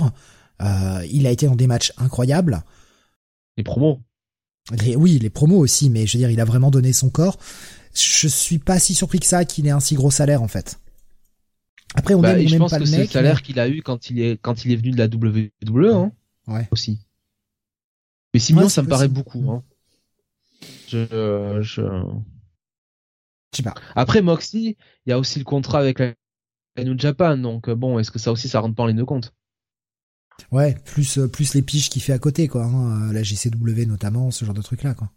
Il 0.61 1.27
a 1.27 1.31
été 1.31 1.47
dans 1.47 1.57
des 1.57 1.67
matchs 1.67 1.93
incroyables. 1.97 2.63
Les 3.57 3.65
promos. 3.65 4.01
oui, 4.97 5.19
les 5.19 5.31
promos 5.31 5.59
aussi, 5.59 5.91
mais 5.91 6.07
je 6.07 6.15
veux 6.15 6.19
dire, 6.19 6.31
il 6.31 6.41
a 6.41 6.45
vraiment 6.45 6.71
donné 6.71 6.93
son 6.93 7.11
corps 7.11 7.39
je 7.95 8.29
suis 8.29 8.59
pas 8.59 8.79
si 8.79 8.95
surpris 8.95 9.21
que 9.21 9.27
ça 9.27 9.45
qu'il 9.45 9.67
ait 9.67 9.71
un 9.71 9.81
si 9.81 9.95
gros 9.95 10.11
salaire 10.11 10.43
en 10.43 10.49
fait. 10.49 10.81
Après, 11.95 12.15
on 12.15 12.21
bah, 12.21 12.45
je 12.45 12.57
pense 12.57 12.77
que 12.77 12.85
c'est 12.85 12.99
le 12.99 13.07
salaire 13.07 13.43
qu'il 13.43 13.61
a 13.61 13.69
eu 13.69 13.83
quand 13.83 14.11
il 14.11 14.21
est 14.21 14.41
quand 14.41 14.65
il 14.65 14.73
est 14.73 14.77
venu 14.77 14.91
de 14.91 14.99
la 14.99 15.07
WWE, 15.07 15.95
hein. 15.95 16.13
Ouais. 16.47 16.69
Aussi. 16.73 16.99
Mais 18.35 18.41
6 18.41 18.55
millions, 18.55 18.69
ça 18.69 18.83
me 18.83 18.89
paraît 18.89 19.09
beaucoup. 19.09 19.51
Hein. 19.51 19.63
Je, 20.89 21.59
je. 21.63 21.83
sais 23.53 23.63
pas. 23.63 23.75
Après 23.95 24.23
Moxley, 24.23 24.77
il 25.07 25.11
y 25.11 25.13
a 25.13 25.19
aussi 25.19 25.39
le 25.39 25.45
contrat 25.45 25.79
avec 25.79 26.01
la, 26.01 26.15
New 26.85 26.99
Japan, 26.99 27.39
donc 27.39 27.69
euh, 27.69 27.77
bon, 27.77 28.01
est-ce 28.01 28.11
que 28.11 28.19
ça 28.19 28.33
aussi, 28.33 28.49
ça 28.49 28.59
rentre 28.59 28.75
pas 28.75 28.83
en 28.83 28.87
ligne 28.87 28.97
de 28.97 29.05
compte 29.05 29.33
Ouais, 30.53 30.77
plus 30.85 31.19
euh, 31.19 31.29
plus 31.29 31.55
les 31.55 31.63
piges 31.63 31.91
qu'il 31.91 32.03
fait 32.03 32.13
à 32.13 32.19
côté, 32.19 32.49
quoi. 32.49 32.65
Hein, 32.65 33.13
la 33.13 33.23
GCW 33.23 33.87
notamment, 33.87 34.31
ce 34.31 34.45
genre 34.45 34.55
de 34.55 34.63
truc 34.63 34.83
là, 34.83 34.95
quoi 34.95 35.11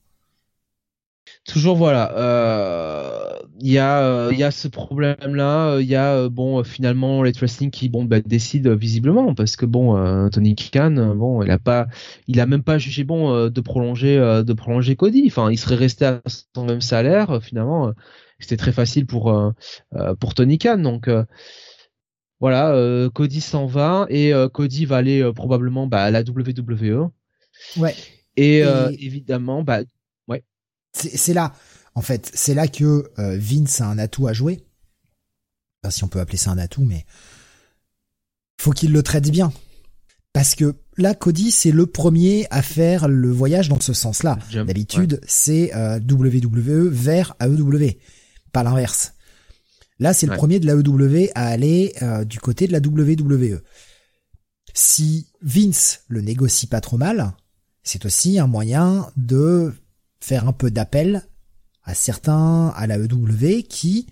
toujours 1.46 1.76
voilà 1.76 2.12
euh, 2.18 3.40
il 3.60 3.72
y 3.72 3.78
a 3.78 4.02
euh, 4.04 4.34
y 4.34 4.44
a 4.44 4.52
ce 4.52 4.68
problème 4.68 5.36
là 5.36 5.80
il 5.80 5.88
y 5.88 5.96
a 5.96 6.14
euh, 6.14 6.30
bon 6.30 6.64
finalement 6.64 7.24
les 7.24 7.32
wrestling 7.32 7.72
qui 7.72 7.90
bon 7.90 8.06
bah, 8.06 8.18
visiblement 8.26 9.34
parce 9.34 9.56
que 9.56 9.66
bon 9.66 10.30
Tony 10.30 10.56
Khan 10.56 11.14
bon 11.16 11.42
il 11.44 11.52
a 11.52 11.60
pas 11.60 11.88
il 12.28 12.40
a 12.40 12.46
même 12.46 12.64
pas 12.64 12.78
jugé 12.78 13.04
bon 13.04 13.50
de 13.50 13.62
prolonger 13.62 14.18
de 14.18 14.54
prolonger 14.54 14.96
Cody 14.96 15.24
enfin 15.28 15.50
il 15.52 15.58
serait 15.58 15.76
resté 15.76 16.06
à 16.06 16.22
son 16.56 16.66
même 16.66 16.82
salaire 16.82 17.40
finalement 17.42 17.94
c'était 18.40 18.58
très 18.58 18.72
facile 18.72 19.06
pour 19.06 19.54
pour 20.20 20.34
Tony 20.34 20.58
Khan 20.58 20.78
donc 20.78 21.10
voilà 22.40 23.10
Cody 23.14 23.42
s'en 23.42 23.66
va 23.66 24.06
et 24.10 24.32
Cody 24.54 24.86
va 24.86 24.98
aller 24.98 25.32
probablement 25.36 25.88
bah, 25.88 26.04
à 26.04 26.12
la 26.12 26.22
WWE 26.22 27.10
ouais 27.78 27.96
et, 28.36 28.64
évidemment 29.00 29.64
bah 29.64 29.82
c'est 30.98 31.34
là, 31.34 31.54
en 31.96 32.02
fait, 32.02 32.32
c'est 32.34 32.54
là 32.54 32.68
que 32.68 33.10
euh, 33.20 33.38
Vince 33.40 33.82
a 33.82 33.88
un 33.88 33.98
atout 33.98 34.28
à 34.28 34.34
jouer. 34.34 34.64
Pas 35.82 35.92
si 35.92 36.04
on 36.04 36.08
peut 36.08 36.20
appeler 36.20 36.38
ça 36.38 36.52
un 36.52 36.58
atout, 36.58 36.84
mais 36.84 37.06
faut 38.60 38.72
qu'il 38.72 38.92
le 38.92 39.04
traite 39.04 39.30
bien. 39.30 39.52
Parce 40.34 40.56
que 40.56 40.76
là, 40.98 41.14
Cody, 41.16 41.52
c'est 41.52 41.72
le 41.72 41.86
premier 41.88 42.48
à 42.52 42.62
faire 42.62 43.08
le 43.08 43.32
voyage 43.32 43.70
dans 43.70 43.80
ce 43.80 43.94
sens-là. 43.94 44.38
D'habitude, 44.52 45.22
c'est 45.28 45.76
euh, 45.76 46.00
WWE 46.00 46.90
vers 46.90 47.36
AEW, 47.40 47.98
pas 48.52 48.64
l'inverse. 48.64 49.14
Là, 50.00 50.14
c'est 50.14 50.28
le 50.28 50.36
premier 50.36 50.60
de 50.60 50.68
l'AEW 50.68 51.30
à 51.34 51.48
aller 51.48 51.94
euh, 52.02 52.24
du 52.24 52.40
côté 52.40 52.68
de 52.68 52.72
la 52.72 52.80
WWE. 52.80 53.62
Si 54.74 55.28
Vince 55.42 56.02
le 56.08 56.22
négocie 56.22 56.68
pas 56.68 56.82
trop 56.82 56.98
mal, 56.98 57.34
c'est 57.84 58.06
aussi 58.06 58.38
un 58.38 58.48
moyen 58.48 59.10
de 59.16 59.74
faire 60.20 60.48
un 60.48 60.54
peu 60.54 60.70
d'appel 60.70 61.24
à 61.84 61.96
certains 61.96 62.68
à 62.76 62.86
la 62.86 62.98
EW 62.98 63.64
qui 63.68 64.08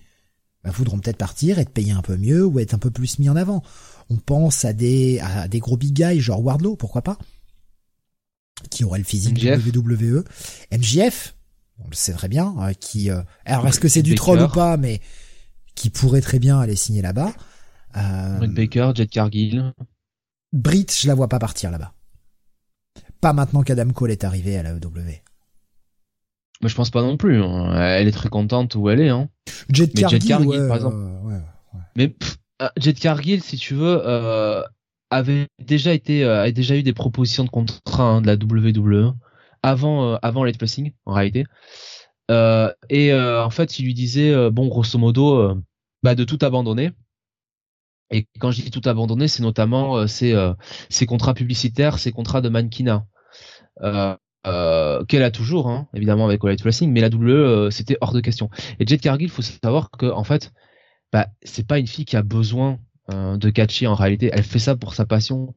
bah, 0.63 0.71
voudront 0.71 0.97
peut-être 0.97 1.17
partir, 1.17 1.59
être 1.59 1.69
payés 1.69 1.91
un 1.91 2.01
peu 2.01 2.17
mieux 2.17 2.45
ou 2.45 2.59
être 2.59 2.73
un 2.73 2.79
peu 2.79 2.89
plus 2.89 3.19
mis 3.19 3.29
en 3.29 3.35
avant. 3.35 3.61
On 4.09 4.17
pense 4.17 4.65
à 4.65 4.73
des 4.73 5.19
à 5.19 5.47
des 5.47 5.59
gros 5.59 5.77
big 5.77 5.93
guys 5.93 6.19
genre 6.19 6.43
Wardlow, 6.43 6.75
pourquoi 6.75 7.01
pas, 7.01 7.17
qui 8.69 8.83
auraient 8.83 8.99
le 8.99 9.05
physique 9.05 9.35
de 9.35 9.77
WWE, 9.77 10.23
MJF, 10.71 11.35
on 11.83 11.89
le 11.89 11.95
sait 11.95 12.13
très 12.13 12.27
bien, 12.27 12.55
euh, 12.61 12.73
qui 12.73 13.11
euh, 13.11 13.21
alors 13.45 13.67
est-ce 13.67 13.79
que 13.79 13.87
c'est 13.87 14.03
du 14.03 14.15
troll 14.15 14.41
ou 14.41 14.47
pas, 14.47 14.77
mais 14.77 15.01
qui 15.75 15.89
pourrait 15.89 16.21
très 16.21 16.39
bien 16.39 16.59
aller 16.59 16.75
signer 16.75 17.01
là-bas. 17.01 17.33
Euh, 17.97 18.47
Baker, 18.47 18.91
Jet 18.95 19.07
Cargill. 19.07 19.73
Britt, 20.53 20.97
je 20.99 21.07
la 21.07 21.15
vois 21.15 21.27
pas 21.27 21.39
partir 21.39 21.71
là-bas. 21.71 21.93
Pas 23.21 23.33
maintenant 23.33 23.63
qu'Adam 23.63 23.89
Cole 23.91 24.11
est 24.11 24.23
arrivé 24.23 24.57
à 24.57 24.63
la 24.63 24.71
EW. 24.71 25.21
Mais 26.61 26.69
je 26.69 26.75
pense 26.75 26.89
pas 26.89 27.01
non 27.01 27.17
plus. 27.17 27.41
Hein. 27.41 27.73
Elle 27.75 28.07
est 28.07 28.11
très 28.11 28.29
contente 28.29 28.75
où 28.75 28.89
elle 28.89 29.01
est. 29.01 29.09
Hein. 29.09 29.29
Jet 29.69 29.93
Cargill, 29.93 30.67
par 30.67 30.77
exemple. 30.77 30.97
Mais 31.95 32.15
euh, 32.61 32.69
Jet 32.77 32.93
Cargill, 32.93 33.41
si 33.41 33.57
tu 33.57 33.73
veux, 33.73 34.01
euh, 34.05 34.61
avait 35.09 35.47
déjà 35.59 35.93
été, 35.93 36.23
euh, 36.23 36.41
avait 36.41 36.51
déjà 36.51 36.75
eu 36.75 36.83
des 36.83 36.93
propositions 36.93 37.43
de 37.43 37.49
contrat 37.49 38.03
hein, 38.03 38.21
de 38.21 38.27
la 38.27 38.35
WWE 38.35 39.13
avant, 39.63 40.13
euh, 40.13 40.17
avant 40.21 40.43
Late 40.43 40.57
Pressing, 40.57 40.91
en 41.05 41.13
réalité. 41.13 41.45
Et 42.29 43.13
en 43.13 43.49
fait, 43.49 43.79
il 43.79 43.85
lui 43.85 43.93
disait, 43.93 44.49
bon, 44.51 44.67
grosso 44.67 44.97
modo, 44.97 45.55
bah, 46.03 46.15
de 46.15 46.23
tout 46.23 46.39
abandonner. 46.41 46.91
Et 48.11 48.27
quand 48.39 48.51
je 48.51 48.61
dis 48.61 48.71
tout 48.71 48.87
abandonner, 48.87 49.27
c'est 49.27 49.43
notamment 49.43 50.07
ses, 50.07 50.35
ses 50.89 51.05
contrats 51.05 51.33
publicitaires, 51.33 51.99
ses 51.99 52.11
contrats 52.11 52.41
de 52.41 52.49
mannequinat. 52.49 53.05
Euh, 53.81 54.15
euh, 54.47 55.03
qu'elle 55.05 55.23
a 55.23 55.31
toujours, 55.31 55.69
hein, 55.69 55.87
évidemment 55.95 56.25
avec 56.25 56.43
All 56.43 56.55
Wrestling, 56.63 56.91
mais 56.91 57.01
la 57.01 57.09
WWE 57.09 57.29
euh, 57.29 57.71
c'était 57.71 57.97
hors 58.01 58.13
de 58.13 58.19
question. 58.21 58.49
Et 58.79 58.85
Jet 58.85 58.99
Cargill, 58.99 59.29
faut 59.29 59.41
savoir 59.41 59.89
que 59.89 60.05
en 60.05 60.23
fait, 60.23 60.53
bah 61.11 61.27
c'est 61.41 61.65
pas 61.65 61.79
une 61.79 61.87
fille 61.87 62.05
qui 62.05 62.15
a 62.15 62.21
besoin 62.21 62.77
euh, 63.11 63.37
de 63.37 63.49
catcher 63.49 63.87
en 63.87 63.95
réalité. 63.95 64.29
Elle 64.31 64.43
fait 64.43 64.59
ça 64.59 64.75
pour 64.75 64.93
sa 64.93 65.05
passion, 65.05 65.55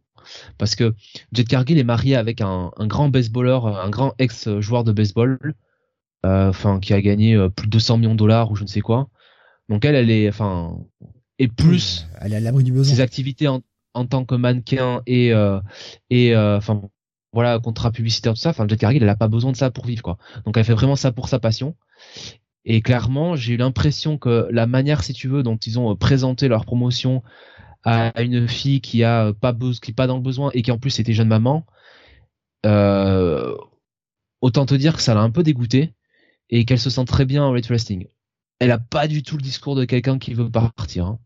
parce 0.56 0.74
que 0.74 0.94
Jet 1.32 1.44
Cargill 1.44 1.78
est 1.78 1.84
mariée 1.84 2.16
avec 2.16 2.40
un, 2.40 2.70
un 2.76 2.86
grand 2.86 3.10
baseballeur, 3.10 3.66
un 3.66 3.90
grand 3.90 4.14
ex 4.18 4.48
joueur 4.60 4.84
de 4.84 4.92
baseball. 4.92 5.38
Enfin 6.24 6.80
qui 6.80 6.94
a 6.94 7.00
gagné 7.00 7.36
plus 7.56 7.66
de 7.66 7.72
200 7.72 7.98
millions 7.98 8.12
de 8.12 8.18
dollars 8.18 8.50
ou 8.50 8.56
je 8.56 8.62
ne 8.62 8.68
sais 8.68 8.80
quoi. 8.80 9.08
Donc 9.68 9.84
elle, 9.84 9.94
elle 9.94 10.10
est, 10.10 10.28
enfin, 10.28 10.78
et 11.38 11.48
plus 11.48 12.06
elle 12.20 12.32
est 12.32 12.36
à 12.36 12.40
l'abri 12.40 12.64
du 12.64 12.72
besoin. 12.72 12.94
Ses 12.94 13.00
activités 13.00 13.48
en, 13.48 13.62
en 13.94 14.06
tant 14.06 14.24
que 14.24 14.34
mannequin 14.34 15.02
et 15.06 15.32
et 16.10 16.36
enfin 16.36 16.82
voilà 17.32 17.58
contrat 17.58 17.90
publicitaire 17.92 18.34
tout 18.34 18.40
ça. 18.40 18.50
Enfin, 18.50 18.66
Jet 18.68 18.76
Cargill, 18.78 19.02
elle 19.02 19.08
a 19.08 19.16
pas 19.16 19.28
besoin 19.28 19.52
de 19.52 19.56
ça 19.56 19.70
pour 19.70 19.86
vivre 19.86 20.02
quoi. 20.02 20.18
Donc 20.44 20.56
elle 20.56 20.64
fait 20.64 20.74
vraiment 20.74 20.96
ça 20.96 21.12
pour 21.12 21.28
sa 21.28 21.38
passion. 21.38 21.76
Et 22.64 22.82
clairement, 22.82 23.36
j'ai 23.36 23.54
eu 23.54 23.56
l'impression 23.56 24.18
que 24.18 24.46
la 24.50 24.66
manière, 24.66 25.02
si 25.02 25.12
tu 25.12 25.28
veux, 25.28 25.42
dont 25.42 25.56
ils 25.56 25.78
ont 25.78 25.96
présenté 25.96 26.48
leur 26.48 26.64
promotion 26.66 27.22
à 27.84 28.20
une 28.20 28.48
fille 28.48 28.80
qui 28.80 29.04
a 29.04 29.32
pas 29.32 29.56
qui 29.80 29.92
pas 29.92 30.06
dans 30.06 30.16
le 30.16 30.22
besoin 30.22 30.50
et 30.52 30.62
qui 30.62 30.70
en 30.70 30.78
plus 30.78 30.98
était 30.98 31.12
jeune 31.12 31.28
maman, 31.28 31.64
euh, 32.66 33.56
autant 34.40 34.66
te 34.66 34.74
dire 34.74 34.96
que 34.96 35.02
ça 35.02 35.14
l'a 35.14 35.20
un 35.20 35.30
peu 35.30 35.42
dégoûté 35.42 35.94
et 36.50 36.64
qu'elle 36.64 36.78
se 36.78 36.90
sent 36.90 37.04
très 37.04 37.24
bien 37.24 37.44
en 37.44 37.52
weight 37.52 37.66
wrestling. 37.68 38.06
Elle 38.60 38.70
a 38.70 38.78
pas 38.78 39.06
du 39.06 39.22
tout 39.22 39.36
le 39.36 39.42
discours 39.42 39.76
de 39.76 39.84
quelqu'un 39.84 40.18
qui 40.18 40.34
veut 40.34 40.50
partir. 40.50 41.06
Hein. 41.06 41.18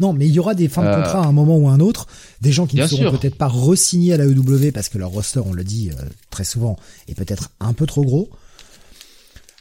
Non, 0.00 0.12
mais 0.12 0.26
il 0.26 0.32
y 0.32 0.38
aura 0.38 0.54
des 0.54 0.68
fins 0.68 0.82
de 0.82 0.88
euh, 0.88 0.94
contrat 0.96 1.24
à 1.24 1.26
un 1.26 1.32
moment 1.32 1.56
ou 1.56 1.68
à 1.68 1.72
un 1.72 1.80
autre, 1.80 2.06
des 2.40 2.52
gens 2.52 2.66
qui 2.66 2.76
ne 2.76 2.86
seront 2.86 3.10
peut-être 3.16 3.36
pas 3.36 3.48
re-signés 3.48 4.12
à 4.12 4.16
la 4.16 4.26
EW 4.26 4.70
parce 4.72 4.88
que 4.88 4.98
leur 4.98 5.10
roster, 5.10 5.40
on 5.44 5.52
le 5.52 5.64
dit 5.64 5.90
euh, 5.90 6.02
très 6.30 6.44
souvent, 6.44 6.76
est 7.08 7.14
peut-être 7.14 7.50
un 7.60 7.72
peu 7.72 7.86
trop 7.86 8.04
gros. 8.04 8.30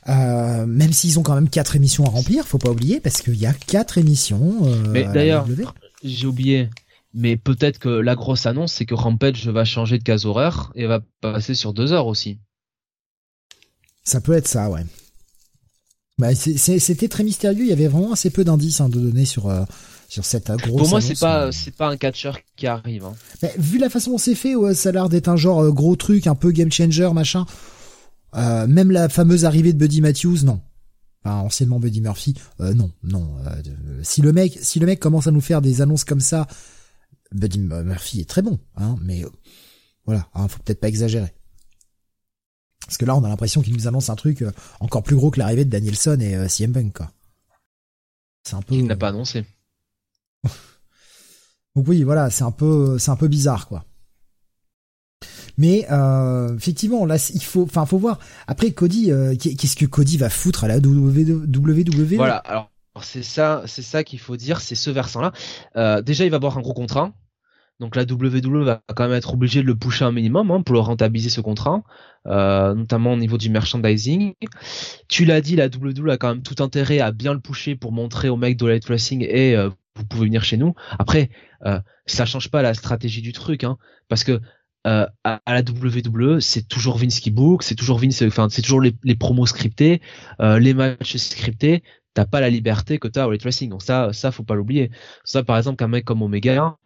Euh, 0.10 0.66
même 0.66 0.94
s'ils 0.94 1.20
ont 1.20 1.24
quand 1.24 1.36
même 1.36 1.50
quatre 1.50 1.76
émissions 1.76 2.06
à 2.06 2.10
remplir, 2.10 2.46
faut 2.46 2.58
pas 2.58 2.70
oublier, 2.70 3.00
parce 3.00 3.22
qu'il 3.22 3.36
y 3.36 3.46
a 3.46 3.54
quatre 3.54 3.98
émissions. 3.98 4.66
Euh, 4.66 4.88
mais 4.90 5.04
d'ailleurs, 5.04 5.46
j'ai 6.04 6.28
oublié. 6.28 6.70
Mais 7.14 7.36
peut-être 7.36 7.80
que 7.80 7.90
la 7.90 8.16
grosse 8.16 8.46
annonce, 8.46 8.74
c'est 8.74 8.86
que 8.86 8.94
Rampage 8.94 9.48
va 9.48 9.66
changer 9.66 9.98
de 9.98 10.04
case 10.04 10.26
horaire 10.26 10.72
et 10.76 10.86
va 10.86 11.02
passer 11.22 11.56
sur 11.56 11.74
deux 11.74 11.92
heures 11.92 12.08
aussi. 12.08 12.40
Ça 14.08 14.22
peut 14.22 14.34
être 14.34 14.48
ça, 14.48 14.70
ouais. 14.70 14.86
Bah, 16.18 16.34
c'était 16.34 17.08
très 17.10 17.24
mystérieux. 17.24 17.64
Il 17.64 17.68
y 17.68 17.74
avait 17.74 17.88
vraiment 17.88 18.14
assez 18.14 18.30
peu 18.30 18.44
d'indices 18.44 18.80
hein, 18.80 18.90
de 18.90 19.00
données 19.00 19.26
sur 19.26 19.50
euh, 19.50 19.66
sur 20.08 20.24
cette 20.24 20.50
grosse. 20.50 20.80
Pour 20.80 20.90
moi, 20.90 21.02
c'est 21.02 21.20
pas 21.20 21.52
c'est 21.52 21.76
pas 21.76 21.90
un 21.90 21.98
catcheur 21.98 22.40
qui 22.56 22.68
arrive. 22.68 23.04
Hein. 23.04 23.16
vu 23.58 23.78
la 23.78 23.90
façon 23.90 24.12
dont 24.12 24.18
c'est 24.18 24.34
fait, 24.34 24.56
ça 24.74 24.90
a 24.90 24.92
l'air 24.94 25.10
d'être 25.10 25.28
un 25.28 25.36
genre 25.36 25.72
gros 25.74 25.98
truc, 25.98 26.26
un 26.26 26.36
peu 26.36 26.52
game 26.52 26.72
changer, 26.72 27.12
machin. 27.14 27.46
Euh, 28.36 28.66
même 28.66 28.92
la 28.92 29.10
fameuse 29.10 29.44
arrivée 29.44 29.74
de 29.74 29.78
Buddy 29.78 30.00
Matthews, 30.00 30.44
non. 30.44 30.62
Enfin, 31.24 31.38
anciennement 31.40 31.80
Buddy 31.80 32.00
Murphy, 32.00 32.36
euh, 32.62 32.74
non, 32.74 32.92
non. 33.04 33.36
Euh, 33.46 33.62
si 34.04 34.22
le 34.22 34.32
mec, 34.32 34.58
si 34.62 34.80
le 34.80 34.86
mec 34.86 35.02
commence 35.02 35.28
à 35.28 35.32
nous 35.32 35.42
faire 35.42 35.62
des 35.62 35.82
annonces 35.82 36.06
comme 36.06 36.22
ça, 36.22 36.48
Buddy 37.34 37.60
Murphy 37.60 38.22
est 38.22 38.30
très 38.30 38.42
bon, 38.42 38.58
hein, 38.78 38.96
mais 39.02 39.26
voilà, 40.06 40.30
hein, 40.34 40.48
faut 40.48 40.60
peut-être 40.64 40.80
pas 40.80 40.88
exagérer. 40.88 41.34
Parce 42.88 42.98
que 42.98 43.06
là, 43.06 43.16
on 43.16 43.24
a 43.24 43.30
l'impression 43.30 43.62
qu'il 43.62 43.74
nous 43.74 43.88
annonce 43.88 44.10
un 44.10 44.16
truc 44.16 44.44
encore 44.80 45.04
plus 45.04 45.16
gros 45.16 45.30
que 45.30 45.38
l'arrivée 45.38 45.66
de 45.66 45.70
Danielson 45.70 46.18
et 46.20 46.50
CM 46.50 46.74
Punk, 46.74 46.94
quoi. 46.94 47.12
C'est 48.44 48.56
un 48.56 48.62
peu. 48.62 48.76
Il 48.76 48.88
n'a 48.88 48.96
pas 48.96 49.10
annoncé. 49.10 49.46
Donc 51.76 51.88
oui, 51.88 52.04
voilà, 52.04 52.30
c'est 52.30 52.44
un 52.44 52.52
peu, 52.52 52.98
c'est 52.98 53.12
un 53.12 53.16
peu 53.16 53.28
bizarre, 53.28 53.68
quoi. 53.68 53.84
Mais 55.58 55.88
euh, 55.92 56.56
effectivement, 56.56 57.06
là, 57.06 57.18
il 57.34 57.44
faut, 57.44 57.64
enfin, 57.64 57.86
faut 57.86 57.98
voir. 57.98 58.20
Après, 58.46 58.72
Cody, 58.72 59.12
euh, 59.12 59.36
qu'est-ce 59.36 59.76
que 59.76 59.86
Cody 59.86 60.18
va 60.18 60.30
foutre 60.30 60.64
à 60.64 60.68
la 60.68 60.78
WWE 60.78 62.16
Voilà. 62.16 62.38
Alors, 62.38 62.70
c'est 63.02 63.24
ça, 63.24 63.64
c'est 63.66 63.82
ça 63.82 64.04
qu'il 64.04 64.20
faut 64.20 64.38
dire, 64.38 64.62
c'est 64.62 64.76
ce 64.76 64.90
versant-là. 64.90 65.32
Euh, 65.76 66.02
déjà, 66.02 66.26
il 66.26 66.30
va 66.32 66.38
avoir 66.38 66.58
un 66.58 66.62
gros 66.62 66.74
contrat. 66.74 67.12
Donc 67.80 67.96
la 67.96 68.04
WWE 68.04 68.64
va 68.64 68.82
quand 68.96 69.08
même 69.08 69.18
être 69.18 69.34
obligée 69.34 69.62
de 69.62 69.68
le 69.68 69.76
pousser 69.76 70.04
un 70.04 70.12
minimum 70.12 70.50
hein, 70.52 70.62
pour 70.62 70.74
le 70.74 70.80
rentabiliser 70.80 71.30
ce 71.30 71.42
contrat, 71.42 71.84
euh, 72.26 72.74
notamment 72.74 73.14
au 73.14 73.18
niveau 73.18 73.38
du 73.38 73.50
merchandising. 73.50 74.34
Tu 75.08 75.26
l'as 75.26 75.42
dit, 75.42 75.56
la 75.56 75.68
WWE 75.68 76.10
a 76.10 76.18
quand 76.18 76.30
même 76.30 76.44
tout 76.44 76.62
intérêt 76.64 77.00
à 77.00 77.12
bien 77.12 77.34
le 77.34 77.40
pousser 77.40 77.76
pour 77.76 77.92
montrer 77.92 78.30
aux 78.30 78.38
mecs 78.38 78.58
de 78.58 78.66
Light 78.66 78.86
Wrestling 78.86 79.26
et 79.30 79.56
euh, 79.56 79.70
vous 79.98 80.06
pouvez 80.06 80.26
venir 80.26 80.44
chez 80.44 80.58
nous. 80.58 80.74
Après, 80.98 81.30
euh, 81.66 81.80
ça 82.06 82.26
change 82.26 82.50
pas 82.50 82.62
la 82.62 82.74
stratégie 82.74 83.22
du 83.22 83.34
truc, 83.34 83.64
hein, 83.64 83.78
parce 84.08 84.24
que 84.24 84.40
euh, 84.86 85.06
à, 85.26 85.42
la 85.48 85.62
WWE, 85.62 86.40
c'est 86.40 86.68
toujours 86.68 86.98
Vince 86.98 87.20
qui 87.20 87.32
book, 87.32 87.64
c'est 87.64 87.76
toujours 87.76 88.00
Vince, 88.00 88.22
enfin 88.22 88.48
c'est 88.50 88.62
toujours 88.62 88.80
les, 88.80 89.16
promos 89.16 89.46
scriptés, 89.46 90.02
euh, 90.40 90.60
les 90.60 90.74
matchs 90.74 91.18
scriptés. 91.18 91.84
T'as 92.14 92.26
pas 92.26 92.40
la 92.40 92.50
liberté 92.50 92.98
que 92.98 93.08
t'as 93.08 93.28
au 93.28 93.30
wrestling. 93.30 93.70
Donc 93.70 93.84
ça, 93.84 94.12
ça 94.14 94.32
faut 94.32 94.44
pas 94.44 94.56
l'oublier. 94.56 94.90
Ça, 95.24 95.44
par 95.44 95.58
exemple, 95.58 95.78
qu'un 95.78 95.88
mec 95.88 96.06
comme 96.06 96.22
Omega, 96.22 96.78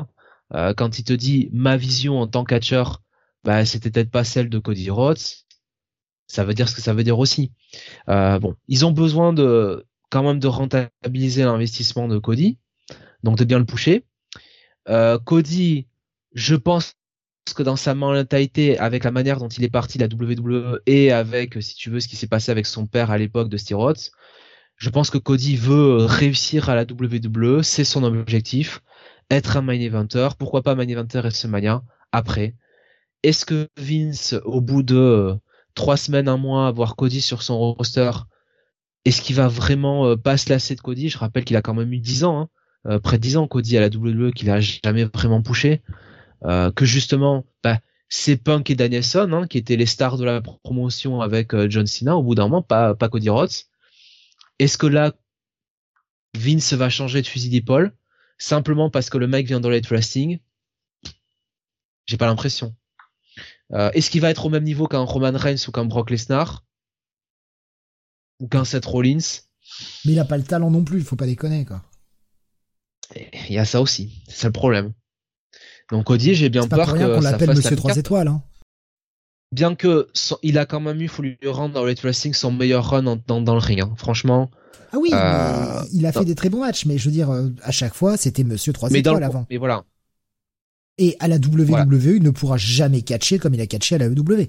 euh, 0.54 0.74
quand 0.74 1.00
il 1.00 1.04
te 1.04 1.14
dit 1.14 1.50
ma 1.54 1.78
vision 1.78 2.20
en 2.20 2.28
tant 2.28 2.44
qu'atcheur, 2.44 3.02
bah 3.44 3.66
c'était 3.66 3.92
peut-être 3.92 4.12
pas 4.12 4.24
celle 4.24 4.50
de 4.50 4.60
Cody 4.60 4.90
Rhodes. 4.90 5.20
Ça 6.28 6.44
veut 6.44 6.54
dire 6.54 6.70
ce 6.70 6.76
que 6.76 6.82
ça 6.82 6.94
veut 6.94 7.04
dire 7.04 7.20
aussi. 7.20 7.52
bon, 8.08 8.56
ils 8.68 8.86
ont 8.86 8.92
besoin 8.92 9.34
de 9.34 9.86
quand 10.10 10.24
même 10.24 10.40
de 10.40 10.48
rentabiliser 10.48 11.44
l'investissement 11.44 12.08
de 12.08 12.18
Cody, 12.20 12.58
donc 13.24 13.38
de 13.38 13.46
bien 13.46 13.60
le 13.60 13.66
pousser. 13.66 14.06
Cody, 15.26 15.88
je 16.34 16.56
pense 16.56 16.96
que 17.56 17.64
dans 17.64 17.76
sa 17.76 17.94
mentalité, 17.96 18.78
avec 18.78 19.04
la 19.04 19.12
manière 19.12 19.40
dont 19.40 19.50
il 19.50 19.64
est 19.64 19.70
parti 19.70 19.98
de 19.98 20.04
la 20.04 20.10
WWE 20.14 20.82
et 20.86 21.12
avec, 21.12 21.62
si 21.62 21.76
tu 21.76 21.90
veux, 21.90 22.00
ce 22.00 22.08
qui 22.08 22.16
s'est 22.16 22.28
passé 22.28 22.52
avec 22.52 22.66
son 22.66 22.88
père 22.88 23.12
à 23.12 23.18
l'époque 23.18 23.50
de 23.50 23.58
Styrots, 23.58 24.12
je 24.78 24.90
pense 24.90 25.10
que 25.10 25.18
Cody 25.18 25.56
veut 25.56 26.06
réussir 26.06 26.70
à 26.70 26.76
la 26.76 26.84
WWE, 26.84 27.62
c'est 27.62 27.84
son 27.84 28.04
objectif, 28.04 28.82
être 29.32 29.58
un 29.58 29.62
main 29.62 29.80
eventer, 29.80 30.30
pourquoi 30.38 30.62
pas 30.62 30.76
main 30.76 30.88
eventer 30.88 31.18
et 31.18 31.22
WrestleMania 31.22 31.84
après? 32.12 32.56
Est-ce 33.24 33.46
que 33.46 33.70
Vince, 33.78 34.36
au 34.46 34.62
bout 34.62 34.84
de 34.84 35.36
trois 35.74 35.98
semaines, 35.98 36.28
un 36.28 36.38
mois, 36.38 36.68
avoir 36.68 36.96
Cody 36.96 37.22
sur 37.22 37.42
son 37.42 37.74
roster, 37.74 38.12
est-ce 39.06 39.22
qu'il 39.22 39.36
va 39.36 39.48
vraiment 39.48 40.06
euh, 40.06 40.16
pas 40.16 40.38
se 40.38 40.50
lasser 40.50 40.76
de 40.76 40.82
Cody? 40.82 41.10
Je 41.10 41.18
rappelle 41.18 41.46
qu'il 41.46 41.56
a 41.56 41.62
quand 41.62 41.74
même 41.74 41.92
eu 41.92 42.00
dix 42.00 42.24
ans, 42.24 42.42
hein, 42.42 42.50
euh, 42.88 43.00
près 43.00 43.18
de 43.18 43.24
dix 43.24 43.38
ans 43.38 43.48
Cody 43.48 43.78
à 43.78 43.82
la 43.82 43.88
WWE, 43.88 44.32
qu'il 44.32 44.50
a 44.50 44.60
jamais 44.60 45.06
vraiment 45.06 45.42
poussé. 45.42 45.82
Euh, 46.44 46.72
que 46.72 46.86
justement, 46.86 47.46
bah, 47.64 47.80
c'est 48.10 48.38
Punk 48.38 48.70
et 48.70 48.76
Danielson 48.76 49.32
hein, 49.32 49.48
qui 49.48 49.58
étaient 49.58 49.76
les 49.76 49.86
stars 49.86 50.18
de 50.18 50.26
la 50.26 50.42
promotion 50.42 51.22
avec 51.22 51.54
euh, 51.54 51.70
John 51.70 51.88
Cena 51.88 52.18
au 52.18 52.24
bout 52.24 52.36
d'un 52.36 52.44
moment, 52.44 52.62
pas, 52.62 52.96
pas 52.96 53.10
Cody 53.10 53.30
Rhodes. 53.30 53.52
Est-ce 54.60 54.78
que 54.78 54.88
là, 54.88 55.14
Vince 56.36 56.74
va 56.74 56.90
changer 56.90 57.22
de 57.22 57.28
fusil 57.28 57.50
d'épaule? 57.50 57.94
Simplement 58.42 58.90
parce 58.90 59.10
que 59.10 59.18
le 59.18 59.28
mec 59.28 59.46
vient 59.46 59.60
dans 59.60 59.70
le 59.70 59.80
wrestling 59.90 60.40
J'ai 62.06 62.18
pas 62.18 62.26
l'impression. 62.26 62.76
Euh, 63.74 63.92
Est-ce 63.92 64.10
qu'il 64.10 64.22
va 64.22 64.30
être 64.30 64.46
au 64.46 64.50
même 64.50 64.64
niveau 64.64 64.88
qu'un 64.88 65.02
Roman 65.02 65.32
Reigns 65.34 65.64
ou 65.68 65.72
qu'un 65.72 65.86
Brock 65.86 66.10
Lesnar 66.10 66.66
ou 68.40 68.48
qu'un 68.48 68.66
Seth 68.66 68.86
Rollins? 68.86 69.44
Mais 70.06 70.14
il 70.14 70.20
a 70.20 70.26
pas 70.26 70.38
le 70.38 70.44
talent 70.44 70.72
non 70.72 70.84
plus, 70.84 71.00
il 71.00 71.06
faut 71.06 71.16
pas 71.16 71.28
déconner 71.28 71.66
quoi. 71.66 71.84
Il 73.16 73.54
y 73.54 73.60
a 73.60 73.66
ça 73.66 73.82
aussi, 73.82 74.24
c'est 74.28 74.48
le 74.48 74.54
problème. 74.54 74.94
Donc 75.92 76.06
Cody, 76.06 76.34
j'ai 76.34 76.50
bien 76.50 76.68
peur 76.68 76.94
que 76.94 77.16
qu'on 77.16 77.22
l'appelle 77.22 77.56
Monsieur 77.56 77.76
3 77.76 77.98
étoiles. 77.98 78.28
Hein. 78.30 78.44
Bien 79.52 79.76
que 79.76 80.08
il 80.44 80.58
a 80.58 80.66
quand 80.66 80.80
même 80.80 81.02
eu, 81.02 81.08
faut 81.08 81.24
lui 81.24 81.38
rendre 81.46 81.74
dans 81.74 81.84
le 81.84 81.94
wrestling 81.94 82.34
son 82.34 82.52
meilleur 82.52 82.90
run 82.90 83.04
dans, 83.04 83.42
dans, 83.42 83.54
le 83.54 83.60
ring. 83.60 83.82
Hein. 83.82 83.94
Franchement. 83.98 84.50
Ah 84.94 84.98
oui, 84.98 85.10
euh, 85.14 85.82
il 85.94 86.06
a 86.06 86.12
fait 86.12 86.26
des 86.26 86.36
très 86.36 86.50
bons 86.50 86.62
matchs, 86.62 86.86
mais 86.86 86.98
je 86.98 87.06
veux 87.06 87.12
dire, 87.12 87.30
euh, 87.30 87.50
à 87.64 87.72
chaque 87.72 87.94
fois, 87.94 88.18
c'était 88.18 88.44
Monsieur 88.44 88.74
3 88.74 88.92
étoiles 88.92 89.24
avant. 89.24 89.46
Mais 89.50 89.58
voilà. 89.58 89.84
Et 90.98 91.16
à 91.20 91.28
la 91.28 91.36
WWE, 91.36 92.18
il 92.18 92.24
ne 92.24 92.30
pourra 92.30 92.58
jamais 92.58 93.02
catcher 93.02 93.40
comme 93.40 93.54
il 93.54 93.62
a 93.62 93.68
catché 93.68 93.96
à 93.96 93.98
la 93.98 94.08
WWE. 94.08 94.48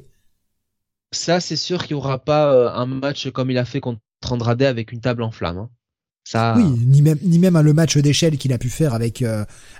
Ça, 1.12 1.40
c'est 1.40 1.56
sûr 1.56 1.84
qu'il 1.86 1.96
n'y 1.96 2.02
aura 2.02 2.18
pas 2.18 2.52
euh, 2.52 2.70
un 2.70 2.86
match 2.86 3.30
comme 3.30 3.50
il 3.50 3.58
a 3.58 3.64
fait 3.64 3.80
contre 3.80 4.00
Andrade 4.30 4.62
avec 4.62 4.92
une 4.92 5.00
table 5.00 5.22
en 5.22 5.30
flamme. 5.30 5.58
Hein. 5.58 5.70
Ça... 6.24 6.54
Oui, 6.56 6.64
ni 6.64 7.02
même 7.02 7.18
ni 7.22 7.38
même 7.40 7.60
le 7.60 7.72
match 7.72 7.96
d'échelle 7.96 8.38
qu'il 8.38 8.52
a 8.52 8.58
pu 8.58 8.68
faire 8.68 8.94
avec 8.94 9.24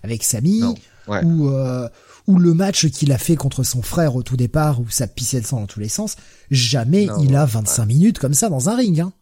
avec 0.03 0.25
Samy 0.25 0.63
ou 1.07 1.49
euh, 1.49 1.89
ou 2.27 2.39
le 2.39 2.55
match 2.55 2.89
qu'il 2.89 3.13
a 3.13 3.19
fait 3.19 3.37
contre 3.37 3.63
son 3.65 3.83
frère 3.83 4.17
au 4.17 4.23
tout 4.23 4.37
départ 4.37 4.81
où 4.81 4.89
ça 4.89 5.07
pissait 5.07 5.39
le 5.39 5.45
sang 5.45 5.61
dans 5.61 5.67
tous 5.67 5.81
les 5.81 5.89
sens, 5.89 6.17
jamais 6.51 7.09
il 7.21 7.35
a 7.37 7.45
25 7.45 7.85
minutes 7.87 8.19
comme 8.19 8.35
ça 8.35 8.49
dans 8.49 8.69
un 8.69 8.77
ring. 8.77 9.01
Hein. 9.01 9.13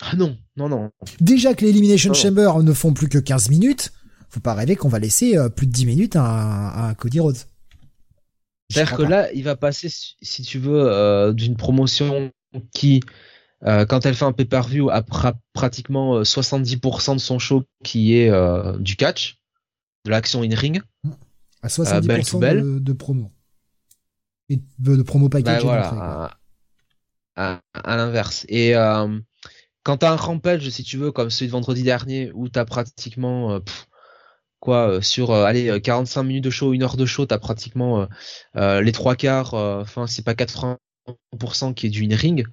Ah 0.00 0.14
non, 0.16 0.36
non, 0.56 0.68
non. 0.68 0.90
Déjà 1.20 1.54
que 1.54 1.64
les 1.64 1.70
Elimination 1.70 2.14
Chamber 2.14 2.52
ne 2.62 2.72
font 2.72 2.92
plus 2.92 3.08
que 3.08 3.18
15 3.18 3.50
minutes, 3.50 3.92
faut 4.28 4.40
pas 4.40 4.54
rêver 4.54 4.76
qu'on 4.76 4.88
va 4.88 5.00
laisser 5.00 5.36
euh, 5.36 5.48
plus 5.48 5.66
de 5.66 5.72
10 5.72 5.86
minutes 5.86 6.16
à, 6.16 6.88
à 6.88 6.94
Cody 6.94 7.18
Rhodes. 7.18 7.38
C'est-à-dire 8.70 8.96
que 8.96 9.02
là, 9.02 9.32
il 9.32 9.44
va 9.44 9.56
passer, 9.56 9.88
si 9.90 10.42
tu 10.42 10.58
veux, 10.58 10.86
euh, 10.86 11.32
d'une 11.32 11.56
promotion 11.56 12.30
qui, 12.72 13.00
quand 13.64 14.04
elle 14.04 14.14
fait 14.14 14.26
un 14.26 14.32
pay-per-view, 14.32 14.90
a 14.90 15.02
pratiquement 15.54 16.20
70% 16.20 17.14
de 17.14 17.18
son 17.18 17.38
show 17.38 17.64
qui 17.82 18.14
est 18.14 18.30
du 18.78 18.94
catch 18.96 19.38
de 20.04 20.10
l'action 20.10 20.42
in-ring. 20.42 20.82
À 21.62 21.68
70% 21.68 22.42
euh, 22.42 22.80
de, 22.80 22.92
promo. 22.92 23.32
Et 24.48 24.60
de, 24.78 25.02
promo 25.02 25.28
package. 25.28 25.64
Bah, 25.64 26.36
à, 27.36 27.96
l'inverse. 27.96 28.44
Et 28.48 28.74
euh, 28.74 29.18
quand 29.82 29.98
t'as 29.98 30.12
un 30.12 30.16
rampage, 30.16 30.68
si 30.70 30.82
tu 30.82 30.96
veux, 30.96 31.12
comme 31.12 31.30
celui 31.30 31.46
de 31.46 31.52
vendredi 31.52 31.82
dernier, 31.82 32.30
où 32.34 32.48
t'as 32.48 32.64
pratiquement... 32.64 33.52
Euh, 33.52 33.60
quoi 34.60 35.00
sur 35.02 35.32
allez 35.32 35.80
45 35.80 36.24
minutes 36.24 36.42
de 36.42 36.50
show 36.50 36.72
une 36.72 36.82
heure 36.82 36.96
de 36.96 37.06
show 37.06 37.24
t'as 37.26 37.38
pratiquement 37.38 38.08
les 38.56 38.90
trois 38.90 39.14
quarts 39.14 39.54
enfin 39.54 40.08
c'est 40.08 40.24
pas 40.24 40.34
80 40.34 40.78
100% 41.34 41.74
qui 41.74 41.86
est 41.86 41.90
du 41.90 42.04
in-ring, 42.04 42.46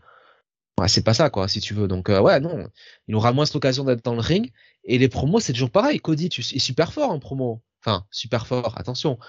ouais, 0.79 0.87
c'est 0.87 1.03
pas 1.03 1.13
ça, 1.13 1.29
quoi, 1.29 1.47
si 1.47 1.59
tu 1.59 1.73
veux. 1.73 1.87
Donc, 1.87 2.09
ouais, 2.09 2.39
non, 2.39 2.67
il 3.07 3.15
aura 3.15 3.33
moins 3.33 3.45
l'occasion 3.53 3.83
d'être 3.83 4.03
dans 4.03 4.15
le 4.15 4.21
ring. 4.21 4.51
Et 4.83 4.97
les 4.97 5.09
promos, 5.09 5.39
c'est 5.39 5.53
toujours 5.53 5.71
pareil. 5.71 5.99
Cody, 5.99 6.29
tu 6.29 6.41
es 6.41 6.59
super 6.59 6.93
fort 6.93 7.11
en 7.11 7.19
promo. 7.19 7.61
Enfin, 7.85 8.05
super 8.09 8.47
fort, 8.47 8.73
attention. 8.77 9.19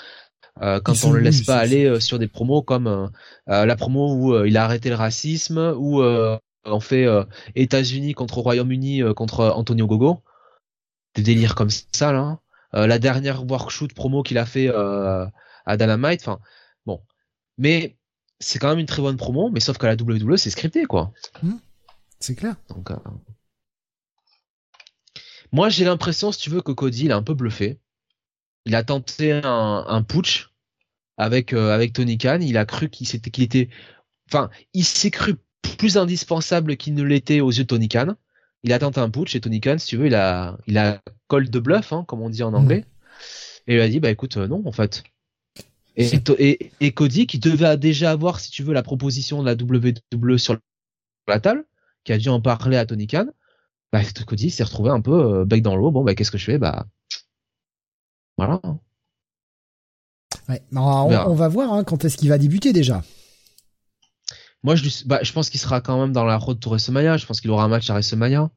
Euh, 0.62 0.80
quand 0.80 0.94
on 1.04 1.12
le 1.12 1.20
laisse 1.20 1.42
pas 1.42 1.58
aller 1.58 1.84
euh, 1.84 2.00
sur 2.00 2.18
des 2.18 2.28
promos 2.28 2.62
comme 2.62 2.86
euh, 2.86 3.66
la 3.66 3.76
promo 3.76 4.14
où 4.14 4.44
il 4.46 4.56
a 4.56 4.64
arrêté 4.64 4.88
le 4.88 4.94
racisme, 4.94 5.74
ou 5.76 6.02
on 6.02 6.80
fait 6.80 7.06
États-Unis 7.54 8.14
contre 8.14 8.38
Royaume-Uni 8.38 9.02
contre 9.14 9.44
Antonio 9.44 9.86
Gogo, 9.86 10.22
des 11.14 11.22
délires 11.22 11.54
comme 11.54 11.70
ça 11.70 12.12
là. 12.12 12.40
la 12.72 12.98
dernière 12.98 13.44
workshoot 13.48 13.92
promo 13.94 14.22
qu'il 14.22 14.38
a 14.38 14.46
fait 14.46 14.68
à 14.68 15.76
Dynamite, 15.76 16.22
enfin 16.22 16.40
bon, 16.86 17.02
mais 17.58 17.96
c'est 18.40 18.58
quand 18.58 18.70
même 18.70 18.78
une 18.78 18.86
très 18.86 19.02
bonne 19.02 19.16
promo, 19.16 19.50
mais 19.50 19.60
sauf 19.60 19.78
qu'à 19.78 19.86
la 19.86 19.94
WWE 19.94 20.36
c'est 20.36 20.50
scripté 20.50 20.86
quoi. 20.86 21.12
Mmh. 21.42 21.52
c'est 22.20 22.34
clair. 22.34 22.56
Donc 22.70 22.90
moi 25.52 25.68
j'ai 25.68 25.84
l'impression, 25.84 26.32
si 26.32 26.40
tu 26.40 26.50
veux, 26.50 26.62
que 26.62 26.72
Cody 26.72 27.04
il 27.04 27.12
a 27.12 27.16
un 27.16 27.22
peu 27.22 27.34
bluffé 27.34 27.78
il 28.66 28.74
a 28.74 28.84
tenté 28.84 29.32
un, 29.32 29.84
un 29.86 30.02
putsch 30.02 30.50
avec 31.16 31.52
euh, 31.52 31.72
avec 31.72 31.92
Tony 31.92 32.18
Khan. 32.18 32.38
Il 32.42 32.58
a 32.58 32.66
cru 32.66 32.90
qu'il 32.90 33.06
s'était 33.06 33.30
qu'il 33.30 33.44
était, 33.44 33.70
enfin, 34.28 34.50
il 34.74 34.84
s'est 34.84 35.10
cru 35.10 35.36
plus 35.78 35.96
indispensable 35.96 36.76
qu'il 36.76 36.94
ne 36.94 37.02
l'était 37.02 37.40
aux 37.40 37.50
yeux 37.50 37.62
de 37.62 37.68
Tony 37.68 37.88
Khan. 37.88 38.14
Il 38.64 38.72
a 38.72 38.78
tenté 38.78 39.00
un 39.00 39.08
putsch 39.08 39.36
et 39.36 39.40
Tony 39.40 39.60
Khan, 39.60 39.76
si 39.78 39.86
tu 39.86 39.96
veux, 39.96 40.06
il 40.06 40.14
a 40.14 40.58
il 40.66 40.76
a 40.76 41.00
call 41.30 41.48
de 41.48 41.58
bluff, 41.58 41.92
hein, 41.92 42.04
comme 42.06 42.20
on 42.20 42.28
dit 42.28 42.42
en 42.42 42.52
anglais. 42.52 42.84
Et 43.68 43.76
il 43.76 43.80
a 43.80 43.88
dit 43.88 44.00
bah 44.00 44.10
écoute 44.10 44.36
euh, 44.36 44.48
non 44.48 44.62
en 44.66 44.72
fait. 44.72 45.04
Et, 45.98 46.10
et, 46.38 46.72
et, 46.80 46.92
Cody 46.92 47.26
qui 47.26 47.38
devait 47.38 47.78
déjà 47.78 48.10
avoir, 48.10 48.38
si 48.38 48.50
tu 48.50 48.62
veux, 48.62 48.74
la 48.74 48.82
proposition 48.82 49.42
de 49.42 49.46
la 49.46 49.54
WWE 49.54 50.36
sur 50.36 50.58
la 51.26 51.40
table, 51.40 51.64
qui 52.04 52.12
a 52.12 52.18
dû 52.18 52.28
en 52.28 52.42
parler 52.42 52.76
à 52.76 52.84
Tony 52.84 53.06
Khan, 53.06 53.24
bah, 53.92 54.02
Cody 54.26 54.50
s'est 54.50 54.62
retrouvé 54.62 54.90
un 54.90 55.00
peu 55.00 55.12
euh, 55.12 55.44
bec 55.46 55.62
dans 55.62 55.74
l'eau. 55.74 55.90
Bon, 55.90 56.04
bah, 56.04 56.14
qu'est-ce 56.14 56.30
que 56.30 56.36
je 56.36 56.44
fais? 56.44 56.58
Bah, 56.58 56.86
voilà. 58.36 58.60
Ouais, 60.48 60.62
on, 60.72 61.34
va 61.34 61.48
voir 61.48 61.72
hein, 61.72 61.84
quand 61.84 62.04
est-ce 62.04 62.16
qu'il 62.16 62.28
va 62.28 62.38
débuter 62.38 62.72
déjà. 62.72 63.02
Moi, 64.62 64.74
je, 64.74 64.88
bah, 65.06 65.20
je 65.22 65.32
pense 65.32 65.50
qu'il 65.50 65.60
sera 65.60 65.80
quand 65.80 66.00
même 66.00 66.12
dans 66.12 66.24
la 66.24 66.36
road 66.36 66.60
to 66.60 66.70
WrestleMania. 66.70 67.16
Je 67.16 67.26
pense 67.26 67.40
qu'il 67.40 67.50
aura 67.50 67.64
un 67.64 67.68
match 67.68 67.88
à 67.90 67.94
WrestleMania. 67.94 68.50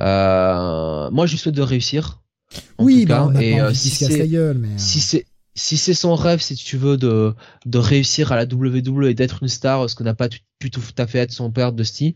Euh, 0.00 1.10
moi, 1.10 1.26
je 1.26 1.32
lui 1.32 1.38
souhaite 1.38 1.54
de 1.54 1.62
réussir. 1.62 2.22
oui, 2.78 3.06
bah, 3.06 3.30
et 3.40 3.60
euh, 3.60 3.72
si 3.72 3.90
c'est 3.90 4.36
euh. 4.36 4.54
si 5.54 5.94
son 5.94 6.14
rêve, 6.14 6.40
si 6.40 6.54
tu 6.54 6.76
veux, 6.76 6.96
de 6.96 7.34
de 7.66 7.78
réussir 7.78 8.32
à 8.32 8.36
la 8.36 8.44
WWE 8.44 9.04
et 9.06 9.14
d'être 9.14 9.42
une 9.42 9.48
star, 9.48 9.88
ce 9.88 9.94
que 9.94 10.02
n'a 10.02 10.14
pas 10.14 10.28
pu 10.58 10.70
tout 10.70 10.80
à 10.98 11.06
fait 11.06 11.18
être 11.18 11.32
son 11.32 11.50
père 11.50 11.72
Dusty, 11.72 12.14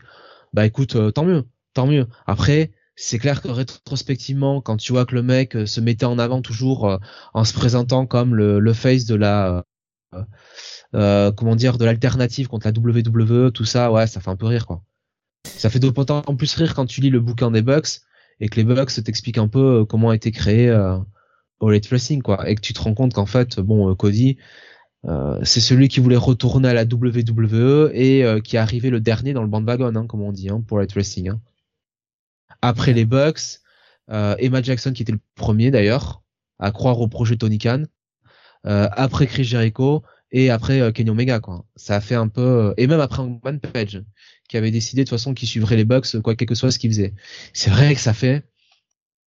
bah 0.53 0.65
écoute, 0.65 0.97
tant 1.13 1.25
mieux, 1.25 1.45
tant 1.73 1.87
mieux. 1.87 2.07
Après, 2.27 2.71
c'est 3.01 3.17
clair 3.17 3.41
que 3.41 3.47
rétrospectivement, 3.47 4.59
quand 4.59 4.75
tu 4.75 4.91
vois 4.91 5.05
que 5.05 5.15
le 5.15 5.23
mec 5.23 5.55
euh, 5.55 5.65
se 5.65 5.79
mettait 5.79 6.05
en 6.05 6.19
avant 6.19 6.41
toujours 6.41 6.89
euh, 6.89 6.97
en 7.33 7.45
se 7.45 7.53
présentant 7.53 8.05
comme 8.05 8.35
le, 8.35 8.73
face 8.73 9.05
de 9.05 9.15
la 9.15 9.63
euh, 10.93 11.31
comment 11.31 11.55
dire 11.55 11.77
de 11.77 11.85
l'alternative 11.85 12.49
contre 12.49 12.67
la 12.67 12.73
WWE, 12.73 13.51
tout 13.53 13.63
ça, 13.63 13.89
ouais, 13.91 14.05
ça 14.05 14.19
fait 14.19 14.29
un 14.29 14.35
peu 14.35 14.47
rire 14.47 14.67
quoi. 14.67 14.83
Ça 15.45 15.69
fait 15.69 15.79
d'autant 15.79 16.21
plus 16.35 16.53
rire 16.55 16.75
quand 16.75 16.85
tu 16.85 16.99
lis 16.99 17.09
le 17.09 17.21
bouquin 17.21 17.51
des 17.51 17.61
Bucks 17.61 18.01
et 18.41 18.49
que 18.49 18.57
les 18.57 18.65
Bucks 18.65 19.01
t'expliquent 19.01 19.37
un 19.37 19.47
peu 19.47 19.85
comment 19.85 20.09
a 20.09 20.15
été 20.15 20.31
créé 20.31 20.67
euh, 20.69 20.97
All 21.61 21.79
quoi, 22.21 22.49
et 22.49 22.55
que 22.55 22.61
tu 22.61 22.73
te 22.73 22.81
rends 22.81 22.93
compte 22.93 23.13
qu'en 23.13 23.25
fait, 23.25 23.59
bon, 23.61 23.93
Cody, 23.95 24.37
c'est 25.43 25.61
celui 25.61 25.87
qui 25.87 25.99
voulait 26.01 26.17
retourner 26.17 26.69
à 26.69 26.73
la 26.73 26.83
WWE 26.83 27.91
et 27.93 28.25
qui 28.43 28.55
est 28.55 28.59
arrivé 28.59 28.89
le 28.89 29.01
dernier 29.01 29.33
dans 29.33 29.41
le 29.41 29.49
bandwagon, 29.49 29.93
hein, 29.95 30.07
comme 30.07 30.21
on 30.21 30.31
dit, 30.31 30.49
hein, 30.49 30.63
pour 30.65 30.79
All. 30.79 30.87
Hein 31.27 31.41
après 32.61 32.93
les 32.93 33.05
Bucks, 33.05 33.61
euh, 34.09 34.35
Emma 34.39 34.61
Jackson 34.61 34.91
qui 34.93 35.03
était 35.03 35.11
le 35.11 35.19
premier 35.35 35.71
d'ailleurs 35.71 36.23
à 36.59 36.71
croire 36.71 36.99
au 36.99 37.07
projet 37.07 37.37
Tony 37.37 37.57
Khan, 37.57 37.85
euh, 38.65 38.89
après 38.91 39.27
Chris 39.27 39.45
Jericho 39.45 40.03
et 40.31 40.49
après 40.49 40.81
euh, 40.81 40.91
Kenny 40.91 41.09
Omega 41.09 41.39
quoi. 41.39 41.65
Ça 41.75 41.95
a 41.95 42.01
fait 42.01 42.15
un 42.15 42.27
peu 42.27 42.41
euh, 42.41 42.73
et 42.77 42.87
même 42.87 42.99
après 42.99 43.21
Hangman 43.21 43.59
Page 43.59 44.03
qui 44.49 44.57
avait 44.57 44.71
décidé 44.71 45.03
de 45.03 45.09
toute 45.09 45.17
façon 45.17 45.33
qu'il 45.33 45.47
suivrait 45.47 45.77
les 45.77 45.85
Bucks 45.85 46.19
quoi 46.21 46.35
quel 46.35 46.47
que 46.47 46.55
soit 46.55 46.71
ce 46.71 46.79
qu'il 46.79 46.91
faisait. 46.91 47.13
C'est 47.53 47.69
vrai 47.69 47.95
que 47.95 48.01
ça 48.01 48.13
fait 48.13 48.43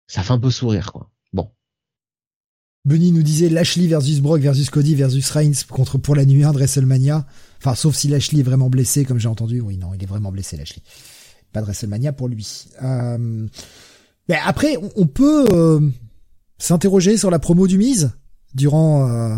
ça 0.06 0.22
fait 0.22 0.32
un 0.32 0.38
peu 0.38 0.50
sourire 0.50 0.92
quoi. 0.92 1.10
Bon. 1.32 1.50
Benny 2.84 3.12
nous 3.12 3.22
disait 3.22 3.48
Lashley 3.48 3.86
versus 3.86 4.20
Brock 4.20 4.40
versus 4.40 4.68
Cody 4.68 4.94
versus 4.94 5.30
Reigns 5.30 5.64
contre 5.68 5.96
pour 5.96 6.14
la 6.14 6.26
nuit 6.26 6.44
1 6.44 6.52
de 6.52 6.58
WrestleMania. 6.58 7.26
Enfin, 7.58 7.74
sauf 7.74 7.94
si 7.94 8.08
Lashley 8.08 8.40
est 8.40 8.42
vraiment 8.42 8.68
blessé, 8.68 9.04
comme 9.04 9.20
j'ai 9.20 9.28
entendu. 9.28 9.60
Oui, 9.60 9.76
non, 9.78 9.94
il 9.94 10.02
est 10.02 10.06
vraiment 10.06 10.32
blessé, 10.32 10.56
Lashley 10.56 10.82
pas 11.52 11.60
de 11.60 11.66
WrestleMania 11.66 12.12
pour 12.12 12.28
lui. 12.28 12.66
Euh, 12.82 13.46
mais 14.28 14.38
après, 14.44 14.76
on, 14.96 15.06
peut 15.06 15.46
euh, 15.52 15.80
s'interroger 16.58 17.16
sur 17.16 17.30
la 17.30 17.38
promo 17.38 17.66
du 17.66 17.78
Miz 17.78 18.10
durant 18.54 19.08
euh, 19.08 19.36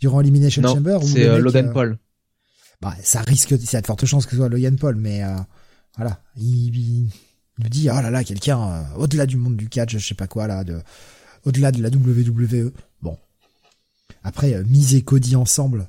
durant 0.00 0.20
Elimination 0.20 0.62
Chamber. 0.62 0.98
C'est 1.04 1.40
Logan 1.40 1.72
Paul. 1.72 1.98
Bah, 2.80 2.96
ça 3.02 3.20
risque, 3.20 3.54
c'est 3.64 3.80
de 3.80 3.86
forte 3.86 4.04
chance 4.06 4.24
que 4.24 4.32
ce 4.32 4.38
soit 4.38 4.48
Logan 4.48 4.76
Paul, 4.76 4.96
mais 4.96 5.22
voilà, 5.96 6.20
il, 6.36 6.76
il, 6.76 7.68
dit 7.68 7.88
oh 7.90 7.94
là 7.94 8.10
là, 8.10 8.24
quelqu'un 8.24 8.86
au-delà 8.96 9.26
du 9.26 9.36
monde 9.36 9.56
du 9.56 9.68
catch, 9.68 9.92
je 9.96 10.04
sais 10.04 10.14
pas 10.14 10.26
quoi 10.26 10.48
là, 10.48 10.64
de 10.64 10.80
au-delà 11.44 11.70
de 11.70 11.80
la 11.80 11.90
WWE. 11.90 12.72
Bon, 13.02 13.16
après 14.24 14.64
Miz 14.64 14.94
et 14.94 15.02
Cody 15.02 15.36
ensemble. 15.36 15.88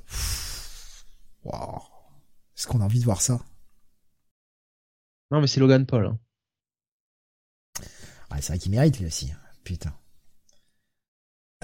Wow. 1.44 1.82
Est-ce 2.56 2.66
qu'on 2.68 2.80
a 2.80 2.84
envie 2.84 3.00
de 3.00 3.04
voir 3.04 3.20
ça? 3.20 3.40
Non, 5.30 5.40
mais 5.40 5.46
c'est 5.46 5.60
Logan 5.60 5.86
Paul. 5.86 6.06
Hein. 6.06 6.18
c'est 8.40 8.48
vrai 8.48 8.58
qu'il 8.58 8.70
mérite 8.70 8.98
lui 8.98 9.06
aussi. 9.06 9.32
Putain. 9.64 9.92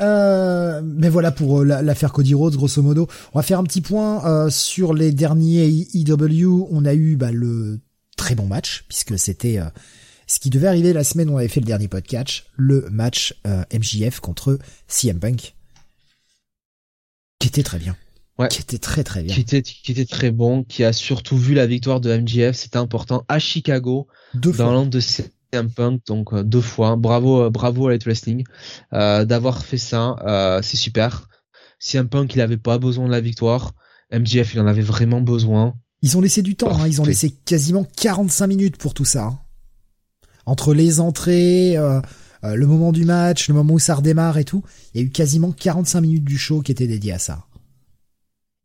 Euh, 0.01 0.81
mais 0.83 1.09
voilà 1.09 1.31
pour 1.31 1.61
euh, 1.61 1.65
l'affaire 1.65 2.13
Cody 2.13 2.35
Rhodes, 2.35 2.57
grosso 2.57 2.83
modo. 2.83 3.07
On 3.33 3.39
va 3.39 3.43
faire 3.43 3.59
un 3.59 3.65
petit 3.65 3.81
point 3.81 4.25
euh, 4.25 4.51
sur 4.51 4.95
les 4.95 5.13
derniers 5.13 5.87
EW. 5.95 6.67
On 6.71 6.85
a 6.85 6.95
eu 6.95 7.17
bah, 7.17 7.33
le 7.33 7.81
très 8.17 8.35
bon 8.35 8.47
match, 8.47 8.85
puisque 8.89 9.19
c'était 9.19 9.61
ce 10.27 10.39
qui 10.39 10.51
devait 10.51 10.69
arriver 10.69 10.93
la 10.93 11.05
semaine 11.05 11.31
où 11.31 11.35
on 11.35 11.39
avait 11.39 11.49
fait 11.49 11.61
le 11.61 11.67
dernier 11.67 11.89
podcast, 11.89 12.45
le 12.57 12.87
match 12.91 13.35
MJF 13.73 14.21
contre 14.21 14.59
CM 14.89 15.19
Punk, 15.19 15.55
qui 17.39 17.49
était 17.49 17.63
très 17.63 17.79
bien 17.79 17.97
qui 18.49 18.63
était 18.63 18.79
très 18.79 19.05
très 19.05 19.23
bien. 19.23 19.35
Qui 19.35 19.41
était, 19.41 19.63
qui 19.63 19.93
était 19.93 20.05
très 20.05 20.31
bon, 20.31 20.65
qui 20.65 20.85
a 20.85 20.93
surtout 20.93 21.37
vu 21.37 21.55
la 21.55 21.67
victoire 21.67 22.01
de 22.01 22.17
MJF, 22.17 22.57
c'était 22.57 22.79
important, 22.79 23.25
à 23.29 23.39
Chicago, 23.39 24.09
deux 24.35 24.53
dans 24.53 24.73
l'an 24.73 24.87
de 24.87 25.01
CM 25.01 25.71
Punk, 25.75 26.03
donc 26.07 26.33
euh, 26.33 26.43
deux 26.43 26.61
fois. 26.61 26.97
Bravo, 26.97 27.43
euh, 27.43 27.51
bravo 27.51 27.89
à 27.89 27.91
Light 27.91 28.05
Wrestling 28.05 28.45
euh, 28.93 29.25
d'avoir 29.25 29.65
fait 29.65 29.79
ça, 29.79 30.17
euh, 30.27 30.61
c'est 30.63 30.77
super. 30.77 31.29
CM 31.79 32.09
Punk, 32.09 32.35
il 32.35 32.41
avait 32.41 32.57
pas 32.57 32.79
besoin 32.79 33.07
de 33.07 33.11
la 33.11 33.21
victoire. 33.21 33.73
MJF, 34.13 34.55
il 34.55 34.61
en 34.61 34.67
avait 34.67 34.83
vraiment 34.83 35.21
besoin. 35.21 35.75
Ils 36.03 36.17
ont 36.17 36.21
laissé 36.21 36.43
du 36.43 36.57
temps, 36.57 36.81
hein, 36.81 36.87
ils 36.87 37.01
ont 37.01 37.05
laissé 37.05 37.31
quasiment 37.31 37.85
45 37.97 38.47
minutes 38.47 38.77
pour 38.77 38.95
tout 38.95 39.05
ça. 39.05 39.25
Hein. 39.25 39.39
Entre 40.47 40.75
les 40.75 40.99
entrées, 40.99 41.77
le 42.43 42.67
moment 42.67 42.91
du 42.91 43.05
match, 43.05 43.49
le 43.49 43.55
moment 43.55 43.75
où 43.75 43.79
ça 43.79 43.95
redémarre 43.95 44.39
et 44.39 44.45
tout, 44.45 44.65
il 44.95 45.01
y 45.01 45.05
a 45.05 45.07
eu 45.07 45.11
quasiment 45.11 45.53
45 45.53 46.01
minutes 46.01 46.25
du 46.25 46.39
show 46.39 46.63
qui 46.63 46.73
étaient 46.73 46.87
dédiées 46.87 47.13
à 47.13 47.19
ça 47.19 47.45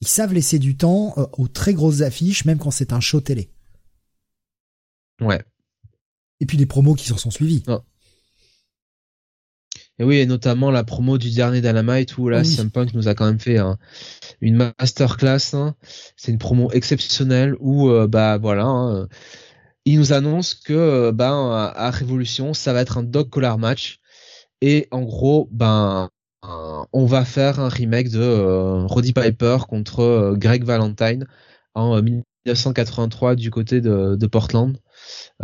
ils 0.01 0.07
savent 0.07 0.33
laisser 0.33 0.59
du 0.59 0.77
temps 0.77 1.13
euh, 1.17 1.25
aux 1.33 1.47
très 1.47 1.73
grosses 1.73 2.01
affiches, 2.01 2.45
même 2.45 2.57
quand 2.57 2.71
c'est 2.71 2.93
un 2.93 2.99
show 2.99 3.21
télé. 3.21 3.49
Ouais. 5.21 5.41
Et 6.39 6.45
puis 6.45 6.57
les 6.57 6.65
promos 6.65 6.95
qui 6.95 7.07
s'en 7.07 7.17
sont 7.17 7.31
suivis. 7.31 7.63
Et 9.97 10.03
oui, 10.03 10.17
et 10.17 10.25
notamment 10.25 10.71
la 10.71 10.83
promo 10.83 11.17
du 11.17 11.31
dernier 11.31 11.61
Dynamite 11.61 12.17
où 12.17 12.27
là, 12.27 12.41
oui. 12.41 12.69
Punk 12.73 12.93
nous 12.93 13.07
a 13.07 13.15
quand 13.15 13.25
même 13.25 13.39
fait 13.39 13.59
une 14.41 14.71
masterclass. 14.77 15.53
Hein. 15.53 15.75
C'est 16.17 16.33
une 16.33 16.37
promo 16.37 16.69
exceptionnelle 16.71 17.55
où, 17.59 17.89
euh, 17.89 18.05
bah 18.05 18.37
voilà, 18.37 18.65
hein, 18.65 19.07
il 19.85 19.99
nous 19.99 20.11
annonce 20.11 20.55
que, 20.55 20.73
euh, 20.73 21.11
ben, 21.13 21.71
à 21.75 21.91
Révolution, 21.91 22.53
ça 22.53 22.73
va 22.73 22.81
être 22.81 22.97
un 22.97 23.03
dog 23.03 23.29
collar 23.29 23.57
match. 23.57 23.99
Et 24.61 24.87
en 24.91 25.03
gros, 25.03 25.47
ben, 25.51 26.09
on 26.93 27.05
va 27.05 27.25
faire 27.25 27.59
un 27.59 27.69
remake 27.69 28.09
de 28.09 28.21
euh, 28.21 28.85
Roddy 28.85 29.13
Piper 29.13 29.57
contre 29.67 29.99
euh, 30.01 30.35
Greg 30.35 30.63
Valentine 30.63 31.27
en 31.73 32.01
1983 32.01 33.31
euh, 33.31 33.35
du 33.35 33.51
côté 33.51 33.81
de, 33.81 34.27
Portland. 34.27 34.77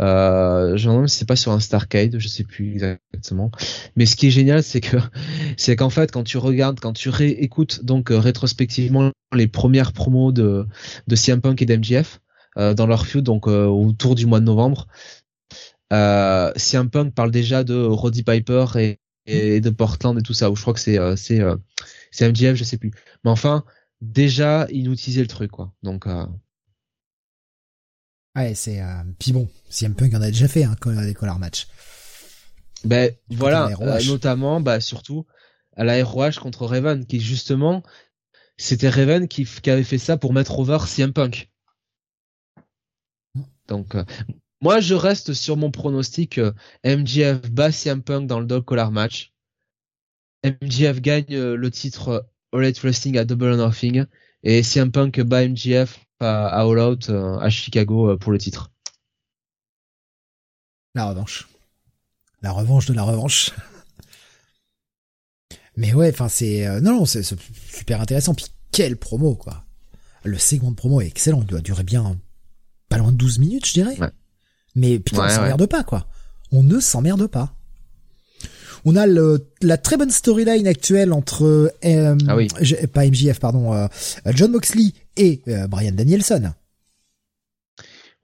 Euh, 0.00 0.76
je 0.76 0.88
me 0.88 0.94
demande 0.94 1.08
si 1.08 1.24
pas 1.24 1.36
sur 1.36 1.52
un 1.52 1.60
Starcade, 1.60 2.18
je 2.18 2.28
sais 2.28 2.44
plus 2.44 2.72
exactement. 2.72 3.50
Mais 3.96 4.06
ce 4.06 4.16
qui 4.16 4.28
est 4.28 4.30
génial, 4.30 4.62
c'est 4.62 4.80
que 4.80 4.96
c'est 5.56 5.76
qu'en 5.76 5.90
fait, 5.90 6.10
quand 6.10 6.24
tu 6.24 6.38
regardes, 6.38 6.80
quand 6.80 6.92
tu 6.92 7.08
réécoutes 7.08 7.84
donc 7.84 8.08
rétrospectivement 8.10 9.10
les 9.34 9.48
premières 9.48 9.92
promos 9.92 10.32
de 10.32 10.66
de 11.06 11.16
CM 11.16 11.40
Punk 11.40 11.62
et 11.62 11.66
d'MGF 11.66 12.20
dans 12.56 12.86
leur 12.86 13.06
feud, 13.06 13.24
donc 13.24 13.46
autour 13.46 14.14
du 14.14 14.26
mois 14.26 14.38
de 14.38 14.44
novembre, 14.44 14.86
euh, 15.92 16.52
CM 16.56 16.88
Punk 16.88 17.14
parle 17.14 17.30
déjà 17.30 17.64
de 17.64 17.74
Roddy 17.74 18.22
Piper 18.22 18.64
et, 18.76 18.98
et 19.26 19.60
de 19.60 19.70
Portland 19.70 20.18
et 20.18 20.22
tout 20.22 20.34
ça. 20.34 20.50
Ou 20.50 20.56
je 20.56 20.62
crois 20.62 20.74
que 20.74 20.80
c'est 20.80 20.98
euh, 20.98 21.16
c'est 21.16 21.40
euh, 21.40 21.56
c'est 22.10 22.34
je 22.34 22.64
sais 22.64 22.78
plus. 22.78 22.92
Mais 23.24 23.30
enfin, 23.30 23.64
déjà 24.00 24.66
inutilisé 24.70 25.20
le 25.20 25.28
truc 25.28 25.50
quoi. 25.50 25.72
Donc 25.82 26.06
euh... 26.06 26.26
ouais, 28.36 28.54
c'est 28.54 28.82
puis 29.18 29.32
bon, 29.32 29.48
CM 29.68 29.94
Punk 29.94 30.14
en 30.14 30.22
a 30.22 30.28
déjà 30.28 30.48
fait 30.48 30.64
hein, 30.64 30.76
des 30.84 31.14
collar 31.14 31.38
match. 31.38 31.68
Ben 32.84 33.14
voilà, 33.30 33.70
notamment 34.06 34.60
bah 34.60 34.80
surtout 34.80 35.26
à 35.76 35.84
la 35.84 36.04
ROH 36.04 36.32
contre 36.40 36.66
Raven 36.66 37.06
qui 37.06 37.20
justement 37.20 37.82
c'était 38.56 38.88
Raven 38.88 39.28
qui, 39.28 39.44
qui 39.44 39.70
avait 39.70 39.84
fait 39.84 39.98
ça 39.98 40.16
pour 40.16 40.32
mettre 40.32 40.58
over 40.58 40.78
CM 40.86 41.12
Punk. 41.12 41.50
Donc 43.68 43.94
euh, 43.94 44.04
moi 44.62 44.80
je 44.80 44.94
reste 44.94 45.34
sur 45.34 45.58
mon 45.58 45.70
pronostic 45.70 46.38
euh, 46.38 46.52
MJF 46.84 47.50
bat 47.50 47.70
CM 47.70 48.02
Punk 48.02 48.26
dans 48.26 48.40
le 48.40 48.46
dog 48.46 48.64
collar 48.64 48.90
match. 48.90 49.32
MJF 50.44 51.00
gagne 51.00 51.36
le 51.36 51.70
titre 51.70 52.26
All 52.52 52.64
Elite 52.64 52.80
Wrestling 52.80 53.18
à 53.18 53.24
Double 53.24 53.52
or 53.52 53.56
Nothing 53.56 54.06
et 54.42 54.62
CM 54.62 54.90
Punk 54.90 55.20
bat 55.20 55.48
MJF 55.48 56.00
à, 56.20 56.60
All 56.60 56.78
Out 56.78 57.10
euh, 57.10 57.38
à 57.38 57.50
Chicago 57.50 58.10
euh, 58.10 58.16
pour 58.16 58.32
le 58.32 58.38
titre. 58.38 58.70
La 60.94 61.06
revanche. 61.06 61.48
La 62.42 62.52
revanche 62.52 62.86
de 62.86 62.94
la 62.94 63.02
revanche. 63.02 63.50
Mais 65.76 65.94
ouais, 65.94 66.10
enfin 66.10 66.28
c'est 66.28 66.66
euh, 66.66 66.80
non, 66.80 66.92
non 66.92 67.06
c'est 67.06 67.22
super 67.22 68.00
intéressant. 68.00 68.34
Puis 68.34 68.46
quel 68.72 68.96
promo 68.96 69.34
quoi. 69.34 69.64
Le 70.24 70.38
segment 70.38 70.70
de 70.70 70.76
promo 70.76 71.00
est 71.00 71.06
excellent. 71.06 71.40
Il 71.40 71.46
doit 71.46 71.60
durer 71.60 71.82
bien 71.82 72.18
pas 72.88 72.98
loin 72.98 73.10
de 73.10 73.16
12 73.16 73.38
minutes, 73.38 73.66
je 73.66 73.72
dirais. 73.72 73.96
Mais 74.74 74.98
putain, 74.98 75.26
on 75.26 75.28
s'emmerde 75.28 75.66
pas 75.66 75.84
quoi. 75.84 76.06
On 76.50 76.62
ne 76.62 76.80
s'emmerde 76.80 77.26
pas. 77.26 77.54
On 78.84 78.96
a 78.96 79.06
le, 79.06 79.48
la 79.62 79.76
très 79.76 79.96
bonne 79.96 80.10
storyline 80.10 80.66
actuelle 80.66 81.12
entre 81.12 81.72
euh, 81.84 82.16
ah 82.26 82.36
oui. 82.36 82.48
pas 82.92 83.06
MJF 83.06 83.38
pardon 83.38 83.72
euh, 83.72 83.86
John 84.26 84.50
Moxley 84.50 84.92
et 85.16 85.40
euh, 85.48 85.66
Brian 85.68 85.92
Danielson. 85.92 86.52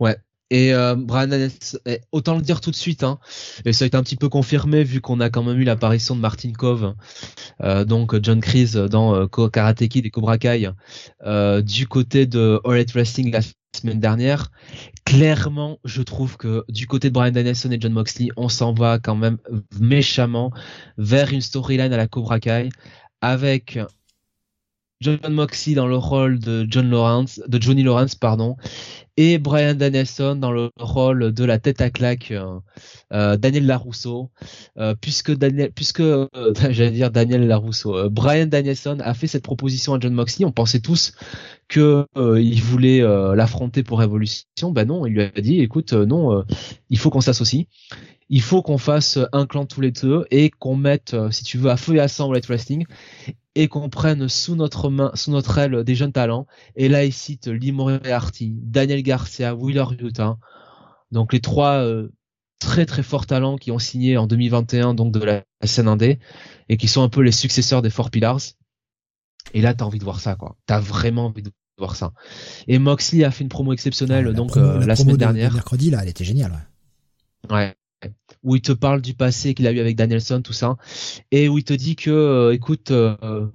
Ouais. 0.00 0.16
Et 0.50 0.72
Brian 0.96 1.26
Danielson, 1.26 1.78
eh, 1.84 2.00
autant 2.10 2.34
le 2.34 2.40
dire 2.40 2.62
tout 2.62 2.70
de 2.70 2.76
suite, 2.76 3.02
hein, 3.02 3.18
et 3.66 3.74
ça 3.74 3.84
a 3.84 3.86
été 3.86 3.98
un 3.98 4.02
petit 4.02 4.16
peu 4.16 4.30
confirmé 4.30 4.82
vu 4.82 5.02
qu'on 5.02 5.20
a 5.20 5.28
quand 5.28 5.42
même 5.42 5.60
eu 5.60 5.64
l'apparition 5.64 6.16
de 6.16 6.22
Martin 6.22 6.52
Cove, 6.54 6.94
donc 7.86 8.18
John 8.22 8.40
Kreese 8.40 8.76
dans 8.76 9.28
Karate 9.28 9.86
Kid 9.88 10.06
et 10.06 10.10
Cobra 10.10 10.38
Kai, 10.38 10.70
du 11.62 11.86
côté 11.86 12.24
de 12.24 12.62
All 12.64 12.82
Wrestling 12.94 13.30
la 13.30 13.40
semaine 13.76 14.00
dernière. 14.00 14.50
Clairement, 15.08 15.78
je 15.86 16.02
trouve 16.02 16.36
que 16.36 16.66
du 16.68 16.86
côté 16.86 17.08
de 17.08 17.14
Brian 17.14 17.30
Danielson 17.30 17.70
et 17.70 17.80
John 17.80 17.94
Moxley, 17.94 18.28
on 18.36 18.50
s'en 18.50 18.74
va 18.74 18.98
quand 18.98 19.16
même 19.16 19.38
méchamment 19.80 20.52
vers 20.98 21.32
une 21.32 21.40
storyline 21.40 21.94
à 21.94 21.96
la 21.96 22.06
Cobra 22.06 22.38
Kai 22.40 22.68
avec 23.22 23.78
John 25.00 25.18
Moxley 25.30 25.74
dans 25.74 25.86
le 25.86 25.96
rôle 25.96 26.38
de 26.38 26.66
John 26.68 26.90
Lawrence, 26.90 27.40
de 27.48 27.58
Johnny 27.58 27.82
Lawrence, 27.84 28.16
pardon, 28.16 28.58
et 29.18 29.38
Brian 29.38 29.74
Danielson 29.74 30.36
dans 30.36 30.52
le 30.52 30.70
rôle 30.78 31.32
de 31.32 31.44
la 31.44 31.58
tête 31.58 31.80
à 31.80 31.90
claque 31.90 32.30
euh, 32.30 32.60
euh 33.12 33.36
Daniel 33.36 33.66
Larousseau, 33.66 34.30
euh, 34.78 34.94
puisque 34.98 35.36
Daniel, 35.36 35.72
puisque 35.72 36.02
j'allais 36.70 36.92
dire 36.92 37.10
Daniel 37.10 37.46
Larousseau, 37.48 38.08
Brian 38.10 38.46
Danielson 38.46 38.98
a 39.00 39.14
fait 39.14 39.26
cette 39.26 39.42
proposition 39.42 39.92
à 39.94 39.98
John 40.00 40.14
Moxley, 40.14 40.46
on 40.46 40.52
pensait 40.52 40.78
tous 40.78 41.14
que 41.66 42.06
il 42.16 42.62
voulait 42.62 43.00
l'affronter 43.34 43.82
pour 43.82 43.98
Révolution, 43.98 44.70
ben 44.70 44.86
non, 44.86 45.04
il 45.04 45.14
lui 45.14 45.22
a 45.22 45.40
dit, 45.40 45.60
écoute, 45.60 45.92
non, 45.92 46.44
il 46.88 46.98
faut 46.98 47.10
qu'on 47.10 47.20
s'associe 47.20 47.66
il 48.28 48.42
faut 48.42 48.62
qu'on 48.62 48.78
fasse 48.78 49.18
un 49.32 49.46
clan 49.46 49.64
tous 49.64 49.80
les 49.80 49.90
deux 49.90 50.26
et 50.30 50.50
qu'on 50.50 50.76
mette, 50.76 51.16
si 51.30 51.44
tu 51.44 51.58
veux, 51.58 51.70
à 51.70 51.76
feu 51.76 51.96
et 51.96 52.00
à 52.00 52.08
sang 52.08 52.28
White 52.30 52.46
Wrestling 52.46 52.84
et 53.58 53.66
qu'on 53.66 53.88
prenne 53.88 54.28
sous 54.28 54.54
notre 54.54 54.88
main, 54.88 55.10
sous 55.14 55.32
notre 55.32 55.58
aile 55.58 55.82
des 55.82 55.96
jeunes 55.96 56.12
talents. 56.12 56.46
Et 56.76 56.88
là, 56.88 57.04
il 57.04 57.12
cite 57.12 57.48
Lee 57.48 57.72
Moriarty, 57.72 58.54
Daniel 58.62 59.02
Garcia, 59.02 59.56
Wheeler 59.56 59.84
Utah. 59.98 60.38
Donc 61.10 61.32
les 61.32 61.40
trois 61.40 61.82
euh, 61.82 62.12
très 62.60 62.86
très 62.86 63.02
forts 63.02 63.26
talents 63.26 63.56
qui 63.56 63.72
ont 63.72 63.80
signé 63.80 64.16
en 64.16 64.28
2021 64.28 64.94
donc 64.94 65.12
de 65.12 65.18
la 65.18 65.42
scène 65.64 65.88
indé 65.88 66.20
et 66.68 66.76
qui 66.76 66.86
sont 66.86 67.02
un 67.02 67.08
peu 67.08 67.20
les 67.20 67.32
successeurs 67.32 67.82
des 67.82 67.90
Four 67.90 68.10
Pillars. 68.10 68.40
Et 69.54 69.60
là, 69.60 69.74
t'as 69.74 69.84
envie 69.84 69.98
de 69.98 70.04
voir 70.04 70.20
ça, 70.20 70.36
quoi. 70.36 70.56
T'as 70.66 70.78
vraiment 70.78 71.26
envie 71.26 71.42
de 71.42 71.50
voir 71.78 71.96
ça. 71.96 72.12
Et 72.68 72.78
Moxley 72.78 73.24
a 73.24 73.32
fait 73.32 73.42
une 73.42 73.48
promo 73.48 73.72
exceptionnelle 73.72 74.34
donc 74.34 74.56
euh, 74.56 74.84
la, 74.86 74.94
semaine 74.94 75.16
dernière. 75.16 75.52
mercredi 75.52 75.90
là, 75.90 76.00
elle 76.02 76.08
était 76.10 76.24
géniale. 76.24 76.68
Ouais. 77.50 77.56
ouais 77.56 77.77
où 78.42 78.56
il 78.56 78.62
te 78.62 78.72
parle 78.72 79.02
du 79.02 79.14
passé 79.14 79.54
qu'il 79.54 79.66
a 79.66 79.72
eu 79.72 79.80
avec 79.80 79.96
Danielson, 79.96 80.42
tout 80.42 80.52
ça, 80.52 80.76
et 81.30 81.48
où 81.48 81.58
il 81.58 81.64
te 81.64 81.72
dit 81.72 81.96
que, 81.96 82.10
euh, 82.10 82.54
écoute, 82.54 82.90
euh, 82.90 83.46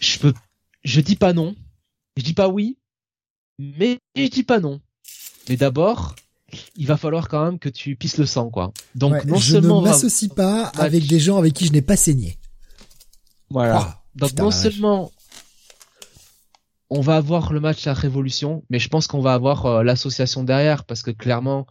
je 0.00 0.18
peux, 0.18 0.32
je 0.82 1.00
dis 1.00 1.16
pas 1.16 1.32
non, 1.32 1.54
je 2.16 2.22
dis 2.22 2.34
pas 2.34 2.48
oui, 2.48 2.78
mais 3.58 3.98
je 4.16 4.28
dis 4.28 4.44
pas 4.44 4.60
non. 4.60 4.80
Mais 5.48 5.56
d'abord, 5.56 6.14
il 6.76 6.86
va 6.86 6.96
falloir 6.96 7.28
quand 7.28 7.44
même 7.44 7.58
que 7.58 7.68
tu 7.68 7.96
pisses 7.96 8.18
le 8.18 8.26
sang, 8.26 8.50
quoi. 8.50 8.72
Donc 8.94 9.24
non 9.24 9.36
je 9.36 9.52
seulement 9.52 9.80
ne 9.80 9.88
m'associe 9.88 10.32
pas 10.32 10.66
avec 10.78 11.06
des 11.06 11.18
gens 11.20 11.38
avec 11.38 11.52
qui 11.52 11.66
je 11.66 11.72
n'ai 11.72 11.82
pas 11.82 11.96
saigné. 11.96 12.38
Voilà. 13.50 13.78
Ah, 13.78 14.02
Donc 14.14 14.32
non 14.34 14.50
seulement 14.50 15.12
on 16.90 17.00
va 17.00 17.16
avoir 17.16 17.52
le 17.52 17.60
match 17.60 17.86
à 17.86 17.94
Révolution, 17.94 18.62
mais 18.70 18.78
je 18.78 18.88
pense 18.88 19.06
qu'on 19.06 19.20
va 19.20 19.34
avoir 19.34 19.66
euh, 19.66 19.82
l'association 19.82 20.44
derrière 20.44 20.84
parce 20.84 21.02
que 21.02 21.10
clairement, 21.10 21.66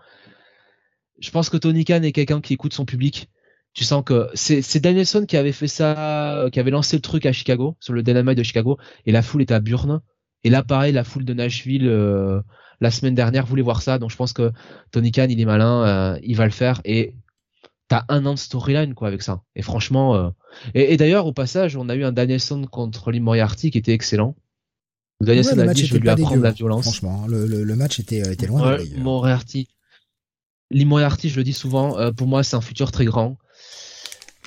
je 1.24 1.32
pense 1.32 1.50
que 1.50 1.56
Tony 1.56 1.86
Khan 1.86 2.04
est 2.04 2.12
quelqu'un 2.12 2.41
qui 2.41 2.54
écoute 2.54 2.74
son 2.74 2.84
public. 2.84 3.30
Tu 3.74 3.85
sens 3.85 4.03
que 4.06 4.30
c'est 4.35 4.80
Danielson 4.82 5.26
qui 5.26 5.38
avait 5.38 5.53
fait 5.53 5.68
ça, 5.68 6.48
qui 6.52 6.60
avait 6.60 6.69
lancé 6.69 6.98
le 6.98 7.02
truc 7.02 7.26
à 7.26 7.32
Chicago, 7.32 7.77
sur 7.80 7.93
le 7.93 8.03
Dynamite 8.03 8.38
de 8.38 8.43
Chicago, 8.43 8.77
et 9.06 9.11
la 9.11 9.22
foule 9.22 9.42
était 9.42 9.53
à 9.53 9.61
Burn. 9.61 10.02
Et 10.43 10.50
là, 10.50 10.64
pareil, 10.64 10.92
la 10.92 11.06
foule 11.06 11.24
de 11.24 11.34
Nashville 11.34 11.88
euh, 11.88 12.42
la 12.82 12.92
semaine 12.92 13.16
dernière 13.16 13.45
voulait 13.45 13.61
voir 13.61 13.82
ça. 13.82 14.00
Donc 14.00 14.11
je 14.11 14.18
pense 14.18 14.34
que 14.34 14.52
Tony 14.92 15.14
Khan, 15.14 15.27
il 15.30 15.40
est 15.40 15.45
malin, 15.45 15.85
euh, 15.85 16.19
il 16.24 16.35
va 16.35 16.43
le 16.43 16.52
faire. 16.52 16.82
Et 16.84 17.16
t'as 17.88 18.03
un 18.10 18.26
an 18.26 18.34
de 18.34 18.40
storyline 18.40 18.93
quoi 18.93 19.08
avec 19.08 19.22
ça. 19.22 19.43
Et 19.56 19.61
franchement, 19.61 20.16
euh, 20.16 20.30
et, 20.76 20.98
d'ailleurs 20.98 21.26
au 21.26 21.34
passage, 21.34 21.77
on 21.77 21.88
a 21.88 21.95
eu 21.95 22.03
un 22.03 22.11
Danielson 22.11 22.66
contre 22.69 23.11
Lee 23.11 23.22
Moriarty 23.22 23.72
qui 23.72 23.77
était 23.77 23.93
excellent. 23.93 24.35
Danielson 25.22 25.58
a 25.58 25.74
dit 25.74 25.85
je 25.85 25.93
vais 25.93 26.00
lui 26.00 26.10
apprendre 26.10 26.43
la 26.43 26.52
violence. 26.52 26.84
Franchement, 26.84 27.26
le, 27.27 27.45
le, 27.45 27.76
match 27.77 28.02
était, 28.02 28.34
était 28.34 28.48
loin. 28.48 28.76
Ouais, 28.76 28.84
Moriarty. 28.98 29.69
Lee 30.74 30.85
Moriarty, 30.85 31.30
je 31.30 31.38
le 31.38 31.43
dis 31.43 31.53
souvent, 31.53 31.98
euh, 31.98 32.11
pour 32.11 32.27
moi, 32.27 32.43
c'est 32.43 32.56
un 32.56 32.61
futur 32.61 32.92
très 32.92 33.06
grand. 33.06 33.38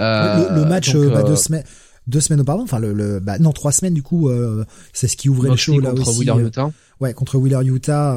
Euh, 0.01 0.55
le, 0.55 0.65
match 0.67 0.93
donc, 0.93 1.13
bah, 1.13 1.23
deux 1.23 1.37
semaines 1.37 1.65
deux 2.07 2.21
semaines 2.21 2.41
auparavant, 2.41 2.65
enfin 2.65 2.79
le, 2.79 2.93
le 2.93 3.19
bah, 3.19 3.39
non 3.39 3.53
trois 3.53 3.73
semaines 3.73 3.95
du 3.95 4.03
coup, 4.03 4.31
c'est 4.93 5.09
ce 5.09 5.17
qui 5.17 5.29
ouvrait 5.29 5.49
le 5.49 5.57
show 5.57 5.81
là 5.81 5.93
aussi. 5.93 6.21
Wheeler 6.21 6.47
Utah. 6.47 6.71
ouais, 7.01 7.15
contre 7.15 7.39
Wheeler 7.39 7.67
Utah 7.67 8.17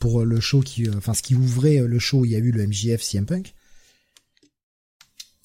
pour 0.00 0.24
le 0.24 0.40
show 0.40 0.60
qui, 0.60 0.88
enfin 0.96 1.14
ce 1.14 1.22
qui 1.22 1.36
ouvrait 1.36 1.86
le 1.86 1.98
show, 2.00 2.24
il 2.24 2.32
y 2.32 2.34
a 2.34 2.38
eu 2.38 2.50
le 2.50 2.66
MJF 2.66 3.00
CM 3.00 3.26
Punk. 3.26 3.54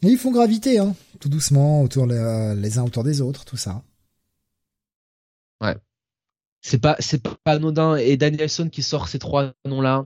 Et 0.01 0.08
ils 0.08 0.17
font 0.17 0.32
graviter, 0.32 0.80
hein, 0.80 0.95
tout 1.19 1.30
doucement 1.30 1.84
autour 1.84 2.08
les, 2.08 2.56
les 2.56 2.77
uns 2.80 2.84
autour 2.84 3.03
des 3.03 3.22
autres, 3.22 3.45
tout 3.45 3.58
ça. 3.58 3.84
Ouais. 5.61 5.76
C'est 6.61 6.80
pas 6.80 6.95
c'est 7.00 7.22
pas 7.22 7.38
anodin 7.45 7.95
et 7.95 8.17
Danielson 8.17 8.69
qui 8.69 8.84
sort 8.84 9.08
ces 9.08 9.19
trois 9.19 9.53
noms 9.66 9.82
là 9.82 10.06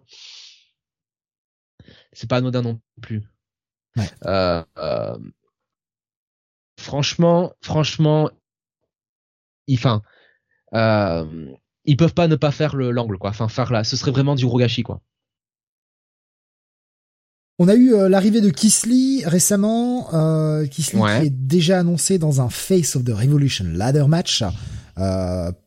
c'est 2.14 2.30
pas 2.30 2.38
anodin 2.38 2.62
non 2.62 2.80
plus. 3.02 3.24
Euh, 4.26 4.64
euh, 4.78 5.18
franchement, 6.80 7.54
franchement, 7.62 8.30
ils, 9.68 9.78
enfin, 9.78 10.02
euh, 10.74 11.54
ils 11.86 11.98
peuvent 11.98 12.14
pas 12.14 12.28
ne 12.28 12.36
pas 12.36 12.52
faire 12.52 12.76
le 12.76 12.92
l'angle 12.92 13.18
quoi. 13.18 13.30
Enfin, 13.30 13.48
faire 13.48 13.72
là, 13.72 13.84
ce 13.84 13.98
serait 13.98 14.12
vraiment 14.12 14.36
du 14.36 14.46
rogashi 14.46 14.84
quoi. 14.84 15.02
On 17.60 17.68
a 17.68 17.76
eu 17.76 17.92
l'arrivée 18.10 18.42
de 18.42 18.50
Kisly 18.50 19.24
récemment, 19.24 20.08
Kisly 20.72 21.00
qui 21.00 21.28
est 21.28 21.30
déjà 21.30 21.80
annoncé 21.80 22.18
dans 22.18 22.42
un 22.42 22.50
Face 22.50 22.96
of 22.96 23.04
the 23.04 23.12
Revolution 23.12 23.66
ladder 23.66 24.06
match 24.08 24.44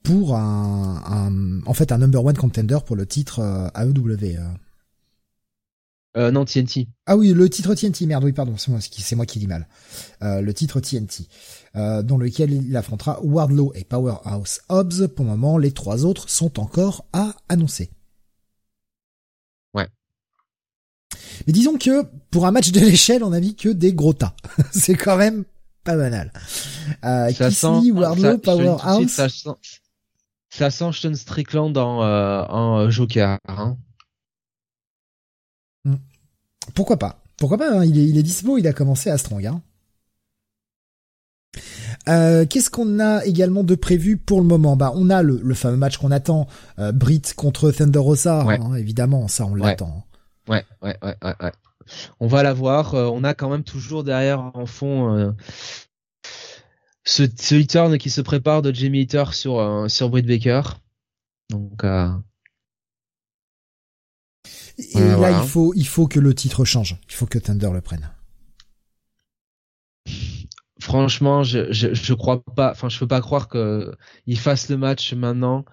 pour 0.03 0.35
un, 0.35 1.03
un, 1.07 1.63
en 1.65 1.73
fait 1.73 1.93
un 1.93 1.99
number 1.99 2.25
one 2.25 2.37
contender 2.37 2.79
pour 2.85 2.97
le 2.97 3.07
titre 3.07 3.71
AEW. 3.77 4.41
Euh, 6.17 6.31
non, 6.31 6.45
TNT. 6.45 6.87
Ah 7.07 7.17
oui, 7.17 7.33
le 7.33 7.51
titre 7.51 7.75
TNT, 7.75 8.07
merde, 8.07 8.23
oui, 8.23 8.33
pardon, 8.33 8.57
c'est 8.57 8.71
moi, 8.71 8.79
c'est 8.81 9.17
moi 9.17 9.27
qui 9.27 9.41
dis 9.41 9.49
mal. 9.49 9.67
Euh, 10.23 10.41
le 10.41 10.55
titre 10.55 10.79
TNT, 10.79 11.27
euh, 11.75 12.03
dans 12.03 12.19
lequel 12.19 12.53
il 12.53 12.77
affrontera 12.77 13.21
Wardlow 13.23 13.73
et 13.75 13.83
Powerhouse 13.85 14.61
Hobbs. 14.69 15.09
Pour 15.09 15.25
le 15.25 15.33
moment, 15.33 15.59
les 15.59 15.73
trois 15.73 16.05
autres 16.05 16.31
sont 16.31 16.61
encore 16.61 17.05
à 17.13 17.35
annoncer. 17.49 17.91
Ouais. 19.75 19.89
Mais 21.49 21.53
disons 21.53 21.79
que 21.79 22.05
pour 22.31 22.47
un 22.47 22.53
match 22.53 22.71
de 22.71 22.79
l'échelle, 22.79 23.25
on 23.25 23.33
a 23.33 23.41
mis 23.41 23.57
que 23.57 23.69
des 23.69 23.93
gros 23.93 24.13
tas. 24.13 24.37
c'est 24.73 24.95
quand 24.95 25.17
même 25.17 25.45
pas 25.83 25.97
banal. 25.97 26.33
Euh, 27.05 27.33
ça 27.33 27.51
sent, 27.51 27.91
Wardlow, 27.91 28.39
Powerhouse. 28.39 29.11
Ça 29.11 29.29
sent, 29.29 29.51
ça 30.49 30.71
sent 30.71 30.91
Sean 30.93 31.15
Strickland 31.15 31.77
en, 31.77 32.05
euh, 32.05 32.45
en 32.49 32.89
Joker. 32.89 33.39
Hein. 33.49 33.77
Pourquoi 36.75 36.99
pas? 36.99 37.21
Pourquoi 37.37 37.59
pas 37.59 37.79
hein, 37.79 37.85
il, 37.85 37.99
est, 37.99 38.05
il 38.05 38.17
est 38.17 38.23
dispo, 38.23 38.59
il 38.59 38.67
a 38.67 38.73
commencé 38.73 39.11
à 39.11 39.19
Strong. 39.19 39.47
Hein. 39.47 39.63
Euh, 42.09 42.45
Qu'est-ce 42.47 42.71
qu'on 42.71 43.01
a 43.01 43.25
également 43.25 43.65
de 43.65 43.75
prévu 43.75 44.17
pour 44.17 44.41
le 44.41 44.47
moment? 44.47 44.77
Bah, 44.77 44.93
on 44.95 45.11
a 45.11 45.23
le, 45.23 45.41
le 45.43 45.55
fameux 45.55 45.77
match 45.77 45.97
qu'on 45.99 46.11
attend, 46.11 46.47
euh, 46.79 46.93
Brit 46.93 47.23
contre 47.37 47.71
Thunder 47.71 47.99
Rosa, 47.99 48.45
Ouais. 48.45 48.59
hein, 48.61 48.75
évidemment, 48.75 49.29
ça 49.29 49.47
on 49.47 49.55
l'attend. 49.55 50.05
Ouais, 50.49 50.65
ouais, 50.83 50.97
ouais, 51.03 51.17
ouais, 51.23 51.35
ouais. 51.41 51.53
On 52.21 52.27
va 52.27 52.43
la 52.43 52.53
voir. 52.53 52.95
Euh, 52.95 53.07
on 53.13 53.25
a 53.25 53.35
quand 53.35 53.49
même 53.51 53.65
toujours 53.65 54.05
derrière 54.05 54.51
en 54.55 54.67
fond 54.67 55.35
ce, 57.05 57.25
ce 57.39 57.55
turn 57.63 57.99
qui 57.99 58.11
se 58.11 58.21
prépare 58.23 58.63
de 58.63 58.73
Jamie 58.73 59.03
Hitter 59.03 59.25
sur 59.33 59.85
sur 59.89 60.09
Britt 60.11 60.27
Baker. 60.27 60.63
Donc 61.51 61.85
Et 64.79 65.03
Ouais, 65.03 65.17
là, 65.17 65.17
voilà. 65.17 65.39
il 65.43 65.49
faut, 65.49 65.73
il 65.75 65.87
faut 65.87 66.07
que 66.09 66.21
le 66.21 66.35
titre 66.35 66.65
change. 66.65 66.99
Il 67.09 67.15
faut 67.15 67.27
que 67.27 67.39
Thunder 67.39 67.71
le 67.73 67.81
prenne. 67.81 68.11
franchement, 70.81 71.43
je, 71.45 71.73
je 71.73 71.95
je 71.95 72.15
crois 72.15 72.43
pas. 72.57 72.71
Enfin, 72.73 72.89
je 72.89 72.99
peux 72.99 73.07
pas 73.09 73.21
croire 73.21 73.49
que 73.49 73.93
il 74.27 74.39
fasse 74.39 74.69
le 74.69 74.77
match 74.77 75.13
maintenant 75.15 75.65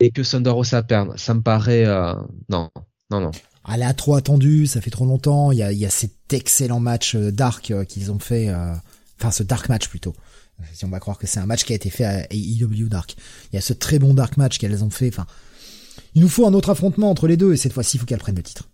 et 0.00 0.10
que 0.10 0.22
Thunder 0.22 0.50
Rosa 0.50 0.82
perde. 0.82 1.16
Ça 1.18 1.34
me 1.34 1.42
paraît 1.42 1.84
euh, 1.86 2.14
non, 2.48 2.70
non, 3.10 3.20
non. 3.20 3.30
Ah, 3.64 3.74
elle 3.76 3.82
a 3.82 3.94
trop 3.94 4.14
attendu, 4.14 4.66
ça 4.66 4.80
fait 4.80 4.90
trop 4.90 5.06
longtemps. 5.06 5.50
Il 5.52 5.58
y 5.58 5.62
a, 5.62 5.72
il 5.72 5.78
y 5.78 5.86
a 5.86 5.90
cet 5.90 6.32
excellent 6.32 6.80
match 6.80 7.14
euh, 7.14 7.30
dark 7.32 7.70
euh, 7.70 7.84
qu'ils 7.84 8.12
ont 8.12 8.18
fait, 8.18 8.48
euh, 8.48 8.74
enfin 9.18 9.30
ce 9.30 9.42
dark 9.42 9.68
match 9.68 9.88
plutôt. 9.88 10.14
Si 10.72 10.84
on 10.84 10.88
va 10.88 11.00
croire 11.00 11.18
que 11.18 11.26
c'est 11.26 11.40
un 11.40 11.46
match 11.46 11.64
qui 11.64 11.72
a 11.72 11.76
été 11.76 11.90
fait 11.90 12.04
à 12.04 12.26
AEW 12.32 12.88
Dark. 12.88 13.16
Il 13.52 13.56
y 13.56 13.58
a 13.58 13.60
ce 13.60 13.72
très 13.72 13.98
bon 13.98 14.14
dark 14.14 14.36
match 14.36 14.58
qu'elles 14.58 14.84
ont 14.84 14.90
fait. 14.90 15.08
Enfin, 15.08 15.26
il 16.14 16.22
nous 16.22 16.28
faut 16.28 16.46
un 16.46 16.54
autre 16.54 16.70
affrontement 16.70 17.10
entre 17.10 17.26
les 17.26 17.36
deux 17.36 17.52
et 17.52 17.56
cette 17.56 17.72
fois-ci, 17.72 17.96
il 17.96 18.00
faut 18.00 18.06
qu'elles 18.06 18.18
prennent 18.18 18.36
le 18.36 18.42
titre. 18.42 18.68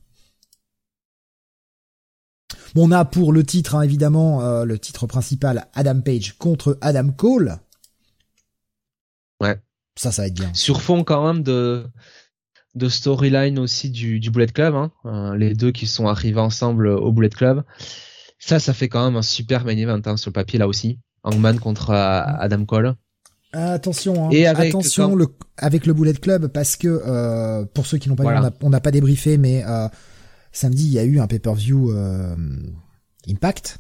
Bon, 2.75 2.89
on 2.89 2.93
a 2.93 3.05
pour 3.05 3.33
le 3.33 3.45
titre, 3.45 3.75
hein, 3.75 3.83
évidemment, 3.83 4.43
euh, 4.43 4.65
le 4.65 4.79
titre 4.79 5.07
principal, 5.07 5.67
Adam 5.75 6.01
Page 6.01 6.37
contre 6.39 6.79
Adam 6.81 7.11
Cole. 7.11 7.59
Ouais. 9.41 9.61
Ça, 9.97 10.13
ça 10.13 10.23
va 10.23 10.29
être 10.29 10.35
bien. 10.35 10.53
Sur 10.55 10.81
fond 10.81 11.03
quand 11.03 11.27
même 11.33 11.43
de 11.43 11.87
de 12.77 12.89
storyline 12.89 13.59
aussi 13.59 13.91
du, 13.91 14.21
du 14.21 14.31
Bullet 14.31 14.47
Club, 14.47 14.75
hein, 14.75 14.93
euh, 15.05 15.37
les 15.37 15.55
deux 15.55 15.73
qui 15.73 15.87
sont 15.87 16.07
arrivés 16.07 16.41
ensemble 16.41 16.87
au 16.87 17.11
Bullet 17.13 17.31
Club. 17.31 17.65
Ça, 18.39 18.59
ça 18.59 18.73
fait 18.73 18.89
quand 18.89 19.05
même 19.05 19.17
un 19.17 19.23
super 19.23 19.65
main 19.65 19.77
event 19.77 20.01
hein, 20.05 20.17
sur 20.17 20.31
le 20.31 20.35
papier 20.35 20.59
là 20.59 20.69
aussi. 20.69 20.99
Hangman 21.23 21.59
contre 21.59 21.91
euh, 21.91 22.23
Adam 22.25 22.65
Cole. 22.65 22.95
Attention, 23.53 24.27
hein. 24.27 24.31
Et 24.31 24.47
avec 24.47 24.69
attention 24.71 25.11
quand- 25.11 25.15
le, 25.17 25.27
avec 25.57 25.87
le 25.87 25.93
Bullet 25.93 26.13
Club 26.15 26.47
parce 26.49 26.77
que 26.77 26.87
euh, 26.89 27.65
pour 27.75 27.87
ceux 27.87 27.99
qui 27.99 28.09
n'ont 28.09 28.17
pas 28.17 28.23
Voilà. 28.23 28.41
vu, 28.43 28.47
on 28.63 28.69
a- 28.69 28.71
n'a 28.71 28.81
pas 28.81 28.91
débriefé, 28.93 29.39
mais 29.39 29.65
euh, 29.67 29.89
samedi 30.53 30.85
il 30.87 30.93
y 30.93 30.99
a 30.99 31.05
eu 31.05 31.19
un 31.19 31.27
pay-per-view 31.27 31.91
euh, 31.93 32.37
Impact 33.29 33.79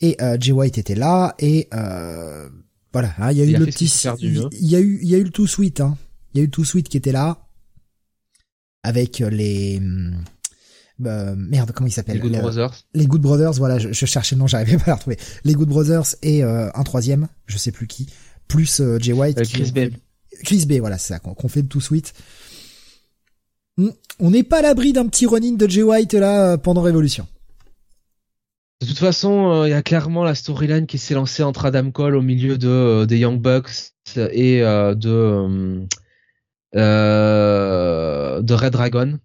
et 0.00 0.16
euh, 0.22 0.36
Jay 0.40 0.52
White 0.52 0.78
était 0.78 0.94
là 0.94 1.34
et 1.38 1.68
euh, 1.74 2.48
voilà, 2.92 3.12
hein, 3.18 3.32
il 3.32 3.38
y 3.38 3.40
a 3.40 3.44
eu 3.44 3.48
Il 3.48 3.56
a 3.56 3.58
le 3.58 3.64
ce 3.66 3.70
petit, 3.72 4.02
il 4.22 4.68
y 4.70 4.76
a 4.76 4.80
eu 4.80 4.98
il 5.02 5.08
y 5.08 5.14
a 5.14 5.18
eu 5.18 5.24
le 5.24 5.30
Too 5.30 5.46
Sweet, 5.46 5.80
hein. 5.80 5.96
il 6.32 6.38
y 6.38 6.40
a 6.40 6.42
eu 6.44 6.46
le 6.46 6.50
Too 6.52 6.64
Sweet 6.64 6.88
qui 6.88 6.96
était 6.96 7.12
là 7.12 7.38
avec 8.82 9.18
les 9.18 9.78
hum, 9.78 10.22
euh, 11.06 11.34
merde 11.36 11.72
comment 11.72 11.88
il 11.88 11.92
s'appelle? 11.92 12.16
Les 12.16 12.22
Good 12.22 12.38
Brothers. 12.38 12.84
les 12.94 13.06
Good 13.06 13.20
Brothers, 13.20 13.52
voilà, 13.54 13.78
je, 13.78 13.92
je 13.92 14.06
cherchais 14.06 14.34
le 14.36 14.40
nom, 14.40 14.46
j'arrivais 14.46 14.76
pas 14.78 14.84
à 14.84 14.88
le 14.90 14.94
retrouver. 14.94 15.18
Les 15.44 15.54
Good 15.54 15.68
Brothers 15.68 16.14
et 16.22 16.42
euh, 16.44 16.70
un 16.74 16.84
troisième, 16.84 17.28
je 17.46 17.58
sais 17.58 17.72
plus 17.72 17.86
qui, 17.86 18.06
plus 18.48 18.80
euh, 18.80 18.98
Jay 19.00 19.12
White. 19.12 19.38
Euh, 19.38 19.42
qui- 19.44 19.54
Chris 19.54 19.72
Bay. 19.72 19.90
Chris 20.44 20.66
Bay, 20.66 20.78
voilà, 20.80 20.98
c'est 20.98 21.14
ça, 21.14 21.18
qu'on 21.18 21.48
fait 21.48 21.62
le 21.62 21.68
tout 21.68 21.80
suite. 21.80 22.12
Hmm, 23.78 23.90
On 24.20 24.30
n'est 24.30 24.42
pas 24.42 24.58
à 24.58 24.62
l'abri 24.62 24.92
d'un 24.92 25.06
petit 25.08 25.26
running 25.26 25.56
de 25.56 25.68
Jay 25.68 25.82
White 25.82 26.14
là 26.14 26.52
euh, 26.52 26.56
pendant 26.56 26.82
Révolution. 26.82 27.26
De 28.82 28.86
toute 28.86 28.98
façon, 28.98 29.50
euh, 29.50 29.66
il 29.68 29.70
y 29.70 29.74
a 29.74 29.82
clairement 29.82 30.22
la 30.24 30.34
storyline 30.34 30.86
qui 30.86 30.98
s'est 30.98 31.14
lancée 31.14 31.42
entre 31.42 31.64
Adam 31.64 31.90
Cole 31.90 32.14
au 32.16 32.22
milieu 32.22 32.58
de 32.58 32.68
euh, 32.68 33.06
des 33.06 33.18
Young 33.18 33.40
Bucks 33.40 33.92
et 34.16 34.62
euh, 34.62 34.94
de 34.94 35.86
de 36.74 38.54
Red 38.54 38.72
Dragon. 38.72 39.18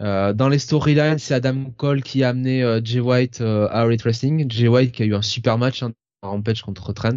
Dans 0.00 0.48
les 0.50 0.58
storylines, 0.58 1.18
c'est 1.18 1.32
Adam 1.34 1.70
Cole 1.76 2.02
qui 2.02 2.22
a 2.24 2.28
amené 2.30 2.80
Jay 2.84 3.00
White 3.00 3.40
à 3.40 3.84
Elite 3.86 4.02
Wrestling. 4.02 4.44
Jay 4.50 4.68
White 4.68 4.92
qui 4.92 5.02
a 5.02 5.06
eu 5.06 5.14
un 5.14 5.22
super 5.22 5.56
match 5.56 5.82
hein, 5.82 5.92
en 6.22 6.30
Rampage 6.32 6.62
contre 6.62 6.92
Trent. 6.92 7.16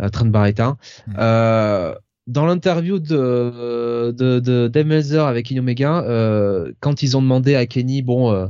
Euh, 0.00 0.08
Trent 0.08 0.26
Barretta. 0.26 0.76
Mm. 1.06 1.14
Euh, 1.18 1.94
dans 2.26 2.46
l'interview 2.46 2.98
de, 2.98 4.12
de, 4.12 4.40
de 4.40 5.18
avec 5.20 5.46
Kenny 5.46 5.60
Omega, 5.60 6.02
euh, 6.04 6.72
quand 6.80 7.02
ils 7.02 7.16
ont 7.16 7.22
demandé 7.22 7.54
à 7.54 7.66
Kenny, 7.66 8.02
bon, 8.02 8.32
euh, 8.32 8.46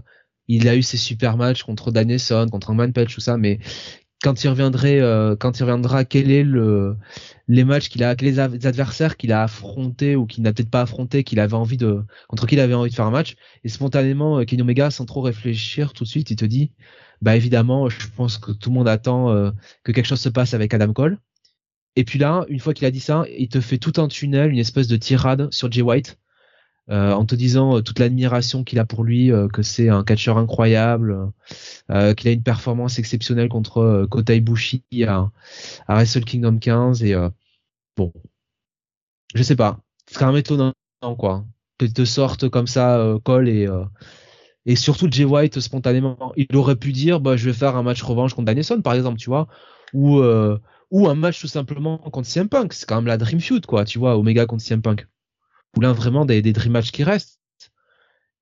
il 0.47 0.69
a 0.69 0.77
eu 0.77 0.83
ses 0.83 0.97
super 0.97 1.37
matchs 1.37 1.65
contre 1.65 1.91
Danielson, 1.91 2.47
contre 2.51 2.71
Hangman 2.71 2.93
Page, 2.93 3.13
tout 3.13 3.21
ça, 3.21 3.37
mais 3.37 3.59
quand 4.23 4.45
il 4.45 4.49
reviendrait, 4.49 5.01
euh, 5.01 5.35
quand 5.37 5.59
il 5.59 5.65
reviendra, 5.65 6.05
quel 6.05 6.31
est 6.31 6.45
le 6.45 6.97
les 7.49 7.65
matchs 7.65 7.89
qu'il 7.89 8.05
a, 8.05 8.15
quels 8.15 8.29
les 8.29 8.39
adversaires 8.39 9.17
qu'il 9.17 9.33
a 9.33 9.43
affrontés 9.43 10.17
ou 10.17 10.25
qu'il 10.25 10.45
n'a 10.45 10.53
peut-être 10.53 10.71
pas 10.71 10.83
affronté, 10.83 11.25
qu'il 11.25 11.41
avait 11.41 11.55
envie 11.55 11.77
de 11.77 12.03
contre 12.29 12.47
qui 12.47 12.55
il 12.55 12.61
avait 12.61 12.75
envie 12.75 12.91
de 12.91 12.95
faire 12.95 13.07
un 13.07 13.11
match, 13.11 13.35
et 13.65 13.69
spontanément 13.69 14.45
Kenny 14.45 14.63
Omega, 14.63 14.91
sans 14.91 15.05
trop 15.05 15.21
réfléchir, 15.21 15.93
tout 15.93 16.05
de 16.05 16.09
suite, 16.09 16.31
il 16.31 16.37
te 16.37 16.45
dit, 16.45 16.71
bah 17.23 17.37
évidemment, 17.37 17.89
je 17.89 18.07
pense 18.17 18.39
que 18.39 18.53
tout 18.53 18.71
le 18.71 18.75
monde 18.75 18.89
attend 18.89 19.31
euh, 19.31 19.51
que 19.83 19.93
quelque 19.93 20.07
chose 20.07 20.21
se 20.21 20.29
passe 20.29 20.55
avec 20.55 20.73
Adam 20.75 20.93
Cole. 20.93 21.19
Et 21.97 22.05
puis 22.05 22.19
là, 22.19 22.45
une 22.49 22.59
fois 22.59 22.75
qu'il 22.75 22.87
a 22.87 22.91
dit 22.91 23.01
ça, 23.01 23.25
il 23.37 23.49
te 23.49 23.61
fait 23.61 23.79
tout 23.79 23.93
un 24.01 24.09
tunnel, 24.09 24.51
une 24.51 24.59
espèce 24.59 24.89
de 24.89 24.97
tirade 24.97 25.53
sur 25.53 25.71
Jay 25.71 25.83
White, 25.83 26.19
euh, 26.91 27.13
en 27.13 27.25
te 27.25 27.35
disant 27.35 27.77
euh, 27.77 27.81
toute 27.81 27.99
l'admiration 27.99 28.65
qu'il 28.65 28.79
a 28.79 28.85
pour 28.85 29.05
lui, 29.05 29.33
euh, 29.33 29.49
que 29.49 29.63
c'est 29.63 29.89
un 29.89 30.05
catcheur 30.05 30.37
incroyable, 30.37 31.31
euh, 31.91 32.15
qu'il 32.15 32.29
a 32.29 32.33
une 32.33 32.43
performance 32.43 32.99
exceptionnelle 32.99 33.49
contre 33.49 33.79
euh, 33.79 34.07
Kota 34.07 34.35
Ibushi 34.35 34.83
à, 35.07 35.31
à 35.89 35.95
Wrestle 35.95 36.25
Kingdom 36.25 36.59
15 36.59 37.03
et 37.03 37.15
euh, 37.15 37.31
bon, 37.97 38.13
je 39.35 39.43
sais 39.43 39.57
pas, 39.57 39.81
c'est 40.07 40.19
quand 40.19 40.27
même 40.27 40.37
étonnant 40.37 40.73
quoi, 41.19 41.45
que 41.79 41.87
te 41.87 42.05
sorte 42.05 42.49
comme 42.49 42.67
ça 42.67 42.99
euh, 42.99 43.19
Cole 43.19 43.49
et 43.49 43.67
euh, 43.67 43.85
et 44.67 44.77
surtout 44.77 45.09
Jay 45.11 45.25
White 45.25 45.61
spontanément, 45.61 46.33
il 46.37 46.55
aurait 46.57 46.77
pu 46.77 46.93
dire 46.93 47.21
bah 47.21 47.37
je 47.37 47.47
vais 47.47 47.53
faire 47.53 47.77
un 47.77 47.83
match 47.83 48.03
revanche 48.03 48.35
contre 48.35 48.47
Danielson 48.47 48.81
par 48.83 48.95
exemple, 48.95 49.19
tu 49.19 49.29
vois, 49.31 49.49
ou 49.93 50.19
euh, 50.19 50.59
ou 50.91 51.09
un 51.09 51.15
match 51.15 51.41
tout 51.41 51.49
simplement 51.49 51.99
contre 51.99 52.29
CM 52.29 52.49
Punk, 52.49 52.73
c'est 52.73 52.87
quand 52.87 52.97
même 52.97 53.07
la 53.07 53.19
Dream 53.19 53.41
Feud 53.41 53.67
quoi, 53.67 53.85
tu 53.85 53.99
vois, 53.99 54.17
Omega 54.17 54.47
contre 54.47 54.63
CM 54.63 54.83
Punk, 54.83 55.07
ou 55.77 55.81
l'un 55.81 55.93
vraiment 55.93 56.25
des, 56.25 56.43
Dream 56.43 56.73
matchs 56.73 56.93
qui 56.93 57.05
restent. 57.05 57.41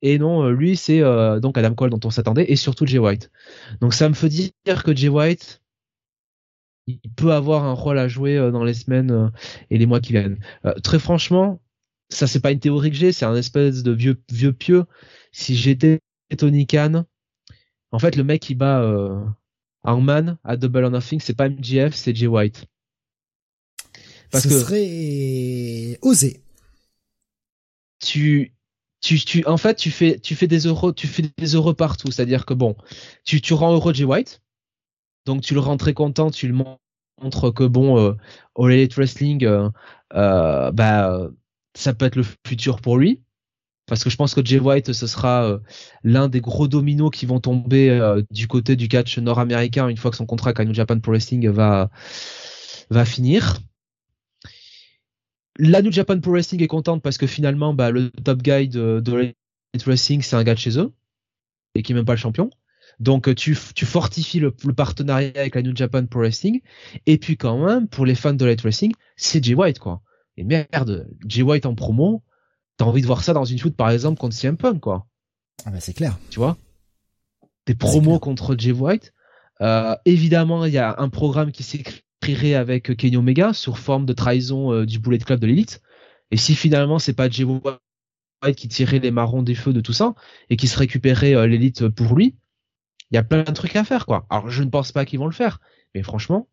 Et 0.02 0.18
non, 0.18 0.44
euh, 0.44 0.50
lui 0.50 0.76
c'est 0.76 1.00
euh, 1.00 1.38
donc 1.38 1.56
Adam 1.56 1.74
Cole 1.74 1.90
dont 1.90 2.00
on 2.04 2.10
s'attendait 2.10 2.50
et 2.50 2.56
surtout 2.56 2.86
Jay 2.86 2.98
White. 2.98 3.30
Donc 3.80 3.94
ça 3.94 4.08
me 4.08 4.14
fait 4.14 4.28
dire 4.28 4.82
que 4.84 4.94
Jay 4.94 5.08
White 5.08 5.62
il 6.88 6.98
peut 7.16 7.32
avoir 7.32 7.64
un 7.64 7.74
rôle 7.74 7.98
à 7.98 8.08
jouer 8.08 8.36
euh, 8.36 8.50
dans 8.50 8.64
les 8.64 8.74
semaines 8.74 9.30
et 9.70 9.78
les 9.78 9.86
mois 9.86 10.00
qui 10.00 10.12
viennent. 10.12 10.38
Très 10.82 10.98
franchement, 10.98 11.60
ça 12.08 12.26
c'est 12.26 12.40
pas 12.40 12.50
une 12.50 12.58
théorie 12.58 12.90
que 12.90 12.96
j'ai, 12.96 13.12
c'est 13.12 13.24
un 13.24 13.36
espèce 13.36 13.84
de 13.84 13.92
vieux 13.92 14.20
vieux 14.32 14.52
pieux. 14.52 14.84
Si 15.30 15.54
j'étais 15.56 16.00
Tony 16.36 16.66
Khan, 16.66 17.04
en 17.92 17.98
fait 18.00 18.16
le 18.16 18.24
mec 18.24 18.42
qui 18.42 18.56
bat 18.56 18.82
Hangman 19.84 20.38
à 20.44 20.56
Double 20.56 20.84
or 20.84 20.90
Nothing, 20.90 21.20
c'est 21.20 21.34
pas 21.34 21.48
MJF, 21.48 21.94
c'est 21.94 22.14
Jay 22.14 22.26
White. 22.26 22.66
Parce 24.30 24.44
Ce 24.44 24.48
que 24.48 24.60
serait 24.60 25.98
osé. 26.02 26.42
tu 28.00 28.54
tu 29.00 29.18
tu 29.18 29.44
en 29.46 29.56
fait 29.56 29.74
tu 29.74 29.90
fais 29.90 30.18
tu 30.18 30.34
fais 30.34 30.46
des 30.46 30.60
euros 30.60 30.92
tu 30.92 31.06
fais 31.06 31.24
des 31.36 31.54
euros 31.54 31.74
partout 31.74 32.10
c'est 32.10 32.22
à 32.22 32.24
dire 32.24 32.46
que 32.46 32.54
bon 32.54 32.76
tu 33.24 33.40
tu 33.40 33.52
rends 33.52 33.72
heureux 33.72 33.92
Jay 33.92 34.04
White 34.04 34.40
donc 35.26 35.42
tu 35.42 35.54
le 35.54 35.60
rends 35.60 35.76
très 35.76 35.92
content 35.92 36.30
tu 36.30 36.48
le 36.48 36.54
montres 36.54 37.52
que 37.52 37.64
bon 37.64 37.98
euh, 37.98 38.14
All 38.56 38.72
Elite 38.72 38.94
Wrestling 38.94 39.44
euh, 39.44 39.68
euh, 40.14 40.70
bah 40.72 41.28
ça 41.74 41.92
peut 41.94 42.06
être 42.06 42.16
le 42.16 42.24
futur 42.46 42.80
pour 42.80 42.96
lui 42.96 43.22
parce 43.86 44.04
que 44.04 44.10
je 44.10 44.16
pense 44.16 44.34
que 44.34 44.44
Jay 44.44 44.58
White 44.58 44.92
ce 44.92 45.06
sera 45.06 45.44
euh, 45.44 45.58
l'un 46.04 46.28
des 46.28 46.40
gros 46.40 46.68
dominos 46.68 47.10
qui 47.10 47.26
vont 47.26 47.40
tomber 47.40 47.90
euh, 47.90 48.22
du 48.30 48.48
côté 48.48 48.76
du 48.76 48.88
catch 48.88 49.18
nord-américain 49.18 49.88
une 49.88 49.96
fois 49.96 50.10
que 50.10 50.16
son 50.16 50.26
contrat 50.26 50.50
avec 50.50 50.66
New 50.66 50.74
Japan 50.74 50.98
Pro 51.00 51.12
Wrestling 51.12 51.48
va 51.48 51.90
va 52.90 53.04
finir 53.04 53.60
la 55.58 55.82
New 55.82 55.92
Japan 55.92 56.18
Pro 56.18 56.32
Wrestling 56.32 56.62
est 56.62 56.68
contente 56.68 57.02
parce 57.02 57.18
que 57.18 57.26
finalement, 57.26 57.74
bah, 57.74 57.90
le 57.90 58.10
top 58.10 58.42
guy 58.42 58.68
de, 58.68 59.00
de 59.00 59.34
Wrestling, 59.84 60.22
c'est 60.22 60.36
un 60.36 60.44
gars 60.44 60.54
de 60.54 60.58
chez 60.58 60.78
eux 60.78 60.92
et 61.74 61.82
qui 61.82 61.92
est 61.92 61.94
même 61.94 62.04
pas 62.04 62.14
le 62.14 62.18
champion. 62.18 62.50
Donc 63.00 63.34
tu, 63.34 63.56
tu 63.74 63.86
fortifies 63.86 64.40
le, 64.40 64.54
le 64.64 64.72
partenariat 64.72 65.32
avec 65.34 65.54
la 65.54 65.62
New 65.62 65.74
Japan 65.74 66.06
Pro 66.06 66.20
Wrestling. 66.20 66.60
Et 67.06 67.18
puis 67.18 67.36
quand 67.36 67.64
même, 67.64 67.88
pour 67.88 68.06
les 68.06 68.14
fans 68.14 68.34
de 68.34 68.46
Elite 68.46 68.62
Wrestling, 68.62 68.92
c'est 69.16 69.42
Jay 69.42 69.54
White 69.54 69.78
quoi. 69.78 70.02
Et 70.36 70.44
merde, 70.44 71.08
Jay 71.26 71.42
White 71.42 71.66
en 71.66 71.74
promo, 71.74 72.22
t'as 72.82 72.88
envie 72.88 73.02
de 73.02 73.06
voir 73.06 73.22
ça 73.22 73.32
dans 73.32 73.44
une 73.44 73.58
shoot 73.58 73.76
par 73.76 73.90
exemple 73.90 74.18
contre 74.18 74.34
CM 74.34 74.56
Punk 74.56 74.80
quoi. 74.80 75.06
Ah 75.64 75.70
bah 75.70 75.78
c'est 75.78 75.92
clair. 75.92 76.18
Tu 76.30 76.40
vois? 76.40 76.56
Des 77.66 77.76
promos 77.76 78.18
contre 78.18 78.56
Jay 78.58 78.72
White. 78.72 79.14
Euh, 79.60 79.94
évidemment, 80.04 80.64
il 80.64 80.72
y 80.72 80.78
a 80.78 80.96
un 80.98 81.08
programme 81.08 81.52
qui 81.52 81.62
s'écrirait 81.62 82.54
avec 82.54 82.96
Kenny 82.96 83.16
Omega 83.16 83.52
sur 83.52 83.78
forme 83.78 84.04
de 84.04 84.12
trahison 84.12 84.72
euh, 84.72 84.84
du 84.84 84.98
Bullet 84.98 85.18
Club 85.18 85.38
de 85.38 85.46
l'élite. 85.46 85.80
Et 86.32 86.36
si 86.36 86.56
finalement 86.56 86.98
c'est 86.98 87.12
pas 87.12 87.28
Jay 87.30 87.44
White 87.44 88.56
qui 88.56 88.66
tirait 88.66 88.98
les 88.98 89.12
marrons 89.12 89.44
des 89.44 89.54
feux 89.54 89.72
de 89.72 89.80
tout 89.80 89.92
ça 89.92 90.14
et 90.50 90.56
qui 90.56 90.66
se 90.66 90.76
récupérait 90.76 91.36
euh, 91.36 91.46
l'élite 91.46 91.88
pour 91.88 92.16
lui, 92.16 92.34
il 93.12 93.14
y 93.14 93.18
a 93.18 93.22
plein 93.22 93.44
de 93.44 93.52
trucs 93.52 93.76
à 93.76 93.84
faire 93.84 94.06
quoi. 94.06 94.26
Alors 94.28 94.50
je 94.50 94.64
ne 94.64 94.70
pense 94.70 94.90
pas 94.90 95.04
qu'ils 95.04 95.20
vont 95.20 95.26
le 95.26 95.32
faire, 95.32 95.60
Mais 95.94 96.02
franchement, 96.02 96.48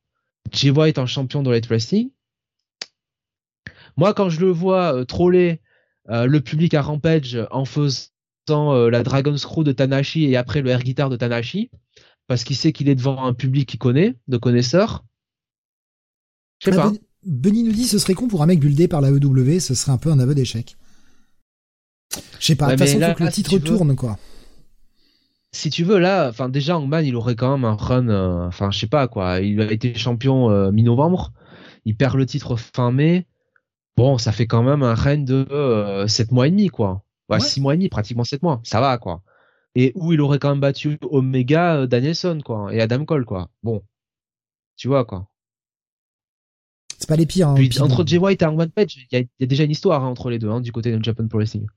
Jay 0.51 0.69
White 0.69 0.99
en 0.99 1.07
champion 1.07 1.41
de 1.41 1.49
Light 1.49 1.65
Wrestling, 1.65 2.11
moi 3.97 4.13
quand 4.13 4.29
je 4.29 4.41
le 4.41 4.51
vois 4.51 4.93
euh, 4.93 5.05
troller 5.05 5.53
euh, 5.53 5.68
le 6.09 6.39
public 6.39 6.73
à 6.73 6.81
Rampage 6.81 7.37
en 7.51 7.65
faisant 7.65 8.09
euh, 8.49 8.89
la 8.89 9.03
Dragon 9.03 9.35
Screw 9.37 9.63
de 9.63 9.71
Tanashi 9.71 10.25
et 10.25 10.35
après 10.35 10.61
le 10.61 10.69
air 10.69 10.83
guitar 10.83 11.09
de 11.09 11.15
Tanashi, 11.15 11.69
parce 12.27 12.43
qu'il 12.43 12.55
sait 12.55 12.71
qu'il 12.71 12.89
est 12.89 12.95
devant 12.95 13.23
un 13.23 13.33
public 13.33 13.69
qu'il 13.69 13.79
connaît, 13.79 14.15
de 14.27 14.37
connaisseurs. 14.37 15.05
Je 16.59 16.71
sais 16.71 16.77
ah, 16.77 16.83
pas. 16.83 16.93
Benny 17.23 17.63
nous 17.63 17.71
dit 17.71 17.87
ce 17.87 17.99
serait 17.99 18.13
con 18.13 18.27
pour 18.27 18.41
un 18.41 18.45
mec 18.45 18.59
buildé 18.59 18.87
par 18.87 19.01
la 19.01 19.09
EW, 19.09 19.59
ce 19.59 19.75
serait 19.75 19.91
un 19.91 19.97
peu 19.97 20.11
un 20.11 20.19
aveu 20.19 20.35
d'échec. 20.35 20.77
Je 22.39 22.45
sais 22.45 22.55
pas, 22.55 22.67
de 22.67 22.71
toute 22.71 22.79
façon, 22.79 22.99
faut 22.99 23.13
que 23.15 23.23
le 23.23 23.31
titre 23.31 23.57
tourne, 23.59 23.95
quoi. 23.95 24.17
Si 25.51 25.69
tu 25.69 25.83
veux, 25.83 25.99
là, 25.99 26.29
enfin, 26.29 26.47
déjà, 26.47 26.77
Hangman, 26.77 27.05
il 27.05 27.15
aurait 27.15 27.35
quand 27.35 27.57
même 27.57 27.65
un 27.65 27.75
run, 27.75 28.07
euh, 28.09 28.47
enfin, 28.47 28.71
je 28.71 28.79
sais 28.79 28.87
pas, 28.87 29.07
quoi. 29.07 29.41
Il 29.41 29.61
a 29.61 29.71
été 29.71 29.93
champion 29.95 30.49
euh, 30.49 30.71
mi-novembre. 30.71 31.33
Il 31.85 31.95
perd 31.95 32.15
le 32.15 32.25
titre 32.25 32.55
fin 32.55 32.91
mai. 32.91 33.25
Bon, 33.99 34.17
ça 34.17 34.31
fait 34.31 34.47
quand 34.47 34.63
même 34.63 34.81
un 34.81 34.95
run 34.95 35.17
de 35.17 35.45
euh, 35.51 36.07
7 36.07 36.31
mois 36.31 36.47
et 36.47 36.51
demi, 36.51 36.69
quoi. 36.69 37.03
Ouais, 37.27 37.41
6 37.41 37.59
mois 37.59 37.73
et 37.73 37.77
demi, 37.77 37.89
pratiquement 37.89 38.23
7 38.23 38.41
mois. 38.43 38.61
Ça 38.63 38.79
va, 38.79 38.97
quoi. 38.97 39.21
Et 39.75 39.91
où 39.93 40.13
il 40.13 40.21
aurait 40.21 40.39
quand 40.39 40.51
même 40.51 40.61
battu 40.61 40.97
Omega 41.11 41.81
euh, 41.81 41.85
Danielson, 41.85 42.39
quoi. 42.43 42.73
Et 42.73 42.79
Adam 42.79 43.03
Cole, 43.03 43.25
quoi. 43.25 43.49
Bon. 43.61 43.83
Tu 44.77 44.87
vois, 44.87 45.03
quoi. 45.03 45.27
C'est 46.97 47.09
pas 47.09 47.17
les 47.17 47.25
pires. 47.25 47.49
Hein, 47.49 47.55
Puis, 47.55 47.81
entre 47.81 48.07
Jay 48.07 48.17
White 48.17 48.41
et 48.41 48.45
Hangman 48.45 48.69
Page, 48.69 49.05
il 49.11 49.19
y, 49.19 49.43
a 49.43 49.45
déjà 49.45 49.65
une 49.65 49.71
histoire 49.71 50.01
hein, 50.01 50.07
entre 50.07 50.29
les 50.29 50.39
deux, 50.39 50.49
hein, 50.49 50.61
du 50.61 50.71
côté 50.71 50.97
de 50.97 51.03
Japan 51.03 51.27
Pro 51.27 51.39
Wrestling. 51.39 51.67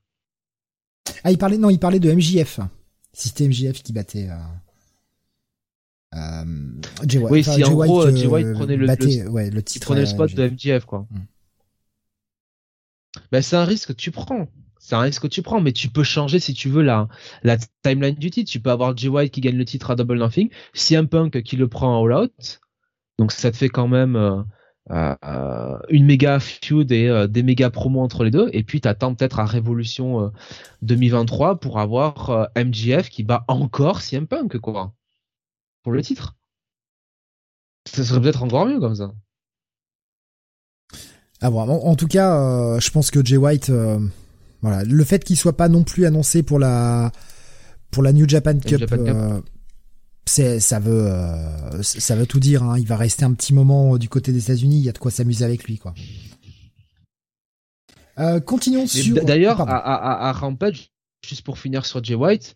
Ah, 1.25 1.31
il 1.31 1.37
parlait, 1.37 1.57
non, 1.57 1.69
il 1.69 1.79
parlait 1.79 1.99
de 1.99 2.09
MJF. 2.09 2.61
Si 3.11 3.27
c'était 3.27 3.49
MJF 3.49 3.83
qui 3.83 3.91
battait. 3.91 4.29
Euh... 4.29 4.37
Euh, 6.15 6.45
Jay 7.05 7.19
White. 7.19 7.31
Oui, 7.33 7.43
si 7.43 7.63
en 7.65 7.73
gros 7.73 8.09
Jay 8.15 8.27
White 8.27 8.53
prenait 8.53 8.77
le, 8.77 8.87
battait, 8.87 9.27
ouais, 9.27 9.49
le 9.49 9.61
titre, 9.61 9.83
il 9.83 9.87
prenait 9.87 10.01
le 10.01 10.05
spot 10.05 10.33
de 10.33 10.47
MJF, 10.47 10.85
quoi. 10.85 11.05
Mm. 11.11 11.19
Ben, 13.33 13.41
c'est 13.41 13.55
un 13.55 13.65
risque 13.65 13.87
que 13.87 13.93
tu 13.93 14.11
prends. 14.11 14.47
C'est 14.77 14.93
un 14.93 14.99
risque 14.99 15.23
que 15.23 15.27
tu 15.27 15.41
prends, 15.41 15.59
mais 15.59 15.71
tu 15.71 15.89
peux 15.89 16.03
changer 16.03 16.39
si 16.39 16.53
tu 16.53 16.69
veux 16.69 16.83
la, 16.83 17.07
la 17.41 17.57
timeline 17.81 18.13
du 18.13 18.29
titre. 18.29 18.51
Tu 18.51 18.59
peux 18.59 18.69
avoir 18.69 18.95
Jay 18.95 19.07
White 19.07 19.33
qui 19.33 19.41
gagne 19.41 19.57
le 19.57 19.65
titre 19.65 19.89
à 19.89 19.95
Double 19.95 20.19
Nothing, 20.19 20.51
CM 20.73 21.07
Punk 21.07 21.41
qui 21.41 21.57
le 21.57 21.67
prend 21.67 21.99
en 21.99 22.05
All 22.05 22.13
Out. 22.13 22.61
Donc 23.17 23.31
ça 23.31 23.49
te 23.49 23.57
fait 23.57 23.69
quand 23.69 23.87
même 23.87 24.15
euh, 24.15 24.43
euh, 24.91 25.79
une 25.89 26.05
méga 26.05 26.39
feud 26.39 26.91
et 26.91 27.07
euh, 27.07 27.25
des 27.25 27.41
méga 27.41 27.71
promos 27.71 28.01
entre 28.01 28.23
les 28.23 28.29
deux. 28.29 28.51
Et 28.53 28.61
puis 28.61 28.81
t'attends 28.81 29.15
peut-être 29.15 29.39
à 29.39 29.45
Révolution 29.45 30.31
2023 30.83 31.59
pour 31.59 31.79
avoir 31.79 32.49
MJF 32.55 33.09
qui 33.09 33.23
bat 33.23 33.45
encore 33.47 34.01
CM 34.01 34.27
Punk, 34.27 34.59
quoi. 34.59 34.93
Pour 35.81 35.91
le 35.91 36.03
titre. 36.03 36.35
Ça 37.87 38.03
serait 38.03 38.21
peut-être 38.21 38.43
encore 38.43 38.67
mieux 38.67 38.79
comme 38.79 38.93
ça. 38.93 39.11
En, 41.43 41.95
tout 41.95 42.07
cas, 42.07 42.79
je 42.79 42.89
pense 42.89 43.11
que 43.11 43.23
Jay 43.23 43.37
White, 43.37 43.71
voilà, 44.61 44.83
le 44.83 45.03
fait 45.03 45.23
qu'il 45.23 45.37
soit 45.37 45.57
pas 45.57 45.67
non 45.69 45.83
plus 45.83 46.05
annoncé 46.05 46.41
pour 46.43 46.59
la 46.59 47.11
pour 47.91 48.01
la 48.01 48.13
New 48.13 48.27
Japan 48.27 48.57
Cup, 48.57 48.85
c'est 50.25 50.59
ça 50.59 50.79
veut 50.79 51.07
euh, 51.07 51.81
ça 51.83 52.15
veut 52.15 52.25
tout 52.25 52.39
dire. 52.39 52.63
Hein. 52.63 52.79
Il 52.79 52.87
va 52.87 52.97
rester 52.97 53.25
un 53.25 53.33
petit 53.33 53.53
moment 53.53 53.97
du 53.97 54.09
côté 54.09 54.31
des 54.31 54.43
États-Unis. 54.43 54.77
Il 54.77 54.85
y 54.85 54.89
a 54.89 54.93
de 54.93 54.97
quoi 54.97 55.11
s'amuser 55.11 55.43
avec 55.45 55.65
lui, 55.65 55.77
quoi. 55.77 55.93
Euh, 58.19 58.39
continuons 58.39 58.87
sur. 58.87 59.23
D'ailleurs, 59.23 59.61
à, 59.61 59.75
à, 59.75 60.29
à, 60.29 60.31
Rampage, 60.31 60.91
juste 61.25 61.41
pour 61.41 61.57
finir 61.57 61.85
sur 61.85 62.03
Jay 62.03 62.15
White, 62.15 62.55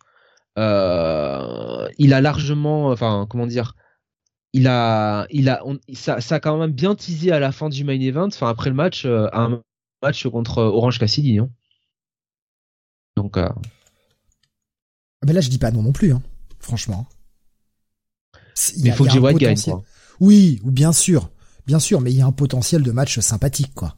euh, 0.57 1.87
il 1.97 2.13
a 2.13 2.21
largement, 2.21 2.87
enfin, 2.87 3.25
comment 3.29 3.47
dire, 3.47 3.75
il 4.57 4.67
a, 4.67 5.27
il 5.29 5.49
a, 5.49 5.61
ça, 5.93 6.19
ça 6.19 6.35
a 6.35 6.39
quand 6.39 6.57
même 6.57 6.71
bien 6.71 6.95
teasé 6.95 7.31
à 7.31 7.39
la 7.39 7.51
fin 7.51 7.69
du 7.69 7.83
main 7.83 7.99
event, 7.99 8.27
enfin 8.27 8.49
après 8.49 8.71
le 8.71 8.75
match, 8.75 9.05
euh, 9.05 9.27
un 9.31 9.61
match 10.01 10.25
contre 10.27 10.63
Orange 10.63 10.97
Cassidy, 10.97 11.37
hein. 11.37 11.49
Donc. 13.15 13.37
Euh... 13.37 13.47
Mais 15.25 15.33
là, 15.33 15.41
je 15.41 15.49
dis 15.49 15.59
pas 15.59 15.69
non 15.69 15.83
non 15.83 15.91
plus, 15.91 16.11
hein, 16.11 16.23
franchement. 16.59 17.07
Il 18.77 18.91
faut 18.93 19.05
que 19.05 19.11
Jay 19.11 19.19
White 19.19 19.37
gagne, 19.37 19.59
quoi. 19.59 19.83
Oui, 20.19 20.59
bien 20.63 20.91
sûr, 20.91 21.29
bien 21.67 21.79
sûr, 21.79 22.01
mais 22.01 22.11
il 22.11 22.17
y 22.17 22.21
a 22.21 22.25
un 22.25 22.31
potentiel 22.31 22.81
de 22.81 22.91
match 22.91 23.19
sympathique, 23.19 23.75
quoi. 23.75 23.95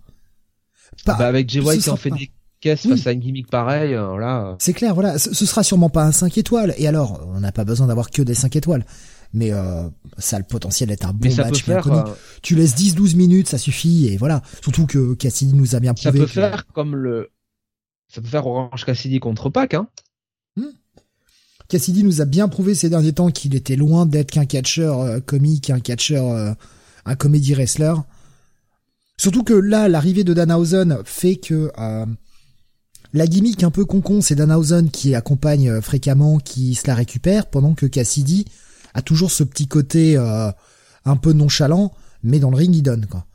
bah 1.06 1.16
avec 1.20 1.50
Jay 1.50 1.62
White 1.62 1.84
qui 1.84 1.90
en 1.90 1.96
fait 1.96 2.12
des 2.12 2.32
caisses 2.60 2.86
face 2.86 3.08
à 3.08 3.14
une 3.14 3.22
gimmick 3.22 3.48
pareille, 3.48 3.96
voilà. 3.96 4.58
C'est 4.60 4.74
clair, 4.74 4.94
voilà. 4.94 5.18
Ce, 5.18 5.46
sera 5.46 5.64
sûrement 5.64 5.90
pas 5.90 6.04
un 6.04 6.12
5 6.12 6.38
étoiles. 6.38 6.74
Et 6.78 6.88
alors, 6.90 7.26
on 7.34 7.40
n'a 7.40 7.54
pas 7.54 7.64
besoin 7.64 7.88
d'avoir 7.88 8.10
que 8.10 8.22
des 8.22 8.34
5 8.34 8.58
étoiles. 8.58 8.86
Mais 9.34 9.52
euh, 9.52 9.88
ça 10.18 10.38
a 10.38 10.40
le 10.40 10.46
potentiel 10.46 10.90
d'être 10.90 11.06
un 11.06 11.14
bon 11.14 11.34
match 11.36 11.66
bien 11.66 11.82
connu. 11.82 11.98
Euh, 11.98 12.14
tu 12.42 12.56
laisses 12.56 12.76
10-12 12.76 13.16
minutes, 13.16 13.48
ça 13.48 13.58
suffit. 13.58 14.08
Et 14.08 14.18
voilà. 14.18 14.42
Surtout 14.62 14.88
que 14.88 15.14
Cassidy 15.14 15.54
nous 15.54 15.76
a 15.76 15.80
bien 15.80 15.94
prouvé. 15.94 16.20
Ça 16.20 16.26
peut 16.26 16.28
faire 16.28 16.66
comme 16.68 16.96
le... 16.96 17.30
Ça 18.08 18.22
peut 18.22 18.28
faire 18.28 18.48
Orange 18.48 18.86
Cassidy 18.86 19.20
contre 19.20 19.50
Pac, 19.50 19.76
hein. 19.76 19.88
Hmm. 20.56 20.72
Cassidy 21.68 22.04
nous 22.04 22.22
a 22.22 22.26
bien 22.26 22.48
prouvé 22.48 22.74
ces 22.74 22.90
derniers 22.90 23.14
temps 23.14 23.30
qu'il 23.30 23.54
était 23.56 23.76
loin 23.76 24.08
d'être 24.08 24.32
qu'un 24.32 24.46
catcheur 24.46 25.00
euh, 25.00 25.20
comique, 25.20 25.70
un 25.70 25.80
catcheur, 25.80 26.28
euh, 26.28 26.54
un 27.06 27.16
comédie 27.16 27.54
wrestler. 27.54 27.94
Surtout 29.18 29.44
que 29.44 29.54
là, 29.54 29.88
l'arrivée 29.88 30.24
de 30.24 30.34
Danhausen 30.34 30.98
fait 31.06 31.36
que 31.36 31.72
euh, 31.78 32.06
la 33.14 33.28
gimmick 33.28 33.64
un 33.64 33.70
peu 33.70 33.86
concon, 33.86 34.22
c'est 34.22 34.34
Danhausen 34.34 34.90
qui 34.90 35.14
accompagne 35.14 35.80
fréquemment, 35.82 36.40
qui 36.40 36.74
se 36.74 36.88
la 36.88 36.96
récupère, 36.96 37.46
pendant 37.46 37.76
que 37.76 37.86
Cassidy 37.86 38.46
a 39.00 39.02
toujours 39.02 39.32
ce 39.32 39.44
petit 39.44 39.68
côté 39.68 40.18
un 40.18 41.16
peu 41.16 41.34
nonchalant, 41.34 41.92
mais 42.24 42.40
dans 42.40 42.52
le 42.52 42.58
ring 42.58 42.76
il 42.76 42.84
donne 42.84 43.06
quoi. 43.06 43.26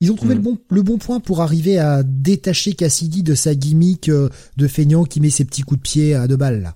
Ils 0.00 0.10
ont 0.10 0.16
trouvé 0.16 0.34
le, 0.34 0.40
mm. 0.40 0.44
bon, 0.44 0.58
le 0.68 0.82
bon 0.82 0.98
point 0.98 1.20
pour 1.20 1.42
arriver 1.42 1.78
à 1.78 2.02
détacher 2.02 2.72
Cassidy 2.72 3.22
de 3.22 3.36
sa 3.36 3.54
gimmick 3.54 4.10
de 4.10 4.68
feignant 4.68 5.04
qui 5.04 5.20
met 5.20 5.30
ses 5.30 5.44
petits 5.44 5.62
coups 5.62 5.78
de 5.78 5.82
pied 5.82 6.14
à 6.14 6.26
deux 6.26 6.36
balles 6.36 6.62
là. 6.62 6.74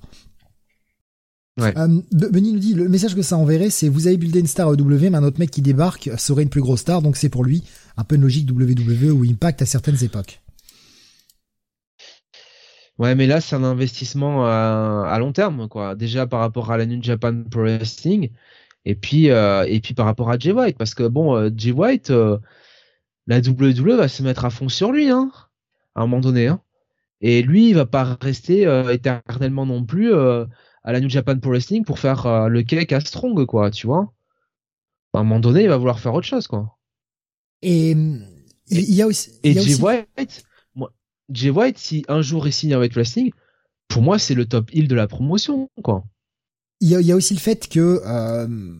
Ouais. 1.59 1.77
Euh, 1.79 2.03
Benny 2.13 2.53
nous 2.53 2.59
dit 2.59 2.75
le 2.75 2.89
message 2.89 3.15
que 3.15 3.23
ça 3.23 3.39
enverrait, 3.39 3.71
c'est 3.71 3.89
vous 3.89 4.07
avez 4.07 4.19
buildé 4.19 4.41
une 4.41 4.47
star 4.47 4.77
W, 4.77 5.09
mais 5.09 5.17
un 5.17 5.25
autre 5.25 5.41
mec 5.41 5.51
qui 5.51 5.63
débarque 5.63 6.11
serait 6.19 6.43
une 6.43 6.51
plus 6.51 6.61
grosse 6.61 6.81
star, 6.81 7.01
donc 7.01 7.17
c'est 7.17 7.31
pour 7.31 7.45
lui 7.45 7.63
un 7.97 8.05
peu 8.05 8.17
une 8.17 8.23
logique 8.23 8.51
WWE 8.51 9.11
ou 9.11 9.25
Impact 9.25 9.63
à 9.63 9.67
certaines 9.67 10.05
époques. 10.05 10.43
Ouais, 12.99 13.15
mais 13.15 13.27
là 13.27 13.41
c'est 13.41 13.57
un 13.57 13.65
investissement 13.65 14.47
à, 14.47 15.17
long 15.19 15.33
terme, 15.33 15.69
quoi. 15.69 15.95
Déjà 15.95 16.27
par 16.27 16.41
rapport 16.41 16.71
à 16.73 16.79
la 16.79 16.87
New 16.87 17.03
Japan 17.03 17.43
Pro 17.51 17.61
Wrestling, 17.63 18.31
et 18.87 18.95
puis 18.95 19.31
euh, 19.31 19.65
et 19.69 19.81
puis 19.81 19.95
par 19.95 20.07
rapport 20.07 20.31
à 20.31 20.39
Jay 20.39 20.53
White, 20.53 20.79
parce 20.79 20.95
que 20.95 21.07
bon, 21.07 21.37
euh, 21.37 21.51
Jay 21.55 21.73
White, 21.73 22.11
euh, 22.11 22.39
la 23.27 23.39
WWE 23.41 23.97
va 23.97 24.09
se 24.09 24.23
mettre 24.23 24.45
à 24.47 24.51
fond 24.51 24.69
sur 24.69 24.93
lui, 24.93 25.11
hein, 25.11 25.31
à 25.95 26.03
un 26.03 26.07
moment 26.07 26.21
donné, 26.21 26.47
hein. 26.49 26.61
Et 27.23 27.43
lui, 27.43 27.71
il 27.71 27.75
va 27.75 27.87
pas 27.87 28.19
rester 28.21 28.63
éternellement 28.91 29.65
non 29.67 29.85
plus 29.85 30.15
à 30.15 30.47
la 30.85 31.01
New 31.01 31.09
Japan 31.09 31.39
Pro 31.39 31.51
Wrestling 31.51 31.85
pour 31.85 31.99
faire 31.99 32.51
le 32.51 32.63
cake 32.63 32.93
à 32.93 33.01
Strong, 33.01 33.47
quoi, 33.47 33.71
tu 33.71 33.87
vois. 33.87 34.13
À 35.15 35.21
un 35.21 35.25
moment 35.25 35.41
donné, 35.41 35.63
il 35.63 35.69
va 35.69 35.79
vouloir 35.79 35.99
faire 35.99 36.13
autre 36.13 36.27
chose, 36.27 36.47
quoi. 36.47 36.77
Et 37.63 37.93
il 38.69 38.95
y 38.95 39.01
a 39.01 39.07
aussi. 39.07 39.31
Et 39.43 39.55
Jay 39.55 39.81
White, 39.81 40.45
Jay 41.31 41.51
White, 41.51 41.79
si 41.79 42.05
un 42.09 42.23
jour 42.23 42.47
il 42.47 42.53
signe 42.53 42.75
avec 42.75 42.95
Wrestling, 42.95 43.33
pour 43.89 44.03
moi, 44.03 44.19
c'est 44.19 44.35
le 44.35 44.47
top 44.47 44.71
heel 44.73 44.89
de 44.89 44.95
la 44.95 45.07
promotion. 45.07 45.71
Il 46.81 46.89
y 46.91 47.13
a, 47.13 47.17
aussi 47.17 47.35
le 47.35 47.41
fait 47.41 47.69
que 47.69 48.03
euh, 48.05 48.75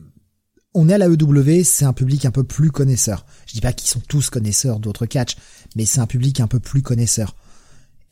on 0.73 0.89
est 0.89 0.93
à 0.93 0.97
la 0.97 1.07
EW, 1.07 1.63
c'est 1.63 1.85
un 1.85 1.93
public 1.93 2.25
un 2.25 2.31
peu 2.31 2.43
plus 2.43 2.71
connaisseur. 2.71 3.25
Je 3.47 3.53
dis 3.53 3.61
pas 3.61 3.73
qu'ils 3.73 3.89
sont 3.89 4.01
tous 4.07 4.29
connaisseurs 4.29 4.79
d'autres 4.79 5.05
catch, 5.05 5.35
mais 5.75 5.85
c'est 5.85 5.99
un 5.99 6.05
public 6.05 6.39
un 6.39 6.47
peu 6.47 6.59
plus 6.59 6.81
connaisseur. 6.81 7.35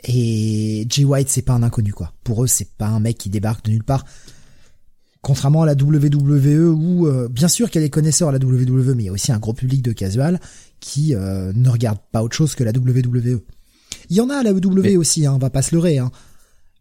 Et 0.04 0.86
Jay 0.90 1.04
White, 1.04 1.30
c'est 1.30 1.42
pas 1.42 1.54
un 1.54 1.64
inconnu, 1.64 1.94
quoi. 1.94 2.14
Pour 2.24 2.44
eux, 2.44 2.48
c'est 2.48 2.70
pas 2.78 2.88
un 2.88 3.00
mec 3.00 3.18
qui 3.18 3.30
débarque 3.30 3.66
de 3.66 3.72
nulle 3.72 3.84
part. 3.84 4.06
Contrairement 5.22 5.64
à 5.64 5.66
la 5.66 5.74
WWE 5.74 6.70
où, 6.76 7.08
euh, 7.08 7.28
bien 7.28 7.48
sûr 7.48 7.70
qu'il 7.70 7.82
y 7.82 7.84
a 7.84 7.88
des 7.88 7.92
connaisseurs 7.92 8.30
à 8.30 8.32
la 8.32 8.38
WWE, 8.38 8.94
mais 8.96 9.04
il 9.04 9.06
y 9.08 9.10
a 9.10 9.12
aussi 9.12 9.32
un 9.32 9.40
gros 9.40 9.54
public 9.54 9.82
de 9.82 9.92
casual 9.92 10.40
qui 10.80 11.16
euh, 11.16 11.52
ne 11.56 11.70
regarde 11.70 11.98
pas 12.12 12.22
autre 12.22 12.36
chose 12.36 12.54
que 12.54 12.64
la 12.64 12.72
WWE. 12.72 13.42
Il 14.10 14.16
y 14.16 14.22
en 14.22 14.30
a 14.30 14.38
à 14.38 14.44
la 14.44 14.54
WWE 14.54 14.98
aussi, 14.98 15.26
hein, 15.26 15.34
on 15.34 15.38
va 15.38 15.50
pas 15.50 15.62
se 15.62 15.74
leurrer, 15.74 15.98
hein. 15.98 16.12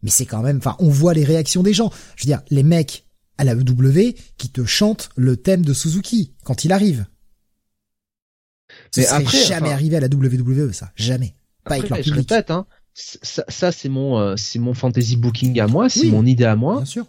Mais 0.03 0.09
c'est 0.09 0.25
quand 0.25 0.41
même, 0.41 0.57
enfin, 0.57 0.75
on 0.79 0.89
voit 0.89 1.13
les 1.13 1.23
réactions 1.23 1.63
des 1.63 1.73
gens. 1.73 1.91
Je 2.15 2.23
veux 2.23 2.27
dire, 2.27 2.41
les 2.51 2.63
mecs 2.63 3.05
à 3.37 3.43
la 3.43 3.55
WWE 3.55 4.13
qui 4.37 4.49
te 4.49 4.63
chantent 4.63 5.09
le 5.15 5.35
thème 5.35 5.63
de 5.63 5.73
Suzuki 5.73 6.33
quand 6.43 6.63
il 6.63 6.71
arrive. 6.71 7.05
Ce 8.91 8.99
mais 8.99 9.05
serait 9.05 9.45
jamais 9.45 9.71
arrivé 9.71 9.97
à 9.97 9.99
la 9.99 10.07
WWE, 10.07 10.71
ça. 10.73 10.91
Jamais. 10.95 11.35
Pas 11.63 11.75
avec 11.75 11.89
leur 11.89 11.99
public. 11.99 12.31
Hein, 12.49 12.65
ça, 12.93 13.71
c'est 13.71 13.89
mon 13.89 14.19
euh, 14.19 14.35
c'est 14.37 14.59
mon 14.59 14.73
fantasy 14.73 15.17
booking 15.17 15.59
à 15.59 15.67
moi, 15.67 15.89
c'est 15.89 16.07
mon 16.07 16.25
idée 16.25 16.45
à 16.45 16.55
moi. 16.55 16.77
Bien 16.77 16.85
sûr. 16.85 17.07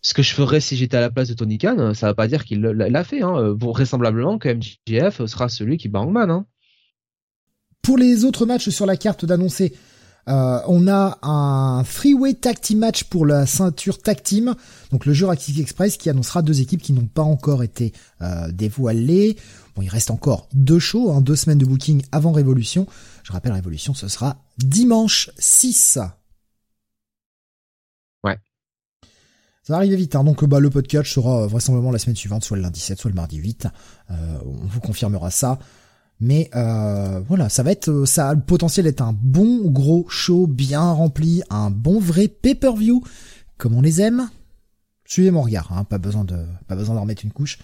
Ce 0.00 0.14
que 0.14 0.22
je 0.22 0.34
ferais 0.34 0.60
si 0.60 0.76
j'étais 0.76 0.96
à 0.96 1.00
la 1.00 1.10
place 1.10 1.28
de 1.28 1.34
Tony 1.34 1.58
Khan, 1.58 1.94
ça 1.94 2.06
va 2.06 2.14
pas 2.14 2.26
dire 2.26 2.44
qu'il 2.44 2.60
l'a 2.60 3.04
fait. 3.04 3.22
Hein. 3.22 3.54
Vraisemblablement 3.56 4.38
que 4.38 4.48
MJF 4.48 5.24
sera 5.26 5.48
celui 5.48 5.76
qui 5.76 5.88
bat 5.88 6.00
Hangman. 6.00 6.28
Hein. 6.28 6.46
Pour 7.82 7.98
les 7.98 8.24
autres 8.24 8.46
matchs 8.46 8.70
sur 8.70 8.86
la 8.86 8.96
carte 8.96 9.24
d'annoncer, 9.24 9.74
Euh, 10.28 10.60
on 10.68 10.86
a 10.86 11.18
un 11.22 11.82
three-way 11.82 12.34
tag 12.34 12.60
team 12.60 12.78
match 12.78 13.04
pour 13.04 13.26
la 13.26 13.44
ceinture 13.44 14.00
tag 14.00 14.22
team, 14.22 14.54
donc 14.92 15.04
le 15.04 15.12
Jurassic 15.12 15.58
Express 15.58 15.96
qui 15.96 16.10
annoncera 16.10 16.42
deux 16.42 16.60
équipes 16.60 16.80
qui 16.80 16.92
n'ont 16.92 17.06
pas 17.06 17.22
encore 17.22 17.64
été 17.64 17.92
euh, 18.20 18.50
dévoilées. 18.52 19.36
Bon, 19.74 19.82
il 19.82 19.88
reste 19.88 20.12
encore 20.12 20.48
deux 20.52 20.78
shows, 20.78 21.10
hein, 21.10 21.22
deux 21.22 21.34
semaines 21.34 21.58
de 21.58 21.64
booking 21.64 22.02
avant 22.12 22.30
Révolution. 22.30 22.86
Je 23.24 23.32
rappelle, 23.32 23.52
Révolution, 23.52 23.94
ce 23.94 24.06
sera 24.06 24.36
dimanche 24.58 25.30
6. 25.38 25.98
Ouais. 28.22 28.38
Ça 29.64 29.72
va 29.72 29.78
arriver 29.78 29.96
vite, 29.96 30.14
hein. 30.14 30.22
donc 30.22 30.44
bah, 30.44 30.60
le 30.60 30.70
podcast 30.70 31.10
sera 31.10 31.48
vraisemblablement 31.48 31.90
la 31.90 31.98
semaine 31.98 32.14
suivante, 32.14 32.44
soit 32.44 32.56
le 32.56 32.62
lundi 32.62 32.78
7, 32.78 32.96
soit 33.00 33.10
le 33.10 33.16
mardi 33.16 33.38
8. 33.38 33.66
Euh, 34.10 34.38
on 34.44 34.66
vous 34.66 34.80
confirmera 34.80 35.32
ça. 35.32 35.58
Mais 36.24 36.48
euh, 36.54 37.20
voilà, 37.26 37.48
ça 37.48 37.64
va 37.64 37.72
être, 37.72 38.04
ça 38.04 38.28
a 38.28 38.34
le 38.34 38.40
potentiel 38.40 38.84
d'être 38.84 39.02
un 39.02 39.12
bon 39.12 39.68
gros 39.68 40.06
show 40.08 40.46
bien 40.46 40.92
rempli, 40.92 41.42
un 41.50 41.68
bon 41.68 41.98
vrai 41.98 42.28
pay-per-view, 42.28 43.02
comme 43.58 43.74
on 43.74 43.82
les 43.82 44.00
aime. 44.00 44.30
Suivez 45.04 45.32
mon 45.32 45.42
regard, 45.42 45.72
hein, 45.72 45.82
pas 45.82 45.98
besoin 45.98 46.22
de, 46.22 46.36
pas 46.68 46.76
besoin 46.76 46.94
d'en 46.94 47.00
remettre 47.00 47.24
une 47.24 47.32
couche. 47.32 47.58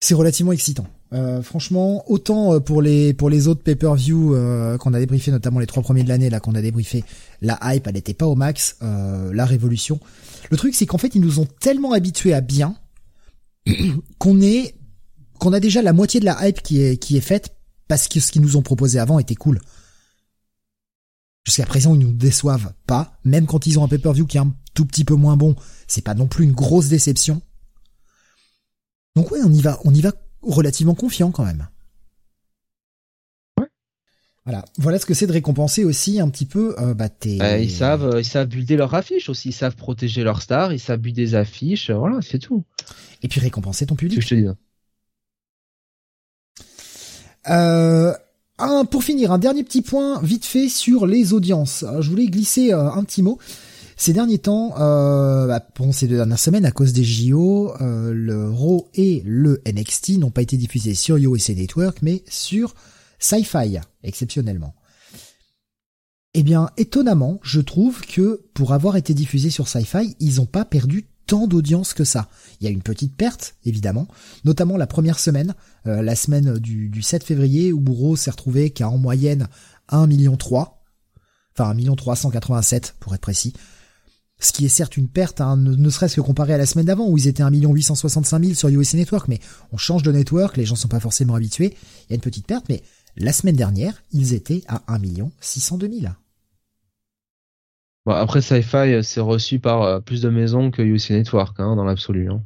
C'est 0.00 0.14
relativement 0.14 0.50
excitant. 0.50 0.88
Euh, 1.12 1.42
franchement, 1.42 2.02
autant 2.10 2.54
euh, 2.54 2.58
pour 2.58 2.82
les 2.82 3.14
pour 3.14 3.30
les 3.30 3.46
autres 3.46 3.62
pay-per-view 3.62 4.34
euh, 4.34 4.76
qu'on 4.76 4.92
a 4.92 4.98
débriefé, 4.98 5.30
notamment 5.30 5.60
les 5.60 5.66
trois 5.66 5.84
premiers 5.84 6.02
de 6.02 6.08
l'année 6.08 6.28
là 6.28 6.40
qu'on 6.40 6.56
a 6.56 6.60
débriefé, 6.60 7.04
la 7.40 7.56
hype 7.62 7.86
elle 7.86 7.94
n'était 7.94 8.14
pas 8.14 8.26
au 8.26 8.34
max, 8.34 8.78
euh, 8.82 9.32
la 9.32 9.46
révolution. 9.46 10.00
Le 10.50 10.56
truc 10.56 10.74
c'est 10.74 10.86
qu'en 10.86 10.98
fait 10.98 11.14
ils 11.14 11.20
nous 11.20 11.38
ont 11.38 11.46
tellement 11.60 11.92
habitués 11.92 12.34
à 12.34 12.40
bien 12.40 12.74
qu'on 14.18 14.40
est 14.40 14.74
qu'on 15.42 15.52
a 15.52 15.58
déjà 15.58 15.82
la 15.82 15.92
moitié 15.92 16.20
de 16.20 16.24
la 16.24 16.46
hype 16.46 16.62
qui 16.62 16.80
est, 16.80 16.96
qui 16.96 17.16
est 17.16 17.20
faite 17.20 17.56
parce 17.88 18.06
que 18.06 18.20
ce 18.20 18.30
qu'ils 18.30 18.42
nous 18.42 18.56
ont 18.56 18.62
proposé 18.62 19.00
avant 19.00 19.18
était 19.18 19.34
cool. 19.34 19.60
Jusqu'à 21.44 21.66
présent, 21.66 21.96
ils 21.96 22.00
nous 22.00 22.12
déçoivent 22.12 22.72
pas, 22.86 23.18
même 23.24 23.46
quand 23.46 23.66
ils 23.66 23.76
ont 23.76 23.84
un 23.84 23.88
pay-per-view 23.88 24.24
qui 24.26 24.36
est 24.36 24.40
un 24.40 24.54
tout 24.74 24.86
petit 24.86 25.04
peu 25.04 25.14
moins 25.14 25.36
bon, 25.36 25.56
c'est 25.88 26.00
pas 26.00 26.14
non 26.14 26.28
plus 26.28 26.44
une 26.44 26.52
grosse 26.52 26.86
déception. 26.86 27.42
Donc 29.16 29.32
ouais, 29.32 29.40
on 29.44 29.52
y 29.52 29.60
va, 29.60 29.80
on 29.84 29.92
y 29.92 30.00
va 30.00 30.12
relativement 30.42 30.94
confiant 30.94 31.32
quand 31.32 31.44
même. 31.44 31.68
Voilà, 34.44 34.64
voilà 34.78 35.00
ce 35.00 35.06
que 35.06 35.14
c'est 35.14 35.26
de 35.26 35.32
récompenser 35.32 35.84
aussi 35.84 36.20
un 36.20 36.28
petit 36.28 36.46
peu 36.46 36.76
euh, 36.78 36.94
bah, 36.94 37.08
tes... 37.08 37.42
Euh, 37.42 37.58
ils 37.58 37.70
savent, 37.70 38.14
euh, 38.14 38.20
ils 38.20 38.24
savent 38.24 38.48
builder 38.48 38.76
leur 38.76 38.94
affiche 38.94 39.28
aussi, 39.28 39.48
ils 39.48 39.52
savent 39.52 39.76
protéger 39.76 40.22
leurs 40.22 40.40
stars, 40.40 40.72
ils 40.72 40.80
savent 40.80 41.00
builder 41.00 41.24
des 41.24 41.34
affiches, 41.34 41.90
voilà, 41.90 42.20
c'est 42.22 42.38
tout. 42.38 42.64
Et 43.22 43.28
puis 43.28 43.40
récompenser 43.40 43.86
ton 43.86 43.96
public. 43.96 44.22
Ce 44.22 44.28
que 44.28 44.36
je 44.36 44.40
te 44.40 44.48
dis. 44.48 44.56
Euh, 47.48 48.12
un, 48.58 48.84
pour 48.84 49.02
finir, 49.02 49.32
un 49.32 49.38
dernier 49.38 49.64
petit 49.64 49.82
point 49.82 50.20
vite 50.22 50.44
fait 50.44 50.68
sur 50.68 51.06
les 51.06 51.32
audiences. 51.32 51.84
Je 52.00 52.10
voulais 52.10 52.26
glisser 52.26 52.72
euh, 52.72 52.90
un 52.90 53.04
petit 53.04 53.22
mot. 53.22 53.38
Ces 53.96 54.12
derniers 54.12 54.38
temps, 54.38 54.74
euh, 54.80 55.46
bah, 55.46 55.64
ces 55.92 56.08
deux 56.08 56.16
dernières 56.16 56.38
semaines, 56.38 56.64
à 56.64 56.72
cause 56.72 56.92
des 56.92 57.04
JO, 57.04 57.72
euh, 57.80 58.12
le 58.12 58.50
Raw 58.50 58.88
et 58.94 59.22
le 59.24 59.62
NXT 59.66 60.18
n'ont 60.18 60.30
pas 60.30 60.42
été 60.42 60.56
diffusés 60.56 60.94
sur 60.94 61.16
USA 61.16 61.54
Network, 61.54 61.98
mais 62.02 62.24
sur 62.28 62.74
Sci-Fi, 63.18 63.78
exceptionnellement. 64.02 64.74
Eh 66.34 66.42
bien, 66.42 66.70
étonnamment, 66.78 67.38
je 67.42 67.60
trouve 67.60 68.00
que 68.00 68.42
pour 68.54 68.72
avoir 68.72 68.96
été 68.96 69.14
diffusés 69.14 69.50
sur 69.50 69.68
Sci-Fi, 69.68 70.16
ils 70.18 70.36
n'ont 70.36 70.46
pas 70.46 70.64
perdu 70.64 71.06
tant 71.26 71.46
d'audience 71.46 71.94
que 71.94 72.04
ça. 72.04 72.28
Il 72.60 72.64
y 72.64 72.66
a 72.66 72.70
une 72.70 72.82
petite 72.82 73.16
perte, 73.16 73.56
évidemment, 73.64 74.08
notamment 74.44 74.76
la 74.76 74.86
première 74.86 75.18
semaine, 75.18 75.54
euh, 75.86 76.02
la 76.02 76.16
semaine 76.16 76.58
du, 76.58 76.88
du 76.88 77.02
7 77.02 77.24
février, 77.24 77.72
où 77.72 77.80
Bourreau 77.80 78.16
s'est 78.16 78.30
retrouvé 78.30 78.70
qu'à 78.70 78.88
en 78.88 78.98
moyenne 78.98 79.48
1 79.88 80.06
million 80.06 80.36
3, 80.36 80.82
enfin 81.54 81.70
1 81.70 81.74
million 81.74 81.96
387 81.96 82.96
pour 83.00 83.14
être 83.14 83.20
précis. 83.20 83.52
Ce 84.42 84.52
qui 84.52 84.64
est 84.64 84.68
certes 84.68 84.96
une 84.96 85.08
perte, 85.08 85.40
hein, 85.40 85.56
ne, 85.56 85.88
serait-ce 85.88 86.16
que 86.16 86.20
comparé 86.20 86.52
à 86.54 86.58
la 86.58 86.66
semaine 86.66 86.86
d'avant 86.86 87.08
où 87.08 87.16
ils 87.16 87.28
étaient 87.28 87.44
1 87.44 87.50
million 87.50 87.72
865 87.72 88.42
000 88.42 88.54
sur 88.54 88.68
USA 88.68 88.96
Network, 88.96 89.28
mais 89.28 89.38
on 89.70 89.76
change 89.76 90.02
de 90.02 90.10
network, 90.10 90.56
les 90.56 90.64
gens 90.64 90.74
sont 90.74 90.88
pas 90.88 90.98
forcément 90.98 91.36
habitués, 91.36 91.76
il 91.76 92.10
y 92.10 92.12
a 92.12 92.16
une 92.16 92.20
petite 92.20 92.46
perte, 92.46 92.68
mais 92.68 92.82
la 93.16 93.32
semaine 93.32 93.54
dernière, 93.54 94.02
ils 94.10 94.34
étaient 94.34 94.64
à 94.66 94.82
1 94.88 94.98
million 94.98 95.30
602 95.40 95.88
000. 96.00 96.12
Bon, 98.04 98.12
après, 98.12 98.42
Sci-Fi, 98.42 99.02
c'est 99.02 99.20
reçu 99.20 99.58
par 99.58 99.82
euh, 99.82 100.00
plus 100.00 100.22
de 100.22 100.28
maisons 100.28 100.70
que 100.70 100.82
USA 100.82 101.14
Network, 101.14 101.60
hein, 101.60 101.76
dans 101.76 101.84
l'absolu. 101.84 102.28
Hein. 102.30 102.42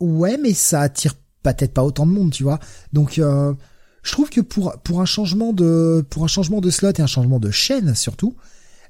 Ouais, 0.00 0.36
mais 0.38 0.54
ça 0.54 0.80
attire 0.80 1.14
peut-être 1.42 1.72
pas 1.72 1.84
autant 1.84 2.06
de 2.06 2.12
monde, 2.12 2.32
tu 2.32 2.42
vois. 2.42 2.58
Donc, 2.92 3.18
euh, 3.18 3.54
je 4.02 4.12
trouve 4.12 4.30
que 4.30 4.40
pour 4.40 4.72
pour 4.82 5.00
un 5.00 5.04
changement 5.04 5.52
de 5.52 6.04
pour 6.10 6.24
un 6.24 6.28
changement 6.28 6.60
de 6.60 6.70
slot 6.70 6.92
et 6.98 7.00
un 7.00 7.06
changement 7.06 7.38
de 7.38 7.50
chaîne 7.50 7.94
surtout, 7.94 8.36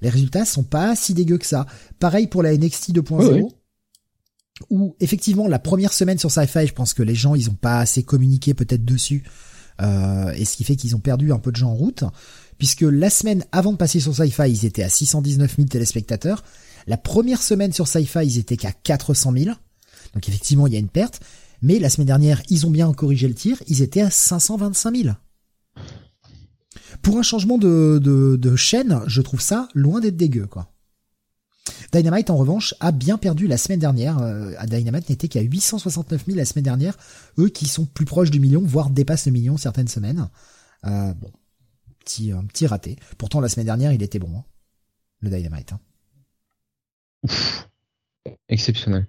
les 0.01 0.09
résultats 0.09 0.45
sont 0.45 0.63
pas 0.63 0.97
si 0.97 1.15
dégueux 1.15 1.39
que 1.39 1.47
ça. 1.47 1.67
Pareil 1.99 2.27
pour 2.27 2.43
la 2.43 2.57
NXT 2.57 2.93
2.0. 2.93 3.15
Oui, 3.15 3.43
oui. 3.43 3.49
Où 4.71 4.97
effectivement 5.01 5.49
la 5.49 5.59
première 5.59 5.93
semaine 5.93 6.19
sur 6.19 6.31
Sci-Fi, 6.31 6.67
je 6.67 6.73
pense 6.73 6.95
que 6.95 7.03
les 7.03 7.15
gens 7.15 7.35
ils 7.35 7.51
ont 7.51 7.55
pas 7.55 7.79
assez 7.79 8.03
communiqué 8.03 8.55
peut-être 8.55 8.85
dessus, 8.85 9.25
euh, 9.81 10.31
et 10.33 10.45
ce 10.45 10.57
qui 10.57 10.65
fait 10.65 10.77
qu'ils 10.77 10.95
ont 10.95 11.01
perdu 11.01 11.33
un 11.33 11.39
peu 11.39 11.51
de 11.51 11.57
gens 11.57 11.71
en 11.71 11.75
route 11.75 12.05
puisque 12.63 12.83
la 12.83 13.11
semaine 13.11 13.45
avant 13.51 13.73
de 13.73 13.77
passer 13.77 13.99
sur 13.99 14.15
Sci-Fi, 14.15 14.49
ils 14.49 14.65
étaient 14.65 14.85
à 14.85 14.89
619 14.89 15.57
000 15.57 15.67
téléspectateurs. 15.67 16.45
La 16.87 16.97
première 16.97 17.43
semaine 17.43 17.73
sur 17.73 17.89
Sci-Fi, 17.89 18.21
ils 18.23 18.39
étaient 18.39 18.57
qu'à 18.57 18.71
400 18.71 19.33
000. 19.37 19.57
Donc 20.15 20.29
effectivement, 20.29 20.69
il 20.69 20.73
y 20.73 20.77
a 20.77 20.79
une 20.79 20.89
perte. 20.89 21.19
Mais 21.61 21.81
la 21.81 21.91
semaine 21.91 22.07
dernière, 22.07 22.41
ils 22.51 22.65
ont 22.65 22.71
bien 22.71 22.93
corrigé 22.93 23.27
le 23.27 23.35
tir, 23.35 23.61
ils 23.67 23.83
étaient 23.83 24.03
à 24.03 24.11
525 24.11 24.97
000. 24.97 25.09
Pour 27.03 27.19
un 27.19 27.23
changement 27.23 27.59
de, 27.59 28.55
chaîne, 28.55 29.01
je 29.09 29.23
trouve 29.23 29.41
ça 29.41 29.67
loin 29.75 29.99
d'être 29.99 30.17
dégueu, 30.17 30.47
quoi. 30.47 30.71
Dynamite, 31.93 32.31
en 32.31 32.37
revanche, 32.37 32.77
a 32.79 32.93
bien 32.93 33.19
perdu 33.19 33.49
la 33.49 33.57
semaine 33.57 33.81
dernière. 33.81 34.19
Euh, 34.21 34.55
Dynamite 34.69 35.11
n'était 35.11 35.27
qu'à 35.27 35.41
869 35.41 36.27
000 36.27 36.39
la 36.39 36.45
semaine 36.45 36.63
dernière. 36.63 36.97
Eux 37.39 37.49
qui 37.49 37.67
sont 37.67 37.87
plus 37.87 38.05
proches 38.05 38.31
du 38.31 38.39
million, 38.39 38.63
voire 38.65 38.89
dépassent 38.89 39.27
le 39.27 39.33
million 39.33 39.57
certaines 39.57 39.89
semaines. 39.89 40.29
Euh, 40.87 41.13
bon, 41.15 41.31
petit, 42.03 42.33
un 42.33 42.45
petit 42.45 42.67
raté. 42.67 42.97
Pourtant, 43.19 43.41
la 43.41 43.49
semaine 43.49 43.67
dernière, 43.67 43.93
il 43.93 44.03
était 44.03 44.19
bon, 44.19 44.31
hein, 44.37 44.45
le 45.21 45.31
Dynamite. 45.31 45.73
Hein. 45.73 45.81
Ouf. 47.25 47.69
Exceptionnel. 48.49 49.07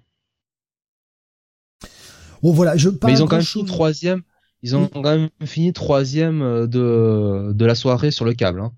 Bon, 2.42 2.52
voilà, 2.52 2.76
je 2.78 2.90
pas 2.90 3.08
Mais 3.08 3.14
ils 3.14 3.24
ont 3.24 3.28
quand 3.28 3.38
même 3.38 3.46
fini 3.46 3.66
troisième. 3.66 4.22
Ils 4.62 4.76
ont 4.76 4.84
Oui. 4.84 4.90
quand 5.02 5.02
même 5.18 5.30
fini 5.46 5.74
troisième 5.74 6.68
de, 6.68 7.52
de 7.54 7.66
la 7.66 7.76
soirée 7.76 8.12
sur 8.12 8.26
le 8.26 8.34
câble. 8.34 8.62
Hein. 8.62 8.74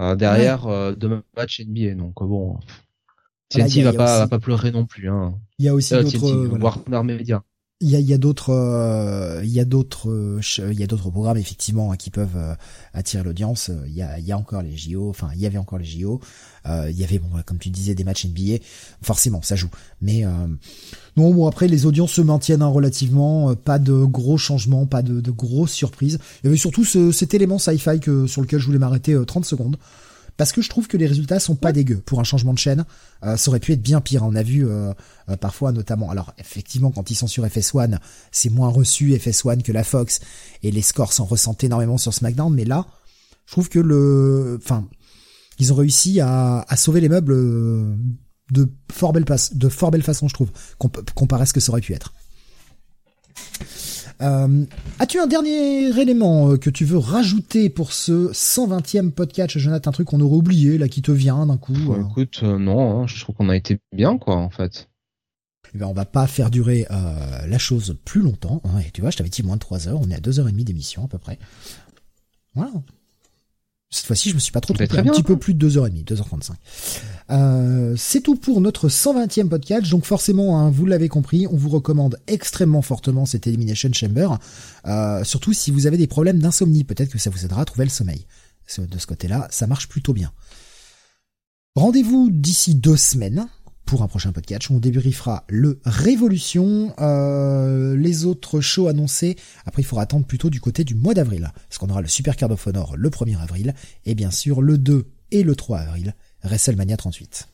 Euh, 0.00 0.14
derrière 0.16 0.66
euh, 0.66 0.94
deux 0.94 1.22
matchs 1.36 1.60
NBA. 1.60 1.94
Donc 1.94 2.20
euh, 2.22 2.26
bon, 2.26 2.58
Voilà, 3.52 3.68
TNT 3.68 3.82
va 3.82 3.92
pas 3.92 4.04
aussi- 4.04 4.18
va 4.20 4.28
pas 4.28 4.38
pleurer 4.38 4.70
non 4.72 4.86
plus. 4.86 5.08
Hein. 5.10 5.38
Il 5.58 5.66
y 5.66 5.68
a 5.68 5.74
aussi 5.74 5.94
Euh, 5.94 6.02
d'autres, 6.02 6.24
euh, 6.32 6.48
voilà. 6.48 6.64
Warner 6.64 7.14
Media. 7.14 7.42
Il 7.82 7.90
y 7.90 8.14
a, 8.14 8.18
d'autres, 8.18 8.50
euh, 8.50 9.40
il 9.42 9.50
y 9.50 9.58
a 9.58 9.64
d'autres, 9.64 10.08
euh, 10.08 10.40
il 10.70 10.78
y 10.78 10.84
a 10.84 10.86
d'autres 10.86 11.10
programmes 11.10 11.36
effectivement 11.36 11.90
hein, 11.90 11.96
qui 11.96 12.10
peuvent 12.10 12.36
euh, 12.36 12.54
attirer 12.94 13.24
l'audience. 13.24 13.70
Il 13.86 13.94
y 13.94 14.02
a, 14.02 14.20
il 14.20 14.24
y 14.24 14.30
a 14.30 14.38
encore 14.38 14.62
les 14.62 14.76
JO, 14.76 15.10
enfin 15.10 15.30
il 15.34 15.40
y 15.40 15.46
avait 15.46 15.58
encore 15.58 15.78
les 15.78 15.84
JO. 15.84 16.20
Il 16.64 16.96
y 16.96 17.02
avait 17.02 17.18
bon, 17.18 17.26
voilà, 17.28 17.42
comme 17.42 17.58
tu 17.58 17.70
disais, 17.70 17.96
des 17.96 18.04
matchs 18.04 18.24
NBA. 18.24 18.62
Forcément, 19.02 19.42
ça 19.42 19.56
joue. 19.56 19.70
Mais 20.00 20.24
non, 21.16 21.34
bon 21.34 21.48
après 21.48 21.66
les 21.66 21.86
audiences 21.86 22.12
se 22.12 22.20
maintiennent 22.20 22.62
hein, 22.62 22.68
relativement. 22.68 23.56
pas 23.56 23.80
de 23.80 24.04
gros 24.04 24.38
changements, 24.38 24.86
pas 24.86 25.02
de, 25.02 25.20
de 25.20 25.30
grosses 25.32 25.72
surprises. 25.72 26.20
Il 26.42 26.46
y 26.46 26.48
avait 26.48 26.56
surtout 26.56 26.84
ce, 26.84 27.10
cet 27.10 27.34
élément 27.34 27.58
sci-fi 27.58 27.98
que 28.00 28.28
sur 28.28 28.42
lequel 28.42 28.60
je 28.60 28.66
voulais 28.66 28.78
m'arrêter 28.78 29.12
euh, 29.12 29.24
30 29.24 29.44
secondes. 29.44 29.76
Parce 30.36 30.52
que 30.52 30.62
je 30.62 30.68
trouve 30.68 30.88
que 30.88 30.96
les 30.96 31.06
résultats 31.06 31.38
sont 31.38 31.54
pas 31.56 31.72
dégueux 31.72 31.98
pour 32.04 32.18
un 32.18 32.24
changement 32.24 32.52
de 32.54 32.58
chaîne. 32.58 32.84
Euh, 33.22 33.36
ça 33.36 33.50
aurait 33.50 33.60
pu 33.60 33.72
être 33.72 33.82
bien 33.82 34.00
pire. 34.00 34.22
On 34.24 34.34
a 34.34 34.42
vu 34.42 34.66
euh, 34.66 34.92
euh, 35.28 35.36
parfois 35.36 35.72
notamment. 35.72 36.10
Alors 36.10 36.32
effectivement, 36.38 36.90
quand 36.90 37.10
ils 37.10 37.14
sont 37.14 37.26
sur 37.26 37.44
FS1, 37.44 37.98
c'est 38.30 38.48
moins 38.50 38.68
reçu 38.68 39.12
FS1 39.12 39.62
que 39.62 39.72
la 39.72 39.84
Fox 39.84 40.20
et 40.62 40.70
les 40.70 40.82
scores 40.82 41.12
s'en 41.12 41.24
ressentent 41.24 41.62
énormément 41.64 41.98
sur 41.98 42.12
SmackDown. 42.14 42.52
Mais 42.52 42.64
là, 42.64 42.86
je 43.46 43.52
trouve 43.52 43.68
que 43.68 43.78
le, 43.78 44.58
enfin, 44.64 44.88
ils 45.58 45.72
ont 45.72 45.76
réussi 45.76 46.20
à, 46.20 46.64
à 46.66 46.76
sauver 46.76 47.00
les 47.00 47.08
meubles 47.08 47.34
de 48.50 48.68
fort 48.90 49.12
belle 49.12 49.24
de 49.54 49.68
fort 49.68 49.90
belle 49.90 50.02
façon, 50.02 50.28
je 50.28 50.34
trouve, 50.34 50.50
comp- 50.78 51.10
comparé 51.14 51.42
à 51.42 51.46
ce 51.46 51.52
que 51.52 51.60
ça 51.60 51.70
aurait 51.72 51.80
pu 51.82 51.92
être. 51.94 52.12
Euh, 54.20 54.64
As-tu 54.98 55.18
un 55.18 55.26
dernier 55.26 55.88
élément 56.00 56.50
euh, 56.52 56.56
que 56.58 56.70
tu 56.70 56.84
veux 56.84 56.98
rajouter 56.98 57.70
pour 57.70 57.92
ce 57.92 58.30
120e 58.32 59.10
podcast, 59.10 59.58
Jonathan, 59.58 59.90
un 59.90 59.92
truc 59.92 60.08
qu'on 60.08 60.20
aurait 60.20 60.36
oublié 60.36 60.78
là 60.78 60.88
qui 60.88 61.02
te 61.02 61.10
vient 61.12 61.46
d'un 61.46 61.56
coup 61.56 61.72
Bah, 61.72 61.94
euh 61.98 62.04
écoute, 62.08 62.40
euh, 62.42 62.58
non, 62.58 63.02
hein, 63.02 63.06
je 63.06 63.20
trouve 63.20 63.34
qu'on 63.36 63.48
a 63.48 63.56
été 63.56 63.78
bien 63.94 64.18
quoi 64.18 64.36
en 64.36 64.50
fait. 64.50 64.88
Eh 65.74 65.78
ben, 65.78 65.86
on 65.86 65.94
va 65.94 66.04
pas 66.04 66.26
faire 66.26 66.50
durer 66.50 66.86
euh, 66.90 67.46
la 67.46 67.58
chose 67.58 67.96
plus 68.04 68.20
longtemps. 68.20 68.60
hein. 68.64 68.78
Et 68.86 68.90
tu 68.90 69.00
vois, 69.00 69.10
je 69.10 69.16
t'avais 69.16 69.30
dit 69.30 69.42
moins 69.42 69.54
de 69.56 69.60
3 69.60 69.88
heures. 69.88 70.00
On 70.02 70.10
est 70.10 70.14
à 70.14 70.20
2h30 70.20 70.64
d'émission 70.64 71.04
à 71.04 71.08
peu 71.08 71.16
près. 71.18 71.38
Voilà. 72.54 72.72
Cette 73.92 74.06
fois-ci, 74.06 74.30
je 74.30 74.34
me 74.34 74.40
suis 74.40 74.52
pas 74.52 74.60
trop 74.62 74.72
trompé. 74.72 74.88
très 74.88 74.98
un 75.00 75.02
bien, 75.02 75.12
petit 75.12 75.22
peu 75.22 75.34
quoi. 75.34 75.40
plus 75.40 75.54
de 75.54 75.68
2h30, 75.68 76.04
2h35. 76.04 76.52
Euh, 77.30 77.94
c'est 77.96 78.22
tout 78.22 78.36
pour 78.36 78.62
notre 78.62 78.88
120e 78.88 79.48
podcast. 79.48 79.88
Donc 79.90 80.06
forcément, 80.06 80.58
hein, 80.58 80.70
vous 80.70 80.86
l'avez 80.86 81.08
compris, 81.08 81.46
on 81.46 81.56
vous 81.56 81.68
recommande 81.68 82.18
extrêmement 82.26 82.80
fortement 82.80 83.26
cette 83.26 83.46
Elimination 83.46 83.90
Chamber. 83.92 84.28
Euh, 84.86 85.22
surtout 85.24 85.52
si 85.52 85.70
vous 85.70 85.86
avez 85.86 85.98
des 85.98 86.06
problèmes 86.06 86.38
d'insomnie. 86.38 86.84
Peut-être 86.84 87.10
que 87.10 87.18
ça 87.18 87.28
vous 87.28 87.44
aidera 87.44 87.60
à 87.60 87.64
trouver 87.66 87.84
le 87.84 87.90
sommeil. 87.90 88.26
De 88.78 88.98
ce 88.98 89.06
côté-là, 89.06 89.46
ça 89.50 89.66
marche 89.66 89.88
plutôt 89.88 90.14
bien. 90.14 90.32
Rendez-vous 91.74 92.30
d'ici 92.30 92.74
deux 92.74 92.96
semaines 92.96 93.46
pour 93.84 94.02
un 94.02 94.08
prochain 94.08 94.32
podcast 94.32 94.70
on 94.70 94.78
débriefera 94.78 95.44
le 95.48 95.80
Révolution, 95.84 96.94
euh, 96.98 97.96
les 97.96 98.24
autres 98.24 98.60
shows 98.60 98.88
annoncés. 98.88 99.36
Après, 99.66 99.82
il 99.82 99.84
faudra 99.84 100.02
attendre 100.02 100.26
plutôt 100.26 100.50
du 100.50 100.60
côté 100.60 100.84
du 100.84 100.94
mois 100.94 101.14
d'avril, 101.14 101.50
parce 101.68 101.78
qu'on 101.78 101.88
aura 101.88 102.02
le 102.02 102.08
Super 102.08 102.36
Card 102.36 102.50
of 102.50 102.66
Honor 102.66 102.96
le 102.96 103.10
1er 103.10 103.38
avril, 103.40 103.74
et 104.04 104.14
bien 104.14 104.30
sûr 104.30 104.62
le 104.62 104.78
2 104.78 105.06
et 105.30 105.42
le 105.42 105.56
3 105.56 105.78
avril, 105.78 106.14
WrestleMania 106.44 106.96
38. 106.96 107.48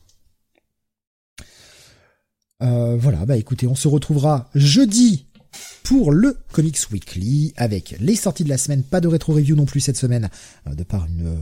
Euh, 2.61 2.97
voilà, 2.97 3.25
bah 3.25 3.37
écoutez, 3.37 3.67
on 3.67 3.75
se 3.75 3.87
retrouvera 3.87 4.49
jeudi 4.53 5.27
pour 5.83 6.11
le 6.11 6.37
Comics 6.51 6.91
Weekly 6.91 7.53
avec 7.55 7.95
les 7.99 8.15
sorties 8.15 8.43
de 8.43 8.49
la 8.49 8.57
semaine. 8.57 8.83
Pas 8.83 9.01
de 9.01 9.07
rétro 9.07 9.33
review 9.33 9.55
non 9.55 9.65
plus 9.65 9.79
cette 9.79 9.97
semaine, 9.97 10.29
euh, 10.67 10.75
de 10.75 10.83
par 10.83 11.05
une 11.05 11.37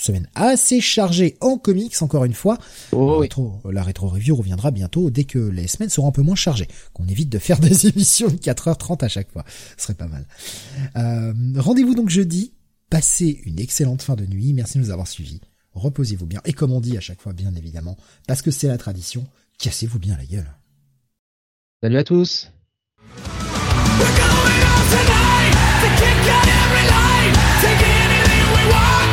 semaine 0.00 0.28
assez 0.34 0.80
chargée 0.80 1.36
en 1.40 1.58
comics, 1.58 2.00
encore 2.02 2.24
une 2.24 2.34
fois. 2.34 2.58
Oh, 2.92 3.24
la 3.70 3.82
rétro-review 3.82 4.34
euh, 4.34 4.38
reviendra 4.38 4.70
bientôt 4.70 5.10
dès 5.10 5.24
que 5.24 5.38
les 5.38 5.66
semaines 5.66 5.90
seront 5.90 6.08
un 6.08 6.12
peu 6.12 6.22
moins 6.22 6.34
chargées. 6.34 6.68
Qu'on 6.92 7.06
évite 7.06 7.28
de 7.28 7.38
faire 7.38 7.58
des 7.60 7.86
émissions 7.86 8.28
de 8.28 8.36
4h30 8.36 9.04
à 9.04 9.08
chaque 9.08 9.30
fois. 9.32 9.44
Ce 9.76 9.84
serait 9.84 9.94
pas 9.94 10.08
mal. 10.08 10.26
Euh, 10.96 11.32
Rendez-vous 11.56 11.94
donc 11.94 12.08
jeudi. 12.08 12.52
Passez 12.90 13.40
une 13.44 13.60
excellente 13.60 14.02
fin 14.02 14.14
de 14.14 14.24
nuit. 14.24 14.52
Merci 14.54 14.78
de 14.78 14.84
nous 14.84 14.90
avoir 14.90 15.06
suivis. 15.06 15.40
Reposez-vous 15.74 16.26
bien. 16.26 16.40
Et 16.44 16.52
comme 16.52 16.72
on 16.72 16.80
dit 16.80 16.96
à 16.96 17.00
chaque 17.00 17.20
fois, 17.20 17.32
bien 17.32 17.54
évidemment, 17.54 17.96
parce 18.26 18.42
que 18.42 18.50
c'est 18.50 18.68
la 18.68 18.78
tradition, 18.78 19.26
cassez-vous 19.58 19.98
bien 19.98 20.16
la 20.16 20.24
gueule. 20.24 20.50
Salut 21.82 21.98
à 21.98 22.04
tous. 22.04 22.50
We're 23.98 24.06
going 24.06 24.62
out 24.62 24.86
tonight 24.90 25.54
to 25.82 25.88
kick 26.00 26.28
out 26.32 26.46
every 26.46 26.86
anything 27.66 28.46
we 28.54 28.72
want. 28.72 29.07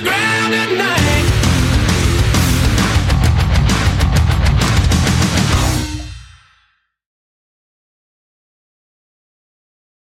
the 0.00 0.04
ground 0.04 0.54
at 0.54 0.78
night. 0.78 1.07